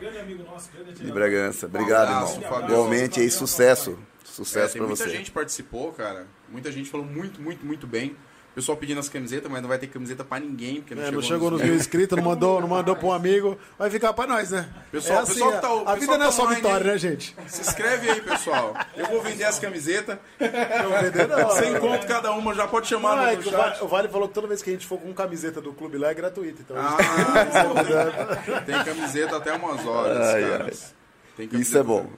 grande 0.00 1.04
de. 1.04 1.12
Bragança. 1.12 1.66
Obrigado, 1.66 2.08
abraço, 2.08 2.40
irmão. 2.40 2.64
Igualmente 2.64 3.20
aí, 3.20 3.30
sucesso. 3.30 3.98
É, 4.24 4.26
Sucesso 4.26 4.78
pra 4.78 4.86
muita 4.86 5.04
você. 5.04 5.10
gente 5.10 5.30
participou, 5.30 5.92
cara. 5.92 6.26
Muita 6.48 6.70
gente 6.70 6.88
falou 6.88 7.06
muito, 7.06 7.40
muito, 7.40 7.66
muito 7.66 7.86
bem. 7.86 8.16
O 8.58 8.60
pessoal 8.60 8.76
pedindo 8.76 8.98
as 8.98 9.08
camisetas, 9.08 9.48
mas 9.48 9.62
não 9.62 9.68
vai 9.68 9.78
ter 9.78 9.86
camiseta 9.86 10.24
pra 10.24 10.40
ninguém, 10.40 10.80
porque 10.80 10.92
não 10.92 11.02
É, 11.02 11.04
chegou, 11.04 11.20
não 11.22 11.28
chegou 11.28 11.50
nos 11.52 11.62
mil 11.62 11.76
inscritos, 11.76 12.16
não 12.18 12.24
mandou, 12.24 12.60
não 12.60 12.66
mandou 12.66 12.96
pra 12.96 13.06
um 13.06 13.12
amigo, 13.12 13.56
vai 13.78 13.88
ficar 13.88 14.12
pra 14.12 14.26
nós, 14.26 14.50
né? 14.50 14.68
Pessoal- 14.90 15.20
é 15.20 15.22
assim, 15.22 15.32
pessoal 15.34 15.52
que 15.52 15.60
tá- 15.60 15.68
a- 15.68 15.92
o 15.94 15.96
vida 15.96 16.18
não 16.18 16.24
é 16.24 16.26
tá 16.26 16.32
só 16.32 16.46
vitória, 16.46 16.84
hein? 16.84 16.90
né, 16.90 16.98
gente? 16.98 17.36
Se 17.46 17.60
inscreve 17.60 18.10
aí, 18.10 18.20
pessoal. 18.20 18.74
Eu 18.96 19.06
vou 19.06 19.22
vender 19.22 19.44
as 19.44 19.60
camisetas. 19.60 20.18
Não 20.40 21.00
vender, 21.02 21.28
não. 21.28 21.50
Sem 21.52 21.78
conto 21.78 22.04
cada 22.08 22.32
uma, 22.32 22.52
já 22.52 22.66
pode 22.66 22.88
chamar 22.88 23.14
Não, 23.14 23.26
é 23.28 23.34
no 23.36 23.40
o, 23.42 23.44
chat. 23.44 23.52
vale, 23.54 23.76
o 23.80 23.86
Vale 23.86 24.08
falou 24.08 24.26
que 24.26 24.34
toda 24.34 24.48
vez 24.48 24.60
que 24.60 24.70
a 24.70 24.72
gente 24.72 24.88
for 24.88 24.98
com 24.98 25.14
camiseta 25.14 25.60
do 25.60 25.72
clube 25.72 25.96
lá 25.96 26.10
é 26.10 26.14
gratuito. 26.14 26.60
Então, 26.62 26.76
Ah, 26.76 26.96
tem 28.66 28.82
camiseta 28.84 29.36
até 29.36 29.52
umas 29.52 29.86
horas, 29.86 30.18
Ai, 30.34 30.42
cara. 30.42 30.64
ai. 30.64 30.72
Tem 31.36 31.60
Isso 31.60 31.78
é 31.78 31.82
bom. 31.84 32.08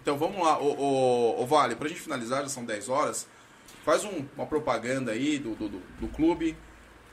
Então 0.00 0.16
vamos 0.16 0.42
lá, 0.42 0.58
ô, 0.58 0.64
ô, 0.78 1.42
ô, 1.42 1.46
Vale, 1.46 1.76
pra 1.76 1.88
gente 1.90 2.00
finalizar, 2.00 2.40
já 2.42 2.48
são 2.48 2.64
10 2.64 2.88
horas. 2.88 3.26
Faz 3.84 4.04
um- 4.04 4.24
uma 4.36 4.46
propaganda 4.46 5.12
aí 5.12 5.38
do, 5.38 5.54
do, 5.54 5.68
do- 5.68 5.82
do 6.00 6.08
clube. 6.08 6.56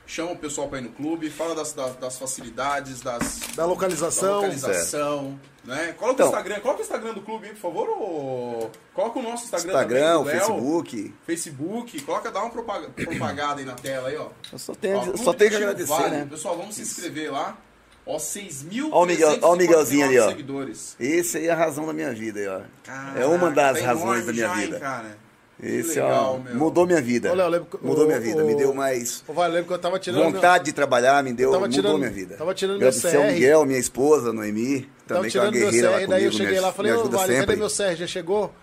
Chama 0.06 0.32
o 0.32 0.36
pessoal 0.38 0.68
pra 0.68 0.78
ir 0.78 0.82
no 0.82 0.88
clube, 0.88 1.28
fala 1.28 1.54
das, 1.54 1.74
das, 1.74 1.94
das 1.96 2.18
facilidades, 2.18 3.02
das, 3.02 3.40
da 3.54 3.56
da 3.56 3.66
localização. 3.66 4.36
localização, 4.36 5.38
né? 5.64 5.92
Coloca 5.98 6.14
Então- 6.14 6.26
o 6.26 6.28
Instagram, 6.30 6.60
coloca 6.60 6.80
o 6.80 6.82
Instagram 6.82 7.12
do 7.12 7.20
clube 7.20 7.46
aí, 7.46 7.52
por 7.52 7.60
favor, 7.60 7.88
ou 7.90 8.70
coloca 8.94 9.18
o 9.18 9.22
nosso 9.22 9.44
Instagram, 9.44 9.70
Instagram, 9.72 10.18
também, 10.18 10.34
Léo. 10.34 10.40
Facebook. 10.40 11.14
Facebook, 11.26 12.00
coloca, 12.02 12.30
dá 12.30 12.40
uma 12.40 12.48
propaga- 12.50 12.88
propaganda 12.88 13.56
aí 13.60 13.64
na 13.66 13.74
tela 13.74 14.08
aí, 14.08 14.16
ó. 14.16 14.28
Eu 14.50 14.58
só 14.58 14.74
tenho, 14.74 14.96
Ó, 14.96 15.16
só 15.18 15.34
tenho 15.34 15.50
que 15.50 15.56
agradecer, 15.56 15.88
Vale. 15.92 16.16
né? 16.16 16.26
Pessoal, 16.30 16.56
vamos 16.56 16.74
se 16.74 16.80
inscrever 16.80 17.30
lá. 17.30 17.58
Ó, 18.06 18.18
6 18.18 18.62
mil 18.62 18.88
Ó 18.90 19.02
o 19.02 19.06
Miguel- 19.06 19.38
ó 19.42 19.52
o 19.52 19.56
Miguelzinho 19.56 20.06
ali, 20.06 20.18
ó. 20.18 20.28
seguidores. 20.30 20.96
Esse 20.98 21.36
aí 21.36 21.48
é 21.48 21.50
a 21.50 21.54
razão 21.54 21.86
da 21.86 21.92
minha 21.92 22.14
vida, 22.14 22.40
aí, 22.40 22.48
ó. 22.48 22.60
Caraca, 22.82 23.20
é 23.20 23.26
uma 23.26 23.50
das 23.50 23.78
tá 23.78 23.84
razões 23.84 24.24
da 24.24 24.32
minha 24.32 24.48
já, 24.48 24.54
hein, 24.54 24.64
vida. 24.64 24.80
cara? 24.80 25.18
Esse, 25.60 26.00
legal, 26.00 26.36
ó, 26.36 26.38
meu. 26.38 26.54
mudou 26.54 26.86
minha 26.86 27.00
vida. 27.02 27.32
Lembra 27.34 27.66
que- 27.68 27.84
mudou 27.84 28.04
o- 28.04 28.06
minha 28.06 28.20
vida, 28.20 28.44
o- 28.44 28.46
me 28.46 28.54
deu 28.54 28.72
mais 28.72 29.24
Ô, 29.26 29.32
Vale, 29.32 29.54
lembra 29.54 29.66
que 29.68 29.74
eu 29.74 29.78
tava 29.78 29.98
tirando. 29.98 30.32
vontade 30.32 30.64
de 30.66 30.72
trabalhar, 30.72 31.22
me 31.24 31.32
deu, 31.32 31.50
tava 31.50 31.66
mudou 31.66 31.74
tirando- 31.82 31.98
minha 31.98 32.10
vida. 32.10 32.36
tava 32.36 32.54
tirando 32.54 32.78
meu 32.78 32.88
Agradecer 32.88 33.16
ao 33.16 33.22
CR. 33.24 33.32
Miguel, 33.32 33.64
minha 33.66 33.78
esposa, 33.80 34.32
Noemi, 34.32 34.82
Tava 35.06 35.20
também 35.20 35.30
que 35.32 35.38
é 35.38 35.40
uma 35.40 35.50
tirando 35.50 35.72
meu 35.72 35.82
CR, 35.82 36.06
daí 36.06 36.24
eu 36.24 36.30
comigo, 36.30 36.32
cheguei 36.32 36.54
me, 36.54 36.60
lá 36.60 36.68
e 36.68 36.72
falei, 36.72 36.92
me 36.92 36.98
ô 36.98 37.00
ajuda 37.00 37.16
Vale, 37.16 37.28
cadê 37.32 37.40
sempre. 37.40 37.56
meu 37.56 37.68
CR? 37.68 37.96
Já 37.96 38.06
chegou? 38.06 38.54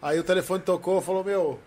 Aí 0.00 0.18
o 0.20 0.22
telefone 0.22 0.62
tocou, 0.62 1.00
falou, 1.00 1.24
meu, 1.24 1.58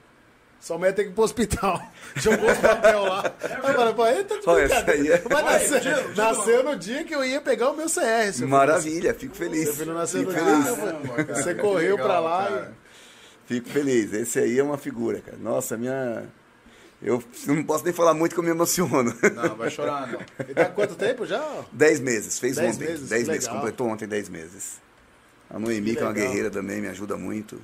sua 0.60 0.78
mulher 0.78 0.94
tem 0.94 1.06
que 1.06 1.12
ir 1.12 1.14
pro 1.14 1.24
hospital. 1.26 1.82
Jogou 2.16 2.50
os 2.50 2.58
papel 2.58 3.04
lá. 3.04 3.34
Aí 3.44 3.70
eu 3.70 3.74
falei, 3.76 3.94
pô, 3.94 4.04
aí 4.04 4.24
tá 4.24 4.36
de 4.38 4.42
Olha, 4.50 4.68
brincadeira. 4.70 5.16
essa 5.16 5.18
aí 5.18 5.20
é- 5.20 5.24
Mas 5.30 5.72
nasceu, 5.72 6.16
nasceu 6.16 6.64
no 6.64 6.76
dia 6.78 7.04
que 7.04 7.14
eu 7.14 7.26
ia 7.26 7.42
pegar 7.42 7.72
o 7.72 7.76
meu 7.76 7.88
CR. 7.90 8.46
Maravilha, 8.48 9.14
fico 9.14 9.36
feliz. 9.36 9.66
Seu 9.66 9.74
filho 9.74 9.94
nasceu 9.94 10.22
Fico 10.22 10.32
no 10.32 10.38
feliz. 10.40 11.26
dia. 11.26 11.36
Você 11.36 11.56
correu 11.56 11.98
pra 11.98 12.20
lá 12.22 12.44
cara. 12.46 12.74
Fico 13.48 13.70
feliz. 13.70 14.14
Esse 14.14 14.40
aí 14.40 14.60
é 14.60 14.64
uma 14.64 14.78
figura, 14.78 15.20
cara. 15.22 15.38
Nossa, 15.38 15.76
minha. 15.78 16.26
Eu 17.02 17.24
não 17.48 17.64
posso 17.64 17.84
nem 17.86 17.94
falar 17.94 18.14
muito 18.14 18.34
que 18.34 18.40
eu 18.40 18.44
me 18.44 18.50
emociono. 18.50 19.14
Não, 19.36 19.56
vai 19.56 19.70
chorar, 19.70 20.08
não. 20.12 20.20
E 20.48 20.54
tá 20.54 20.66
quanto 20.66 20.96
tempo 20.96 21.26
já? 21.26 21.64
Dez 21.72 22.00
meses, 22.00 22.40
fez 22.40 22.56
Dez 22.56 22.76
ontem. 22.76 22.88
meses, 22.88 23.08
dez 23.10 23.24
que 23.24 23.30
meses, 23.30 23.44
legal. 23.46 23.56
completou 23.62 23.88
ontem 23.88 24.08
dez 24.08 24.28
meses. 24.30 24.80
A 25.50 25.58
Noemi, 25.60 25.96
que 25.96 26.02
é 26.02 26.04
uma 26.04 26.14
guerreira 26.14 26.50
também, 26.50 26.82
me 26.82 26.88
ajuda 26.88 27.16
muito. 27.16 27.62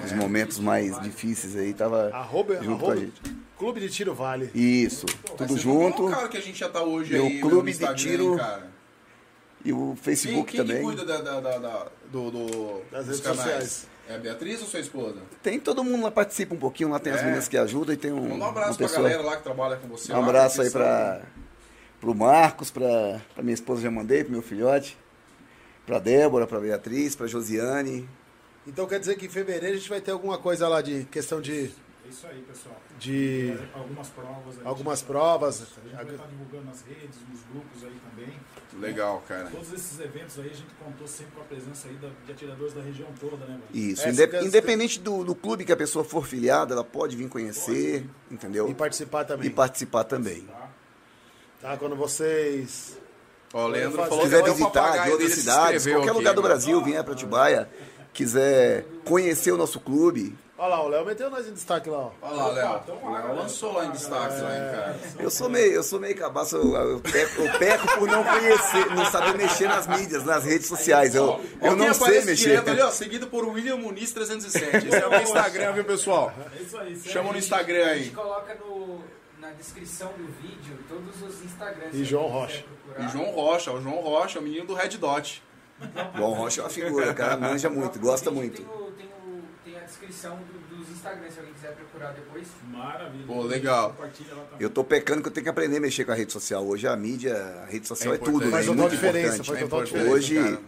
Nos 0.00 0.12
momentos 0.12 0.58
mais 0.60 0.98
difíceis 1.00 1.56
aí, 1.56 1.74
tava 1.74 2.08
Arroba, 2.14 2.54
junto 2.62 2.66
com 2.66 2.72
arroba 2.86 2.92
a 2.92 2.96
gente. 2.96 3.20
Clube 3.58 3.80
de 3.80 3.88
Tiro 3.90 4.14
Vale. 4.14 4.50
Isso, 4.54 5.04
Mas 5.38 5.48
tudo 5.48 5.60
junto. 5.60 6.08
não 6.08 6.28
que 6.28 6.36
a 6.36 6.40
gente 6.40 6.58
já 6.58 6.68
tá 6.68 6.82
hoje 6.82 7.12
Meu 7.12 7.26
aí 7.26 7.40
clube 7.40 7.72
no 7.72 7.78
de 7.88 7.94
tiro 7.96 8.36
cara. 8.36 8.70
E 9.64 9.72
o 9.72 9.94
Quem, 9.94 9.96
Facebook 9.96 10.52
quem 10.52 10.60
que 10.64 10.66
também. 10.68 10.82
cuida 10.82 11.04
da, 11.04 11.20
da, 11.20 11.40
da- 11.40 11.58
da- 11.58 11.86
do, 12.10 12.30
do- 12.30 12.82
Das 12.90 13.06
dos 13.06 13.18
redes 13.18 13.20
canais? 13.20 13.42
sociais. 13.42 13.86
É 14.08 14.14
a 14.16 14.18
Beatriz 14.18 14.60
ou 14.60 14.66
sua 14.68 14.80
esposa? 14.80 15.16
Tem 15.42 15.58
todo 15.58 15.82
mundo 15.82 16.02
lá 16.04 16.10
participa 16.10 16.54
um 16.54 16.58
pouquinho, 16.58 16.90
lá 16.90 16.98
tem 16.98 17.12
as 17.12 17.20
É. 17.20 17.24
meninas 17.24 17.48
que 17.48 17.56
ajudam 17.56 17.94
e 17.94 17.96
tem 17.96 18.12
um, 18.12 18.20
Manda 18.28 18.44
um 18.44 18.48
abraço 18.48 18.70
uma 18.72 18.76
pra 18.76 18.86
pessoa. 18.88 19.02
galera 19.08 19.22
lá 19.22 19.36
que 19.36 19.42
trabalha 19.42 19.76
com 19.76 19.88
você. 19.88 20.12
Um 20.12 20.16
lá, 20.20 20.24
abraço 20.24 20.60
aí 20.60 20.70
pra, 20.70 21.22
pro 22.00 22.14
Marcos, 22.14 22.70
pra, 22.70 23.20
pra 23.34 23.42
minha 23.42 23.54
esposa 23.54 23.80
já 23.80 23.90
mandei, 23.90 24.22
pro 24.22 24.32
meu 24.32 24.42
filhote, 24.42 24.96
pra 25.86 25.98
Débora, 25.98 26.46
pra 26.46 26.60
Beatriz, 26.60 27.16
pra 27.16 27.26
Josiane. 27.26 28.06
Então 28.66 28.86
quer 28.86 29.00
dizer 29.00 29.16
que 29.16 29.24
em 29.26 29.28
fevereiro 29.30 29.74
a 29.74 29.78
gente 29.78 29.88
vai 29.88 30.00
ter 30.02 30.10
alguma 30.10 30.36
coisa 30.38 30.68
lá 30.68 30.82
de 30.82 31.04
questão 31.10 31.40
de 31.40 31.70
isso 32.08 32.26
aí, 32.26 32.40
pessoal. 32.42 32.76
de 32.98 33.50
É, 33.52 33.78
algumas 33.78 34.08
provas. 34.08 34.58
aí, 34.58 34.66
algumas 34.66 34.98
gente, 35.00 35.06
provas. 35.08 35.62
A 35.62 35.64
gente 35.64 35.94
vai 35.96 36.04
estar 36.14 36.26
divulgando 36.26 36.64
nas 36.66 36.82
redes, 36.82 37.16
nos 37.30 37.40
grupos 37.52 37.84
aí 37.84 37.96
também. 38.10 38.34
Legal, 38.80 39.22
cara. 39.28 39.48
Todos 39.50 39.72
esses 39.72 39.98
eventos 40.00 40.38
aí 40.38 40.46
a 40.50 40.54
gente 40.54 40.74
contou 40.84 41.06
sempre 41.06 41.32
com 41.34 41.40
a 41.40 41.44
presença 41.44 41.88
aí 41.88 41.94
da- 41.94 42.10
de 42.26 42.32
atiradores 42.32 42.74
da 42.74 42.82
região 42.82 43.08
toda, 43.20 43.36
né, 43.46 43.52
mano? 43.52 43.62
Isso. 43.72 44.02
É, 44.06 44.42
independente 44.44 44.98
do, 45.00 45.24
do 45.24 45.34
clube 45.34 45.64
que 45.64 45.72
a 45.72 45.76
pessoa 45.76 46.04
for 46.04 46.26
filiada, 46.26 46.74
ela 46.74 46.84
pode 46.84 47.16
vir 47.16 47.28
conhecer, 47.28 48.06
entendeu? 48.30 48.68
E 48.68 48.74
participar 48.74 49.24
também. 49.24 49.46
E 49.46 49.50
participar 49.50 50.04
também. 50.04 50.42
Tá? 50.42 50.70
Tá? 51.60 51.76
Quando 51.76 51.96
vocês. 51.96 52.98
Ó, 53.52 53.68
Leandro 53.68 53.98
falou 53.98 54.18
Se 54.18 54.24
quiser 54.24 54.42
que 54.42 54.50
visitar 54.50 55.04
de 55.04 55.10
outras 55.10 55.32
cidades, 55.32 55.86
qualquer 55.86 56.08
aqui 56.08 56.18
lugar 56.18 56.34
do. 56.34 56.42
Brasil, 56.42 56.82
vier 56.82 57.02
para 57.04 57.12
Atibaia, 57.14 57.70
quiser 58.12 58.84
conhecer 59.04 59.52
o 59.52 59.56
nosso 59.56 59.78
clube, 59.78 60.36
Olha 60.56 60.68
lá, 60.68 60.82
o 60.84 60.88
Léo 60.88 61.04
meteu 61.04 61.28
nós 61.30 61.48
em 61.48 61.52
destaque 61.52 61.90
lá, 61.90 61.98
ó. 61.98 62.10
Olha 62.22 62.34
lá, 62.36 62.46
Léo. 62.52 62.80
Então, 62.84 62.94
O 62.96 63.12
Léo 63.12 63.22
galera, 63.22 63.32
lançou 63.40 63.72
lá 63.72 63.86
em 63.86 63.90
destaque, 63.90 64.40
lá, 64.40 64.54
hein, 64.56 64.70
cara. 64.72 64.96
eu 65.18 65.28
sou 65.30 65.48
meio, 65.48 65.72
eu 65.72 65.82
sou 65.82 65.98
meio 65.98 66.16
cabaço, 66.16 66.56
eu, 66.56 66.74
eu, 66.90 67.00
peco, 67.00 67.42
eu 67.42 67.58
peco 67.58 67.98
por 67.98 68.06
não 68.08 68.22
conhecer, 68.22 68.86
não 68.94 69.04
saber 69.06 69.34
mexer 69.36 69.66
nas 69.66 69.88
mídias, 69.88 70.24
nas 70.24 70.44
redes 70.44 70.68
sociais. 70.68 71.12
Eu, 71.16 71.40
eu 71.60 71.74
não 71.74 71.92
sei 71.92 72.22
mexer. 72.24 72.50
direto 72.50 72.70
ali, 72.70 72.80
ó, 72.82 72.90
seguido 72.92 73.26
por 73.26 73.44
William 73.48 73.76
Muniz 73.78 74.12
307. 74.12 74.86
Esse 74.86 74.96
é 74.96 75.06
o 75.06 75.10
meu 75.10 75.22
Instagram, 75.22 75.72
viu, 75.72 75.84
pessoal? 75.84 76.32
É 76.56 76.62
isso 76.62 76.78
aí. 76.78 77.00
Chama 77.00 77.30
no 77.30 77.34
aí. 77.34 77.38
Instagram 77.40 77.84
A 77.86 77.94
gente 77.96 78.08
aí. 78.10 78.14
coloca 78.14 78.54
no, 78.54 79.00
na 79.40 79.50
descrição 79.50 80.12
do 80.16 80.24
vídeo 80.40 80.78
todos 80.88 81.20
os 81.20 81.42
Instagrams. 81.44 81.94
E 81.98 82.04
João 82.04 82.28
Rocha. 82.28 82.64
E 82.96 83.08
João 83.08 83.32
Rocha, 83.32 83.72
o 83.72 83.80
João 83.82 83.96
Rocha, 83.96 84.38
o 84.38 84.42
menino 84.42 84.66
do 84.66 84.74
Red 84.74 84.90
Dot. 84.98 85.42
Bom, 86.16 86.32
Rocha 86.32 86.60
é 86.60 86.64
uma 86.64 86.70
figura, 86.70 87.10
o 87.10 87.14
cara 87.14 87.36
manja 87.36 87.68
muito, 87.68 87.98
gosta 87.98 88.30
muito. 88.30 88.62
Tem, 88.62 88.66
o- 88.66 88.92
tem, 88.92 89.08
descrição 90.06 90.36
do- 90.36 90.76
dos 90.76 90.88
Instagrams, 90.90 91.32
se 91.32 91.38
alguém 91.40 91.54
quiser 91.54 91.72
procurar 91.74 92.12
depois. 92.12 92.46
Maravilha. 92.70 93.24
Pô, 93.26 93.42
legal. 93.42 93.90
Compartilha 93.90 94.34
lá 94.34 94.42
também. 94.42 94.56
Eu 94.60 94.70
tô 94.70 94.84
pecando 94.84 95.22
que 95.22 95.28
eu 95.28 95.32
tenho 95.32 95.44
que 95.44 95.50
aprender 95.50 95.76
a 95.76 95.80
mexer 95.80 96.04
com 96.04 96.12
a 96.12 96.14
rede 96.14 96.32
social. 96.32 96.64
Hoje 96.66 96.86
a 96.86 96.96
mídia, 96.96 97.34
a 97.62 97.66
rede 97.70 97.86
social 97.88 98.12
É 98.12 98.16
é, 98.16 98.18
tudo, 98.18 98.44
né? 98.46 98.50
Faz 98.50 98.64
É 98.64 98.68
total 98.68 98.80
muito 98.82 98.94
diferença, 98.94 99.36
importante. 99.36 99.46
faz 99.46 99.58
É 99.58 99.62
total 99.62 99.78
importante, 99.80 100.02
diferença. 100.04 100.14
Hoje, 100.16 100.34
cara. 100.56 100.62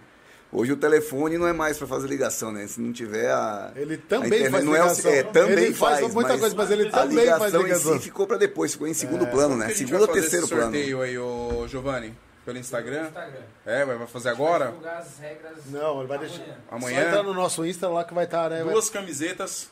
hoje 0.52 0.72
o 0.72 0.76
telefone 0.76 1.38
não 1.38 1.46
é 1.48 1.52
mais 1.52 1.76
para 1.78 1.86
fazer 1.86 2.08
ligação, 2.08 2.52
né? 2.52 2.66
Se 2.66 2.80
não 2.80 2.92
tiver 2.92 3.30
a. 3.30 3.72
Ele 3.76 3.94
a 3.94 3.98
também 3.98 4.26
internet 4.28 4.50
faz 4.50 4.64
não 4.64 4.74
é 4.76 4.80
ligação. 4.80 5.10
é, 5.12 5.22
também 5.24 5.64
ele 5.64 5.74
faz, 5.74 6.00
faz, 6.00 6.14
muita 6.14 6.30
mas 6.30 6.40
coisa, 6.40 6.56
mas 6.56 6.70
ele 6.70 6.88
A 6.88 6.90
também 6.92 7.16
ligação 7.18 7.38
faz 7.40 7.54
em 7.54 7.58
ligação. 7.62 7.92
si 7.94 8.00
ficou 8.00 8.26
para 8.26 8.36
depois, 8.38 8.72
ficou 8.72 8.86
em 8.88 8.94
segundo 8.94 9.26
plano, 9.26 9.48
Como 9.50 9.58
né? 9.58 9.66
a 9.66 9.74
Segundo 9.74 10.00
ou 10.02 10.08
terceiro 10.08 10.46
plano. 10.48 10.62
sorteio 10.64 11.00
aí, 11.02 11.18
ô 11.18 11.66
Giovanni? 11.68 12.14
Pelo 12.46 12.58
Instagram? 12.58 13.08
Instagram. 13.08 13.42
É, 13.66 13.84
vai 13.84 13.96
vai 13.98 14.06
fazer 14.06 14.32
Vai 14.32 14.32
agora? 14.34 14.66
divulgar 14.68 14.96
as 14.98 15.18
regras 15.18 15.66
Não, 15.66 15.98
ele 15.98 16.06
vai 16.06 16.18
deixar. 16.18 16.44
amanhã. 16.70 17.02
Só 17.02 17.08
entrar 17.08 17.22
no 17.24 17.34
nosso 17.34 17.66
Insta 17.66 17.88
lá 17.88 18.04
que 18.04 18.14
vai 18.14 18.24
estar, 18.24 18.48
né? 18.48 18.62
Duas 18.64 18.88
camisetas. 18.88 19.68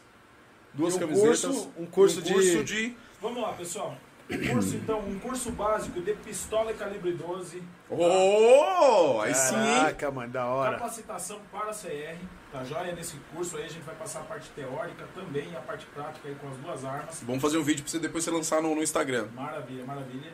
Duas 0.74 0.96
um 0.96 0.98
camisetas. 0.98 1.40
curso- 1.44 1.72
um 1.78 1.86
curso 1.86 2.20
um 2.20 2.22
curso 2.24 2.64
de- 2.64 2.88
de... 2.90 2.96
Vamos 3.22 3.40
lá, 3.40 3.52
pessoal. 3.52 3.96
Um 4.28 4.48
curso, 4.54 4.74
então, 4.76 4.98
um 5.00 5.18
curso 5.20 5.50
básico 5.52 6.00
de 6.00 6.14
pistola 6.14 6.70
e 6.72 6.74
calibre 6.74 7.12
12. 7.12 7.62
Oh! 7.90 9.20
Aí 9.20 9.34
sim, 9.34 9.54
hein? 9.54 9.76
Caraca, 9.80 10.10
mano, 10.10 10.32
da 10.32 10.46
hora. 10.46 10.72
Capacitação 10.78 11.38
para 11.52 11.72
CR, 11.72 12.16
tá 12.50 12.64
joia? 12.64 12.92
Nesse 12.92 13.16
curso 13.34 13.56
aí 13.56 13.64
a 13.64 13.68
gente 13.68 13.82
vai 13.82 13.94
passar 13.94 14.20
a 14.20 14.24
parte 14.24 14.48
teórica 14.50 15.04
também 15.14 15.50
e 15.52 15.56
a 15.56 15.60
parte 15.60 15.86
prática 15.86 16.26
aí 16.26 16.34
com 16.36 16.48
as 16.48 16.56
duas 16.56 16.84
armas. 16.84 17.22
Vamos 17.22 17.42
fazer 17.42 17.58
um 17.58 17.62
vídeo 17.62 17.82
pra 17.84 17.90
você 17.90 17.98
depois 17.98 18.24
você 18.24 18.30
lançar 18.30 18.60
no, 18.62 18.74
no 18.74 18.82
Instagram. 18.82 19.26
Maravilha, 19.34 19.84
maravilha. 19.84 20.32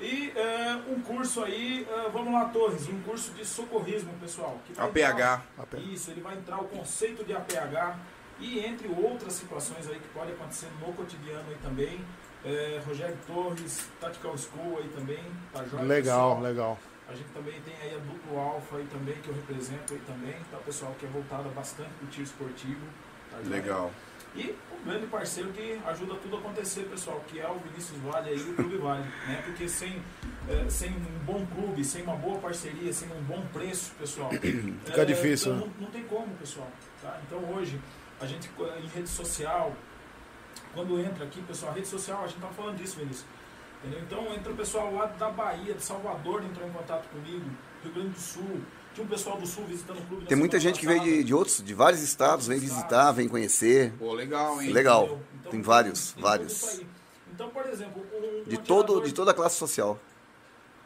E 0.00 0.32
é, 0.36 0.76
um 0.88 1.00
curso 1.00 1.42
aí, 1.42 1.86
é, 1.90 2.08
vamos 2.10 2.32
lá, 2.32 2.44
Torres, 2.50 2.88
um 2.88 3.00
curso 3.02 3.32
de 3.32 3.44
socorrismo, 3.44 4.12
pessoal. 4.20 4.58
que 4.66 4.72
vai 4.72 4.86
APH. 4.86 5.42
entrar- 5.58 5.80
Isso, 5.80 6.10
ele 6.12 6.20
vai 6.20 6.36
entrar 6.36 6.60
o 6.60 6.64
conceito 6.68 7.24
de 7.24 7.32
APH 7.34 7.98
e 8.38 8.60
entre 8.60 8.86
outras 8.88 9.32
situações 9.32 9.88
aí 9.88 9.98
que 9.98 10.08
podem 10.08 10.34
acontecer 10.34 10.68
no 10.80 10.92
cotidiano 10.92 11.44
aí 11.48 11.56
também. 11.62 12.00
É, 12.44 12.80
Rogério 12.86 13.18
Torres, 13.26 13.88
Tactical 14.00 14.38
School 14.38 14.78
aí 14.78 14.88
também, 14.94 15.18
tá 15.52 15.64
joia? 15.64 15.82
Legal, 15.82 16.28
pessoal? 16.36 16.40
legal. 16.42 16.78
A 17.08 17.14
gente 17.14 17.28
também 17.30 17.60
tem 17.62 17.74
aí 17.82 17.96
a 17.96 17.98
Duplo 17.98 18.38
Alfa 18.38 18.76
aí 18.76 18.86
também, 18.92 19.14
que 19.16 19.28
eu 19.28 19.34
represento 19.34 19.94
aí 19.94 20.00
também, 20.06 20.34
tá 20.50 20.58
pessoal? 20.58 20.94
Que 21.00 21.06
é 21.06 21.08
voltada 21.08 21.48
bastante 21.48 21.90
pro 21.98 22.06
tiro 22.06 22.22
esportivo. 22.24 22.86
Tá? 23.32 23.38
Legal. 23.48 23.90
E 24.36 24.54
um 24.80 24.88
grande 24.88 25.06
parceiro 25.06 25.50
que 25.52 25.80
ajuda 25.86 26.14
tudo 26.16 26.36
a 26.36 26.38
acontecer, 26.38 26.82
pessoal, 26.84 27.22
que 27.26 27.40
é 27.40 27.48
o 27.48 27.58
Vinícius 27.58 27.98
Vale 28.00 28.30
aí, 28.30 28.40
o 28.40 28.54
Clube 28.54 28.76
Vale, 28.78 29.04
né? 29.26 29.42
Porque 29.44 29.68
sem, 29.68 30.02
eh, 30.48 30.66
sem 30.68 30.90
um 30.90 31.24
bom 31.24 31.46
clube, 31.46 31.84
sem 31.84 32.02
uma 32.02 32.16
boa 32.16 32.38
parceria, 32.38 32.92
sem 32.92 33.08
um 33.10 33.22
bom 33.22 33.42
preço, 33.52 33.92
pessoal, 33.98 34.30
Fica 34.84 35.02
eh, 35.02 35.04
difícil, 35.04 35.54
então 35.54 35.66
né? 35.66 35.72
não, 35.78 35.86
não 35.86 35.90
tem 35.90 36.04
como, 36.04 36.34
pessoal. 36.36 36.70
Tá? 37.02 37.20
Então 37.26 37.38
hoje, 37.52 37.80
a 38.20 38.26
gente 38.26 38.48
eh, 38.60 38.80
em 38.82 38.86
rede 38.88 39.08
social, 39.08 39.74
quando 40.74 40.98
entra 41.00 41.24
aqui, 41.24 41.42
pessoal, 41.42 41.72
a 41.72 41.74
rede 41.74 41.88
social, 41.88 42.24
a 42.24 42.26
gente 42.26 42.40
tá 42.40 42.48
falando 42.48 42.76
disso, 42.76 42.98
Vinícius. 42.98 43.26
Entendeu? 43.82 44.00
Então 44.00 44.34
entra 44.34 44.52
o 44.52 44.56
pessoal 44.56 44.92
lá 44.92 45.06
da 45.06 45.30
Bahia, 45.30 45.74
de 45.74 45.82
Salvador, 45.82 46.44
entrou 46.44 46.66
em 46.66 46.72
contato 46.72 47.08
comigo, 47.08 47.48
Rio 47.82 47.92
Grande 47.92 48.10
do 48.10 48.20
Sul. 48.20 48.60
Tinha 48.94 49.04
um 49.04 49.08
pessoal 49.08 49.36
do 49.38 49.46
Sul 49.46 49.64
visitando 49.64 49.98
o 49.98 50.02
clube. 50.06 50.26
Tem 50.26 50.36
muita 50.36 50.58
gente 50.58 50.80
que 50.80 50.86
veio 50.86 51.00
de, 51.00 51.06
passada. 51.08 51.24
de 51.24 51.34
outros, 51.34 51.62
de 51.64 51.74
vários 51.74 52.02
estados, 52.02 52.46
vem 52.48 52.58
visitar, 52.58 53.12
vem 53.12 53.28
conhecer. 53.28 53.92
Pô, 53.98 54.12
legal, 54.12 54.60
hein? 54.60 54.70
Legal. 54.72 55.20
Então, 55.40 55.50
Tem 55.52 55.62
vários, 55.62 56.12
tem 56.12 56.22
vários. 56.22 56.80
Então, 57.32 57.48
por 57.50 57.66
exemplo, 57.66 58.04
um, 58.12 58.40
um 58.40 58.44
De, 58.44 58.58
todo, 58.58 59.00
de 59.02 59.12
toda 59.12 59.30
a 59.30 59.34
classe 59.34 59.56
social. 59.56 59.98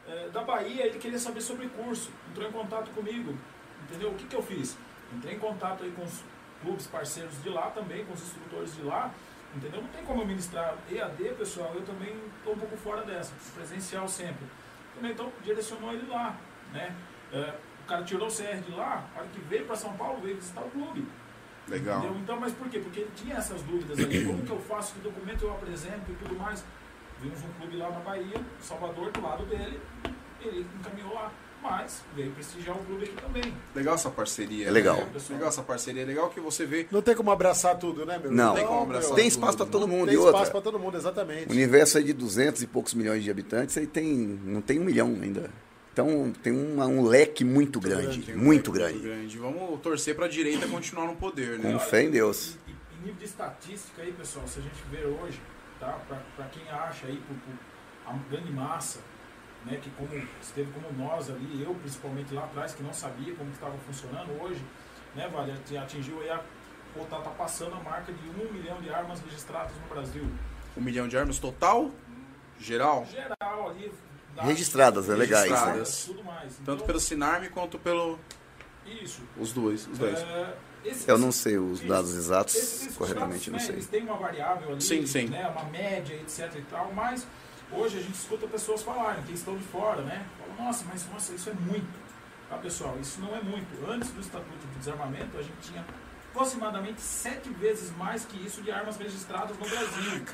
eh, 0.06 0.28
da 0.32 0.42
Bahia, 0.42 0.86
ele 0.86 0.98
queria 0.98 1.18
saber 1.18 1.40
sobre 1.40 1.68
curso, 1.68 2.10
entrou 2.30 2.46
em 2.48 2.52
contato 2.52 2.90
comigo, 2.90 3.34
entendeu? 3.84 4.10
O 4.10 4.14
que, 4.14 4.26
que 4.26 4.36
eu 4.36 4.42
fiz? 4.42 4.76
Entrei 5.14 5.34
em 5.36 5.38
contato 5.38 5.82
aí 5.84 5.90
com 5.92 6.02
os 6.04 6.20
clubes 6.60 6.86
parceiros 6.86 7.42
de 7.42 7.48
lá 7.48 7.70
também, 7.70 8.04
com 8.04 8.12
os 8.12 8.22
instrutores 8.22 8.74
de 8.76 8.82
lá, 8.82 9.10
entendeu? 9.56 9.80
Não 9.80 9.88
tem 9.88 10.04
como 10.04 10.22
eu 10.22 10.26
ministrar 10.26 10.76
EAD, 10.90 11.34
pessoal, 11.38 11.72
eu 11.74 11.82
também 11.82 12.14
estou 12.38 12.54
um 12.54 12.58
pouco 12.58 12.76
fora 12.76 13.02
dessa, 13.02 13.32
presencial 13.54 14.06
sempre. 14.08 14.44
Entendeu? 14.92 15.12
Então, 15.12 15.32
direcionou 15.42 15.92
ele 15.92 16.06
lá, 16.10 16.36
né? 16.72 16.94
Eh, 17.32 17.54
o 17.84 17.86
cara 17.88 18.02
tirou 18.04 18.28
o 18.28 18.30
CR 18.30 18.60
de 18.66 18.72
lá, 18.74 19.04
a 19.14 19.18
hora 19.20 19.28
que 19.32 19.40
veio 19.42 19.64
para 19.66 19.76
São 19.76 19.92
Paulo, 19.94 20.20
veio 20.22 20.36
visitar 20.36 20.60
o 20.62 20.70
clube. 20.70 21.06
Legal. 21.68 21.98
Entendeu? 21.98 22.16
Então, 22.20 22.40
mas 22.40 22.52
por 22.52 22.68
quê? 22.68 22.78
Porque 22.80 23.00
ele 23.00 23.10
tinha 23.14 23.36
essas 23.36 23.62
dúvidas 23.62 23.98
ali. 23.98 24.24
Como 24.26 24.42
que 24.42 24.50
eu 24.50 24.60
faço, 24.60 24.94
que 24.94 25.00
documento 25.00 25.42
eu 25.44 25.52
apresento 25.52 26.10
e 26.10 26.14
tudo 26.14 26.34
mais. 26.38 26.64
Vimos 27.20 27.38
um 27.44 27.52
clube 27.60 27.76
lá 27.76 27.90
na 27.90 28.00
Bahia, 28.00 28.40
Salvador, 28.60 29.12
do 29.12 29.22
lado 29.22 29.44
dele, 29.46 29.78
ele 30.40 30.66
encaminhou 30.80 31.14
lá. 31.14 31.30
Mas 31.62 32.02
veio 32.16 32.32
prestigiar 32.32 32.76
o 32.76 32.84
clube 32.84 33.04
aqui 33.04 33.14
também. 33.22 33.54
Legal 33.72 33.94
essa 33.94 34.10
parceria. 34.10 34.66
É 34.66 34.70
legal. 34.72 34.96
né? 34.96 35.06
Legal 35.30 35.48
essa 35.48 35.62
parceria. 35.62 36.02
É 36.02 36.04
legal 36.04 36.28
que 36.28 36.40
você 36.40 36.66
vê. 36.66 36.88
Não 36.90 37.00
tem 37.00 37.14
como 37.14 37.30
abraçar 37.30 37.78
tudo, 37.78 38.04
né, 38.04 38.18
meu? 38.18 38.32
Não. 38.32 38.54
Tem 38.56 38.66
como 38.66 38.82
abraçar. 38.82 39.14
Tem 39.14 39.28
espaço 39.28 39.56
para 39.56 39.66
todo 39.66 39.86
mundo. 39.86 40.06
Tem 40.08 40.16
E 40.16 40.18
espaço 40.18 40.36
outra, 40.38 40.50
pra 40.50 40.60
todo 40.60 40.76
mundo, 40.80 40.96
exatamente. 40.96 41.48
o 41.48 41.52
universo 41.52 41.98
aí 41.98 42.02
de 42.02 42.12
200 42.12 42.62
e 42.62 42.66
poucos 42.66 42.94
milhões 42.94 43.22
de 43.22 43.30
habitantes, 43.30 43.78
aí 43.78 43.86
tem, 43.86 44.04
não 44.44 44.60
tem 44.60 44.80
um 44.80 44.84
milhão 44.84 45.16
ainda. 45.22 45.50
Então 45.92 46.32
tem 46.42 46.52
uma- 46.52 46.86
um 46.86 47.02
leque 47.04 47.44
muito 47.44 47.78
grande, 47.78 48.32
um 48.32 48.38
muito 48.38 48.72
leque 48.72 48.98
grande. 48.98 49.38
Vamos 49.38 49.80
torcer 49.82 50.16
pra 50.16 50.26
direita 50.26 50.66
continuar 50.66 51.06
no 51.06 51.16
poder, 51.16 51.58
né? 51.58 51.72
Com 51.72 51.78
fé 51.78 52.02
em 52.04 52.10
Deus. 52.10 52.56
E, 52.66 52.70
e- 52.70 52.74
e 52.74 52.96
nível 53.00 53.14
de 53.16 53.24
estatística 53.26 54.00
aí, 54.02 54.12
pessoal, 54.12 54.48
se 54.48 54.58
a 54.58 54.62
gente 54.62 54.82
ver 54.90 55.04
hoje, 55.06 55.38
tá? 55.78 55.98
Para 56.36 56.46
quem 56.46 56.66
acha 56.70 57.06
aí, 57.06 57.16
por, 57.28 57.34
por 57.36 57.54
a 58.06 58.16
grande 58.30 58.50
massa, 58.52 59.00
né? 59.66 59.78
Que 59.82 59.90
como 59.90 60.08
esteve 60.40 60.70
como 60.72 60.90
nós 60.96 61.28
ali, 61.28 61.62
eu 61.62 61.74
principalmente 61.74 62.32
lá 62.32 62.44
atrás, 62.44 62.72
que 62.74 62.82
não 62.82 62.92
sabia 62.94 63.34
como 63.34 63.50
estava 63.50 63.76
funcionando 63.86 64.30
hoje, 64.42 64.62
né, 65.14 65.28
Vale? 65.28 65.52
ati- 65.52 65.76
Atingiu 65.76 66.20
aí 66.22 66.30
a. 66.30 66.40
Ou 66.96 67.04
tá, 67.06 67.20
tá 67.20 67.30
passando 67.30 67.74
a 67.74 67.80
marca 67.80 68.12
de 68.12 68.28
um 68.28 68.52
milhão 68.52 68.80
de 68.80 68.88
armas 68.90 69.20
registradas 69.20 69.72
no 69.80 69.94
Brasil. 69.94 70.24
Um 70.76 70.80
milhão 70.80 71.06
de 71.08 71.16
armas 71.18 71.38
total? 71.38 71.90
Geral? 72.58 73.06
Geral 73.10 73.70
ali. 73.70 73.90
Registradas, 74.40 75.08
é 75.08 75.14
legais, 75.14 75.50
né? 75.50 75.56
Registradas. 75.56 76.04
Tudo 76.06 76.24
mais. 76.24 76.52
Tanto 76.56 76.72
Então, 76.74 76.86
pelo 76.86 77.00
Sinarme 77.00 77.48
quanto 77.50 77.78
pelo. 77.78 78.18
Isso. 78.86 79.20
Os 79.38 79.52
dois. 79.52 79.86
Os 79.86 79.98
dois. 79.98 80.18
É, 80.18 80.54
esses- 80.84 81.06
Eu 81.08 81.18
não 81.18 81.30
sei 81.30 81.58
os 81.58 81.80
dados 81.80 82.10
Esses- 82.10 82.24
exatos, 82.24 82.54
esses 82.56 82.96
corretamente 82.96 83.50
não 83.50 83.58
né, 83.58 83.64
sei. 83.64 83.74
Eles 83.76 83.86
têm 83.86 84.02
uma 84.02 84.16
variável 84.16 84.72
ali, 84.72 84.80
Sim, 84.82 85.06
sim. 85.06 85.26
Né, 85.26 85.46
uma 85.48 85.64
média, 85.70 86.14
etc 86.14 86.50
e 86.56 86.62
tal, 86.62 86.92
mas 86.92 87.26
hoje 87.70 87.98
a 87.98 88.00
gente 88.02 88.14
escuta 88.14 88.46
pessoas 88.48 88.82
falarem, 88.82 89.22
que 89.22 89.32
estão 89.32 89.56
de 89.56 89.62
fora, 89.64 90.02
né? 90.02 90.26
Falam, 90.38 90.66
nossa, 90.66 90.84
mas 90.88 91.06
nossa, 91.12 91.32
isso 91.34 91.50
é 91.50 91.54
muito. 91.54 92.02
Tá, 92.50 92.58
pessoal, 92.58 92.98
isso 93.00 93.20
não 93.20 93.34
é 93.36 93.40
muito. 93.42 93.66
Antes 93.88 94.10
do 94.10 94.20
Estatuto 94.20 94.66
de 94.72 94.78
Desarmamento, 94.78 95.38
a 95.38 95.42
gente 95.42 95.56
tinha 95.62 95.84
aproximadamente 96.30 97.00
sete 97.00 97.48
vezes 97.50 97.90
mais 97.96 98.24
que 98.24 98.36
isso 98.44 98.60
de 98.62 98.70
armas 98.70 98.96
registradas 98.96 99.56
no 99.56 99.68
Brasil. 99.68 100.24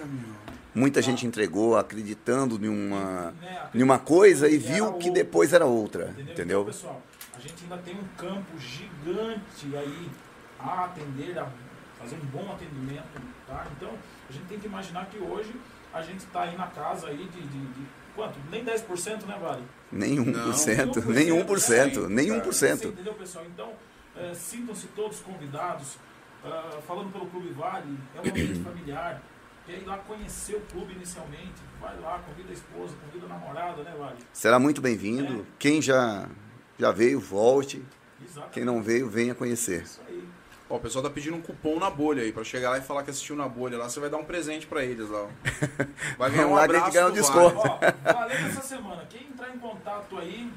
Muita 0.79 1.03
gente 1.03 1.27
entregou 1.27 1.77
acreditando 1.77 2.65
em 2.65 2.69
uma, 2.69 3.35
em 3.75 3.83
uma 3.83 3.99
coisa 3.99 4.49
e 4.49 4.57
viu 4.57 4.93
que 4.95 5.11
depois 5.11 5.53
era 5.53 5.67
outra, 5.67 6.11
Entendeu? 6.11 6.33
entendeu? 6.33 6.61
Então, 6.61 6.73
pessoal, 6.73 7.03
a 7.37 7.41
gente 7.41 7.65
ainda 7.65 7.79
tem 7.79 7.95
um 7.97 8.05
campo 8.17 8.57
gigante 8.61 9.77
aí 9.77 10.09
a 10.61 10.85
atender, 10.85 11.37
a 11.37 11.49
fazer 11.99 12.15
um 12.15 12.27
bom 12.27 12.53
atendimento, 12.53 13.21
tá? 13.49 13.67
Então, 13.77 13.91
a 14.29 14.33
gente 14.33 14.45
tem 14.45 14.61
que 14.61 14.67
imaginar 14.67 15.07
que 15.07 15.19
hoje 15.19 15.53
a 15.93 16.01
gente 16.01 16.19
está 16.21 16.43
aí 16.43 16.57
na 16.57 16.69
casa 16.69 17.09
aí 17.09 17.17
de, 17.17 17.41
de, 17.41 17.59
de 17.59 17.83
quanto? 18.15 18.39
Nem 18.49 18.65
10%, 18.65 19.27
né, 19.27 19.37
Vale? 19.41 19.65
Nem 19.91 20.17
1%, 20.17 20.27
Não, 20.27 21.13
nem 21.13 21.29
1%, 21.29 21.45
1%, 21.45 22.07
nem 22.09 22.29
cara. 22.29 22.41
1%. 22.41 22.53
Você 22.53 22.87
entendeu, 22.87 23.15
pessoal? 23.15 23.45
Então, 23.53 23.73
eh, 24.17 24.33
sintam-se 24.33 24.87
todos 24.89 25.19
convidados. 25.21 25.97
Ah, 26.45 26.79
falando 26.87 27.11
pelo 27.13 27.27
Clube 27.27 27.49
Vale, 27.51 27.99
é 28.15 28.21
um 28.21 28.31
ambiente 28.31 28.61
familiar. 28.63 29.21
Quer 29.69 29.83
ir 29.83 29.85
lá 29.85 29.99
conhecer 29.99 30.57
o 30.57 30.61
clube 30.63 30.95
inicialmente, 30.95 31.61
vai 31.79 31.95
lá, 32.01 32.19
convida 32.27 32.49
a 32.49 32.55
esposa, 32.55 32.95
convida 33.05 33.27
a 33.27 33.29
namorada, 33.29 33.83
né, 33.83 33.95
Vale? 33.99 34.17
Será 34.33 34.59
muito 34.59 34.81
bem-vindo. 34.81 35.47
Quem 35.59 35.83
já, 35.83 36.27
já 36.79 36.91
veio, 36.91 37.21
volte. 37.21 37.85
Exatamente. 38.25 38.55
Quem 38.55 38.65
não 38.65 38.83
veio, 38.83 39.11
venha 39.11 39.35
conhecer. 39.35 39.83
Isso 39.83 40.01
aí. 40.09 40.27
Ó, 40.71 40.77
o 40.77 40.81
pessoal 40.81 41.05
tá 41.05 41.11
pedindo 41.11 41.37
um 41.37 41.43
cupom 41.43 41.79
na 41.79 41.91
bolha 41.91 42.23
aí, 42.23 42.33
pra 42.33 42.43
chegar 42.45 42.71
lá 42.71 42.79
e 42.79 42.81
falar 42.81 43.03
que 43.03 43.11
assistiu 43.11 43.37
na 43.37 43.47
bolha 43.47 43.77
lá, 43.77 43.91
você 43.91 44.01
vai 44.01 44.09
dar 44.09 44.17
um 44.17 44.25
presente 44.25 44.67
pra 44.67 44.83
eles 44.83 45.09
lá. 45.11 45.29
Vai 46.19 46.31
ganhar 46.31 46.47
um 46.47 46.55
lá 46.55 46.65
abraço 46.65 46.93
ganha 46.93 47.07
um 47.07 47.11
do 47.11 47.15
desconto. 47.15 47.57
Ó, 47.57 47.79
valendo 48.13 48.49
essa 48.49 48.63
semana. 48.63 49.07
Quem 49.09 49.29
entrar 49.29 49.55
em 49.55 49.59
contato 49.59 50.19
aí, 50.19 50.51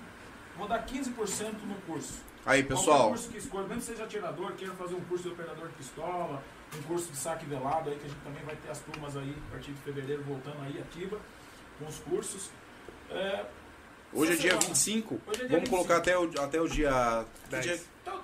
vou 0.58 0.68
dar 0.68 0.86
15% 0.86 1.54
no 1.66 1.76
curso. 1.86 2.14
Aí, 2.46 2.64
Qualquer 2.64 2.76
pessoal, 2.76 3.10
curso 3.10 3.30
que 3.30 3.38
escolha, 3.38 3.68
mesmo 3.68 3.82
que 3.82 3.88
seja 3.88 4.04
atirador, 4.04 4.54
queira 4.54 4.74
fazer 4.74 4.96
um 4.96 5.02
curso 5.02 5.24
de 5.26 5.30
operador 5.30 5.68
de 5.68 5.74
pistola, 5.76 6.42
um 6.78 6.82
curso 6.84 7.12
de 7.12 7.18
saque 7.18 7.46
velado 7.46 7.90
aí, 7.90 7.96
que 7.98 8.06
a 8.06 8.10
gente 8.10 8.22
também 8.22 8.44
vai 8.44 8.56
ter 8.56 8.70
as 8.72 8.80
turmas 8.80 9.16
aí, 9.18 9.36
a 9.48 9.52
partir 9.52 9.72
de 9.72 9.82
fevereiro, 9.82 10.24
voltando 10.24 10.58
aí 10.64 10.80
ativa, 10.80 11.18
com 11.80 11.86
os 11.86 11.98
cursos. 12.00 12.50
É, 13.10 13.46
hoje 14.14 14.34
é 14.34 14.36
dia 14.36 14.52
semana. 14.52 14.68
25, 14.68 15.22
Hoje 15.28 15.42
é 15.42 15.46
dia 15.46 15.48
vamos 15.50 15.70
25. 15.70 15.76
colocar 15.76 15.98
até 15.98 16.18
o, 16.18 16.24
até 16.44 16.62
o 16.62 16.68
dia... 16.68 17.26
que 17.46 17.50
10. 17.52 17.64
dia- 17.66 17.80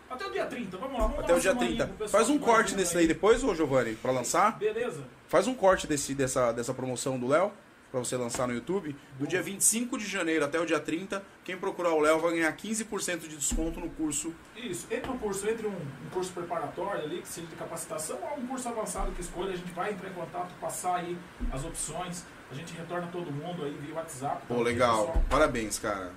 Até, 0.10 0.26
o- 0.26 0.32
dia 0.32 0.46
30, 0.46 0.78
vamos 0.78 0.94
lá. 1.00 1.08
Vamos 1.08 1.20
Até 1.20 1.34
o 1.36 1.40
dia 1.40 1.52
semaninha 1.52 1.76
30. 1.78 1.88
pro 1.88 1.98
pessoal 2.06 2.24
Faz 2.24 2.30
um 2.36 2.40
corte 2.40 2.70
vendo 2.72 2.78
desse 2.80 2.92
aí. 2.98 2.98
daí 3.06 3.08
depois, 3.08 3.44
ô 3.44 3.54
Giovanni, 3.54 3.96
pra 3.96 4.12
lançar. 4.12 4.58
Beleza. 4.58 5.04
Faz 5.28 5.46
um 5.48 5.54
corte 5.54 5.86
desse, 5.88 6.16
dessa, 6.16 6.52
dessa 6.54 6.74
promoção 6.74 7.20
do 7.20 7.28
Léo, 7.28 7.52
pra 7.92 8.00
você 8.00 8.16
lançar 8.16 8.48
no 8.48 8.54
YouTube. 8.54 8.96
Do 9.18 9.28
dia 9.28 9.42
25 9.42 9.98
de 9.98 10.06
janeiro 10.06 10.46
até 10.46 10.60
o 10.60 10.66
dia 10.66 10.80
30, 10.80 11.24
quem 11.44 11.58
procurar 11.58 11.94
o 11.94 12.00
Léo 12.00 12.20
vai 12.20 12.32
ganhar 12.34 12.56
15% 12.56 13.20
de 13.28 13.38
desconto 13.38 13.80
no 13.80 13.90
curso. 13.90 14.34
Isso, 14.56 14.88
entre 14.92 15.10
um 15.10 15.18
curso, 15.18 15.50
entre 15.50 15.68
um, 15.68 15.72
um 15.72 16.10
curso 16.12 16.32
preparatório 16.32 17.04
ali, 17.04 17.22
que 17.22 17.28
seja 17.28 17.48
de 17.48 17.56
capacitação, 17.56 18.18
ou 18.32 18.40
um 18.40 18.48
curso 18.48 18.68
avançado 18.68 19.12
que 19.12 19.22
escolha, 19.22 19.54
a 19.54 19.58
gente 19.58 19.72
vai 19.72 19.92
entrar 19.92 20.10
em 20.10 20.14
contato, 20.14 20.54
passar 20.60 20.98
aí 20.98 21.18
as 21.52 21.64
opções, 21.64 22.24
a 22.52 22.56
gente 22.56 22.74
retorna 22.74 23.08
todo 23.12 23.32
mundo 23.32 23.64
aí 23.64 23.78
via 23.82 23.96
WhatsApp. 23.96 24.46
Pô, 24.48 24.56
tá? 24.56 24.62
legal. 24.62 25.08
Pessoal, 25.08 25.24
Parabéns, 25.30 25.80
cara. 25.80 26.12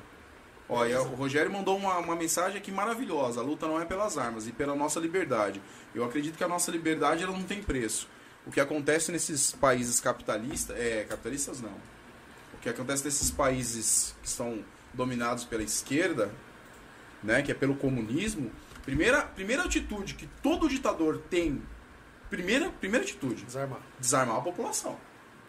Olha, 0.69 1.03
o 1.03 1.17
Rogério 1.17 1.51
mandou 1.51 1.77
uma, 1.77 1.99
uma 1.99 2.15
mensagem 2.15 2.57
aqui 2.57 2.71
maravilhosa. 2.71 3.41
A 3.41 3.43
luta 3.43 3.67
não 3.67 3.81
é 3.81 3.85
pelas 3.85 4.17
armas, 4.17 4.47
e 4.47 4.53
pela 4.53 4.77
nossa 4.77 5.01
liberdade. 5.01 5.61
Eu 5.93 6.05
acredito 6.05 6.39
que 6.39 6.45
a 6.45 6.49
nossa 6.49 6.71
liberdade 6.71 7.25
ela 7.25 7.33
não 7.33 7.43
tem 7.43 7.61
preço. 7.61 8.09
O 8.51 8.53
que 8.53 8.59
acontece 8.61 9.13
nesses 9.13 9.53
países 9.53 10.01
capitalistas, 10.01 10.77
é, 10.77 11.05
capitalistas 11.09 11.61
não. 11.61 11.71
O 12.53 12.59
que 12.61 12.69
acontece 12.69 13.05
nesses 13.05 13.31
países 13.31 14.13
que 14.21 14.29
são 14.29 14.65
dominados 14.93 15.45
pela 15.45 15.63
esquerda, 15.63 16.33
né, 17.23 17.43
que 17.43 17.53
é 17.53 17.55
pelo 17.55 17.77
comunismo, 17.77 18.51
primeira, 18.85 19.23
primeira 19.23 19.63
atitude 19.63 20.15
que 20.15 20.27
todo 20.43 20.69
ditador 20.69 21.23
tem, 21.31 21.63
primeira, 22.29 22.71
primeira 22.71 23.05
atitude, 23.05 23.45
Desarmar. 23.45 23.79
desarmar 24.01 24.37
a 24.39 24.41
população. 24.41 24.99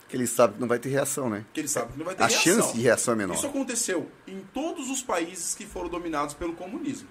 Que 0.07 0.15
ele 0.15 0.27
sabe 0.27 0.53
que 0.53 0.61
não 0.61 0.67
vai 0.67 0.77
ter 0.77 0.89
reação, 0.89 1.27
né? 1.27 1.43
Que 1.51 1.59
ele 1.61 1.67
sabe 1.67 1.93
que 1.93 1.97
não 1.97 2.05
vai 2.05 2.13
ter 2.13 2.21
A 2.21 2.27
reação. 2.27 2.43
chance 2.53 2.73
de 2.75 2.81
reação 2.81 3.15
é 3.15 3.17
menor. 3.17 3.33
Isso 3.33 3.47
aconteceu 3.47 4.11
em 4.27 4.41
todos 4.53 4.91
os 4.91 5.01
países 5.01 5.55
que 5.55 5.65
foram 5.65 5.89
dominados 5.89 6.35
pelo 6.35 6.53
comunismo. 6.53 7.07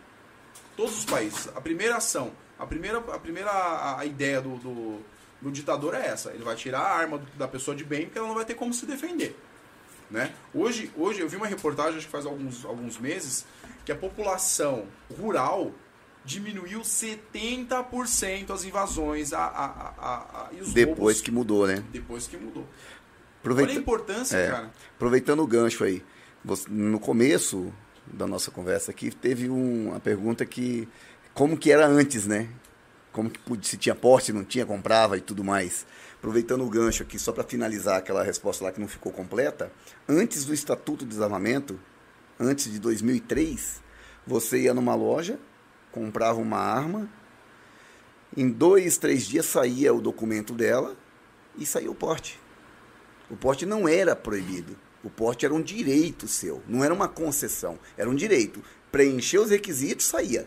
Todos 0.76 0.98
os 0.98 1.04
países. 1.04 1.48
A 1.56 1.60
primeira 1.60 1.96
ação, 1.96 2.30
a 2.58 2.64
primeira, 2.64 2.98
a 2.98 3.18
primeira 3.18 3.50
a- 3.50 3.98
a 4.00 4.04
ideia 4.04 4.40
do, 4.40 4.56
do, 4.58 5.00
do 5.40 5.50
ditador 5.50 5.94
é 5.94 6.06
essa. 6.06 6.30
Ele 6.32 6.44
vai 6.44 6.54
tirar 6.56 6.80
a 6.80 6.96
arma 6.96 7.20
da 7.38 7.48
pessoa 7.48 7.76
de 7.76 7.84
bem 7.84 8.06
porque 8.06 8.18
ela 8.18 8.28
não 8.28 8.34
vai 8.34 8.44
ter 8.44 8.54
como 8.54 8.72
se 8.74 8.84
defender. 8.86 9.36
Né? 10.10 10.32
Hoje, 10.52 10.90
hoje 10.96 11.20
eu 11.20 11.28
vi 11.28 11.36
uma 11.36 11.46
reportagem, 11.46 11.96
acho 11.96 12.06
que 12.06 12.12
faz 12.12 12.26
alguns, 12.26 12.64
alguns 12.64 12.98
meses, 12.98 13.46
que 13.84 13.92
a 13.92 13.96
população 13.96 14.86
rural 15.16 15.72
diminuiu 16.24 16.80
70% 16.80 18.50
as 18.52 18.64
invasões 18.64 19.32
a, 19.32 19.38
a, 19.44 19.64
a- 19.66 20.18
a- 20.42 20.48
e 20.52 20.60
os 20.60 20.72
Depois 20.72 20.98
roubos 20.98 21.20
que 21.20 21.30
mudou, 21.30 21.66
né? 21.66 21.82
depois 21.92 22.26
que 22.26 22.36
mudou. 22.36 22.66
Aproveita- 23.40 23.70
Olha 23.70 23.78
a 23.78 23.82
importância, 23.82 24.36
É. 24.36 24.50
cara. 24.50 24.70
Aproveitando 24.96 25.40
o 25.40 25.46
gancho 25.46 25.82
aí, 25.84 26.02
você- 26.44 26.68
no 26.68 26.98
começo 27.00 27.72
da 28.06 28.26
nossa 28.26 28.50
conversa 28.50 28.90
aqui, 28.90 29.10
teve 29.10 29.48
um- 29.48 29.88
uma 29.90 30.00
pergunta 30.00 30.44
que 30.44 30.88
como 31.32 31.56
que 31.56 31.70
era 31.72 31.86
antes, 31.86 32.26
né? 32.26 32.48
Como 33.12 33.30
que 33.30 33.40
se 33.62 33.76
tinha 33.76 33.94
porte, 33.94 34.32
não 34.32 34.44
tinha, 34.44 34.64
comprava 34.64 35.16
e 35.16 35.20
tudo 35.20 35.42
mais. 35.42 35.86
Aproveitando 36.18 36.64
o 36.64 36.68
gancho 36.68 37.02
aqui, 37.02 37.18
só 37.18 37.32
para 37.32 37.44
finalizar 37.44 37.96
aquela 37.96 38.22
resposta 38.22 38.64
lá 38.64 38.72
que 38.72 38.80
não 38.80 38.86
ficou 38.86 39.10
completa, 39.10 39.72
antes 40.08 40.44
do 40.44 40.54
Estatuto 40.54 41.04
de 41.04 41.10
Desarmamento, 41.10 41.80
antes 42.38 42.70
de 42.70 42.78
2003, 42.78 43.82
você 44.26 44.62
ia 44.62 44.74
numa 44.74 44.94
loja, 44.94 45.38
comprava 45.90 46.38
uma 46.38 46.58
arma, 46.58 47.10
em 48.36 48.48
dois, 48.48 48.96
três 48.96 49.26
dias 49.26 49.46
saía 49.46 49.92
o 49.92 50.00
documento 50.00 50.54
dela 50.54 50.96
e 51.58 51.66
saía 51.66 51.90
o 51.90 51.94
porte. 51.94 52.38
O 53.28 53.36
porte 53.36 53.66
não 53.66 53.88
era 53.88 54.14
proibido. 54.14 54.76
O 55.02 55.10
porte 55.10 55.44
era 55.44 55.54
um 55.54 55.62
direito 55.62 56.28
seu, 56.28 56.62
não 56.68 56.84
era 56.84 56.92
uma 56.92 57.08
concessão, 57.08 57.78
era 57.96 58.08
um 58.08 58.14
direito. 58.14 58.62
Preencheu 58.92 59.42
os 59.42 59.50
requisitos, 59.50 60.06
saía. 60.06 60.46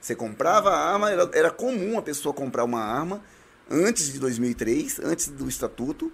Você 0.00 0.14
comprava 0.14 0.70
a 0.70 0.92
arma, 0.92 1.10
era, 1.10 1.30
era 1.34 1.50
comum 1.50 1.98
a 1.98 2.02
pessoa 2.02 2.32
comprar 2.34 2.64
uma 2.64 2.80
arma 2.80 3.22
antes 3.70 4.12
de 4.12 4.18
2003, 4.18 5.00
antes 5.00 5.28
do 5.28 5.48
estatuto, 5.48 6.10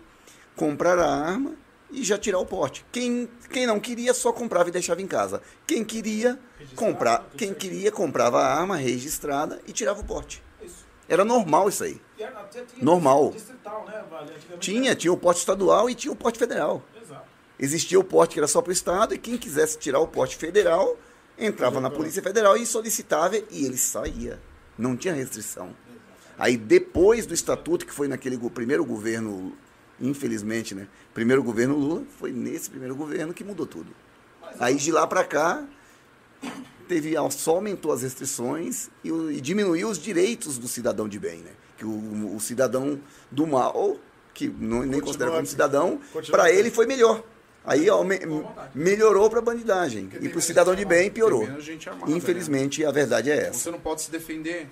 comprar 0.56 0.98
a 0.98 1.06
arma 1.08 1.54
e 1.90 2.02
já 2.02 2.18
tirar 2.18 2.38
o 2.40 2.46
porte. 2.46 2.84
Quem, 2.90 3.28
quem 3.50 3.64
não 3.66 3.78
queria 3.78 4.12
só 4.12 4.32
comprava 4.32 4.68
e 4.68 4.72
deixava 4.72 5.00
em 5.00 5.06
casa. 5.06 5.40
Quem 5.66 5.84
queria 5.84 6.38
comprar, 6.74 7.26
quem 7.36 7.54
queria 7.54 7.92
comprava 7.92 8.40
a 8.42 8.54
arma 8.58 8.76
registrada 8.76 9.60
e 9.66 9.72
tirava 9.72 10.00
o 10.00 10.04
porte. 10.04 10.42
Isso. 10.60 10.84
Era 11.08 11.24
normal 11.24 11.68
isso 11.68 11.84
aí. 11.84 12.00
Era- 12.18 12.40
até 12.40 12.62
tinha 12.64 12.84
Normal. 12.84 13.30
Distrital, 13.30 13.84
né, 13.86 14.02
Vale? 14.10 14.32
Tinha, 14.58 14.90
era- 14.90 14.96
tinha 14.98 15.12
o 15.12 15.16
porte 15.16 15.38
estadual 15.38 15.88
e 15.88 15.94
tinha 15.94 16.12
o 16.12 16.16
porte 16.16 16.38
federal. 16.40 16.82
Exato. 17.00 17.22
Existia 17.58 17.98
o 18.00 18.04
porte 18.04 18.34
que 18.34 18.40
era 18.40 18.48
só 18.48 18.60
para 18.60 18.70
o 18.70 18.72
Estado 18.72 19.14
e 19.14 19.18
quem 19.18 19.38
quisesse 19.38 19.78
tirar 19.78 20.00
o 20.00 20.08
porte 20.08 20.36
federal 20.36 20.96
entrava 21.38 21.80
na 21.80 21.90
Polícia 21.90 22.22
Federal 22.22 22.56
e 22.56 22.64
solicitava 22.66 23.36
e 23.36 23.64
ele 23.64 23.76
saía. 23.76 24.40
Não 24.78 24.96
tinha 24.96 25.14
restrição. 25.14 25.74
Aí 26.38 26.56
depois 26.56 27.26
do 27.26 27.34
estatuto, 27.34 27.86
que 27.86 27.92
foi 27.92 28.08
naquele 28.08 28.38
primeiro 28.50 28.84
governo, 28.84 29.56
infelizmente, 30.00 30.74
né? 30.74 30.86
Primeiro 31.14 31.42
governo 31.42 31.76
Lula, 31.76 32.02
foi 32.18 32.30
nesse 32.30 32.68
primeiro 32.68 32.94
governo 32.94 33.32
que 33.32 33.42
mudou 33.42 33.66
tudo. 33.66 33.90
Aí 34.58 34.76
de 34.76 34.92
lá 34.92 35.06
para 35.06 35.24
cá, 35.24 35.66
teve, 36.86 37.14
só 37.30 37.52
aumentou 37.52 37.92
as 37.92 38.02
restrições 38.02 38.88
e, 39.02 39.08
e 39.08 39.40
diminuiu 39.40 39.88
os 39.88 39.98
direitos 39.98 40.58
do 40.58 40.68
cidadão 40.68 41.08
de 41.08 41.18
bem, 41.18 41.38
né? 41.38 41.52
Que 41.78 41.84
o, 41.84 42.34
o 42.34 42.40
cidadão 42.40 43.00
do 43.30 43.46
mal, 43.46 43.96
que 44.34 44.48
não, 44.48 44.82
nem 44.82 45.00
considera 45.00 45.30
como 45.30 45.46
cidadão, 45.46 46.00
para 46.30 46.52
ele 46.52 46.70
foi 46.70 46.86
melhor. 46.86 47.22
Aí 47.66 47.90
ó, 47.90 48.04
me- 48.04 48.20
melhorou 48.74 49.28
para 49.28 49.40
a 49.40 49.42
bandidagem. 49.42 50.06
Porque 50.06 50.24
E 50.24 50.28
para 50.28 50.38
o 50.38 50.42
cidadão 50.42 50.74
de 50.74 50.84
bem 50.84 51.10
piorou. 51.10 51.60
gente 51.60 51.88
armada, 51.88 52.10
né? 52.10 52.16
Infelizmente, 52.16 52.84
a 52.84 52.92
verdade 52.92 53.30
é 53.30 53.48
essa. 53.48 53.54
Você 53.54 53.70
não 53.72 53.80
pode 53.80 54.02
se 54.02 54.10
defender. 54.10 54.68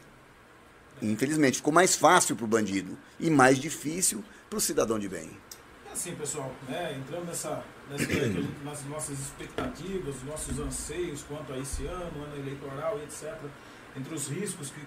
Infelizmente, 1.03 1.57
ficou 1.57 1.73
mais 1.73 1.97
fácil 1.97 2.37
para 2.37 2.45
o 2.45 2.49
bandido 2.49 2.97
e 3.19 3.29
mais 3.29 3.59
difícil 3.59 4.23
para 4.49 4.57
o 4.59 4.61
cidadão 4.61 4.99
de 4.99 5.09
bem. 5.09 5.29
É 5.89 5.93
assim, 5.93 6.15
pessoal, 6.15 6.53
né, 6.69 6.97
entrando 6.97 7.27
nessa, 7.27 7.63
nessa 7.91 8.07
nas 8.65 8.85
nossas 8.85 9.19
expectativas, 9.19 10.15
nossos 10.25 10.59
anseios 10.61 11.23
quanto 11.25 11.53
a 11.53 11.59
esse 11.59 11.85
ano, 11.87 12.23
ano 12.25 12.37
eleitoral 12.39 12.99
e 13.01 13.03
etc., 13.05 13.35
entre 13.97 14.15
os 14.15 14.29
riscos 14.29 14.71
que 14.71 14.81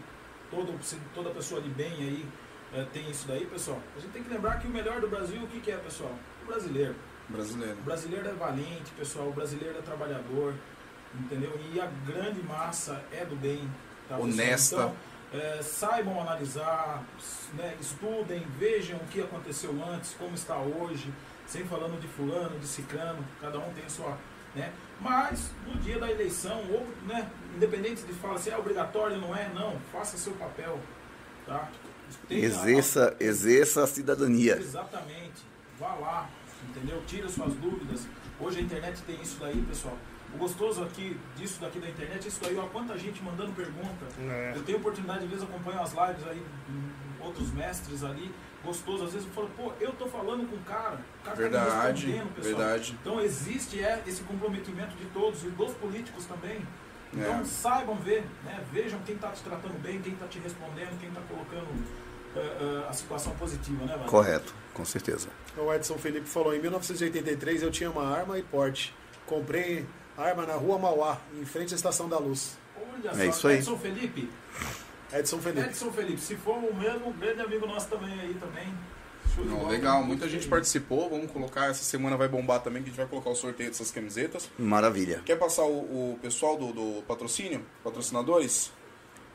todo, 0.50 0.74
toda 1.14 1.30
pessoa 1.32 1.62
de 1.62 1.70
bem 1.70 1.92
aí 1.94 2.26
eh, 2.74 2.86
tem 2.94 3.10
isso 3.10 3.26
daí, 3.28 3.46
pessoal, 3.46 3.82
a 3.96 4.00
gente 4.00 4.12
tem 4.12 4.24
que 4.24 4.30
lembrar 4.30 4.60
que 4.60 4.68
o 4.68 4.70
melhor 4.70 5.00
do 5.00 5.08
Brasil, 5.08 5.42
o 5.42 5.48
que, 5.48 5.60
que 5.60 5.72
é, 5.72 5.78
pessoal? 5.78 6.14
O 6.44 6.48
brasileiro. 6.48 6.96
Brasileiro. 7.30 7.78
O 7.80 7.84
brasileiro 7.84 8.30
é 8.30 8.34
valente, 8.34 8.92
pessoal, 8.98 9.28
o 9.28 9.34
brasileiro 9.34 9.78
é 9.78 9.82
trabalhador, 9.82 10.54
entendeu? 11.14 11.60
E 11.74 11.80
a 11.80 11.88
grande 12.06 12.42
massa 12.44 13.04
é 13.12 13.26
do 13.26 13.36
bem. 13.36 13.70
tá? 14.08 14.18
Honesta. 14.18 14.76
Então, 14.76 14.96
é, 15.34 15.62
saibam 15.62 16.22
analisar, 16.22 17.04
né, 17.54 17.76
estudem, 17.82 18.46
vejam 18.58 18.98
o 18.98 19.06
que 19.08 19.22
aconteceu 19.22 19.72
antes, 19.90 20.14
como 20.18 20.34
está 20.34 20.58
hoje, 20.58 21.14
sem 21.46 21.66
falando 21.66 22.00
de 22.00 22.08
fulano, 22.08 22.58
de 22.60 22.68
cicrano, 22.68 23.24
cada 23.42 23.60
um 23.60 23.74
tem 23.74 23.86
a 23.86 23.90
sua. 23.90 24.18
Né? 24.56 24.72
Mas 25.02 25.52
no 25.66 25.76
dia 25.82 26.00
da 26.00 26.10
eleição, 26.10 26.64
ou, 26.72 26.88
né, 27.06 27.30
independente 27.56 28.04
de 28.04 28.14
falar 28.14 28.38
se 28.38 28.50
é 28.50 28.58
obrigatório 28.58 29.16
ou 29.16 29.22
não 29.22 29.36
é, 29.36 29.50
não, 29.54 29.78
faça 29.92 30.18
seu 30.18 30.34
papel. 30.34 30.80
Tá? 31.46 31.70
Exerça, 32.30 33.16
exerça 33.20 33.84
a 33.84 33.88
cidadania. 33.88 34.58
Exatamente. 34.58 35.46
Vá 35.78 35.94
lá, 35.96 36.30
entendeu? 36.78 37.02
Tira 37.08 37.28
suas 37.30 37.54
dúvidas. 37.56 38.08
Hoje 38.40 38.60
a 38.60 38.62
internet 38.62 39.02
tem 39.04 39.20
isso 39.22 39.38
daí, 39.40 39.62
pessoal. 39.68 39.98
O 40.34 40.38
gostoso 40.38 40.84
aqui, 40.84 41.18
disso 41.36 41.60
daqui 41.62 41.80
da 41.80 41.90
internet, 41.90 42.26
é 42.26 42.28
isso 42.28 42.40
daí, 42.42 42.58
ó, 42.58 42.64
quanta 42.68 42.98
gente 42.98 43.22
mandando 43.24 43.52
pergunta. 43.54 44.06
É. 44.20 44.54
Eu 44.56 44.64
tenho 44.64 44.78
oportunidade, 44.78 45.24
às 45.24 45.30
vezes 45.30 45.44
acompanho 45.44 45.82
as 45.82 45.92
lives 45.94 46.28
aí, 46.28 46.44
outros 47.22 47.52
mestres 47.54 48.04
ali, 48.04 48.32
gostoso. 48.64 49.06
Às 49.06 49.14
vezes 49.14 49.28
eu 49.28 49.34
falo, 49.34 49.50
pô, 49.56 49.72
eu 49.80 49.92
tô 49.94 50.06
falando 50.08 50.48
com 50.50 50.56
o 50.58 50.60
cara, 50.60 51.00
o 51.22 51.24
cara 51.24 51.36
tá 51.38 51.44
me 51.44 51.50
Verdade, 51.50 52.06
respondendo, 52.08 52.36
pessoal. 52.36 52.56
verdade. 52.58 52.98
Então 53.02 53.22
existe 53.22 53.82
é, 53.82 54.04
esse 54.06 54.22
comprometimento 54.24 54.96
de 54.98 55.06
todos 55.06 55.44
e 55.44 55.48
dos 55.50 55.74
políticos 55.76 56.26
também. 56.26 56.62
Então 57.14 57.40
É. 57.40 57.46
saibam 57.46 57.96
ver, 57.96 58.26
né? 58.44 58.62
vejam 58.72 59.00
quem 59.06 59.16
está 59.16 59.30
te 59.30 59.42
tratando 59.42 59.82
bem, 59.82 60.02
quem 60.02 60.12
está 60.14 60.28
te 60.28 60.40
respondendo, 60.40 61.00
quem 61.00 61.08
está 61.08 61.22
colocando 61.22 61.68
eh, 62.36 62.40
eh, 62.40 62.86
a 62.90 62.92
situação 62.94 63.34
positiva, 63.36 63.86
né, 63.86 63.94
Wagner? 63.94 64.10
Correto, 64.10 64.54
Com 64.78 64.86
certeza. 64.86 65.28
O 65.58 65.74
Edson 65.74 65.98
Felipe 65.98 66.30
falou, 66.30 66.54
em 66.54 66.60
1983 66.60 67.64
eu 67.64 67.72
tinha 67.72 67.90
uma 67.90 68.08
arma 68.08 68.38
e 68.38 68.44
porte. 68.44 68.94
Comprei 69.26 69.88
arma 70.16 70.46
na 70.46 70.54
rua 70.54 70.78
Mauá, 70.78 71.20
em 71.36 71.46
frente 71.46 71.74
à 71.74 71.76
Estação 71.76 72.08
da 72.08 72.20
Luz. 72.20 72.56
Olha 72.94 73.10
É 73.10 73.16
só, 73.16 73.24
isso 73.24 73.48
aí. 73.48 73.58
Edson 73.58 73.78
Felipe. 73.80 74.30
Edson 75.12 75.40
Felipe. 75.40 75.68
Edson 75.68 75.92
Felipe, 75.92 76.22
se 76.22 76.36
for 76.36 76.58
o 76.58 76.76
mesmo, 76.76 77.12
grande 77.14 77.42
amigo 77.42 77.66
nosso 77.66 77.88
também 77.88 78.20
aí 78.20 78.36
também. 78.36 78.72
Não, 79.38 79.58
bola. 79.58 79.70
legal, 79.70 80.04
muita 80.04 80.30
gente 80.30 80.48
participou. 80.48 81.10
Vamos 81.10 81.32
colocar, 81.32 81.72
essa 81.72 81.84
semana 81.84 82.16
vai 82.16 82.28
bombar 82.28 82.62
também, 82.62 82.84
que 82.84 82.90
a 82.90 82.92
gente 82.92 82.98
vai 82.98 83.08
colocar 83.08 83.32
o 83.32 83.36
sorteio 83.36 83.70
dessas 83.70 83.90
camisetas. 83.90 84.50
Maravilha. 84.60 85.22
Quer 85.26 85.38
passar 85.38 85.64
o, 85.64 86.14
o 86.14 86.20
pessoal 86.22 86.56
do, 86.56 86.72
do 86.72 87.04
patrocínio, 87.04 87.66
patrocinadores? 87.84 88.72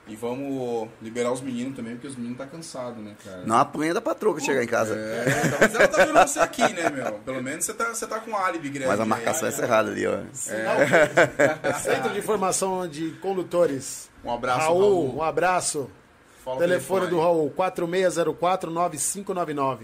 E 0.06 0.16
vamos 0.16 0.88
liberar 1.00 1.30
os 1.30 1.40
meninos 1.40 1.76
também, 1.76 1.92
porque 1.94 2.08
os 2.08 2.16
meninos 2.16 2.36
tá 2.36 2.44
cansado, 2.44 3.00
né, 3.00 3.14
cara? 3.24 3.44
Não 3.46 3.56
apanha 3.56 3.94
da 3.94 4.00
patroa 4.00 4.34
que 4.34 4.40
chegar 4.42 4.64
em 4.64 4.66
casa. 4.66 4.96
É, 4.96 5.44
então, 5.46 5.58
mas 5.60 5.72
ela 5.74 5.86
tá 5.86 6.04
vendo 6.04 6.18
você 6.18 6.40
aqui, 6.40 6.72
né, 6.72 6.90
meu? 6.90 7.12
Pelo 7.20 7.40
menos 7.40 7.64
você 7.64 7.72
tá, 7.72 7.94
você 7.94 8.04
tá 8.06 8.18
com 8.18 8.36
álibi 8.36 8.68
grande. 8.68 8.88
Mas 8.88 8.98
a 8.98 9.06
marcação 9.06 9.46
é 9.48 9.52
cerrada 9.52 9.92
ali, 9.92 10.04
ó. 10.04 10.16
Verde. 10.16 10.34
Centro 11.82 12.10
de 12.12 12.18
Informação 12.18 12.88
de 12.88 13.12
Condutores. 13.22 14.10
Um 14.24 14.32
abraço, 14.32 14.58
Raul, 14.60 14.80
Raul. 14.80 15.16
um 15.16 15.22
abraço. 15.22 15.88
Fala 16.44 16.56
o 16.56 16.58
telefone 16.58 17.06
do. 17.06 17.20
Raul, 17.20 17.52
4604-9599. 17.56 19.82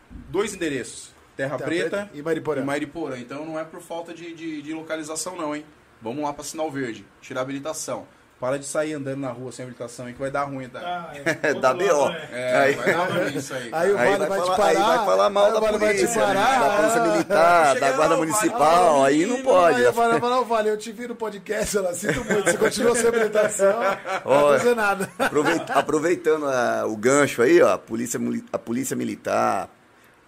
Dois 0.10 0.54
endereços, 0.54 1.12
Terra, 1.36 1.58
Terra 1.58 1.68
Preta, 1.70 1.90
Preta 1.90 2.10
e 2.14 2.22
Mariporã. 2.22 2.62
e 2.62 2.66
Mariporã. 2.66 3.18
Então 3.20 3.46
não 3.46 3.60
é 3.60 3.66
por 3.66 3.82
falta 3.82 4.14
de, 4.14 4.34
de, 4.34 4.62
de 4.62 4.74
localização 4.74 5.36
não, 5.36 5.54
hein? 5.56 5.66
Vamos 6.02 6.24
lá 6.24 6.32
pra 6.32 6.44
Sinal 6.44 6.72
Verde, 6.72 7.06
tirar 7.22 7.42
a 7.42 7.44
habilitação. 7.44 8.08
Para 8.40 8.58
de 8.58 8.66
sair 8.66 8.94
andando 8.94 9.20
na 9.20 9.32
rua 9.32 9.52
sem 9.52 9.64
habilitação 9.64 10.06
aí 10.06 10.14
que 10.14 10.20
vai 10.20 10.32
dar 10.32 10.44
ruim, 10.44 10.70
tá? 10.70 10.80
Ah, 10.82 11.12
é. 11.44 11.54
Dá 11.56 11.74
B.O. 11.74 12.08
né? 12.10 12.28
É, 12.32 12.58
Aí- 12.58 12.74
vai 12.76 12.94
dar 12.94 13.04
ruim 13.10 13.36
isso 13.36 13.54
aí. 13.54 13.70
Aí 13.74 13.92
o. 13.92 13.98
Aí 13.98 14.06
Vale 14.12 14.18
vai, 14.18 14.30
vai 14.30 14.40
te 14.40 14.46
falar, 14.46 14.58
parar. 14.58 14.70
aí 14.70 14.98
vai 14.98 15.06
falar 15.06 15.30
mal 15.30 15.52
da 15.52 15.60
vai 15.60 15.72
polícia, 15.74 16.08
parar. 16.22 16.60
da 16.60 16.78
polícia 16.78 17.02
militar, 17.12 17.80
da 17.80 17.92
guarda 17.92 18.16
municipal, 18.18 19.04
aí 19.04 19.26
não 19.26 19.42
pode. 19.42 19.78
Aí 19.80 19.84
eu 19.84 19.94
falei, 19.94 20.20
falei, 20.22 20.44
Vale, 20.46 20.70
eu 20.70 20.78
te 20.78 20.92
vi 20.94 21.08
no 21.08 21.16
podcast, 21.16 21.78
ela 21.78 21.94
sinto 21.94 22.24
muito, 22.24 22.46
você 22.50 22.58
continuou 22.58 22.96
sem 22.96 23.08
habilitação, 23.10 23.74
não 24.26 24.32
Olha. 24.32 24.48
vai 24.50 24.60
fazer 24.60 24.76
nada. 24.76 25.10
Aproveita- 25.20 25.74
aproveitando 25.74 26.48
a- 26.48 26.86
o 26.88 26.96
gancho 26.96 27.42
aí, 27.42 27.62
ó, 27.62 27.74
a 27.74 27.78
polícia, 27.78 28.20
a 28.54 28.58
polícia 28.58 28.96
militar, 28.96 29.68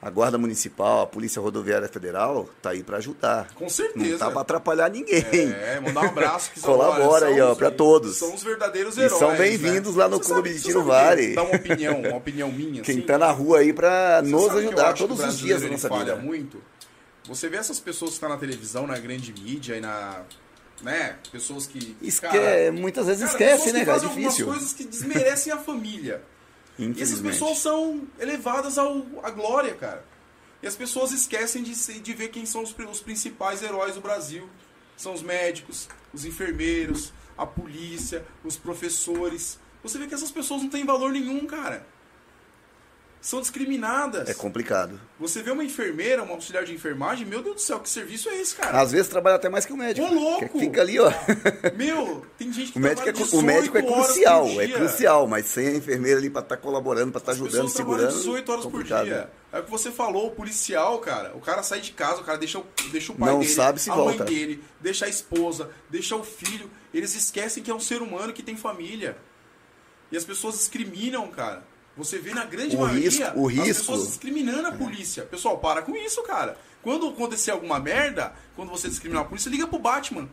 a 0.01 0.09
guarda 0.09 0.37
municipal, 0.37 1.01
a 1.01 1.07
polícia 1.07 1.39
rodoviária 1.39 1.87
federal, 1.87 2.49
tá 2.61 2.71
aí 2.71 2.81
para 2.81 2.97
ajudar. 2.97 3.47
Com 3.53 3.69
certeza. 3.69 4.09
Não 4.09 4.17
tá 4.17 4.31
para 4.31 4.41
atrapalhar 4.41 4.89
ninguém. 4.89 5.23
É, 5.31 5.79
mandar 5.79 6.01
um 6.01 6.07
abraço 6.07 6.51
que 6.51 6.59
Colabora 6.61 7.27
aí, 7.27 7.39
ó, 7.39 7.53
pra 7.53 7.69
todos. 7.69 8.17
São 8.17 8.33
os 8.33 8.41
verdadeiros 8.43 8.97
E 8.97 9.01
heróis. 9.01 9.19
são 9.19 9.35
bem-vindos 9.35 9.95
lá 9.95 10.09
no 10.09 10.17
Você 10.17 10.33
Clube 10.33 10.49
sabe- 10.49 10.59
de 10.59 10.65
Tiro 10.65 10.83
que 10.83 11.35
Dá 11.35 11.43
uma 11.43 11.55
opinião, 11.55 12.01
uma 12.01 12.17
opinião 12.17 12.51
minha. 12.51 12.81
Quem 12.81 12.97
assim, 12.97 13.05
tá 13.05 13.17
na 13.17 13.29
rua 13.31 13.59
aí 13.59 13.71
para 13.71 14.21
nos 14.23 14.49
ajudar 14.55 14.93
todos 14.93 15.19
os 15.23 15.37
dias 15.37 15.61
ele 15.61 15.73
nossa 15.73 15.87
vida. 15.89 16.15
muito. 16.15 16.61
Você 17.27 17.47
vê 17.47 17.57
essas 17.57 17.79
pessoas 17.79 18.11
que 18.11 18.15
estão 18.15 18.29
na 18.29 18.37
televisão, 18.37 18.87
na 18.87 18.97
grande 18.97 19.31
mídia 19.31 19.75
e 19.77 19.81
na. 19.81 20.23
Né? 20.81 21.15
Pessoas 21.31 21.67
que. 21.67 21.95
Esque... 22.01 22.25
cara, 22.27 22.71
Muitas 22.71 23.05
vezes 23.05 23.21
cara, 23.31 23.33
esquece, 23.53 23.71
né, 23.71 23.85
cara? 23.85 23.97
É 23.97 24.01
difícil. 24.07 24.47
coisas 24.47 24.73
que 24.73 24.83
desmerecem 24.83 25.53
a 25.53 25.57
família. 25.57 26.23
E 26.79 27.01
essas 27.01 27.19
pessoas 27.31 27.57
são 27.59 28.07
elevadas 28.19 28.77
ao, 28.77 29.05
à 29.23 29.29
glória, 29.29 29.73
cara. 29.75 30.03
E 30.63 30.67
as 30.67 30.75
pessoas 30.75 31.11
esquecem 31.11 31.63
de, 31.63 31.75
se- 31.75 31.99
de 31.99 32.13
ver 32.13 32.29
quem 32.29 32.45
são 32.45 32.63
os, 32.63 32.75
os 32.89 33.01
principais 33.01 33.61
heróis 33.61 33.95
do 33.95 34.01
Brasil. 34.01 34.47
São 34.95 35.13
os 35.13 35.21
médicos, 35.23 35.87
os 36.13 36.25
enfermeiros, 36.25 37.11
a 37.37 37.45
polícia, 37.45 38.25
os 38.43 38.55
professores. 38.57 39.59
Você 39.83 39.97
vê 39.97 40.05
que 40.07 40.13
essas 40.13 40.31
pessoas 40.31 40.61
não 40.61 40.69
têm 40.69 40.85
valor 40.85 41.11
nenhum, 41.11 41.45
cara. 41.47 41.87
São 43.21 43.39
discriminadas. 43.39 44.27
É 44.27 44.33
complicado. 44.33 44.99
Você 45.19 45.43
vê 45.43 45.51
uma 45.51 45.63
enfermeira, 45.63 46.23
uma 46.23 46.33
auxiliar 46.33 46.63
de 46.65 46.73
enfermagem, 46.73 47.23
meu 47.27 47.43
Deus 47.43 47.55
do 47.55 47.61
céu, 47.61 47.79
que 47.79 47.87
serviço 47.87 48.27
é 48.29 48.41
esse, 48.41 48.55
cara? 48.55 48.81
Às 48.81 48.91
vezes 48.91 49.07
trabalha 49.07 49.35
até 49.35 49.47
mais 49.47 49.63
que 49.63 49.71
o 49.71 49.77
médico. 49.77 50.07
Ô, 50.07 50.11
louco! 50.11 50.57
Fica 50.57 50.81
ali, 50.81 50.99
ó. 50.99 51.11
Meu, 51.77 52.25
tem 52.35 52.51
gente 52.51 52.71
que 52.71 52.79
O 52.79 52.81
médico, 52.81 53.07
é, 53.07 53.11
o 53.11 53.41
médico 53.43 53.77
é 53.77 53.81
18 53.81 53.93
horas 53.93 54.07
por 54.07 54.13
crucial, 54.13 54.61
é 54.61 54.67
crucial, 54.67 55.27
mas 55.27 55.45
sem 55.45 55.67
a 55.67 55.75
enfermeira 55.75 56.17
ali 56.19 56.31
pra 56.31 56.41
estar 56.41 56.57
colaborando, 56.57 57.11
pra 57.11 57.19
estar 57.19 57.33
As 57.33 57.37
ajudando, 57.39 57.69
segurando. 57.69 58.11
18 58.11 58.51
horas 58.51 58.65
por 58.65 58.83
dia. 58.83 59.03
né? 59.03 59.27
É 59.53 59.59
o 59.59 59.63
que 59.65 59.69
você 59.69 59.91
falou, 59.91 60.27
o 60.27 60.31
policial, 60.31 60.97
cara, 60.97 61.31
o 61.35 61.39
cara 61.41 61.61
sai 61.61 61.79
de 61.81 61.91
casa, 61.91 62.21
o 62.21 62.23
cara 62.23 62.39
deixa 62.39 62.57
o, 62.57 62.65
deixa 62.91 63.11
o 63.11 63.15
pai 63.15 63.29
Não 63.29 63.39
dele, 63.39 63.51
sabe 63.51 63.79
se 63.79 63.91
a 63.91 63.93
volta. 63.93 64.23
mãe 64.23 64.33
dele, 64.33 64.63
deixa 64.79 65.05
a 65.05 65.09
esposa, 65.09 65.69
deixa 65.89 66.15
o 66.15 66.23
filho. 66.23 66.71
Eles 66.91 67.13
esquecem 67.13 67.61
que 67.61 67.69
é 67.69 67.75
um 67.75 67.79
ser 67.79 68.01
humano 68.01 68.33
que 68.33 68.41
tem 68.41 68.57
família. 68.57 69.15
E 70.11 70.17
as 70.17 70.25
pessoas 70.25 70.55
discriminam, 70.55 71.27
cara. 71.27 71.69
Você 71.97 72.17
vê 72.19 72.33
na 72.33 72.45
grande 72.45 72.75
O 72.75 72.79
maioria 72.81 73.09
risco- 73.09 73.39
o 73.39 73.47
as 73.49 73.53
risco- 73.53 73.67
pessoas 73.79 74.07
discriminando 74.07 74.67
a 74.67 74.71
polícia. 74.71 75.23
Pessoal, 75.23 75.57
para 75.57 75.81
com 75.81 75.95
isso, 75.95 76.21
cara. 76.23 76.57
Quando 76.81 77.07
acontecer 77.09 77.51
alguma 77.51 77.79
merda, 77.79 78.33
quando 78.55 78.69
você 78.69 78.87
discriminar 78.87 79.23
a 79.23 79.25
polícia, 79.25 79.49
liga 79.49 79.67
pro 79.67 79.77
Batman. 79.77 80.27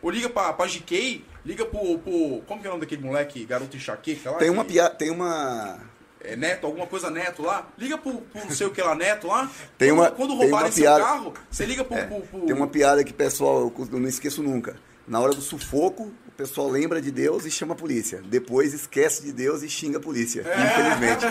Ou 0.00 0.10
liga 0.10 0.28
pra, 0.28 0.52
pra 0.52 0.66
GK, 0.66 1.24
liga 1.44 1.64
pro, 1.64 1.98
pro. 1.98 2.42
Como 2.46 2.60
que 2.60 2.66
é 2.66 2.70
o 2.70 2.72
nome 2.72 2.80
daquele 2.80 3.02
moleque, 3.04 3.44
garoto 3.44 3.76
enxaqueca 3.76 4.32
lá? 4.32 4.38
Tem 4.38 4.50
uma 4.50 4.64
piada, 4.64 4.94
tem 4.94 5.10
uma. 5.10 5.78
é, 6.20 6.34
Neto, 6.34 6.66
alguma 6.66 6.86
coisa 6.88 7.08
Neto 7.08 7.42
lá, 7.42 7.68
liga 7.78 7.96
pro, 7.98 8.14
pro 8.14 8.40
não 8.44 8.50
sei 8.50 8.66
o 8.66 8.70
que 8.70 8.82
lá, 8.82 8.94
Neto 8.96 9.28
lá. 9.28 9.48
Tem 9.78 9.90
quando, 9.90 9.98
uma- 10.00 10.10
quando 10.10 10.28
tem 10.30 10.38
roubarem 10.38 10.66
uma 10.66 10.72
seu 10.72 10.82
piada- 10.82 11.04
carro, 11.04 11.34
você 11.48 11.64
liga 11.66 11.84
pro. 11.84 11.96
é, 11.96 12.04
pro- 12.04 12.20
pro- 12.22 12.40
tem 12.46 12.56
uma 12.56 12.66
piada 12.66 13.04
que, 13.04 13.12
pessoal, 13.12 13.72
eu 13.92 14.00
não 14.00 14.08
esqueço 14.08 14.42
nunca. 14.42 14.76
Na 15.06 15.20
hora 15.20 15.32
do 15.34 15.40
sufoco, 15.40 16.12
o 16.32 16.34
pessoal 16.34 16.68
lembra 16.68 17.00
de 17.00 17.10
Deus 17.10 17.44
e 17.44 17.50
chama 17.50 17.74
a 17.74 17.76
polícia. 17.76 18.22
Depois 18.24 18.72
esquece 18.72 19.22
de 19.22 19.32
Deus 19.32 19.62
e 19.62 19.68
xinga 19.68 19.98
a 19.98 20.00
polícia. 20.00 20.40
É. 20.40 20.64
Infelizmente. 20.64 21.24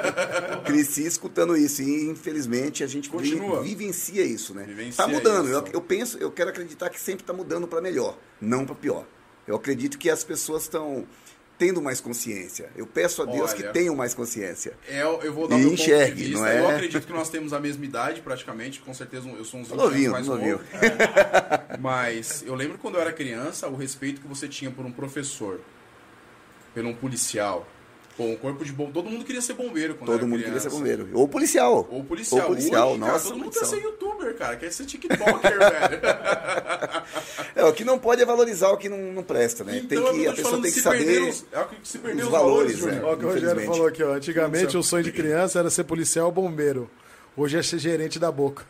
Cresci 0.64 1.04
escutando 1.04 1.56
isso 1.56 1.82
e 1.82 2.08
infelizmente 2.08 2.82
a 2.82 2.86
gente 2.86 3.10
Continua. 3.10 3.62
vivencia 3.62 4.24
isso, 4.24 4.54
né? 4.54 4.64
Vivencia 4.64 5.04
tá 5.04 5.06
mudando. 5.06 5.48
Eu, 5.48 5.64
eu 5.72 5.80
penso, 5.82 6.16
eu 6.18 6.30
quero 6.30 6.48
acreditar 6.48 6.88
que 6.88 6.98
sempre 6.98 7.22
está 7.22 7.34
mudando 7.34 7.68
para 7.68 7.82
melhor, 7.82 8.16
não 8.40 8.64
para 8.64 8.74
pior. 8.74 9.06
Eu 9.46 9.56
acredito 9.56 9.98
que 9.98 10.08
as 10.08 10.24
pessoas 10.24 10.62
estão 10.62 11.06
tendo 11.60 11.82
mais 11.82 12.00
consciência. 12.00 12.70
Eu 12.74 12.86
peço 12.86 13.20
a 13.20 13.26
Deus 13.26 13.50
Olha. 13.50 13.54
que 13.54 13.72
tenham 13.72 13.94
mais 13.94 14.14
consciência. 14.14 14.72
É, 14.88 15.02
eu 15.02 15.32
vou 15.34 15.46
dar 15.46 15.58
E 15.58 15.60
meu 15.62 15.74
enxergue, 15.74 16.10
ponto 16.12 16.16
de 16.16 16.24
vista. 16.24 16.38
não 16.40 16.46
é? 16.46 16.58
Eu 16.58 16.68
acredito 16.70 17.06
que 17.06 17.12
nós 17.12 17.28
temos 17.28 17.52
a 17.52 17.60
mesma 17.60 17.84
idade, 17.84 18.22
praticamente. 18.22 18.80
Com 18.80 18.94
certeza 18.94 19.28
eu 19.28 19.44
sou 19.44 19.60
uns 19.60 19.68
20 19.68 19.76
Novinho, 19.76 20.14
anos 20.16 20.26
mais 20.26 20.26
novinho. 20.26 20.56
novo. 20.58 20.64
Mas 21.78 22.42
eu 22.46 22.54
lembro 22.54 22.78
quando 22.78 22.94
eu 22.94 23.00
era 23.02 23.12
criança, 23.12 23.68
o 23.68 23.76
respeito 23.76 24.22
que 24.22 24.26
você 24.26 24.48
tinha 24.48 24.70
por 24.70 24.86
um 24.86 24.90
professor, 24.90 25.60
por 26.74 26.82
um 26.84 26.94
policial. 26.94 27.68
Pô, 28.20 28.26
um 28.26 28.36
corpo 28.36 28.62
de 28.64 28.70
bom. 28.72 28.90
Todo 28.90 29.08
mundo 29.08 29.24
queria 29.24 29.40
ser 29.40 29.54
bombeiro 29.54 29.94
quando 29.94 30.08
Todo 30.08 30.18
era 30.18 30.26
mundo 30.26 30.36
queria 30.40 30.50
criança. 30.50 30.68
ser 30.68 30.76
bombeiro. 30.76 31.08
Ou 31.14 31.26
policial. 31.26 31.88
Ou 31.90 32.04
policial. 32.04 32.40
Ou 32.42 32.46
policial, 32.48 32.90
Hoje, 32.90 33.00
cara, 33.00 33.12
nossa, 33.12 33.24
todo 33.28 33.38
mundo 33.38 33.44
policial. 33.50 33.70
quer 33.70 33.76
ser 33.76 33.82
youtuber, 33.82 34.34
cara. 34.36 34.56
Quer 34.56 34.72
ser 34.72 34.84
tiktoker, 34.84 35.56
velho. 35.58 36.00
É, 37.56 37.64
o 37.64 37.72
que 37.72 37.82
não 37.84 37.98
pode 37.98 38.20
é 38.20 38.26
valorizar 38.26 38.68
o 38.70 38.76
que 38.76 38.90
não, 38.90 38.98
não 39.12 39.22
presta, 39.22 39.64
né? 39.64 39.78
Então, 39.82 40.04
tem 40.12 40.20
que, 40.20 40.26
a 40.28 40.32
pessoa 40.34 40.60
tem 40.60 40.70
que 40.72 40.80
saber. 40.80 41.22
os- 41.30 41.44
é 41.50 41.60
o 41.60 41.66
que 41.68 41.76
se 41.88 41.98
perder 41.98 42.20
os 42.20 42.26
os 42.26 42.30
valores, 42.30 42.78
valores, 42.78 43.00
né? 43.00 43.08
Ó, 43.08 43.14
o 43.14 43.16
que 43.16 43.24
o 43.24 43.28
Rogério 43.30 43.64
falou 43.64 43.86
aqui, 43.86 44.02
ó. 44.02 44.12
Antigamente 44.12 44.76
o 44.76 44.82
sonho 44.82 45.02
de 45.04 45.12
criança 45.12 45.58
era 45.58 45.70
ser 45.70 45.84
policial 45.84 46.26
ou 46.26 46.32
bombeiro. 46.32 46.90
Hoje 47.36 47.56
é 47.58 47.62
ser 47.62 47.78
gerente 47.78 48.18
da 48.18 48.30
boca. 48.30 48.64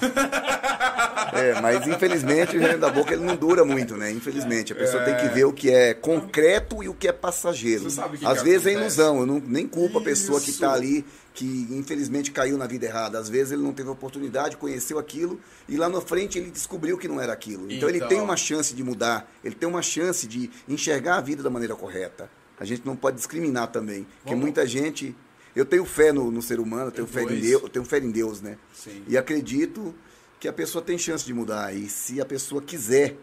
É, 1.34 1.58
mas 1.62 1.86
infelizmente 1.86 2.56
o 2.56 2.60
gerente 2.60 2.78
da 2.80 2.90
boca 2.90 3.14
ele 3.14 3.24
não 3.24 3.34
dura 3.34 3.64
muito, 3.64 3.96
né? 3.96 4.10
Infelizmente. 4.12 4.72
A 4.72 4.76
pessoa 4.76 5.02
tem 5.02 5.16
que 5.16 5.28
ver 5.28 5.44
o 5.46 5.52
que 5.52 5.70
é 5.70 5.94
concreto 5.94 6.82
e 6.82 6.88
o 6.90 6.94
que 6.94 7.08
é 7.08 7.12
passageiro. 7.12 7.84
Você 7.84 7.96
sabe 7.96 8.18
que 8.18 8.26
Às 8.26 8.38
que 8.38 8.44
vezes 8.44 8.66
é 8.66 8.70
acontece? 8.72 9.00
ilusão, 9.00 9.20
eu 9.20 9.26
não, 9.26 9.40
nem 9.40 9.66
culpo 9.66 9.98
a 9.98 10.02
pessoa 10.02 10.38
que 10.38 10.50
Isso. 10.50 10.62
está 10.62 10.72
ali, 10.74 11.04
que 11.32 11.66
infelizmente 11.70 12.30
caiu 12.30 12.58
na 12.58 12.66
vida 12.66 12.84
errada. 12.84 13.18
Às 13.18 13.28
vezes 13.30 13.52
ele 13.52 13.62
não 13.62 13.72
teve 13.72 13.88
oportunidade, 13.88 14.56
conheceu 14.58 14.98
aquilo 14.98 15.40
e 15.68 15.76
lá 15.78 15.88
na 15.88 16.00
frente 16.02 16.38
ele 16.38 16.50
descobriu 16.50 16.98
que 16.98 17.08
não 17.08 17.18
era 17.20 17.32
aquilo. 17.32 17.70
Então, 17.72 17.88
ele 17.88 17.96
Então. 17.98 18.08
tem 18.08 18.20
uma 18.20 18.36
chance 18.36 18.74
de 18.74 18.84
mudar, 18.84 19.26
ele 19.42 19.54
tem 19.54 19.68
uma 19.68 19.82
chance 19.82 20.26
de 20.26 20.50
enxergar 20.68 21.16
a 21.16 21.20
vida 21.22 21.42
da 21.42 21.48
maneira 21.50 21.74
correta. 21.74 22.28
A 22.60 22.64
gente 22.66 22.82
não 22.84 22.94
pode 22.94 23.16
discriminar 23.16 23.68
também, 23.68 24.04
porque 24.18 24.30
Vamos- 24.30 24.42
muita 24.42 24.66
gente. 24.66 25.16
Eu 25.54 25.64
tenho 25.66 25.84
fé 25.84 26.12
no, 26.12 26.30
no 26.30 26.40
ser 26.42 26.58
humano, 26.60 26.86
eu 26.86 26.92
tenho, 26.92 27.06
fé 27.06 27.22
em. 27.22 27.40
Deus, 27.40 27.62
eu 27.62 27.68
tenho 27.68 27.84
fé 27.84 27.98
em 27.98 28.10
Deus, 28.10 28.40
né? 28.40 28.56
Sim. 28.74 29.02
E 29.06 29.16
acredito 29.18 29.94
que 30.40 30.48
a 30.48 30.52
pessoa 30.52 30.82
tem 30.82 30.96
chance 30.98 31.24
de 31.24 31.32
mudar. 31.34 31.74
E 31.74 31.88
se 31.88 32.20
a 32.20 32.24
pessoa 32.24 32.62
quiser 32.62 33.16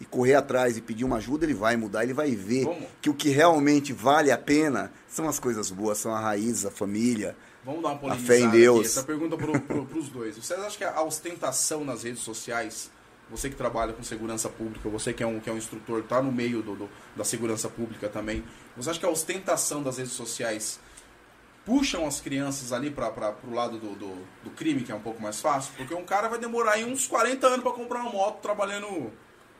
e 0.00 0.04
correr 0.04 0.34
atrás 0.34 0.76
e 0.76 0.80
pedir 0.80 1.04
uma 1.04 1.16
ajuda, 1.16 1.46
ele 1.46 1.54
vai 1.54 1.76
mudar, 1.76 2.02
ele 2.02 2.12
vai 2.12 2.30
ver 2.34 2.64
Vamos. 2.64 2.84
que 3.00 3.08
o 3.08 3.14
que 3.14 3.30
realmente 3.30 3.92
vale 3.92 4.30
a 4.30 4.36
pena 4.36 4.92
são 5.08 5.28
as 5.28 5.38
coisas 5.38 5.70
boas, 5.70 5.96
são 5.98 6.12
a 6.14 6.20
raiz, 6.20 6.66
a 6.66 6.70
família, 6.70 7.36
Vamos 7.64 7.82
dar 7.82 7.94
uma 7.94 8.12
A 8.12 8.16
fé 8.16 8.38
em 8.38 8.48
Deus. 8.50 8.78
aqui. 8.78 8.86
Essa 8.86 9.02
pergunta 9.02 9.36
pro, 9.36 9.58
pro, 9.60 9.86
pros 9.86 10.08
dois. 10.08 10.36
Vocês 10.36 10.60
acham 10.60 10.78
que 10.78 10.84
a 10.84 11.02
ostentação 11.02 11.84
nas 11.84 12.04
redes 12.04 12.20
sociais, 12.20 12.90
você 13.28 13.48
que 13.50 13.56
trabalha 13.56 13.92
com 13.92 14.04
segurança 14.04 14.48
pública, 14.48 14.88
você 14.88 15.12
que 15.12 15.20
é 15.22 15.26
um, 15.26 15.40
que 15.40 15.50
é 15.50 15.52
um 15.52 15.56
instrutor, 15.56 16.02
tá 16.04 16.22
no 16.22 16.30
meio 16.30 16.62
do, 16.62 16.76
do- 16.76 16.88
da 17.16 17.24
segurança 17.24 17.68
pública 17.68 18.08
também, 18.08 18.44
você 18.76 18.90
acha 18.90 19.00
que 19.00 19.06
a 19.06 19.10
ostentação 19.10 19.82
das 19.82 19.96
redes 19.98 20.12
sociais 20.12 20.78
puxam 21.66 22.06
as 22.06 22.20
crianças 22.20 22.72
ali 22.72 22.90
para 22.90 23.10
pro 23.10 23.52
lado 23.52 23.76
do, 23.78 23.90
do, 23.96 24.14
do 24.44 24.50
crime, 24.56 24.82
que 24.82 24.90
é 24.92 24.94
um 24.94 25.00
pouco 25.00 25.20
mais 25.20 25.40
fácil? 25.40 25.72
Porque 25.76 25.92
um 25.94 26.04
cara 26.04 26.28
vai 26.28 26.38
demorar 26.38 26.72
aí 26.72 26.84
uns 26.84 27.06
40 27.06 27.46
anos 27.46 27.62
para 27.62 27.72
comprar 27.72 28.00
uma 28.00 28.10
moto 28.12 28.40
trabalhando 28.40 29.10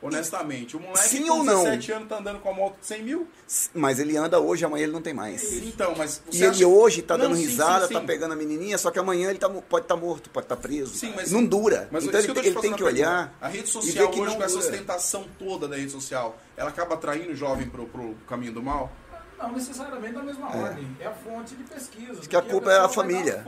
honestamente. 0.01 0.77
O 0.77 0.79
moleque 0.79 1.07
Sim 1.09 1.25
com 1.27 1.37
ou 1.39 1.43
não? 1.43 1.63
17 1.63 1.91
anos 1.91 2.07
tá 2.09 2.19
andando 2.19 2.39
com 2.39 2.49
a 2.49 2.53
moto 2.53 2.79
de 2.79 2.85
100 2.85 3.03
mil? 3.03 3.27
Mas 3.73 3.99
ele 3.99 4.15
anda 4.15 4.39
hoje, 4.39 4.63
amanhã 4.63 4.83
ele 4.83 4.91
não 4.91 5.01
tem 5.01 5.13
mais. 5.13 5.53
Então, 5.63 5.95
mas 5.97 6.21
E 6.31 6.37
você 6.37 6.43
ele 6.45 6.51
acha- 6.51 6.67
hoje 6.67 7.01
tá 7.01 7.17
Não, 7.17 7.25
dando 7.25 7.35
sim, 7.37 7.41
risada, 7.47 7.87
sim, 7.87 7.93
tá 7.95 7.99
sim. 8.01 8.05
pegando 8.05 8.33
a 8.33 8.35
menininha, 8.35 8.77
só 8.77 8.91
que 8.91 8.99
amanhã 8.99 9.29
ele 9.29 9.39
tá, 9.39 9.49
pode 9.49 9.85
estar 9.85 9.95
morto, 9.95 10.29
pode 10.29 10.45
estar 10.45 10.55
preso. 10.57 10.95
Sim, 10.95 11.13
mas- 11.15 11.31
não 11.31 11.43
dura. 11.43 11.87
Mas 11.91 12.03
então 12.05 12.19
ele, 12.19 12.31
te 12.33 12.39
ele 12.47 12.55
tem 12.59 12.73
que 12.73 12.83
olhar. 12.83 13.35
A 13.41 13.47
rede 13.47 13.67
social 13.69 14.09
hoje, 14.09 14.21
não 14.21 14.35
com 14.35 14.43
essa 14.43 14.57
ostentação 14.57 15.25
toda 15.39 15.67
da 15.67 15.75
rede 15.75 15.91
social, 15.91 16.37
ela 16.55 16.69
acaba 16.69 16.93
atraindo 16.95 17.31
o 17.31 17.35
jovem 17.35 17.67
pro, 17.67 17.87
pro 17.87 18.15
caminho 18.27 18.53
do 18.53 18.61
mal? 18.61 18.91
Não 19.37 19.51
necessariamente 19.51 20.13
da 20.13 20.23
mesma 20.23 20.55
ordem. 20.55 20.97
É 20.99 21.05
a 21.05 21.13
fonte 21.13 21.55
de 21.55 21.63
pesquisa. 21.63 22.21
Que 22.27 22.35
a 22.35 22.41
culpa 22.41 22.71
é 22.71 22.75
a 22.77 22.79
vai 22.79 22.87
dar 22.87 22.93
família. 22.93 23.45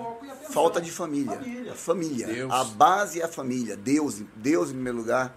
Falta 0.51 0.79
de 0.79 0.91
família. 0.91 1.35
Família. 1.37 1.71
A 1.71 1.75
família. 1.75 2.27
Deus. 2.27 2.51
A 2.53 2.63
base 2.63 3.21
é 3.21 3.25
a 3.25 3.27
família. 3.27 3.75
Deus, 3.75 4.21
Deus 4.35 4.69
em 4.69 4.73
primeiro 4.73 4.99
lugar. 4.99 5.35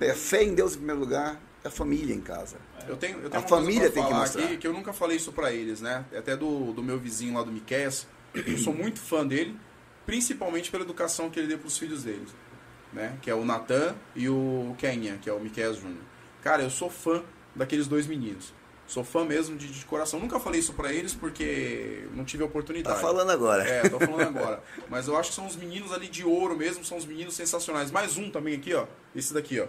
É 0.00 0.14
fé 0.14 0.44
em 0.44 0.54
Deus 0.54 0.74
em 0.74 0.78
primeiro 0.78 1.00
lugar. 1.00 1.40
É 1.64 1.68
a 1.68 1.70
família 1.70 2.14
em 2.14 2.20
casa. 2.20 2.56
Eu 2.88 2.96
tenho, 2.96 3.18
eu 3.18 3.30
tenho 3.30 3.34
A 3.34 3.38
uma 3.38 3.48
família 3.48 3.80
coisa 3.82 3.94
tem 3.94 4.02
que 4.02 4.08
falar 4.08 4.20
mostrar. 4.20 4.44
aqui, 4.44 4.56
que 4.56 4.66
eu 4.66 4.72
nunca 4.72 4.92
falei 4.92 5.16
isso 5.16 5.32
pra 5.32 5.52
eles, 5.52 5.80
né? 5.80 6.04
Até 6.16 6.36
do, 6.36 6.72
do 6.72 6.82
meu 6.82 6.98
vizinho 6.98 7.34
lá 7.34 7.42
do 7.42 7.52
Miquel. 7.52 7.90
Eu 8.34 8.58
sou 8.58 8.72
muito 8.74 8.98
fã 9.00 9.26
dele, 9.26 9.56
principalmente 10.06 10.70
pela 10.70 10.82
educação 10.84 11.30
que 11.30 11.38
ele 11.38 11.48
deu 11.48 11.58
pros 11.58 11.76
filhos 11.78 12.02
deles. 12.04 12.30
Né? 12.92 13.16
Que 13.22 13.30
é 13.30 13.34
o 13.34 13.44
Natan 13.44 13.94
e 14.14 14.28
o 14.28 14.74
Kenyan, 14.78 15.18
que 15.18 15.28
é 15.28 15.32
o 15.32 15.40
Miquel 15.40 15.74
Júnior. 15.74 16.02
Cara, 16.42 16.62
eu 16.62 16.70
sou 16.70 16.90
fã 16.90 17.22
daqueles 17.54 17.86
dois 17.86 18.06
meninos. 18.06 18.52
Sou 18.92 19.02
fã 19.02 19.24
mesmo 19.24 19.56
de, 19.56 19.68
de 19.68 19.84
coração. 19.86 20.20
Nunca 20.20 20.38
falei 20.38 20.60
isso 20.60 20.74
pra 20.74 20.92
eles 20.92 21.14
porque 21.14 22.04
não 22.14 22.24
tive 22.26 22.42
a 22.42 22.46
Tá 22.46 22.50
oportunidade. 22.50 23.00
falando 23.00 23.30
agora. 23.30 23.66
É, 23.66 23.88
tô 23.88 23.98
falando 23.98 24.20
agora. 24.38 24.62
Mas 24.90 25.08
eu 25.08 25.16
acho 25.16 25.30
que 25.30 25.34
são 25.34 25.46
os 25.46 25.56
meninos 25.56 25.92
ali 25.92 26.08
de 26.08 26.24
ouro 26.24 26.54
mesmo, 26.56 26.84
são 26.84 26.98
os 26.98 27.06
meninos 27.06 27.34
sensacionais. 27.34 27.90
Mais 27.90 28.18
um 28.18 28.30
também 28.30 28.54
aqui, 28.54 28.74
ó. 28.74 28.86
Esse 29.16 29.32
daqui, 29.32 29.58
ó. 29.60 29.66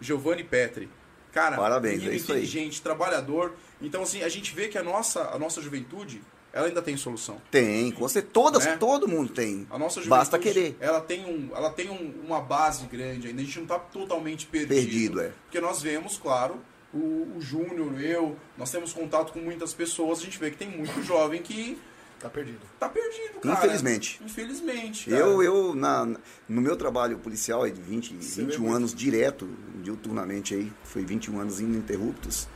Giovanni 0.00 0.44
Petri. 0.44 0.88
Cara, 1.32 1.56
Parabéns, 1.56 1.94
menino 1.96 2.12
é 2.12 2.16
isso 2.16 2.30
aí. 2.32 2.38
inteligente, 2.38 2.82
trabalhador. 2.82 3.54
Então, 3.80 4.02
assim, 4.02 4.22
a 4.22 4.28
gente 4.28 4.54
vê 4.54 4.68
que 4.68 4.76
a 4.76 4.82
nossa, 4.82 5.30
a 5.30 5.38
nossa 5.38 5.60
juventude, 5.62 6.20
ela 6.52 6.66
ainda 6.66 6.82
tem 6.82 6.96
solução. 6.96 7.40
Tem, 7.50 7.90
com 7.90 8.06
certeza. 8.08 8.32
Todas, 8.32 8.64
Né? 8.66 8.76
todo 8.76 9.08
mundo 9.08 9.32
tem. 9.32 9.66
A 9.70 9.78
nossa 9.78 10.00
juventude, 10.02 10.08
Basta 10.10 10.38
querer. 10.38 10.76
ela 10.80 11.00
tem, 11.00 11.24
um, 11.24 11.50
ela 11.54 11.70
tem 11.70 11.88
um- 11.90 12.14
uma 12.24 12.40
base 12.40 12.86
grande 12.86 13.28
ainda. 13.28 13.40
A 13.40 13.44
gente 13.44 13.60
não 13.60 13.66
tá 13.66 13.78
totalmente 13.78 14.46
perdido. 14.46 14.74
Perdido, 14.74 15.20
é. 15.20 15.32
Porque 15.44 15.60
nós 15.60 15.80
vemos, 15.82 16.16
claro, 16.18 16.60
o, 16.94 17.34
o 17.36 17.40
Júnior, 17.40 18.00
eu, 18.00 18.36
nós 18.56 18.70
temos 18.70 18.92
contato 18.92 19.32
com 19.32 19.40
muitas 19.40 19.72
pessoas. 19.74 20.20
A 20.20 20.22
gente 20.22 20.38
vê 20.38 20.50
que 20.50 20.56
tem 20.56 20.68
muito 20.70 21.02
jovem 21.02 21.42
que 21.42 21.78
Tá 22.20 22.28
perdido. 22.28 22.58
tá 22.80 22.88
perdido, 22.88 23.38
cara. 23.40 23.54
Infelizmente. 23.58 24.20
Infelizmente. 24.24 25.08
cara. 25.08 25.22
Eu, 25.22 25.40
eu 25.40 25.74
na, 25.74 26.04
no 26.48 26.60
meu 26.60 26.76
trabalho 26.76 27.16
policial 27.18 27.62
aí 27.62 27.70
de 27.70 27.80
20, 27.80 28.16
Você 28.16 28.40
vê 28.40 28.46
21 28.48 28.60
muito. 28.62 28.76
anos 28.76 28.94
direto, 28.94 29.48
diuturnamente 29.84 30.52
aí, 30.54 30.72
foi 30.82 31.04
21 31.04 31.38
anos 31.38 31.60
ininterruptos. 31.60 32.48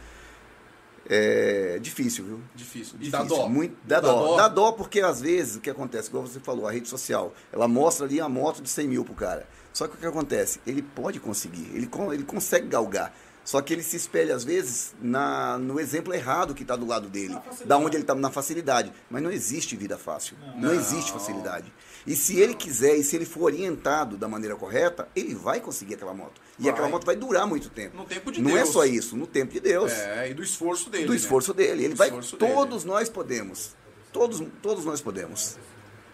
É 1.08 1.78
difícil, 1.80 2.24
viu? 2.24 2.40
Difícil. 2.54 2.94
E 3.00 3.04
Difícil, 3.04 3.10
dá 3.10 3.24
dó. 3.24 3.48
Muito, 3.48 3.76
dá, 3.84 4.00
dó. 4.00 4.36
Dá 4.36 4.48
dó 4.48 4.72
porque 4.72 5.00
às 5.00 5.20
vezes 5.20 5.56
o 5.56 5.60
que 5.60 5.68
acontece, 5.68 6.08
igual 6.08 6.24
você 6.26 6.38
falou, 6.40 6.66
a 6.66 6.72
rede 6.72 6.88
social, 6.88 7.34
ela 7.52 7.66
mostra 7.66 8.06
ali 8.06 8.20
a 8.20 8.28
moto 8.28 8.62
de 8.62 8.68
100 8.68 8.88
mil 8.88 9.04
pro 9.04 9.14
cara. 9.14 9.46
Só 9.72 9.88
que 9.88 9.94
o 9.96 9.98
que 9.98 10.06
acontece? 10.06 10.60
Ele 10.66 10.80
pode 10.82 11.18
conseguir, 11.18 11.68
ele, 11.74 11.86
con- 11.86 12.12
ele 12.12 12.22
consegue 12.24 12.68
galgar. 12.68 13.14
Só 13.44 13.60
que 13.60 13.72
ele 13.72 13.82
se 13.82 13.96
espelha 13.96 14.36
às 14.36 14.44
vezes 14.44 14.94
na, 15.00 15.58
no 15.58 15.80
exemplo 15.80 16.14
errado 16.14 16.54
que 16.54 16.62
está 16.62 16.76
do 16.76 16.86
lado 16.86 17.08
dele, 17.08 17.36
da 17.64 17.76
onde 17.76 17.96
ele 17.96 18.04
está 18.04 18.14
na 18.14 18.30
facilidade. 18.30 18.92
Mas 19.10 19.20
não 19.22 19.32
existe 19.32 19.74
vida 19.76 19.98
fácil, 19.98 20.36
não, 20.56 20.60
Não. 20.68 20.74
existe 20.74 21.10
facilidade. 21.10 21.72
E 22.06 22.14
se 22.14 22.38
ele 22.38 22.54
quiser 22.54 22.94
e 22.96 23.02
se 23.04 23.16
ele 23.16 23.24
for 23.24 23.42
orientado 23.44 24.16
da 24.16 24.28
maneira 24.28 24.54
correta, 24.56 25.08
ele 25.14 25.34
vai 25.34 25.60
conseguir 25.60 25.94
aquela 25.94 26.14
moto. 26.14 26.40
E 26.58 26.62
Vai. 26.64 26.72
aquela 26.72 26.88
moto 26.88 27.04
vai 27.04 27.16
durar 27.16 27.46
muito 27.46 27.68
tempo. 27.68 27.96
No 27.96 28.04
tempo 28.04 28.30
de 28.30 28.40
não 28.40 28.52
Deus. 28.52 28.68
é 28.68 28.72
só 28.72 28.84
isso, 28.84 29.16
no 29.16 29.26
tempo 29.26 29.52
de 29.52 29.60
Deus 29.60 29.90
É, 29.92 30.30
e 30.30 30.34
do 30.34 30.42
esforço 30.42 30.88
dele. 30.88 31.06
do 31.06 31.10
né? 31.12 31.16
esforço 31.16 31.52
dele. 31.52 31.84
Ele 31.84 31.94
Do 31.94 31.98
vai. 31.98 32.08
esforço 32.08 32.36
dele. 32.36 32.52
Todos 32.52 32.84
nós 32.84 33.08
podemos. 33.08 33.74
Todos, 34.12 34.42
todos 34.60 34.84
nós 34.84 35.00
podemos. 35.00 35.56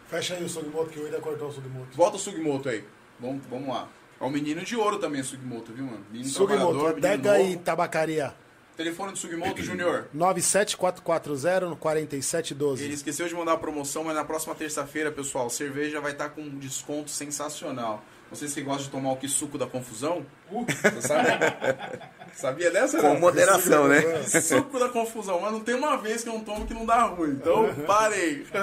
Fecha 0.09 0.35
aí 0.35 0.45
o 0.45 0.49
Sugimoto 0.49 0.89
que 0.91 0.99
eu 0.99 1.05
ainda 1.07 1.21
cortou 1.21 1.49
o 1.49 1.53
Sugimoto. 1.53 1.95
Volta 1.97 2.17
o 2.17 2.21
Sugimoto 2.21 2.69
aí. 2.71 2.85
Vamos, 3.21 3.43
vamos 3.51 3.69
lá. 3.69 3.89
É 4.21 4.25
um 4.25 4.31
menino 4.31 4.63
de 4.63 4.77
ouro 4.77 4.99
também, 4.99 5.23
Sugimoto, 5.23 5.73
viu, 5.73 5.85
mano? 5.85 6.05
Menino 6.11 6.29
Sugimoto, 6.29 6.87
adega 6.87 7.41
e 7.41 7.57
tabacaria. 7.57 8.35
Telefone 8.77 9.13
do 9.13 9.19
Sugimoto 9.19 9.61
Júnior. 9.61 10.07
97440-4712. 10.17 12.81
Ele 12.81 12.95
esqueceu 12.95 13.27
de 13.27 13.35
mandar 13.35 13.55
a 13.55 13.59
promoção, 13.59 14.05
mas 14.05 14.15
na 14.15 14.25
próxima 14.25 14.55
terça-feira, 14.55 15.11
pessoal, 15.11 15.51
cerveja 15.51 16.01
vai 16.01 16.13
estar 16.13 16.29
com 16.29 16.43
um 16.43 16.59
desconto 16.59 17.11
sensacional. 17.11 18.05
Vocês 18.31 18.55
que 18.55 18.61
gostam 18.61 18.85
de 18.85 18.91
tomar 18.91 19.11
o 19.13 19.17
que 19.17 19.27
suco 19.27 19.59
da 19.59 19.67
confusão? 19.67 20.25
Você 20.51 21.03
sabe? 21.03 21.29
Sabia 22.35 22.71
dessa? 22.71 23.01
Com 23.01 23.15
não? 23.15 23.21
moderação, 23.21 23.89
né? 23.89 24.23
Suco 24.23 24.79
da 24.79 24.89
confusão, 24.89 25.41
mas 25.41 25.51
não 25.51 25.61
tem 25.61 25.75
uma 25.75 25.97
vez 25.97 26.23
que 26.23 26.29
eu 26.29 26.35
não 26.35 26.45
tomo 26.45 26.65
que 26.65 26.75
não 26.75 26.87
dá 26.87 27.03
ruim. 27.05 27.31
Então, 27.31 27.75
parei. 27.87 28.47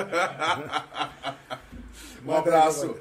Um 2.25 2.33
abraço. 2.33 2.95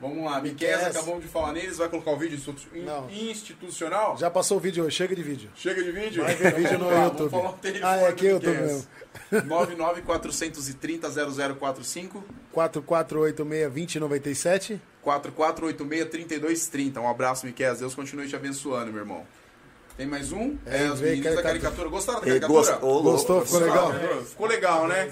Vamos 0.00 0.24
lá, 0.24 0.40
Miquel, 0.40 0.86
acabamos 0.86 1.20
de 1.22 1.28
falar 1.28 1.52
neles. 1.52 1.76
Vai 1.76 1.88
colocar 1.90 2.10
o 2.12 2.16
vídeo 2.16 2.36
institu- 2.38 2.70
Não. 2.74 3.10
institucional? 3.10 4.16
Já 4.16 4.30
passou 4.30 4.56
o 4.56 4.60
vídeo 4.60 4.82
hoje, 4.84 4.96
chega 4.96 5.14
de 5.14 5.22
vídeo. 5.22 5.50
Chega 5.54 5.82
de 5.82 5.92
vídeo? 5.92 6.24
Vai 6.24 6.34
ver 6.34 6.54
vídeo 6.54 6.78
no 6.78 6.86
lá, 6.88 7.04
YouTube. 7.04 7.28
Vamos 7.28 7.44
falar 7.44 7.50
o 7.50 7.58
telefone 7.58 7.84
Ah, 7.92 7.96
é 7.98 8.08
aqui 8.08 8.24
eu 8.26 8.40
tô 8.40 8.48
mesmo. 8.50 8.86
99430-0045 9.32 12.22
4486-2097. 12.54 14.80
4486-3230. 15.04 17.00
Um 17.00 17.08
abraço, 17.08 17.46
Miquel. 17.46 17.74
Deus 17.76 17.94
continue 17.94 18.28
te 18.28 18.36
abençoando, 18.36 18.92
meu 18.92 19.00
irmão. 19.02 19.24
Tem 19.96 20.06
mais 20.06 20.32
um? 20.32 20.56
É, 20.66 20.84
É, 20.84 20.90
os 20.90 21.00
meninos 21.00 21.34
da 21.34 21.42
caricatura. 21.42 21.44
caricatura. 21.60 21.88
Gostaram 21.90 22.20
da 22.20 22.26
caricatura? 22.26 22.72
Gostou? 22.76 23.02
louco. 23.02 23.44
Ficou 23.46 23.60
legal? 23.60 23.92
Ficou 24.24 24.46
legal, 24.46 24.88
né? 24.88 25.10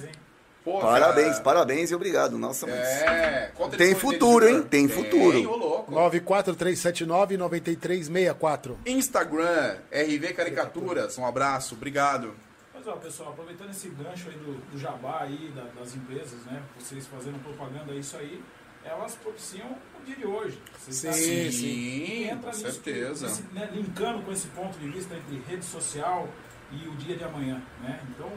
Pô, 0.72 0.80
Parabéns, 0.80 1.30
cara. 1.32 1.42
parabéns 1.42 1.90
e 1.90 1.94
obrigado. 1.94 2.38
Nossa, 2.38 2.66
mas 2.66 2.76
É. 2.78 3.50
Qual 3.54 3.68
o 3.68 3.72
Tem 3.72 3.94
futuro, 3.94 4.44
hein? 4.46 4.54
Júnior? 4.56 4.68
Tem 4.68 4.88
futuro. 4.88 5.50
ô 5.50 5.56
louco. 5.56 5.92
94379-9364. 5.92 8.76
Instagram, 8.86 9.76
RV 9.92 10.32
Caricaturas. 10.34 11.18
Um 11.18 11.26
abraço, 11.26 11.74
obrigado. 11.74 12.34
Mas 12.74 12.86
ó, 12.86 12.92
pessoal, 12.96 13.30
aproveitando 13.30 13.70
esse 13.70 13.88
gancho 13.88 14.28
aí 14.28 14.36
do, 14.36 14.54
do 14.70 14.78
jabá 14.78 15.22
aí, 15.22 15.52
da- 15.54 15.80
das 15.80 15.94
empresas, 15.94 16.44
né? 16.46 16.62
Vocês 16.78 17.06
fazendo 17.06 17.42
propaganda, 17.42 17.92
isso 17.94 18.16
aí, 18.16 18.40
elas 18.84 19.14
propiciam 19.16 19.76
o 20.00 20.04
dia 20.04 20.16
de 20.16 20.26
hoje. 20.26 20.58
Vocês 20.78 20.96
Sim, 20.96 21.12
sabem? 21.12 21.50
sim, 21.52 22.24
entra 22.24 22.38
com 22.38 22.46
nisso, 22.56 22.60
certeza. 22.72 23.26
nesse- 23.26 23.42
né, 23.52 23.68
linkando 23.72 24.22
com 24.22 24.32
esse 24.32 24.46
ponto 24.48 24.78
de 24.78 24.88
vista 24.88 25.14
entre 25.16 25.42
rede 25.48 25.64
social 25.64 26.28
e 26.70 26.86
o 26.86 26.94
dia 26.96 27.16
de 27.16 27.24
amanhã, 27.24 27.60
né? 27.82 27.98
Então, 28.10 28.30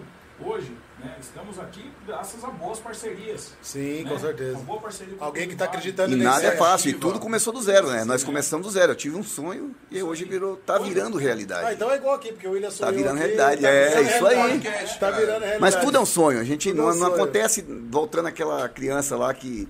hoje, 0.44 0.76
né, 1.00 1.16
estamos 1.20 1.60
aqui 1.60 1.92
graças 2.06 2.44
a 2.44 2.48
boas 2.48 2.80
parcerias. 2.80 3.54
Sim, 3.62 4.04
né? 4.04 4.10
com 4.10 4.20
certeza. 4.20 4.56
Uma 4.58 4.64
boa 4.64 4.82
parceria 4.82 5.16
com 5.16 5.24
Alguém 5.26 5.48
que 5.48 5.56
tá 5.56 5.66
Vale. 5.66 5.78
acreditando 5.78 6.14
E 6.14 6.16
nesse 6.18 6.24
nada 6.30 6.46
é 6.48 6.58
fácil, 6.58 6.90
e 6.90 6.94
tudo 6.94 7.20
começou 7.20 7.52
do 7.54 7.62
zero, 7.62 7.90
né? 7.90 8.04
Nós 8.04 8.22
Sim, 8.22 8.28
começamos 8.28 8.68
do 8.68 8.72
zero. 8.72 8.92
Eu 8.92 8.96
tive 8.96 9.16
um 9.16 9.24
sonho 9.24 9.76
e 9.90 10.02
hoje 10.02 10.26
virou, 10.26 10.58
tá 10.58 10.78
virando 10.78 11.18
Ah, 11.18 11.22
realidade. 11.22 11.74
então 11.76 11.92
é 11.92 11.96
igual 11.96 12.16
aqui, 12.16 12.32
porque 12.32 12.48
o 12.48 12.52
William 12.52 12.70
Tá 12.72 12.88
eu 12.90 12.94
virando 12.94 13.12
aqui, 13.18 13.20
realidade, 13.20 13.62
tá 13.62 13.68
é, 13.70 13.90
virando 13.90 14.10
isso 14.10 14.26
aí. 14.28 14.52
Podcast, 14.52 15.00
Tá 15.00 15.12
virando 15.12 15.28
realidade. 15.40 15.62
Mas 15.62 15.76
tudo 15.76 15.98
é 15.98 16.00
um 16.00 16.06
sonho. 16.06 16.40
A 16.40 16.44
gente 16.44 16.70
Tudo 16.70 16.82
é 16.82 16.84
não, 16.86 16.90
um 16.92 16.96
não 16.96 17.00
sonho. 17.10 17.14
acontece 17.16 17.66
voltando 17.90 18.28
aquela 18.28 18.68
criança 18.70 19.16
lá 19.16 19.34
que 19.34 19.68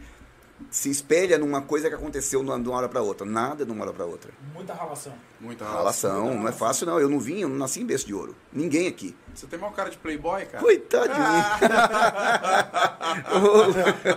se 0.70 0.90
espelha 0.90 1.38
numa 1.38 1.62
coisa 1.62 1.90
que 1.90 1.96
aconteceu 1.96 2.44
de 2.44 2.50
uma 2.50 2.76
hora 2.76 2.90
para 2.90 3.02
outra. 3.02 3.26
Nada 3.26 3.66
de 3.66 3.72
uma 3.72 3.84
hora 3.84 3.94
para 3.94 4.06
outra. 4.06 4.32
Muita 4.54 4.74
relação. 4.74 5.14
Muita 5.40 5.64
relação. 5.66 5.82
Relação, 6.12 6.42
não 6.42 6.48
é 6.48 6.52
fácil 6.52 6.86
não. 6.86 7.00
Eu 7.00 7.10
não 7.10 7.20
vim, 7.20 7.40
eu 7.40 7.50
não 7.50 7.58
nasci 7.58 7.82
em 7.82 7.86
berço 7.86 8.06
de 8.06 8.14
ouro. 8.14 8.36
Ninguém 8.54 8.88
aqui. 8.88 9.16
Você 9.34 9.48
tem 9.48 9.58
maior 9.58 9.74
cara 9.74 9.90
de 9.90 9.98
playboy, 9.98 10.46
cara? 10.46 10.64
Coitado 10.64 11.14
de 11.14 11.20
mim. 11.20 11.26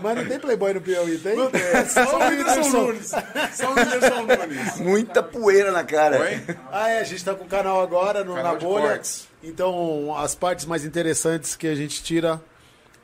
Mas 0.03 0.17
não 0.17 0.27
tem 0.27 0.39
Playboy 0.41 0.75
no 0.75 0.81
Piauí, 0.81 1.19
tem? 1.19 1.37
Não 1.37 1.51
tem, 1.51 1.63
só 1.89 2.19
o 2.19 2.29
Whindersson 2.29 2.69
Nunes. 2.69 3.13
Só 3.53 3.73
o 3.73 3.75
Whindersson 3.75 4.23
Nunes. 4.23 4.77
Muita 4.83 5.23
poeira 5.23 5.71
na 5.71 5.85
cara. 5.85 6.21
Oi? 6.21 6.43
Ah, 6.71 6.89
é, 6.89 7.01
a 7.01 7.05
gente 7.05 7.25
tá 7.25 7.35
com 7.35 7.45
o 7.45 7.49
canal 7.49 7.81
agora 7.81 8.25
no, 8.25 8.35
Canal 8.35 8.55
na 8.55 8.61
bolha. 8.61 9.01
Então, 9.43 10.17
as 10.17 10.35
partes 10.35 10.67
mais 10.67 10.85
interessantes 10.85 11.55
que 11.55 11.67
a 11.67 11.75
gente 11.75 12.03
tira, 12.03 12.41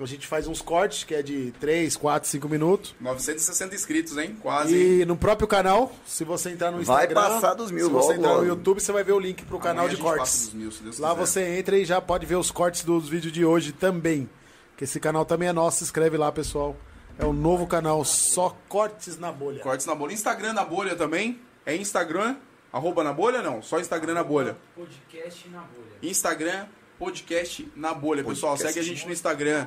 a 0.05 0.07
gente 0.09 0.27
faz 0.27 0.47
uns 0.47 0.63
cortes, 0.63 1.05
que 1.05 1.15
é 1.15 1.23
de 1.23 1.53
3, 1.61 1.97
4, 1.97 2.29
5 2.29 2.49
minutos. 2.49 2.95
960 3.01 3.75
inscritos, 3.75 4.17
hein? 4.17 4.37
Quase. 4.41 4.75
E 4.75 5.05
no 5.05 5.17
próprio 5.17 5.47
canal, 5.47 5.93
se 6.07 6.25
você 6.25 6.51
entrar 6.51 6.71
no 6.71 6.83
Vai 6.83 7.05
Instagram, 7.07 7.21
passar 7.35 7.55
dos 7.55 7.71
mil 7.71 7.87
se 7.87 7.91
você 7.93 8.09
logo, 8.15 8.19
entrar 8.21 8.35
no. 8.39 8.47
YouTube, 8.47 8.81
você 8.81 8.93
vai 8.93 9.05
ver 9.05 9.13
o 9.13 9.19
link 9.21 9.45
pro 9.45 9.59
canal 9.59 9.87
de 9.89 9.95
a 9.95 9.97
gente 9.97 10.03
cortes. 10.05 10.21
passa 10.21 10.45
dos 10.47 10.55
mil, 10.55 10.71
se 10.73 10.83
Deus 10.83 10.99
Lá 10.99 11.11
quiser. 11.11 11.27
você 11.27 11.59
entra 11.59 11.77
e 11.79 11.85
já 11.85 12.01
pode 12.01 12.25
ver 12.27 12.37
os 12.37 12.51
cortes 12.51 12.85
dos 12.85 13.09
vídeos 13.09 13.33
de 13.33 13.45
hoje 13.45 13.73
também. 13.73 14.29
Que 14.77 14.85
esse 14.85 14.99
canal 14.99 15.25
também 15.25 15.49
é 15.49 15.53
nosso, 15.53 15.79
se 15.79 15.85
inscreve 15.85 16.17
lá, 16.17 16.33
pessoal. 16.33 16.75
É 17.19 17.25
o 17.27 17.33
novo 17.35 17.67
canal 17.67 18.03
Só 18.05 18.57
Cortes 18.69 19.19
na 19.19 19.31
Bolha. 19.31 19.61
Cortes 19.63 19.85
na 19.85 19.95
bolha. 19.95 20.15
Instagram 20.15 20.55
na 20.55 20.65
bolha 20.65 20.97
também. 20.97 21.39
É 21.67 21.77
Instagram, 21.77 22.37
arroba 22.73 23.05
na 23.05 23.13
bolha 23.13 23.43
não, 23.43 23.61
só 23.61 23.79
Instagram 23.79 24.15
na 24.15 24.25
bolha. 24.25 24.57
Podcast 24.75 25.47
na 25.51 25.59
bolha. 25.61 25.99
Instagram, 26.03 26.65
podcast 27.01 27.67
na 27.75 27.95
bolha, 27.95 28.23
pessoal. 28.23 28.53
Podcast. 28.53 28.75
Segue 28.75 28.87
a 28.87 28.95
gente 28.95 29.07
no 29.07 29.13
Instagram. 29.13 29.67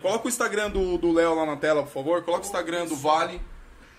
Coloca 0.00 0.26
o 0.26 0.28
Instagram 0.28 0.70
do 0.70 0.96
do 0.96 1.12
Léo 1.12 1.34
lá 1.34 1.44
na 1.44 1.56
tela, 1.56 1.82
por 1.82 1.90
favor. 1.92 2.22
Coloca 2.22 2.44
o 2.44 2.46
Instagram 2.46 2.86
do 2.86 2.94
Vale. 2.94 3.40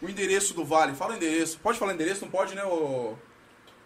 O 0.01 0.08
endereço 0.09 0.53
do 0.53 0.64
Vale. 0.64 0.95
Fala 0.95 1.14
o 1.14 1.16
endereço. 1.17 1.59
Pode 1.59 1.77
falar 1.77 1.93
endereço? 1.93 2.22
Não 2.22 2.32
pode, 2.32 2.56
né? 2.56 2.64
Ou, 2.64 3.19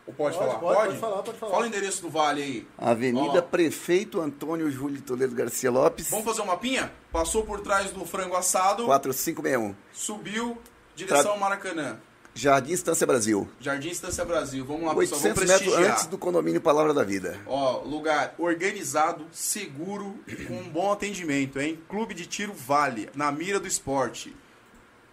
ou 0.05 0.13
pode, 0.15 0.38
Pode, 0.38 0.38
falar? 0.38 0.59
pode, 0.59 0.75
pode 0.88 0.97
falar, 0.99 1.23
pode 1.23 1.38
falar. 1.39 1.51
Fala 1.51 1.63
o 1.63 1.67
endereço 1.67 2.01
do 2.03 2.09
Vale 2.11 2.43
aí. 2.43 2.67
Avenida 2.77 3.39
Ó. 3.39 3.41
Prefeito 3.41 4.22
Antônio 4.22 4.69
Júlio 4.69 5.01
Toledo 5.01 5.33
Garcia 5.33 5.72
Lopes, 5.72 6.09
Vamos 6.11 6.25
fazer 6.25 6.41
uma 6.41 6.55
pinha? 6.57 6.91
Passou 7.11 7.43
por 7.43 7.61
trás 7.61 7.89
do 7.91 8.05
frango 8.05 8.35
assado, 8.35 8.85
4561. 8.85 9.73
subiu, 9.91 10.57
direção 10.95 11.31
Tra- 11.31 11.38
Maracanã. 11.38 11.97
Jardim 12.35 12.71
Estância 12.73 13.05
Brasil. 13.05 13.47
Jardim 13.59 13.89
Estância 13.89 14.25
Brasil. 14.25 14.65
Vamos 14.65 14.83
lá, 14.85 14.95
pessoal. 14.95 15.21
Vamos 15.21 15.37
800 15.37 15.61
metros 15.67 15.87
antes 15.87 16.05
do 16.07 16.17
condomínio 16.17 16.59
Palavra 16.59 16.93
da 16.93 17.03
Vida. 17.03 17.39
Ó, 17.45 17.81
lugar 17.83 18.33
organizado, 18.39 19.25
seguro, 19.31 20.19
com 20.47 20.53
um 20.55 20.69
bom 20.69 20.91
atendimento, 20.91 21.59
hein? 21.59 21.79
Clube 21.87 22.13
de 22.13 22.25
Tiro 22.25 22.53
Vale, 22.53 23.09
na 23.13 23.31
mira 23.31 23.59
do 23.59 23.67
esporte. 23.67 24.35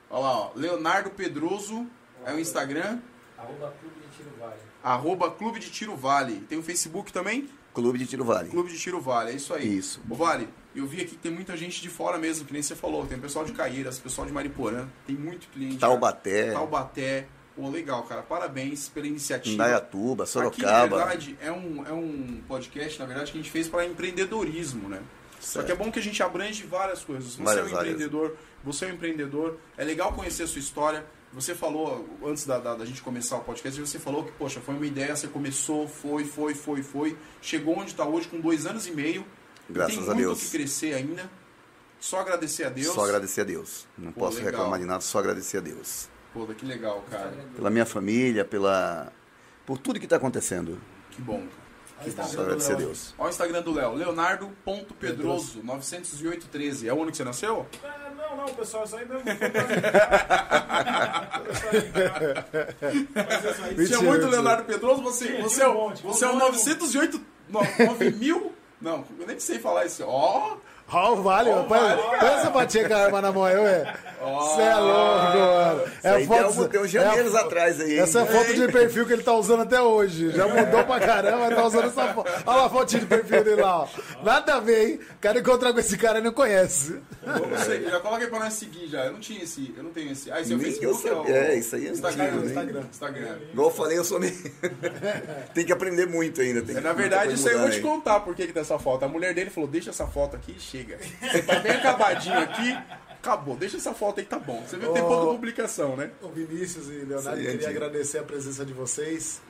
Olha 0.08 0.23
lá, 0.23 0.39
ó. 0.39 0.50
Leonardo 0.57 1.10
Pedroso 1.10 1.86
é 2.24 2.32
o 2.32 2.39
Instagram, 2.40 2.99
Arroba 3.39 3.73
Clube 3.81 3.94
de 4.00 4.16
Tiro 4.16 4.31
Vale. 4.39 4.60
arroba 4.82 5.31
Clube 5.31 5.60
de 5.60 5.70
Tiro 5.70 5.97
Vale. 5.97 6.40
Tem 6.49 6.58
o 6.58 6.62
Facebook 6.62 7.12
também? 7.12 7.49
Clube 7.74 7.99
de 7.99 8.07
Tiro 8.07 8.24
Vale. 8.24 8.49
Clube 8.50 8.70
de 8.70 8.78
Tiro 8.78 9.00
Vale, 9.00 9.31
é 9.31 9.34
isso 9.34 9.55
aí. 9.55 9.76
Isso. 9.78 10.00
Ô, 10.08 10.15
Vale, 10.15 10.49
eu 10.74 10.86
vi 10.86 10.99
aqui 11.02 11.10
que 11.10 11.16
tem 11.16 11.32
muita 11.32 11.57
gente 11.57 11.81
de 11.82 11.89
fora 11.89 12.18
mesmo, 12.18 12.44
que 12.47 12.52
nem 12.52 12.62
você 12.62 12.74
falou. 12.76 13.07
Tem 13.07 13.18
pessoal 13.18 13.44
de 13.44 13.52
Caíras, 13.52 13.99
pessoal 13.99 14.26
de 14.26 14.32
Mariporã, 14.32 14.86
tem 15.07 15.16
muito 15.16 15.49
cliente. 15.49 15.76
cara. 15.78 15.92
Taubaté, 15.92 16.52
Taubaté. 16.52 17.26
Pô, 17.57 17.68
legal, 17.68 18.05
cara. 18.05 18.23
Parabéns 18.23 18.89
pela 18.89 19.07
iniciativa. 19.07 19.55
Indaiatuba, 19.55 20.24
Aqui, 20.24 20.32
na 20.36 20.50
Sorocaba. 20.50 20.97
verdade, 20.99 21.36
é 21.42 21.50
um, 21.52 21.84
é 21.86 21.92
um 21.92 22.40
podcast, 22.49 22.99
na 22.99 23.07
verdade, 23.07 23.32
que 23.32 23.39
a 23.39 23.40
gente 23.42 23.50
fez 23.50 23.68
para 23.68 23.84
empreendedorismo, 23.84 24.89
né? 24.89 25.00
Só 25.40 25.62
que 25.62 25.73
é 25.73 25.74
bom 25.74 25.90
que 25.90 25.99
a 25.99 26.02
gente 26.02 26.23
abrange 26.23 26.65
várias 26.65 27.02
coisas. 27.02 27.34
Você 27.34 27.42
Várias 27.42 27.70
é 27.70 27.74
um 27.74 27.78
áreas. 27.78 27.94
empreendedor, 27.94 28.36
você 28.62 28.84
é 28.84 28.89
um 28.89 28.92
empreendedor, 28.92 29.58
é 29.76 29.84
legal 29.84 30.12
conhecer 30.12 30.42
a 30.42 30.47
sua 30.47 30.58
história. 30.58 31.05
Você 31.32 31.55
falou, 31.55 32.08
antes 32.24 32.44
da, 32.44 32.58
da, 32.58 32.74
da 32.74 32.84
gente 32.84 33.00
começar 33.02 33.36
o 33.36 33.40
podcast, 33.40 33.81
você 33.81 33.99
falou 33.99 34.24
que, 34.24 34.32
poxa, 34.32 34.60
foi 34.60 34.74
uma 34.74 34.84
ideia, 34.86 35.15
você 35.16 35.28
começou, 35.28 35.89
foi, 35.89 36.24
foi, 36.24 36.55
foi, 36.55 36.82
foi, 36.82 37.16
chegou 37.40 37.78
onde 37.78 37.92
está 37.92 38.05
hoje 38.05 38.28
com 38.28 38.39
dois 38.40 38.66
anos 38.66 38.86
e 38.86 38.90
meio. 38.90 39.24
Graças 39.73 39.94
tem 39.97 40.05
a 40.05 40.07
muito 40.07 40.18
Deus. 40.26 40.42
que 40.42 40.50
crescer 40.50 40.94
ainda. 40.94 41.31
Só 41.99 42.20
agradecer 42.20 42.65
a 42.65 42.70
Deus. 42.70 42.94
Só 42.94 43.05
agradecer 43.05 43.42
a 43.42 43.44
Deus. 43.44 43.86
Não 43.97 44.10
Pô, 44.12 44.20
posso 44.20 44.39
legal. 44.39 44.52
reclamar 44.52 44.81
de 44.81 44.86
nada, 44.86 45.00
só 45.00 45.18
agradecer 45.18 45.58
a 45.58 45.60
Deus. 45.60 46.08
Pô, 46.32 46.47
que 46.47 46.65
legal, 46.65 47.05
cara. 47.10 47.32
Pela 47.55 47.68
minha 47.70 47.84
família, 47.84 48.44
pela 48.44 49.12
por 49.66 49.78
tudo 49.78 49.99
que 49.99 50.07
está 50.07 50.16
acontecendo. 50.16 50.81
Que 51.10 51.20
bom, 51.20 51.39
cara. 51.39 52.05
Que 52.05 52.10
bom. 52.10 52.23
Só 52.26 52.40
agradecer 52.40 52.73
a 52.73 52.76
Deus. 52.76 53.15
Olha 53.18 53.26
o 53.26 53.31
Instagram 53.31 53.62
do 53.62 53.73
Léo, 53.73 53.94
leonardo.pedroso, 53.94 55.60
90813. 55.62 56.89
É 56.89 56.94
o 56.94 57.02
ano 57.02 57.10
que 57.10 57.16
você 57.18 57.24
nasceu? 57.24 57.66
É, 57.82 58.10
não, 58.16 58.36
não, 58.36 58.47
pessoal, 58.55 58.84
isso 58.84 58.97
aí. 58.97 59.07
Mentira, 59.07 59.50
Tinha 63.86 64.00
muito. 64.02 64.26
Leonardo 64.26 64.65
Pedroso, 64.65 65.02
você, 65.02 65.26
Tinha, 65.26 65.42
você, 65.42 65.55
tinha 65.57 65.66
é, 65.66 65.68
um 65.68 65.94
você 65.94 66.24
é 66.24 66.28
o 66.28 66.32
Quando 66.32 66.52
908, 66.52 67.20
não, 67.49 67.60
9 67.86 68.10
mil? 68.12 68.52
Não, 68.81 69.05
eu 69.18 69.26
nem 69.26 69.39
sei 69.39 69.59
falar 69.59 69.84
isso. 69.84 70.05
Ó, 70.07 70.57
Ó, 70.92 71.12
o 71.12 71.23
Vale, 71.23 71.50
Ó, 71.50 71.55
o 71.55 71.62
rapaz. 71.62 71.83
Vale. 71.83 72.18
Pensa 72.18 72.50
pra 72.50 72.67
tinha 72.67 72.89
com 72.89 72.94
a 72.94 72.99
arma 72.99 73.20
na 73.20 73.31
mão, 73.33 73.49
eu, 73.49 73.67
é. 73.67 73.94
Você 74.20 74.62
é 74.62 74.74
louco, 74.76 75.39
mano. 75.39 75.82
Isso 75.86 76.07
aí 76.08 76.68
tem, 76.68 76.81
uns 76.82 76.90
janeiros 76.90 77.34
é 77.34 77.39
a- 77.39 77.40
atrás 77.40 77.81
aí. 77.81 77.92
hein? 77.94 78.00
Essa 78.00 78.18
é 78.20 78.23
a 78.23 78.26
foto 78.26 78.55
de 78.55 78.68
perfil 78.70 79.07
que 79.07 79.12
ele 79.15 79.23
tá 79.23 79.32
usando 79.34 79.62
até 79.62 79.81
hoje. 79.81 80.31
Já 80.32 80.47
mudou 80.47 80.84
pra 80.84 81.00
caramba, 81.00 81.39
mas 81.39 81.55
tá 81.57 81.66
usando 81.66 81.86
essa 81.89 82.15
foto. 82.15 82.31
Olha 82.47 82.57
lá 82.57 82.66
a 82.66 82.70
fotinha 82.70 83.00
de 83.00 83.07
perfil 83.07 83.42
dele 83.44 83.62
lá, 83.62 83.81
ó. 83.84 83.89
Nada 84.23 84.57
a 84.57 84.60
ver, 84.60 84.89
hein? 84.90 85.00
Quero 85.20 85.39
encontrar 85.39 85.73
com 85.73 85.81
esse 85.81 85.97
cara 85.97 86.18
e 86.18 86.23
não 86.23 86.32
conhece. 86.32 87.00
vamos 87.24 87.60
seguir. 87.60 87.90
Já 87.90 88.00
coloca 88.00 88.23
aí 88.24 88.31
pra 88.31 88.39
nós 88.40 88.52
seguir 88.52 88.89
já. 88.89 89.07
Eu 89.07 89.12
não 89.12 89.20
tinha 89.20 89.42
esse, 89.42 89.74
eu 89.76 89.82
não 89.82 89.90
tenho 89.90 90.12
esse. 90.12 90.31
Ah, 90.31 90.40
esse 90.40 90.52
é 90.52 90.57
o 90.57 90.60
Facebook? 90.60 91.07
eu 91.07 91.12
é, 91.12 91.16
sabia. 91.16 91.34
É, 91.36 91.55
isso 91.57 91.76
aí 91.76 91.86
é 91.86 91.90
Instagram. 91.90 92.24
antigo, 92.24 92.40
né? 92.40 92.47
Instagram. 92.50 92.81
Instagram. 92.90 93.36
Igual 93.52 93.68
eu 93.68 93.74
falei, 93.74 93.99
eu 93.99 94.05
sou 94.05 94.20
meio. 94.20 94.34
tem 95.55 95.65
que 95.65 95.73
aprender 95.73 96.07
muito 96.07 96.40
ainda. 96.40 96.62
Tem 96.62 96.74
É, 96.76 96.78
que- 96.78 96.84
na 96.84 96.92
verdade, 96.92 97.34
isso 97.34 97.49
aí 97.49 97.55
eu 97.55 97.60
vou 97.60 97.70
te 97.70 97.81
contar 97.81 98.20
por 98.20 98.34
que, 98.34 98.47
que 98.47 98.52
tem 98.52 98.60
essa 98.62 98.78
foto. 98.78 99.05
A 99.05 99.08
mulher 99.08 99.32
dele 99.34 99.50
falou: 99.50 99.68
deixa 99.68 99.90
essa 99.90 100.07
foto 100.07 100.36
aqui 100.36 100.55
e 100.57 100.60
chega. 100.60 100.99
Você 101.23 101.42
tá 101.42 101.58
bem 101.60 101.73
acabadinho 101.73 102.39
aqui, 102.39 102.76
acabou. 103.23 103.57
Deixa 103.57 103.76
essa 103.76 103.92
foto 103.94 104.18
aí 104.18 104.24
que 104.24 104.31
tá 104.31 104.39
bom. 104.39 104.62
Você 104.66 104.76
viu 104.76 104.89
que 104.92 104.99
tem 104.99 105.08
pouca 105.08 105.26
publicação, 105.32 105.97
né? 105.97 106.10
Ô 106.23 106.28
Vinícius 106.28 106.89
e 106.89 107.05
Leonardo, 107.05 107.40
é 107.40 107.44
queria 107.52 107.68
agradecer 107.68 108.18
a 108.18 108.23
presença 108.23 108.65
de 108.65 108.73
vocês. 108.73 109.40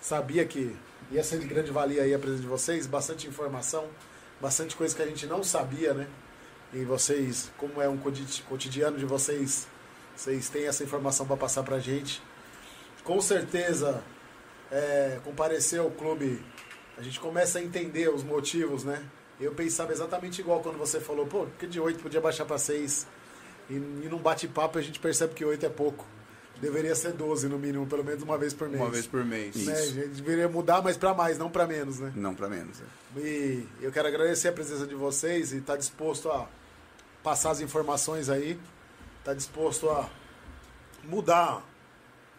Sabia 0.00 0.44
que 0.44 0.74
ia 1.10 1.22
ser 1.22 1.38
de 1.38 1.46
grande 1.46 1.70
valia 1.70 2.02
aí 2.02 2.14
a 2.14 2.18
presença 2.18 2.42
de 2.42 2.48
vocês, 2.48 2.86
bastante 2.86 3.26
informação, 3.26 3.86
bastante 4.40 4.74
coisa 4.74 4.94
que 4.94 5.02
a 5.02 5.06
gente 5.06 5.26
não 5.26 5.42
sabia, 5.44 5.92
né? 5.92 6.06
E 6.72 6.84
vocês, 6.84 7.50
como 7.58 7.82
é 7.82 7.88
um 7.88 7.98
coti- 7.98 8.42
cotidiano 8.48 8.96
de 8.96 9.04
vocês, 9.04 9.66
vocês 10.16 10.48
têm 10.48 10.66
essa 10.66 10.82
informação 10.84 11.26
para 11.26 11.36
passar 11.36 11.62
pra 11.62 11.78
gente. 11.78 12.22
Com 13.04 13.20
certeza, 13.20 14.02
é, 14.70 15.18
comparecer 15.24 15.80
ao 15.80 15.90
clube, 15.90 16.42
a 16.96 17.02
gente 17.02 17.18
começa 17.20 17.58
a 17.58 17.62
entender 17.62 18.08
os 18.08 18.22
motivos, 18.22 18.84
né? 18.84 19.02
Eu 19.40 19.52
pensava 19.52 19.92
exatamente 19.92 20.40
igual 20.40 20.60
quando 20.60 20.76
você 20.76 21.00
falou, 21.00 21.26
pô, 21.26 21.46
porque 21.46 21.66
de 21.66 21.80
8 21.80 22.00
podia 22.00 22.20
baixar 22.20 22.44
para 22.44 22.58
6. 22.58 23.06
E, 23.70 23.74
e 23.74 24.08
num 24.10 24.18
bate-papo 24.18 24.78
a 24.78 24.82
gente 24.82 25.00
percebe 25.00 25.32
que 25.34 25.44
8 25.44 25.64
é 25.64 25.68
pouco. 25.68 26.04
Deveria 26.60 26.94
ser 26.94 27.12
12 27.12 27.48
no 27.48 27.58
mínimo, 27.58 27.86
pelo 27.86 28.04
menos 28.04 28.22
uma 28.22 28.36
vez 28.36 28.52
por 28.52 28.68
mês. 28.68 28.82
Uma 28.82 28.90
vez 28.90 29.06
por 29.06 29.24
mês. 29.24 29.56
Né? 29.56 29.72
A 29.72 29.86
gente 29.86 30.08
deveria 30.08 30.46
mudar, 30.46 30.82
mas 30.82 30.94
para 30.94 31.14
mais, 31.14 31.38
não 31.38 31.50
para 31.50 31.66
menos, 31.66 31.98
né? 31.98 32.12
Não, 32.14 32.34
pra 32.34 32.48
menos. 32.50 32.80
é. 32.80 33.18
E 33.18 33.66
eu 33.80 33.90
quero 33.90 34.08
agradecer 34.08 34.48
a 34.48 34.52
presença 34.52 34.86
de 34.86 34.94
vocês 34.94 35.52
e 35.52 35.56
estar 35.56 35.76
disposto 35.76 36.30
a 36.30 36.46
passar 37.22 37.52
as 37.52 37.60
informações 37.60 38.28
aí, 38.28 38.60
estar 39.20 39.32
disposto 39.32 39.88
a 39.88 40.10
mudar 41.04 41.64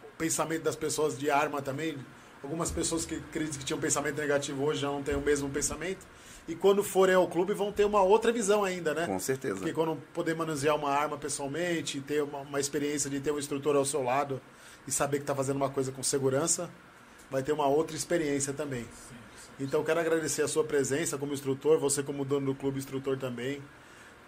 o 0.04 0.18
pensamento 0.18 0.62
das 0.62 0.76
pessoas 0.76 1.18
de 1.18 1.32
arma 1.32 1.60
também. 1.60 1.98
Algumas 2.44 2.70
pessoas 2.70 3.06
que 3.06 3.16
acreditam 3.16 3.58
que 3.58 3.66
tinham 3.66 3.80
pensamento 3.80 4.18
negativo 4.18 4.64
hoje 4.64 4.82
já 4.82 4.88
não 4.88 5.02
têm 5.02 5.16
o 5.16 5.22
mesmo 5.22 5.50
pensamento. 5.50 6.06
E 6.48 6.56
quando 6.56 6.84
forem 6.84 7.16
ao 7.16 7.28
clube 7.28 7.54
vão 7.54 7.72
ter 7.72 7.86
uma 7.86 8.02
outra 8.02 8.32
visão 8.32 8.64
ainda, 8.64 8.94
né? 8.94 9.06
Com 9.06 9.20
certeza. 9.20 9.56
Porque 9.56 9.74
quando 9.74 9.96
poder 10.14 10.36
manusear 10.36 10.76
uma 10.76 10.90
arma 10.90 11.18
pessoalmente, 11.18 12.02
ter 12.02 12.24
uma, 12.24 12.40
uma 12.40 12.60
experiência 12.60 13.10
de 13.10 13.20
ter 13.20 13.32
um 13.32 13.40
instrutor 13.40 13.76
ao 13.76 13.86
seu 13.86 14.04
lado 14.04 14.42
e 14.88 14.92
saber 14.92 15.18
que 15.18 15.24
está 15.24 15.36
fazendo 15.36 15.58
uma 15.58 15.70
coisa 15.70 15.92
com 15.92 16.02
segurança, 16.02 16.70
vai 17.30 17.44
ter 17.44 17.52
uma 17.52 17.68
outra 17.68 17.96
experiência 17.96 18.54
também. 18.54 18.86
Então 19.60 19.84
quero 19.84 20.00
agradecer 20.00 20.42
a 20.42 20.48
sua 20.48 20.64
presença 20.64 21.18
como 21.18 21.34
instrutor, 21.34 21.80
você 21.80 22.02
como 22.02 22.26
dono 22.26 22.48
do 22.48 22.56
clube 22.56 22.80
instrutor 22.80 23.18
também. 23.18 23.62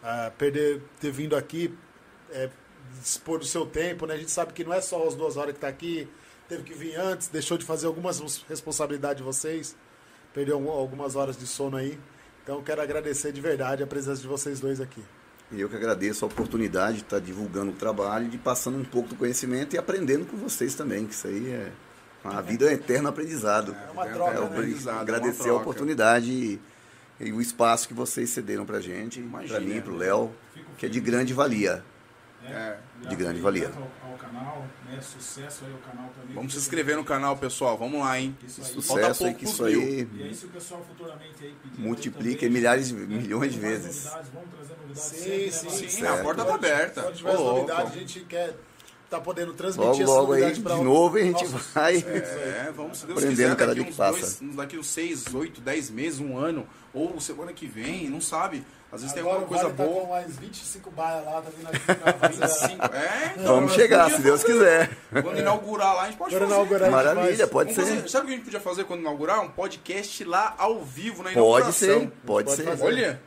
Ah, 0.03 0.31
perder 0.37 0.81
ter 0.99 1.11
vindo 1.11 1.35
aqui, 1.35 1.73
é, 2.29 2.49
dispor 3.01 3.39
do 3.39 3.45
seu 3.45 3.65
tempo, 3.65 4.05
né? 4.05 4.13
A 4.13 4.17
gente 4.17 4.31
sabe 4.31 4.53
que 4.53 4.63
não 4.63 4.73
é 4.73 4.81
só 4.81 5.07
as 5.07 5.15
duas 5.15 5.37
horas 5.37 5.53
que 5.53 5.57
está 5.57 5.67
aqui, 5.67 6.07
teve 6.47 6.63
que 6.63 6.73
vir 6.73 6.95
antes, 6.95 7.29
deixou 7.29 7.57
de 7.57 7.65
fazer 7.65 7.87
algumas 7.87 8.43
responsabilidades 8.47 9.17
de 9.17 9.23
vocês, 9.23 9.75
perdeu 10.33 10.55
algum- 10.55 10.71
algumas 10.71 11.15
horas 11.15 11.37
de 11.37 11.45
sono 11.47 11.77
aí. 11.77 11.97
Então 12.43 12.61
quero 12.61 12.81
agradecer 12.81 13.31
de 13.31 13.39
verdade 13.41 13.83
a 13.83 13.87
presença 13.87 14.21
de 14.21 14.27
vocês 14.27 14.59
dois 14.59 14.81
aqui. 14.81 15.01
E 15.51 15.61
eu 15.61 15.69
que 15.69 15.75
agradeço 15.75 16.25
a 16.25 16.27
oportunidade 16.27 16.97
de 16.97 17.03
estar 17.03 17.19
divulgando 17.19 17.71
o 17.71 17.75
trabalho, 17.75 18.27
de 18.27 18.37
passando 18.37 18.77
um 18.77 18.83
pouco 18.83 19.09
do 19.09 19.15
conhecimento 19.15 19.75
e 19.75 19.77
aprendendo 19.77 20.25
com 20.25 20.35
vocês 20.37 20.73
também, 20.73 21.05
que 21.05 21.13
isso 21.13 21.27
aí 21.27 21.51
é. 21.51 21.71
A 22.23 22.41
vida 22.41 22.65
é 22.65 22.69
um 22.69 22.71
eterno 22.71 23.09
aprendizado. 23.09 23.75
É 23.87 23.91
uma 23.91 24.05
troca, 24.07 24.31
é 24.31 24.37
É, 24.37 24.39
né? 24.39 24.45
aprendizado, 24.47 24.93
uma 24.95 25.01
agradecer 25.01 25.41
a 25.41 25.43
troca. 25.45 25.59
oportunidade 25.61 26.31
e, 26.31 26.61
e 27.19 27.31
o 27.33 27.39
espaço 27.41 27.87
que 27.87 27.93
vocês 27.93 28.29
cederam 28.29 28.65
pra 28.65 28.79
gente, 28.79 29.21
pra 29.47 29.59
mim, 29.59 29.79
pro 29.81 29.95
Léo, 29.95 30.31
que 30.77 30.85
é 30.85 30.89
de 30.89 30.99
grande 31.01 31.33
valia. 31.33 31.83
É. 32.45 32.77
De 33.07 33.15
grande 33.15 33.39
valia. 33.39 33.71
Ao, 33.75 34.11
ao 34.11 34.17
canal, 34.17 34.65
né? 34.85 34.99
Sucesso 35.01 35.65
aí 35.65 35.71
ao 35.71 35.79
canal 35.79 36.09
também. 36.19 36.35
Vamos 36.35 36.53
se 36.53 36.59
inscrever 36.59 36.95
no 36.95 37.03
canal, 37.03 37.37
pessoal. 37.37 37.77
Vamos 37.77 37.99
lá, 37.99 38.19
hein? 38.19 38.37
Isso 38.45 38.61
aí. 38.61 38.67
Falta 38.67 38.81
Sucesso 38.81 39.23
aí, 39.25 39.29
pouco 39.33 39.39
que 39.39 39.45
isso 39.45 39.63
mil. 39.63 39.81
aí 39.81 40.07
E 40.15 40.23
aí, 40.23 40.35
se 40.35 40.45
o 40.45 40.49
pessoal 40.49 40.85
futuramente 40.87 41.35
aí 41.43 41.55
pedir. 41.63 41.81
multiplica 41.81 42.39
também, 42.41 42.49
milhares, 42.51 42.87
de- 42.87 42.93
milhões 42.93 43.53
de 43.53 43.59
vezes. 43.59 44.03
Novidades, 44.05 44.31
vamos 44.33 44.49
trazer 44.49 44.73
novidades 44.81 45.01
Sim, 45.01 45.17
sempre, 45.17 45.45
né, 45.45 45.51
sim? 45.51 45.89
Sim, 45.89 46.05
a 46.05 46.17
porta 46.17 46.45
tá 46.45 46.55
aberta. 46.55 47.01
Quando 47.03 47.15
tiver 47.15 47.33
novidades, 47.33 47.93
a 47.93 47.97
gente 47.97 48.19
quer 48.21 48.53
tá 49.09 49.19
podendo 49.21 49.53
transmitir 49.53 50.07
Logo, 50.07 50.21
logo 50.21 50.33
aí, 50.33 50.53
de 50.53 50.61
novo, 50.61 51.17
a 51.17 51.21
gente 51.21 51.43
nossos 51.45 51.67
vai. 51.73 51.97
É, 51.97 52.71
vamos, 52.75 52.97
se 52.97 53.05
Deus 53.05 53.19
Aprendendo 53.19 53.35
quiser, 53.35 53.55
cada 53.55 53.65
daqui 53.67 53.75
dia 53.75 53.83
que 53.85 53.91
uns, 53.91 53.95
passa. 53.97 54.43
dois, 54.43 54.55
daqui 54.55 54.77
uns 54.77 54.87
6, 54.87 55.33
8, 55.35 55.61
10 55.61 55.89
meses, 55.91 56.19
um 56.19 56.35
ano, 56.37 56.67
ou 56.93 57.19
semana 57.19 57.53
que 57.53 57.67
vem, 57.67 58.09
não 58.09 58.19
sabe. 58.21 58.65
Às 58.93 59.01
vezes 59.01 59.13
tem 59.13 59.21
Agora 59.21 59.39
alguma 59.39 59.57
o 59.57 59.61
coisa 59.61 59.63
Vale 59.75 59.77
Tá 59.77 59.83
boa. 59.95 60.05
com 60.05 60.11
mais 60.13 60.37
25 60.37 60.91
baias 60.91 61.25
lá, 61.25 61.41
tá 61.41 61.49
vindo 61.57 61.67
aqui 61.67 61.79
pra 61.79 62.13
fazer 62.13 62.43
a- 62.43 62.47
25, 62.47 62.85
é, 62.95 63.33
então, 63.37 63.55
Vamos 63.55 63.73
chegar, 63.73 64.11
se 64.11 64.21
Deus 64.21 64.41
fazer. 64.43 64.53
quiser. 64.53 64.89
Quando 65.23 65.39
inaugurar 65.39 65.95
lá, 65.95 66.01
a 66.03 66.05
gente 66.05 66.17
pode 66.17 66.29
Quando 66.35 66.41
fazer. 66.43 66.53
inaugurar, 66.53 66.91
Maravilha, 66.91 67.47
pode 67.47 67.73
Vamos 67.73 67.89
ser. 67.89 67.95
fazer- 67.97 68.09
Sabe 68.09 68.23
o 68.23 68.27
que 68.27 68.33
a 68.33 68.35
gente 68.37 68.45
podia 68.45 68.59
fazer 68.59 68.83
quando 68.83 68.99
inaugurar? 68.99 69.41
Um 69.41 69.49
podcast 69.49 70.23
lá 70.25 70.53
ao 70.59 70.79
vivo 70.83 71.17
na 71.23 71.31
Pode 71.31 71.37
inauguração. 71.37 71.71
ser, 71.71 71.99
pode 72.25 72.45
Pode 72.45 72.51
ser. 72.55 72.63
fazer. 72.63 72.83
Olha, 72.85 73.21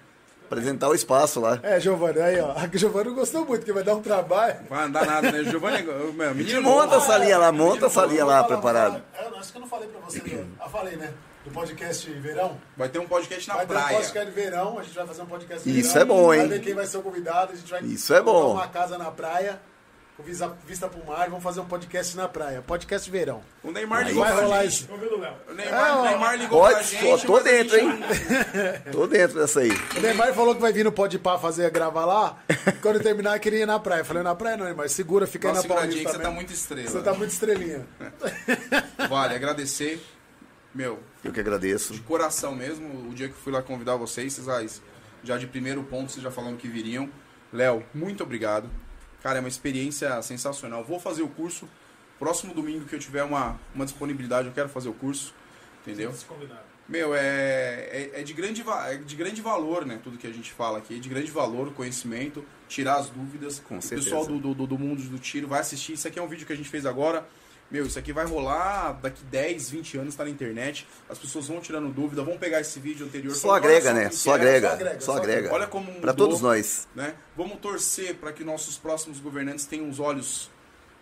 Apresentar 0.49 0.89
o 0.89 0.95
espaço 0.95 1.41
lá. 1.41 1.59
É, 1.61 1.81
Giovanni, 1.81 2.21
aí, 2.21 2.39
ó. 2.41 2.53
A 2.53 2.69
Giovanni 2.73 3.09
não 3.09 3.17
gostou 3.17 3.45
muito, 3.45 3.59
porque 3.63 3.73
vai 3.73 3.83
dar 3.83 3.97
um 3.97 4.01
trabalho. 4.01 4.55
Vai 4.71 4.85
andar 4.85 5.05
nada, 5.05 5.33
né? 5.33 5.43
Giovanni, 5.43 5.83
menino 6.37 6.63
Monta 6.63 6.99
a 6.99 7.01
salinha 7.01 7.37
lá, 7.37 7.51
monta 7.51 7.87
a 7.87 7.91
salinha 7.91 8.25
lá 8.25 8.45
preparada. 8.45 9.03
fala. 9.17 9.29
Eu 9.33 9.39
acho 9.41 9.51
que 9.51 9.59
eu 9.59 9.63
não 9.63 9.69
falei 9.69 9.89
pra 9.89 10.01
você. 10.03 10.45
Ah, 10.61 10.69
falei, 10.69 10.95
né? 10.95 11.13
Do 11.47 11.53
podcast 11.53 12.11
Verão. 12.11 12.59
Vai 12.77 12.89
ter 12.89 12.99
um 12.99 13.07
podcast 13.07 13.47
na 13.49 13.55
vai 13.55 13.67
ter 13.67 13.73
um 13.73 13.77
praia. 13.77 13.97
podcast 13.99 14.27
de 14.27 14.35
verão, 14.41 14.79
a 14.81 14.83
gente 14.83 14.95
vai 14.97 15.07
fazer 15.07 15.23
um 15.23 15.27
podcast 15.27 15.71
de 15.71 15.79
Isso 15.79 15.93
verão. 15.93 16.03
é 16.03 16.05
bom, 16.05 16.35
hein? 16.35 16.41
Vai 16.41 16.49
ver 16.49 16.61
quem 16.61 16.75
vai 16.75 16.87
ser 16.87 16.97
o 16.99 17.03
convidado, 17.03 17.53
a 17.53 17.57
gente 17.57 17.71
vai 17.71 17.83
Isso 17.85 18.13
é 18.13 18.21
bom. 18.21 18.53
uma 18.55 18.67
casa 18.67 18.99
na 18.99 19.13
praia, 19.13 19.61
com 20.17 20.25
vista, 20.25 20.53
vista 20.67 20.89
pro 20.89 21.07
mar, 21.07 21.29
vamos 21.29 21.45
fazer 21.45 21.61
um 21.61 21.65
podcast 21.65 22.17
na 22.17 22.27
praia. 22.27 22.63
Podcast 22.67 23.09
verão. 23.09 23.43
O 23.63 23.71
Neymar 23.71 24.01
Aí 24.01 24.07
ligou 24.09 24.25
vai 24.25 24.33
pra 24.33 24.43
rolar 24.43 24.63
gente. 24.65 24.73
isso. 24.73 24.89
O 24.93 25.55
Neymar, 25.55 25.89
É, 25.89 25.93
o 25.93 25.97
ó. 25.99 26.03
Neymar 26.03 26.37
ligou 26.37 26.63
pra 26.69 26.83
gente. 26.83 27.27
tô, 27.27 27.39
dentro, 27.41 27.77
hein? 27.79 28.01
Tô 28.91 29.07
dentro 29.07 29.39
dessa 29.39 29.61
aí. 29.61 29.71
O 29.97 30.01
Neymar 30.01 30.35
falou 30.35 30.53
que 30.53 30.61
vai 30.61 30.73
vir 30.73 30.83
no 30.85 30.91
Pode 30.91 31.17
Pá 31.17 31.39
fazer 31.39 31.71
gravar 31.71 32.07
lá. 32.07 32.39
e 32.49 32.73
Quando 32.83 32.99
terminar, 33.01 33.39
queria 33.39 33.61
ir 33.63 33.67
na 33.67 33.79
praia. 33.79 34.01
Eu 34.01 34.05
falei, 34.05 34.25
na 34.25 34.35
praia 34.35 34.57
não, 34.57 34.65
Neymar, 34.65 34.89
segura, 34.89 35.29
fica 35.29 35.47
uma 35.47 35.61
aí 35.61 35.69
na 35.69 35.75
Paulista. 35.75 36.05
que 36.11 36.17
você 36.17 36.23
tá 36.23 36.31
muito 36.33 36.53
estrela. 36.53 36.89
Você 36.91 37.01
tá 37.03 37.15
muito 37.15 37.31
estrelinha. 37.31 37.87
Vale, 39.09 39.35
agradecer. 39.37 40.05
Meu, 40.77 41.03
Eu 41.25 41.33
que 41.33 41.41
agradeço. 41.41 41.95
de 41.95 42.01
coração 42.01 42.55
mesmo, 42.55 43.09
o 43.09 43.15
dia 43.15 43.29
que 43.29 43.35
eu 43.35 43.39
fui 43.39 43.51
lá 43.51 43.63
convidar 43.63 43.97
vocês, 43.97 44.35
vocês 44.35 44.47
já, 44.47 44.83
já 45.25 45.39
de 45.39 45.47
primeiro 45.47 45.83
ponto, 45.83 46.13
vocês 46.13 46.23
já 46.23 46.31
falaram 46.31 46.55
que 46.59 46.69
viriam. 46.69 47.09
Léo, 47.51 47.83
muito 47.95 48.23
obrigado. 48.23 48.69
Cara, 49.23 49.39
é 49.39 49.41
uma 49.41 49.49
experiência 49.49 50.21
sensacional. 50.21 50.85
Vou 50.85 51.01
fazer 51.01 51.23
o 51.23 51.29
curso. 51.29 51.67
Próximo 52.19 52.53
domingo 52.53 52.85
que 52.85 52.95
eu 52.95 52.99
tiver 52.99 53.23
uma, 53.23 53.59
uma 53.75 53.87
disponibilidade, 53.87 54.49
eu 54.49 54.53
quero 54.53 54.69
fazer 54.69 54.91
o 54.91 54.93
curso. 54.93 55.35
Entendeu? 55.81 56.13
Meu, 56.87 57.15
é, 57.15 57.21
é, 57.91 58.21
é 58.21 58.23
de 58.23 58.35
grande, 58.35 58.63
é 58.87 58.97
de 58.97 59.17
grande 59.17 59.41
valor, 59.41 59.87
né? 59.87 59.99
Tudo 60.05 60.19
que 60.19 60.27
a 60.27 60.33
gente 60.33 60.53
fala 60.53 60.77
aqui. 60.77 60.97
É 60.97 60.99
de 60.99 61.09
grande 61.09 61.31
valor 61.31 61.69
o 61.69 61.73
conhecimento, 61.73 62.45
tirar 62.69 62.97
as 62.97 63.09
dúvidas. 63.09 63.61
Com 63.61 63.79
o 63.79 63.83
certeza. 63.83 64.11
pessoal 64.11 64.27
do, 64.27 64.55
do, 64.55 64.67
do 64.67 64.79
mundo 64.79 65.03
do 65.03 65.19
tiro 65.19 65.49
vai 65.49 65.61
assistir. 65.61 65.95
Isso 65.95 66.07
aqui 66.07 66.19
é 66.19 66.23
um 66.23 66.29
vídeo 66.29 66.47
que 66.47 66.53
a 66.53 66.57
gente 66.57 66.69
fez 66.69 66.85
agora. 66.85 67.27
Meu, 67.71 67.85
isso 67.85 67.99
aqui 67.99 68.13
vai 68.13 68.25
rolar 68.25 68.93
daqui 69.03 69.25
10, 69.25 69.71
20 69.71 69.99
anos, 69.99 70.15
tá 70.15 70.23
na 70.25 70.31
internet. 70.31 70.87
As 71.09 71.19
pessoas 71.19 71.49
vão 71.49 71.61
tirando 71.61 71.93
dúvida, 71.93 72.23
vão 72.23 72.39
pegar 72.39 72.61
esse 72.61 72.79
vídeo 72.79 73.05
anterior. 73.07 73.35
Só 73.35 73.49
falar, 73.49 73.57
agrega, 73.57 73.93
né? 73.93 74.11
Só 74.11 74.35
agrega. 74.35 74.73
agrega, 74.73 75.01
Só 75.01 75.13
só 75.13 75.19
agrega. 75.19 75.53
Olha 75.53 75.67
como 75.67 75.87
mudou, 75.87 76.01
Pra 76.01 76.15
todos 76.15 76.41
nós. 76.41 76.87
né? 76.95 77.15
Vamos 77.37 77.59
torcer 77.59 78.15
para 78.17 78.33
que 78.33 78.45
nossos 78.45 78.79
próximos 78.79 79.19
governantes 79.19 79.67
tenham 79.67 79.89
os 79.89 79.99
olhos 79.99 80.49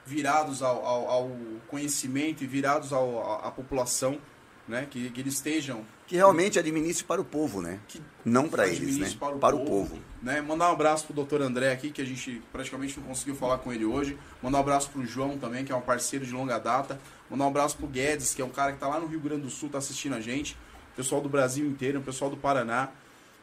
virados 0.07 0.63
ao, 0.63 0.85
ao, 0.85 1.09
ao 1.09 1.31
conhecimento 1.69 2.43
e 2.43 2.47
virados 2.47 2.93
ao, 2.93 3.21
à, 3.45 3.49
à 3.49 3.51
população, 3.51 4.19
né? 4.67 4.87
Que, 4.91 5.11
que 5.11 5.21
eles 5.21 5.35
estejam 5.35 5.85
Que 6.07 6.17
realmente 6.17 6.59
administre 6.59 7.05
para 7.05 7.21
o 7.21 7.25
povo, 7.25 7.63
né? 7.63 7.81
que 7.89 8.01
Não 8.25 8.49
para 8.49 8.67
eles, 8.67 8.79
né? 8.81 8.87
administre 8.87 9.19
Para 9.19 9.57
o 9.57 9.65
povo. 9.65 9.99
Né? 10.23 10.41
Mandar 10.43 10.69
um 10.69 10.73
abraço 10.73 11.07
pro 11.07 11.25
Dr. 11.25 11.41
André 11.41 11.73
aqui, 11.73 11.91
que 11.91 12.03
a 12.03 12.05
gente 12.05 12.43
praticamente 12.53 13.01
não 13.01 13.07
conseguiu 13.07 13.35
falar 13.35 13.59
com 13.59 13.73
ele 13.73 13.85
hoje. 13.87 14.19
Mandar 14.43 14.59
um 14.59 14.61
abraço 14.61 14.91
pro 14.91 15.05
João 15.07 15.39
também, 15.39 15.65
que 15.65 15.73
é 15.73 15.77
um 15.77 15.81
parceiro 15.81 16.27
de 16.27 16.33
longa 16.33 16.59
data. 16.59 17.01
Mandar 17.31 17.45
um 17.45 17.49
abraço 17.49 17.77
pro 17.77 17.87
Guedes, 17.87 18.35
que 18.35 18.43
é 18.43 18.45
um 18.45 18.51
cara 18.51 18.73
que 18.73 18.79
tá 18.79 18.87
lá 18.87 19.01
no 19.01 19.07
Rio 19.07 19.21
Grande 19.21 19.43
do 19.43 19.51
Sul, 19.51 19.71
tá 19.71 19.79
assistindo 19.79 20.15
a 20.15 20.21
gente. 20.21 20.55
O 20.93 20.97
pessoal 20.97 21.21
do 21.21 21.29
Brasil 21.29 21.67
inteiro, 21.67 22.01
o 22.01 22.03
pessoal 22.03 22.31
do 22.31 22.37
Paraná. 22.37 22.91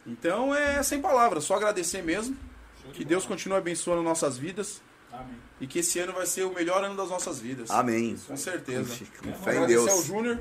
Então 0.05 0.53
é 0.53 0.81
sem 0.83 1.01
palavras, 1.01 1.43
só 1.43 1.55
agradecer 1.55 2.01
mesmo. 2.03 2.37
De 2.85 2.91
Que 2.93 3.05
Deus 3.05 3.25
continue 3.25 3.57
abençoando 3.57 4.01
nossas 4.01 4.37
vidas. 4.37 4.81
Amém. 5.11 5.35
E 5.59 5.67
que 5.67 5.79
esse 5.79 5.99
ano 5.99 6.13
vai 6.13 6.25
ser 6.25 6.43
o 6.43 6.53
melhor 6.53 6.83
ano 6.83 6.95
das 6.95 7.09
nossas 7.09 7.39
vidas. 7.39 7.69
Amém. 7.69 8.15
Com 8.27 8.37
certeza. 8.37 9.05
Com 9.21 9.33
fé 9.33 9.53
em 9.53 9.57
Agradecer 9.57 9.85
Deus. 9.85 9.89
ao 9.91 10.03
Júnior. 10.03 10.39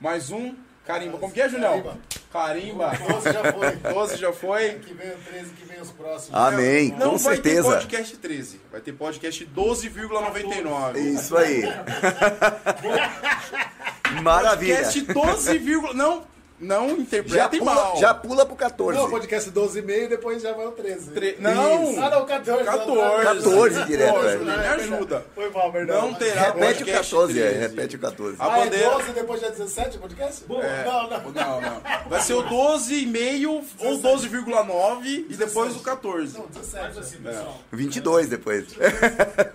Mais 0.00 0.30
um. 0.30 0.54
Carimba. 0.86 1.18
Como 1.18 1.32
que 1.32 1.40
é, 1.40 1.48
Julião? 1.48 1.96
Carimba. 2.32 2.92
12 3.08 3.32
já 3.32 3.52
foi. 3.52 3.70
12 3.92 4.16
já 4.16 4.32
foi. 4.32 4.70
Que 4.74 4.94
vem 4.94 5.10
o 5.10 5.16
13, 5.18 5.50
que 5.50 5.64
vem 5.66 5.80
os 5.80 5.90
próximos. 5.92 6.38
Amém. 6.38 6.90
Não 6.98 7.12
Com 7.12 7.18
vai 7.18 7.34
certeza. 7.36 7.62
ter 7.62 7.68
podcast 7.68 8.16
13. 8.16 8.60
Vai 8.70 8.80
ter 8.80 8.92
podcast 8.92 9.46
12,99. 9.46 10.96
Isso 10.96 11.36
aí. 11.36 11.62
Maravilha. 14.22 14.76
Podcast 14.76 15.00
12, 15.02 15.60
não, 15.94 16.24
não 16.62 16.88
Já 16.88 16.94
interpretem 16.96 17.58
pula, 17.60 17.74
mal. 17.74 17.96
já 17.96 18.14
pula 18.14 18.46
pro 18.46 18.56
14. 18.56 18.98
Não, 18.98 19.10
podcast 19.10 19.50
12,5 19.50 20.04
e 20.04 20.08
depois 20.08 20.40
já 20.42 20.52
vai 20.54 20.66
o 20.66 20.72
13. 20.72 21.10
Tre- 21.10 21.36
Não. 21.38 22.02
Ah, 22.02 22.08
não, 22.10 22.24
14. 22.24 22.64
14. 22.64 23.22
14 23.24 23.84
direto, 23.84 24.14
Pô, 24.14 24.24
é. 24.24 24.38
Júnior, 24.38 24.58
me 24.58 24.66
ajuda. 24.66 25.26
Foi 25.34 25.50
mal, 25.50 25.72
perdão. 25.72 26.02
Não 26.02 26.14
terá 26.14 26.40
Repete 26.46 26.52
o 26.54 26.60
podcast 26.86 27.10
14, 27.14 27.40
é. 27.42 27.48
13. 27.50 27.58
Repete 27.60 27.96
o 27.96 27.98
14. 27.98 28.36
A 28.38 28.44
Ah, 28.54 28.58
é 28.60 28.64
bandeira- 28.64 28.90
12 28.90 29.10
e 29.10 29.12
depois 29.12 29.40
já 29.40 29.48
17 29.50 29.96
o 29.96 30.00
podcast? 30.00 30.44
É. 30.50 30.84
Não, 30.84 31.10
não. 31.10 31.32
Não, 31.32 31.60
não. 31.60 31.82
Vai 32.08 32.20
ser 32.22 32.34
o 32.34 32.42
12,5 32.44 33.64
ou 33.80 33.98
12,9 33.98 35.26
e 35.28 35.36
depois 35.36 35.76
o 35.76 35.80
14. 35.80 36.38
Não, 36.38 36.46
17. 36.46 36.84
Mas 36.86 36.98
assim, 36.98 37.16
pessoal, 37.18 37.58
22 37.72 38.28
depois. 38.28 38.66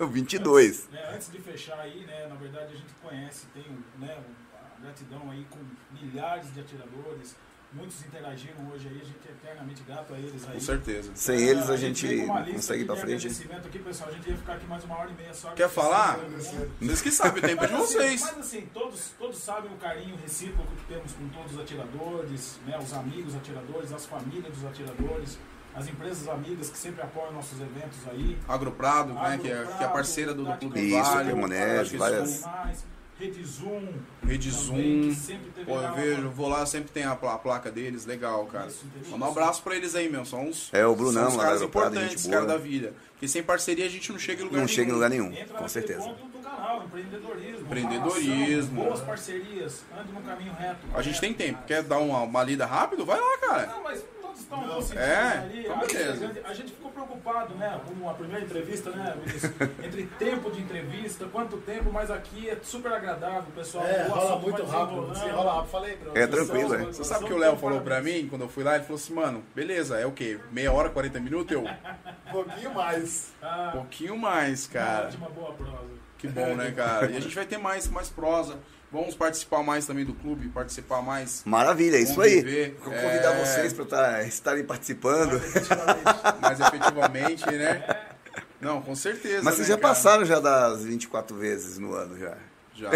o 0.00 0.06
22. 0.06 0.88
né, 0.92 1.00
antes 1.14 1.30
de 1.30 1.38
fechar 1.38 1.78
aí, 1.80 2.04
né, 2.06 2.26
na 2.28 2.34
verdade 2.36 2.66
a 2.72 2.76
gente 2.76 2.92
conhece, 3.02 3.46
tem 3.54 3.64
né, 3.98 4.14
a 4.16 4.47
gratidão 4.82 5.30
aí 5.30 5.46
com 5.50 5.58
milhares 6.00 6.52
de 6.54 6.60
atiradores, 6.60 7.36
muitos 7.72 8.00
interagiram 8.06 8.70
hoje 8.72 8.88
aí, 8.88 9.00
a 9.00 9.04
gente 9.04 9.18
é 9.28 9.30
eternamente 9.32 9.82
grato 9.82 10.14
a 10.14 10.18
eles 10.18 10.46
aí. 10.48 10.54
Com 10.54 10.60
certeza. 10.60 11.10
Sem 11.14 11.38
eles 11.40 11.68
a 11.68 11.76
gente 11.76 12.06
uma 12.06 12.34
não 12.34 12.40
lista 12.40 12.52
consegue 12.54 12.82
ir 12.82 12.86
pra 12.86 12.94
de 12.94 13.00
frente. 13.02 13.26
aqui, 13.54 13.78
pessoal, 13.78 14.08
a 14.08 14.12
gente 14.12 14.30
ia 14.30 14.36
ficar 14.36 14.52
aqui 14.54 14.66
mais 14.66 14.84
uma 14.84 14.96
hora 14.98 15.10
e 15.10 15.14
meia 15.14 15.34
só. 15.34 15.50
Quer 15.52 15.68
falar? 15.68 16.18
Vocês 16.80 17.02
que 17.02 17.10
sabem 17.10 17.42
o 17.44 17.46
tempo 17.46 17.66
de 17.66 17.72
Mas 17.72 17.82
assim, 17.82 17.92
vocês. 17.98 18.20
mas 18.22 18.38
assim, 18.38 18.68
todos, 18.72 19.10
todos 19.18 19.38
sabem 19.38 19.70
o 19.70 19.76
carinho 19.76 20.16
recíproco 20.16 20.72
que 20.76 20.84
temos 20.94 21.12
com 21.12 21.28
todos 21.28 21.52
os 21.54 21.60
atiradores, 21.60 22.58
né, 22.66 22.78
os 22.78 22.92
amigos 22.94 23.34
atiradores, 23.36 23.92
as 23.92 24.06
famílias 24.06 24.52
dos 24.54 24.64
atiradores, 24.64 25.38
as 25.74 25.86
empresas 25.86 26.26
amigas 26.26 26.70
que 26.70 26.78
sempre 26.78 27.02
apoiam 27.02 27.32
nossos 27.32 27.60
eventos 27.60 27.98
aí. 28.10 28.38
Agro 28.48 28.72
Prado, 28.72 29.12
né, 29.12 29.38
que, 29.40 29.48
é, 29.52 29.64
que 29.76 29.84
é 29.84 29.88
parceira 29.88 30.32
do, 30.32 30.44
do 30.44 30.56
Clube 30.56 30.80
Isso, 30.80 30.96
Vale. 31.12 31.90
Que 31.90 31.96
várias- 31.98 32.30
são- 32.30 32.50
Rede 33.18 33.44
Zoom. 33.44 33.82
Rede 34.24 34.50
também, 34.50 35.02
Zoom. 35.02 35.08
que 35.10 35.14
sempre 35.16 35.50
teve 35.50 35.66
Pô, 35.66 35.80
eu 35.80 35.94
vejo, 35.94 36.30
vou 36.30 36.48
lá, 36.48 36.64
sempre 36.66 36.90
tem 36.92 37.02
a, 37.04 37.16
pla- 37.16 37.34
a 37.34 37.38
placa 37.38 37.70
deles, 37.70 38.06
legal, 38.06 38.46
cara. 38.46 38.68
Isso, 38.68 38.84
um 39.12 39.24
abraço 39.24 39.62
pra 39.62 39.74
eles 39.74 39.94
aí, 39.96 40.08
meu. 40.08 40.24
São 40.24 40.46
uns, 40.48 40.68
É, 40.72 40.86
o 40.86 40.94
Brunão, 40.94 41.22
são 41.24 41.30
uns 41.32 41.36
lá 41.36 41.44
caras 41.44 41.62
importantes, 41.62 42.26
cara 42.26 42.44
boa. 42.44 42.52
da 42.52 42.58
vida. 42.58 42.94
Porque 43.12 43.26
sem 43.26 43.42
parceria 43.42 43.84
a 43.86 43.88
gente 43.88 44.12
não 44.12 44.18
chega 44.18 44.42
em 44.42 44.44
lugar 44.44 44.58
Não 44.58 44.64
nenhum. 44.66 44.74
chega 44.76 44.90
em 44.90 44.94
lugar 44.94 45.10
nenhum, 45.10 45.32
Entra 45.32 45.58
com 45.58 45.68
certeza. 45.68 46.00
ponto 46.02 46.24
do 46.28 46.38
canal, 46.38 46.84
empreendedorismo. 46.84 47.60
Empreendedorismo. 47.66 48.46
relação, 48.46 48.84
boas 48.84 49.00
parcerias, 49.00 49.82
ande 50.00 50.12
no 50.12 50.20
caminho 50.22 50.52
reto. 50.52 50.78
A 50.94 51.02
gente 51.02 51.20
tem 51.20 51.32
correto. 51.32 51.52
tempo. 51.56 51.66
Quer 51.66 51.82
dar 51.82 51.98
uma, 51.98 52.22
uma 52.22 52.42
lida 52.44 52.66
rápido? 52.66 53.04
Vai 53.04 53.18
lá, 53.20 53.38
cara. 53.38 53.66
Não, 53.66 53.82
mas 53.82 54.04
todos 54.44 54.64
estão 54.64 54.76
conscientes 54.76 55.08
É, 55.08 55.38
ali. 55.38 55.60
então 55.60 55.76
a, 55.76 55.86
beleza. 55.86 56.32
a 56.44 56.54
gente 56.54 56.72
ficou 56.72 56.90
preocupado, 56.90 57.54
né? 57.54 57.80
Com 57.86 58.08
a 58.10 58.14
primeira 58.14 58.44
entrevista, 58.44 58.90
né? 58.90 59.14
Entre 59.82 60.04
tempo 60.18 60.50
de 60.50 60.60
entrevista, 60.60 61.26
quanto 61.32 61.56
tempo, 61.58 61.90
mas 61.92 62.10
aqui 62.10 62.48
é 62.48 62.56
super 62.62 62.92
agradável, 62.92 63.44
pessoal. 63.54 63.86
É, 63.86 64.06
O 64.06 64.10
rola 64.10 64.38
muito 64.38 64.64
rápido. 64.64 65.14
Se 65.14 65.28
rola 65.28 65.52
rápido, 65.54 65.70
falei 65.70 65.96
pra 65.96 66.10
É 66.20 66.26
vocês. 66.26 66.30
tranquilo, 66.48 66.74
é. 66.74 66.78
Você 66.84 67.04
sabe 67.04 67.24
o 67.24 67.26
que 67.26 67.32
o 67.34 67.38
Léo 67.38 67.56
falou 67.56 67.80
pra 67.80 68.00
mim 68.00 68.26
quando 68.28 68.42
eu 68.42 68.48
fui 68.48 68.62
lá? 68.64 68.74
Ele 68.76 68.84
falou 68.84 68.96
assim, 68.96 69.14
mano, 69.14 69.44
beleza, 69.54 69.98
é 69.98 70.06
o 70.06 70.12
quê? 70.12 70.38
Meia 70.52 70.72
hora, 70.72 70.88
40 70.90 71.20
minutos? 71.20 71.52
Eu, 71.52 71.62
Um 71.62 71.68
pouquinho 72.32 72.74
mais. 72.74 73.32
Ah, 73.42 73.70
pouquinho 73.72 74.16
mais, 74.16 74.66
cara. 74.66 75.06
de 75.08 75.16
uma 75.16 75.28
boa 75.30 75.52
prosa. 75.52 75.98
Que 76.18 76.26
bom, 76.26 76.54
né, 76.56 76.72
cara? 76.72 77.10
E 77.12 77.16
a 77.16 77.20
gente 77.20 77.34
vai 77.34 77.46
ter 77.46 77.58
mais, 77.58 77.86
mais 77.88 78.08
prosa. 78.10 78.58
Vamos 78.90 79.14
participar 79.14 79.62
mais 79.62 79.86
também 79.86 80.04
do 80.04 80.14
clube, 80.14 80.48
participar 80.48 81.02
mais. 81.02 81.42
Maravilha, 81.44 81.96
é 81.96 82.00
isso 82.00 82.20
aí. 82.20 82.74
Vou 82.82 82.92
convidar 82.92 83.34
é. 83.34 83.44
vocês 83.44 83.72
para 83.72 83.84
tá, 83.84 84.22
estarem 84.22 84.64
participando. 84.64 85.34
Efetivamente. 85.36 86.40
mais 86.40 86.60
efetivamente, 86.60 87.46
né? 87.46 87.84
Não, 88.60 88.80
com 88.80 88.94
certeza. 88.94 89.42
Mas 89.42 89.54
vocês 89.54 89.68
né, 89.68 89.74
já 89.74 89.80
cara? 89.80 89.94
passaram 89.94 90.24
já 90.24 90.40
das 90.40 90.84
24 90.84 91.36
vezes 91.36 91.78
no 91.78 91.94
ano 91.94 92.18
já. 92.18 92.36
Já. 92.78 92.90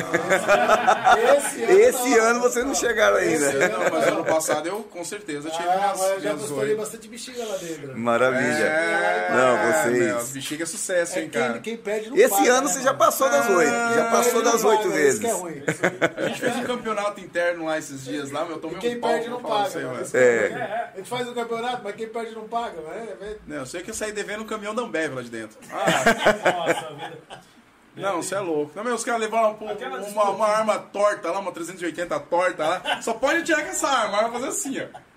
Esse 1.36 1.62
ano, 1.64 1.72
Esse 1.80 2.08
não. 2.10 2.24
ano 2.26 2.40
vocês 2.40 2.64
não 2.64 2.74
chegaram 2.74 3.18
Esse 3.18 3.44
ainda. 3.44 3.64
ano 3.66 3.78
não, 3.84 3.90
mas 3.90 4.06
ano 4.08 4.24
passado 4.24 4.68
eu 4.68 4.82
com 4.84 5.04
certeza 5.04 5.50
tive 5.50 5.68
Ah, 5.68 5.76
minhas, 5.76 5.98
mas 5.98 6.10
eu 6.10 6.20
já 6.20 6.54
oito. 6.54 6.76
bastante 6.76 7.08
bexiga 7.08 7.44
lá 7.44 7.56
dentro. 7.56 7.98
Maravilha. 7.98 8.42
É, 8.64 9.28
Não, 9.32 9.72
vocês- 9.72 9.98
meu, 10.06 10.18
as 10.18 10.28
bexigas 10.30 10.68
é 10.68 10.72
sucesso, 10.72 11.18
É 11.18 11.22
hein, 11.22 11.28
cara. 11.30 11.52
quem, 11.54 11.62
quem 11.62 11.76
perde 11.76 12.10
não 12.10 12.16
Esse 12.16 12.28
paga, 12.30 12.52
ano 12.52 12.66
né, 12.68 12.72
você 12.72 12.78
já 12.80 12.84
mano? 12.86 12.98
passou 12.98 13.28
das 13.28 13.48
oito. 13.48 13.70
Já 13.70 14.10
passou 14.10 14.42
não 14.42 14.52
das 14.52 14.64
oito 14.64 14.90
vezes. 14.90 15.18
Isso 15.20 15.26
é 15.26 15.32
ruim. 15.32 15.62
A 16.16 16.28
gente 16.28 16.40
fez 16.40 16.56
um 16.56 16.64
campeonato 16.64 17.20
interno 17.20 17.64
lá 17.64 17.78
esses 17.78 18.04
dias 18.04 18.30
lá, 18.30 18.44
meu, 18.44 18.52
eu 18.56 18.60
tomei 18.60 18.76
E 18.76 18.80
quem 18.80 18.96
um 18.96 19.00
pau 19.00 19.10
perde 19.10 19.28
não 19.30 19.42
paga. 19.42 19.68
você. 19.70 19.78
Isso 20.02 20.10
que 20.12 20.16
é 20.16 20.22
É. 20.22 20.90
A 20.94 20.96
gente 20.98 21.08
faz 21.10 21.28
o 21.28 21.32
campeonato, 21.34 21.80
mas 21.82 21.94
quem 21.96 22.08
perde 22.08 22.34
não 22.34 22.46
paga. 22.46 22.80
mano. 22.80 22.94
É, 22.94 23.24
é- 23.26 23.36
Não, 23.48 23.56
eu 23.56 23.66
sei 23.66 23.82
que 23.82 23.90
eu 23.90 23.94
saí 23.94 24.12
devendo 24.12 24.42
um 24.42 24.46
caminhão 24.46 24.74
da 24.74 24.82
Ambev 24.82 25.14
lá 25.16 25.22
de 25.22 25.30
dentro. 25.30 25.58
Ah, 25.72 25.86
nossa 26.68 26.94
vida. 26.94 27.18
Não, 27.94 28.22
você 28.22 28.34
é 28.34 28.40
louco. 28.40 28.72
Não, 28.82 28.94
os 28.94 29.04
caras 29.04 29.20
levaram 29.20 29.56
uma, 29.60 29.72
Aquela 29.72 30.00
uma, 30.00 30.30
uma 30.30 30.46
arma 30.48 30.78
torta 30.78 31.30
lá, 31.30 31.38
uma 31.40 31.52
380 31.52 32.18
torta 32.20 32.66
lá. 32.66 33.02
Só 33.02 33.12
pode 33.14 33.42
tirar 33.42 33.62
com 33.62 33.68
essa 33.68 33.88
arma, 33.88 34.16
a 34.16 34.24
arma 34.24 34.30
vai 34.30 34.40
fazer 34.40 34.52
assim, 34.52 34.80
ó. 34.80 35.12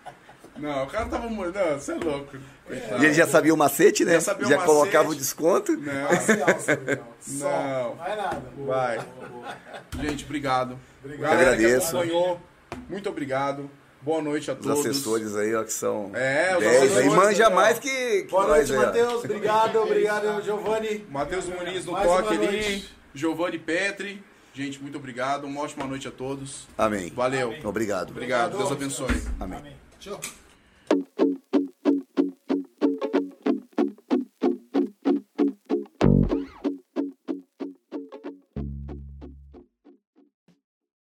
Não, 0.57 0.83
o 0.83 0.87
cara 0.87 1.05
tava 1.05 1.27
morrendo. 1.29 1.59
Não, 1.59 1.79
você 1.79 1.91
é 1.91 1.95
louco. 1.95 2.37
Coitado. 2.65 3.03
E 3.03 3.05
ele 3.05 3.13
já 3.13 3.27
sabia 3.27 3.53
o 3.53 3.57
macete, 3.57 4.03
né? 4.05 4.13
Já 4.13 4.21
sabia 4.21 4.47
o 4.47 4.49
Já 4.49 4.57
colocava 4.63 5.09
o 5.09 5.15
desconto. 5.15 5.73
Não. 5.73 5.85
Não. 7.27 7.95
Não 7.95 8.05
é 8.05 8.15
nada. 8.15 8.41
vai. 8.57 8.99
Gente, 10.01 10.23
obrigado. 10.25 10.77
Obrigado. 11.03 11.31
Galera 11.31 11.57
que 11.57 11.65
Agradeço. 11.65 11.97
acompanhou, 11.97 12.39
muito 12.89 13.09
obrigado. 13.09 13.69
Boa 14.05 14.21
noite 14.21 14.51
a 14.51 14.53
Os 14.53 14.59
todos. 14.59 14.79
assessores 14.85 15.35
aí, 15.35 15.55
ó, 15.55 15.63
que 15.63 15.73
são 15.73 16.11
É, 16.13 16.53
os 16.55 16.59
10 16.63 16.71
aí. 16.81 16.87
assessores 16.87 17.13
Manja 17.13 17.47
aí, 17.47 17.51
ó. 17.51 17.55
mais 17.55 17.79
que, 17.79 17.89
que 18.23 18.27
Boa 18.29 18.47
noite. 18.47 18.71
Matheus. 18.71 19.23
Obrigado, 19.25 19.75
obrigado, 19.81 20.41
Giovanni. 20.43 21.05
Matheus 21.09 21.45
Muniz 21.45 21.85
no 21.85 21.91
Mais 21.93 22.07
toque 22.07 22.33
ali. 22.35 22.85
Giovanni 23.15 23.57
Petri. 23.57 24.23
Gente, 24.53 24.81
muito 24.81 24.97
obrigado. 24.97 25.45
Uma 25.45 25.61
ótima 25.61 25.85
noite 25.85 26.07
a 26.07 26.11
todos. 26.11 26.67
Amém. 26.77 27.11
Valeu. 27.15 27.53
Obrigado. 27.63 28.11
Obrigado. 28.11 28.57
Deus 28.57 28.71
abençoe. 28.71 29.21
Amém. 29.39 29.59
Amém. 29.59 29.73
Tchau. 29.99 30.44